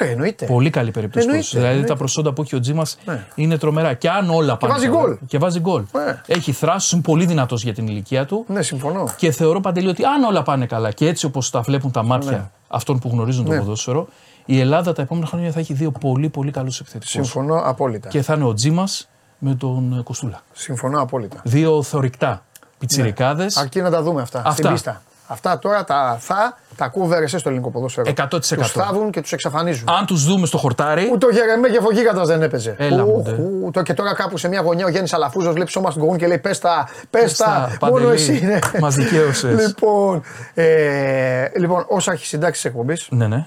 Ναι, 0.00 0.06
εννοείται. 0.10 0.46
Πολύ 0.46 0.70
καλή 0.70 0.90
περίπτωση 0.90 1.24
Εννοείται, 1.26 1.46
ποδοσφαιριστή. 1.48 1.56
Δηλαδή 1.56 1.70
εννοείται. 1.72 1.92
τα 1.92 1.98
προσόντα 1.98 2.32
που 2.32 2.42
έχει 2.42 2.56
ο 2.56 2.60
Τζίμας 2.60 2.98
Ναι. 3.04 3.26
είναι 3.34 3.58
τρομερά. 3.58 3.94
Και 3.94 4.10
αν 4.10 4.30
όλα 4.30 4.56
πάνε. 4.56 4.72
βάζει 4.72 4.86
καλά- 4.86 4.98
γκολ. 5.00 5.16
Και 5.26 5.38
βάζει 5.38 5.60
γκολ. 5.60 5.82
Ναι. 5.92 6.22
Έχει 6.26 6.52
θράσου, 6.52 6.94
είναι 6.94 7.04
πολύ 7.04 7.26
δυνατός 7.26 7.62
για 7.62 7.74
την 7.74 7.86
ηλικία 7.86 8.26
του. 8.26 8.44
Ναι, 8.48 8.62
συμφωνώ. 8.62 9.08
Και 9.16 9.30
θεωρώ 9.30 9.60
παντελή 9.60 9.88
ότι 9.88 10.04
αν 10.04 10.22
όλα 10.22 10.42
πάνε 10.42 10.66
καλά 10.66 10.90
και 10.92 11.06
έτσι 11.08 11.26
όπως 11.26 11.50
τα 11.50 11.60
βλέπουν 11.60 11.90
τα 11.90 12.02
μάτια 12.02 12.30
Ναι. 12.30 12.48
αυτών 12.68 12.98
που 12.98 13.08
γνωρίζουν 13.08 13.44
Ναι. 13.48 13.54
το 13.56 13.62
ποδόσφαιρο, 13.62 14.08
η 14.44 14.60
Ελλάδα 14.60 14.92
τα 14.92 15.02
επόμενα 15.02 15.26
χρόνια 15.26 15.50
θα 15.52 15.60
έχει 15.60 15.72
δύο 15.72 15.90
πολύ 15.90 16.28
πολύ 16.28 16.50
καλούς 16.50 16.80
επιθετικού. 16.80 17.10
Συμφωνώ 17.12 17.54
απόλυτα. 17.64 18.08
Και 18.08 18.22
θα 18.22 18.34
είναι 18.34 18.44
ο 18.44 18.54
Τζίμας 18.54 19.08
με 19.38 19.54
τον 19.54 19.96
ε, 19.98 20.02
Κοστούλα. 20.02 20.40
Συμφωνώ 20.52 21.00
απόλυτα. 21.02 21.40
Δύο 21.44 21.82
θορυκτά 21.82 22.42
πιτσιρικάδες. 22.78 23.56
Αρκεί 23.56 23.80
να 23.80 23.90
τα 23.90 24.02
δούμε 24.02 24.22
αυτά. 24.22 24.38
Αυτά. 24.38 24.52
Στην 24.52 24.70
πίστα. 24.70 25.02
Αυτά 25.30 25.58
τώρα 25.58 25.84
τα 25.84 26.16
θα 26.20 26.56
τα 26.76 26.84
ακούβερε 26.84 27.26
στο 27.26 27.40
ελληνικό 27.48 27.70
ποδόσφαιρο. 27.70 28.12
100%. 28.16 28.28
Τους 28.38 28.72
θάβουν 28.72 29.10
και 29.10 29.20
τους 29.20 29.32
εξαφανίζουν. 29.32 29.88
Αν 29.98 30.06
τους 30.06 30.24
δούμε 30.24 30.46
στο 30.46 30.58
χορτάρι. 30.58 31.10
Ούτε 31.12 31.26
ο 31.26 31.30
Γερεμέ 31.30 31.68
και 31.68 31.80
Φωκίγατα 31.80 32.24
δεν 32.24 32.42
έπαιζε. 32.42 32.74
Έλα 32.78 33.04
μου, 33.04 33.14
Ου, 33.16 33.22
ντε. 33.22 33.30
ου, 33.30 33.70
το- 33.72 33.82
Και 33.82 33.94
τώρα 33.94 34.14
κάπου 34.14 34.36
σε 34.36 34.48
μια 34.48 34.60
γωνιά 34.60 34.84
ο 34.86 34.88
Γιάννη 34.88 35.08
Αλαφούζος 35.12 35.52
βλέπει 35.54 35.70
σώμα 35.70 35.90
στον 35.90 36.02
κογούν 36.02 36.18
και 36.18 36.26
λέει: 36.26 36.38
Πες 36.38 36.58
τα, 36.58 36.88
πες 37.10 37.36
τα. 37.36 37.44
τα, 37.80 37.86
Μόνο 37.86 37.94
Παντελή, 38.04 38.12
εσύ 38.14 38.38
είναι. 38.38 38.58
μας 38.80 38.94
δικαίωσες. 38.94 39.66
λοιπόν, 39.66 40.22
ε, 40.54 41.48
λοιπόν, 41.56 41.84
όσα 41.88 42.12
έχει 42.12 42.26
συντάξει 42.26 42.62
της 42.62 42.70
εκπομπής, 42.70 43.06
Ναι, 43.10 43.26
ναι. 43.26 43.46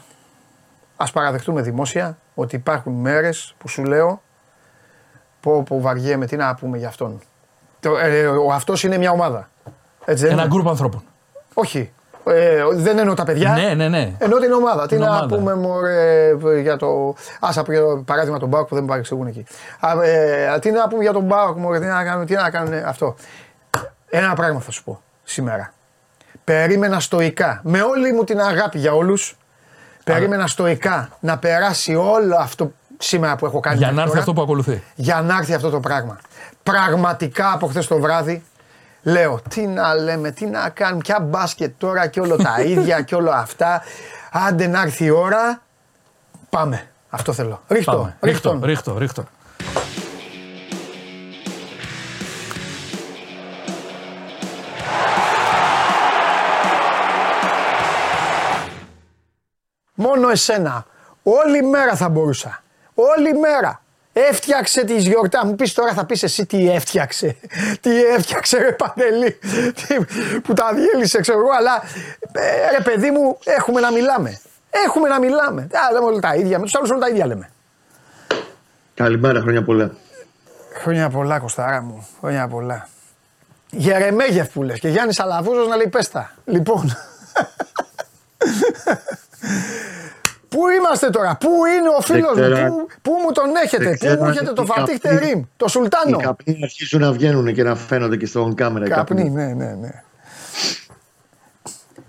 ας 0.98 1.12
παραδεχτούμε 1.12 1.62
δημόσια 1.62 2.18
ότι 2.36 2.56
υπάρχουν 2.56 2.94
μέρες 2.94 3.54
που 3.58 3.68
σου 3.68 3.84
λέω 3.84 4.22
πω, 5.40 5.64
πω 5.64 5.82
βαριέμαι, 5.82 6.26
τι 6.26 6.36
να 6.36 6.56
πούμε 6.56 6.78
για 6.78 6.88
αυτόν. 6.88 7.20
Το, 7.80 7.98
ε, 7.98 8.26
ο 8.28 8.52
αυτός 8.54 8.84
είναι 8.84 8.98
μια 8.98 9.12
ομάδα. 9.12 9.50
Έτσι 10.06 10.24
δεν 10.24 10.32
Ένα 10.34 10.42
είναι. 10.42 10.52
γκρουπ 10.54 10.68
ανθρώπων. 10.68 11.04
Όχι. 11.54 11.92
Ε, 12.26 12.64
δεν 12.74 12.98
εννοώ 13.00 13.14
τα 13.14 13.24
παιδιά. 13.24 13.52
Ναι, 13.52 13.74
ναι, 13.74 13.88
ναι. 13.88 14.12
Εννοώ 14.18 14.40
την 14.40 14.52
ομάδα. 14.52 14.82
Τι 14.82 14.88
Την 14.88 15.00
να 15.00 15.10
ομάδα. 15.10 15.36
πούμε 15.36 15.56
μωρέ, 15.56 16.36
για 16.62 16.78
το. 16.78 17.16
Άσα 17.40 17.64
πω 17.64 17.72
για 17.72 17.82
το 17.82 18.04
παράδειγμα 18.06 18.40
τον 18.40 18.50
Μπάουκ 18.50 18.68
που 18.68 18.76
δεν 18.76 18.84
με 18.84 18.90
παρεξηγούν 18.90 19.28
εκεί. 19.28 19.46
Α, 19.80 20.04
ε, 20.04 20.60
τι 20.60 20.72
να 20.72 20.88
πούμε 20.88 21.04
για 21.04 21.14
τον 21.14 21.24
Μπάουκ, 21.24 21.58
μωρέ, 21.58 21.80
τι 21.80 21.86
να 21.86 22.04
κάνουμε, 22.04 22.26
τι 22.26 22.34
να 22.34 22.50
κάνουμε 22.50 22.84
αυτό. 22.88 23.16
Ένα 24.10 24.34
πράγμα 24.34 24.60
θα 24.60 24.72
σου 24.72 24.84
πω 24.84 25.02
σήμερα. 25.24 25.74
Περίμενα 26.44 27.00
στοικά, 27.00 27.60
με 27.64 27.82
όλη 27.82 28.12
μου 28.14 28.24
την 28.24 28.42
αγάπη 28.42 28.80
για 28.80 28.94
όλους, 28.94 29.38
περίμενα 30.04 30.48
στοικά 30.48 31.10
να 31.20 31.38
περάσει 31.38 31.96
όλο 31.96 32.36
αυτό 32.40 32.72
σήμερα 32.98 33.36
που 33.36 33.46
έχω 33.46 33.60
κάνει. 33.60 33.78
Για 33.78 33.92
μέχρι 33.92 33.96
να 33.96 34.02
έρθει 34.02 34.14
τώρα 34.14 34.20
αυτό 34.30 34.34
που 34.34 34.42
ακολουθεί. 34.42 34.84
για 34.96 35.22
να 35.22 35.38
έρθει 35.38 35.54
αυτό 35.54 35.70
το 35.70 35.80
πράγμα. 35.80 36.18
Πραγματικά 36.64 37.52
από 37.54 37.68
χθες 37.68 37.88
το 37.88 38.00
βράδυ 38.00 38.44
λέω 39.04 39.42
τι 39.50 39.68
να 39.68 39.94
λέμε, 39.96 40.32
τι 40.32 40.46
να 40.46 40.70
κάνουμε, 40.70 41.02
ποια 41.04 41.20
μπάσκετ 41.20 41.74
τώρα 41.78 42.08
και 42.08 42.20
όλο 42.20 42.36
τα 42.36 42.62
ίδια 42.62 43.02
και 43.02 43.16
όλο 43.16 43.32
αυτά. 43.32 43.82
Άντε 44.32 44.68
να 44.68 44.82
έρθει 44.82 45.06
η 45.06 45.10
ώρα, 45.10 45.62
πάμε. 46.50 46.86
Αυτό 47.10 47.34
θέλω. 47.34 47.62
Ρίχτω, 47.68 47.92
Πάμε. 47.92 48.16
ρίχτω. 48.22 48.52
Ρίχτω, 48.52 48.66
ρίχτω, 48.66 48.98
ρίχτω. 48.98 49.24
Μόνο 59.94 60.30
εσένα. 60.30 60.86
Όλη 61.24 61.62
μέρα 61.64 61.96
θα 61.96 62.10
μπορούσα. 62.10 62.64
Όλη 62.94 63.34
μέρα. 63.40 63.82
Έφτιαξε 64.14 64.84
τη 64.86 64.98
γιορτά. 64.98 65.46
Μου 65.46 65.56
πεις 65.56 65.74
τώρα 65.74 65.94
θα 65.94 66.06
πεις 66.06 66.24
εσύ 66.24 66.46
τι 66.46 66.72
έφτιαξε. 66.72 67.36
Τι 67.82 68.04
έφτιαξε, 68.04 68.58
ρε 68.58 68.72
Παντελή. 68.72 69.32
Τι- 69.88 70.40
Που 70.40 70.54
τα 70.54 70.74
διέλυσε, 70.74 71.20
ξέρω 71.20 71.40
εγώ. 71.40 71.50
Αλλά 71.58 71.84
ε, 72.32 72.72
ρε 72.78 72.84
παιδί 72.84 73.12
μου, 73.12 73.38
έχουμε 73.44 73.80
να 73.82 73.92
μιλάμε. 73.92 74.40
Έχουμε 74.86 75.08
να 75.10 75.20
μιλάμε. 75.20 75.62
Α, 75.62 75.92
λέμε 75.94 76.06
όλα 76.06 76.20
τα 76.20 76.36
ίδια. 76.36 76.58
Με 76.60 76.64
τους 76.66 76.76
άλλους 76.76 76.90
όλα 76.90 77.00
τα 77.00 77.10
ίδια 77.10 77.26
λέμε. 77.26 77.50
Καλημέρα, 78.94 79.40
χρόνια 79.42 79.64
πολλά. 79.64 79.92
Χρόνια 80.74 81.10
πολλά, 81.10 81.40
Κωστάρα 81.40 81.82
μου. 81.82 82.08
Χρόνια 82.20 82.48
πολλά. 82.48 82.88
Γερεμέγεφ 83.70 84.50
που 84.50 84.64
λες 84.64 84.80
και 84.80 84.88
Γιάννης 84.90 85.20
Αλαβούζος 85.20 85.68
να 85.68 85.76
λέει 85.76 85.88
πέστα. 85.88 86.32
Λοιπόν. 86.46 86.98
Πού 90.56 90.60
είμαστε 90.80 91.10
τώρα, 91.10 91.38
πού 91.40 91.50
είναι 91.50 91.90
ο 91.98 92.02
φίλος 92.02 92.38
μου, 92.38 92.42
ξέρω. 92.52 92.68
πού, 92.68 92.88
πού 93.02 93.12
μου 93.26 93.32
τον 93.32 93.46
έχετε, 93.64 93.84
Δεν 93.84 93.92
πού 93.92 93.98
ξέρω 94.00 94.16
μου 94.20 94.26
αν 94.26 94.32
έχετε 94.32 94.54
το 94.54 94.62
οι 94.62 94.66
Φατίχ 94.66 95.00
καπνοί- 95.00 95.20
Τερίμ, 95.22 95.42
το 95.58 95.66
Οι 95.68 95.70
Σουλτάνο. 95.70 96.18
καπνοί 96.18 96.60
αρχίζουν 96.64 97.02
να 97.02 97.12
βγαίνουν 97.12 97.54
και 97.54 97.64
να 97.64 97.76
φαίνονται 97.76 98.18
και 98.18 98.26
στον 98.26 98.56
κάμερα. 98.56 98.86
οι 98.86 98.90
Καπνί, 98.90 99.30
ναι, 99.30 99.46
ναι, 99.46 99.74
ναι. 99.82 99.90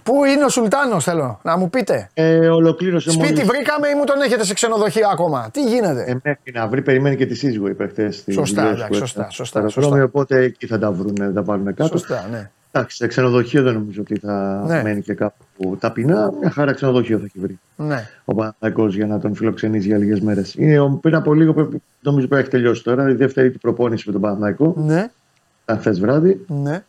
Πού 0.03 0.25
είναι 0.25 0.45
ο 0.45 0.49
Σουλτάνος 0.49 1.05
θέλω 1.05 1.41
να 1.43 1.57
μου 1.57 1.71
πείτε; 1.71 2.09
Ε, 2.15 2.49
ολοκλήρωσε 2.49 3.11
Σπίτι 3.11 3.33
μόλις- 3.33 3.45
βρήκαμε 3.47 3.89
ή 3.89 3.95
μου 3.95 4.05
τον 4.05 4.21
έχετε 4.21 4.45
σε 4.45 4.55
ξενοδοχείο 4.55 5.09
ακόμα; 5.09 5.49
Τι 5.53 5.63
γίνεται; 5.63 6.01
Ε, 6.07 6.15
μέχρι 6.23 6.53
να 6.53 6.67
βρει, 6.69 6.83
περιμένει 6.83 7.17
και 7.17 7.27
τη 7.27 7.35
σύζυγο 7.35 7.69
είπε 7.69 7.87
χθες. 7.87 8.25
Σωστά, 8.33 8.63
εντάξει, 8.69 8.99
σωστά, 8.99 9.27
σωστά, 9.31 9.69
σωστά. 9.69 10.03
Οπότε 10.03 10.39
εκεί 10.39 10.67
θα 10.67 10.79
τα 10.79 10.93
βρουν, 10.93 11.17
θα 11.19 11.33
τα 11.33 11.43
πάρουν 11.43 11.65
κάτω. 11.75 11.87
Σωστά, 11.99 12.29
ναι. 12.31 12.51
Εντάξει, 12.75 12.97
σε 12.97 13.07
ξενοδοχείο 13.07 13.63
δεν 13.63 13.73
νομίζω 13.75 14.01
ότι 14.01 14.19
θα 14.19 14.65
Ναι. 14.67 14.83
μένει 14.83 15.03
και 15.03 15.15
κάπου 15.15 15.77
ταπεινά. 15.81 16.33
Μια 16.41 16.51
χαρά 16.51 16.73
ξενοδοχείο 16.73 17.19
θα 17.19 17.25
έχει 17.25 17.39
βρει 17.39 17.59
ναι. 17.77 18.09
ο 18.25 18.35
Παναθυνακό 18.35 18.87
για 18.87 19.07
να 19.07 19.19
τον 19.21 19.35
φιλοξενήσει 19.35 19.87
για 19.87 19.99
λίγες 19.99 20.21
μέρες. 20.21 20.57
Πριν 21.01 21.15
από 21.15 21.35
λίγο, 21.35 21.55
πρέπει- 21.55 21.83
νομίζω 22.01 22.27
πρέπει 22.27 22.35
να 22.35 22.39
έχει 22.39 22.49
τελειώσει 22.49 22.83
τώρα, 22.83 23.11
η 23.11 23.15
δεύτερη 23.15 23.51
του 23.51 23.59
προπόνηση 23.59 24.03
με 24.07 24.13
τον 24.13 24.21
Παναθηναϊκό. 24.21 24.75
Ναι. 24.77 25.11
Ήταν 25.63 25.79
χθες 25.79 26.01
βράδυ. 26.01 26.45
Ναι. 26.49 26.83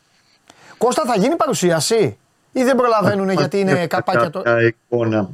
Κώστα 0.77 1.03
θα 1.05 1.15
γίνει 1.19 1.35
παρουσίαση 1.35 2.17
ή 2.51 2.63
δεν 2.63 2.75
προλαβαίνουν 2.75 3.29
γιατί 3.29 3.59
είναι 3.59 3.71
Υπάρχει 3.71 3.87
καπάκια 3.87 4.29
το... 4.29 4.41
κάποια 4.41 4.61
εικόνα. 4.89 5.29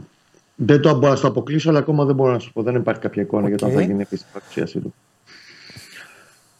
Δεν 0.55 0.81
το 0.81 0.97
μπορώ 0.97 1.13
να 1.13 1.19
το 1.19 1.27
αποκλείσω, 1.27 1.69
αλλά 1.69 1.79
ακόμα 1.79 2.05
δεν 2.05 2.15
μπορώ 2.15 2.31
να 2.31 2.39
σου 2.39 2.53
πω. 2.53 2.63
Δεν 2.63 2.75
υπάρχει 2.75 3.01
κάποια 3.01 3.21
εικόνα 3.21 3.47
για 3.47 3.57
το 3.57 3.65
αν 3.65 3.71
Οκ. 3.71 3.77
θα 3.77 3.83
γίνει 3.83 4.01
επίσης 4.01 4.25
η 4.25 4.29
παρουσίασή 4.33 4.79
του. 4.79 4.93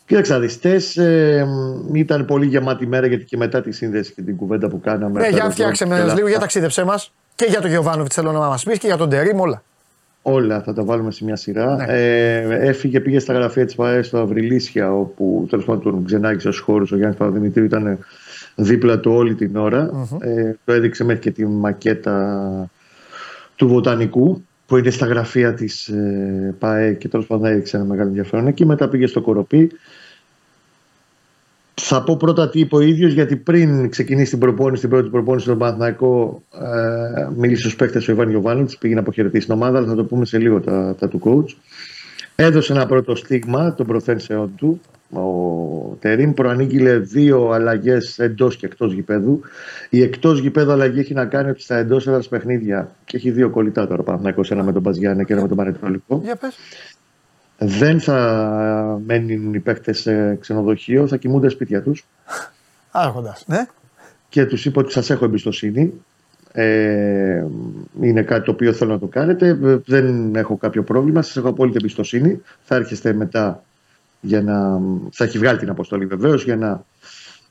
Κοίταξε, 0.10 0.34
να 0.34 0.40
δεις, 0.40 0.54
χτες, 0.54 0.98
ε, 0.98 1.48
ήταν 1.94 2.26
πολύ 2.26 2.46
γεμάτη 2.46 2.88
μέρα 2.88 3.08
γιατί 3.08 3.24
και 3.24 3.38
μετά 3.38 3.62
τη 3.62 3.72
σύνδεση 3.72 4.14
και 4.14 4.22
την 4.22 4.36
κουβέντα 4.36 4.68
που 4.68 4.80
κάναμε. 4.80 5.20
Ναι, 5.20 5.26
από 5.26 5.36
για 5.36 5.44
το 5.44 5.52
φτιάξε 5.52 5.84
Ρόμπι 5.84 5.96
με 5.96 6.00
και 6.00 6.06
λίγο, 6.06 6.20
όλα 6.20 6.28
για 6.28 6.30
αυτά, 6.30 6.40
ταξίδεψέ 6.40 6.84
μας. 6.84 7.14
Και 7.36 7.46
για 7.50 7.62
τον 7.62 7.70
Γιοβάνοβιτς 7.70 8.16
θέλω 8.16 8.32
να 8.32 8.40
μας 8.40 8.64
πεις 8.64 8.78
και 8.78 8.88
για 8.88 8.98
τον 8.98 9.10
Τερίμ 9.10 9.40
όλα. 9.40 9.64
Όλα 10.22 10.62
θα 10.62 10.74
τα 10.74 10.84
βάλουμε 10.84 11.12
σε 11.12 11.24
μια 11.24 11.36
σειρά. 11.36 11.76
Ναι. 11.76 11.86
Ε, 11.88 12.68
έφυγε, 12.68 13.00
πήγε 13.00 13.20
στα 13.20 13.34
γραφεία 13.34 13.66
της 13.66 13.76
ΠαΕ 13.76 14.02
στο 14.02 14.18
Αυριλίσια, 14.18 14.94
όπου 14.94 15.48
τέλος 15.50 15.66
πάντων 15.66 15.84
τον 15.84 16.06
ξενάγησε 16.06 16.52
στου 16.52 16.64
χώρου. 16.64 16.86
Ο 16.92 16.96
Γιάννης 16.96 17.18
Παπαδημητρίου 17.18 17.64
ήταν 17.64 17.98
δίπλα 18.56 19.00
του 19.00 19.12
όλη 19.12 19.36
την 19.36 19.56
ωρα 19.56 20.08
Ε, 20.20 20.52
το 20.66 20.74
έδειξε 20.74 21.04
μέχρι 21.04 21.22
και 21.22 21.32
τη 21.32 21.46
μακέτα 21.46 22.70
του 23.56 23.68
Βοτανικού, 23.68 24.44
που 24.66 24.78
είναι 24.78 24.90
στα 24.90 25.06
γραφεία 25.06 25.54
της 25.54 25.88
ε, 25.88 26.56
ΠαΕ 26.60 26.94
και 26.94 27.08
τέλος 27.08 27.26
πάντων 27.26 27.46
έδειξε 27.46 27.78
ένα 27.78 27.86
μεγάλο 27.86 28.08
ενδιαφέρον. 28.08 28.48
Εκεί 28.48 28.66
μετά 28.66 28.90
πήγε 28.90 29.08
στο 29.08 29.22
Κοροπή. 29.22 29.72
Θα 31.82 32.04
πω 32.04 32.18
πρώτα 32.18 32.50
τι 32.50 32.60
είπε 32.60 32.76
ο 32.76 32.80
ίδιος, 32.80 33.14
γιατί 33.14 33.36
πριν 33.36 33.90
ξεκινήσει 33.90 34.30
την 34.30 34.40
προπόνηση, 34.40 34.82
την 34.82 34.90
πρώτη 34.90 35.10
προπόνηση 35.10 35.46
στον 35.46 35.58
Παναθηναϊκό, 35.58 36.44
ε, 36.54 37.28
μίλησε 37.36 37.62
στους 37.62 37.76
παίκτες 37.76 38.08
ο 38.08 38.12
Ιβάν 38.12 38.30
Γιοβάνοβιτ, 38.30 38.72
πήγε 38.80 38.94
να 38.94 39.00
αποχαιρετήσει 39.00 39.46
την 39.46 39.56
ομάδα, 39.56 39.78
αλλά 39.78 39.88
θα 39.88 39.96
το 39.96 40.04
πούμε 40.04 40.26
σε 40.26 40.38
λίγο 40.38 40.60
τα, 40.60 40.96
τα 41.00 41.08
του 41.08 41.22
coach. 41.24 41.56
Έδωσε 42.36 42.74
ένα 42.74 42.86
πρώτο 42.86 43.16
στίγμα 43.16 43.74
των 43.74 43.86
προθέσεων 43.86 44.52
του. 44.56 44.82
Ο 45.12 45.96
Τερήμ 46.00 46.34
προανήγγειλε 46.34 46.98
δύο 46.98 47.50
αλλαγές 47.50 48.20
εντός 48.20 48.56
και 48.56 48.66
εκτός 48.66 48.94
γηπέδου. 48.94 49.40
Η 49.90 50.02
εκτός 50.02 50.40
γηπέδου 50.40 50.72
αλλαγή 50.72 51.00
έχει 51.00 51.14
να 51.14 51.26
κάνει 51.26 51.50
ότι 51.50 51.62
στα 51.62 51.76
εντός 51.76 52.08
έδρας 52.08 52.28
παιχνίδια, 52.28 52.96
και 53.06 53.18
έχει 53.18 53.32
δύο 53.32 53.50
κολλητά 53.50 53.88
τώρα 53.88 54.04
Παναθηναϊκός, 54.04 54.52
ένα 54.52 54.64
με 54.64 54.72
τον 54.72 54.82
Μπαζιάννη 54.82 55.26
και 55.26 55.34
ένα 55.34 55.42
με 55.42 55.48
τον 55.48 55.58
Πανετολικό. 55.58 56.22
Για 56.24 56.36
πες. 56.36 56.56
Δεν 57.60 58.00
θα 58.00 59.00
μένουν 59.06 59.54
οι 59.54 59.60
παίκτες 59.60 60.00
σε 60.00 60.36
ξενοδοχείο, 60.36 61.08
θα 61.08 61.18
κοιμούνται 61.18 61.50
σπίτια 61.50 61.82
τους. 61.82 62.06
Άρχοντας. 62.92 63.44
Ναι. 63.48 63.66
και 64.30 64.46
τους 64.46 64.66
είπα 64.66 64.82
ότι 64.82 64.92
σας 64.92 65.10
έχω 65.10 65.26
εμπιστοσύνη. 65.26 65.94
Ε, 66.52 67.46
είναι 68.02 68.22
κάτι 68.22 68.46
το 68.46 68.52
οποίο 68.52 68.74
θέλω 68.74 68.92
να 68.92 69.00
το 69.00 69.06
κάνετε. 69.08 69.48
Ε, 69.48 69.78
Δεν 69.86 70.36
έχω 70.36 70.58
κάποιο 70.58 70.84
πρόβλημα. 70.84 71.22
Σας 71.22 71.38
έχω 71.38 71.48
απόλυτη 71.48 71.78
εμπιστοσύνη. 71.80 72.42
Θα 72.62 72.76
έρχεστε 72.76 73.14
μετά 73.14 73.64
για 74.22 74.42
να. 74.42 74.80
Θα 75.12 75.24
έχει 75.24 75.38
βγάλει 75.38 75.60
την 75.60 75.70
αποστολή 75.70 76.06
βεβαίως 76.06 76.44
για 76.44 76.56
να 76.56 76.84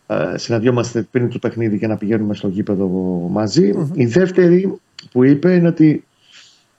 ε, 0.06 0.38
συναντιόμαστε 0.38 1.02
πριν 1.02 1.28
το 1.28 1.38
παιχνίδι 1.38 1.78
και 1.78 1.86
να 1.86 1.96
πηγαίνουμε 1.96 2.34
στο 2.34 2.48
γήπεδο 2.48 2.86
μαζί. 3.30 3.88
Η 3.92 4.06
δεύτερη 4.06 4.78
που 5.12 5.24
είπε 5.24 5.54
είναι 5.54 5.68
ότι 5.68 6.04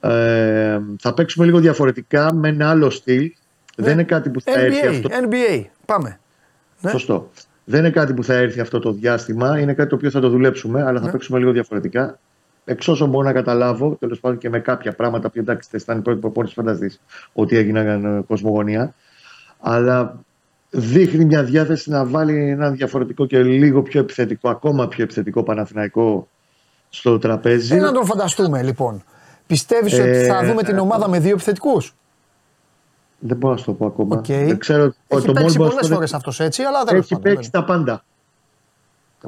ε, 0.01 0.79
θα 0.99 1.13
παίξουμε 1.13 1.45
λίγο 1.45 1.59
διαφορετικά 1.59 2.33
με 2.33 2.47
ένα 2.47 2.69
άλλο 2.69 2.89
στυλ. 2.89 3.31
Δεν 3.75 3.93
είναι 3.93 4.03
κάτι 4.03 4.29
που 4.29 4.41
θα 4.41 4.59
έρθει 4.59 4.79
NBA. 4.83 4.87
αυτό. 4.89 5.09
NBA. 5.29 5.63
Πάμε. 5.85 6.19
Ναι. 6.81 6.89
Σωστό. 6.89 7.29
Δεν 7.65 7.79
είναι 7.79 7.89
κάτι 7.89 8.13
που 8.13 8.23
θα 8.23 8.33
έρθει 8.33 8.59
αυτό 8.59 8.79
το 8.79 8.91
διάστημα. 8.91 9.59
Είναι 9.59 9.73
κάτι 9.73 9.89
το 9.89 9.95
οποίο 9.95 10.09
θα 10.09 10.19
το 10.19 10.29
δουλέψουμε, 10.29 10.83
αλλά 10.83 10.99
θα 10.99 11.05
Ναι. 11.05 11.11
παίξουμε 11.11 11.39
λίγο 11.39 11.51
διαφορετικά. 11.51 12.19
Εξ 12.65 12.87
όσων 12.87 13.09
μπορώ 13.09 13.25
να 13.25 13.33
καταλάβω, 13.33 13.95
τέλος 13.99 14.19
πάντων 14.19 14.37
και 14.37 14.49
με 14.49 14.59
κάποια 14.59 14.93
πράγματα 14.93 15.29
που 15.29 15.39
εντάξει, 15.39 15.69
δεν 15.71 15.81
ήταν 15.83 15.97
η 15.97 16.01
πρώτη 16.01 16.19
προπόνηση, 16.19 16.53
φανταστείς 16.53 17.01
ότι 17.33 17.57
έγιναν 17.57 18.05
ε, 18.05 18.21
κοσμογονία. 18.27 18.93
Αλλά 19.59 20.19
δείχνει 20.69 21.25
μια 21.25 21.43
διάθεση 21.43 21.89
να 21.89 22.05
βάλει 22.05 22.49
ένα 22.49 22.69
διαφορετικό 22.71 23.25
και 23.25 23.43
λίγο 23.43 23.81
πιο 23.81 23.99
επιθετικό, 23.99 24.49
ακόμα 24.49 24.87
πιο 24.87 25.03
επιθετικό 25.03 25.43
Παναθηναϊκό 25.43 26.27
στο 26.89 27.17
τραπέζι. 27.17 27.75
Ε, 27.75 27.79
να 27.79 27.91
τον 27.91 28.05
φανταστούμε 28.05 28.63
λοιπόν. 28.63 29.03
Πιστεύεις 29.49 29.93
Ε, 29.93 30.01
ότι 30.01 30.25
θα 30.25 30.43
δούμε 30.45 30.63
την 30.63 30.77
ομάδα 30.77 31.09
με 31.09 31.19
δύο 31.19 31.31
επιθετικούς; 31.31 31.95
Δεν 33.19 33.37
μπορώ 33.37 33.53
να 33.53 33.59
σου 33.59 33.65
το 33.65 33.73
πω 33.73 33.85
ακόμα. 33.85 34.17
Οκ. 34.17 34.25
Δεν 34.25 34.57
ξέρω. 34.57 34.83
Έχει 35.07 35.25
το 35.25 35.31
παίξει 35.33 35.33
μόνο 35.33 35.51
που 35.51 35.57
πολλές 35.57 35.75
μπορώ- 35.81 35.93
φορές 35.93 36.13
αυτός 36.13 36.39
έτσι, 36.39 36.63
αλλά 36.63 36.83
δεν 36.83 36.95
έχει 36.95 37.19
παίξει 37.19 37.51
τα 37.51 37.63
πάντα. 37.63 38.03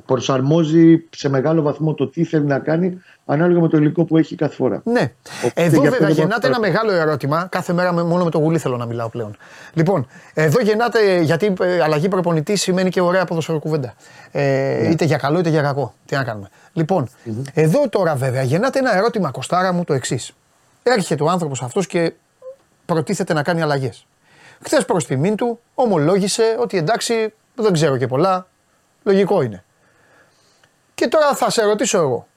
Προσαρμόζει 0.06 1.04
σε 1.10 1.30
μεγάλο 1.30 1.62
βαθμό 1.62 1.94
το 1.94 2.08
τι 2.08 2.24
θέλει 2.24 2.46
να 2.46 2.60
κάνει 2.60 3.02
ανάλογα 3.26 3.60
με 3.62 3.68
το 3.68 3.78
υλικό 3.78 4.04
που 4.06 4.18
έχει 4.18 4.36
κάθε 4.36 4.56
φορά. 4.56 4.82
Ναι. 4.86 5.12
Οπότε 5.46 5.62
Εδώ 5.62 5.70
γι' 5.82 5.88
αυτό 5.88 5.92
βέβαια 5.92 6.08
δεν 6.08 6.16
γεννάται 6.16 6.48
μπορώ 6.48 6.54
ένα 6.64 6.68
να- 6.68 6.72
μεγάλο 6.82 6.92
ερώτημα. 7.02 7.48
Κάθε 7.52 7.74
μέρα 7.74 7.92
με- 7.94 8.04
μόνο 8.04 8.24
με 8.24 8.30
το 8.30 8.38
γουλί 8.38 8.58
θέλω 8.58 8.78
να 8.78 8.86
μιλάω 8.86 9.10
πλέον. 9.10 9.38
Λοιπόν, 9.74 10.08
εδώ 10.34 10.62
γεννάται, 10.62 11.20
γιατί 11.22 11.54
ε, 11.62 11.82
αλλαγή 11.82 12.08
προπονητής 12.08 12.62
σημαίνει 12.62 12.90
και 12.90 13.02
ωραία 13.02 13.26
ποδοσφαιροκουβέντα. 13.26 13.94
Ε, 14.32 14.80
Ναι. 14.82 14.88
Είτε 14.88 15.06
για 15.06 15.18
καλό 15.18 15.40
είτε 15.40 15.50
για 15.50 15.62
κακό. 15.62 15.94
Τι 16.06 16.16
να 16.16 16.24
κάνουμε. 16.24 16.50
Λοιπόν, 16.74 17.10
εδώ 17.54 17.90
τώρα 17.90 18.16
βέβαια 18.16 18.42
γεννάται 18.42 18.80
ένα 18.80 18.96
ερώτημα, 18.96 19.32
Κοστάρα 19.32 19.72
μου, 19.74 19.84
το 19.84 19.94
εξής. 19.94 20.32
Έρχεται 20.84 21.24
ο 21.24 21.30
άνθρωπος 21.30 21.62
αυτός 21.62 21.88
και 21.88 22.14
προτίθεται 22.86 23.34
να 23.34 23.44
κάνει 23.44 23.62
αλλαγές. 23.62 24.06
Χθες 24.64 24.86
προς 24.86 25.06
τιμήν 25.06 25.36
του 25.36 25.60
ομολόγησε 25.76 26.56
ότι 26.60 26.78
εντάξει, 26.78 27.34
δεν 27.56 27.74
ξέρω 27.74 27.98
και 27.98 28.08
πολλά. 28.08 28.48
Λογικό 29.04 29.42
είναι. 29.42 29.64
Και 30.96 31.08
τώρα 31.08 31.36
θα 31.36 31.50
σε 31.50 31.64
ρωτήσω 31.64 31.98
εγώ. 31.98 32.28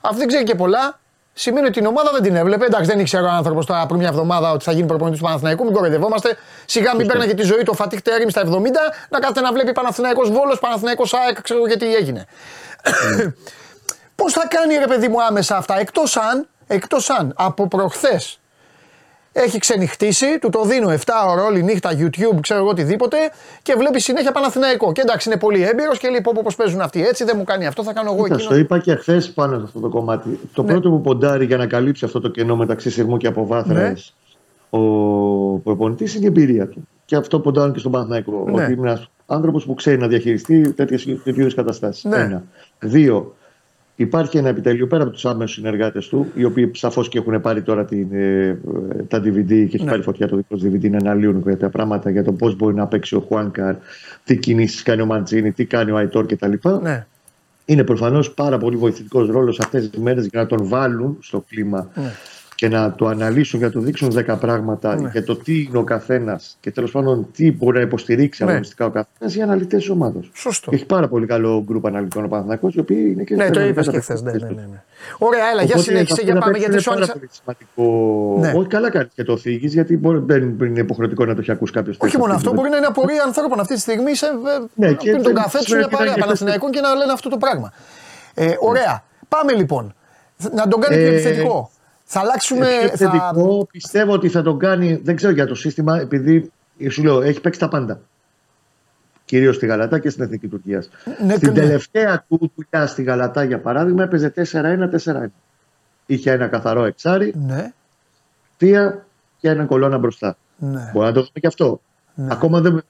Αφού 0.00 0.16
δεν 0.16 0.26
ξέρει 0.26 0.44
και 0.44 0.54
πολλά, 0.54 1.00
σημαίνει 1.32 1.66
ότι 1.66 1.78
την 1.78 1.86
ομάδα 1.86 2.10
δεν 2.12 2.22
την 2.22 2.36
έβλεπε. 2.36 2.64
Εντάξει, 2.64 2.90
δεν 2.90 2.98
ήξερε 2.98 3.26
ο 3.26 3.30
άνθρωπος 3.30 3.66
τώρα 3.66 3.86
πριν 3.86 3.98
μια 3.98 4.08
εβδομάδα 4.08 4.52
ότι 4.52 4.64
θα 4.64 4.72
γίνει 4.72 4.86
προπονητής 4.86 5.20
του 5.20 5.26
Παναθηναϊκού. 5.26 5.64
Μην 5.64 5.72
κοροϊδευόμαστε. 5.72 6.36
Σιγά 6.64 6.96
μην 6.96 7.06
παίρναγε 7.06 7.34
τη 7.34 7.42
ζωή 7.42 7.62
του 7.62 7.70
ο 7.72 7.74
Φατίχ 7.74 8.02
Τερίμ 8.02 8.28
στα 8.28 8.42
70 8.44 8.46
να 9.08 9.18
κάθεται 9.18 9.40
να 9.40 9.52
βλέπει 9.52 9.72
Παναθηναϊκός 9.72 10.30
Βόλος, 10.30 10.58
Παναθηναϊκός 10.58 11.14
ΑΕΚ, 11.14 11.42
ξέρω 11.42 11.58
εγώ 11.60 11.68
και 11.68 11.78
τι 11.78 11.94
έγινε. 11.94 12.26
Πώς 14.14 14.32
θα 14.32 14.46
κάνει 14.48 14.76
ρε 14.76 14.86
παιδί 14.86 15.08
μου 15.08 15.22
άμεσα 15.22 15.56
αυτά, 15.56 15.78
εκτός 15.78 16.16
αν, 16.16 16.48
εκτός 16.66 17.10
αν 17.10 17.32
από 17.36 17.68
προχθές 17.68 18.39
έχει 19.32 19.58
ξενυχτήσει, 19.58 20.38
του 20.40 20.48
το 20.48 20.64
δίνω 20.64 20.88
7 20.88 20.96
ώρα 21.28 21.44
όλη 21.44 21.62
νύχτα 21.62 21.90
YouTube, 21.92 22.38
ξέρω 22.40 22.60
εγώ 22.60 22.68
οτιδήποτε 22.68 23.16
και 23.62 23.74
βλέπει 23.78 24.00
συνέχεια 24.00 24.32
Παναθηναϊκό. 24.32 24.92
Και 24.92 25.00
εντάξει 25.00 25.28
είναι 25.28 25.38
πολύ 25.38 25.62
έμπειρος 25.62 25.98
και 25.98 26.08
λέει 26.08 26.20
πω 26.20 26.32
πώ 26.34 26.50
παίζουν 26.56 26.80
αυτοί 26.80 27.06
έτσι, 27.06 27.24
δεν 27.24 27.34
μου 27.38 27.44
κάνει 27.44 27.66
αυτό, 27.66 27.82
θα 27.82 27.92
κάνω 27.92 28.12
εγώ 28.12 28.22
Κοίτας, 28.22 28.36
εκείνο. 28.38 28.50
Το 28.54 28.58
είπα 28.60 28.78
και 28.78 28.94
χθες 28.94 29.30
πάνω 29.30 29.58
σε 29.58 29.64
αυτό 29.64 29.80
το 29.80 29.88
κομμάτι. 29.88 30.38
Το 30.52 30.62
Ναι. 30.62 30.70
πρώτο 30.70 30.90
που 30.90 31.00
ποντάρει 31.00 31.44
για 31.44 31.56
να 31.56 31.66
καλύψει 31.66 32.04
αυτό 32.04 32.20
το 32.20 32.28
κενό 32.28 32.56
μεταξύ 32.56 32.90
σειρμού 32.90 33.16
και 33.16 33.26
αποβάθρα 33.26 33.80
Ναι. 33.80 33.92
ο 34.70 34.78
προπονητής 35.58 36.14
είναι 36.14 36.24
η 36.24 36.26
εμπειρία 36.28 36.68
του. 36.68 36.88
Και 37.04 37.16
αυτό 37.16 37.40
ποντάρουν 37.40 37.72
και 37.72 37.78
στον 37.78 37.92
Παναθηναϊκό. 37.92 38.44
Ναι. 38.46 38.62
Ότι 38.62 38.72
είναι 38.72 38.88
ένας 38.90 39.10
άνθρωπος 39.26 39.64
που 39.64 39.74
ξέρει 39.74 39.98
να 39.98 40.06
διαχειριστεί 40.08 40.72
τέτοιες 40.72 41.04
είδου 41.24 41.54
καταστάσεις. 41.54 42.04
Ναι. 42.04 42.16
Ένα. 42.16 42.44
Δύο. 42.78 43.34
Υπάρχει 44.00 44.38
ένα 44.38 44.48
επιτελείο 44.48 44.86
πέρα 44.86 45.02
από 45.02 45.12
τους 45.12 45.24
άμεσους 45.26 45.56
συνεργάτες 45.56 46.08
του, 46.08 46.26
οι 46.34 46.44
οποίοι 46.44 46.70
σαφώς 46.74 47.08
και 47.08 47.18
έχουν 47.18 47.40
πάρει 47.40 47.62
τώρα 47.62 47.84
την, 47.84 48.06
ε, 48.12 48.58
τα 49.08 49.18
DVD 49.18 49.46
και 49.46 49.54
έχει 49.54 49.84
Ναι. 49.84 49.90
πάρει 49.90 50.02
φωτιά 50.02 50.28
το 50.28 50.36
δικό 50.36 50.56
τους 50.56 50.64
DVD 50.64 50.90
να 50.90 50.96
αναλύουν 50.96 51.42
για 51.46 51.56
τα 51.56 51.68
πράγματα 51.70 52.10
για 52.10 52.24
το 52.24 52.32
πώς 52.32 52.56
μπορεί 52.56 52.74
να 52.74 52.86
παίξει 52.86 53.14
ο 53.16 53.20
Χουάνκαρ, 53.20 53.74
τι 54.24 54.36
κινήσεις 54.36 54.82
κάνει 54.82 55.02
ο 55.02 55.06
Μαντζίνη, 55.06 55.52
τι 55.52 55.64
κάνει 55.64 55.90
ο 55.90 55.96
Αϊτόρ 55.96 56.26
κτλ. 56.26 56.52
Ναι, 56.82 57.06
Είναι 57.64 57.84
προφανώς 57.84 58.32
πάρα 58.34 58.58
πολύ 58.58 58.76
βοηθητικός 58.76 59.28
ρόλος 59.28 59.60
αυτές 59.60 59.90
τις 59.90 60.00
μέρες 60.00 60.26
για 60.26 60.40
να 60.40 60.46
τον 60.46 60.68
βάλουν 60.68 61.16
στο 61.20 61.44
κλίμα 61.48 61.88
Ναι. 61.94 62.10
Και 62.60 62.68
να 62.68 62.92
το 62.92 63.06
αναλύσουν 63.06 63.58
και 63.58 63.64
να 63.64 63.70
του 63.70 63.80
δείξουν 63.80 64.12
10 64.26 64.36
πράγματα 64.40 64.96
Ναι. 64.96 65.08
για 65.12 65.24
το 65.24 65.36
τι 65.36 65.62
είναι 65.68 65.78
ο 65.78 65.82
καθένας 65.84 66.56
και 66.60 66.70
τέλος 66.70 66.90
πάντων 66.90 67.26
τι 67.32 67.52
μπορεί 67.52 67.76
να 67.76 67.82
υποστηρίξει 67.82 68.44
Ναι. 68.44 68.50
αγωνιστικά 68.50 68.84
ο 68.86 68.90
καθένας 68.90 69.34
οι 69.36 69.42
αναλυτές 69.42 69.78
της 69.80 69.88
ομάδας. 69.90 70.30
σωστό. 70.34 70.70
Έχει 70.74 70.86
πάρα 70.86 71.08
πολύ 71.08 71.26
καλό 71.26 71.62
γκρουπ 71.66 71.86
αναλυτών 71.86 72.24
ο 72.24 72.28
Παναθηναϊκός, 72.28 72.74
οι 72.74 72.78
οποίοι 72.80 73.10
είναι 73.14 73.22
και 73.24 73.34
Ναι, 73.34 73.46
το 73.46 73.52
φαινομενικά 73.60 73.80
είπες 73.80 73.86
και 73.92 73.96
τα 73.96 74.00
χθε. 74.02 74.14
Ναι, 74.14 74.20
πρακτικά 74.20 74.46
ναι, 74.46 74.52
του. 74.52 74.60
ναι, 74.60 74.66
ναι. 74.72 74.82
Ωραία, 75.18 75.44
έλα, 75.52 75.62
για 75.62 75.74
Οπότε 75.74 75.82
συνέχισε, 75.82 76.12
αυτό 76.12 76.24
για 76.24 76.34
να 76.34 76.40
πάμε 76.40 76.52
παίξει 76.52 76.68
γιατί 76.68 76.82
σου 76.82 76.90
είναι 76.92 77.00
πάρα 77.00 77.12
άνοιξα. 77.12 77.40
πολύ 77.42 77.64
σημαντικό. 77.74 78.38
Ναι. 78.40 78.58
Όχι, 78.60 78.68
καλά 78.68 78.90
κάνει 78.90 79.08
και 79.14 79.24
το 79.24 79.36
θίγεις, 79.36 79.72
γιατί 79.72 79.96
μπορεί, 79.96 80.18
δεν 80.26 80.56
είναι 80.60 80.80
υποχρεωτικό 80.80 81.24
να 81.24 81.34
το 81.34 81.40
έχει 81.40 81.50
ακούσει 81.52 81.72
κάποιος. 81.72 81.96
Όχι 82.00 82.18
μόνο 82.18 82.32
αυτό, 82.34 82.52
μπορεί 82.52 82.68
να 82.70 82.76
είναι 82.76 82.86
απορία 82.86 83.22
ανθρώπων 83.26 83.60
αυτή 83.60 83.74
τη 83.74 83.80
στιγμή 83.80 84.14
σε, 84.14 84.26
Ναι, 84.74 84.86
ναι, 84.88 84.94
και 84.94 85.12
τον 85.12 85.22
δεν 85.22 85.34
καφέ 85.34 85.58
τους 85.58 85.66
σημαίνει 85.66 85.78
μια 85.78 85.86
ότι 85.86 85.92
να 85.92 85.98
παρέα 85.98 86.12
είναι 86.12 86.20
Παναθηναϊκών 86.24 86.70
και 86.70 86.80
να 86.80 86.94
λένε 86.94 87.12
αυτό 87.12 87.28
το 87.28 87.36
πράγμα. 87.36 87.72
Ε, 88.34 88.52
ωραία. 88.60 89.02
Πάμε 89.28 89.52
λοιπόν. 89.52 89.94
Να 90.54 90.68
τον 90.68 90.80
κάνει 90.80 90.96
πιο 90.96 91.06
Ε, 91.06 91.08
επιθετικό. 91.08 91.70
Θα 92.12 92.20
αλλάξουμε. 92.20 92.66
Ε, 92.66 92.78
πιο 92.78 92.96
θα... 92.96 93.10
θετικό, 93.10 93.68
πιστεύω 93.70 94.12
ότι 94.12 94.28
θα 94.28 94.42
τον 94.42 94.58
κάνει. 94.58 95.00
Δεν 95.04 95.16
ξέρω 95.16 95.32
για 95.32 95.46
το 95.46 95.54
σύστημα, 95.54 96.00
επειδή 96.00 96.52
σου 96.88 97.02
λέω, 97.02 97.22
έχει 97.22 97.40
παίξει 97.40 97.60
τα 97.60 97.68
πάντα. 97.68 98.00
Κυρίως 99.24 99.56
στη 99.56 99.66
Γαλατά 99.66 99.98
και 99.98 100.10
στην 100.10 100.22
Εθνική 100.24 100.48
Τουρκίας. 100.48 100.88
Ναι, 101.24 101.34
στην 101.34 101.52
ναι. 101.52 101.60
τελευταία 101.60 102.24
του 102.28 102.52
δουλειά 102.54 102.86
στη 102.86 103.02
Γαλατά, 103.02 103.44
για 103.44 103.60
παράδειγμα, 103.60 104.02
έπαιζε 104.02 104.32
4-1-4-1. 104.52 105.26
Είχε 106.06 106.30
ένα 106.30 106.46
καθαρό 106.46 106.84
εξάρι, 106.84 107.34
Ναι, 107.46 107.72
θεία 108.56 109.06
και 109.38 109.48
ένα 109.48 109.64
κολόνα 109.64 109.98
μπροστά. 109.98 110.36
ναι. 110.56 110.90
Μπορεί 110.92 111.06
να 111.06 111.12
το 111.12 111.20
δούμε 111.20 111.40
και 111.40 111.46
αυτό. 111.46 111.80
Ναι. 112.14 112.32
Ακόμα 112.32 112.60
δεν 112.60 112.72
με 112.72 112.82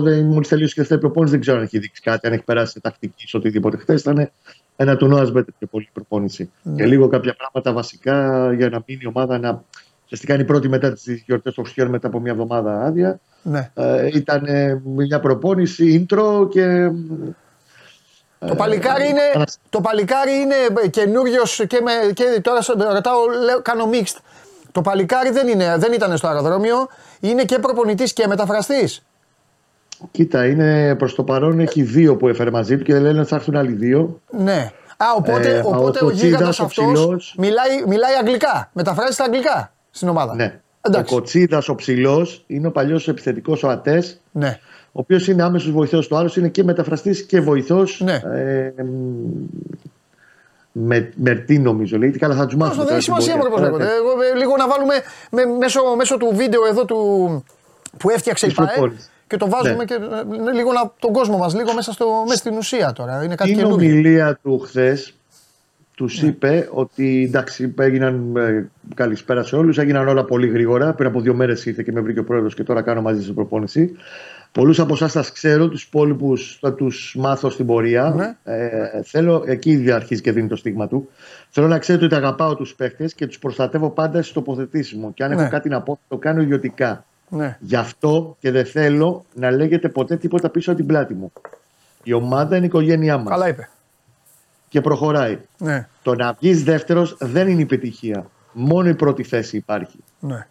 δεν 0.00 0.24
μόλις 0.24 0.48
τελείωσε 0.48 0.74
και 0.74 0.80
δεύτερη 0.80 1.00
προπόνηση, 1.00 1.32
δεν 1.32 1.40
ξέρω 1.40 1.56
αν 1.56 1.62
έχει 1.62 1.78
δείξει 1.78 2.02
κάτι, 2.02 2.26
αν 2.26 2.32
έχει 2.32 2.44
περάσει 2.44 2.72
σε 2.72 2.80
τακτική 2.80 3.26
σε 3.26 3.36
οτιδήποτε. 3.36 3.76
Χθες 3.76 4.00
ήταν 4.00 4.30
ένα 4.82 4.96
του 4.96 5.06
Νόα 5.06 5.22
Μπέτερ 5.24 5.54
πιο 5.58 5.66
πολύ 5.70 5.88
προπόνηση. 5.92 6.50
Ναι. 6.62 6.74
Και 6.74 6.86
λίγο 6.86 7.08
κάποια 7.08 7.34
πράγματα 7.36 7.72
βασικά 7.72 8.12
για 8.52 8.68
να 8.68 8.82
μείνει 8.86 9.00
η 9.02 9.06
ομάδα 9.06 9.38
να. 9.38 9.62
Ουσιαστικά 10.04 10.34
είναι 10.34 10.42
η 10.42 10.46
πρώτη 10.46 10.68
μετά 10.68 10.92
τις 10.92 11.22
γιορτές 11.26 11.54
των 11.54 11.64
Χριστιανών 11.64 11.92
μετά 11.92 12.06
από 12.06 12.20
μια 12.20 12.32
εβδομάδα 12.32 12.82
άδεια. 12.84 13.20
ναι. 13.42 13.70
Ε, 13.74 14.06
ήταν 14.14 14.44
ε, 14.46 14.80
μια 14.84 15.20
προπόνηση, 15.20 16.06
intro 16.10 16.48
και. 16.50 16.90
Το 18.46 18.54
παλικάρι, 18.54 19.08
είναι, 19.08 19.20
Ανασ- 19.34 19.58
το 19.70 19.80
παλικάρι 19.80 20.32
είναι 20.32 20.88
καινούριος 20.90 21.64
και, 21.66 21.80
με, 21.82 22.12
και 22.12 22.40
τώρα 22.42 22.62
σε- 22.62 22.72
ρωτάω, 22.92 23.18
λέω, 23.44 23.62
κάνω 23.62 23.90
mixed. 23.92 24.18
Το 24.72 24.80
παλικάρι 24.80 25.30
δεν, 25.30 25.48
είναι, 25.48 25.76
δεν 25.78 25.92
ήταν 25.92 26.16
στο 26.16 26.26
αεροδρόμιο, 26.28 26.88
είναι 27.20 27.44
και 27.44 27.58
προπονητής 27.58 28.12
και 28.12 28.26
μεταφραστής. 28.26 29.02
Κοίτα, 30.10 30.46
είναι 30.46 30.94
προς 30.94 31.14
το 31.14 31.22
παρόν 31.24 31.60
έχει 31.60 31.82
δύο 31.82 32.16
που 32.16 32.28
έφερε 32.28 32.50
μαζί 32.50 32.78
του 32.78 32.84
και 32.84 32.92
δεν 32.92 33.02
λένε 33.02 33.18
ότι 33.20 33.28
θα 33.28 33.36
έρθουν 33.36 33.56
άλλοι 33.56 33.72
δύο. 33.72 34.20
Ναι. 34.30 34.70
Α, 34.96 35.06
οπότε, 35.16 35.56
Ε, 35.56 35.62
οπότε 35.64 35.98
ο 35.98 36.06
ο, 36.06 36.08
Κοτσίδας, 36.08 36.20
γίγαντας 36.22 36.58
ο 36.60 36.64
αυτός 36.64 36.92
ψηλός. 36.92 37.34
μιλάει, 37.38 37.84
μιλάει 37.86 38.14
αγγλικά. 38.20 38.70
Μεταφράζει 38.72 39.12
στα 39.12 39.24
αγγλικά 39.24 39.72
στην 39.90 40.08
ομάδα. 40.08 40.34
Ναι. 40.34 40.60
Εντάξει. 40.82 41.14
Ο 41.14 41.16
Κοτσίδας, 41.16 41.68
ο 41.68 41.74
ψηλός, 41.74 42.44
είναι 42.46 42.66
ο 42.66 42.70
παλιός 42.70 43.08
επιθετικός 43.08 43.62
ο 43.62 43.68
Ατές, 43.68 44.20
Ναι. 44.32 44.58
ο 44.86 45.00
οποίος 45.00 45.28
είναι 45.28 45.42
άμεσος 45.42 45.70
βοηθός 45.72 46.08
του 46.08 46.16
άλλου, 46.16 46.30
είναι 46.36 46.48
και 46.48 46.64
μεταφραστής 46.64 47.22
και 47.26 47.40
βοηθός. 47.40 48.00
Ναι. 48.04 48.14
Ε, 48.34 48.72
με, 50.72 51.12
μερτή 51.16 51.58
νομίζω 51.58 51.98
λέγεται. 51.98 52.18
Καλά, 52.18 52.34
θα 52.34 52.46
του 52.46 52.56
Τέλος 52.56 52.62
μάθουμε. 52.68 52.84
πάντων, 52.84 52.88
δεν 52.88 52.96
έχει 52.96 53.06
τώρα 53.08 53.20
σημασία 53.20 53.32
την 53.32 53.52
μόνο 53.52 53.70
πώ 53.70 53.70
πορεία. 53.72 53.86
λέγονται. 53.86 53.96
Εγώ, 53.96 54.22
ε, 54.34 54.38
λίγο 54.38 54.56
να 54.56 54.68
βάλουμε 54.68 54.94
με, 55.30 55.56
μέσω, 55.58 55.80
μέσω 55.96 56.16
του 56.16 56.30
βίντεο 56.34 56.66
εδώ 56.66 56.84
του, 56.84 56.96
που 57.96 58.10
έφτιαξε 58.10 58.46
η 58.46 58.48
Της 58.48 58.58
ΠΑΕ 58.58 58.66
προπόνησης. 58.66 59.09
Και 59.30 59.36
το 59.36 59.48
βάζουμε 59.48 59.76
Ναι. 59.76 59.84
και 59.84 59.94
ε, 59.94 60.52
λίγο 60.54 60.72
να, 60.72 60.92
τον 60.98 61.12
κόσμο 61.12 61.38
μας 61.38 61.54
λίγο 61.54 61.74
μέσα, 61.74 61.92
στο, 61.92 62.06
μέσα 62.26 62.38
στην 62.38 62.56
ουσία 62.56 62.92
τώρα. 62.92 63.24
Είναι 63.24 63.34
κάτι 63.34 63.50
Στην 63.50 63.62
καινούργιο. 63.62 63.90
ομιλία 63.90 64.38
του 64.42 64.58
χθες, 64.58 65.14
τους 65.94 66.22
Ναι. 66.22 66.28
είπε 66.28 66.68
ότι 66.72 67.24
εντάξει, 67.28 67.74
έγιναν 67.78 68.36
ε, 68.36 68.70
καλησπέρα 68.94 69.42
σε 69.42 69.56
όλους, 69.56 69.78
έγιναν 69.78 70.08
όλα 70.08 70.24
πολύ 70.24 70.48
γρήγορα. 70.48 70.92
Πριν 70.92 71.08
από 71.08 71.20
δύο 71.20 71.34
μέρες 71.34 71.66
ήρθε 71.66 71.82
και 71.82 71.92
με 71.92 72.00
βρήκε 72.00 72.18
ο 72.18 72.24
πρόεδρος 72.24 72.54
και 72.54 72.62
τώρα 72.62 72.82
κάνω 72.82 73.02
μαζί 73.02 73.22
στην 73.22 73.34
προπόνηση. 73.34 73.92
Πολλούς 74.52 74.80
από 74.80 74.94
εσάς 74.94 75.10
σας 75.12 75.32
ξέρω, 75.32 75.68
τους 75.68 75.82
υπόλοιπους 75.82 76.58
θα 76.60 76.74
τους 76.74 77.14
μάθω 77.18 77.50
στην 77.50 77.66
πορεία. 77.66 78.12
Ναι. 78.16 78.54
Ε, 78.54 79.02
θέλω, 79.04 79.42
εκεί 79.46 79.70
ήδη 79.70 79.90
αρχίζει 79.90 80.20
και 80.20 80.32
δίνει 80.32 80.48
το 80.48 80.56
στίγμα 80.56 80.88
του. 80.88 81.08
Θέλω 81.50 81.66
να 81.66 81.78
ξέρετε 81.78 82.04
ότι 82.04 82.14
αγαπάω 82.14 82.54
τους 82.56 82.74
παίχτε 82.74 83.08
και 83.14 83.26
τους 83.26 83.38
προστατεύω 83.38 83.90
πάντα 83.90 84.18
στις 84.22 84.32
τοποθετήσεις 84.32 84.94
μου. 84.98 85.14
Και 85.14 85.24
αν 85.24 85.34
Ναι. 85.34 85.40
έχω 85.42 85.50
κάτι 85.50 85.68
να 85.68 85.80
πω, 85.82 85.94
θα 85.94 86.00
το 86.08 86.16
κάνω 86.16 86.42
ιδιωτικά. 86.42 87.04
Ναι. 87.30 87.56
Γι' 87.60 87.76
αυτό 87.76 88.36
και 88.40 88.50
δεν 88.50 88.64
θέλω 88.66 89.24
να 89.34 89.50
λέγεται 89.50 89.88
ποτέ 89.88 90.16
τίποτα 90.16 90.48
πίσω 90.50 90.70
από 90.70 90.78
την 90.78 90.88
πλάτη 90.88 91.14
μου. 91.14 91.32
Η 92.02 92.12
ομάδα 92.12 92.56
είναι 92.56 92.64
η 92.64 92.68
οικογένειά 92.68 93.18
μας 93.18 93.28
Καλά 93.28 93.48
είπε. 93.48 93.68
και 94.68 94.80
προχωράει. 94.80 95.38
Ναι. 95.58 95.88
Το 96.02 96.14
να 96.14 96.32
βγεις 96.40 96.64
δεύτερος 96.64 97.16
δεν 97.20 97.48
είναι 97.48 97.60
η 97.60 97.62
επιτυχία. 97.62 98.30
Μόνο 98.52 98.88
η 98.88 98.94
πρώτη 98.94 99.22
θέση 99.22 99.56
υπάρχει. 99.56 99.98
Ναι. 100.20 100.46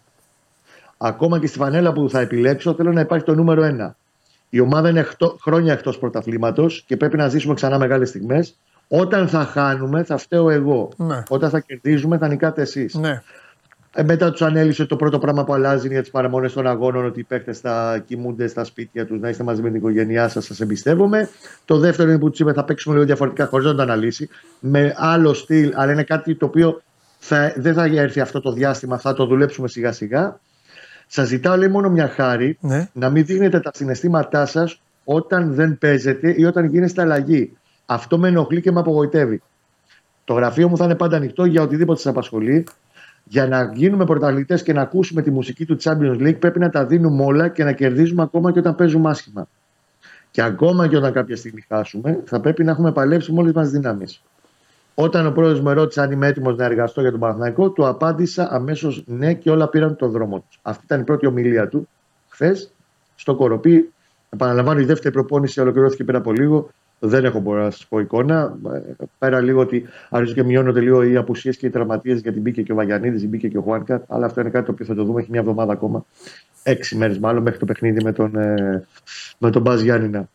Ακόμα 0.96 1.38
και 1.38 1.46
στη 1.46 1.58
φανέλα 1.58 1.92
που 1.92 2.10
θα 2.10 2.20
επιλέξω, 2.20 2.74
θέλω 2.74 2.92
να 2.92 3.00
υπάρχει 3.00 3.24
το 3.24 3.34
νούμερο 3.34 3.62
ένα. 3.62 3.96
Η 4.50 4.60
ομάδα 4.60 4.88
είναι 4.88 5.00
εκτό, 5.00 5.36
χρόνια 5.40 5.72
εκτός 5.72 5.98
πρωταθλήματος 5.98 6.84
και 6.86 6.96
πρέπει 6.96 7.16
να 7.16 7.28
ζήσουμε 7.28 7.54
ξανά 7.54 7.78
μεγάλες 7.78 8.08
στιγμές. 8.08 8.56
Όταν 8.88 9.28
θα 9.28 9.44
χάνουμε, 9.44 10.04
θα 10.04 10.16
φταίω 10.16 10.50
εγώ. 10.50 10.88
Ναι. 10.96 11.22
Όταν 11.28 11.50
θα 11.50 11.60
κερδίζουμε, 11.60 12.18
θα 12.18 12.28
νικάτε 12.28 12.62
εσείς. 12.62 12.94
Ναι. 12.94 13.22
Ε, 13.94 14.02
μετά 14.02 14.30
τους 14.30 14.42
ανέλησε 14.42 14.86
το 14.86 14.96
πρώτο 14.96 15.18
πράγμα 15.18 15.44
που 15.44 15.54
αλλάζει 15.54 15.84
είναι 15.84 15.92
για 15.92 16.02
τις 16.02 16.10
παραμονές 16.10 16.52
των 16.52 16.66
αγώνων 16.66 17.04
ότι 17.04 17.20
οι 17.20 17.22
παίχτε 17.22 17.52
θα 17.52 18.02
κοιμούνται 18.06 18.46
στα 18.46 18.64
σπίτια 18.64 19.06
τους, 19.06 19.20
να 19.20 19.28
είστε 19.28 19.42
μαζί 19.44 19.62
με 19.62 19.68
την 19.68 19.76
οικογένειά 19.76 20.28
σας, 20.28 20.44
σας 20.44 20.60
εμπιστεύομαι. 20.60 21.28
Το 21.64 21.78
δεύτερο 21.78 22.10
είναι 22.10 22.18
που 22.18 22.30
τους 22.30 22.40
είπε 22.40 22.52
θα 22.52 22.64
παίξουμε 22.64 22.94
λίγο 22.94 23.06
διαφορετικά 23.06 23.46
χωρίς 23.46 23.66
να 23.66 23.74
το 23.74 23.82
αναλύσει. 23.82 24.28
Με 24.60 24.94
άλλο 24.96 25.34
στυλ, 25.34 25.72
αλλά 25.74 25.92
είναι 25.92 26.02
κάτι 26.02 26.34
το 26.34 26.46
οποίο 26.46 26.82
θα, 27.18 27.52
δεν 27.56 27.74
θα 27.74 27.84
έρθει 27.84 28.20
αυτό 28.20 28.40
το 28.40 28.52
διάστημα, 28.52 28.98
θα 28.98 29.14
το 29.14 29.26
δουλέψουμε 29.26 29.68
σιγά 29.68 29.92
σιγά. 29.92 30.40
Σας 31.06 31.28
ζητάω 31.28 31.56
λέει 31.56 31.68
μόνο 31.68 31.88
μια 31.90 32.08
χάρη 32.08 32.58
Ναι. 32.60 32.88
να 32.92 33.10
μην 33.10 33.24
δείχνετε 33.24 33.60
τα 33.60 33.70
συναισθήματά 33.74 34.46
σας 34.46 34.80
όταν 35.04 35.54
δεν 35.54 35.78
παίζετε 35.78 36.34
ή 36.36 36.44
όταν 36.44 36.64
γίνεστε 36.64 37.02
αλλαγή. 37.02 37.56
Αυτό 37.86 38.18
με 38.18 38.28
ενοχλεί 38.28 38.60
και 38.60 38.72
με 38.72 38.80
απογοητεύει. 38.80 39.42
Το 40.24 40.34
γραφείο 40.34 40.68
μου 40.68 40.76
θα 40.76 40.84
είναι 40.84 40.94
πάντα 40.94 41.16
ανοιχτό 41.16 41.44
για 41.44 41.62
οτιδήποτε 41.62 42.00
σας 42.00 42.10
απασχολεί. 42.12 42.66
Για 43.30 43.46
να 43.46 43.70
γίνουμε 43.74 44.04
πρωταθλητές 44.04 44.62
και 44.62 44.72
να 44.72 44.80
ακούσουμε 44.80 45.22
τη 45.22 45.30
μουσική 45.30 45.64
του 45.66 45.76
Champions 45.82 46.20
League, 46.20 46.38
πρέπει 46.38 46.58
να 46.58 46.70
τα 46.70 46.86
δίνουμε 46.86 47.24
όλα 47.24 47.48
και 47.48 47.64
να 47.64 47.72
κερδίζουμε 47.72 48.22
ακόμα 48.22 48.52
και 48.52 48.58
όταν 48.58 48.74
παίζουμε 48.74 49.10
άσχημα. 49.10 49.48
Και 50.30 50.42
ακόμα 50.42 50.88
και 50.88 50.96
όταν 50.96 51.12
κάποια 51.12 51.36
στιγμή 51.36 51.64
χάσουμε, 51.68 52.20
θα 52.24 52.40
πρέπει 52.40 52.64
να 52.64 52.70
έχουμε 52.70 52.92
παλέψει 52.92 53.32
με 53.32 53.40
όλε 53.40 53.52
μας 53.54 53.70
δυνάμει. 53.70 54.04
Όταν 54.94 55.26
ο 55.26 55.30
πρόεδρος 55.30 55.60
με 55.60 55.72
ρώτησε 55.72 56.00
αν 56.00 56.10
είμαι 56.10 56.26
έτοιμος 56.26 56.56
να 56.56 56.64
εργαστώ 56.64 57.00
για 57.00 57.10
τον 57.10 57.20
Παναθηναϊκό, 57.20 57.70
του 57.70 57.86
απάντησα 57.86 58.48
αμέσως 58.50 59.04
ναι 59.06 59.34
και 59.34 59.50
όλα 59.50 59.68
πήραν 59.68 59.96
τον 59.96 60.10
δρόμο 60.10 60.44
τους. 60.48 60.58
Αυτή 60.62 60.84
ήταν 60.84 61.00
η 61.00 61.04
πρώτη 61.04 61.26
ομιλία 61.26 61.68
του 61.68 61.88
χθες 62.28 62.72
στο 63.14 63.34
Κοροπή. 63.34 63.92
Επαναλαμβάνω, 64.30 64.80
η 64.80 64.84
δεύτερη 64.84 65.14
προπόνηση 65.14 65.60
ολοκληρώθηκε 65.60 66.04
πριν 66.04 66.16
από 66.16 66.32
λίγο. 66.32 66.70
Δεν 67.02 67.24
έχω 67.24 67.40
μπορεί 67.40 67.60
να 67.62 67.70
σας 67.70 67.86
πω 67.86 67.98
εικόνα. 68.00 68.56
Ε, 68.74 68.78
Πέρα 69.18 69.40
λίγο 69.40 69.60
ότι 69.60 69.88
αρχίζουν 70.10 70.36
και 70.36 70.42
μειώνονται 70.42 70.80
λίγο 70.80 71.02
οι 71.02 71.16
απουσίες 71.16 71.56
και 71.56 71.66
οι 71.66 71.70
τραυματίες 71.70 72.20
γιατί 72.20 72.40
μπήκε 72.40 72.62
και 72.62 72.72
ο 72.72 72.74
Βαγιανίδης, 72.74 73.26
μπήκε 73.26 73.48
και 73.48 73.58
ο 73.58 73.60
Χουάνκα. 73.62 74.02
Αλλά 74.08 74.26
αυτό 74.26 74.40
είναι 74.40 74.50
κάτι 74.50 74.64
το 74.66 74.72
οποίο 74.72 74.84
θα 74.86 74.94
το 74.94 75.04
δούμε. 75.04 75.20
Έχει 75.20 75.30
μια 75.30 75.40
εβδομάδα 75.40 75.72
ακόμα. 75.72 76.04
Έξι 76.62 76.96
μέρες 76.96 77.18
μάλλον 77.18 77.42
μέχρι 77.42 77.58
το 77.58 77.64
παιχνίδι 77.64 78.02
με 78.04 78.12
τον, 78.12 78.36
ε, 78.36 78.86
με 79.38 79.50
τον 79.50 79.62
Μπαζ 79.62 79.82
Γιάννηνα. 79.82 80.28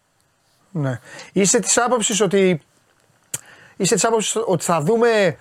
ναι. 0.72 1.00
Είσαι 1.34 1.60
της 1.60 1.78
άποψης 1.78 2.22
ότι. 2.22 2.62
Είσαι 3.78 3.94
της 3.94 4.06
άποψης 4.06 4.36
ότι 4.46 4.64
θα 4.64 4.82
δούμε. 4.82 5.36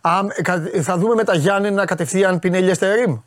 Α, 0.00 0.20
κα- 0.42 0.70
θα 0.82 0.98
δούμε 0.98 1.14
με 1.14 1.24
τα 1.24 1.34
Γιάννενα 1.34 1.84
κατευθείαν 1.84 2.38
πινέλια 2.38 2.74
στερήμ. 2.74 3.18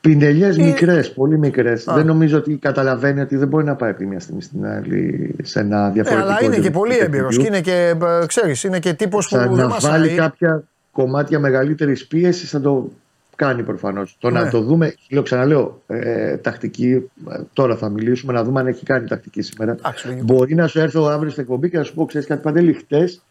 Πινελιές 0.00 0.56
μικρές, 0.58 1.12
πολύ 1.12 1.38
μικρές. 1.38 1.84
Δεν 1.84 2.06
νομίζω 2.06 2.38
ότι 2.38 2.54
καταλαβαίνει 2.56 3.20
ότι 3.20 3.36
δεν 3.36 3.48
μπορεί 3.48 3.64
να 3.64 3.74
πάει 3.76 3.90
από 3.90 3.98
τη 3.98 4.06
μια 4.06 4.20
στιγμή 4.20 4.42
στην 4.42 4.66
άλλη 4.66 5.34
σε 5.42 5.60
ένα 5.60 5.86
Ε, 5.86 5.90
διαφορετικό. 5.92 6.28
αλλά 6.28 6.42
είναι 6.42 6.54
και 6.54 6.60
επίπεδο 6.60 6.78
πολύ 6.78 6.96
έμπειρος 6.98 7.36
παιχνιδιού. 7.36 7.62
και 7.62 7.72
είναι 7.76 7.96
και, 7.96 8.06
ε, 8.22 8.26
ξέρεις, 8.26 8.64
είναι 8.64 8.78
και 8.78 8.92
τύπος 8.92 9.28
που 9.28 9.34
Θα 9.36 9.42
δεν 9.48 9.52
να 9.56 9.68
μασάει. 9.68 9.90
βάλει 9.92 10.08
κάποια 10.14 10.62
κομμάτια 10.92 11.38
μεγαλύτερης 11.38 12.06
πίεσης 12.06 12.50
θα 12.50 12.60
το 12.60 12.88
κάνει 13.36 13.62
προφανώς. 13.62 14.16
Το 14.20 14.30
Ναι. 14.30 14.40
να 14.40 14.50
το 14.50 14.60
δούμε, 14.60 14.94
λέω 15.10 15.22
ξαναλέω, 15.22 15.82
ε, 15.86 16.36
τακτική, 16.36 17.10
ε, 17.30 17.40
τώρα 17.52 17.76
θα 17.76 17.88
μιλήσουμε 17.88 18.32
να 18.32 18.44
δούμε 18.44 18.60
αν 18.60 18.66
έχει 18.66 18.84
κάνει 18.84 19.06
τακτική 19.08 19.42
σήμερα. 19.42 19.72
Εντάξει, 19.72 20.06
λογικό. 20.06 20.24
Μπορεί 20.34 20.54
να 20.54 20.66
σου 20.66 20.80
έρθω 20.80 21.04
αύριο 21.06 21.30
στην 21.30 21.42
εκπομπή 21.42 21.70
και 21.70 21.76
να 21.78 21.82
σου 21.82 21.94
πω: 21.94 22.04
Ξέρεις 22.04 22.26
κάτι, 22.26 22.40
Παντελή, 22.42 22.72
χτες 22.72 23.22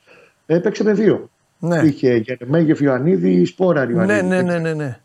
έπαιξε 0.46 0.84
με 0.84 0.94
δύο. 0.94 1.30
Ναι. 1.60 1.78
Είχε 1.84 2.16
Γερεμέγεφ 2.16 2.80
Ιωαννίδη, 2.80 3.46
Σπόρα 3.46 3.86
Ναι, 3.86 3.92
Ιωαννίδη. 3.94 4.28
ναι, 4.28 4.42
ναι, 4.42 4.58
ναι, 4.60 4.74
ναι. 4.74 5.00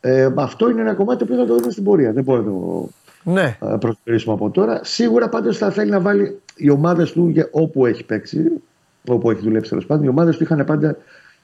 Ε, 0.00 0.28
αυτό 0.36 0.70
είναι 0.70 0.80
ένα 0.80 0.94
κομμάτι 0.94 1.24
που 1.24 1.34
θα 1.34 1.46
το 1.46 1.56
δούμε 1.56 1.70
στην 1.70 1.84
πορεία. 1.84 2.12
Δεν 2.12 2.24
μπορούμε 2.24 2.50
να 2.50 2.56
το 2.56 2.88
Ναι, 3.22 3.56
ε, 3.60 3.76
προσδιορίσουμε 3.80 4.34
από 4.34 4.50
τώρα. 4.50 4.80
Σίγουρα 4.84 5.28
πάντως 5.28 5.58
θα 5.58 5.70
θέλει 5.70 5.90
να 5.90 6.00
βάλει 6.00 6.40
οι 6.56 6.70
ομάδες 6.70 7.12
του 7.12 7.28
για 7.28 7.48
όπου 7.50 7.86
έχει 7.86 8.04
παίξει, 8.04 8.44
όπου 9.08 9.30
έχει 9.30 9.40
δουλέψει 9.40 9.70
τέλος 9.70 9.86
πάντων. 9.86 10.04
Οι 10.04 10.08
ομάδες 10.08 10.36
του 10.36 10.42
είχαν 10.42 10.64
πάντα 10.64 10.96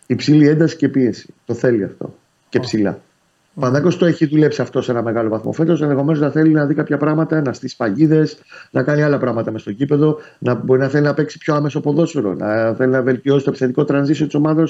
υψηλή 0.07 0.49
ένταση 0.49 0.77
και 0.77 0.89
πίεση. 0.89 1.35
Το 1.45 1.55
θέλει 1.55 1.85
αυτό. 1.85 2.15
Και 2.49 2.61
ψηλά. 2.61 3.01
Ο 3.55 3.61
Παναθηναϊκός 3.61 3.99
το 3.99 4.07
έχει 4.07 4.27
δουλέψει 4.27 4.61
αυτό 4.61 4.83
σε 4.83 4.91
ένα 4.91 5.03
μεγάλο 5.03 5.29
βαθμό 5.29 5.53
φέτος. 5.53 5.83
Ενδεχομένως 5.83 6.21
να 6.21 6.31
θέλει 6.31 6.51
να 6.51 6.67
δει 6.67 6.75
κάποια 6.75 6.97
πράγματα, 6.97 7.41
να 7.41 7.53
στήσει 7.53 7.77
παγίδες, 7.77 8.39
να 8.71 8.83
κάνει 8.83 9.03
άλλα 9.03 9.19
πράγματα 9.19 9.51
μες 9.51 9.61
στο 9.61 9.73
κήπεδο, 9.73 10.19
να 10.39 10.55
μπορεί 10.55 10.81
να 10.81 10.89
θέλει 10.89 11.05
να 11.05 11.15
παίξει 11.15 11.39
πιο 11.39 11.55
άμεσο 11.55 11.81
ποδόσφαιρο, 11.81 12.35
να 12.35 12.75
θέλει 12.75 12.91
να 12.91 13.03
βελτιώσει 13.03 13.45
το 13.45 13.51
επιθετικό 13.51 13.83
transition 13.83 14.25
της 14.27 14.35
ομάδα, 14.35 14.69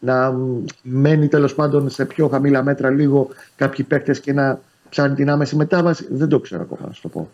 να 0.00 0.30
μ, 0.30 0.64
μένει 0.82 1.28
τέλος 1.28 1.54
πάντων 1.54 1.90
σε 1.90 2.04
πιο 2.04 2.28
χαμηλά 2.28 2.62
μέτρα 2.62 2.90
λίγο 2.90 3.28
κάποιοι 3.56 3.84
παίκτες 3.84 4.20
και 4.20 4.32
να 4.32 4.60
ψάχνει 4.88 5.14
την 5.14 5.30
άμεση 5.30 5.56
μετάβαση. 5.56 6.06
Δεν 6.10 6.28
το 6.28 6.40
ξέρω 6.40 6.62
ακόμα, 6.62 6.86
να 6.86 6.92
σου 6.92 7.02
το 7.02 7.08
πω. 7.08 7.30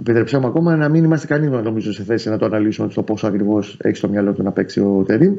Επιτρέψτε 0.00 0.38
μου 0.38 0.46
ακόμα 0.46 0.76
να 0.76 0.88
μην 0.88 1.04
είμαστε 1.04 1.26
κανείς 1.26 1.50
νομίζω 1.50 1.92
σε 1.92 2.02
θέση 2.02 2.28
να 2.28 2.38
το 2.38 2.44
αναλύσουμε 2.44 2.90
στο 2.90 3.02
πόσο 3.02 3.26
ακριβώς 3.26 3.76
έχει 3.80 3.96
στο 3.96 4.08
μυαλό 4.08 4.32
του 4.32 4.42
να 4.42 4.52
παίξει 4.52 4.80
ο 4.80 5.04
Τερήμ. 5.06 5.34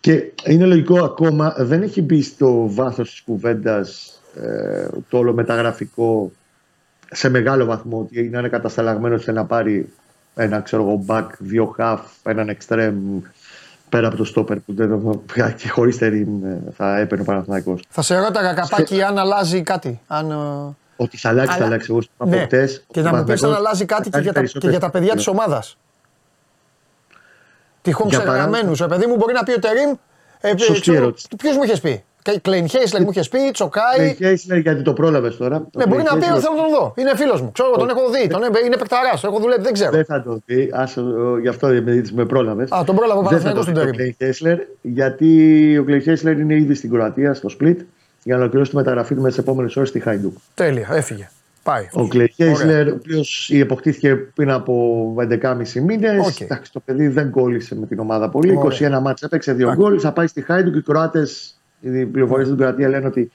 Και 0.00 0.32
είναι 0.44 0.66
λογικό 0.66 1.04
ακόμα, 1.04 1.54
δεν 1.58 1.82
έχει 1.82 2.02
μπει 2.02 2.22
στο 2.22 2.70
βάθος 2.70 3.10
της 3.10 3.22
κουβέντας 3.22 4.20
ε, 4.34 4.88
το 5.08 5.18
όλο 5.18 5.32
μεταγραφικό 5.32 6.32
σε 7.10 7.28
μεγάλο 7.28 7.64
βαθμό 7.64 7.98
ότι 7.98 8.28
να 8.28 8.38
είναι 8.38 8.48
κατασταλαγμένο 8.48 9.18
σε 9.18 9.32
να 9.32 9.44
πάρει 9.44 9.92
ένα 10.34 10.60
ξέρω 10.60 10.82
εγώ 10.82 11.04
back, 11.06 11.26
δύο 11.38 11.74
half, 11.78 11.98
έναν 12.22 12.56
extreme 12.58 13.28
πέρα 13.88 14.06
από 14.08 14.16
το 14.16 14.32
stopper 14.36 14.56
που 14.66 14.74
δεν 14.74 15.00
και 15.56 15.68
χωρίς 15.68 15.98
τερίμ 15.98 16.44
ε, 16.44 16.62
θα 16.76 16.98
έπαιρνε 16.98 17.22
ο 17.22 17.26
Παναθηναϊκός. 17.26 17.82
θα 17.88 18.02
σε 18.02 18.18
ρώταγα 18.18 18.52
καπάκι 18.54 19.02
αν 19.02 19.18
αλλάζει 19.18 19.62
κάτι. 19.62 20.00
Αν, 20.06 20.30
ε, 20.30 20.34
Ότι 20.96 21.16
θα 21.16 21.28
αλλάξει, 21.28 21.50
Αλλά- 21.50 21.60
θα 21.60 21.66
αλλάξει. 21.66 21.86
Εγώ 21.90 22.00
σου 22.00 22.08
είπα 22.14 22.24
από 22.24 22.34
ναι. 22.36 22.42
χτες, 22.44 22.84
Και 22.90 23.00
ο 23.00 23.02
να 23.02 23.08
μου 23.08 23.24
πεις 23.24 23.42
αν 23.42 23.50
Παναθηναϊκός 23.50 23.58
αλλάζει 23.58 23.84
θα 23.84 23.94
κάτι 23.94 24.02
και 24.04 24.10
κάνει 24.10 24.22
για, 24.24 24.32
τα, 24.32 24.38
και 24.40 24.46
περισσότερες 24.46 24.76
για 24.78 24.86
τα 24.86 24.90
παιδιά 24.90 25.14
της 25.14 25.28
αλλαγές. 25.28 25.46
ομάδας. 25.46 25.76
Τυχόν 27.82 28.08
Για 28.08 28.18
παράδειγμα- 28.18 28.42
ξεγραμμένους. 28.50 28.80
Ε, 28.80 28.86
παιδί 28.86 29.06
μου 29.06 29.16
μπορεί 29.16 29.32
να 29.32 29.42
πει 29.42 29.52
ο 29.52 29.58
Τερήμ. 29.58 29.90
Ε, 30.40 30.56
Σωστή 30.58 30.94
ερώτηση. 30.94 31.28
Ποιος 31.36 31.56
μου 31.56 31.62
είχες 31.62 31.80
πει; 31.80 32.04
Κλέιν 32.42 32.68
Χέισλερ 32.68 33.02
μου 33.02 33.10
είχε 33.10 33.28
πει, 33.30 33.50
Τσοκάι. 33.52 34.06
Ναι, 34.06 34.12
Χέισλερ, 34.12 34.58
γιατί 34.58 34.82
το 34.82 34.92
πρόλαβες 34.92 35.36
τώρα. 35.36 35.68
Το 35.70 35.78
Ναι, 35.78 35.86
μπορεί 35.86 36.02
να 36.02 36.10
Κλέι 36.10 36.14
πει 36.14 36.20
Χέισλερ 36.20 36.40
θέλω 36.40 36.54
να 36.56 36.62
τον 36.62 36.70
δω. 36.70 36.94
Είναι 36.96 37.16
φίλος 37.16 37.40
μου. 37.40 37.52
Ξέρω, 37.52 37.70
τον 37.76 37.88
έχω 37.88 38.10
δει. 38.10 38.28
Τον, 38.28 38.42
ε, 38.42 38.46
είναι 38.66 38.76
παικταράς. 38.76 39.24
Έχω 39.24 39.38
δουλέψει. 39.38 39.62
Δεν 39.62 39.72
ξέρω. 39.72 39.90
Δεν 39.90 40.04
θα 40.04 40.22
το 40.22 40.38
δει. 40.46 40.70
Άσο, 40.72 41.02
γι' 41.40 41.48
αυτό 41.48 41.66
με, 41.66 42.02
με 42.12 42.24
πρόλαβες. 42.24 42.70
Α, 42.72 42.84
τον 42.84 42.96
πρόλαβε 42.96 43.18
ο 43.18 43.22
Δεν 43.28 43.40
θα 43.40 43.52
το 43.52 43.54
Παναθηναϊκός 43.54 43.64
δει 43.64 43.72
τον 43.72 43.82
το 43.82 43.90
Τερίμ. 43.90 43.96
Κλέι 43.96 44.16
Χέσλερ, 44.18 44.58
γιατί 44.82 45.78
ο 45.78 45.84
Κλέι 45.84 46.00
Χέσλερ 46.00 46.38
είναι 46.38 46.54
ήδη 46.54 46.74
στην 46.74 46.90
Κροατία, 46.90 47.34
στο 47.34 47.48
Σπλιτ, 47.58 47.76
για 48.22 48.34
να 48.34 48.40
ολοκληρώσει 48.40 48.70
τη 48.70 48.76
μεταγραφή 48.76 49.14
του 49.14 49.20
μέσα 49.20 49.32
στις 49.32 49.44
επόμενες 49.44 49.76
ώρες 49.76 49.88
στη 49.88 50.00
Χάιντουκ. 50.00 50.36
Τέλεια, 50.54 50.88
έφυγε. 50.90 51.28
Πάει. 51.62 51.88
Ο 51.92 52.08
Κλέι 52.08 52.32
Χέσλερ, 52.34 52.88
ο 52.88 52.94
οποίος 52.94 53.52
αποκτήθηκε 53.62 54.14
πριν 54.14 54.50
από 54.50 55.14
11,5 55.18 55.80
μήνες. 55.80 56.26
Οκ. 56.26 56.40
Εντάξει, 56.40 56.72
το 56.72 56.80
παιδί 56.84 57.08
δεν 57.08 57.30
κόλλησε 57.30 57.74
με 57.74 57.86
την 57.86 57.98
ομάδα 57.98 58.28
πολύ. 58.28 58.56
Ωραία. 58.56 58.98
21 58.98 59.00
μάτσα 59.00 59.26
έπαιξε 59.26 59.52
δύο 59.52 59.74
γκολ. 59.74 59.98
Θα 60.00 60.12
πάει 60.12 60.26
στη 60.26 60.42
Χάιντουκ. 60.42 60.74
Οι 60.74 60.82
Κροάτες, 60.82 61.55
οι 61.92 62.06
πληροφορίες 62.06 62.46
στην 62.46 62.58
Κροατία 62.58 62.88
λένε 62.88 63.06
ότι 63.06 63.30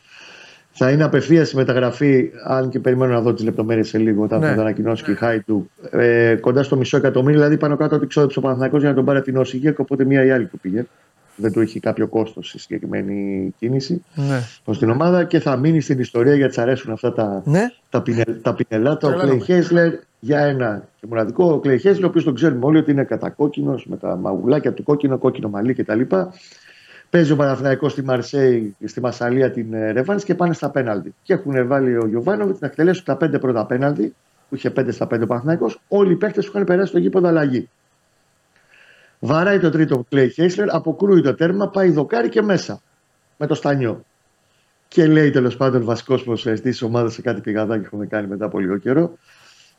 θα 0.73 0.91
είναι 0.91 1.03
απευθείας 1.03 1.51
η 1.51 1.55
μεταγραφή, 1.55 2.31
αν 2.45 2.69
και 2.69 2.79
περιμένω 2.79 3.13
να 3.13 3.21
δω 3.21 3.33
τις 3.33 3.43
λεπτομέρειες 3.43 3.87
σε 3.87 3.97
λίγο 3.97 4.23
όταν 4.23 4.39
Ναι. 4.39 4.47
θα 4.47 4.55
το 4.55 4.61
ανακοινώσει 4.61 5.03
και 5.03 5.11
η 5.11 5.15
Χάιντουκ. 5.15 5.65
Ε, 5.91 6.35
κοντά 6.39 6.63
στο 6.63 6.75
μισό 6.77 6.97
εκατομμύριο, 6.97 7.37
δηλαδή 7.39 7.57
πάνω 7.57 7.75
κάτω 7.77 7.95
ότι 7.95 8.07
ξόδεψε 8.07 8.39
ο 8.39 8.41
Παναθηναϊκός 8.41 8.79
για 8.79 8.89
να 8.89 8.95
τον 8.95 9.05
πάρει 9.05 9.17
από 9.17 9.27
την 9.27 9.37
Όσιγε, 9.37 9.73
οπότε 9.77 10.05
μία 10.05 10.25
ή 10.25 10.31
άλλη 10.31 10.45
του 10.45 10.59
πήγε. 10.59 10.85
Δεν 11.35 11.51
του 11.51 11.61
είχε 11.61 11.79
κάποιο 11.79 12.07
κόστος 12.07 12.53
η 12.53 12.59
συγκεκριμένη 12.59 13.53
κίνηση 13.59 14.03
Ναι. 14.15 14.39
προς 14.63 14.79
την 14.79 14.89
ομάδα 14.89 15.23
και 15.23 15.39
θα 15.39 15.57
μείνει 15.57 15.81
στην 15.81 15.99
ιστορία 15.99 16.35
γιατί 16.35 16.55
τη 16.55 16.61
αρέσουν 16.61 16.91
αυτά 16.91 17.13
τα, 17.13 17.41
Ναι. 17.45 17.71
τα, 17.89 18.01
πινε, 18.01 18.23
τα 18.41 18.53
πινελάτα. 18.55 19.07
Ο 19.07 19.11
Τρελαίνομαι. 19.11 19.43
Κλέι 19.43 19.57
Χέσλερ 19.57 19.93
για 20.19 20.39
ένα 20.39 20.87
και 20.99 21.05
μοναδικό. 21.09 21.51
Ο 21.51 21.59
Κλέι 21.59 21.77
Χέσλερ, 21.79 22.03
ο 22.03 22.07
οποίος 22.07 22.23
τον 22.23 22.35
ξέρουμε 22.35 22.65
όλοι 22.65 22.77
ότι 22.77 22.91
είναι 22.91 23.03
κατακόκκινος 23.03 23.85
με 23.85 23.97
τα 23.97 24.15
μαγουλάκια 24.15 24.73
του 24.73 24.83
κόκκινο, 24.83 25.17
κόκκινο 25.17 25.49
μαλλί 25.49 25.73
κτλ. 25.73 26.01
Παίζει 27.11 27.31
ο 27.31 27.35
Παναθηναϊκός 27.35 27.91
στη 27.91 28.03
Μαρσέη, 28.03 28.75
στη 28.85 29.01
Μασαλία 29.01 29.51
την 29.51 29.73
ε, 29.73 29.91
Ρεβάνς 29.91 30.23
και 30.23 30.35
πάνε 30.35 30.53
στα 30.53 30.69
πέναλτι. 30.69 31.15
Και 31.23 31.33
έχουν 31.33 31.67
βάλει 31.67 31.97
ο 31.97 32.07
Γιωβάνοβιτς 32.07 32.59
να 32.59 32.67
εκτελέσουν 32.67 33.03
τα 33.05 33.17
πέντε 33.17 33.39
πρώτα 33.39 33.65
πέναλτι, 33.65 34.15
που 34.49 34.55
είχε 34.55 34.69
πέντε 34.69 34.91
στα 34.91 35.07
πέντε 35.07 35.23
ο 35.23 35.27
Παναθηναϊκός. 35.27 35.81
Όλοι 35.87 36.11
οι 36.11 36.15
παίχτε 36.15 36.41
που 36.41 36.47
είχαν 36.49 36.63
περάσει 36.63 36.87
στο 36.87 36.97
γήπεδο 36.97 37.27
αλλαγή. 37.27 37.69
Βαράει 39.19 39.59
το 39.59 39.69
τρίτο 39.69 39.95
ο 39.95 40.03
Κλέι 40.09 40.29
Χέσλερ, 40.29 40.75
αποκρούει 40.75 41.21
το 41.21 41.35
τέρμα, 41.35 41.69
πάει 41.69 41.91
δοκάρι 41.91 42.29
και 42.29 42.41
μέσα. 42.41 42.81
Με 43.37 43.47
το 43.47 43.55
στανιό. 43.55 44.05
Και 44.87 45.07
λέει 45.07 45.29
τέλος 45.29 45.57
πάντων 45.57 45.83
βασικό 45.83 46.21
προσφερειστή 46.23 46.71
τη 46.71 46.85
ομάδα 46.85 47.09
σε 47.09 47.21
κάτι 47.21 47.41
πηγαδάκι 47.41 47.79
που 47.79 47.85
έχουμε 47.85 48.05
κάνει 48.05 48.27
μετά 48.27 48.45
από 48.45 48.59
λίγο 48.59 48.77
καιρό. 48.77 49.17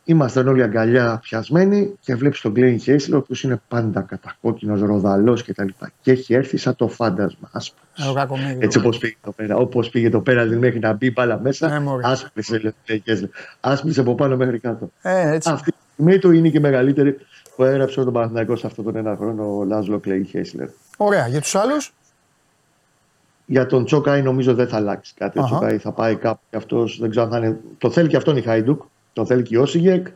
Ήμασταν 0.05 0.49
όλοι 0.49 0.63
αγκαλιά 0.63 1.19
πιασμένοι 1.23 1.93
και 2.01 2.15
βλέπεις 2.15 2.41
τον 2.41 2.55
Κλέιν 2.55 2.79
Χέισλερ, 2.81 3.17
ο 3.19 3.21
οποίος 3.23 3.43
είναι 3.43 3.61
πάντα 3.69 4.01
κατακόκκινος, 4.01 4.81
ροδαλός 4.81 5.45
κτλ. 5.45 5.69
Και 6.01 6.11
έχει 6.11 6.35
έρθει 6.35 6.57
σαν 6.57 6.77
το 6.77 6.89
φάντασμα. 6.89 7.49
άσπρος. 7.53 8.07
Ε, 8.07 8.09
ο 8.11 8.13
κακομοίρης. 8.13 8.57
Έτσι 8.61 8.79
όπως 8.79 8.99
πήγε 8.99 9.17
το 9.23 9.33
πέρα. 9.33 9.57
Όπως 9.57 9.89
πήγε 9.91 10.11
το 10.11 10.21
πέρα, 10.21 10.43
δηλαδή 10.43 10.61
μέχρι 10.61 10.79
να 10.79 10.93
μπει 10.93 11.11
μπάλα 11.11 11.35
Ναι, 11.35 11.41
μέσα. 11.43 11.81
μωρέ. 11.81 12.03
Άσπρισε, 12.07 12.59
λέει 12.59 12.75
ο 12.91 12.95
Χέισλερ. 13.05 13.29
Άσπρισε 13.61 14.01
από 14.01 14.15
πάνω 14.15 14.37
μέχρι 14.37 14.59
κάτω. 14.59 14.91
Ε, 15.03 15.33
έτσι. 15.35 15.51
Αυτή 15.51 15.71
τη 15.71 15.77
στιγμή 15.93 16.19
του 16.19 16.31
είναι 16.31 16.49
και 16.49 16.57
η 16.59 16.61
μεγαλύτερη 16.61 17.17
που 17.57 17.65
έγραψε 17.65 18.05
τον 18.05 18.13
Παναθηναϊκός 18.13 18.61
σε 18.61 18.67
αυτόν 18.67 18.85
τον 18.85 18.97
ένα 18.97 19.17
χρόνο 19.17 19.57
ο 19.59 19.65
Λάζλο 19.65 19.99
Κλέιν 19.99 20.27
Χέισλερ. 20.27 20.69
Ωραία. 20.97 21.27
Για 21.29 21.41
τους 21.41 21.55
άλλους; 21.55 21.93
Για 23.47 23.67
τον 23.67 23.85
Τσόκαη 23.85 24.23
νομίζω 24.23 24.55
δεν 24.55 24.69
θα 24.69 24.77
αλλάξει 24.77 25.15
κάτι. 25.17 25.39
Ο 25.39 25.43
Αχα. 25.43 25.57
Τσόκαη 25.57 25.79
θα 25.79 25.93
πάει 25.93 26.17
κάπου 26.17 26.41
και 26.51 26.57
αυτός 26.57 26.99
δεν 27.01 27.11
ξέρω 27.11 27.25
αν 27.27 27.31
θα 27.33 27.39
είναι. 27.39 27.61
Το 27.79 27.91
θέλει 27.91 28.09
και 28.09 28.17
αυτόν 28.17 28.37
η 28.37 28.41
Χάιντουκ. 28.41 28.83
Το 29.13 29.27
θέλει 29.27 29.43
και 29.43 29.55
η 29.55 29.59
Όσιγεκ. 29.59 30.07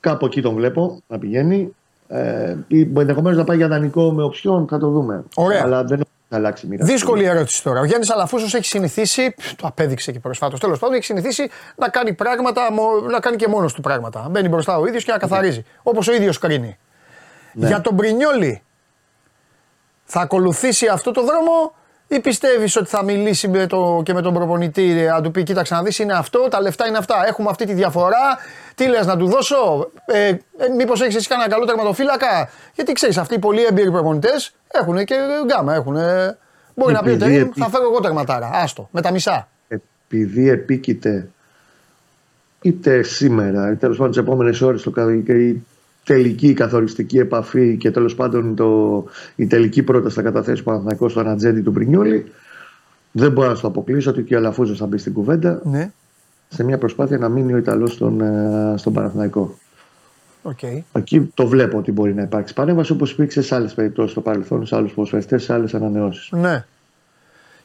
Κάπου 0.00 0.26
εκεί 0.26 0.42
τον 0.42 0.54
βλέπω 0.54 1.02
να 1.06 1.18
πηγαίνει. 1.18 1.74
Ε, 2.08 2.56
ή 2.66 2.80
ενδεχομένως 2.80 3.38
να 3.38 3.44
πάει 3.44 3.56
για 3.56 3.68
δανεικό 3.68 4.12
με 4.12 4.22
οψιόν, 4.22 4.66
θα 4.68 4.78
το 4.78 4.88
δούμε. 4.88 5.24
Ωραία. 5.34 5.62
Αλλά 5.62 5.84
δεν 5.84 5.98
θα 6.28 6.36
αλλάξει 6.36 6.66
μοίρα. 6.66 6.84
Δύσκολη 6.84 7.24
ερώτηση 7.24 7.62
τώρα. 7.62 7.80
Ο 7.80 7.84
Γιάννης 7.84 8.10
Αλαφούσος 8.10 8.54
έχει 8.54 8.64
συνηθίσει, 8.64 9.34
το 9.56 9.66
απέδειξε 9.66 10.12
και 10.12 10.18
προσφάτως 10.20 10.60
τέλος 10.60 10.78
πάντων, 10.78 10.94
έχει 10.96 11.04
συνηθίσει 11.04 11.48
να 11.76 11.88
κάνει 11.88 12.12
πράγματα, 12.14 12.72
μο- 12.72 13.00
να 13.10 13.20
κάνει 13.20 13.36
και 13.36 13.48
μόνος 13.48 13.72
του 13.72 13.80
πράγματα. 13.80 14.26
Μπαίνει 14.30 14.48
μπροστά 14.48 14.78
ο 14.78 14.86
ίδιος 14.86 15.04
και 15.04 15.12
να 15.12 15.18
καθαρίζει. 15.18 15.64
Όπως 15.82 16.08
ο 16.08 16.12
ίδιος 16.12 16.38
κρίνει. 16.38 16.78
Ναι. 17.54 17.66
Για 17.66 17.80
τον 17.80 17.96
Πρινιόλι, 17.96 18.62
θα 20.04 20.20
ακολουθήσει 20.20 20.86
αυτό 20.86 21.10
το 21.10 21.24
δρόμο 21.24 21.74
ή 22.08 22.20
πιστεύεις 22.20 22.76
ότι 22.76 22.88
θα 22.88 23.04
μιλήσει 23.04 23.48
με 23.48 23.66
το, 23.66 24.02
και 24.04 24.12
με 24.14 24.22
τον 24.22 24.34
προπονητή, 24.34 25.00
ε, 25.00 25.10
να 25.10 25.20
του 25.20 25.30
πει: 25.30 25.42
Κοίταξε 25.42 25.74
να 25.74 25.82
δεις, 25.82 25.98
είναι 25.98 26.12
αυτό, 26.12 26.48
τα 26.50 26.60
λεφτά 26.60 26.86
είναι 26.88 26.98
αυτά. 26.98 27.26
Έχουμε 27.26 27.48
αυτή 27.50 27.64
τη 27.66 27.72
διαφορά. 27.74 28.38
Τι 28.74 28.86
λες, 28.86 29.06
να 29.06 29.16
του 29.16 29.26
δώσω, 29.26 29.90
ε, 30.04 30.28
ε, 30.28 30.36
Μήπως 30.76 31.00
έχεις 31.02 31.14
εσύ 31.14 31.28
κανένα 31.28 31.48
καλό 31.50 31.64
τερματοφύλακα; 31.64 32.48
Γιατί 32.74 32.92
ξέρεις, 32.92 33.16
αυτοί 33.18 33.34
οι 33.34 33.38
πολύ 33.38 33.64
έμπειροι 33.64 33.90
προπονητές 33.90 34.54
έχουν 34.72 35.04
και 35.04 35.14
γκάμα. 35.46 35.74
Έχουν, 35.74 35.96
μπορεί 36.74 36.92
να 36.92 37.02
πει: 37.02 37.10
Επειδή 37.10 37.24
ότι 37.24 37.36
επί- 37.36 37.58
θα 37.58 37.68
φέρω 37.68 37.84
εγώ 37.84 38.00
τερματάρα. 38.00 38.50
Άστο, 38.52 38.88
με 38.92 39.00
τα 39.00 39.10
μισά. 39.10 39.48
Επειδή 39.68 40.48
επίκειται 40.48 41.28
είτε 42.62 43.02
σήμερα, 43.02 43.66
είτε 43.66 43.74
τέλος 43.76 43.96
πάντων 43.96 44.12
τις 44.12 44.20
επόμενες 44.22 44.60
ώρες 44.60 44.82
το 44.82 44.90
κα- 44.90 45.16
και 45.16 45.32
η 45.32 45.66
τελική 46.04 46.52
καθοριστική 46.54 47.18
επαφή 47.18 47.76
και 47.76 47.90
τέλος 47.90 48.14
πάντων 48.14 48.54
το, 48.56 49.04
η 49.36 49.46
τελική 49.46 49.82
πρόταση 49.82 50.14
θα 50.14 50.22
καταθέσει 50.22 50.60
ο 50.60 50.64
Παναθηναϊκός 50.64 51.10
στον 51.12 51.28
ατζέντη 51.28 51.60
του 51.60 51.72
Πρινιόλη. 51.72 52.32
Δεν 53.12 53.32
μπορώ 53.32 53.48
να 53.48 53.54
σου 53.54 53.60
το 53.60 53.66
αποκλείσω 53.68 54.10
ότι 54.10 54.22
και 54.22 54.34
ο 54.34 54.38
Αλαφούζος 54.38 54.78
θα 54.78 54.86
μπει 54.86 54.98
στην 54.98 55.12
κουβέντα 55.12 55.60
Ναι, 55.64 55.90
σε 56.48 56.64
μια 56.64 56.78
προσπάθεια 56.78 57.18
να 57.18 57.28
μείνει 57.28 57.52
ο 57.52 57.56
Ιταλός 57.56 57.92
στον, 57.92 58.20
ε, 58.20 58.74
στον 58.76 58.92
Παναθηναϊκό. 58.92 59.58
οκ. 60.42 60.62
Εκεί 60.92 61.30
το 61.34 61.46
βλέπω 61.46 61.78
ότι 61.78 61.92
μπορεί 61.92 62.14
να 62.14 62.22
υπάρξει 62.22 62.54
παρέμβαση 62.54 62.92
όπως 62.92 63.10
υπήρξε 63.12 63.42
σε 63.42 63.54
άλλες 63.54 63.74
περιπτώσεις 63.74 64.10
στο 64.12 64.20
παρελθόν, 64.20 64.66
σε 64.66 64.76
άλλους 64.76 64.92
ποδοσφαιριστές, 64.92 65.42
σε 65.42 65.52
άλλες 65.52 65.74
ανανεώσεις. 65.74 66.28
Ναι. 66.32 66.64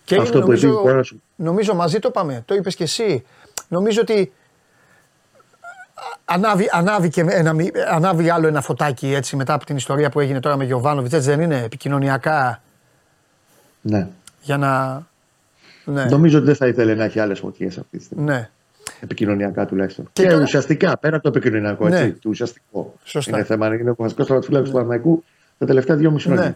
Και 0.03 0.15
Αυτό 0.15 0.31
που 0.39 0.45
νομίζω, 0.45 0.67
επίσης 0.67 0.83
μπορώ 0.83 0.95
να 0.97 1.03
σου- 1.03 1.21
νομίζω 1.35 1.73
μαζί 1.75 1.99
το 1.99 2.11
πάμε. 2.11 2.43
Το 2.45 2.55
είπες 2.55 2.75
και 2.75 2.83
εσύ. 2.83 3.23
Νομίζω 3.67 4.01
ότι 4.01 4.31
ανάβει, 6.29 6.69
ανάβει, 6.71 7.09
και 7.09 7.25
ένα, 7.29 7.53
μη- 7.53 7.71
ανάβει 7.89 8.29
άλλο 8.29 8.47
ένα 8.47 8.61
φωτάκι 8.61 9.13
έτσι 9.13 9.35
μετά 9.35 9.53
από 9.53 9.65
την 9.65 9.75
ιστορία 9.75 10.09
που 10.09 10.19
έγινε 10.19 10.39
τώρα 10.39 10.57
με 10.57 10.63
Γιοβάνοβιτς. 10.65 11.13
Έτσι 11.13 11.29
δεν 11.29 11.41
είναι 11.41 11.61
επικοινωνιακά; 11.63 12.61
Ναι. 13.81 14.07
για 14.41 14.57
να. 14.57 15.03
Ναι. 15.85 16.03
Νομίζω 16.05 16.37
ότι 16.37 16.45
δεν 16.45 16.55
θα 16.55 16.67
ήθελε 16.67 16.95
να 16.95 17.03
έχει 17.03 17.19
άλλες 17.19 17.39
φωτιές 17.39 17.77
αυτή 17.77 17.97
τη 17.97 18.03
στιγμή. 18.03 18.23
Ναι. 18.23 18.49
Επικοινωνιακά 18.99 19.65
τουλάχιστον. 19.65 20.09
Και 20.13 20.23
Και, 20.23 20.29
τώρα- 20.29 20.41
ουσιαστικά, 20.41 20.97
πέρα 20.97 21.15
από 21.15 21.31
το 21.31 21.37
επικοινωνιακό, 21.37 21.87
Ναι. 21.87 21.99
έτσι, 21.99 22.11
το 22.21 22.29
ουσιαστικό. 22.29 22.93
Σωστά. 23.03 23.37
Είναι 23.37 23.45
θέμα, 23.45 23.67
είναι 23.67 23.89
ο 23.89 23.95
βασικός 23.97 24.25
τραυματοφύλακα 24.25 24.65
του 24.65 24.71
Παναγικού 24.71 25.23
τα 25.57 25.65
τελευταία 25.65 25.95
δύο 25.95 26.11
μισή 26.11 26.25
χρόνια. 26.27 26.43
Ναι. 26.43 26.55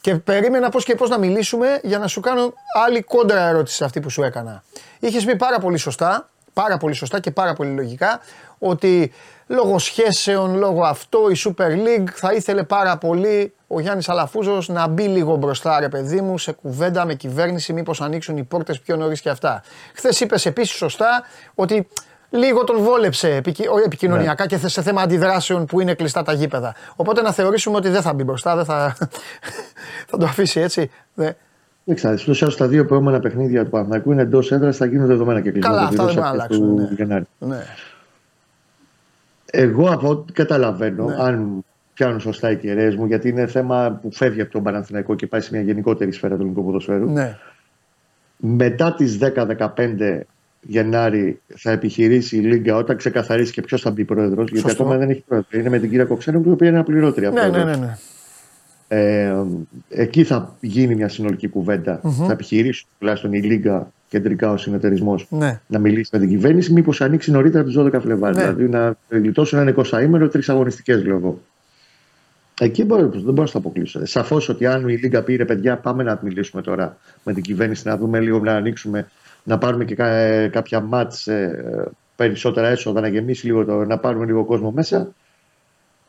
Και 0.00 0.14
περίμενα 0.14 0.68
πώς 0.68 0.84
και 0.84 0.94
πώς 0.94 1.08
να 1.08 1.18
μιλήσουμε 1.18 1.66
για 1.82 1.98
να 1.98 2.06
σου 2.06 2.20
κάνω 2.20 2.52
άλλη 2.86 3.02
κόντρα 3.02 3.48
ερώτηση 3.48 3.76
σε 3.76 3.84
αυτή 3.84 4.00
που 4.00 4.10
σου 4.10 4.22
έκανα. 4.22 4.62
Είχες 5.00 5.24
πει 5.24 5.36
πάρα 5.36 5.58
πολύ 5.58 5.76
σωστά, 5.76 6.29
πάρα 6.52 6.76
πολύ 6.76 6.94
σωστά 6.94 7.20
και 7.20 7.30
πάρα 7.30 7.52
πολύ 7.52 7.70
λογικά 7.70 8.20
ότι 8.58 9.12
λόγω 9.46 9.78
σχέσεων, 9.78 10.56
λόγω 10.58 10.84
αυτό 10.84 11.18
η 11.30 11.36
Super 11.44 11.70
League 11.70 12.08
θα 12.14 12.32
ήθελε 12.32 12.62
πάρα 12.62 12.96
πολύ 12.98 13.54
ο 13.66 13.80
Γιάννης 13.80 14.08
Αλαφούζος 14.08 14.68
να 14.68 14.86
μπει 14.86 15.02
λίγο 15.02 15.36
μπροστά 15.36 15.80
ρε 15.80 15.88
παιδί 15.88 16.20
μου 16.20 16.38
σε 16.38 16.52
κουβέντα 16.52 17.04
με 17.04 17.14
κυβέρνηση 17.14 17.72
μήπως 17.72 18.00
ανοίξουν 18.00 18.36
οι 18.36 18.44
πόρτες 18.44 18.80
πιο 18.80 18.96
νωρίς 18.96 19.20
και 19.20 19.28
αυτά. 19.30 19.62
Χθες 19.94 20.20
είπες 20.20 20.46
επίσης 20.46 20.76
σωστά 20.76 21.22
ότι 21.54 21.88
λίγο 22.30 22.64
τον 22.64 22.82
βόλεψε 22.82 23.34
επικοι- 23.34 23.70
όχι 23.70 23.84
επικοινωνιακά 23.84 24.46
και 24.46 24.58
σε 24.68 24.82
θέμα 24.82 25.02
αντιδράσεων 25.02 25.66
που 25.66 25.80
είναι 25.80 25.94
κλειστά 25.94 26.22
τα 26.22 26.32
γήπεδα. 26.32 26.74
Οπότε 26.96 27.22
να 27.22 27.32
θεωρήσουμε 27.32 27.76
ότι 27.76 27.88
δεν 27.88 28.02
θα 28.02 28.12
μπει 28.12 28.22
μπροστά, 28.24 28.56
δεν 28.56 28.64
θα, 28.64 28.96
θα 30.10 30.16
το 30.16 30.24
αφήσει 30.24 30.60
έτσι. 30.60 30.90
Ναι. 31.14 31.24
Δεν 31.24 31.36
ξέρω, 31.94 32.12
ωστόσο 32.12 32.56
τα 32.56 32.66
δύο 32.68 32.80
επόμενα 32.80 33.20
παιχνίδια 33.20 33.64
του 33.64 33.70
Παναγικού 33.70 34.12
είναι 34.12 34.22
εντός 34.22 34.52
έδρας, 34.52 34.76
θα 34.76 34.86
γίνουν 34.86 35.06
δεδομένα 35.06 35.40
και 35.40 35.50
κλεισμένα. 35.50 35.74
Καλά, 35.76 35.88
αυτά 35.88 36.04
δεν 36.04 36.14
τελείως 36.14 36.24
μπορούν 36.24 36.38
να 36.38 36.42
αρχές 36.42 36.58
αλλάξουν, 36.58 36.76
του 36.76 36.88
ναι. 36.90 36.94
Γενάρη. 36.96 37.24
Ναι. 37.38 37.64
Εγώ 39.50 39.90
από 39.90 40.08
ό,τι 40.08 40.32
καταλαβαίνω, 40.32 41.04
Ναι. 41.04 41.14
αν 41.18 41.64
πιάνουν 41.94 42.20
σωστά 42.20 42.50
οι 42.50 42.56
κεραίες 42.56 42.96
μου, 42.96 43.06
γιατί 43.06 43.28
είναι 43.28 43.46
θέμα 43.46 43.98
που 44.02 44.12
φεύγει 44.12 44.40
από 44.40 44.52
τον 44.52 44.62
Παναθηναϊκό 44.62 45.14
και 45.14 45.26
πάει 45.26 45.40
σε 45.40 45.48
μια 45.52 45.62
γενικότερη 45.62 46.12
σφαίρα 46.12 46.34
του 46.34 46.40
ελληνικού 46.40 46.64
ποδοσφαίρου. 46.64 47.10
ναι. 47.12 47.36
Μετά 48.42 48.94
τις 48.94 49.18
10-15 49.18 50.20
Γενάρη 50.62 51.40
θα 51.46 51.70
επιχειρήσει 51.70 52.36
η 52.36 52.40
Λίγκα 52.40 52.76
όταν 52.76 52.96
ξεκαθαρίσει 52.96 53.52
και 53.52 53.62
ποιος 53.62 53.80
θα 53.80 53.90
μπει 53.90 54.04
πρόεδρος. 54.04 54.50
Γιατί 54.50 54.68
Σωστό. 54.68 54.82
ακόμα 54.82 54.98
δεν 54.98 55.10
έχει 55.10 55.24
πρόεδρο. 55.28 55.48
Είναι 55.60 55.68
με 55.68 55.78
την 55.78 55.90
κυρία 55.90 56.04
Κοξένου, 56.04 56.42
η 56.46 56.50
οποία 56.50 56.68
είναι 56.68 56.76
αναπληρώτρια. 56.76 57.30
Ναι, 57.30 57.40
ναι, 57.42 57.48
πρόεδρος. 57.48 57.78
ναι, 57.78 57.86
ναι. 57.86 57.96
Ε, 58.92 59.34
εκεί 59.88 60.24
θα 60.24 60.56
γίνει 60.60 60.94
μια 60.94 61.08
συνολική 61.08 61.48
κουβέντα. 61.48 62.00
Θα 62.26 62.32
επιχειρήσει 62.32 62.86
τουλάχιστον 62.98 63.32
η 63.32 63.40
Λίγκα 63.40 63.92
κεντρικά 64.08 64.50
ο 64.50 64.56
συνεταιρισμός 64.56 65.26
ναι. 65.30 65.60
να 65.66 65.78
μιλήσει 65.78 66.10
με 66.12 66.18
την 66.18 66.28
κυβέρνηση, 66.28 66.72
μήπως 66.72 67.00
ανοίξει 67.00 67.30
νωρίτερα 67.30 67.64
τι 67.64 67.72
12 67.76 68.00
Φλεβάρι. 68.00 68.36
Ναι. 68.36 68.40
Δηλαδή 68.40 68.68
να 68.68 68.94
γλιτώσουν 69.08 69.58
ένα 69.58 69.74
20 69.90 70.02
ήμερο, 70.02 70.28
τρεις 70.28 70.48
αγωνιστικές 70.48 71.04
λόγω. 71.04 71.40
Εκεί 72.60 72.84
μπορώ, 72.84 73.08
δεν 73.08 73.22
μπορώ 73.22 73.42
να 73.42 73.50
το 73.50 73.58
αποκλείσω. 73.58 74.06
Σαφώς 74.06 74.48
ότι 74.48 74.66
αν 74.66 74.88
η 74.88 74.96
Λίγκα 74.96 75.22
πήρε 75.22 75.44
παιδιά, 75.44 75.76
πάμε 75.76 76.02
να 76.02 76.20
μιλήσουμε 76.22 76.62
τώρα 76.62 76.96
με 77.24 77.32
την 77.32 77.42
κυβέρνηση, 77.42 77.88
να 77.88 77.96
δούμε 77.96 78.20
λίγο, 78.20 78.38
να 78.38 78.52
ανοίξουμε, 78.52 79.06
να 79.44 79.58
πάρουμε 79.58 79.84
και 79.84 79.94
κα- 79.94 80.08
ε, 80.08 80.48
κάποια 80.48 80.80
μάτς 80.80 81.28
περισσότερα 82.16 82.68
έσοδα, 82.68 83.00
να 83.00 83.08
γεμίσει 83.08 83.46
λίγο, 83.46 83.64
το, 83.64 83.84
να 83.84 83.98
πάρουμε 83.98 84.24
λίγο 84.24 84.44
κόσμο 84.44 84.70
μέσα. 84.70 85.12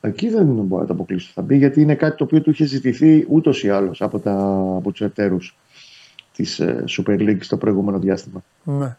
Εκεί 0.01 0.29
δεν 0.29 0.43
μπορώ 0.45 0.81
να 0.81 0.87
το 0.87 0.93
αποκλείσω. 0.93 1.31
Θα 1.33 1.41
μπει 1.41 1.57
γιατί 1.57 1.81
είναι 1.81 1.95
κάτι 1.95 2.17
το 2.17 2.23
οποίο 2.23 2.41
του 2.41 2.49
είχε 2.49 2.65
ζητηθεί 2.65 3.25
ούτως 3.29 3.63
ή 3.63 3.69
άλλως 3.69 4.01
από, 4.01 4.19
τα, 4.19 4.31
από 4.77 4.91
τους 4.91 5.01
εταίρους 5.01 5.55
της 6.35 6.61
Super 6.97 7.19
League 7.19 7.37
στο 7.41 7.57
προηγούμενο 7.57 7.99
διάστημα. 7.99 8.43
ναι. 8.63 8.95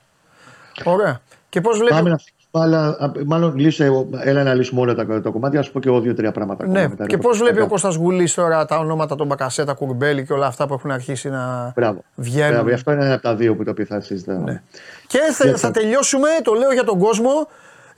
Ωραία. 0.85 1.21
Και 1.49 1.61
πώς 1.61 1.79
βλέπει. 1.79 1.93
Πάμε 1.95 2.11
να 2.11 2.17
φτιάξουμε 2.19 2.77
άλλα. 2.77 2.89
α, 2.89 3.13
Μάλλον 3.27 3.57
λύσε, 3.57 3.91
έλα 4.25 4.43
να 4.43 4.55
λύσουμε 4.55 4.81
όλα 4.81 4.95
τα, 4.95 5.21
τα 5.21 5.31
κομμάτια. 5.31 5.59
Να 5.59 5.65
σου 5.65 5.73
πω 5.73 5.81
και 5.81 5.89
εγώ 5.89 6.01
δύο-τρία 6.01 6.33
πράγματα. 6.33 6.65
ακόμα 6.65 6.81
Ναι, 6.81 6.89
μετά. 6.89 7.07
και 7.07 7.19
πώς 7.19 7.39
βλέπει 7.39 7.61
ο 7.61 7.67
Κώστας 7.67 7.95
Γουλής 7.95 8.35
τώρα 8.35 8.65
τα 8.65 8.79
ονόματα 8.79 9.15
των 9.17 9.27
Μπακασέτα, 9.27 9.73
Κουρμπέλη 9.75 10.25
και 10.27 10.33
όλα 10.33 10.47
αυτά 10.47 10.67
που 10.67 10.75
έχουν 10.75 10.91
αρχίσει 10.91 11.29
να 11.31 11.73
Μπράβο. 11.77 12.05
βγαίνουν; 12.15 12.53
Μπράβο. 12.53 12.75
Αυτό 12.75 12.93
είναι 12.93 13.05
ένα 13.05 13.15
από 13.15 13.23
τα 13.23 13.35
δύο 13.35 13.55
που 13.57 13.65
το 13.65 13.71
οποίο 13.71 13.85
θα 13.85 14.01
συζητάμε. 14.01 14.53
Ναι. 14.53 14.63
Και 15.07 15.19
θα, 15.19 15.45
Δεν 15.45 15.53
θα 15.53 15.59
θα- 15.59 15.71
τελειώσουμε, 15.71 16.29
το 16.43 16.53
λέω 16.53 16.73
για 16.73 16.85
τον 16.85 16.99
κόσμο, 16.99 17.31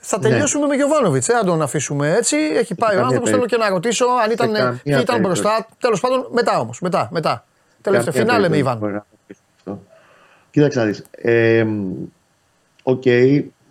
θα 0.07 0.19
τελειώσουμε 0.19 0.67
με 0.67 0.75
Γιοβάνοβιτς. 0.75 1.25
Δεν 1.25 1.37
θα 1.37 1.43
τον 1.43 1.61
αφήσουμε 1.61 2.13
έτσι. 2.13 2.37
Έχει 2.37 2.75
πάει 2.75 2.89
ο 2.89 2.99
καμία 2.99 3.05
άνθρωπος. 3.05 3.29
Θέλω 3.29 3.45
και 3.45 3.55
περίπτωση. 3.57 3.69
να 3.69 3.75
ρωτήσω 3.75 4.05
αν 4.23 4.31
ήταν, 4.31 4.53
καμία 4.53 4.79
ποιοι 4.83 4.93
ήταν 4.93 5.05
περίπτωση. 5.05 5.41
μπροστά. 5.41 5.67
Τέλος 5.79 5.99
πάντων, 5.99 6.27
μετά 6.31 6.59
όμως. 6.59 6.81
Μετά. 6.81 7.09
μετά. 7.11 7.45
Τελευταίο 7.81 8.13
Καμία 8.13 8.27
φινάλε 8.27 8.49
με 8.49 8.55
περίπτωση 8.55 8.75
Ιβάν. 8.75 8.77
μπορεί 8.77 8.93
να 8.93 8.97
αποκλείσει 8.97 9.41
αυτό. 9.57 9.81
Κοίταξε 10.51 10.79
να 10.79 10.85
δεις. 10.85 11.03
Ε, 11.11 11.65
Οκ, 12.83 13.03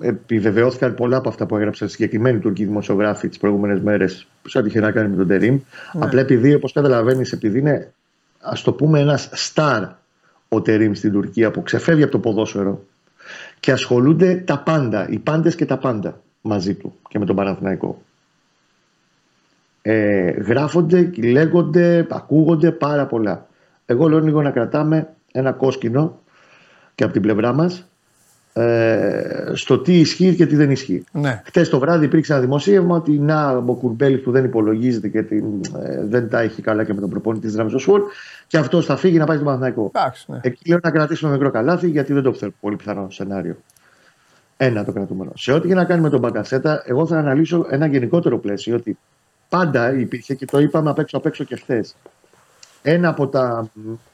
επιβεβαιώθηκαν 0.01 0.95
πολλά 0.95 1.17
από 1.17 1.29
αυτά 1.29 1.47
που 1.47 1.57
έγραψαν 1.57 1.89
συγκεκριμένοι 1.89 2.39
Τούρκοι 2.39 2.65
δημοσιογράφοι 2.65 3.29
τις 3.29 3.39
προηγούμενες 3.39 3.81
μέρες 3.81 4.27
σε 4.49 4.59
ό,τι 4.59 4.69
είχε 4.69 4.81
να 4.81 4.91
κάνει 4.91 5.09
με 5.09 5.17
τον 5.17 5.27
Τερίμ. 5.27 5.61
Ναι. 5.93 6.05
Απλά 6.05 6.21
επειδή, 6.21 6.55
όπως 6.55 6.73
καταλαβαίνεις, 6.73 7.33
επειδή 7.33 7.59
είναι 7.59 7.93
ας 8.41 8.63
το 8.63 8.73
πούμε 8.73 9.01
ένας 9.01 9.29
στάρ 9.33 9.83
ο 10.49 10.63
Τερήμ 10.63 10.93
στην 10.93 11.13
Τουρκία 11.13 11.51
που 11.51 11.63
ξεφεύγει 11.63 12.03
από 12.03 12.13
το 12.13 12.19
ποδόσφαιρο 12.19 12.85
και 13.65 13.73
ασχολούνται 13.73 14.35
τα 14.35 14.59
πάντα, 14.59 15.09
οι 15.09 15.19
πάντες 15.19 15.55
και 15.55 15.67
τα 15.67 15.79
πάντα 15.79 16.21
μαζί 16.41 16.75
του 16.75 16.95
και 17.09 17.19
με 17.19 17.25
τον 17.25 17.37
Παναθηναϊκό. 17.37 18.03
Ε, 19.83 20.31
γράφονται, 20.31 21.11
λέγονται, 21.17 22.07
ακούγονται 22.11 22.71
πάρα 22.73 23.07
πολλά. 23.07 23.47
Εγώ 23.87 24.09
λέω 24.09 24.21
λίγο 24.21 24.43
να 24.43 24.51
κρατάμε 24.51 25.15
ένα 25.33 25.53
κόσκινο 25.53 26.19
και 26.95 27.05
από 27.05 27.13
την 27.13 27.23
πλευρά 27.23 27.53
μας 27.53 27.89
ε, 28.57 29.53
στο 29.53 29.79
τι 29.79 29.99
ισχύει 29.99 30.35
και 30.35 30.47
τι 30.47 30.57
δεν 30.57 30.71
ισχύει. 30.71 31.05
Ναι. 31.13 31.43
Χθε 31.45 31.63
το 31.63 31.79
βράδυ 31.79 32.05
υπήρξε 32.05 32.33
ένα 32.33 32.41
δημοσίευμα 32.41 32.97
ότι 32.97 33.11
να, 33.11 33.51
ο 33.51 33.75
Κουρμπέλη 33.75 34.17
που 34.17 34.31
δεν 34.31 34.45
υπολογίζεται 34.45 35.09
και 35.09 35.23
την, 35.23 35.45
ε, 35.83 36.05
δεν 36.05 36.29
τα 36.29 36.41
έχει 36.41 36.63
καλά 36.63 36.85
και 36.85 36.95
με 36.95 37.01
τον 37.01 37.11
προπονητή 37.11 37.47
της 37.47 37.57
Ραμζοσφόρ 37.57 38.03
και 38.47 38.59
αυτός 38.59 38.87
θα 38.87 38.97
φύγει 38.97 39.19
να 39.19 39.25
πάει 39.25 39.37
στον 39.37 39.47
Παναθηναϊκό. 39.47 39.91
Εντάξει, 39.95 40.25
ναι. 40.31 40.39
Εκεί 40.43 40.69
λέω 40.69 40.79
να 40.83 40.91
κρατήσουμε 40.91 41.33
μικρό 41.33 41.51
καλάθι 41.51 41.89
γιατί 41.89 42.13
δεν 42.13 42.23
το 42.23 42.33
θέλω 42.33 42.53
πολύ 42.61 42.77
πιθανό 42.77 43.07
σενάριο. 43.11 43.57
Ένα 44.57 44.85
το 44.85 44.93
κρατούμενο. 44.93 45.33
Σε 45.37 45.53
ό,τι 45.53 45.69
και 45.69 45.75
να 45.75 45.85
κάνει 45.85 46.01
με 46.01 46.11
τον 46.11 46.21
Μπακασέτα, 46.21 46.83
εγώ 46.87 47.07
θα 47.07 47.19
αναλύσω 47.19 47.67
ένα 47.71 47.87
γενικότερο 47.87 48.39
πλαίσιο 48.39 48.77
ότι 48.77 48.99
πάντα 49.49 49.95
υπήρχε 49.95 50.35
και 50.35 50.45
το 50.45 50.59
είπαμε 50.59 50.91
απ' 50.91 50.99
έξω 50.99 51.17
απ' 51.17 51.27
έξω 51.27 51.45
και 51.45 51.57
χθες. 51.57 51.97
Ένα 52.87 53.09
από 53.09 53.29
τα 53.29 53.71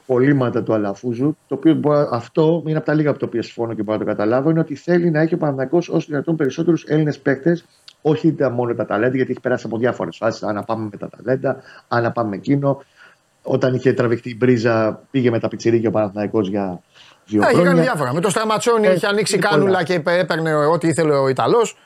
κολλήματα 0.07 0.63
του 0.63 0.73
Αλαφούζου, 0.73 1.37
το 1.47 1.55
οποίο 1.55 1.73
μπορώ- 1.73 2.09
αυτό 2.11 2.63
είναι 2.67 2.77
από 2.77 2.85
τα 2.85 2.93
λίγα 2.93 3.09
από 3.09 3.19
τα 3.19 3.25
οποία 3.27 3.41
συμφωνώ 3.41 3.73
και 3.73 3.83
μπορώ 3.83 3.97
να 3.97 4.03
το 4.05 4.09
καταλάβω, 4.11 4.49
είναι 4.49 4.59
ότι 4.59 4.75
θέλει 4.75 5.09
να 5.11 5.19
έχει 5.21 5.33
ο 5.33 5.37
Παναγιώ 5.37 5.77
όσο 5.77 5.99
δυνατόν 6.07 6.35
περισσότερους 6.35 6.83
Έλληνες 6.83 7.19
παίκτες, 7.19 7.65
όχι 8.01 8.33
τα, 8.33 8.49
μόνο 8.49 8.73
τα 8.75 8.85
ταλέντα, 8.85 9.15
γιατί 9.15 9.31
έχει 9.31 9.39
περάσει 9.39 9.63
από 9.67 9.77
διάφορες 9.77 10.17
φάσεις. 10.17 10.43
Αν 10.43 10.55
να 10.55 10.63
πάμε 10.63 10.89
με 10.91 10.97
τα 10.97 11.09
ταλέντα, 11.09 11.61
αν 11.87 12.03
να 12.03 12.11
πάμε 12.11 12.29
με 12.29 12.35
εκείνο. 12.35 12.81
Όταν 13.43 13.73
είχε 13.73 13.93
τραβηχτεί 13.93 14.29
η 14.29 14.35
μπρίζα, 14.39 15.01
πήγε 15.11 15.29
με 15.31 15.39
τα 15.39 15.47
πιτσιρίκια 15.47 15.89
ο 15.89 15.91
Παναθηναϊκός 15.91 16.47
για 16.49 16.81
δύο 17.25 17.41
Ε, 17.41 17.45
Έχει 17.45 17.53
χρόνια. 17.53 17.71
κάνει 17.71 17.83
διάφορα. 17.83 18.13
Με 18.13 18.21
το 18.21 18.29
Στραματσόνι 18.29 18.87
Ε, 18.87 18.93
είχε 18.93 19.07
ανοίξει 19.07 19.35
είναι 19.35 19.45
κάνουλα 19.47 19.65
πολλά. 19.71 19.83
και 19.83 20.01
έπαιρνε 20.19 20.55
ό,τι 20.55 20.87
ήθελε 20.87 21.13
ο 21.13 21.27
Ιταλός. 21.27 21.77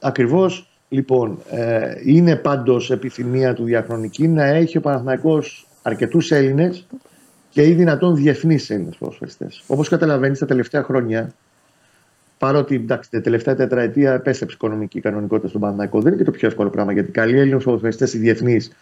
Ακριβώς. 0.00 0.68
Λοιπόν, 0.88 1.38
ε, 1.50 1.92
είναι 2.04 2.36
πάντως 2.36 2.90
επιθυμία 2.90 3.54
του 3.54 3.64
διαχρονική 3.64 4.28
να 4.28 4.44
έχει 4.44 4.76
ο 4.78 4.80
Παναθηναϊκός 4.80 5.66
αρκετούς 5.86 6.30
Έλληνες 6.30 6.86
και 7.50 7.62
ή 7.66 7.72
δυνατόν 7.72 8.14
διεθνείς 8.16 8.70
Έλληνες 8.70 8.96
ποδοσφαιριστές. 8.96 9.62
Όπως 9.66 9.88
καταλαβαίνεις, 9.88 10.38
τα 10.38 10.46
τελευταία 10.46 10.82
χρόνια, 10.82 11.32
παρότι 12.38 12.74
εντάξει, 12.74 13.10
τα 13.10 13.20
τελευταία 13.20 13.54
τετραετία 13.54 14.12
επέστρεψε 14.12 14.54
η 14.54 14.58
οικονομική 14.62 15.00
κανονικότητα 15.00 15.48
στον 15.48 15.60
Παναθηναϊκό, 15.60 16.00
δεν 16.00 16.12
είναι 16.12 16.16
και 16.22 16.30
το 16.30 16.36
πιο 16.36 16.48
εύκολο 16.48 16.70
πράγμα 16.70 16.92
γιατί 16.92 17.10
καλοί 17.10 17.38
Έλληνες 17.38 17.64
ποδοσφαιριστές 17.64 18.14
οι 18.14 18.18
διεθνείς, 18.18 18.72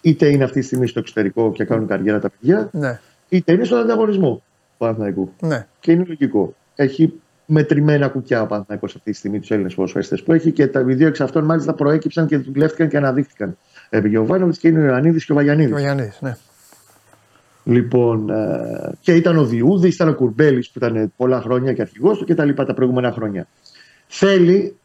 είτε 0.00 0.28
είναι 0.28 0.44
αυτή 0.44 0.60
τη 0.60 0.66
στιγμή 0.66 0.86
στο 0.86 0.98
εξωτερικό 0.98 1.52
και 1.52 1.64
κάνουν 1.64 1.86
καριέρα 1.86 2.18
τα 2.20 2.30
παιδιά, 2.30 2.68
Ναι, 2.72 3.00
είτε 3.28 3.52
είναι 3.52 3.64
στον 3.64 3.78
ανταγωνισμό 3.78 4.34
του 4.34 4.42
Παναθηναϊκού. 4.78 5.32
ναι. 5.40 5.66
Και 5.80 5.92
είναι 5.92 6.04
λογικό. 6.06 6.54
Έχει 6.74 7.12
μετρημένα 7.46 8.08
κουκιά 8.08 8.42
ο 8.42 8.46
Παναθηναϊκός 8.46 8.94
αυτή 8.94 9.10
τη 9.10 9.16
στιγμή 9.16 9.40
τους 9.40 9.50
Έλληνες 9.50 9.74
ποδοσφαιριστές 9.74 10.22
που 10.22 10.32
έχει 10.32 10.50
και 10.50 10.66
τα 10.66 10.84
οι 10.88 10.94
δύο 10.94 11.06
εξ 11.06 11.20
αυτών 11.20 11.44
μάλιστα 11.44 11.74
προέκυψαν 11.74 12.26
και 12.26 12.36
δουλεύτηκαν 12.36 12.88
και 12.88 12.96
αναδείχθηκαν. 12.96 13.56
Επί 13.94 14.08
Γιωβάνοβιτ 14.08 14.56
και 14.58 14.68
είναι 14.68 14.80
ο 14.80 14.84
Ιωαννίδης 14.84 15.24
και 15.24 15.32
ο 15.32 15.34
Βαγιανίδη. 15.34 15.72
Ο 15.72 15.78
Γιάννη, 15.78 16.10
ναι. 16.20 16.36
Λοιπόν, 17.64 18.30
ε, 18.30 18.92
και 19.00 19.14
ήταν 19.14 19.38
ο 19.38 19.44
Διούδης, 19.44 19.94
ήταν 19.94 20.08
ο 20.08 20.14
Κουρμπέλης 20.14 20.70
που 20.70 20.78
ήταν 20.84 21.12
πολλά 21.16 21.40
χρόνια 21.40 21.72
και 21.72 21.82
αρχηγός 21.82 22.18
του 22.18 22.24
και 22.24 22.34
τα 22.34 22.44
λοιπά 22.44 22.64
τα 22.64 22.74
προηγούμενα 22.74 23.12
χρόνια. 23.12 23.46
Θέλει 24.06 24.76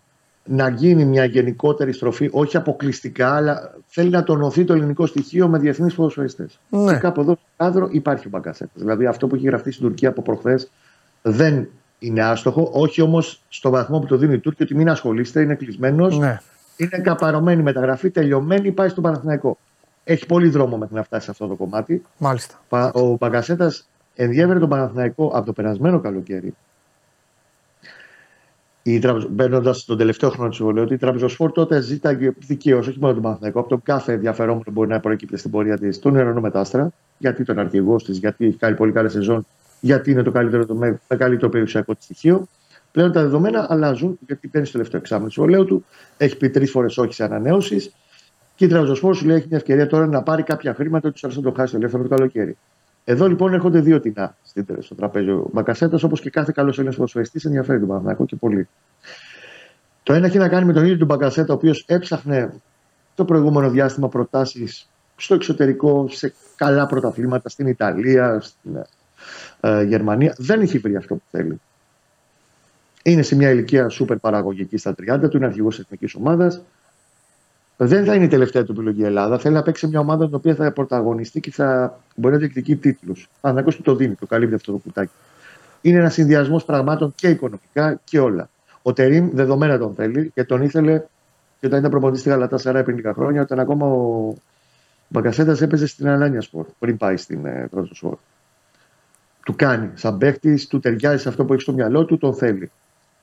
να 0.43 0.69
γίνει 0.69 1.05
μια 1.05 1.25
γενικότερη 1.25 1.93
στροφή, 1.93 2.29
όχι 2.31 2.57
αποκλειστικά, 2.57 3.35
αλλά 3.35 3.73
θέλει 3.87 4.09
να 4.09 4.23
τονωθεί 4.23 4.63
το 4.63 4.73
ελληνικό 4.73 5.05
στοιχείο 5.05 5.47
με 5.47 5.57
διεθνείς 5.57 5.93
ποδοσφαιριστές. 5.93 6.59
Ναι. 6.69 6.91
Και 6.93 6.99
κάπου 6.99 7.21
εδώ 7.21 7.33
στο 7.33 7.47
κάδρο 7.57 7.89
υπάρχει 7.91 8.27
ο 8.27 8.29
Μπαγκασέτας. 8.29 8.81
Δηλαδή 8.81 9.05
αυτό 9.05 9.27
που 9.27 9.35
έχει 9.35 9.45
γραφτεί 9.45 9.71
στην 9.71 9.85
Τουρκία 9.85 10.09
από 10.09 10.21
προχθές 10.21 10.71
δεν 11.21 11.67
είναι 11.99 12.23
άστοχο, 12.23 12.69
όχι 12.73 13.01
όμως 13.01 13.41
στο 13.49 13.69
βαθμό 13.69 13.99
που 13.99 14.05
το 14.05 14.17
δίνει 14.17 14.33
η 14.33 14.39
Τούρκη, 14.39 14.63
ότι 14.63 14.75
μην 14.75 14.89
ασχολείστε, 14.89 15.41
είναι 15.41 15.55
κλεισμένος. 15.55 16.17
ναι. 16.17 16.39
Είναι 16.77 16.99
καπαρωμένη 17.03 17.61
μεταγραφή, 17.61 18.09
τελειωμένη, 18.09 18.71
πάει 18.71 18.89
στον 18.89 19.03
Παναθηναϊκό. 19.03 19.57
Έχει 20.03 20.25
πολύ 20.25 20.49
δρόμο 20.49 20.77
μέχρι 20.77 20.95
να 20.95 21.03
φτάσει 21.03 21.25
σε 21.25 21.31
αυτό 21.31 21.47
το 21.47 21.55
κομμάτι. 21.55 22.01
Μάλιστα. 22.17 22.61
Πα- 22.69 22.91
Ο 22.93 23.17
Μπαγκασέτα 23.19 23.73
ενδιέφερε 24.15 24.59
τον 24.59 24.69
Παναθηναϊκό 24.69 25.31
από 25.33 25.45
το 25.45 25.53
περασμένο 25.53 25.99
καλοκαίρι. 25.99 26.53
Μπαίνοντας 29.29 29.77
στον 29.79 29.97
τελευταίο 29.97 30.29
χρόνο 30.29 30.49
του 30.49 30.55
συμβολέου, 30.55 30.83
ότι 30.83 30.93
η 30.93 30.97
Τραμπεζοσφόρ 30.97 31.51
τότε 31.51 31.81
ζήταγε 31.81 32.31
δικαίως, 32.37 32.87
όχι 32.87 32.97
μόνο 32.99 33.13
τον 33.13 33.21
Παναθηναϊκό, 33.21 33.59
από 33.59 33.69
τον 33.69 33.81
κάθε 33.83 34.13
ενδιαφερόμενο 34.13 34.63
που 34.63 34.71
μπορεί 34.71 34.89
να 34.89 34.99
προέκυπτε 34.99 35.37
στην 35.37 35.51
πορεία 35.51 35.77
της, 35.77 35.99
τον 35.99 36.15
Ιερονό 36.15 36.41
Μετάστρα, 36.41 36.89
γιατί 37.17 37.43
τον 37.43 37.59
αρχηγός 37.59 38.03
της, 38.03 38.17
γιατί 38.17 38.45
έχει 38.45 38.57
κάνει 38.57 38.75
πολύ 38.75 38.91
καλή 38.91 39.09
σεζόν 39.09 39.45
γιατί 39.79 40.11
είναι 40.11 40.23
το 40.23 40.31
καλύτερο, 40.31 40.65
το 40.65 40.75
με, 40.75 40.99
καλύτερο 41.17 41.49
περιουσιακό 41.49 41.95
της 41.95 42.03
στοιχείο. 42.03 42.47
Πλέον 42.91 43.11
τα 43.11 43.21
δεδομένα 43.21 43.65
αλλάζουν 43.69 44.19
γιατί 44.25 44.47
παίρνεις 44.47 44.69
το 44.69 44.77
τελευταίο 44.77 44.99
εξάμεινο 44.99 45.29
συμβολέου 45.29 45.65
του. 45.65 45.85
Έχεις 46.17 46.37
πει 46.37 46.49
τρεις 46.49 46.71
φορές 46.71 46.97
όχι 46.97 47.13
σε 47.13 47.23
ανανέωσει. 47.23 47.91
Και 48.55 48.65
η 48.65 48.67
Τραυζοσπόρ 48.67 49.15
σου 49.15 49.25
λέει 49.25 49.35
έχει 49.35 49.47
μια 49.47 49.57
ευκαιρία 49.57 49.87
τώρα 49.87 50.07
να 50.07 50.23
πάρει 50.23 50.43
κάποια 50.43 50.73
χρήματα 50.73 51.11
τους 51.11 51.35
να 51.35 51.41
το 51.41 51.51
χάσει 51.51 51.71
το 51.71 51.77
ελεύθερο 51.77 52.03
το 52.03 52.09
καλοκαίρι. 52.09 52.57
Εδώ 53.03 53.27
λοιπόν 53.27 53.53
έρχονται 53.53 53.79
δύο 53.79 53.99
τεινά 53.99 54.35
στο 54.79 54.95
τραπέζι. 54.95 55.29
Ο 55.29 55.49
Μπακασέτας, 55.53 56.03
όπως 56.03 56.21
και 56.21 56.29
κάθε 56.29 56.51
καλός 56.55 56.75
Έλληνας 56.75 56.95
ποδοσφαιριστής, 56.95 57.45
ενδιαφέρει 57.45 57.79
τον 57.79 57.87
Παναγιακό 57.87 58.25
και 58.25 58.35
πολύ. 58.35 58.67
Το 60.03 60.13
ένα 60.13 60.25
έχει 60.25 60.37
να 60.37 60.49
κάνει 60.49 60.65
με 60.65 60.73
τον 60.73 60.83
ίδιο 60.83 60.97
τον 60.97 61.07
Μπακασέτα, 61.07 61.53
ο 61.53 61.55
οποίος 61.55 61.85
έψαχνε 61.87 62.53
το 63.15 63.25
προηγούμενο 63.25 63.69
διάστημα 63.69 64.09
προτάσεις 64.09 64.89
στο 65.15 65.35
εξωτερικό, 65.35 66.07
σε 66.09 66.33
καλά 66.55 66.85
πρωταθλήματα, 66.85 67.49
στην 67.49 67.67
Ιταλία, 67.67 68.39
στην 68.41 68.71
ε, 69.59 69.83
Γερμανία. 69.83 70.35
Δεν 70.37 70.61
έχει 70.61 70.77
βρει 70.77 70.95
αυτό 70.95 71.15
που 71.15 71.23
θέλει. 71.31 71.61
Είναι 73.07 73.21
σε 73.21 73.35
μια 73.35 73.49
ηλικία 73.49 73.89
σούπερ 73.89 74.17
παραγωγική 74.17 74.77
στα 74.77 74.95
30 74.97 75.29
του, 75.29 75.37
είναι 75.37 75.45
αρχηγός 75.45 75.75
της 75.75 75.83
εθνικής 75.83 76.15
ομάδας. 76.15 76.61
Δεν 77.77 78.05
θα 78.05 78.15
είναι 78.15 78.25
η 78.25 78.27
τελευταία 78.27 78.63
του 78.63 78.71
επιλογή 78.71 79.01
η 79.01 79.05
Ελλάδα. 79.05 79.39
Θέλει 79.39 79.53
να 79.53 79.61
παίξει 79.61 79.87
μια 79.87 79.99
ομάδα 79.99 80.25
την 80.25 80.35
οποία 80.35 80.55
θα 80.55 80.71
πρωταγωνιστεί 80.71 81.39
και 81.39 81.51
θα 81.51 81.99
μπορεί 82.15 82.33
να 82.33 82.39
διεκδικεί 82.39 82.75
τίτλους. 82.75 83.29
Αν 83.41 83.65
του 83.65 83.81
το 83.81 83.95
δίνει, 83.95 84.15
το 84.15 84.25
καλύπτει 84.25 84.55
αυτό 84.55 84.71
το 84.71 84.77
κουτάκι. 84.77 85.11
Είναι 85.81 85.97
ένας 85.97 86.13
συνδυασμός 86.13 86.65
πραγμάτων 86.65 87.13
και 87.15 87.29
οικονομικά 87.29 87.99
και 88.03 88.19
όλα. 88.19 88.49
Ο 88.81 88.93
Τερήμ 88.93 89.29
δεδομένα 89.33 89.77
τον 89.77 89.93
θέλει 89.93 90.31
και 90.33 90.43
τον 90.43 90.61
ήθελε 90.61 91.03
και 91.59 91.65
όταν 91.65 91.79
ήταν 91.79 91.91
προπονητής 91.91 92.21
στη 92.21 92.29
Γαλατά 92.29 92.57
Σαρά 92.57 92.83
πριν 92.83 92.95
λίγα 92.95 93.13
χρόνια, 93.13 93.41
όταν 93.41 93.59
ακόμα 93.59 93.87
ο 93.87 94.33
Μπαγκασέτας 95.07 95.61
έπαιζε 95.61 95.87
στην 95.87 96.07
Αλάνια 96.07 96.41
Σπορ 96.41 96.65
πριν 96.79 96.97
πάει 96.97 97.17
στην 97.17 97.45
ε, 97.45 97.69
Σπορ. 97.91 98.17
Του 99.45 99.55
κάνει 99.55 99.89
σαν 99.93 100.17
παίχτης, 100.17 100.67
του 100.67 100.79
ταιριάζει 100.79 101.21
σε 101.21 101.29
αυτό 101.29 101.45
που 101.45 101.53
έχει 101.53 101.61
στο 101.61 101.73
μυαλό 101.73 102.05
του, 102.05 102.17
τον 102.17 102.33
θέλει. 102.35 102.71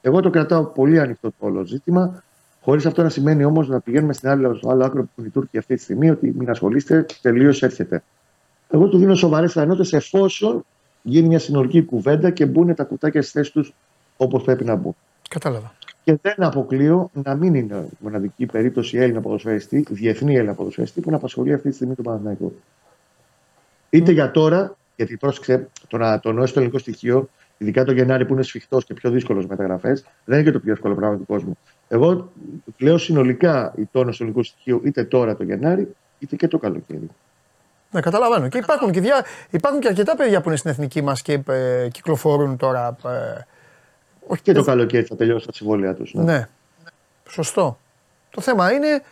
Εγώ 0.07 0.21
το 0.21 0.31
κρατάω 0.31 0.65
πολύ 0.65 1.01
ανοιχτό 1.01 1.29
το 1.29 1.47
όλο 1.47 1.65
ζήτημα, 1.65 2.23
χωρίς 2.61 2.87
αυτό 2.87 3.03
να 3.03 3.09
σημαίνει 3.09 3.45
όμως 3.45 3.69
να 3.69 3.81
πηγαίνουμε 3.81 4.13
στην 4.13 4.29
άλλη, 4.29 4.57
στο 4.57 4.71
άλλο 4.71 4.85
άκρο 4.85 5.03
που 5.03 5.11
είναι 5.17 5.27
οι 5.27 5.31
Τούρκοι 5.31 5.59
αυτή 5.59 5.75
τη 5.75 5.83
στιγμή, 5.83 6.11
ότι 6.11 6.35
μην 6.39 6.51
ασχολείστε, 6.51 7.07
τελείως 7.21 7.63
έρχεται. 7.63 8.03
Εγώ 8.71 8.89
του 8.89 8.99
δίνω 8.99 9.15
σοβαρές 9.15 9.53
πιθανότητες 9.53 9.93
εφόσον 9.93 10.65
γίνει 11.03 11.29
μια 11.29 11.39
συνολική 11.39 11.83
κουβέντα 11.83 12.31
και 12.31 12.47
μπουν 12.47 12.75
τα 12.75 12.85
κουτάκια 12.85 13.21
στις 13.21 13.33
θέσεις 13.33 13.53
τους 13.53 13.75
όπως 14.17 14.43
πρέπει 14.43 14.65
να 14.65 14.75
μπουν. 14.75 14.97
Κατάλαβα. 15.29 15.73
Και 16.05 16.19
δεν 16.23 16.35
αποκλείω 16.37 17.11
να 17.13 17.35
μην 17.35 17.55
είναι 17.55 17.89
μοναδική 17.99 18.47
περίπτωση 18.47 18.97
Έλληνα 18.97 19.21
ποδοσφαιριστή, 19.21 19.87
διεθνή 19.91 20.35
Έλληνα 20.35 20.55
ποδοσφαιριστή 20.55 21.01
που 21.01 21.11
να 21.11 21.17
απασχολεί 21.17 21.53
αυτή 21.53 21.69
τη 21.69 21.75
στιγμή 21.75 21.95
τον 21.95 22.05
Παναθηναϊκό. 22.05 22.53
Είτε 23.91 24.13
για 24.13 24.31
τώρα, 24.31 24.77
γιατί 24.97 25.17
πρόσεξε 25.17 25.69
το 25.89 25.97
να 25.97 26.21
τονώσει 26.21 26.53
το 26.53 26.59
ελληνικό 26.59 26.81
στοιχείο, 26.81 27.29
ειδικά 27.59 27.85
το 27.85 27.93
Γενάρη 27.93 28.25
που 28.25 28.33
είναι 28.33 28.43
σφιχτός 28.43 28.85
και 28.85 28.95
πιο 28.95 29.11
δύσκολος 29.11 29.47
μεταγραφέ, 29.47 30.03
δεν 30.25 30.39
είναι 30.39 30.43
και 30.43 30.53
το 30.53 30.59
πιο 30.59 30.73
εύκολο 30.73 30.95
πράγμα 30.95 31.17
του 31.17 31.27
κόσμου. 31.27 31.59
Εγώ 31.89 32.33
λέω 32.79 32.99
συνολικά 32.99 33.73
η 33.77 33.89
τόνο 33.93 34.11
του 34.11 34.17
ελληνικού 34.21 34.43
στοιχείου 34.43 34.81
είτε 34.85 35.05
τώρα 35.05 35.37
το 35.37 35.45
Γενάρη, 35.45 35.95
είτε 36.19 36.37
και 36.37 36.49
το 36.49 36.59
καλοκαίρι. 36.59 37.09
Ναι, 37.91 38.01
καταλαβαίνω. 38.01 38.49
Και 38.49 38.59
υπάρχουν 38.59 38.91
και, 38.91 39.01
δια... 39.01 39.25
υπάρχουν 39.51 39.81
και 39.81 39.89
αρκετά 39.89 40.17
παιδιά 40.17 40.41
που 40.41 40.49
είναι 40.49 40.59
στην 40.59 40.71
εθνική 40.71 41.03
μας 41.03 41.23
και 41.23 41.41
ε, 41.49 41.89
κυκλοφορούν 41.89 42.57
τώρα. 42.57 42.97
Ε, 43.05 43.41
όχι 44.27 44.43
και 44.43 44.53
το 44.53 44.65
καλοκαίρι 44.65 45.05
θα 45.05 45.17
τελειώσει 45.17 45.47
τα 45.47 45.53
συμβόλαια 45.53 45.95
τους. 45.95 46.15
Ναι. 46.15 46.23
ναι. 46.23 46.49
Σωστό. 47.29 47.79
Το 48.31 48.41
θέμα 48.41 48.73
είναι 48.73 49.03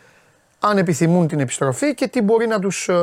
αν 0.59 0.77
επιθυμούν 0.77 1.27
την 1.27 1.39
επιστροφή 1.39 1.93
και 1.93 2.07
τι 2.07 2.21
μπορεί 2.21 2.47
να 2.47 2.59
τους 2.59 2.89
ε, 2.89 2.93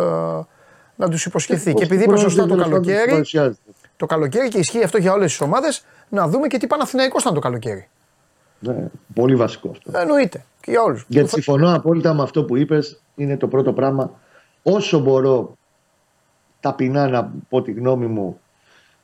να 1.01 1.09
τους 1.09 1.27
υποσχεθεί. 1.27 1.75
Και, 1.75 1.85
επειδή 1.85 2.05
είπε 2.05 2.17
σωστά 2.17 2.47
το 2.47 2.57
καλοκαίρι, 2.57 3.23
το 4.01 4.07
καλοκαίρι 4.07 4.49
και 4.49 4.59
ισχύει 4.59 4.83
αυτό 4.83 4.99
για 4.99 5.13
όλες 5.13 5.31
τις 5.31 5.41
ομάδες, 5.41 5.85
να 6.09 6.29
δούμε 6.29 6.47
και 6.47 6.59
τι 6.59 6.67
Παναθηναϊκός 6.67 7.23
ήταν 7.23 7.35
το 7.35 7.41
καλοκαίρι. 7.41 7.89
Ναι, 8.59 8.91
πολύ 9.15 9.37
βασικός 9.37 9.79
αυτό. 9.87 9.99
Εννοείται. 9.99 10.45
Και 10.61 10.71
για 10.71 10.83
όλους. 10.83 11.05
Γιατί 11.09 11.29
συμφωνώ 11.29 11.75
απόλυτα 11.75 12.15
με 12.15 12.23
αυτό 12.23 12.45
που 12.45 12.57
είπες. 12.57 13.01
Είναι 13.17 13.37
το 13.37 13.49
πρώτο 13.49 13.73
πράγμα. 13.73 14.11
Όσο 14.63 14.99
μπορώ 14.99 15.57
ταπεινά 16.61 17.09
να 17.09 17.33
πω 17.49 17.63
τη 17.63 17.73
γνώμη 17.73 18.07
μου 18.07 18.41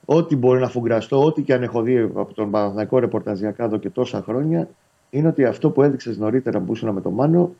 ό,τι 0.05 0.37
μπορεί 0.37 0.61
να 0.61 0.69
φουγκραστώ, 0.69 1.25
ό,τι 1.25 1.43
και 1.43 1.55
αν 1.55 1.63
έχω 1.63 1.83
δει 1.83 1.99
από 1.99 2.35
τον 2.35 2.51
Παναθηναϊκό 2.51 2.99
ρεπορταζιακά 2.99 3.65
εδώ 3.65 3.77
και 3.77 3.91
τόσα 3.91 4.23
χρόνια, 4.23 4.69
είναι 5.11 5.29
ότι 5.29 5.45
αυτό 5.45 5.71
που 5.71 5.83
έδειξες 5.83 6.19
νωρίτερα 6.19 6.61
που 6.61 6.73
ήσουν 6.73 6.93
με 6.93 7.01
τον 7.01 7.13
Μάνο 7.13 7.55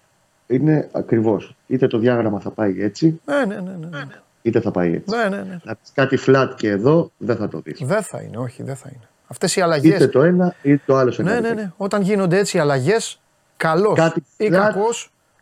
είναι 0.47 0.89
ακριβώς. 0.93 1.57
Είτε 1.67 1.87
το 1.87 1.99
διάγραμμα 1.99 2.41
θα 2.41 2.51
πάει 2.51 2.83
έτσι, 2.83 3.21
ναι, 3.25 3.45
ναι, 3.45 3.61
ναι, 3.61 3.87
ναι. 3.89 4.05
Είτε 4.47 4.61
θα 4.61 4.71
πάει 4.71 4.93
έτσι. 4.95 5.17
Ναι, 5.17 5.29
ναι, 5.29 5.43
ναι. 5.43 5.59
Να 5.63 5.75
πεις 5.75 5.91
κάτι 5.95 6.19
flat 6.27 6.49
και 6.57 6.69
εδώ 6.69 7.11
δεν 7.17 7.37
θα 7.37 7.49
το 7.49 7.61
δεις. 7.61 7.81
Δεν 7.83 8.03
θα 8.03 8.21
είναι, 8.21 8.37
όχι, 8.37 8.63
δεν 8.63 8.77
θα 8.77 8.91
είναι. 8.95 9.09
Αυτές 9.27 9.57
οι 9.57 9.61
αλλαγές. 9.61 9.95
Είτε 9.95 10.07
το 10.07 10.23
ένα 10.23 10.55
είτε 10.63 10.83
το 10.87 10.97
άλλο. 10.97 11.15
Ναι, 11.17 11.41
ναι, 11.41 11.51
ναι. 11.51 11.73
Όταν 11.77 12.03
γίνονται 12.03 12.39
έτσι 12.39 12.57
οι 12.57 12.61
αλλαγές, 12.61 13.21
καλό 13.57 14.13
ή 14.37 14.49
κακό, 14.49 14.89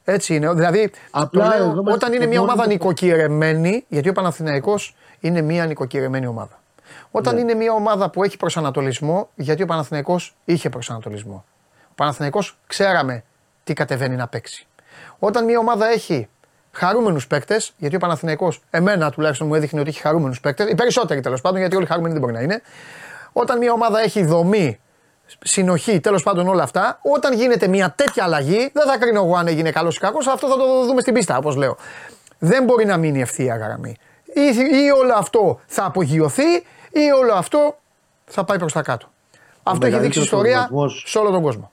έτσι 0.05 0.35
είναι. 0.35 0.53
Δηλαδή, 0.53 0.91
Απλά 1.11 1.57
λέω, 1.57 1.83
όταν 1.87 2.13
είναι 2.13 2.27
μια 2.27 2.41
ομάδα 2.41 2.67
νοικοκυρεμένη, 2.67 3.85
γιατί 3.89 4.09
ο 4.09 4.13
Παναθηναϊκός 4.13 4.97
είναι 5.21 5.41
μια 5.41 5.67
νοικοκυρεμένη 5.67 6.27
ομάδα. 6.27 6.59
Όταν 7.11 7.35
ναι. 7.35 7.41
είναι 7.41 7.55
μια 7.55 7.73
ομάδα 7.73 8.11
που 8.11 8.25
έχει 8.25 8.37
προσανατολισμό, 8.37 9.29
γιατί 9.35 9.63
ο 9.63 9.67
Παναθηναϊκός 9.67 10.37
είχε 10.45 10.69
προσανατολισμό. 10.69 11.45
Ο 11.85 11.95
Παναθηναϊκός 11.95 12.59
ξέραμε 12.67 13.25
τι 13.65 13.73
κατεβαίνει 13.73 14.17
να 14.17 14.29
παίξει. 14.29 14.67
Όταν 15.19 15.45
μια 15.45 15.59
ομάδα 15.59 15.87
έχει 15.87 16.29
χαρούμενους 16.75 17.27
παίκτες, 17.27 17.73
γιατί 17.77 17.97
ο 17.97 17.99
Παναθηναϊκός, 17.99 18.61
εμένα 18.71 19.11
τουλάχιστον 19.11 19.47
μου 19.47 19.55
έδειχνε 19.55 19.81
ότι 19.81 19.89
έχει 19.89 20.01
χαρούμενους 20.01 20.41
παίκτες, 20.41 20.71
οι 20.71 20.75
περισσότεροι 20.75 21.21
τέλος 21.21 21.41
πάντων, 21.41 21.59
γιατί 21.59 21.77
όλοι 21.77 21.87
χαρούμενοι 21.87 22.13
δεν 22.13 22.23
μπορεί 22.23 22.35
να 22.35 22.41
είναι. 22.41 22.63
Όταν 23.33 23.59
μια 23.59 23.73
ομάδα 23.73 24.01
έχει 24.01 24.25
δομή, 24.25 24.81
συνοχή, 25.45 26.01
τέλος 26.01 26.23
πάντων 26.23 26.49
όλα 26.49 26.63
αυτά, 26.63 26.99
όταν 27.03 27.33
γίνεται 27.35 27.69
μια 27.69 27.95
τέτοια 27.97 28.25
αλλαγή, 28.25 28.71
δεν 28.73 28.87
θα 28.87 28.99
κρίνω 28.99 29.23
εγώ 29.25 29.37
αν 29.37 29.47
έγινε 29.47 29.71
καλός 29.71 29.97
ή 29.97 30.01
κακός, 30.01 30.27
αυτό 30.27 30.49
θα 30.49 30.57
το 30.57 30.85
δούμε 30.87 31.01
στην 31.01 31.15
πίστα, 31.15 31.37
όπως 31.37 31.57
λέω. 31.57 31.77
Δεν 32.39 32.65
μπορεί 32.65 32.85
να 32.85 32.97
μείνει 32.97 33.21
ευθεία 33.21 33.57
γραμμή. 33.57 33.97
Ή, 34.25 34.41
ή 34.85 34.91
όλο 34.91 35.15
αυτό 35.15 35.61
θα 35.67 35.85
απογειωθεί 35.85 36.53
ή 36.91 37.11
όλο 37.21 37.33
αυτό 37.33 37.77
θα 38.25 38.45
πάει 38.45 38.59
προς 38.59 38.73
τα 38.73 38.83
κάτω. 38.83 39.07
αυτό 39.63 39.87
έχει 39.87 39.99
δείξει 39.99 40.21
ιστορία 40.21 40.71
σε 41.05 41.19
όλο 41.19 41.31
τον 41.31 41.43
κόσμο. 41.43 41.73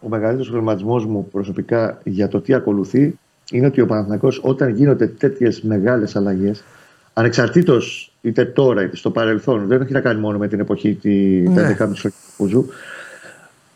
Ο 0.00 0.08
μεγαλύτερος 0.08 0.48
προβληματισμός 0.48 1.06
μου 1.06 1.28
προσωπικά 1.28 1.98
για 2.04 2.28
το 2.28 2.40
τι 2.40 2.54
ακολουθεί 2.54 3.18
είναι 3.50 3.66
ότι 3.66 3.80
ο 3.80 3.86
Παναθηναϊκός 3.86 4.40
όταν 4.42 4.74
γίνονται 4.74 5.06
τέτοιες 5.06 5.62
μεγάλες 5.62 6.16
αλλαγές, 6.16 6.64
ανεξαρτήτως 7.12 8.12
είτε 8.20 8.44
τώρα 8.44 8.82
είτε 8.82 8.96
στο 8.96 9.10
παρελθόν, 9.10 9.66
δεν 9.66 9.80
έχει 9.80 9.92
να 9.92 10.00
κάνει 10.00 10.20
μόνο 10.20 10.38
με 10.38 10.48
την 10.48 10.60
εποχή 10.60 10.94
τη 10.94 11.10
ναι. 11.48 11.76
11η 11.78 11.88
τους 11.92 12.06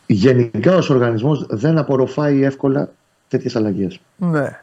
γενικά 0.06 0.76
ως 0.76 0.90
οργανισμός 0.90 1.46
δεν 1.50 1.78
απορροφάει 1.78 2.42
εύκολα 2.42 2.90
τέτοιες 3.28 3.56
αλλαγές. 3.56 4.00
Ναι. 4.16 4.60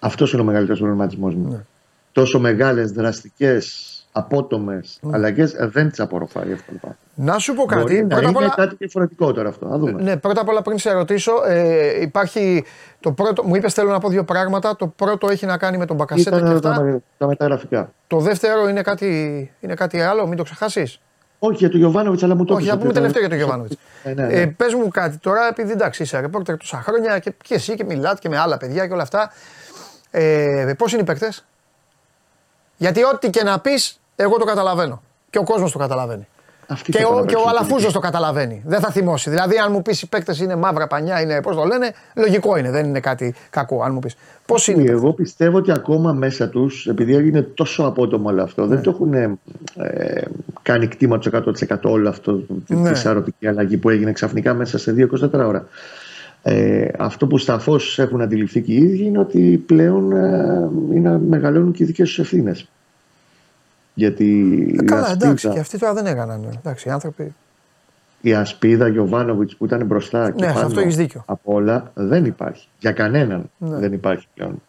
Αυτός 0.00 0.32
είναι 0.32 0.42
ο 0.42 0.44
μεγαλύτερος 0.44 0.78
προβληματισμός 0.78 1.34
μου. 1.34 1.48
Ναι. 1.48 1.64
Τόσο 2.12 2.40
μεγάλες 2.40 2.92
δραστικές 2.92 3.93
απότομες 4.16 5.00
mm. 5.02 5.08
αλλαγές 5.12 5.54
δεν 5.58 5.88
τις 5.88 6.00
απορροφάει 6.00 6.50
εύκολα. 6.50 6.96
Να 7.14 7.38
σου 7.38 7.54
πω 7.54 7.64
κάτι. 7.64 7.82
Μπορεί 7.82 8.06
πρώτα 8.06 8.28
είναι 8.28 8.38
όλα... 8.38 8.52
κάτι 8.56 8.74
διαφορετικό 8.78 9.32
τώρα 9.32 9.48
αυτό. 9.48 9.66
Να 9.66 9.78
δούμε. 9.78 10.02
Ναι, 10.02 10.16
πρώτα 10.16 10.40
απ' 10.40 10.48
όλα 10.48 10.62
πριν 10.62 10.78
σε 10.78 10.92
ρωτήσω, 10.92 11.32
ε, 11.46 12.00
υπάρχει 12.00 12.64
το 13.00 13.12
πρώτο. 13.12 13.44
Μου 13.44 13.54
είπες 13.54 13.72
θέλω 13.74 13.90
να 13.90 13.98
πω 13.98 14.08
δύο 14.08 14.24
πράγματα. 14.24 14.76
Το 14.76 14.86
πρώτο 14.86 15.28
έχει 15.30 15.46
να 15.46 15.58
κάνει 15.58 15.76
με 15.76 15.86
τον 15.86 15.96
Μπακασέτα 15.96 16.40
και 16.40 16.46
αυτά. 16.46 16.60
Τα, 16.60 17.00
τα 17.18 17.26
μεταγραφικά. 17.26 17.92
Το 18.06 18.18
δεύτερο 18.18 18.68
είναι 18.68 18.82
κάτι, 18.82 19.50
είναι 19.60 19.74
κάτι 19.74 20.00
άλλο, 20.00 20.26
μην 20.26 20.36
το 20.36 20.42
ξεχάσεις; 20.42 21.00
Όχι 21.38 21.56
για 21.56 21.70
τον 21.70 21.78
Γιωβάνοβιτς, 21.78 22.22
αλλά 22.22 22.34
μου 22.34 22.44
το 22.44 22.54
Όχι, 22.54 22.64
για 22.64 22.78
πούμε 22.78 22.92
τελευταίο 22.92 23.20
για 23.20 23.28
τον 23.28 23.38
Γιωβάνοβιτς. 23.38 23.76
Ε, 24.02 24.12
ναι, 24.12 24.26
ναι. 24.26 24.32
Ε, 24.32 24.46
Πες 24.46 24.74
μου 24.74 24.88
κάτι 24.88 25.18
τώρα, 25.18 25.48
επειδή 25.48 25.72
εντάξει 25.72 26.02
είσαι 26.02 26.20
ρεπόρτερ 26.20 26.56
τόσα 26.56 26.80
χρόνια 26.80 27.18
και, 27.18 27.34
και 27.42 27.54
εσύ 27.54 27.74
και 27.74 27.84
μιλάτε 27.84 28.18
και 28.20 28.28
με 28.28 28.38
άλλα 28.38 28.56
παιδιά 28.56 28.86
και 28.86 28.92
όλα 28.92 29.02
αυτά. 29.02 29.32
Ε, 30.10 30.72
Πώς 30.78 30.92
είναι 30.92 31.02
οι 31.02 31.04
παίκτες, 31.04 31.44
Γιατί 32.76 33.04
ό,τι 33.04 33.30
και 33.30 33.42
να 33.42 33.60
πεις, 33.60 33.98
εγώ 34.16 34.36
το 34.36 34.44
καταλαβαίνω. 34.44 35.02
Και 35.30 35.38
ο 35.38 35.44
κόσμος 35.44 35.72
το 35.72 35.78
καταλαβαίνει. 35.78 36.26
Αυτή 36.66 36.92
και, 36.92 37.04
ο, 37.04 37.24
και 37.24 37.34
ο 37.34 37.48
Αλαφούζος 37.48 37.92
το 37.92 37.98
καταλαβαίνει. 37.98 38.62
Δεν 38.66 38.80
θα 38.80 38.90
θυμώσει. 38.90 39.30
Δηλαδή, 39.30 39.56
αν 39.56 39.72
μου 39.72 39.82
πεις 39.82 40.02
οι 40.02 40.08
παίκτες 40.08 40.40
είναι 40.40 40.56
μαύρα 40.56 40.86
πανιά, 40.86 41.20
είναι 41.20 41.40
πώς 41.42 41.56
το 41.56 41.64
λένε, 41.64 41.92
λογικό 42.16 42.56
είναι. 42.56 42.70
Δεν 42.70 42.86
είναι 42.86 43.00
κάτι 43.00 43.34
κακό. 43.50 43.82
Αν 43.82 43.92
μου 43.92 43.98
πεις. 43.98 44.16
Πώς 44.46 44.68
είναι. 44.68 44.90
Εγώ 44.90 45.12
πιστεύω 45.12 45.56
ότι 45.56 45.72
ακόμα 45.72 46.12
μέσα 46.12 46.48
τους, 46.48 46.86
επειδή 46.86 47.14
έγινε 47.14 47.42
τόσο 47.42 47.82
απότομο 47.82 48.28
όλο 48.28 48.42
αυτό, 48.42 48.62
ναι. 48.62 48.74
δεν 48.74 48.82
το 48.82 48.90
έχουν 48.90 49.14
ε, 49.14 50.22
κάνει 50.62 50.86
κτήμα 50.86 51.18
τους 51.18 51.32
100% 51.68 51.76
όλο 51.82 52.08
αυτό 52.08 52.40
ναι. 52.66 52.90
της 52.90 53.00
σαρωτική 53.00 53.46
αλλαγής 53.46 53.78
που 53.78 53.88
έγινε 53.88 54.12
ξαφνικά 54.12 54.54
μέσα 54.54 54.78
σε 54.78 54.94
2-24 54.98 55.30
ώρα. 55.32 55.66
Ε, 56.42 56.88
αυτό 56.98 57.26
που 57.26 57.38
σταφώς 57.38 57.98
έχουν 57.98 58.20
αντιληφθεί 58.20 58.62
και 58.62 58.72
οι 58.72 58.76
ίδιοι 58.76 59.04
είναι 59.04 59.18
ότι 59.18 59.62
πλέον 59.66 60.12
ε, 60.12 60.70
είναι, 60.94 61.18
μεγαλώνουν 61.18 61.72
και 61.72 61.82
οι 61.82 61.86
δικές 61.86 62.08
τους 62.08 62.18
ευθύνες. 62.18 62.68
Γιατί 63.94 64.76
ε, 64.80 64.84
καλά, 64.84 65.00
ασπίδα, 65.02 65.26
εντάξει, 65.26 65.48
και 65.48 65.58
αυτοί 65.58 65.78
τώρα 65.78 65.94
δεν 65.94 66.06
έκαναν. 66.06 66.58
Εντάξει, 66.58 66.88
οι 66.88 66.90
άνθρωποι. 66.90 67.34
Η 68.20 68.34
ασπίδα 68.34 68.88
Γιωβάνοβιτ 68.88 69.50
που 69.58 69.64
ήταν 69.64 69.86
μπροστά 69.86 70.30
και 70.30 70.44
ναι, 70.44 70.52
πάνω 70.52 70.66
αυτό 70.66 70.80
έχεις 70.80 70.96
δίκιο. 70.96 71.22
από 71.26 71.54
όλα 71.54 71.90
δεν 71.94 72.24
υπάρχει. 72.24 72.68
Για 72.78 72.92
κανέναν 72.92 73.50
ναι. 73.58 73.78
δεν 73.78 73.92
υπάρχει 73.92 74.26
πλέον. 74.34 74.62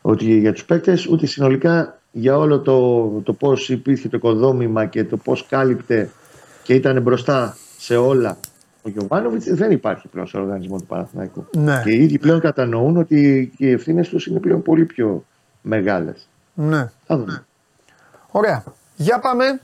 Ότι 0.00 0.38
για 0.38 0.52
τους 0.52 0.64
παίκτες 0.64 1.06
ούτε 1.06 1.26
συνολικά 1.26 1.98
για 2.12 2.36
όλο 2.36 2.60
το, 2.60 3.08
το 3.24 3.32
πώς 3.32 3.68
υπήρχε 3.68 4.08
το 4.08 4.16
οικοδόμημα 4.16 4.86
και 4.86 5.04
το 5.04 5.16
πώς 5.16 5.46
κάλυπτε 5.46 6.10
και 6.62 6.74
ήταν 6.74 7.02
μπροστά 7.02 7.56
σε 7.78 7.96
όλα 7.96 8.36
ο 8.82 8.88
Γιωβάνοβιτς 8.88 9.54
δεν 9.54 9.70
υπάρχει 9.70 10.08
πλέον 10.08 10.26
στο 10.26 10.40
οργανισμό 10.40 10.78
του 10.78 10.86
Παναθηναϊκού. 10.86 11.46
Ναι. 11.56 11.80
Και 11.84 11.90
οι 11.90 12.02
ίδιοι 12.02 12.18
πλέον 12.18 12.40
κατανοούν 12.40 12.96
ότι 12.96 13.52
οι 13.56 13.70
ευθύνες 13.70 14.08
τους 14.08 14.26
είναι 14.26 14.40
πλέον 14.40 14.62
πολύ 14.62 14.84
πιο 14.84 15.24
μεγάλες. 15.62 16.28
Ναι. 16.54 16.90
Θα 17.06 17.16
δούμε. 17.16 17.46
Ωραία. 18.38 18.64
Για 18.96 19.18
πάμε. 19.18 19.60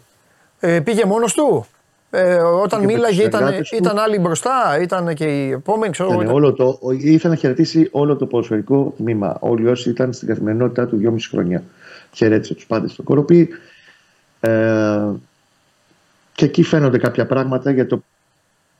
Ε, 0.60 0.80
πήγε 0.80 1.04
μόνος 1.04 1.32
του; 1.34 1.66
Ε, 2.10 2.34
όταν 2.34 2.80
Και 2.80 2.86
με 2.86 2.92
μίλαγε 2.92 3.16
τους 3.16 3.24
ήταν, 3.26 3.38
συνεργάτες 3.40 3.68
του. 3.68 3.76
ήταν 3.76 3.98
άλλοι 3.98 4.18
μπροστά, 4.18 4.78
ήταν 4.80 5.14
και 5.14 5.24
οι 5.24 5.50
επόμενοι, 5.50 5.92
ξέρω 5.92 6.08
εγώ. 6.12 6.22
Ήταν 6.22 6.30
ήταν- 6.34 6.42
όλο 6.44 6.52
το, 6.52 6.78
ο- 6.82 6.90
ήθελε 6.92 7.32
να 7.34 7.38
χαιρετήσει 7.40 7.88
όλο 7.92 8.16
το 8.16 8.26
ποδοσφαιρικό 8.26 8.94
τμήμα. 8.96 9.36
Όλοι 9.40 9.68
όσοι 9.68 9.90
ήταν 9.90 10.12
στην 10.12 10.28
καθημερινότητά 10.28 10.86
του 10.86 10.96
2,5 10.96 11.28
χρόνια. 11.30 11.62
Χαιρέτησε 12.12 12.54
τους 12.54 12.66
πάντες 12.66 12.92
στο 12.92 13.02
κοροπή. 13.02 13.48
Ε, 14.40 15.00
και 16.32 16.44
εκεί 16.44 16.62
φαίνονται 16.62 16.98
κάποια 16.98 17.26
πράγματα 17.26 17.70
για 17.70 17.86
το 17.86 18.02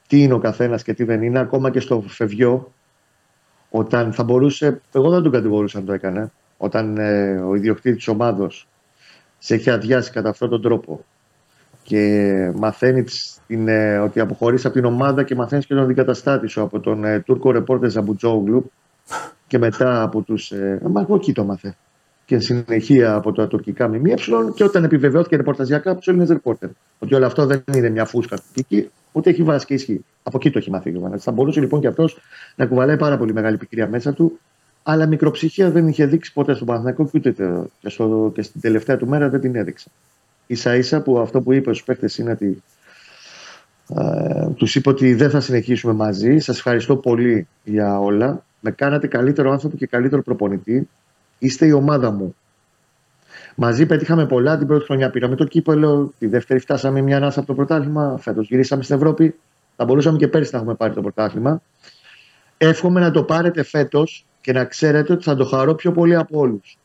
τι 0.06 0.22
είναι 0.22 0.34
ο 0.34 0.38
καθένας 0.38 0.82
και 0.82 0.94
τι 0.94 1.04
δεν 1.04 1.22
είναι. 1.22 1.38
Ακόμα 1.38 1.70
και 1.70 1.80
στο 1.80 2.04
φευγιό, 2.08 2.72
όταν 3.70 4.12
θα 4.12 4.22
μπορούσε. 4.22 4.80
Εγώ 4.92 5.10
δεν 5.10 5.22
τον 5.22 5.32
κατηγορούσα 5.32 5.78
αν 5.78 5.84
το 5.84 5.92
έκανε. 5.92 6.30
Όταν 6.56 6.98
ε, 6.98 7.36
ο 7.48 7.54
ιδιοκτήτης 7.54 7.96
της 7.96 8.08
ομάδος 8.08 8.66
σε 9.44 9.54
έχει 9.54 9.70
αδειάσει 9.70 10.10
κατά 10.10 10.28
αυτόν 10.28 10.48
τον 10.50 10.62
τρόπο 10.62 11.04
και 11.82 12.02
μαθαίνει 12.54 13.02
τις- 13.02 13.38
την, 13.46 13.68
ε, 13.68 13.98
ότι 13.98 14.20
αποχωρείς 14.20 14.64
από 14.64 14.74
την 14.74 14.84
ομάδα 14.84 15.22
και 15.22 15.34
μαθαίνεις 15.34 15.66
και 15.66 15.74
τον 15.74 15.82
αντικαταστάτη 15.82 16.46
σου 16.46 16.62
από 16.62 16.80
τον 16.80 17.04
ε, 17.04 17.20
Τούρκο 17.20 17.50
ρεπόρτερ 17.50 17.90
Ζαμπουτζόγλου 17.90 18.70
και 19.46 19.58
μετά 19.58 20.02
από 20.02 20.22
τους... 20.22 20.50
Ε, 20.52 20.80
μα 20.90 21.00
εγώ 21.00 21.14
εκεί 21.14 21.32
το 21.32 21.44
μάθε. 21.44 21.76
Και 22.26 22.38
συνεχεία 22.38 23.14
από 23.14 23.32
τα 23.32 23.46
τουρκικά 23.46 23.88
ΜΜΕ 23.88 24.14
και 24.54 24.64
όταν 24.64 24.84
επιβεβαιώθηκε 24.84 25.36
ρεπορταζιακά 25.36 25.90
από 25.90 25.98
τους 25.98 26.08
Έλληνες 26.08 26.28
ρεπόρτερ. 26.28 26.68
Ότι 26.98 27.14
όλο 27.14 27.26
αυτό 27.26 27.46
δεν 27.46 27.62
είναι 27.74 27.88
μια 27.90 28.04
φούσκα 28.04 28.36
τουρκική, 28.36 28.90
ούτε 29.12 29.30
έχει 29.30 29.42
βάση 29.42 29.66
και 29.66 29.74
ισχύ. 29.74 30.04
Από 30.22 30.36
εκεί 30.40 30.50
το 30.50 30.58
έχει 30.58 30.70
μάθει 30.70 30.88
ο 30.88 30.92
Γιωβάνας. 30.92 31.22
Θα 31.22 31.32
μπορούσε 31.32 31.60
λοιπόν 31.60 31.80
και 31.80 31.86
αυτός 31.86 32.18
να 32.56 32.66
κουβαλάει 32.66 32.96
πάρα 32.96 33.16
πολύ 33.16 33.32
μεγάλη 33.32 33.56
πικρία 33.56 33.88
μέσα 33.88 34.12
του, 34.12 34.38
αλλά 34.86 35.06
μικροψυχία 35.06 35.70
δεν 35.70 35.88
είχε 35.88 36.06
δείξει 36.06 36.32
ποτέ 36.32 36.54
στον 36.54 36.66
Παναθηναϊκό 36.66 37.04
και 37.04 37.10
ούτε 37.14 37.32
το- 37.32 37.70
και, 37.80 37.88
στο, 37.88 38.30
και 38.34 38.42
στην 38.42 38.60
τελευταία 38.60 38.96
του 38.96 39.06
μέρα 39.08 39.28
δεν 39.28 39.40
την 39.40 39.56
έδειξε. 39.56 39.88
σα 40.48 40.74
ίσα 40.74 41.02
που 41.02 41.18
αυτό 41.18 41.40
που 41.40 41.52
είπε 41.52 41.72
στους 41.72 41.84
παίχτε 41.84 42.08
είναι 42.16 42.30
ότι 42.30 42.62
ε, 43.88 44.48
τους 44.56 44.74
είπε 44.74 44.88
ότι 44.88 45.14
δεν 45.14 45.30
θα 45.30 45.40
συνεχίσουμε 45.40 45.92
μαζί. 45.92 46.38
Σας 46.38 46.56
ευχαριστώ 46.56 46.96
πολύ 46.96 47.46
για 47.64 47.98
όλα. 47.98 48.44
Με 48.60 48.70
κάνατε 48.70 49.06
καλύτερο 49.06 49.50
άνθρωπο 49.50 49.76
και 49.76 49.86
καλύτερο 49.86 50.22
προπονητή. 50.22 50.88
Είστε 51.38 51.66
η 51.66 51.72
ομάδα 51.72 52.10
μου. 52.10 52.34
Μαζί 53.56 53.86
πετύχαμε 53.86 54.26
πολλά 54.26 54.58
την 54.58 54.66
πρώτη 54.66 54.84
χρονιά. 54.84 55.10
Πήραμε 55.10 55.34
το 55.36 55.44
κύπελο. 55.44 56.12
Τη 56.18 56.26
δεύτερη 56.26 56.60
φτάσαμε 56.60 57.00
μια 57.00 57.16
ανάσα 57.16 57.38
από 57.38 57.48
το 57.48 57.54
πρωτάθλημα. 57.54 58.18
Φέτος 58.20 58.48
γυρίσαμε 58.48 58.82
στην 58.82 58.96
Ευρώπη. 58.96 59.34
Θα 59.76 59.84
μπορούσαμε 59.84 60.18
και 60.18 60.28
πέρσι 60.28 60.50
να 60.52 60.58
έχουμε 60.58 60.74
πάρει 60.74 60.94
το 60.94 61.00
πρωτάθλημα. 61.00 61.62
Εύχομαι 62.58 63.00
να 63.00 63.10
το 63.10 63.22
πάρετε 63.24 63.62
φέτος 63.62 64.26
και 64.44 64.52
να 64.52 64.64
ξέρετε 64.64 65.12
ότι 65.12 65.24
θα 65.24 65.36
το 65.36 65.44
χαρώ 65.44 65.74
πιο 65.74 65.92
πολύ 65.92 66.14
από 66.14 66.38
όλους. 66.38 66.78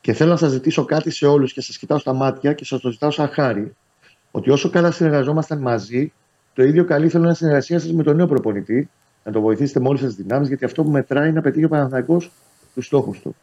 Και 0.00 0.12
θέλω 0.12 0.30
να 0.30 0.36
σας 0.36 0.50
ζητήσω 0.50 0.84
κάτι 0.84 1.10
σε 1.10 1.26
όλους 1.26 1.52
και 1.52 1.60
σας 1.60 1.78
κοιτάω 1.78 1.98
στα 1.98 2.12
μάτια 2.12 2.52
και 2.52 2.64
σας 2.64 2.80
το 2.80 2.90
ζητάω 2.90 3.10
σαν 3.10 3.28
χάρη. 3.28 3.76
Ότι 4.30 4.50
όσο 4.50 4.70
καλά 4.70 4.90
συνεργαζόμασταν 4.90 5.58
μαζί, 5.58 6.12
το 6.54 6.62
ίδιο 6.62 6.84
καλή 6.84 7.08
θέλω 7.08 7.24
να 7.24 7.34
συνεργασία 7.34 7.78
σας 7.78 7.92
με 7.92 8.02
τον 8.02 8.16
νέο 8.16 8.26
προπονητή, 8.26 8.90
να 9.24 9.32
το 9.32 9.40
βοηθήσετε 9.40 9.80
με 9.80 9.88
όλες 9.88 10.00
τις 10.00 10.14
δυνάμεις, 10.14 10.48
γιατί 10.48 10.64
αυτό 10.64 10.82
που 10.82 10.90
μετράει 10.90 11.24
είναι 11.24 11.34
να 11.36 11.40
πετύχει 11.40 11.64
ο 11.64 11.68
Παναθηναϊκός 11.68 12.30
τους 12.74 12.86
στόχους 12.86 13.20
του. 13.20 13.36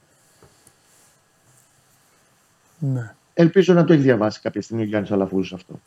Ναι. 2.79 3.13
Ελπίζω 3.33 3.73
να 3.73 3.83
το 3.83 3.93
έχει 3.93 4.01
διαβάσει 4.01 4.41
κάποια 4.41 4.61
στιγμή 4.61 4.83
ο 4.83 4.85
Γιάννης 4.85 5.11
Αλαφούζος 5.11 5.55
αυτό. 5.55 5.79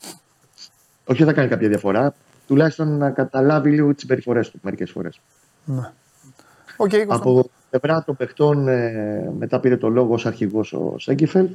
Όχι 1.05 1.21
ότι 1.21 1.23
θα 1.23 1.33
κάνει 1.33 1.47
κάποια 1.47 1.67
διαφορά, 1.67 2.13
τουλάχιστον 2.47 2.97
να 2.97 3.11
καταλάβει 3.11 3.69
λίγο 3.69 3.91
τις 3.91 4.01
συμπεριφορές 4.01 4.49
του 4.49 4.59
μερικές 4.61 4.91
φορές. 4.91 5.19
ναι. 5.65 5.91
Οκ, 6.81 6.89
Κώστα. 6.89 7.15
Από 7.15 7.49
πλευρά 7.69 8.03
των 8.03 8.15
παιχτών, 8.15 8.67
ε, 8.67 9.31
μετά 9.37 9.59
πήρε 9.59 9.77
το 9.77 9.89
λόγο 9.89 10.13
ως 10.13 10.25
αρχηγός 10.25 10.73
ο 10.73 10.95
Σένκεφελντ 10.97 11.51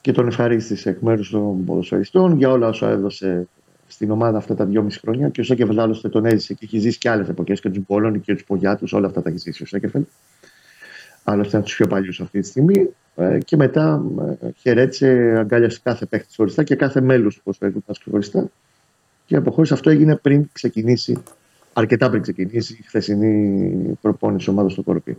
και 0.00 0.12
τον 0.12 0.26
ευχαρίστησε 0.26 0.88
εκ 0.90 1.00
μέρους 1.00 1.30
των 1.30 1.64
ποδοσφαιριστών 1.64 2.36
για 2.36 2.50
όλα 2.50 2.68
όσα 2.68 2.88
έδωσε 2.88 3.48
στην 3.86 4.10
ομάδα 4.10 4.38
αυτά 4.38 4.54
τα 4.54 4.64
δυόμιση 4.64 4.98
χρόνια. 4.98 5.28
Και 5.28 5.40
ο 5.40 5.44
Σέγκεφελτ 5.44 5.78
άλλωστε 5.78 6.08
τον 6.08 6.24
έζησε 6.24 6.54
και 6.54 6.64
έχει 6.64 6.78
ζήσει 6.78 6.98
και 6.98 7.08
άλλες 7.08 7.28
εποχές 7.28 7.60
και 7.60 7.68
τους 7.68 7.82
Μπολόνι 7.86 8.20
και 8.20 8.34
τους 8.34 8.44
Πογιάτους, 8.44 8.92
όλα 8.92 9.06
αυτά 9.06 9.22
τα 9.22 9.28
έχει 9.28 9.38
ζήσει 9.38 9.62
ο 9.62 9.66
Σέγκεφελτ. 9.66 10.06
Άλλωστε 11.24 11.56
από 11.56 11.66
τους 11.66 11.76
πιο 11.76 11.86
παλιούς 11.86 12.20
αυτή 12.20 12.40
τη 12.40 12.46
στιγμή. 12.46 12.88
Ε, 13.16 13.38
και 13.44 13.56
μετά 13.56 14.02
ε, 14.40 14.48
χαιρέτησε, 14.56 15.36
αγκάλιασε 15.38 15.80
κάθε 15.82 16.06
παίχτη 16.06 16.34
χωριστά 16.36 16.62
και 16.62 16.74
κάθε 16.74 17.00
μέλος 17.00 17.34
του 17.34 17.42
ποδοσφαιρικού 17.42 17.82
μα 17.86 17.94
χωριστά. 18.10 18.50
Και 19.26 19.34
η 19.34 19.38
αποχώρηση 19.38 19.72
αυτό 19.72 19.90
έγινε 19.90 20.16
πριν 20.16 20.48
ξεκινήσει, 20.52 21.22
αρκετά 21.78 22.10
πριν 22.10 22.22
ξεκινήσει 22.22 22.76
η 22.80 22.84
χθεσινή 22.86 23.98
προπόνηση 24.00 24.50
ομάδας 24.50 24.72
στο 24.72 24.82
Κοροπή. 24.82 25.16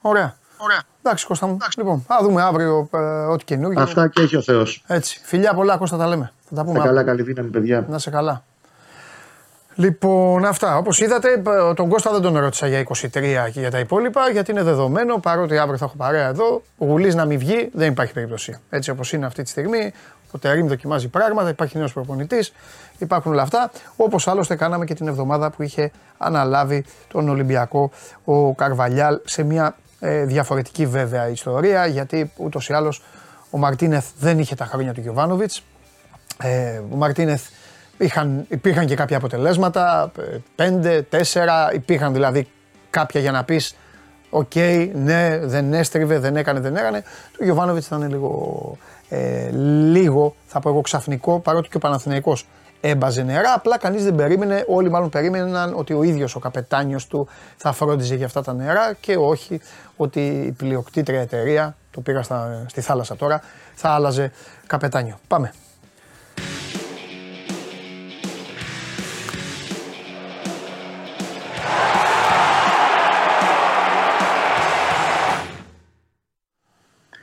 Ωραία. 0.00 0.34
Ωραία. 0.56 0.82
Εντάξει, 1.02 1.26
Κώστα 1.26 1.46
μου. 1.46 1.56
Λοιπόν, 1.78 2.04
θα 2.06 2.18
δούμε 2.22 2.42
αύριο 2.42 2.88
ε, 2.92 2.98
ό,τι 2.98 3.44
καινούργιο. 3.44 3.82
Αυτά 3.82 4.08
και 4.08 4.22
έχει 4.22 4.36
ο 4.36 4.42
Θεός. 4.42 4.84
Έτσι. 4.86 5.20
Φιλιά 5.22 5.54
πολλά, 5.54 5.76
Κώστα 5.76 5.96
τα 5.96 6.06
λέμε. 6.06 6.32
Θα 6.48 6.54
τα 6.54 6.62
πούμε. 6.64 6.72
Τα 6.74 6.78
αύριο. 6.80 6.94
καλά, 6.94 7.06
καλή 7.06 7.22
δύναμη, 7.22 7.48
παιδιά. 7.50 7.86
Να 7.88 7.98
σε 7.98 8.10
καλά. 8.10 8.44
Λοιπόν, 9.74 10.44
αυτά. 10.44 10.76
Όπως 10.76 11.00
είδατε, 11.00 11.36
π- 11.36 11.74
τον 11.76 11.88
Κώστα 11.88 12.12
δεν 12.12 12.20
τον 12.20 12.38
ρώτησα 12.38 12.66
για 12.66 12.78
23 12.80 13.50
και 13.52 13.60
για 13.60 13.70
τα 13.70 13.78
υπόλοιπα, 13.78 14.30
γιατί 14.30 14.50
είναι 14.50 14.62
δεδομένο. 14.62 15.18
Παρότι 15.18 15.58
αύριο 15.58 15.76
θα 15.78 15.84
έχω 15.84 15.94
παρέα 15.96 16.28
εδώ, 16.28 16.62
ο 16.78 16.84
Γουλής 16.84 17.14
να 17.14 17.24
μην 17.24 17.38
βγει, 17.38 17.70
δεν 17.74 17.90
υπάρχει 17.92 18.12
περίπτωση. 18.12 18.58
Έτσι 18.70 18.90
όπως 18.90 19.12
είναι 19.12 19.26
αυτή 19.26 19.42
τη 19.42 19.48
στιγμή, 19.48 19.92
ο 20.30 20.38
Τερήμ 20.38 20.66
δοκιμάζει 20.66 21.08
πράγματα, 21.08 21.48
υπάρχει 21.48 21.78
νέος 21.78 21.92
προπονητής, 21.92 22.52
υπάρχουν 22.98 23.32
όλα 23.32 23.42
αυτά. 23.42 23.70
Όπως 23.96 24.28
άλλωστε 24.28 24.54
κάναμε 24.54 24.84
και 24.84 24.94
την 24.94 25.08
εβδομάδα 25.08 25.50
που 25.50 25.62
είχε 25.62 25.90
αναλάβει 26.18 26.84
τον 27.08 27.28
Ολυμπιακό 27.28 27.90
ο 28.24 28.54
Καρβαλιάλ 28.54 29.20
σε 29.24 29.42
μια 29.42 29.76
ε, 30.00 30.24
διαφορετική 30.24 30.86
βέβαια 30.86 31.28
ιστορία, 31.28 31.86
γιατί 31.86 32.32
ούτως 32.36 32.68
ή 32.68 32.72
άλλως 32.72 33.02
ο 33.50 33.58
Μαρτίνεθ 33.58 34.06
δεν 34.18 34.38
είχε 34.38 34.54
τα 34.54 34.64
χρόνια 34.64 34.92
του 34.92 35.00
Γιωβάνοβιτς. 35.00 35.62
Ε, 36.42 36.80
ο 36.92 36.96
Μαρτίνεθ 36.96 37.48
είχαν, 37.98 38.44
υπήρχαν 38.48 38.86
και 38.86 38.94
κάποια 38.94 39.16
αποτελέσματα, 39.16 40.12
ε, 40.18 40.36
πέντε, 40.54 41.02
τέσσερα, 41.02 41.72
υπήρχαν 41.72 42.12
δηλαδή 42.12 42.48
κάποια 42.90 43.20
για 43.20 43.30
να 43.30 43.44
πεις 43.44 43.74
Οκ, 44.30 44.54
ναι, 44.94 45.38
δεν 45.42 45.72
έστριβε, 45.72 46.18
δεν 46.18 46.36
έκανε, 46.36 46.60
δεν 46.60 46.76
έκανε. 46.76 47.02
Το 47.36 47.44
Γιοβάνοβιτς 47.44 47.86
ήταν 47.86 48.08
λίγο, 48.08 48.78
ε, 49.10 49.50
λίγο, 49.92 50.34
θα 50.46 50.60
πω 50.60 50.68
εγώ 50.68 50.80
ξαφνικό, 50.80 51.38
παρότι 51.38 51.68
και 51.68 51.76
ο 51.76 51.80
Παναθηναϊκός 51.80 52.46
έμπαζε 52.80 53.22
νερά. 53.22 53.52
Απλά 53.52 53.78
κανείς 53.78 54.04
δεν 54.04 54.14
περίμενε, 54.14 54.64
όλοι 54.68 54.90
μάλλον 54.90 55.08
περίμεναν 55.08 55.74
ότι 55.76 55.92
ο 55.92 56.02
ίδιος 56.02 56.34
ο 56.34 56.38
καπετάνιος 56.38 57.06
του 57.06 57.28
θα 57.56 57.72
φρόντιζε 57.72 58.14
για 58.14 58.26
αυτά 58.26 58.42
τα 58.42 58.52
νερά 58.52 58.92
και 59.00 59.16
όχι 59.16 59.60
ότι 59.96 60.20
η 60.20 60.52
πλοιοκτήτρια 60.52 61.20
εταιρεία, 61.20 61.76
το 61.90 62.00
πήγα 62.00 62.22
στα, 62.22 62.64
στη 62.66 62.80
θάλασσα 62.80 63.16
τώρα, 63.16 63.40
θα 63.74 63.88
άλλαζε 63.88 64.32
καπετάνιο. 64.66 65.18
Πάμε. 65.28 65.52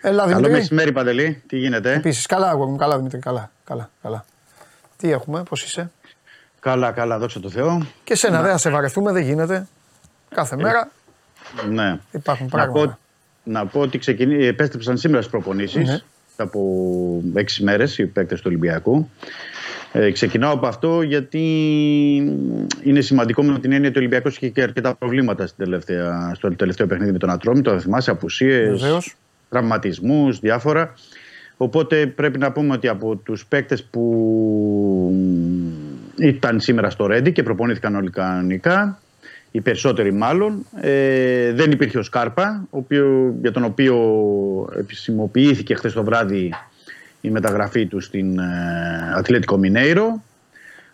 Έλα 0.07 0.17
Καλό 0.23 0.35
Δημήτρη. 0.35 0.51
μεσημέρι, 0.51 0.91
Παντελή. 0.91 1.41
Τι 1.47 1.57
γίνεται; 1.57 1.93
Επίσης, 1.93 2.25
καλά, 2.25 2.49
αγόρι 2.49 2.69
μου, 2.71 2.75
καλά 2.77 2.97
Δημήτρη, 2.97 3.19
καλά, 3.19 3.51
καλά, 3.63 3.89
καλά. 4.01 4.25
Τι 4.97 5.11
έχουμε, 5.11 5.43
πώς 5.43 5.63
είσαι; 5.63 5.91
Καλά, 6.59 6.91
καλά, 6.91 7.17
δόξα 7.19 7.39
τω 7.39 7.49
Θεώ. 7.49 7.85
Και 8.03 8.15
σένα 8.15 8.41
δεν 8.41 8.51
θα 8.51 8.57
σε 8.57 8.69
βαρεθούμε, 8.69 9.11
δεν 9.11 9.23
γίνεται. 9.23 9.67
Κάθε 10.35 10.55
μέρα 10.55 10.91
Ναι. 11.69 11.97
υπάρχουν 12.11 12.49
Να 12.53 12.65
πω, 12.65 12.71
πράγματα. 12.71 12.99
να 13.43 13.65
πω 13.65 13.79
ότι 13.79 13.97
ξεκινή, 13.97 14.45
επέστρεψαν 14.45 14.97
σήμερα 14.97 15.21
στις 15.21 15.31
προπονήσεις 15.31 15.87
Ναι. 15.87 15.99
από 16.35 16.61
έξι 17.35 17.63
μέρες 17.63 17.97
οι 17.97 18.05
παίκτες 18.05 18.37
του 18.39 18.45
Ολυμπιακού. 18.47 19.09
Ε, 19.91 20.11
ξεκινάω 20.11 20.53
από 20.53 20.67
αυτό 20.67 21.01
γιατί 21.01 21.41
είναι 22.83 23.01
σημαντικό 23.01 23.43
με 23.43 23.59
την 23.59 23.71
έννοια 23.71 23.89
ότι 23.89 23.97
ο 23.97 24.01
Ολυμπιακός 24.01 24.35
είχε 24.35 24.49
και 24.49 24.61
αρκετά 24.61 24.95
προβλήματα 24.95 25.47
στην 25.47 25.63
τελευταία, 25.65 26.31
στο 26.35 26.55
τελευταίο 26.55 26.87
παιχνίδι 26.87 27.11
με 27.11 27.17
τον 27.17 27.29
Ατρόμη. 27.29 27.61
Το 27.61 27.79
θυμάσαι, 27.79 28.11
απουσίες, 28.11 28.79
Βεβαίως. 28.81 29.15
Τραυματισμούς, 29.49 30.39
διάφορα. 30.39 30.93
Οπότε 31.57 32.07
πρέπει 32.07 32.39
να 32.39 32.51
πούμε 32.51 32.73
ότι 32.73 32.87
από 32.87 33.15
τους 33.15 33.45
παίκτες 33.45 33.83
που 33.83 34.03
ήταν 36.17 36.59
σήμερα 36.59 36.89
στο 36.89 37.05
Ρέντι 37.05 37.31
και 37.31 37.43
προπονήθηκαν 37.43 37.95
όλοι 37.95 38.09
κανονικά, 38.09 38.99
οι 39.51 39.61
περισσότεροι 39.61 40.13
μάλλον, 40.13 40.65
ε, 40.81 41.51
δεν 41.53 41.71
υπήρχε 41.71 41.97
ο 41.97 42.03
Σκάρπα, 42.03 42.67
ο 42.69 42.77
οποίο, 42.77 43.35
για 43.41 43.51
τον 43.51 43.63
οποίο 43.63 43.95
επισημοποιήθηκε 44.77 45.75
χθες 45.75 45.93
το 45.93 46.03
βράδυ 46.03 46.53
η 47.21 47.29
μεταγραφή 47.29 47.85
του 47.85 47.99
στην 47.99 48.39
ε, 48.39 49.13
Ατλέτικο 49.15 49.57
Μινέιρο. 49.57 50.23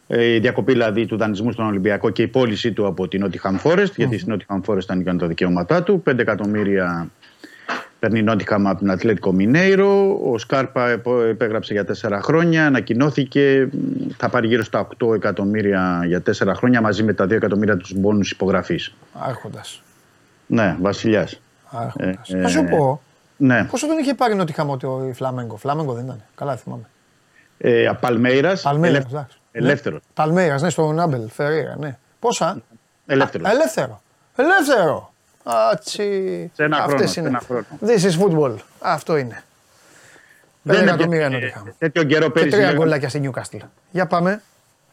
Ε, 0.07 0.33
η 0.33 0.39
διακοπή 0.39 0.71
δηλαδή 0.71 1.05
του 1.05 1.17
δανεισμού 1.17 1.51
στον 1.51 1.65
Ολυμπιακό 1.65 2.09
και 2.09 2.21
η 2.21 2.27
πώλησή 2.27 2.71
του 2.71 2.85
από 2.85 3.07
την 3.07 3.25
Nottingham 3.25 3.59
Forest, 3.63 3.91
γιατί 3.95 4.17
στην 4.17 4.35
Nottingham 4.35 4.61
Forest 4.65 4.81
ήταν 4.81 5.03
και 5.03 5.11
τα 5.11 5.27
δικαιώματά 5.27 5.83
του. 5.83 6.03
5 6.09 6.19
εκατομμύρια 6.19 7.09
Παίρνει 8.03 8.19
η 8.19 8.23
Νότιχαμ 8.23 8.67
από 8.67 8.77
την 8.77 8.91
Ατλέτικο 8.91 9.31
Μινέιρο. 9.31 10.19
Ο 10.31 10.37
Σκάρπα 10.37 10.89
επ- 10.89 11.07
επέγραψε 11.07 11.73
για 11.73 11.85
τέσσερα 11.85 12.21
χρόνια. 12.21 12.65
Ανακοινώθηκε. 12.65 13.67
μ, 13.71 13.77
Θα 14.17 14.29
πάρει 14.29 14.47
γύρω 14.47 14.63
στα 14.63 14.79
8 14.79 15.13
εκατομμύρια 15.13 16.01
για 16.05 16.21
τέσσερα 16.21 16.55
χρόνια 16.55 16.81
μαζί 16.81 17.03
με 17.03 17.13
τα 17.13 17.25
2 17.25 17.31
εκατομμύρια 17.35 17.77
τους 17.77 17.93
μπόνους 17.93 18.31
υπογραφής. 18.31 18.93
Άρχοντας. 19.13 19.81
Ναι, 20.45 20.77
βασιλιάς. 20.81 21.39
Άρχοντας. 21.71 22.29
Ε, 22.29 22.35
Να 22.37 22.47
σου 22.47 22.63
πω, 22.63 23.01
Ναι. 23.37 23.63
πόσο 23.63 23.87
τον 23.87 23.97
είχε 23.97 24.13
πάρει 24.13 24.35
νότι 24.35 24.53
χαμό 24.53 24.77
το 24.77 25.05
η 25.09 25.13
Φλάμεγκο. 25.13 25.55
Φλάμεγκο 25.57 25.93
δεν 25.93 26.03
ήταν. 26.05 26.21
Καλά 26.35 26.55
θυμάμαι. 26.55 26.83
Ε, 27.57 27.91
Παλμέιρας. 27.99 28.61
Παλμέιρας, 28.61 29.05
εντάξει. 29.05 29.37
Ελεύθερος. 29.51 29.99
Παλμέιρας, 30.13 30.61
ναι, 30.61 30.69
στο 30.69 30.91
Νάμπελ, 30.91 31.29
Φεραίρα, 31.29 31.75
ναι. 31.79 31.97
Πόσα; 32.19 32.61
Ελεύθερος. 33.05 33.47
Α, 33.47 33.51
ελεύθερο. 33.51 34.01
Ελεύθερο. 34.35 35.12
Άτσι. 35.43 36.51
Σε 36.53 36.63
ένα 36.63 36.75
χρόνο, 36.77 36.93
Αυτές 36.93 37.11
σε 37.11 37.19
είναι. 37.19 37.29
ένα 37.29 37.39
χρόνο. 37.45 37.65
This 37.85 37.99
is 37.99 38.19
football. 38.21 38.55
Αυτό 38.79 39.17
είναι. 39.17 39.43
Δεν 40.61 40.75
Δεν 40.75 40.81
είναι 40.81 40.91
εκατομμύρια 40.91 41.27
και- 41.27 41.33
νότι 41.33 41.51
χαμό. 41.51 41.75
Τέτοιο 41.77 42.03
καιρό 42.03 42.25
Και 42.25 42.31
πέρυσι. 42.31 42.49
τρία 42.51 42.65
λέγαμε- 42.65 42.83
γκολάκια 42.85 43.09
στη 43.09 43.19
Νιούκαστλ. 43.19 43.57
Για 43.91 44.05
πάμε. 44.07 44.41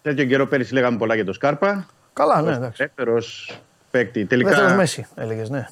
Τέτοιο 0.02 0.24
καιρό 0.24 0.46
πέρυσι 0.46 0.72
λέγαμε 0.74 0.96
πολλά 0.98 1.14
για 1.14 1.24
τον 1.24 1.34
Σκάρπα. 1.34 1.86
Καλά, 2.12 2.42
ναι, 2.42 2.52
εντάξει. 2.52 2.82
Ελεύθερο 2.82 3.22
παίκτη. 3.90 4.24
Τελικά 4.24 4.50
Ελεύθερο 4.50 4.76
Μέση, 4.76 5.06
έλεγες, 5.14 5.50
ναι. 5.50 5.66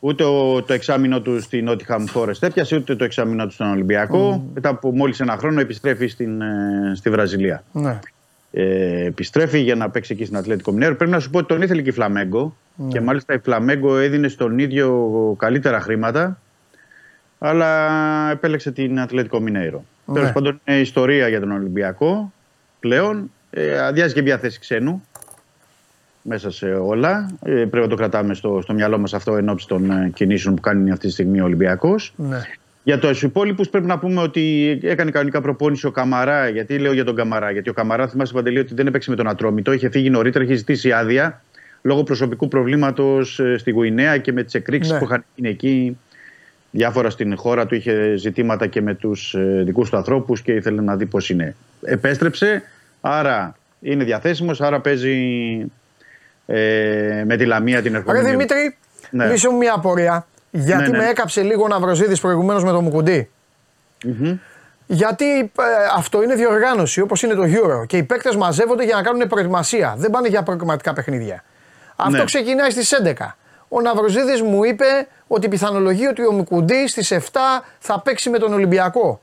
ούτε 0.00 0.24
ο- 0.24 0.62
το 0.62 0.72
εξάμεινο 0.72 1.20
του 1.20 1.40
στη 1.40 1.64
Nottingham 1.68 2.04
Forest 2.14 2.42
έπιασε, 2.42 2.76
ούτε 2.76 2.96
το 2.96 3.04
εξάμεινο 3.04 3.46
του 3.46 3.52
στον 3.52 3.70
Ολυμπιακό. 3.70 4.44
Μετά 4.54 4.68
από 4.68 4.92
μόλις 4.92 5.20
ένα 5.20 5.36
χρόνο 5.36 5.60
επιστρέφει 5.60 6.06
στην, 6.06 6.40
ε, 6.40 6.92
στη 6.96 7.10
Βραζιλία. 7.10 7.62
ναι. 7.72 7.98
Ε, 8.50 9.04
επιστρέφει 9.04 9.58
για 9.58 9.74
να 9.74 9.90
παίξει 9.90 10.12
εκεί 10.12 10.24
στην 10.24 10.36
Ατλέτικο 10.36 10.72
Μινέρο. 10.72 10.94
Πρέπει 10.96 11.10
να 11.10 11.20
σου 11.20 11.30
πω 11.30 11.38
ότι 11.38 11.46
τον 11.46 11.62
ήθελε 11.62 11.82
και 11.82 11.88
η 11.88 11.92
Φλαμέγκο. 11.92 12.56
Ναι. 12.76 12.88
Και 12.88 13.00
μάλιστα 13.00 13.34
η 13.34 13.38
Φλαμέγκο 13.38 13.98
έδινε 13.98 14.28
στον 14.28 14.58
ίδιο 14.58 15.34
καλύτερα 15.38 15.80
χρήματα. 15.80 16.40
Αλλά 17.38 18.30
επέλεξε 18.30 18.72
την 18.72 19.00
Ατλέτικο 19.00 19.40
Μινέρο. 19.40 19.84
Ναι. 20.04 20.14
Τέλος 20.14 20.32
πάντων, 20.32 20.60
είναι 20.64 20.78
ιστορία 20.78 21.28
για 21.28 21.40
τον 21.40 21.52
Ολυμπιακό 21.52 22.32
πλέον. 22.80 23.30
Ε, 23.50 23.80
αδειάζει 23.80 24.14
και 24.14 24.22
μια 24.22 24.38
θέση 24.38 24.58
ξένου 24.58 25.02
μέσα 26.22 26.50
σε 26.50 26.66
όλα. 26.66 27.30
Ε, 27.42 27.50
πρέπει 27.52 27.78
να 27.78 27.88
το 27.88 27.94
κρατάμε 27.94 28.34
στο, 28.34 28.60
στο 28.62 28.72
μυαλό 28.72 28.98
μας 28.98 29.14
αυτό 29.14 29.36
εν 29.36 29.48
ώψη 29.48 29.66
των 29.66 29.90
ε, 29.90 30.10
κινήσεων 30.14 30.54
που 30.54 30.60
κάνει 30.60 30.90
αυτή 30.90 31.06
τη 31.06 31.12
στιγμή 31.12 31.40
ο 31.40 31.44
Ολυμπιακός. 31.44 32.14
ναι. 32.16 32.40
Για 32.86 32.98
τους 32.98 33.22
υπόλοιπους 33.22 33.68
πρέπει 33.68 33.86
να 33.86 33.98
πούμε 33.98 34.20
ότι 34.22 34.78
έκανε 34.82 35.10
κανονικά 35.10 35.40
προπόνηση 35.40 35.86
ο 35.86 35.90
Καμαρά. 35.90 36.48
Γιατί 36.48 36.78
λέω 36.78 36.92
για 36.92 37.04
τον 37.04 37.14
Καμαρά, 37.14 37.50
Γιατί 37.50 37.68
ο 37.68 37.72
Καμαρά 37.72 38.08
θυμάσαι 38.08 38.32
παντελή 38.32 38.58
ότι 38.58 38.74
δεν 38.74 38.86
έπαιξε 38.86 39.10
με 39.10 39.16
τον 39.16 39.28
Ατρόμητο. 39.28 39.72
Είχε 39.72 39.90
φύγει 39.90 40.10
νωρίτερα, 40.10 40.44
είχε 40.44 40.54
ζητήσει 40.54 40.92
άδεια 40.92 41.42
λόγω 41.82 42.02
προσωπικού 42.02 42.48
προβλήματος 42.48 43.40
στη 43.56 43.70
Γουινέα 43.70 44.18
και 44.18 44.32
με 44.32 44.42
τις 44.42 44.54
εκρήξεις 44.54 44.92
Ναι. 44.92 44.98
που 44.98 45.04
είχαν 45.04 45.24
γίνει 45.34 45.48
εκεί. 45.48 45.98
Διάφορα 46.70 47.10
στην 47.10 47.36
χώρα 47.36 47.66
του 47.66 47.74
είχε 47.74 48.16
ζητήματα 48.16 48.66
και 48.66 48.80
με 48.82 48.94
τους 48.94 49.34
δικούς 49.64 49.90
του 49.90 49.96
ανθρώπους 49.96 50.42
και 50.42 50.52
ήθελε 50.52 50.80
να 50.82 50.96
δει 50.96 51.06
πώς 51.06 51.30
είναι. 51.30 51.56
Επέστρεψε, 51.82 52.62
άρα 53.00 53.56
είναι 53.80 54.04
διαθέσιμος, 54.04 54.60
άρα 54.60 54.80
παίζει 54.80 55.16
ε, 56.46 57.22
με 57.26 57.36
τη 57.36 57.44
Λαμία 57.44 57.82
την 57.82 57.92
Ρε 57.92 57.98
ερχόμενη. 57.98 58.30
Δημήτρη, 58.30 58.76
Ναι. 59.10 59.26
λύσε 59.30 59.48
μου 59.50 59.56
μια 59.56 59.72
απορία. 59.74 60.26
Γιατί 60.50 60.82
Ναι, 60.82 60.88
ναι. 60.88 60.98
με 60.98 61.08
έκαψε 61.08 61.42
λίγο 61.42 61.62
ο 61.64 61.68
Ναυροζίδης 61.68 62.20
προηγουμένως 62.20 62.64
με 62.64 62.70
το 62.70 62.80
Μουκουντή. 62.80 63.30
Μμμ. 64.04 64.38
Γιατί 64.86 65.38
ε, 65.38 65.50
αυτό 65.96 66.22
είναι 66.22 66.34
διοργάνωση 66.34 67.00
όπως 67.00 67.22
είναι 67.22 67.34
το 67.34 67.42
Euro 67.42 67.86
και 67.86 67.96
οι 67.96 68.02
παίκτες 68.02 68.36
μαζεύονται 68.36 68.84
για 68.84 68.94
να 68.96 69.02
κάνουν 69.02 69.28
προετοιμασία. 69.28 69.94
Δεν 69.98 70.10
πάνε 70.10 70.28
για 70.28 70.42
προκριματικά 70.42 70.92
παιχνίδια. 70.92 71.44
Αυτό 71.96 72.16
Ναι. 72.16 72.24
ξεκινάει 72.24 72.70
στις 72.70 72.92
11. 72.92 73.36
Ο 73.68 73.80
Ναυροζίδης 73.80 74.42
μου 74.42 74.64
είπε 74.64 74.84
ότι 75.26 75.48
πιθανολογεί 75.48 76.06
ότι 76.06 76.26
ο 76.26 76.32
Μουκουντή 76.32 76.88
στις 76.88 77.10
7 77.10 77.20
θα 77.78 78.00
παίξει 78.00 78.30
με 78.30 78.38
τον 78.38 78.52
Ολυμπιακό. 78.52 79.20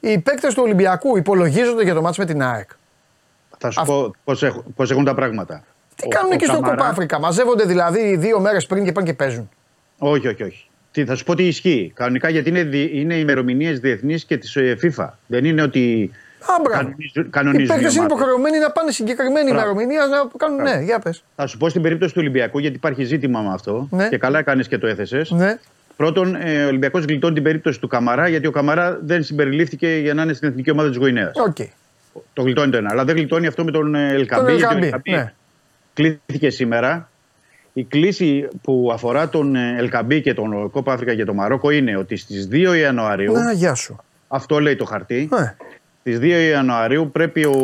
Οι 0.00 0.18
παίκτες 0.18 0.54
του 0.54 0.62
Ολυμπιακού 0.64 1.16
υπολογίζονται 1.16 1.82
για 1.82 1.94
το 1.94 2.02
μάτς 2.02 2.18
με 2.18 2.24
την 2.24 2.42
ΑΕΚ. 2.42 2.68
Θα 3.58 3.70
σου 3.70 3.82
πω 3.84 4.14
πώς 4.24 4.42
έχουν, 4.42 4.64
πώς 4.76 4.90
έχουν 4.90 5.04
τα 5.04 5.14
πράγματα. 5.14 5.62
Τι 5.94 6.06
Ο- 6.06 6.08
κάνουν 6.08 6.30
ο 6.30 6.34
εκεί 6.34 6.44
στο 6.44 6.52
Καμαρά- 6.54 6.76
Κοπά 6.76 6.88
Αφρικα, 6.90 7.18
μαζεύονται 7.20 7.64
δηλαδή 7.64 8.16
δύο 8.16 8.40
μέρες 8.40 8.66
πριν 8.66 8.84
και 8.84 8.92
πάνε 8.92 9.06
και 9.06 9.14
παίζουν. 9.14 9.50
Όχι, 9.98 10.28
όχι, 10.28 10.42
όχι. 10.42 10.66
Τι, 10.92 11.04
θα 11.04 11.14
σου 11.14 11.24
πω 11.24 11.34
τι 11.34 11.46
ισχύει. 11.46 11.92
Κανονικά 11.94 12.28
γιατί 12.28 12.48
είναι, 12.48 12.62
δι- 12.62 12.94
είναι 12.94 13.14
ημερομηνίες 13.14 13.80
διεθνείς 13.80 14.24
και 14.24 14.36
της 14.36 14.56
FIFA. 14.82 15.08
Δεν 15.26 15.44
είναι 15.44 15.62
ότι 15.62 16.10
Α, 16.40 16.46
μπράβο. 16.62 16.78
κανονίζουν, 16.78 17.24
Οι 17.26 17.30
κανονίζουν 17.30 17.66
παίκτες 17.66 17.92
οι 17.92 17.96
είναι 17.96 17.98
ομάδες. 18.04 18.16
υποχρεωμένοι 18.16 18.58
να 18.58 18.70
πάνε 18.70 18.90
συγκεκριμένη 18.90 19.50
Μπράβο. 19.50 19.60
ημερομηνία 19.70 20.06
να 20.06 20.30
κάνουν. 20.36 20.62
Ναι, 20.62 20.84
για 20.84 20.98
πες. 20.98 21.24
Θα 21.36 21.46
σου 21.46 21.56
πω 21.56 21.68
στην 21.68 21.82
περίπτωση 21.82 22.12
του 22.14 22.20
Ολυμπιακού, 22.22 22.58
γιατί 22.58 22.76
υπάρχει 22.76 23.04
ζήτημα 23.04 23.40
με 23.40 23.52
αυτό. 23.52 23.88
Ναι. 23.90 24.08
Και 24.08 24.18
καλά 24.18 24.38
έκανε 24.38 24.62
και 24.62 24.78
το 24.78 24.86
έθεσες. 24.86 25.30
Ναι. 25.30 25.58
Πρώτον, 25.96 26.34
ε, 26.34 26.64
ο 26.64 26.66
Ολυμπιακός 26.68 27.04
γλιτώνει 27.04 27.34
την 27.34 27.42
περίπτωση 27.42 27.80
του 27.80 27.88
Καμαρά, 27.88 28.28
γιατί 28.28 28.46
ο 28.46 28.50
Καμαρά 28.50 28.98
δεν 29.02 29.22
συμπεριλήφθηκε 29.22 29.88
για 30.02 30.14
να 30.14 30.22
είναι 30.22 30.32
στην 30.32 30.48
εθνική 30.48 30.70
ομάδα 30.70 30.88
της 30.88 30.98
Γουινέας. 30.98 31.32
Οκ. 31.46 31.56
Το 32.32 32.42
γλιτώνει 32.42 32.70
το 32.70 32.76
ένα. 32.76 32.88
Αλλά 32.92 33.04
δεν 33.04 33.16
γλιτώνει 33.16 33.46
αυτό 33.46 33.64
με 33.64 33.70
τον 33.70 33.94
ε, 33.94 34.06
Τον 34.08 34.16
Ελ 34.16 34.24
Κααμπί. 34.24 34.52
γιατί 34.54 34.64
ο 34.64 34.66
Ελ 34.66 34.70
Κααμπί. 34.70 34.84
Ελ 34.86 34.92
Κααμπί 34.92 35.10
Ναι. 35.10 35.32
κλήθηκε 35.94 36.50
σήμερα. 36.50 37.08
Η 37.76 37.84
κλήση 37.84 38.48
που 38.62 38.90
αφορά 38.92 39.28
τον 39.28 39.56
ε, 39.56 39.74
Ελ 39.78 39.88
Κααμπί 39.88 40.20
και 40.20 40.34
τον 40.34 40.70
Κόπα 40.70 40.92
Άφρικα 40.92 41.14
και 41.14 41.24
το 41.24 41.34
Μαρόκο 41.34 41.70
είναι 41.70 41.96
ότι 41.96 42.16
στις 42.16 42.48
2 42.52 42.76
Ιανουαρίου, 42.78 43.32
Να, 43.32 43.52
γεια 43.52 43.74
σου. 43.74 43.96
αυτό 44.28 44.60
λέει 44.60 44.76
το 44.76 44.84
χαρτί, 44.84 45.28
Ναι. 45.32 45.54
στις 46.00 46.18
2 46.18 46.24
Ιανουαρίου 46.50 47.10
πρέπει 47.12 47.44
ο 47.44 47.58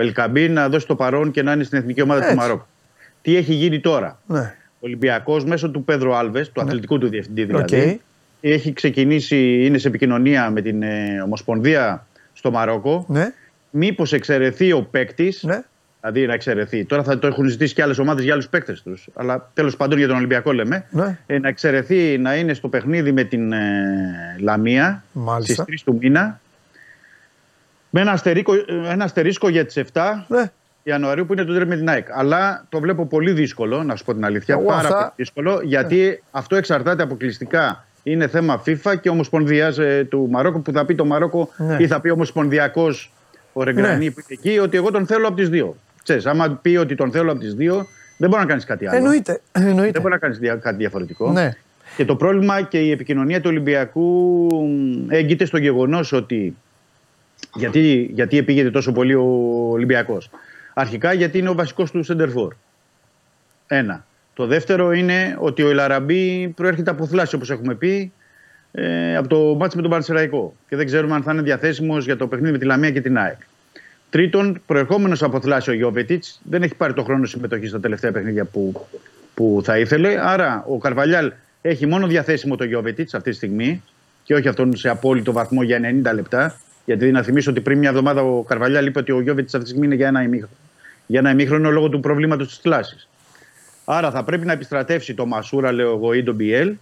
Ελ 0.00 0.12
Κααμπί 0.12 0.48
να 0.48 0.68
δώσει 0.68 0.86
το 0.86 0.94
παρόν 0.96 1.30
και 1.30 1.42
να 1.42 1.52
είναι 1.52 1.64
στην 1.64 1.78
εθνική 1.78 2.02
ομάδα 2.02 2.20
Έτσι. 2.20 2.32
του 2.34 2.40
Μαρόκου. 2.40 2.66
Τι 3.22 3.36
έχει 3.36 3.54
γίνει 3.54 3.80
τώρα; 3.80 4.18
ναι. 4.26 4.54
Ο 4.74 4.86
Ολυμπιακός 4.86 5.44
μέσω 5.44 5.70
του 5.70 5.84
Πέδρο 5.84 6.16
Άλβες, 6.16 6.50
του 6.52 6.60
αθλητικού 6.60 6.98
του 6.98 7.08
διευθυντή 7.08 7.44
δηλαδή, 7.44 7.76
Οκ. 7.92 7.98
έχει 8.40 8.72
ξεκινήσει, 8.72 9.64
είναι 9.66 9.78
σε 9.78 9.88
επικοινωνία 9.88 10.50
με 10.50 10.60
την 10.62 10.82
ε, 10.82 11.20
Ομοσπονδία 11.24 12.06
στο 12.32 12.50
Μαρόκο. 12.50 13.04
Ναι. 13.08 13.32
Μήπως 13.70 14.12
εξαιρεθεί 14.12 14.72
ο 14.72 14.82
παίκτης, 14.90 15.42
Ναι. 15.42 15.62
Δηλαδή 16.04 16.26
να 16.26 16.32
εξαιρεθεί. 16.34 16.84
Τώρα 16.84 17.02
θα 17.02 17.18
το 17.18 17.26
έχουν 17.26 17.48
ζητήσει 17.48 17.74
και 17.74 17.82
άλλες 17.82 17.98
ομάδες 17.98 18.24
για 18.24 18.32
άλλους 18.32 18.48
παίκτες 18.48 18.82
τους. 18.82 19.08
Αλλά 19.14 19.50
τέλος 19.54 19.76
πάντων 19.76 19.98
για 19.98 20.06
τον 20.06 20.16
Ολυμπιακό 20.16 20.52
λέμε. 20.52 20.84
Ναι. 20.90 21.18
Ε, 21.26 21.38
να 21.38 21.48
εξαιρεθεί 21.48 22.18
να 22.18 22.36
είναι 22.36 22.54
στο 22.54 22.68
παιχνίδι 22.68 23.12
με 23.12 23.24
την 23.24 23.52
ε, 23.52 23.60
Λαμία 24.40 25.04
Μάλιστα. 25.12 25.62
στις 25.62 25.80
3 25.82 25.84
του 25.84 25.98
μήνα. 26.00 26.40
Με 27.90 28.00
ένα, 28.00 28.10
αστερίκο, 28.12 28.52
ένα 28.90 29.04
αστερίσκο 29.04 29.48
για 29.48 29.66
τις 29.66 29.76
7 29.92 30.00
Ναι. 30.28 30.50
Ιανουαρίου 30.82 31.26
που 31.26 31.32
είναι 31.32 31.44
το 31.44 31.54
τρέμι 31.54 31.68
με 31.68 31.76
την 31.76 31.88
ΑΕΚ. 31.88 32.06
Αλλά 32.10 32.64
το 32.68 32.80
βλέπω 32.80 33.06
πολύ 33.06 33.32
δύσκολο, 33.32 33.82
να 33.82 33.96
σου 33.96 34.04
πω 34.04 34.14
την 34.14 34.24
αλήθεια. 34.24 34.54
Εγώ 34.54 34.64
πάρα 34.64 34.78
αυτά- 34.78 34.96
πολύ 34.98 35.10
δύσκολο, 35.16 35.60
γιατί 35.64 36.22
αυτό 36.30 36.56
εξαρτάται 36.56 37.02
αποκλειστικά. 37.02 37.86
Είναι 38.02 38.28
θέμα 38.28 38.62
FIFA 38.66 38.94
και 39.00 39.08
Ομοσπονδία 39.08 39.72
του 40.08 40.28
Μαρόκου 40.30 40.62
που 40.62 40.72
θα 40.72 40.84
πει 40.84 40.94
το 40.94 41.04
Μαρόκο 41.04 41.48
Ναι. 41.56 41.76
ή 41.78 41.86
θα 41.86 42.00
πει 42.00 42.08
ο 42.08 42.12
Ομοσπονδιακός 42.12 43.12
ο 43.52 43.62
Ρεγκρανί 43.62 44.04
Ναι. 44.04 44.10
που 44.10 44.22
είναι 44.28 44.38
εκεί 44.42 44.58
ότι 44.58 44.76
εγώ 44.76 44.90
τον 44.90 45.06
θέλω 45.06 45.26
από 45.26 45.36
τις 45.36 45.48
δύο. 45.48 45.76
Ξέρεις, 46.02 46.26
άμα 46.26 46.58
πει 46.62 46.76
ότι 46.76 46.94
τον 46.94 47.10
θέλω 47.12 47.30
από 47.30 47.40
τις 47.40 47.54
δύο, 47.54 47.86
δεν 48.16 48.28
μπορεί 48.28 48.42
να 48.42 48.48
κάνεις 48.48 48.64
κάτι 48.64 48.86
άλλο. 48.86 48.96
Εννοείται. 48.96 49.40
Δεν 49.52 49.66
Εννοείται. 49.66 50.00
μπορεί 50.00 50.12
να 50.12 50.18
κάνεις 50.18 50.38
κάτι 50.60 50.76
διαφορετικό. 50.76 51.32
Ναι. 51.32 51.50
Και 51.96 52.04
το 52.04 52.16
πρόβλημα 52.16 52.62
και 52.62 52.78
η 52.78 52.90
επικοινωνία 52.90 53.40
του 53.40 53.48
Ολυμπιακού 53.50 54.46
μ, 54.66 55.10
έγκυται 55.10 55.44
στο 55.44 55.58
γεγονός 55.58 56.12
ότι. 56.12 56.56
Γιατί, 57.54 58.10
γιατί 58.12 58.42
πήγαινε 58.42 58.70
τόσο 58.70 58.92
πολύ 58.92 59.14
ο 59.14 59.24
Ολυμπιακός. 59.70 60.30
Αρχικά 60.74 61.12
γιατί 61.12 61.38
είναι 61.38 61.48
ο 61.48 61.54
βασικός 61.54 61.90
του 61.90 62.02
σεντερφόρ. 62.02 62.54
Ένα. 63.66 64.04
Το 64.34 64.46
δεύτερο 64.46 64.92
είναι 64.92 65.36
ότι 65.38 65.62
ο 65.62 65.70
Ελαραμπή 65.70 66.48
προέρχεται 66.56 66.90
από 66.90 67.06
θλάση, 67.06 67.34
όπως 67.34 67.50
έχουμε 67.50 67.74
πει, 67.74 68.12
ε, 68.72 69.16
από 69.16 69.28
το 69.28 69.54
μάτι 69.58 69.76
με 69.76 69.82
τον 69.82 69.90
Πανσεραϊκό. 69.90 70.54
Και 70.68 70.76
δεν 70.76 70.86
ξέρουμε 70.86 71.14
αν 71.14 71.22
θα 71.22 71.32
είναι 71.32 71.42
διαθέσιμος 71.42 72.04
για 72.04 72.16
το 72.16 72.26
παιχνίδι 72.26 72.52
με 72.52 72.58
τη 72.58 72.64
Λαμία 72.64 72.90
και 72.90 73.00
την 73.00 73.18
ΑΕΚ. 73.18 73.38
Τρίτον, 74.12 74.60
προερχόμενος 74.66 75.22
από 75.22 75.40
θλάση 75.40 75.70
ο 75.70 75.72
Γιώβετιτς 75.72 76.40
δεν 76.44 76.62
έχει 76.62 76.74
πάρει 76.74 76.92
το 76.92 77.02
χρόνο 77.02 77.26
συμμετοχής 77.26 77.68
στα 77.68 77.80
τελευταία 77.80 78.12
παιχνίδια 78.12 78.44
που, 78.44 78.86
που 79.34 79.60
θα 79.64 79.78
ήθελε. 79.78 80.16
Άρα 80.20 80.64
ο 80.68 80.78
Καρβαλιάλ 80.78 81.32
έχει 81.62 81.86
μόνο 81.86 82.06
διαθέσιμο 82.06 82.56
το 82.56 82.64
Γιώβετιτς 82.64 83.14
αυτή 83.14 83.30
τη 83.30 83.36
στιγμή 83.36 83.82
και 84.22 84.34
όχι 84.34 84.48
αυτόν 84.48 84.76
σε 84.76 84.88
απόλυτο 84.88 85.32
βαθμό 85.32 85.62
για 85.62 85.80
90 86.10 86.14
λεπτά. 86.14 86.60
Γιατί 86.84 87.10
να 87.10 87.22
θυμίσω 87.22 87.50
ότι 87.50 87.60
πριν 87.60 87.78
μια 87.78 87.88
εβδομάδα 87.88 88.22
ο 88.22 88.42
Καρβαλιάλ 88.42 88.86
είπε 88.86 88.98
ότι 88.98 89.12
ο 89.12 89.20
Γιώβετιτς 89.20 89.54
αυτή 89.54 89.64
τη 89.64 89.70
στιγμή 89.70 89.86
είναι 89.86 89.96
για 89.96 90.08
ένα 90.08 90.22
ημίχρονο. 90.22 90.54
Για 91.06 91.18
ένα 91.18 91.30
ημίχρονο 91.30 91.70
λόγω 91.70 91.88
του 91.88 92.00
προβλήματος 92.00 92.48
της 92.48 92.58
θλάσης. 92.58 93.08
Άρα 93.84 94.10
θα 94.10 94.24
πρέπει 94.24 94.46
να 94.46 94.52
επιστρατεύσει 94.52 95.14
το 95.14 95.26
Μασούρα, 95.26 95.72
λέω 95.72 95.92
εγώ, 95.92 96.12
ή 96.12 96.22
τον 96.22 96.34
Μπιέλ 96.34 96.74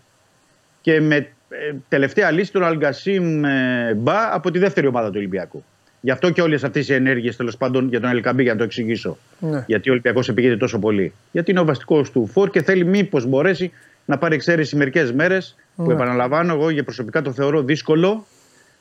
και 0.80 1.00
με 1.00 1.16
ε, 1.16 1.74
τελευταία 1.88 2.30
λύση 2.30 2.52
τον 2.52 2.64
Αλγκασίμ 2.64 3.44
ε, 3.44 3.94
Μπα 3.94 4.34
από 4.34 4.50
τη 4.50 4.58
δεύτερη 4.58 4.86
ομάδα 4.86 5.08
του 5.08 5.14
Ολυμπιακού. 5.16 5.64
Γι' 6.00 6.10
αυτό 6.10 6.30
και 6.30 6.42
όλες 6.42 6.64
αυτές 6.64 6.88
οι 6.88 6.94
ενέργειες 6.94 7.36
τέλος 7.36 7.56
πάντων 7.56 7.88
για 7.88 8.00
τον 8.00 8.10
Ελκαμπή, 8.10 8.42
για 8.42 8.52
να 8.52 8.58
το 8.58 8.64
εξηγήσω. 8.64 9.16
Ναι. 9.38 9.64
Γιατί 9.66 9.88
ο 9.88 9.92
Ολυμπιακός 9.92 10.28
επήγεται 10.28 10.56
τόσο 10.56 10.78
πολύ. 10.78 11.12
Γιατί 11.32 11.50
είναι 11.50 11.60
ο 11.60 11.64
βασικός 11.64 12.10
του 12.10 12.26
φόρ 12.26 12.50
και 12.50 12.62
θέλει 12.62 12.84
μήπως 12.84 13.26
μπορέσει 13.26 13.72
να 14.04 14.18
πάρει 14.18 14.34
εξαίρεση 14.34 14.76
μερικές 14.76 15.12
μέρες. 15.12 15.56
Που 15.76 15.86
Ναι. 15.86 15.94
επαναλαμβάνω, 15.94 16.52
εγώ 16.54 16.70
για 16.70 16.84
προσωπικά 16.84 17.22
το 17.22 17.32
θεωρώ 17.32 17.62
δύσκολο. 17.62 18.26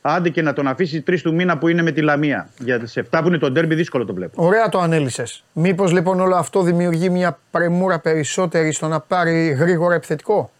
Άντε 0.02 0.28
και 0.28 0.42
να 0.42 0.52
τον 0.52 0.66
αφήσει 0.66 1.00
τρεις 1.02 1.22
του 1.22 1.34
μήνα 1.34 1.58
που 1.58 1.68
είναι 1.68 1.82
με 1.82 1.90
τη 1.90 2.00
Λαμία. 2.00 2.48
Για 2.58 2.78
τις 2.78 2.96
7 2.96 3.22
που 3.22 3.28
είναι 3.28 3.38
το 3.38 3.50
ντέρμπι, 3.50 3.74
δύσκολο 3.74 4.04
το 4.04 4.14
βλέπω. 4.14 4.44
Ωραία 4.44 4.68
το 4.68 4.78
ανέλησες. 4.78 5.44
Μήπως 5.52 5.92
λοιπόν 5.92 6.20
όλο 6.20 6.36
αυτό 6.36 6.62
δημιουργεί 6.62 7.10
μια 7.10 7.38
πρεμούρα 7.50 7.98
περισσότερη 7.98 8.72
στο 8.72 8.88
να 8.88 9.00
πάρει 9.00 9.48
γρήγορα 9.48 9.94
επιθετικό; 9.94 10.50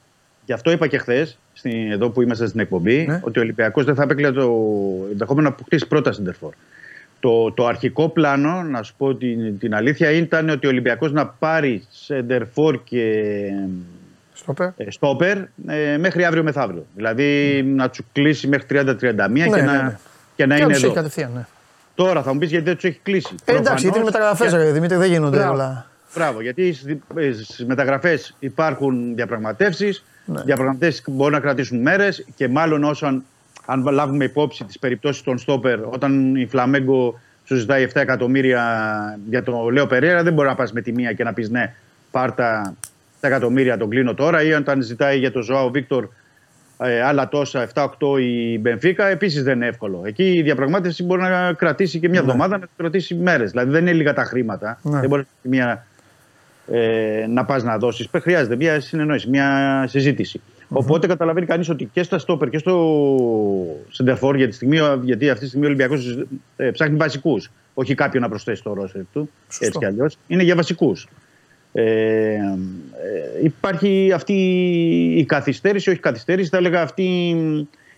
Και 0.50 0.56
αυτό 0.56 0.70
είπα 0.70 0.86
και 0.86 0.98
χθες, 0.98 1.38
εδώ 1.92 2.10
που 2.10 2.22
είμαστε 2.22 2.46
στην 2.46 2.60
εκπομπή, 2.60 3.04
Ναι. 3.08 3.20
ότι 3.24 3.38
ο 3.38 3.42
Ολυμπιακός 3.42 3.84
δεν 3.84 3.94
θα 3.94 4.02
έπαικλε 4.02 4.30
το 4.32 4.50
ενδεχόμενο 5.10 5.48
να 5.48 5.54
αποκτήσει 5.54 5.86
πρώτα 5.86 6.12
σεντερφόρ. 6.12 6.52
Το, 7.20 7.52
το 7.52 7.66
αρχικό 7.66 8.08
πλάνο, 8.08 8.62
να 8.62 8.82
σου 8.82 8.94
πω 8.96 9.14
την, 9.14 9.58
την 9.58 9.74
αλήθεια, 9.74 10.10
ήταν 10.10 10.48
ότι 10.48 10.66
ο 10.66 10.68
Ολυμπιακός 10.68 11.12
να 11.12 11.26
πάρει 11.26 11.84
σεντερφόρ 11.90 12.82
και 12.84 13.12
Στόπερ. 14.32 14.66
ε, 14.76 14.90
στόπερ 14.90 15.36
ε, 15.66 15.96
μέχρι 15.98 16.24
αύριο 16.24 16.42
μεθαύριο. 16.42 16.86
Δηλαδή 16.94 17.62
να 17.66 17.90
του 17.90 18.04
κλείσει 18.12 18.48
μέχρι 18.48 18.66
30-31 18.70 18.96
και, 18.98 19.06
Ναι, 19.06 19.16
να, 19.16 19.72
ναι, 19.72 19.82
ναι. 19.82 19.98
και 20.36 20.46
να 20.46 20.54
Και 20.54 20.62
είναι 20.62 20.62
να 20.62 20.66
τους 20.66 20.76
έχει 20.76 20.84
εδώ. 20.84 20.94
κατευθείαν, 20.94 21.30
ναι. 21.34 21.46
Τώρα 21.94 22.22
θα 22.22 22.32
μου 22.32 22.38
πεις 22.38 22.50
γιατί 22.50 22.64
δεν 22.64 22.74
τους 22.74 22.84
έχει 22.84 23.00
κλείσει. 23.02 23.34
Ε, 23.44 23.56
εντάξει, 23.56 23.82
γιατί 23.84 23.98
είναι 23.98 24.10
Προφανώς, 24.10 24.38
μεταγραφέ, 24.40 24.64
ρε 24.64 24.72
Δημήτρη, 24.72 24.96
δεν 24.96 25.10
γίνονται 25.10 25.36
Μπράβο. 25.36 25.52
όλα. 25.52 25.86
Μπράβο, 26.14 26.40
γιατί 26.42 26.72
στις 26.72 27.64
μεταγραφές 27.66 28.36
υπάρχουν 28.38 29.14
διαπραγματεύσεις. 29.14 30.04
Ναι. 30.32 30.42
Διαπραγματεύσει 30.42 31.02
μπορούν 31.06 31.32
να 31.32 31.40
κρατήσουν 31.40 31.80
μέρες 31.80 32.26
και 32.34 32.48
μάλλον 32.48 32.84
όσο 32.84 33.06
αν, 33.06 33.24
αν 33.66 33.86
λάβουμε 33.90 34.24
υπόψη 34.24 34.64
τις 34.64 34.78
περιπτώσεις 34.78 35.22
των 35.22 35.38
Στόπερ, 35.38 35.84
όταν 35.84 36.36
η 36.36 36.46
Φλαμέγκο 36.46 37.20
σου 37.44 37.56
ζητάει 37.56 37.86
7 37.94 38.00
εκατομμύρια 38.00 38.62
για 39.28 39.42
τον 39.42 39.68
Λέο 39.68 39.86
Περέρα, 39.86 40.22
δεν 40.22 40.32
μπορεί 40.32 40.48
να 40.48 40.54
πας 40.54 40.72
με 40.72 40.80
τη 40.80 40.92
μία 40.92 41.12
και 41.12 41.24
να 41.24 41.32
πεις 41.32 41.50
ναι, 41.50 41.74
πάρτα 42.10 42.74
7 42.74 42.88
εκατομμύρια, 43.20 43.76
τον 43.76 43.88
κλείνω 43.88 44.14
τώρα. 44.14 44.42
Ή 44.42 44.52
όταν 44.52 44.82
ζητάει 44.82 45.18
για 45.18 45.32
τον 45.32 45.42
Ζωάο 45.42 45.70
Βίκτορ 45.70 46.08
ε, 46.82 47.02
άλλα 47.02 47.28
τόσα, 47.28 47.68
7-8 47.74 47.88
η 48.20 48.58
Μπενφίκα, 48.58 49.06
επίσης 49.06 49.42
δεν 49.42 49.54
είναι 49.56 49.66
εύκολο. 49.66 50.02
Εκεί 50.04 50.32
η 50.32 50.42
διαπραγμάτευση 50.42 51.04
μπορεί 51.04 51.20
να 51.20 51.52
κρατήσει 51.52 51.98
και 51.98 52.08
μια 52.08 52.20
εβδομάδα, 52.20 52.58
να 52.58 52.66
κρατήσει 52.76 53.14
μέρες. 53.14 53.50
Δηλαδή 53.50 53.70
δεν 53.70 53.80
είναι 53.80 53.92
λίγα 53.92 54.12
τα 54.12 54.24
χρήματα. 54.24 54.78
Ναι. 54.82 55.00
Δεν 55.00 55.08
μπορεί 55.08 55.26
μια, 55.42 55.86
ε, 56.70 57.26
να 57.28 57.44
πας 57.44 57.62
να 57.62 57.78
δώσεις. 57.78 58.08
Χρειάζεται 58.12 58.56
μια 58.56 58.80
συνεννόηση, 58.80 59.28
μια 59.28 59.84
συζητηση 59.88 60.40
Οπότε 60.72 61.06
καταλαβαίνει 61.06 61.46
κανείς 61.46 61.68
ότι 61.68 61.84
και 61.92 62.02
στα 62.02 62.18
στόπερ 62.18 62.48
και 62.48 62.58
στο 62.58 62.96
Σεντερφόρ, 63.88 64.36
για 64.36 64.48
τη 64.48 64.54
στιγμή, 64.54 64.78
γιατί 65.02 65.30
αυτή 65.30 65.42
τη 65.42 65.48
στιγμή 65.48 65.64
ο 65.64 65.68
Ολυμπιακός 65.68 66.24
ε, 66.56 66.70
ψάχνει 66.70 66.96
βασικούς. 66.96 67.50
Όχι 67.74 67.94
κάποιον 67.94 68.22
να 68.22 68.28
προσθέσει 68.28 68.62
το 68.62 68.72
ρόστερ 68.72 69.02
του. 69.12 69.30
Σωστό. 69.48 69.66
Έτσι 69.66 69.78
κι 69.78 69.84
αλλιώς. 69.84 70.16
Είναι 70.26 70.42
για 70.42 70.54
βασικούς. 70.54 71.08
Ε, 71.72 71.82
ε, 71.82 72.38
υπάρχει 73.42 74.12
αυτή 74.14 74.34
η 75.16 75.24
καθυστέρηση, 75.24 75.90
όχι 75.90 76.00
καθυστέρηση, 76.00 76.48
θα 76.48 76.56
έλεγα 76.56 76.82
αυτή 76.82 77.36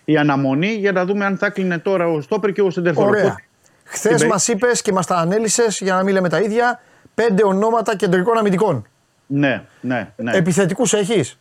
η 0.05 0.17
αναμονή 0.17 0.73
για 0.73 0.91
να 0.91 1.05
δούμε 1.05 1.25
αν 1.25 1.37
θα 1.37 1.49
κλείνει 1.49 1.79
τώρα 1.79 2.07
ο 2.07 2.21
Στόπερ 2.21 2.51
και 2.51 2.61
ο 2.61 2.69
Σεντερφόρ. 2.69 3.07
Ωραία. 3.07 3.23
Οπότε, 3.23 3.43
Χθες 3.83 4.17
στην 4.17 4.27
μας 4.27 4.47
είπες 4.47 4.81
και 4.81 4.91
μας 4.91 5.05
τα 5.05 5.15
ανέλησες, 5.15 5.79
για 5.81 5.93
να 5.93 6.03
μην 6.03 6.13
λέμε 6.13 6.29
τα 6.29 6.39
ίδια, 6.39 6.81
πέντε 7.15 7.43
ονόματα 7.45 7.95
κεντρικών 7.95 8.37
αμυντικών. 8.37 8.85
Ναι, 9.27 9.63
ναι, 9.81 10.09
ναι. 10.15 10.31
Επιθετικούς 10.35 10.93
έχεις; 10.93 11.37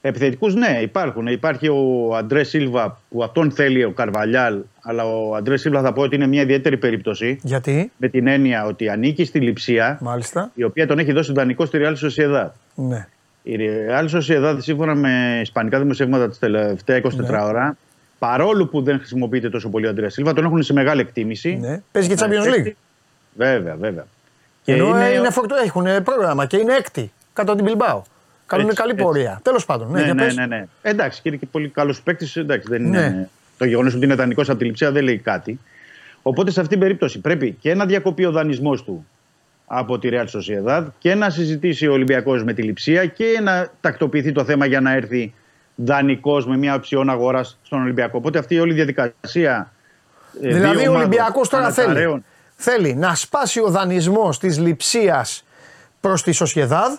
Επιθετικούς, 0.00 0.54
ναι, 0.54 0.78
υπάρχουν. 0.82 1.26
Υπάρχει 1.26 1.68
ο 1.68 2.14
Αντρέ 2.16 2.42
Σίλβα 2.44 3.00
που 3.10 3.22
αυτόν 3.22 3.50
θέλει 3.50 3.84
ο 3.84 3.90
Καρβαλιάλ, 3.90 4.58
αλλά 4.82 5.04
ο 5.04 5.34
Αντρέ 5.34 5.56
Σίλβα 5.56 5.80
θα 5.82 5.92
πω 5.92 6.02
ότι 6.02 6.14
είναι 6.14 6.26
μια 6.26 6.42
ιδιαίτερη 6.42 6.76
περίπτωση. 6.76 7.38
Γιατί, 7.42 7.92
Με 7.96 8.08
την 8.08 8.26
έννοια 8.26 8.64
ότι 8.64 8.88
ανήκει 8.88 9.24
στη 9.24 9.40
Λιψία, 9.40 9.98
μάλιστα. 10.00 10.50
η 10.54 10.62
οποία 10.64 10.86
τον 10.86 10.98
έχει 10.98 11.12
δώσει 11.12 11.32
δανεικό 11.32 11.64
στη 11.66 11.78
Real 11.82 11.94
Sociedad. 12.06 12.50
Ναι. 12.74 13.06
Η 13.42 13.56
Real 13.88 14.08
Sociedad, 14.18 14.56
σύμφωνα 14.58 14.94
με 14.94 15.38
ισπανικά 15.42 15.78
δημοσιεύματα 15.78 16.28
τη 16.30 16.38
τελευταία 16.38 16.96
24 16.96 17.10
Ναι. 17.16 17.42
ώρα, 17.42 17.76
παρόλο 18.18 18.66
που 18.66 18.82
δεν 18.82 18.98
χρησιμοποιείται 18.98 19.50
τόσο 19.50 19.68
πολύ 19.68 19.86
ο 19.86 19.90
Αντρέ 19.90 20.08
Σίλβα, 20.08 20.32
τον 20.32 20.44
έχουν 20.44 20.62
σε 20.62 20.72
μεγάλη 20.72 21.00
εκτίμηση. 21.00 21.56
ναι. 21.60 21.82
Παίζει 21.92 22.08
και 22.08 22.14
Champions 22.18 22.66
League. 22.66 22.72
Βέβαια, 23.36 23.74
βέβαια. 23.76 24.06
Και 24.68 24.74
Ενώ 24.74 24.88
είναι- 24.88 25.04
είναι, 25.06 25.14
είναι 25.18 25.30
φορτω... 25.30 25.54
έχουν 25.64 25.86
πρόγραμμα 26.04 26.46
και 26.46 26.56
είναι 26.56 26.74
έκτη 26.74 27.12
κάτω 27.32 27.52
από 27.52 27.62
την 27.64 27.72
Bilbao. 27.74 28.00
Κάνουν 28.46 28.64
Έτσι, 28.66 28.76
καλή 28.80 28.90
έτσι. 28.92 29.04
πορεία. 29.04 29.40
Τέλος 29.42 29.64
πάντων. 29.64 29.86
Ναι, 29.90 29.98
Ναι, 29.98 30.04
για 30.04 30.14
ναι, 30.14 30.22
πες. 30.24 30.36
ναι, 30.36 30.46
ναι. 30.46 30.66
Εντάξει, 30.82 31.22
και 31.22 31.28
είναι 31.28 31.38
και 31.38 31.46
πολύ 31.50 31.68
καλός 31.68 32.02
παίκτης. 32.02 32.36
Εντάξει, 32.36 32.66
δεν 32.70 32.82
Ναι. 32.82 32.98
είναι. 32.98 33.28
Το 33.58 33.64
γεγονός 33.64 33.94
ότι 33.94 34.04
είναι 34.04 34.14
δανεικός 34.14 34.48
από 34.48 34.58
τη 34.58 34.64
λειψία 34.64 34.90
δεν 34.92 35.04
λέει 35.04 35.18
κάτι. 35.18 35.58
Οπότε 36.22 36.50
σε 36.50 36.60
αυτήν 36.60 36.78
την 36.78 36.86
περίπτωση 36.86 37.20
πρέπει 37.20 37.56
και 37.60 37.74
να 37.74 37.86
διακοπεί 37.86 38.24
ο 38.24 38.30
δανεισμός 38.30 38.84
του 38.84 39.06
από 39.66 39.98
τη 39.98 40.08
Real 40.12 40.24
Sociedad 40.24 40.84
και 40.98 41.14
να 41.14 41.30
συζητήσει 41.30 41.86
ο 41.86 41.92
Ολυμπιακός 41.92 42.44
με 42.44 42.52
τη 42.52 42.62
λειψία 42.62 43.06
και 43.06 43.40
να 43.42 43.68
τακτοποιηθεί 43.80 44.32
το 44.32 44.44
θέμα 44.44 44.66
για 44.66 44.80
να 44.80 44.92
έρθει 44.92 45.34
δανεικός 45.74 46.46
με 46.46 46.56
μια 46.56 46.74
οψιόν 46.74 47.10
αγοράς 47.10 47.58
στον 47.62 47.82
Ολυμπιακό. 47.82 48.18
Οπότε 48.18 48.38
αυτή 48.38 48.54
η 48.54 48.60
όλη 48.60 48.72
διαδικασία. 48.72 49.72
ε, 50.42 50.48
Δηλαδή 50.48 50.62
δύο 50.62 50.70
ο 50.70 50.80
ομάδων 50.80 50.96
Ολυμπιακός 50.96 51.48
τώρα 51.48 51.70
θέλει, 51.70 51.86
αναταραίων- 51.86 52.24
θέλει 52.60 52.94
να 52.94 53.14
σπάσει 53.14 53.60
ο 53.60 53.68
δανεισμός 53.70 54.38
της 54.38 54.58
λειψίας 54.58 55.44
προς 56.00 56.22
τη 56.22 56.32
Σοσιεδάδ 56.32 56.92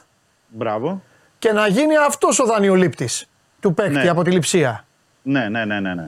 Μπράβο. 0.47 1.03
και 1.39 1.51
να 1.51 1.67
γίνει 1.67 1.97
αυτός 2.07 2.39
ο 2.39 2.45
δανειολήπτης 2.45 3.25
του 3.59 3.73
παίκτη 3.73 3.93
Ναι. 3.93 4.09
από 4.09 4.23
τη 4.23 4.31
λειψία. 4.31 4.85
Ναι, 5.21 5.49
ναι, 5.49 5.65
ναι, 5.65 5.79
ναι. 5.79 5.93
ναι. 5.93 6.07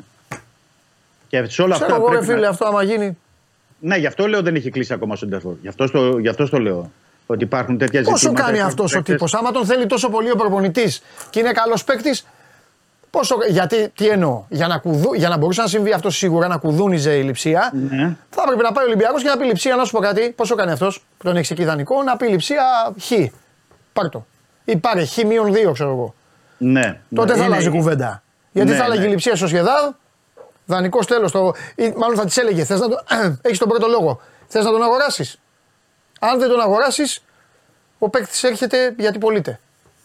Και 1.27 1.45
σε 1.45 1.61
όλα 1.61 1.75
Ξέρω 1.75 1.91
αυτά. 1.93 1.95
εγώ, 1.95 2.05
ρε 2.05 2.11
πρέπει 2.17 2.27
να- 2.27 2.33
φίλε, 2.35 2.47
αυτό 2.47 2.65
άμα 2.65 2.83
γίνει. 2.83 3.17
Ναι, 3.79 3.97
γι' 3.97 4.07
αυτό 4.07 4.27
λέω 4.27 4.41
δεν 4.41 4.55
έχει 4.55 4.69
κλείσει 4.69 4.93
ακόμα 4.93 5.13
ο 5.13 5.15
Σεντερφόρ. 5.15 5.53
Γι' 5.61 5.67
αυτό 5.67 5.87
στο, 5.87 6.17
γι 6.17 6.27
αυτό 6.27 6.45
στο 6.45 6.59
λέω. 6.59 6.91
Ότι 7.25 7.43
υπάρχουν 7.43 7.77
τέτοια 7.77 8.01
Πόσο 8.03 8.17
ζητήματα. 8.17 8.41
κάνει 8.41 8.53
υπάρχουν 8.57 8.69
αυτός 8.73 8.91
ο 8.91 8.95
παίκτες- 8.95 9.15
τύπος, 9.15 9.33
άμα 9.33 9.51
τον 9.51 9.65
θέλει 9.65 9.85
τόσο 9.85 10.09
πολύ 10.09 10.31
ο 10.31 10.35
προπονητής 10.35 11.01
και 11.29 11.39
είναι 11.39 11.51
καλός 11.51 11.83
παίκτης. 11.83 12.25
Πόσο, 13.11 13.35
γιατί, 13.49 13.89
τι 13.89 14.07
εννοώ, 14.07 14.43
για 14.49 14.67
να, 14.67 14.77
κουδού, 14.77 15.13
για 15.13 15.29
να 15.29 15.37
μπορούσε 15.37 15.61
να 15.61 15.67
συμβεί 15.67 15.91
αυτό 15.93 16.09
σίγουρα, 16.09 16.47
να 16.47 16.57
κουδούνιζε 16.57 17.15
η 17.17 17.23
λειψία, 17.23 17.71
Ναι. 17.89 18.15
θα 18.29 18.41
έπρεπε 18.45 18.61
να 18.61 18.71
πάει 18.71 18.83
ο 18.85 18.87
Ολυμπιακός 18.87 19.21
και 19.23 19.27
να 19.29 19.37
πει 19.37 19.45
λειψία, 19.45 19.75
να 19.75 19.83
σου 19.83 19.91
πω 19.91 19.99
κάτι. 19.99 20.31
Πόσο 20.31 20.55
κάνει 20.55 20.71
αυτός 20.71 20.99
που 21.17 21.23
τον 21.23 21.35
έχεις 21.35 21.51
εκεί 21.51 21.61
ιδανικό, 21.61 22.03
να 22.03 22.17
πει 22.17 22.27
λειψία 22.27 22.63
χ. 23.01 23.11
Πάρ 23.93 24.09
το. 24.09 24.25
Ή 24.65 24.77
πάρε 24.77 25.05
χ 25.05 25.17
μείον 25.23 25.53
δύο, 25.53 25.71
ξέρω 25.71 25.89
εγώ. 25.89 26.13
Ναι. 26.57 26.99
Τότε 27.15 27.31
ναι. 27.31 27.37
θα 27.39 27.45
Είναι- 27.45 27.55
αλλάζει 27.55 27.69
κουβέντα. 27.69 28.23
Γιατί 28.51 28.69
Ναι, 28.69 28.75
θα 28.75 28.83
έλεγε 28.83 28.99
ναι. 29.01 29.05
η 29.07 29.09
λειψία 29.09 29.35
στο 29.35 29.47
σχεδάδ, 29.47 29.91
δανεικό 30.65 30.99
τέλος. 31.05 31.31
Το... 31.31 31.53
ή 31.75 31.93
Μάλλον 31.97 32.15
θα 32.17 32.25
της 32.25 32.37
έλεγε, 32.37 32.63
θες 32.63 32.79
να 32.79 32.87
το... 32.89 32.95
έχεις 33.41 33.57
τον 33.57 33.67
πρώτο 33.69 33.87
λόγο. 33.87 34.21
Θες 34.47 34.63
να 34.65 34.71
τον 34.71 34.83
αγοράσεις. 34.83 35.39
Αν 36.19 36.39
δεν 36.39 36.49
τον 36.49 36.61
αγοράσεις, 36.61 37.23
ο 37.99 38.09
παίκτης 38.09 38.43
έρχεται 38.43 38.95
γιατί 38.97 39.17
πωλείται. 39.17 39.59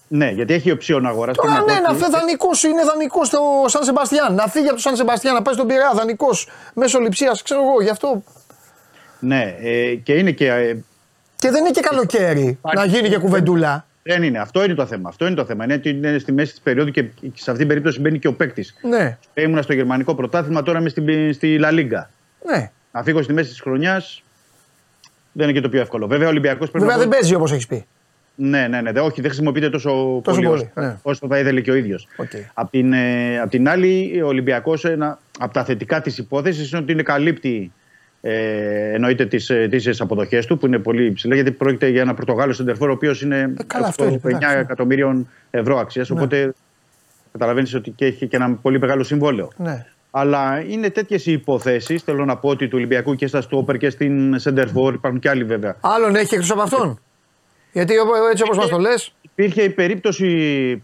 Ναι, 0.08 0.30
γιατί 0.30 0.54
έχει 0.54 0.70
οψιόν 0.70 1.06
αγοράς. 1.06 1.36
Τώρα 1.36 1.62
ναι, 1.62 1.80
να 1.88 1.94
φύγει 1.94 2.10
δανεικός 2.10 2.62
είναι 2.62 2.84
δανεικός 2.84 3.26
στο 3.26 3.40
Σαν 3.66 3.84
Σεμπαστιάν. 3.84 4.34
Να 4.34 4.46
φύγει 4.46 4.66
από 4.66 4.74
το 4.74 4.80
Σαν 4.80 4.96
Σεμπαστιάν, 4.96 5.34
να 5.34 5.42
πάει 5.42 5.54
στον 5.54 5.66
Πειραιά, 5.66 5.92
δανεικός 5.94 6.48
μέσω 6.74 6.98
λειψίας, 6.98 7.42
ξέρω 7.42 7.60
εγώ. 7.60 7.82
Γι' 7.82 7.88
αυτό. 7.90 8.22
Ναι, 9.18 9.54
ε, 9.60 9.94
και 9.94 10.12
είναι 10.12 10.30
και. 10.30 10.46
ε, 10.48 10.76
Και 11.38 11.50
δεν 11.50 11.60
είναι 11.60 11.70
και 11.70 11.80
καλοκαίρι 11.80 12.58
να 12.74 12.84
γίνει 12.84 13.08
και 13.08 13.18
κουβεντούλα. 13.18 13.86
δεν 14.02 14.22
είναι. 14.22 14.38
Αυτό 14.38 14.64
είναι 14.64 14.74
το 14.74 14.86
θέμα. 14.86 15.08
Αυτό 15.08 15.26
είναι 15.26 15.34
το 15.34 15.44
θέμα. 15.44 15.64
Είναι 15.64 15.74
ότι 15.74 15.88
είναι 15.88 16.18
στη 16.18 16.32
μέση 16.32 16.50
της 16.50 16.60
περίοδου 16.60 16.90
και 16.90 17.02
και 17.02 17.30
σε 17.34 17.44
αυτή 17.50 17.58
την 17.58 17.68
περίπτωση 17.68 18.00
μπαίνει 18.00 18.18
και 18.18 18.28
ο 18.28 18.32
παίκτης. 18.34 18.74
Ναι, 18.82 19.18
Ήμουνα 19.34 19.62
στο 19.62 19.72
γερμανικό 19.72 20.14
πρωτάθλημα, 20.14 20.62
τώρα 20.62 20.78
είμαι 20.78 20.88
στη, 20.88 21.32
στη 21.32 21.58
Λα 21.58 21.70
Λίγκα. 21.70 22.10
ναι. 22.46 22.70
Να 22.92 23.02
φύγω 23.02 23.22
στη 23.22 23.32
μέση 23.32 23.48
της 23.48 23.60
χρονιάς 23.60 24.22
δεν 25.32 25.44
είναι 25.48 25.56
και 25.56 25.62
το 25.62 25.68
πιο 25.68 25.80
εύκολο. 25.80 26.06
Βέβαια, 26.06 26.26
ο 26.26 26.30
Ολυμπιακός 26.30 26.70
πρέπει 26.70 26.84
Βέβαια 26.84 26.96
να. 26.96 27.02
δεν 27.02 27.10
παίζει 27.18 27.34
όπως 27.34 27.52
έχεις 27.52 27.66
πει. 27.66 27.86
Ναι, 28.38 28.66
ναι, 28.68 28.80
ναι. 28.80 28.92
δε- 28.92 29.00
Όχι, 29.00 29.20
δεν 29.20 29.30
χρησιμοποιείται 29.30 29.70
τόσο, 29.70 30.20
Τόσο 30.24 30.36
πολύ, 30.36 30.46
πολύ, 30.46 30.60
όσο, 30.76 30.86
ναι. 30.86 30.96
όσο 31.02 31.26
θα 31.28 31.38
ήθελε 31.38 31.60
και 31.60 31.70
ο 31.70 31.74
ίδιος. 31.74 32.08
Οκ. 32.16 32.30
Απ' 32.54 32.70
την, 32.70 32.92
ε, 32.92 33.40
απ' 33.40 33.50
την 33.50 33.68
άλλη, 33.68 34.20
ο 34.22 34.26
Ολυμπιακός, 34.26 34.84
από 35.38 35.52
τα 35.52 35.64
θετικά 35.64 36.00
της 36.00 36.18
υπόθεσης 36.18 36.70
είναι 36.70 36.80
ότι 36.80 36.92
είναι 36.92 37.02
καλύπτει 37.02 37.72
ε, 38.20 38.92
εννοείται 38.92 39.26
τις 39.26 39.50
τις 39.70 40.00
αποδοχές 40.00 40.46
του 40.46 40.58
που 40.58 40.66
είναι 40.66 40.78
πολύ 40.78 41.04
υψηλά 41.04 41.34
γιατί 41.34 41.50
πρόκειται 41.50 41.88
για 41.88 42.00
ένα 42.00 42.14
Πορτογάλο 42.14 42.52
σεντερφόρ 42.52 42.88
ο 42.88 42.92
οποίος 42.92 43.22
είναι 43.22 43.38
Ε, 43.38 43.62
καλά, 43.66 43.86
αυτό 43.86 44.04
είναι, 44.04 44.20
9 44.24 44.28
εντάξει, 44.28 44.54
ναι. 44.54 44.60
εκατομμύριων 44.60 45.28
ευρώ 45.50 45.78
αξίας. 45.78 46.10
Οπότε 46.10 46.54
καταλαβαίνεις 47.32 47.74
ότι 47.74 47.90
και 47.90 48.04
έχει 48.04 48.26
και 48.26 48.36
ένα 48.36 48.50
πολύ 48.62 48.78
μεγάλο 48.78 49.02
συμβόλαιο. 49.02 49.50
Ναι. 49.56 49.84
Αλλά 50.10 50.62
είναι 50.68 50.90
τέτοιες 50.90 51.26
οι 51.26 51.32
υποθέσεις. 51.32 52.02
Θέλω 52.02 52.24
να 52.24 52.36
πω 52.36 52.48
ότι 52.48 52.64
του 52.68 52.72
Ολυμπιακού 52.76 53.14
και 53.14 53.26
στα 53.26 53.40
Στόπερ 53.40 53.76
και 53.76 53.90
στην 53.90 54.38
Σεντερφόρ 54.38 54.94
υπάρχουν 54.94 55.20
και 55.20 55.28
άλλοι 55.28 55.44
βέβαια. 55.44 55.76
Άλλον 55.80 56.14
έχει 56.16 56.34
εκτός 56.34 56.50
από 56.50 56.60
αυτόν; 56.62 57.00
Γιατί 57.76 57.98
όπω- 57.98 58.12
έτσι 58.30 58.42
όπως 58.42 58.56
μας 58.56 58.68
το 58.68 58.78
λες. 58.78 59.14
Υπήρχε 59.22 59.62
η 59.62 59.70
περίπτωση 59.70 60.26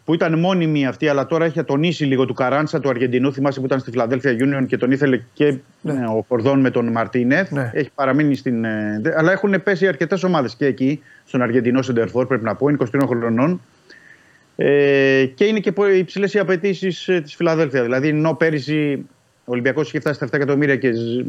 που 0.05 0.15
ήταν 0.15 0.39
μόνιμη 0.39 0.87
αυτή, 0.87 1.09
αλλά 1.09 1.27
τώρα 1.27 1.45
έχει 1.45 1.59
ατονίσει 1.59 2.05
λίγο 2.05 2.25
του 2.27 2.35
Καράντσα 2.35 2.81
του 2.81 2.89
Αργεντινού. 2.89 3.33
Θυμάσαι 3.33 3.61
που 3.61 3.67
ήταν 3.67 3.79
στη 3.81 3.91
Φιλαδέλφια 3.91 4.37
Union 4.39 4.67
και 4.67 4.77
τον 4.77 4.91
ήθελε 4.91 5.21
και 5.33 5.47
ε, 5.47 5.93
ο 6.17 6.25
Κορδόν 6.29 6.61
με 6.61 6.71
τον 6.71 6.89
Μαρτίνεθ. 6.93 7.51
Ναι. 7.51 7.71
Έχει 7.75 7.91
παραμείνει 7.95 8.35
στην. 8.37 8.65
ε, 8.65 8.99
δε- 9.03 9.13
αλλά 9.19 9.33
έχουν 9.33 9.63
πέσει 9.63 9.87
αρκετές 9.87 10.23
ομάδες 10.23 10.55
και 10.55 10.67
εκεί, 10.67 11.03
στον 11.27 11.43
Αργεντινό 11.43 11.83
Σεντερφόρ, 11.83 12.27
πρέπει 12.27 12.45
να 12.45 12.55
πω, 12.55 12.69
είναι 12.69 12.79
23 12.95 13.01
χρονών. 13.07 13.61
Ε, 14.57 15.25
και 15.35 15.45
είναι 15.45 15.59
και 15.61 15.73
υψηλές 15.99 16.35
οι 16.35 16.39
απαιτήσεις 16.39 17.09
της 17.23 17.35
Φιλαδέλφια. 17.35 17.83
Δηλαδή, 17.83 18.09
ενώ 18.09 18.35
πέρυσι 18.35 19.07
ο 19.45 19.53
Ολυμπιακός 19.53 19.89
είχε 19.89 20.01
φτάσει 20.01 20.15
στα 20.17 20.25
7 20.27 20.37
εκατομμύρια 20.37 20.77
και 20.77 20.93
ζ- 20.93 21.25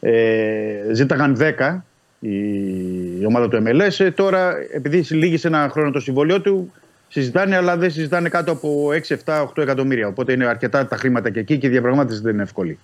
ε, 0.00 0.92
ζήταγαν 0.92 1.36
10 1.36 1.84
η, 2.22 3.20
η 3.20 3.24
ομάδα 3.26 3.48
του 3.48 3.62
MLS. 3.66 4.04
Ε, 4.04 4.10
τώρα, 4.10 4.54
επειδή 4.72 5.14
λύγησε 5.14 5.46
ένα 5.46 5.68
χρόνο 5.72 5.90
το 5.90 6.00
συμβόλαιό 6.00 6.40
του, 6.40 6.72
συζητάνε, 7.08 7.56
αλλά 7.56 7.76
δεν 7.76 7.90
συζητάνε 7.90 8.28
κάτω 8.28 8.52
από 8.52 8.88
6, 9.08 9.16
7, 9.24 9.42
8 9.42 9.62
εκατομμύρια. 9.62 10.06
Οπότε 10.06 10.32
είναι 10.32 10.46
αρκετά 10.46 10.86
τα 10.86 10.96
χρήματα 10.96 11.30
και 11.30 11.40
εκεί 11.40 11.58
και 11.58 11.66
η 11.66 11.70
διαπραγμάτευση 11.70 12.22
δεν 12.22 12.32
είναι 12.32 12.42
εύκολη. 12.42 12.78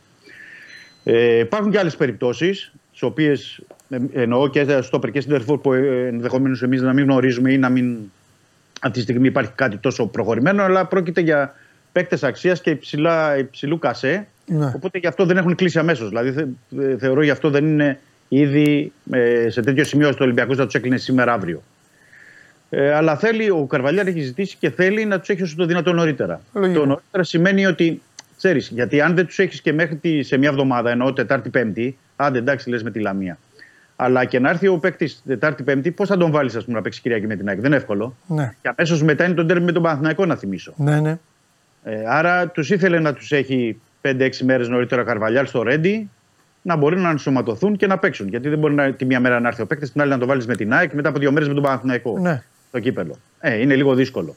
Ε, 1.05 1.39
υπάρχουν 1.39 1.71
και 1.71 1.79
άλλες 1.79 1.97
περιπτώσεις, 1.97 2.73
τις 2.93 3.03
οποίες 3.03 3.61
εννοώ 4.13 4.49
και 4.49 4.81
στο 4.81 4.99
και 4.99 5.21
στην 5.21 5.33
Τερφόρ 5.33 5.59
που 5.59 5.73
ενδεχομένως 5.73 6.63
εμείς 6.63 6.83
να 6.83 6.93
μην 6.93 7.05
γνωρίζουμε 7.05 7.53
ή 7.53 7.59
να 7.59 7.69
μην 7.69 7.97
αυτή 8.81 8.97
τη 8.99 9.01
στιγμή 9.05 9.27
υπάρχει 9.27 9.53
κάτι 9.55 9.77
τόσο 9.77 10.07
προχωρημένο, 10.07 10.63
αλλά 10.63 10.87
πρόκειται 10.87 11.21
για 11.21 11.55
παίκτες 11.93 12.23
αξίας 12.23 12.61
και 12.61 12.71
υψηλά, 12.71 13.39
υψηλού 13.39 13.79
κασέ. 13.79 14.27
Ναι. 14.47 14.73
Οπότε 14.77 14.99
γι' 14.99 15.07
αυτό 15.07 15.25
δεν 15.25 15.37
έχουν 15.37 15.55
κλείσει 15.55 15.79
αμέσως. 15.79 16.09
Δηλαδή 16.09 16.33
θε, 16.33 16.45
ε, 16.83 16.99
θεωρώ 16.99 17.23
γι' 17.23 17.31
αυτό 17.31 17.51
δεν 17.51 17.65
είναι 17.65 18.01
ήδη 18.29 18.93
ε, 19.11 19.47
σε 19.49 19.63
τέτοιο 19.63 19.85
σημείο 19.85 20.13
στο 20.13 20.25
Ολυμπιακό 20.25 20.55
να 20.55 20.65
τους 20.65 20.75
έκλεινε 20.75 20.97
σήμερα 20.97 21.33
αύριο. 21.33 21.63
Ε, 22.71 22.93
αλλά 22.95 23.17
θέλει, 23.17 23.51
ο 23.51 23.67
Καρβαλιάρ 23.69 24.07
έχει 24.07 24.21
ζητήσει 24.21 24.57
και 24.61 24.71
θέλει 24.71 25.05
να 25.05 25.19
τους 25.19 25.29
έχει 25.29 25.43
όσο 25.43 25.57
το 25.57 25.67
δυνατόν 25.67 25.95
νωρίτερα. 25.95 26.41
Λογικό. 26.55 26.79
Το 26.81 26.87
νωρίτερα 26.87 27.23
σημαίνει 27.25 27.67
ότι 27.67 28.03
ξέρεις, 28.37 28.69
γιατί 28.69 29.01
αν 29.01 29.15
δεν 29.15 29.27
τους 29.27 29.39
έχεις 29.39 29.61
και 29.61 29.73
μέχρι 29.73 29.97
τη, 29.97 30.23
σε 30.23 30.37
μια 30.37 30.49
εβδομάδα, 30.49 30.91
εννοώ 30.91 31.13
Τετάρτη-Πέμπτη, 31.13 31.99
άντε 32.17 32.39
εντάξει, 32.39 32.69
λες 32.71 32.83
με 32.83 32.91
τη 32.91 33.01
Λαμία. 33.01 33.39
Αλλά 33.97 34.25
και 34.25 34.39
να 34.39 34.51
έρθει 34.51 34.67
ο 34.69 34.79
παίκτης 34.79 35.23
Τετάρτη-Πέμπτη, 35.27 35.91
πώς 35.91 36.09
θα 36.09 36.17
τον 36.17 36.31
βάλεις, 36.31 36.57
ας 36.57 36.65
πούμε, 36.65 36.77
να 36.77 36.83
παίξει 36.83 37.01
Κυριακή 37.01 37.27
με 37.27 37.37
την 37.37 37.49
ΑΕΚ; 37.49 37.57
Δεν 37.57 37.67
είναι 37.67 37.77
εύκολο. 37.77 38.17
Ναι, 38.27 38.55
Και 38.63 38.69
αμέσως 38.77 39.03
μετά 39.03 39.25
είναι 39.25 39.35
τον 39.35 39.47
τέρμι 39.47 39.65
με 39.65 39.73
τον 39.73 39.83
Παναθηναϊκό, 39.83 40.27
να 40.27 40.37
θυμίσω. 40.37 40.73
ναι, 40.77 41.01
ναι. 41.01 41.19
Ε, 41.85 42.03
άρα 42.07 42.49
τους 42.49 42.71
ήθελε 42.71 42.99
να 42.99 43.13
τους 43.15 43.33
έχει 43.33 43.81
5-6 44.03 44.31
μέρες 44.45 44.69
νωρίτερα 44.69 45.03
ο 45.03 45.05
Καρβαλιάλ 45.05 45.47
στο 45.47 45.63
Ρέντι 45.63 46.11
να 46.63 46.77
μπορεί 46.77 46.97
να 46.97 47.11
ενσωματωθούν 47.11 47.77
και 47.77 47.87
να 47.87 47.99
παίξουν. 47.99 48.29
Γιατί 48.29 48.49
δεν 48.49 48.59
μπορεί 48.59 48.75
να, 48.75 48.93
τη 48.93 49.05
μία 49.05 49.21
μέρα 49.21 49.41
να 49.41 49.49
έρθει 49.49 49.63
ο 49.63 49.67
παίκτης, 49.67 49.93
την 49.93 50.01
άλλη 50.01 50.11
να 50.11 50.19
το 50.19 50.27
βάλεις 50.27 50.47
με 50.47 50.57
την 50.57 50.73
ΑΕΚ, 50.73 50.93
μετά 50.93 51.09
από 51.09 51.19
δύο 51.19 51.33
μέρες 51.33 51.49
με 51.49 51.55
τον 51.55 51.63
Παναθηναϊκό. 51.63 52.19
Ναι. 52.19 52.43
Το 52.71 52.79
κύπελο. 52.79 53.17
Ε, 53.41 53.61
είναι 53.61 53.75
λίγο 53.75 53.95
δύσκολο. 53.95 54.35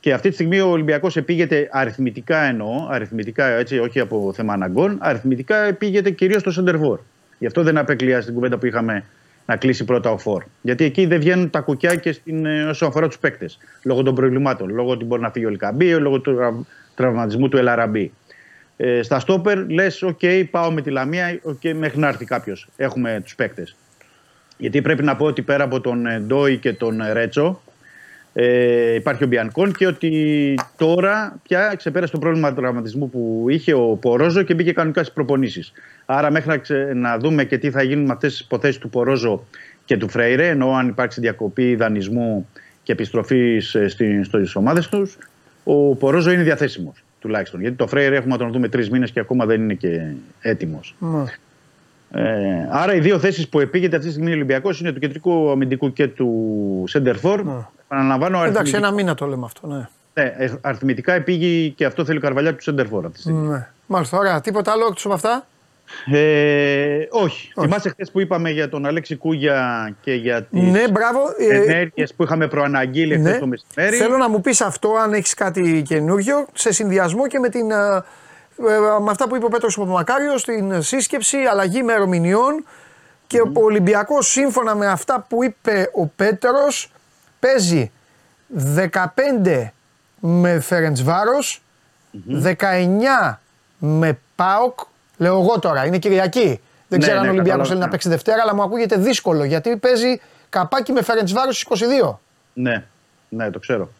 Και 0.00 0.12
αυτή 0.12 0.28
τη 0.28 0.34
στιγμή 0.34 0.60
ο 0.60 0.68
Ολυμπιακός 0.68 1.16
επήγεται 1.16 1.68
αριθμητικά 1.72 2.38
εννοώ, 2.38 2.86
αριθμητικά 2.90 3.46
έτσι, 3.46 3.78
όχι 3.78 4.00
από 4.00 4.32
θέμα 4.34 4.52
αναγκών, 4.52 4.96
αριθμητικά 5.00 5.56
επήγεται 5.56 6.10
κυρίως 6.10 6.40
στο 6.40 6.50
Σεντερφόρ. 6.50 6.98
Γι' 7.38 7.46
αυτό 7.46 7.62
δεν 7.62 7.78
απέκλεια 7.78 8.20
στην 8.20 8.34
κουβέντα 8.34 8.58
που 8.58 8.66
είχαμε 8.66 9.04
να 9.46 9.56
κλείσει 9.56 9.84
πρώτα 9.84 10.10
ο 10.10 10.18
Φορ. 10.18 10.44
Γιατί 10.62 10.84
εκεί 10.84 11.06
δεν 11.06 11.18
βγαίνουν 11.20 11.50
τα 11.50 11.60
κουκιά 11.60 11.94
και 11.94 12.12
στην, 12.12 12.46
ε, 12.46 12.62
όσον 12.62 12.88
αφορά 12.88 13.06
τους 13.06 13.18
παίκτες. 13.18 13.58
Λόγω 13.82 14.02
των 14.02 14.14
προβλημάτων. 14.14 14.68
Λόγω 14.74 14.90
ότι 14.90 15.04
μπορεί 15.04 15.22
να 15.22 15.30
φύγει 15.30 15.44
ο 15.46 15.50
Λικαμπή, 15.50 15.94
λόγω 15.94 16.20
του 16.20 16.34
τρα- 16.34 16.66
τραυματισμού 16.94 17.48
του 17.48 17.56
Ελαραμπή. 17.56 18.12
Ε, 18.82 19.02
στα 19.02 19.18
στόπερ 19.18 19.70
λες: 19.70 20.04
OK, 20.06 20.44
πάω 20.50 20.70
με 20.70 20.80
τη 20.82 20.90
Λαμία, 20.90 21.40
okay, 21.44 21.72
μέχρι 21.74 21.98
να 21.98 22.08
έρθει 22.08 22.24
κάποιος. 22.24 22.68
Έχουμε 22.76 23.20
τους 23.24 23.34
παίκτες. 23.34 23.76
Γιατί 24.56 24.82
πρέπει 24.82 25.02
να 25.02 25.16
πω 25.16 25.24
ότι 25.24 25.42
πέρα 25.42 25.64
από 25.64 25.80
τον 25.80 26.06
ε, 26.06 26.18
Ντόι 26.18 26.56
και 26.56 26.72
τον 26.72 27.00
ε, 27.00 27.12
Ρέτσο, 27.12 27.62
ε, 28.32 28.94
υπάρχει 28.94 29.24
ο 29.24 29.26
Μπιανκόν 29.26 29.72
και 29.72 29.86
ότι 29.86 30.54
τώρα 30.76 31.38
πια 31.42 31.74
ξεπέρασε 31.76 32.12
το 32.12 32.18
πρόβλημα 32.18 32.54
τραυματισμού 32.54 33.10
που 33.10 33.46
είχε 33.48 33.72
ο 33.72 33.98
Πορόζο 34.00 34.42
και 34.42 34.54
μπήκε 34.54 34.72
κανονικά 34.72 35.02
στις 35.02 35.14
προπονήσεις. 35.14 35.72
Άρα, 36.06 36.30
μέχρι 36.30 36.48
να, 36.48 36.56
ξε- 36.56 36.94
να 36.94 37.18
δούμε 37.18 37.44
και 37.44 37.58
τι 37.58 37.70
θα 37.70 37.82
γίνουν 37.82 38.04
με 38.04 38.12
αυτές 38.12 38.30
τις 38.30 38.40
υποθέσεις 38.40 38.78
του 38.78 38.90
Πορόζο 38.90 39.46
και 39.84 39.96
του 39.96 40.08
Φρέιρε, 40.08 40.48
ενώ 40.48 40.72
αν 40.72 40.88
υπάρξει 40.88 41.20
διακοπή 41.20 41.74
δανεισμού 41.74 42.48
και 42.82 42.92
επιστροφής 42.92 43.76
στις 43.88 44.54
ομάδες 44.54 44.88
τους, 44.88 45.18
ο 45.64 45.94
Πορόζο 45.94 46.30
είναι 46.30 46.42
διαθέσιμος 46.42 47.04
τουλάχιστον. 47.20 47.60
Γιατί 47.60 47.76
το 47.76 47.86
Φρέιρε 47.86 48.16
έχουμε 48.16 48.32
να 48.32 48.38
τον 48.38 48.52
δούμε 48.52 48.68
τρεις 48.68 48.90
μήνες 48.90 49.10
και 49.10 49.20
ακόμα 49.20 49.46
δεν 49.46 49.62
είναι 49.62 49.74
και 49.74 50.12
έτοιμος. 50.40 50.94
ναι. 50.98 51.24
Ε, 52.12 52.68
άρα 52.70 52.94
οι 52.94 53.00
δύο 53.00 53.18
θέσεις 53.18 53.48
που 53.48 53.60
επήγεται 53.60 53.96
αυτή 53.96 54.08
τη 54.08 54.14
στιγμή 54.14 54.30
ο 54.30 54.34
Ολυμπιακός 54.34 54.80
είναι 54.80 54.92
του 54.92 54.98
κεντρικού 55.00 55.50
αμυντικού 55.50 55.92
και 55.92 56.08
του 56.08 56.84
Σέντερφορ. 56.86 57.44
Ναι. 57.44 57.66
Επαναλαμβάνω, 57.84 58.36
Εντάξει, 58.36 58.56
αριθμητικά, 58.58 58.78
ένα 58.86 58.90
μήνα 58.90 59.14
το 59.14 59.26
λέμε 59.26 59.44
αυτό. 59.44 59.66
Ναι. 59.66 59.88
ναι, 60.14 60.34
ε, 60.38 60.52
αριθμητικά 60.60 61.12
επήγει 61.12 61.70
και 61.70 61.84
αυτό 61.84 62.04
θέλει 62.04 62.18
ο 62.18 62.20
Καρβαλιά 62.20 62.54
του 62.54 62.62
Σέντερφορ 62.62 63.04
αυτή 63.04 63.16
τη 63.16 63.20
στιγμή. 63.22 63.48
ναι. 63.48 63.68
Μάλιστα, 63.86 64.18
ωραία. 64.18 64.40
Τίποτα 64.40 64.72
άλλο 64.72 64.86
εκτό 64.90 65.00
από 65.04 65.14
αυτά; 65.14 65.46
Ε, 66.12 67.06
όχι. 67.10 67.52
Θυμάσαι 67.60 67.88
χθες 67.88 68.10
που 68.10 68.20
είπαμε 68.20 68.50
για 68.50 68.68
τον 68.68 68.86
Αλέξη 68.86 69.16
Κούγια 69.16 69.90
και 70.00 70.12
για 70.12 70.42
τις 70.42 70.62
Ναι, 70.62 70.88
μπράβο. 70.88 71.20
Ε, 71.38 71.56
ενέργειες 71.56 72.14
που 72.14 72.22
είχαμε 72.22 72.48
προαναγγείλει 72.48 73.18
χθες 73.18 73.32
ναι. 73.32 73.38
το 73.38 73.46
μεσημέρι. 73.46 73.96
Θέλω 73.96 74.16
να 74.16 74.28
μου 74.28 74.40
πεις 74.40 74.60
αυτό 74.60 74.94
αν 75.02 75.12
έχεις 75.12 75.34
κάτι 75.34 75.82
καινούριο 75.86 76.46
σε 76.52 76.72
συνδυασμό 76.72 77.26
και 77.26 77.38
με, 77.38 77.48
την, 77.48 77.70
ε, 77.70 77.74
ε, 77.76 79.00
με 79.00 79.10
αυτά 79.10 79.28
που 79.28 79.36
είπε 79.36 79.44
ο 79.44 79.48
Πέτρος 79.48 79.76
Παπαμακάριος 79.76 80.40
στην 80.40 80.82
σύσκεψη, 80.82 81.36
αλλαγή 81.36 81.78
ημερομηνιών 81.78 82.64
και 83.26 83.40
ο 83.40 83.52
Ολυμπιακός 83.52 84.30
σύμφωνα 84.30 84.74
με 84.74 84.86
αυτά 84.86 85.26
που 85.28 85.44
είπε 85.44 85.90
ο 85.94 86.06
Πέτρος 86.06 86.92
παίζει 87.40 87.90
15 88.76 89.72
με 90.20 90.60
Φερεντσβάρος, 90.60 91.62
19 92.42 93.40
με 93.78 94.18
ΠΑΟΚ, 94.34 94.78
λέω 95.20 95.40
εγώ 95.40 95.58
τώρα, 95.58 95.86
είναι 95.86 95.98
Κυριακή. 95.98 96.60
Δεν 96.88 96.98
Ναι, 96.98 97.04
ξέρω 97.06 97.16
αν 97.18 97.22
ναι, 97.22 97.28
ο 97.28 97.32
Ολυμπιακός 97.32 97.48
κατάλαβα, 97.48 97.68
θέλει 97.68 97.78
να 97.80 97.84
ναι. 97.84 97.90
παίξει 97.90 98.08
Δευτέρα, 98.08 98.42
αλλά 98.42 98.54
μου 98.54 98.62
ακούγεται 98.62 98.96
δύσκολο 98.96 99.44
γιατί 99.44 99.76
παίζει 99.76 100.20
καπάκι 100.48 100.92
με 100.92 101.02
Φερεντσβάρος 101.02 101.58
στις 101.60 101.82
22. 102.08 102.16
Ναι, 102.52 102.84
ναι, 103.28 103.50
το 103.50 103.58
ξέρω. 103.58 103.90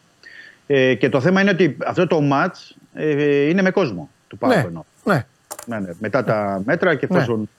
Ε, 0.67 0.93
και 0.95 1.09
το 1.09 1.21
θέμα 1.21 1.41
είναι 1.41 1.49
ότι 1.49 1.77
αυτό 1.85 2.07
το 2.07 2.21
ματ 2.21 2.55
ε, 2.93 3.47
είναι 3.49 3.61
με 3.61 3.71
κόσμο 3.71 4.09
του 4.27 4.37
Πάου 4.37 4.49
Ναι, 4.49 4.63
εννοώ. 4.67 4.83
ναι. 5.03 5.25
Ναι, 5.65 5.79
ναι. 5.79 5.89
Μετά 5.99 6.23
τα 6.23 6.61
μέτρα 6.65 6.95
και 6.95 7.07
εφόσον 7.09 7.49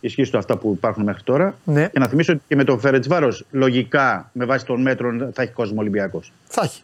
ισχύσουν 0.00 0.38
αυτά 0.38 0.56
που 0.56 0.72
υπάρχουν 0.76 1.04
μέχρι 1.04 1.22
τώρα. 1.22 1.54
Ναι. 1.64 1.88
Και 1.88 1.98
να 1.98 2.08
θυμίσω 2.08 2.32
ότι 2.32 2.42
και 2.48 2.56
με 2.56 2.64
τον 2.64 2.80
Φερετσβάρο, 2.80 3.32
λογικά 3.50 4.30
με 4.32 4.44
βάση 4.44 4.64
των 4.66 4.80
μέτρων 4.82 5.30
θα 5.34 5.42
έχει 5.42 5.52
κόσμο 5.52 5.80
Ολυμπιακός. 5.80 6.32
Θα 6.46 6.62
έχει. 6.64 6.82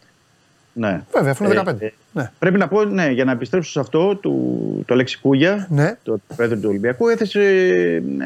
Ναι. 0.73 1.03
Βέβαια, 1.15 1.31
αφού 1.33 1.45
είναι 1.45 1.55
Ε, 1.55 1.63
15. 1.65 1.75
ε, 1.83 1.89
ναι. 2.13 2.31
Πρέπει 2.39 2.59
να 2.59 2.69
πω, 2.69 2.85
ναι, 2.85 3.11
για 3.11 3.25
να 3.25 3.33
επιστρέψω 3.33 3.71
σε 3.71 3.81
αυτό, 3.81 4.17
του, 4.17 4.83
το 4.87 4.95
Λέξη 4.95 5.19
Κούγια, 5.19 5.67
Ναι. 5.71 5.97
το 6.03 6.21
πρόεδρο 6.37 6.57
του 6.59 6.69
Ολυμπιακού, 6.69 7.09
έθεσε, 7.09 7.41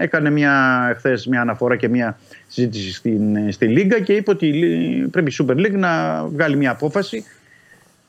έκανε 0.01 0.31
μια, 0.31 0.52
χθες 0.98 1.27
μια 1.27 1.40
αναφορά 1.40 1.77
και 1.77 1.89
μια 1.89 2.19
συζήτηση 2.48 2.93
στην, 2.93 3.52
στη 3.52 3.66
Λίγκα 3.66 4.01
και 4.01 4.12
είπε 4.12 4.31
ότι 4.31 4.47
η- 4.47 5.06
πρέπει 5.10 5.31
η 5.31 5.35
Super 5.39 5.52
League 5.56 5.74
να 5.74 6.24
βγάλει 6.27 6.56
μια 6.56 6.70
απόφαση 6.70 7.24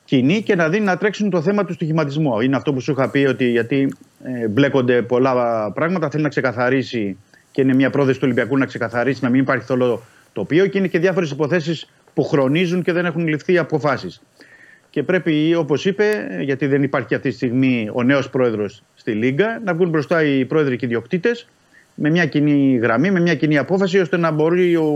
κοινή 0.04 0.42
και 0.42 0.54
να 0.54 0.68
δίνει 0.68 0.84
να 0.84 0.96
τρέξουν 0.96 1.30
το 1.30 1.42
θέμα 1.42 1.64
του 1.64 1.72
στοιχηματισμού. 1.72 2.40
Είναι 2.40 2.56
αυτό 2.56 2.72
που 2.72 2.80
σου 2.80 2.90
είχα 2.92 3.10
πει 3.10 3.18
ότι 3.18 3.50
γιατί 3.50 3.94
ε, 4.24 4.48
μπλέκονται 4.48 5.02
πολλά 5.02 5.34
πράγματα, 5.72 6.10
θέλει 6.10 6.22
να 6.22 6.28
ξεκαθαρίσει 6.28 7.16
και 7.50 7.60
είναι 7.60 7.74
μια 7.74 7.90
πρόθεση 7.90 8.14
του 8.18 8.24
Ολυμπιακού 8.24 8.58
να 8.58 8.66
ξεκαθαρίσει, 8.66 9.20
να 9.24 9.28
μην 9.30 9.40
υπάρχει 9.40 9.64
θολό 9.64 10.02
τοπίο 10.32 10.66
και 10.66 10.78
είναι 10.78 10.86
και 10.88 10.98
διάφορες 10.98 11.30
υποθέσεις 11.30 11.88
που 12.14 12.24
χρονίζουν 12.24 12.82
και 12.82 12.92
δεν 12.92 13.04
έχουν 13.04 13.28
ληφθεί 13.28 13.58
αποφάσεις. 13.58 14.22
Και 14.90 15.02
πρέπει, 15.02 15.54
όπως 15.54 15.84
είπε, 15.86 16.26
γιατί 16.40 16.66
δεν 16.66 16.82
υπάρχει 16.82 17.14
αυτή 17.14 17.28
τη 17.28 17.34
στιγμή 17.34 17.90
ο 17.92 18.02
νέος 18.02 18.30
πρόεδρος 18.30 18.82
στη 18.94 19.12
Λίγκα, 19.12 19.60
να 19.64 19.74
βγουν 19.74 19.88
μπροστά 19.88 20.24
οι 20.24 20.44
πρόεδροι 20.44 20.76
και 20.76 20.84
οι 20.84 20.88
ιδιοκτήτες 20.88 21.46
με 21.94 22.10
μια 22.10 22.26
κοινή 22.26 22.78
γραμμή, 22.82 23.10
με 23.10 23.20
μια 23.20 23.34
κοινή 23.34 23.58
απόφαση, 23.58 23.98
ώστε 23.98 24.16
να 24.16 24.30
μπορεί 24.30 24.76
ο, 24.76 24.86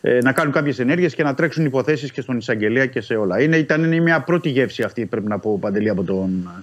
ε, 0.00 0.18
να 0.22 0.32
κάνουν 0.32 0.52
κάποιες 0.52 0.78
ενέργειες 0.78 1.14
και 1.14 1.22
να 1.22 1.34
τρέξουν 1.34 1.64
υποθέσεις 1.64 2.12
και 2.12 2.20
στον 2.20 2.36
εισαγγελέα 2.36 2.86
και 2.86 3.00
σε 3.00 3.14
όλα. 3.14 3.42
Είναι, 3.42 3.56
ήταν 3.56 3.84
είναι 3.84 4.00
μια 4.00 4.20
πρώτη 4.20 4.48
γεύση 4.48 4.82
αυτή, 4.82 5.06
πρέπει 5.06 5.28
να 5.28 5.38
πω, 5.38 5.58
Παντελή, 5.60 5.88
από 5.88 6.02
τον 6.02 6.50
ε, 6.58 6.62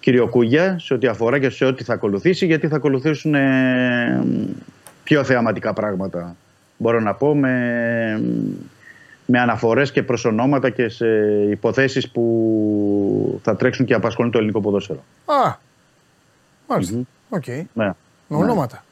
κύριο 0.00 0.28
Κούγια 0.28 0.78
σε 0.78 0.94
ό,τι 0.94 1.06
αφορά 1.06 1.38
και 1.38 1.50
σε 1.50 1.64
ό,τι 1.64 1.84
θα 1.84 1.92
ακολουθήσει, 1.92 2.46
γιατί 2.46 2.68
θα 2.68 2.76
ακολουθήσουν 2.76 3.34
ε, 3.34 4.24
πιο 5.02 5.24
θεαματικά 5.24 5.72
πράγματα. 5.72 6.36
Μπορώ 6.82 7.00
να 7.00 7.14
πω 7.14 7.34
με, 7.34 8.22
με 9.26 9.40
αναφορές 9.40 9.92
και 9.92 10.02
προσωνόματα 10.02 10.70
και 10.70 10.88
σε 10.88 11.06
υποθέσεις 11.50 12.10
που 12.10 13.40
θα 13.42 13.56
τρέξουν 13.56 13.86
και 13.86 13.94
απασχολούν 13.94 14.30
το 14.30 14.38
ελληνικό 14.38 14.60
ποδόσφαιρο. 14.60 15.04
Α, 15.24 15.54
μάλιστα. 16.68 16.98
Οκ. 17.28 17.46
Ναι. 17.46 17.92
Με 18.26 18.36
ονόματα. 18.36 18.84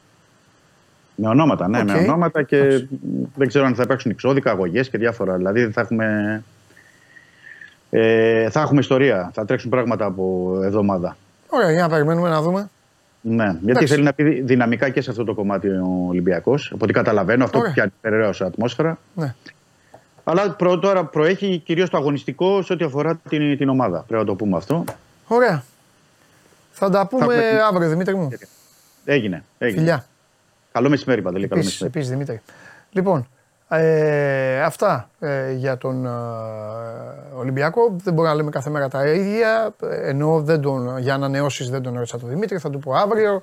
Με 1.14 1.28
ονόματα, 1.28 1.68
ναι, 1.68 1.80
Οκ. 1.80 1.84
με 1.84 1.98
ονόματα 1.98 2.42
και 2.42 2.56
Εντάξει. 2.56 2.88
δεν 3.34 3.48
ξέρω 3.48 3.64
αν 3.64 3.74
θα 3.74 3.82
υπάρξουν 3.82 4.10
εξώδικα, 4.10 4.50
αγωγές 4.50 4.88
και 4.88 4.98
διάφορα. 4.98 5.36
Δηλαδή 5.36 5.70
θα 5.70 5.80
έχουμε, 5.80 6.42
ε, 7.90 8.50
θα 8.50 8.60
έχουμε 8.60 8.80
ιστορία, 8.80 9.30
θα 9.34 9.44
τρέξουν 9.44 9.70
πράγματα 9.70 10.04
από 10.04 10.54
εβδομάδα. 10.64 11.16
Ωραία, 11.48 11.72
για 11.72 11.82
να 11.82 11.88
περιμένουμε 11.88 12.28
να 12.28 12.42
δούμε. 12.42 12.70
Ναι, 13.22 13.44
γιατί 13.44 13.66
Εντάξει. 13.70 13.86
θέλει 13.86 14.02
να 14.02 14.12
πει 14.12 14.40
δυναμικά 14.42 14.88
και 14.88 15.01
σε 15.01 15.10
αυτό 15.10 15.24
το 15.24 15.34
κομμάτι 15.34 15.68
ο 15.68 16.05
Ολυμπιακός. 16.09 16.70
Από 16.74 16.84
ό,τι 16.84 16.92
καταλαβαίνω, 16.92 17.44
αυτό 17.44 17.59
Ωραία. 17.59 17.70
που 17.70 17.74
πιάνει 17.74 17.92
περαιό 18.01 18.32
ατμόσφαιρα. 18.40 18.98
Ναι. 19.14 19.34
Αλλά 20.24 20.51
προ, 20.51 20.78
τώρα 20.78 21.05
προέχει 21.05 21.59
κυρίως 21.59 21.90
το 21.90 21.97
αγωνιστικό 21.97 22.62
σε 22.62 22.72
ό,τι 22.72 22.84
αφορά 22.84 23.20
την, 23.28 23.56
την 23.56 23.68
ομάδα. 23.68 23.98
Πρέπει 24.06 24.22
να 24.22 24.28
το 24.28 24.34
πούμε 24.34 24.56
αυτό. 24.56 24.84
Ωραία. 25.26 25.62
Θα 26.70 26.90
τα 26.90 27.06
πούμε 27.06 27.22
έχουμε- 27.34 27.62
αύριο, 27.70 27.88
Δημήτρη 27.88 28.14
μου. 28.16 28.28
Έγινε. 29.05 29.44
έγινε. 29.59 29.78
Φιλιά. 29.80 30.06
Καλό 30.72 30.88
μεσημέρι, 30.88 31.22
Παντελή. 31.22 31.48
Καλό 31.48 31.60
Επίσης, 31.60 31.80
μεσημέρι. 31.80 32.09
επίσης, 32.09 32.10
Δημήτρη. 32.28 32.55
Λοιπόν, 32.90 33.28
ε, 33.72 34.62
αυτά 34.62 35.10
ε, 35.20 35.52
για 35.52 35.78
τον 35.78 36.06
ε, 36.06 36.10
Ολυμπιακό. 37.36 37.97
Δεν 38.02 38.14
μπορούμε 38.14 38.28
να 38.28 38.34
λέμε 38.34 38.51
κάθε 38.51 38.70
μέρα 38.70 38.88
τα 38.88 39.06
ίδια. 39.06 39.74
Ε, 39.82 40.09
Ενώ 40.09 40.42
δεν 40.42 40.60
τον, 40.60 40.98
για 40.98 41.14
ανανεώσεις 41.14 41.70
δεν 41.70 41.82
τον 41.82 41.97
έρωσα 41.97 42.18
τον 42.18 42.28
Δημήτρη, 42.28 42.59
θα 42.59 42.70
του 42.70 42.78
πω 42.78 42.94
αύριο. 42.94 43.42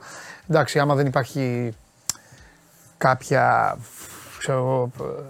Εντάξει, 0.49 0.80
άμα 0.80 0.95
δεν 0.95 1.06
υπάρχει 1.06 1.74
κάποια 2.98 3.78
ξέρω, 4.38 4.58
εγώ, 4.58 4.91
ε, 5.02 5.24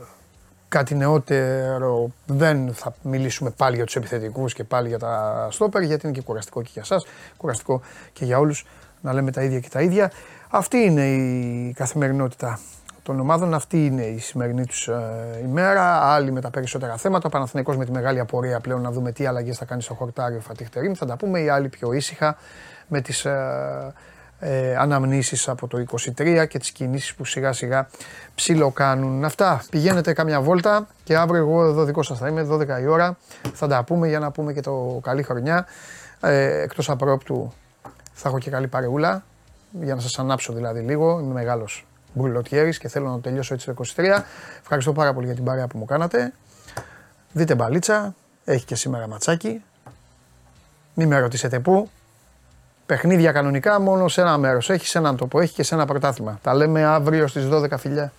κάτι 0.69 0.95
νεότερο, 0.95 2.11
δεν 2.25 2.73
θα 2.73 2.93
μιλήσουμε 3.01 3.49
πάλι 3.49 3.75
για 3.75 3.85
τους 3.85 3.95
επιθετικούς 3.95 4.53
και 4.53 4.63
πάλι 4.63 4.87
για 4.87 4.99
τα 4.99 5.47
στόπερ, 5.51 5.81
γιατί 5.81 6.07
είναι 6.07 6.15
και 6.15 6.21
κουραστικό 6.21 6.61
και 6.61 6.69
για 6.73 6.83
σας, 6.83 7.05
κουραστικό 7.37 7.81
και 8.13 8.25
για 8.25 8.39
όλους 8.39 8.65
να 9.01 9.13
λέμε 9.13 9.31
τα 9.31 9.43
ίδια 9.43 9.59
και 9.59 9.69
τα 9.69 9.81
ίδια. 9.81 10.11
Αυτή 10.49 10.77
είναι 10.77 11.07
η 11.07 11.73
καθημερινότητα 11.77 12.59
των 13.07 13.19
ομάδων. 13.19 13.53
Αυτή 13.53 13.85
είναι 13.85 14.01
η 14.01 14.17
σημερινή 14.17 14.65
τους 14.65 14.87
ε, 14.87 15.41
ημέρα. 15.43 16.13
Άλλοι 16.13 16.31
με 16.31 16.41
τα 16.41 16.49
περισσότερα 16.49 16.97
θέματα. 16.97 17.27
Ο 17.27 17.29
Παναθηναϊκός 17.29 17.77
με 17.77 17.85
τη 17.85 17.91
μεγάλη 17.91 18.19
απορία 18.19 18.59
πλέον 18.59 18.81
να 18.81 18.91
δούμε 18.91 19.11
τι 19.11 19.25
αλλαγές 19.25 19.57
θα 19.57 19.65
κάνει 19.65 19.81
στο 19.81 19.93
χορτάριο 19.93 20.39
Φατίχ 20.39 20.69
Τερίμ. 20.69 20.93
Θα 20.93 21.05
τα 21.05 21.17
πούμε. 21.17 21.39
Οι 21.39 21.49
άλλοι 21.49 21.69
πιο 21.69 21.93
ήσυχα 21.93 22.37
με 22.87 23.01
τις 23.01 23.25
ε, 23.25 23.93
ε, 24.39 24.75
αναμνήσεις 24.75 25.47
από 25.47 25.67
το 25.67 25.83
23 26.17 26.47
και 26.47 26.59
τις 26.59 26.71
κινήσεις 26.71 27.15
που 27.15 27.25
σιγά 27.25 27.53
σιγά 27.53 27.87
ψιλοκάνουν. 28.35 29.25
Αυτά, 29.25 29.63
πηγαίνετε 29.69 30.13
κάμια 30.13 30.41
βόλτα 30.41 30.87
και 31.03 31.17
αύριο 31.17 31.41
εγώ 31.41 31.63
εδώ 31.63 31.83
δικό 31.83 32.03
σας 32.03 32.17
θα 32.17 32.27
είμαι, 32.27 32.47
12 32.51 32.81
η 32.81 32.87
ώρα, 32.87 33.17
θα 33.53 33.67
τα 33.67 33.83
πούμε 33.83 34.07
για 34.07 34.19
να 34.19 34.31
πούμε 34.31 34.53
και 34.53 34.61
το 34.61 34.99
καλή 35.03 35.23
χρονιά. 35.23 35.65
Ε, 36.21 36.61
εκτός 36.61 36.89
απρόπτου 36.89 37.53
θα 38.13 38.29
έχω 38.29 38.37
και 38.37 38.49
καλή 38.49 38.67
παρεούλα, 38.67 39.23
για 39.81 39.95
να 39.95 40.01
σας 40.01 40.19
ανάψω 40.19 40.53
δηλαδή 40.53 40.79
λίγο, 40.79 41.19
είμαι 41.19 41.33
μεγάλος 41.33 41.85
μπουρλοτιέρης 42.17 42.77
και 42.77 42.87
θέλω 42.87 43.07
να 43.07 43.13
το 43.13 43.19
τελειώσω 43.19 43.53
έτσι 43.53 43.65
το 43.65 43.83
23. 43.95 44.21
Ευχαριστώ 44.61 44.93
πάρα 44.93 45.13
πολύ 45.13 45.25
για 45.25 45.35
την 45.35 45.43
παρέα 45.43 45.67
που 45.67 45.77
μου 45.77 45.85
κάνατε. 45.85 46.33
Δείτε 47.31 47.55
μπαλίτσα, 47.55 48.15
έχει 48.45 48.65
και 48.65 48.75
σήμερα 48.75 49.07
ματσάκι. 49.07 49.63
Μην 50.93 51.07
με 51.07 51.19
ρωτήσετε 51.19 51.59
πού, 51.59 51.89
Παιχνίδια 52.87 53.31
κανονικά 53.31 53.79
μόνο 53.79 54.07
σε 54.07 54.21
ένα 54.21 54.37
μέρος. 54.37 54.69
Έχει 54.69 54.87
σε 54.87 54.97
έναν 54.97 55.17
τόπο, 55.17 55.39
έχει 55.39 55.53
και 55.53 55.63
σε 55.63 55.75
ένα 55.75 55.85
πρωτάθλημα. 55.85 56.39
Τα 56.41 56.53
λέμε 56.53 56.83
αύριο 56.83 57.27
στις 57.27 57.47
12 57.51 57.77
φιλιά. 57.77 58.11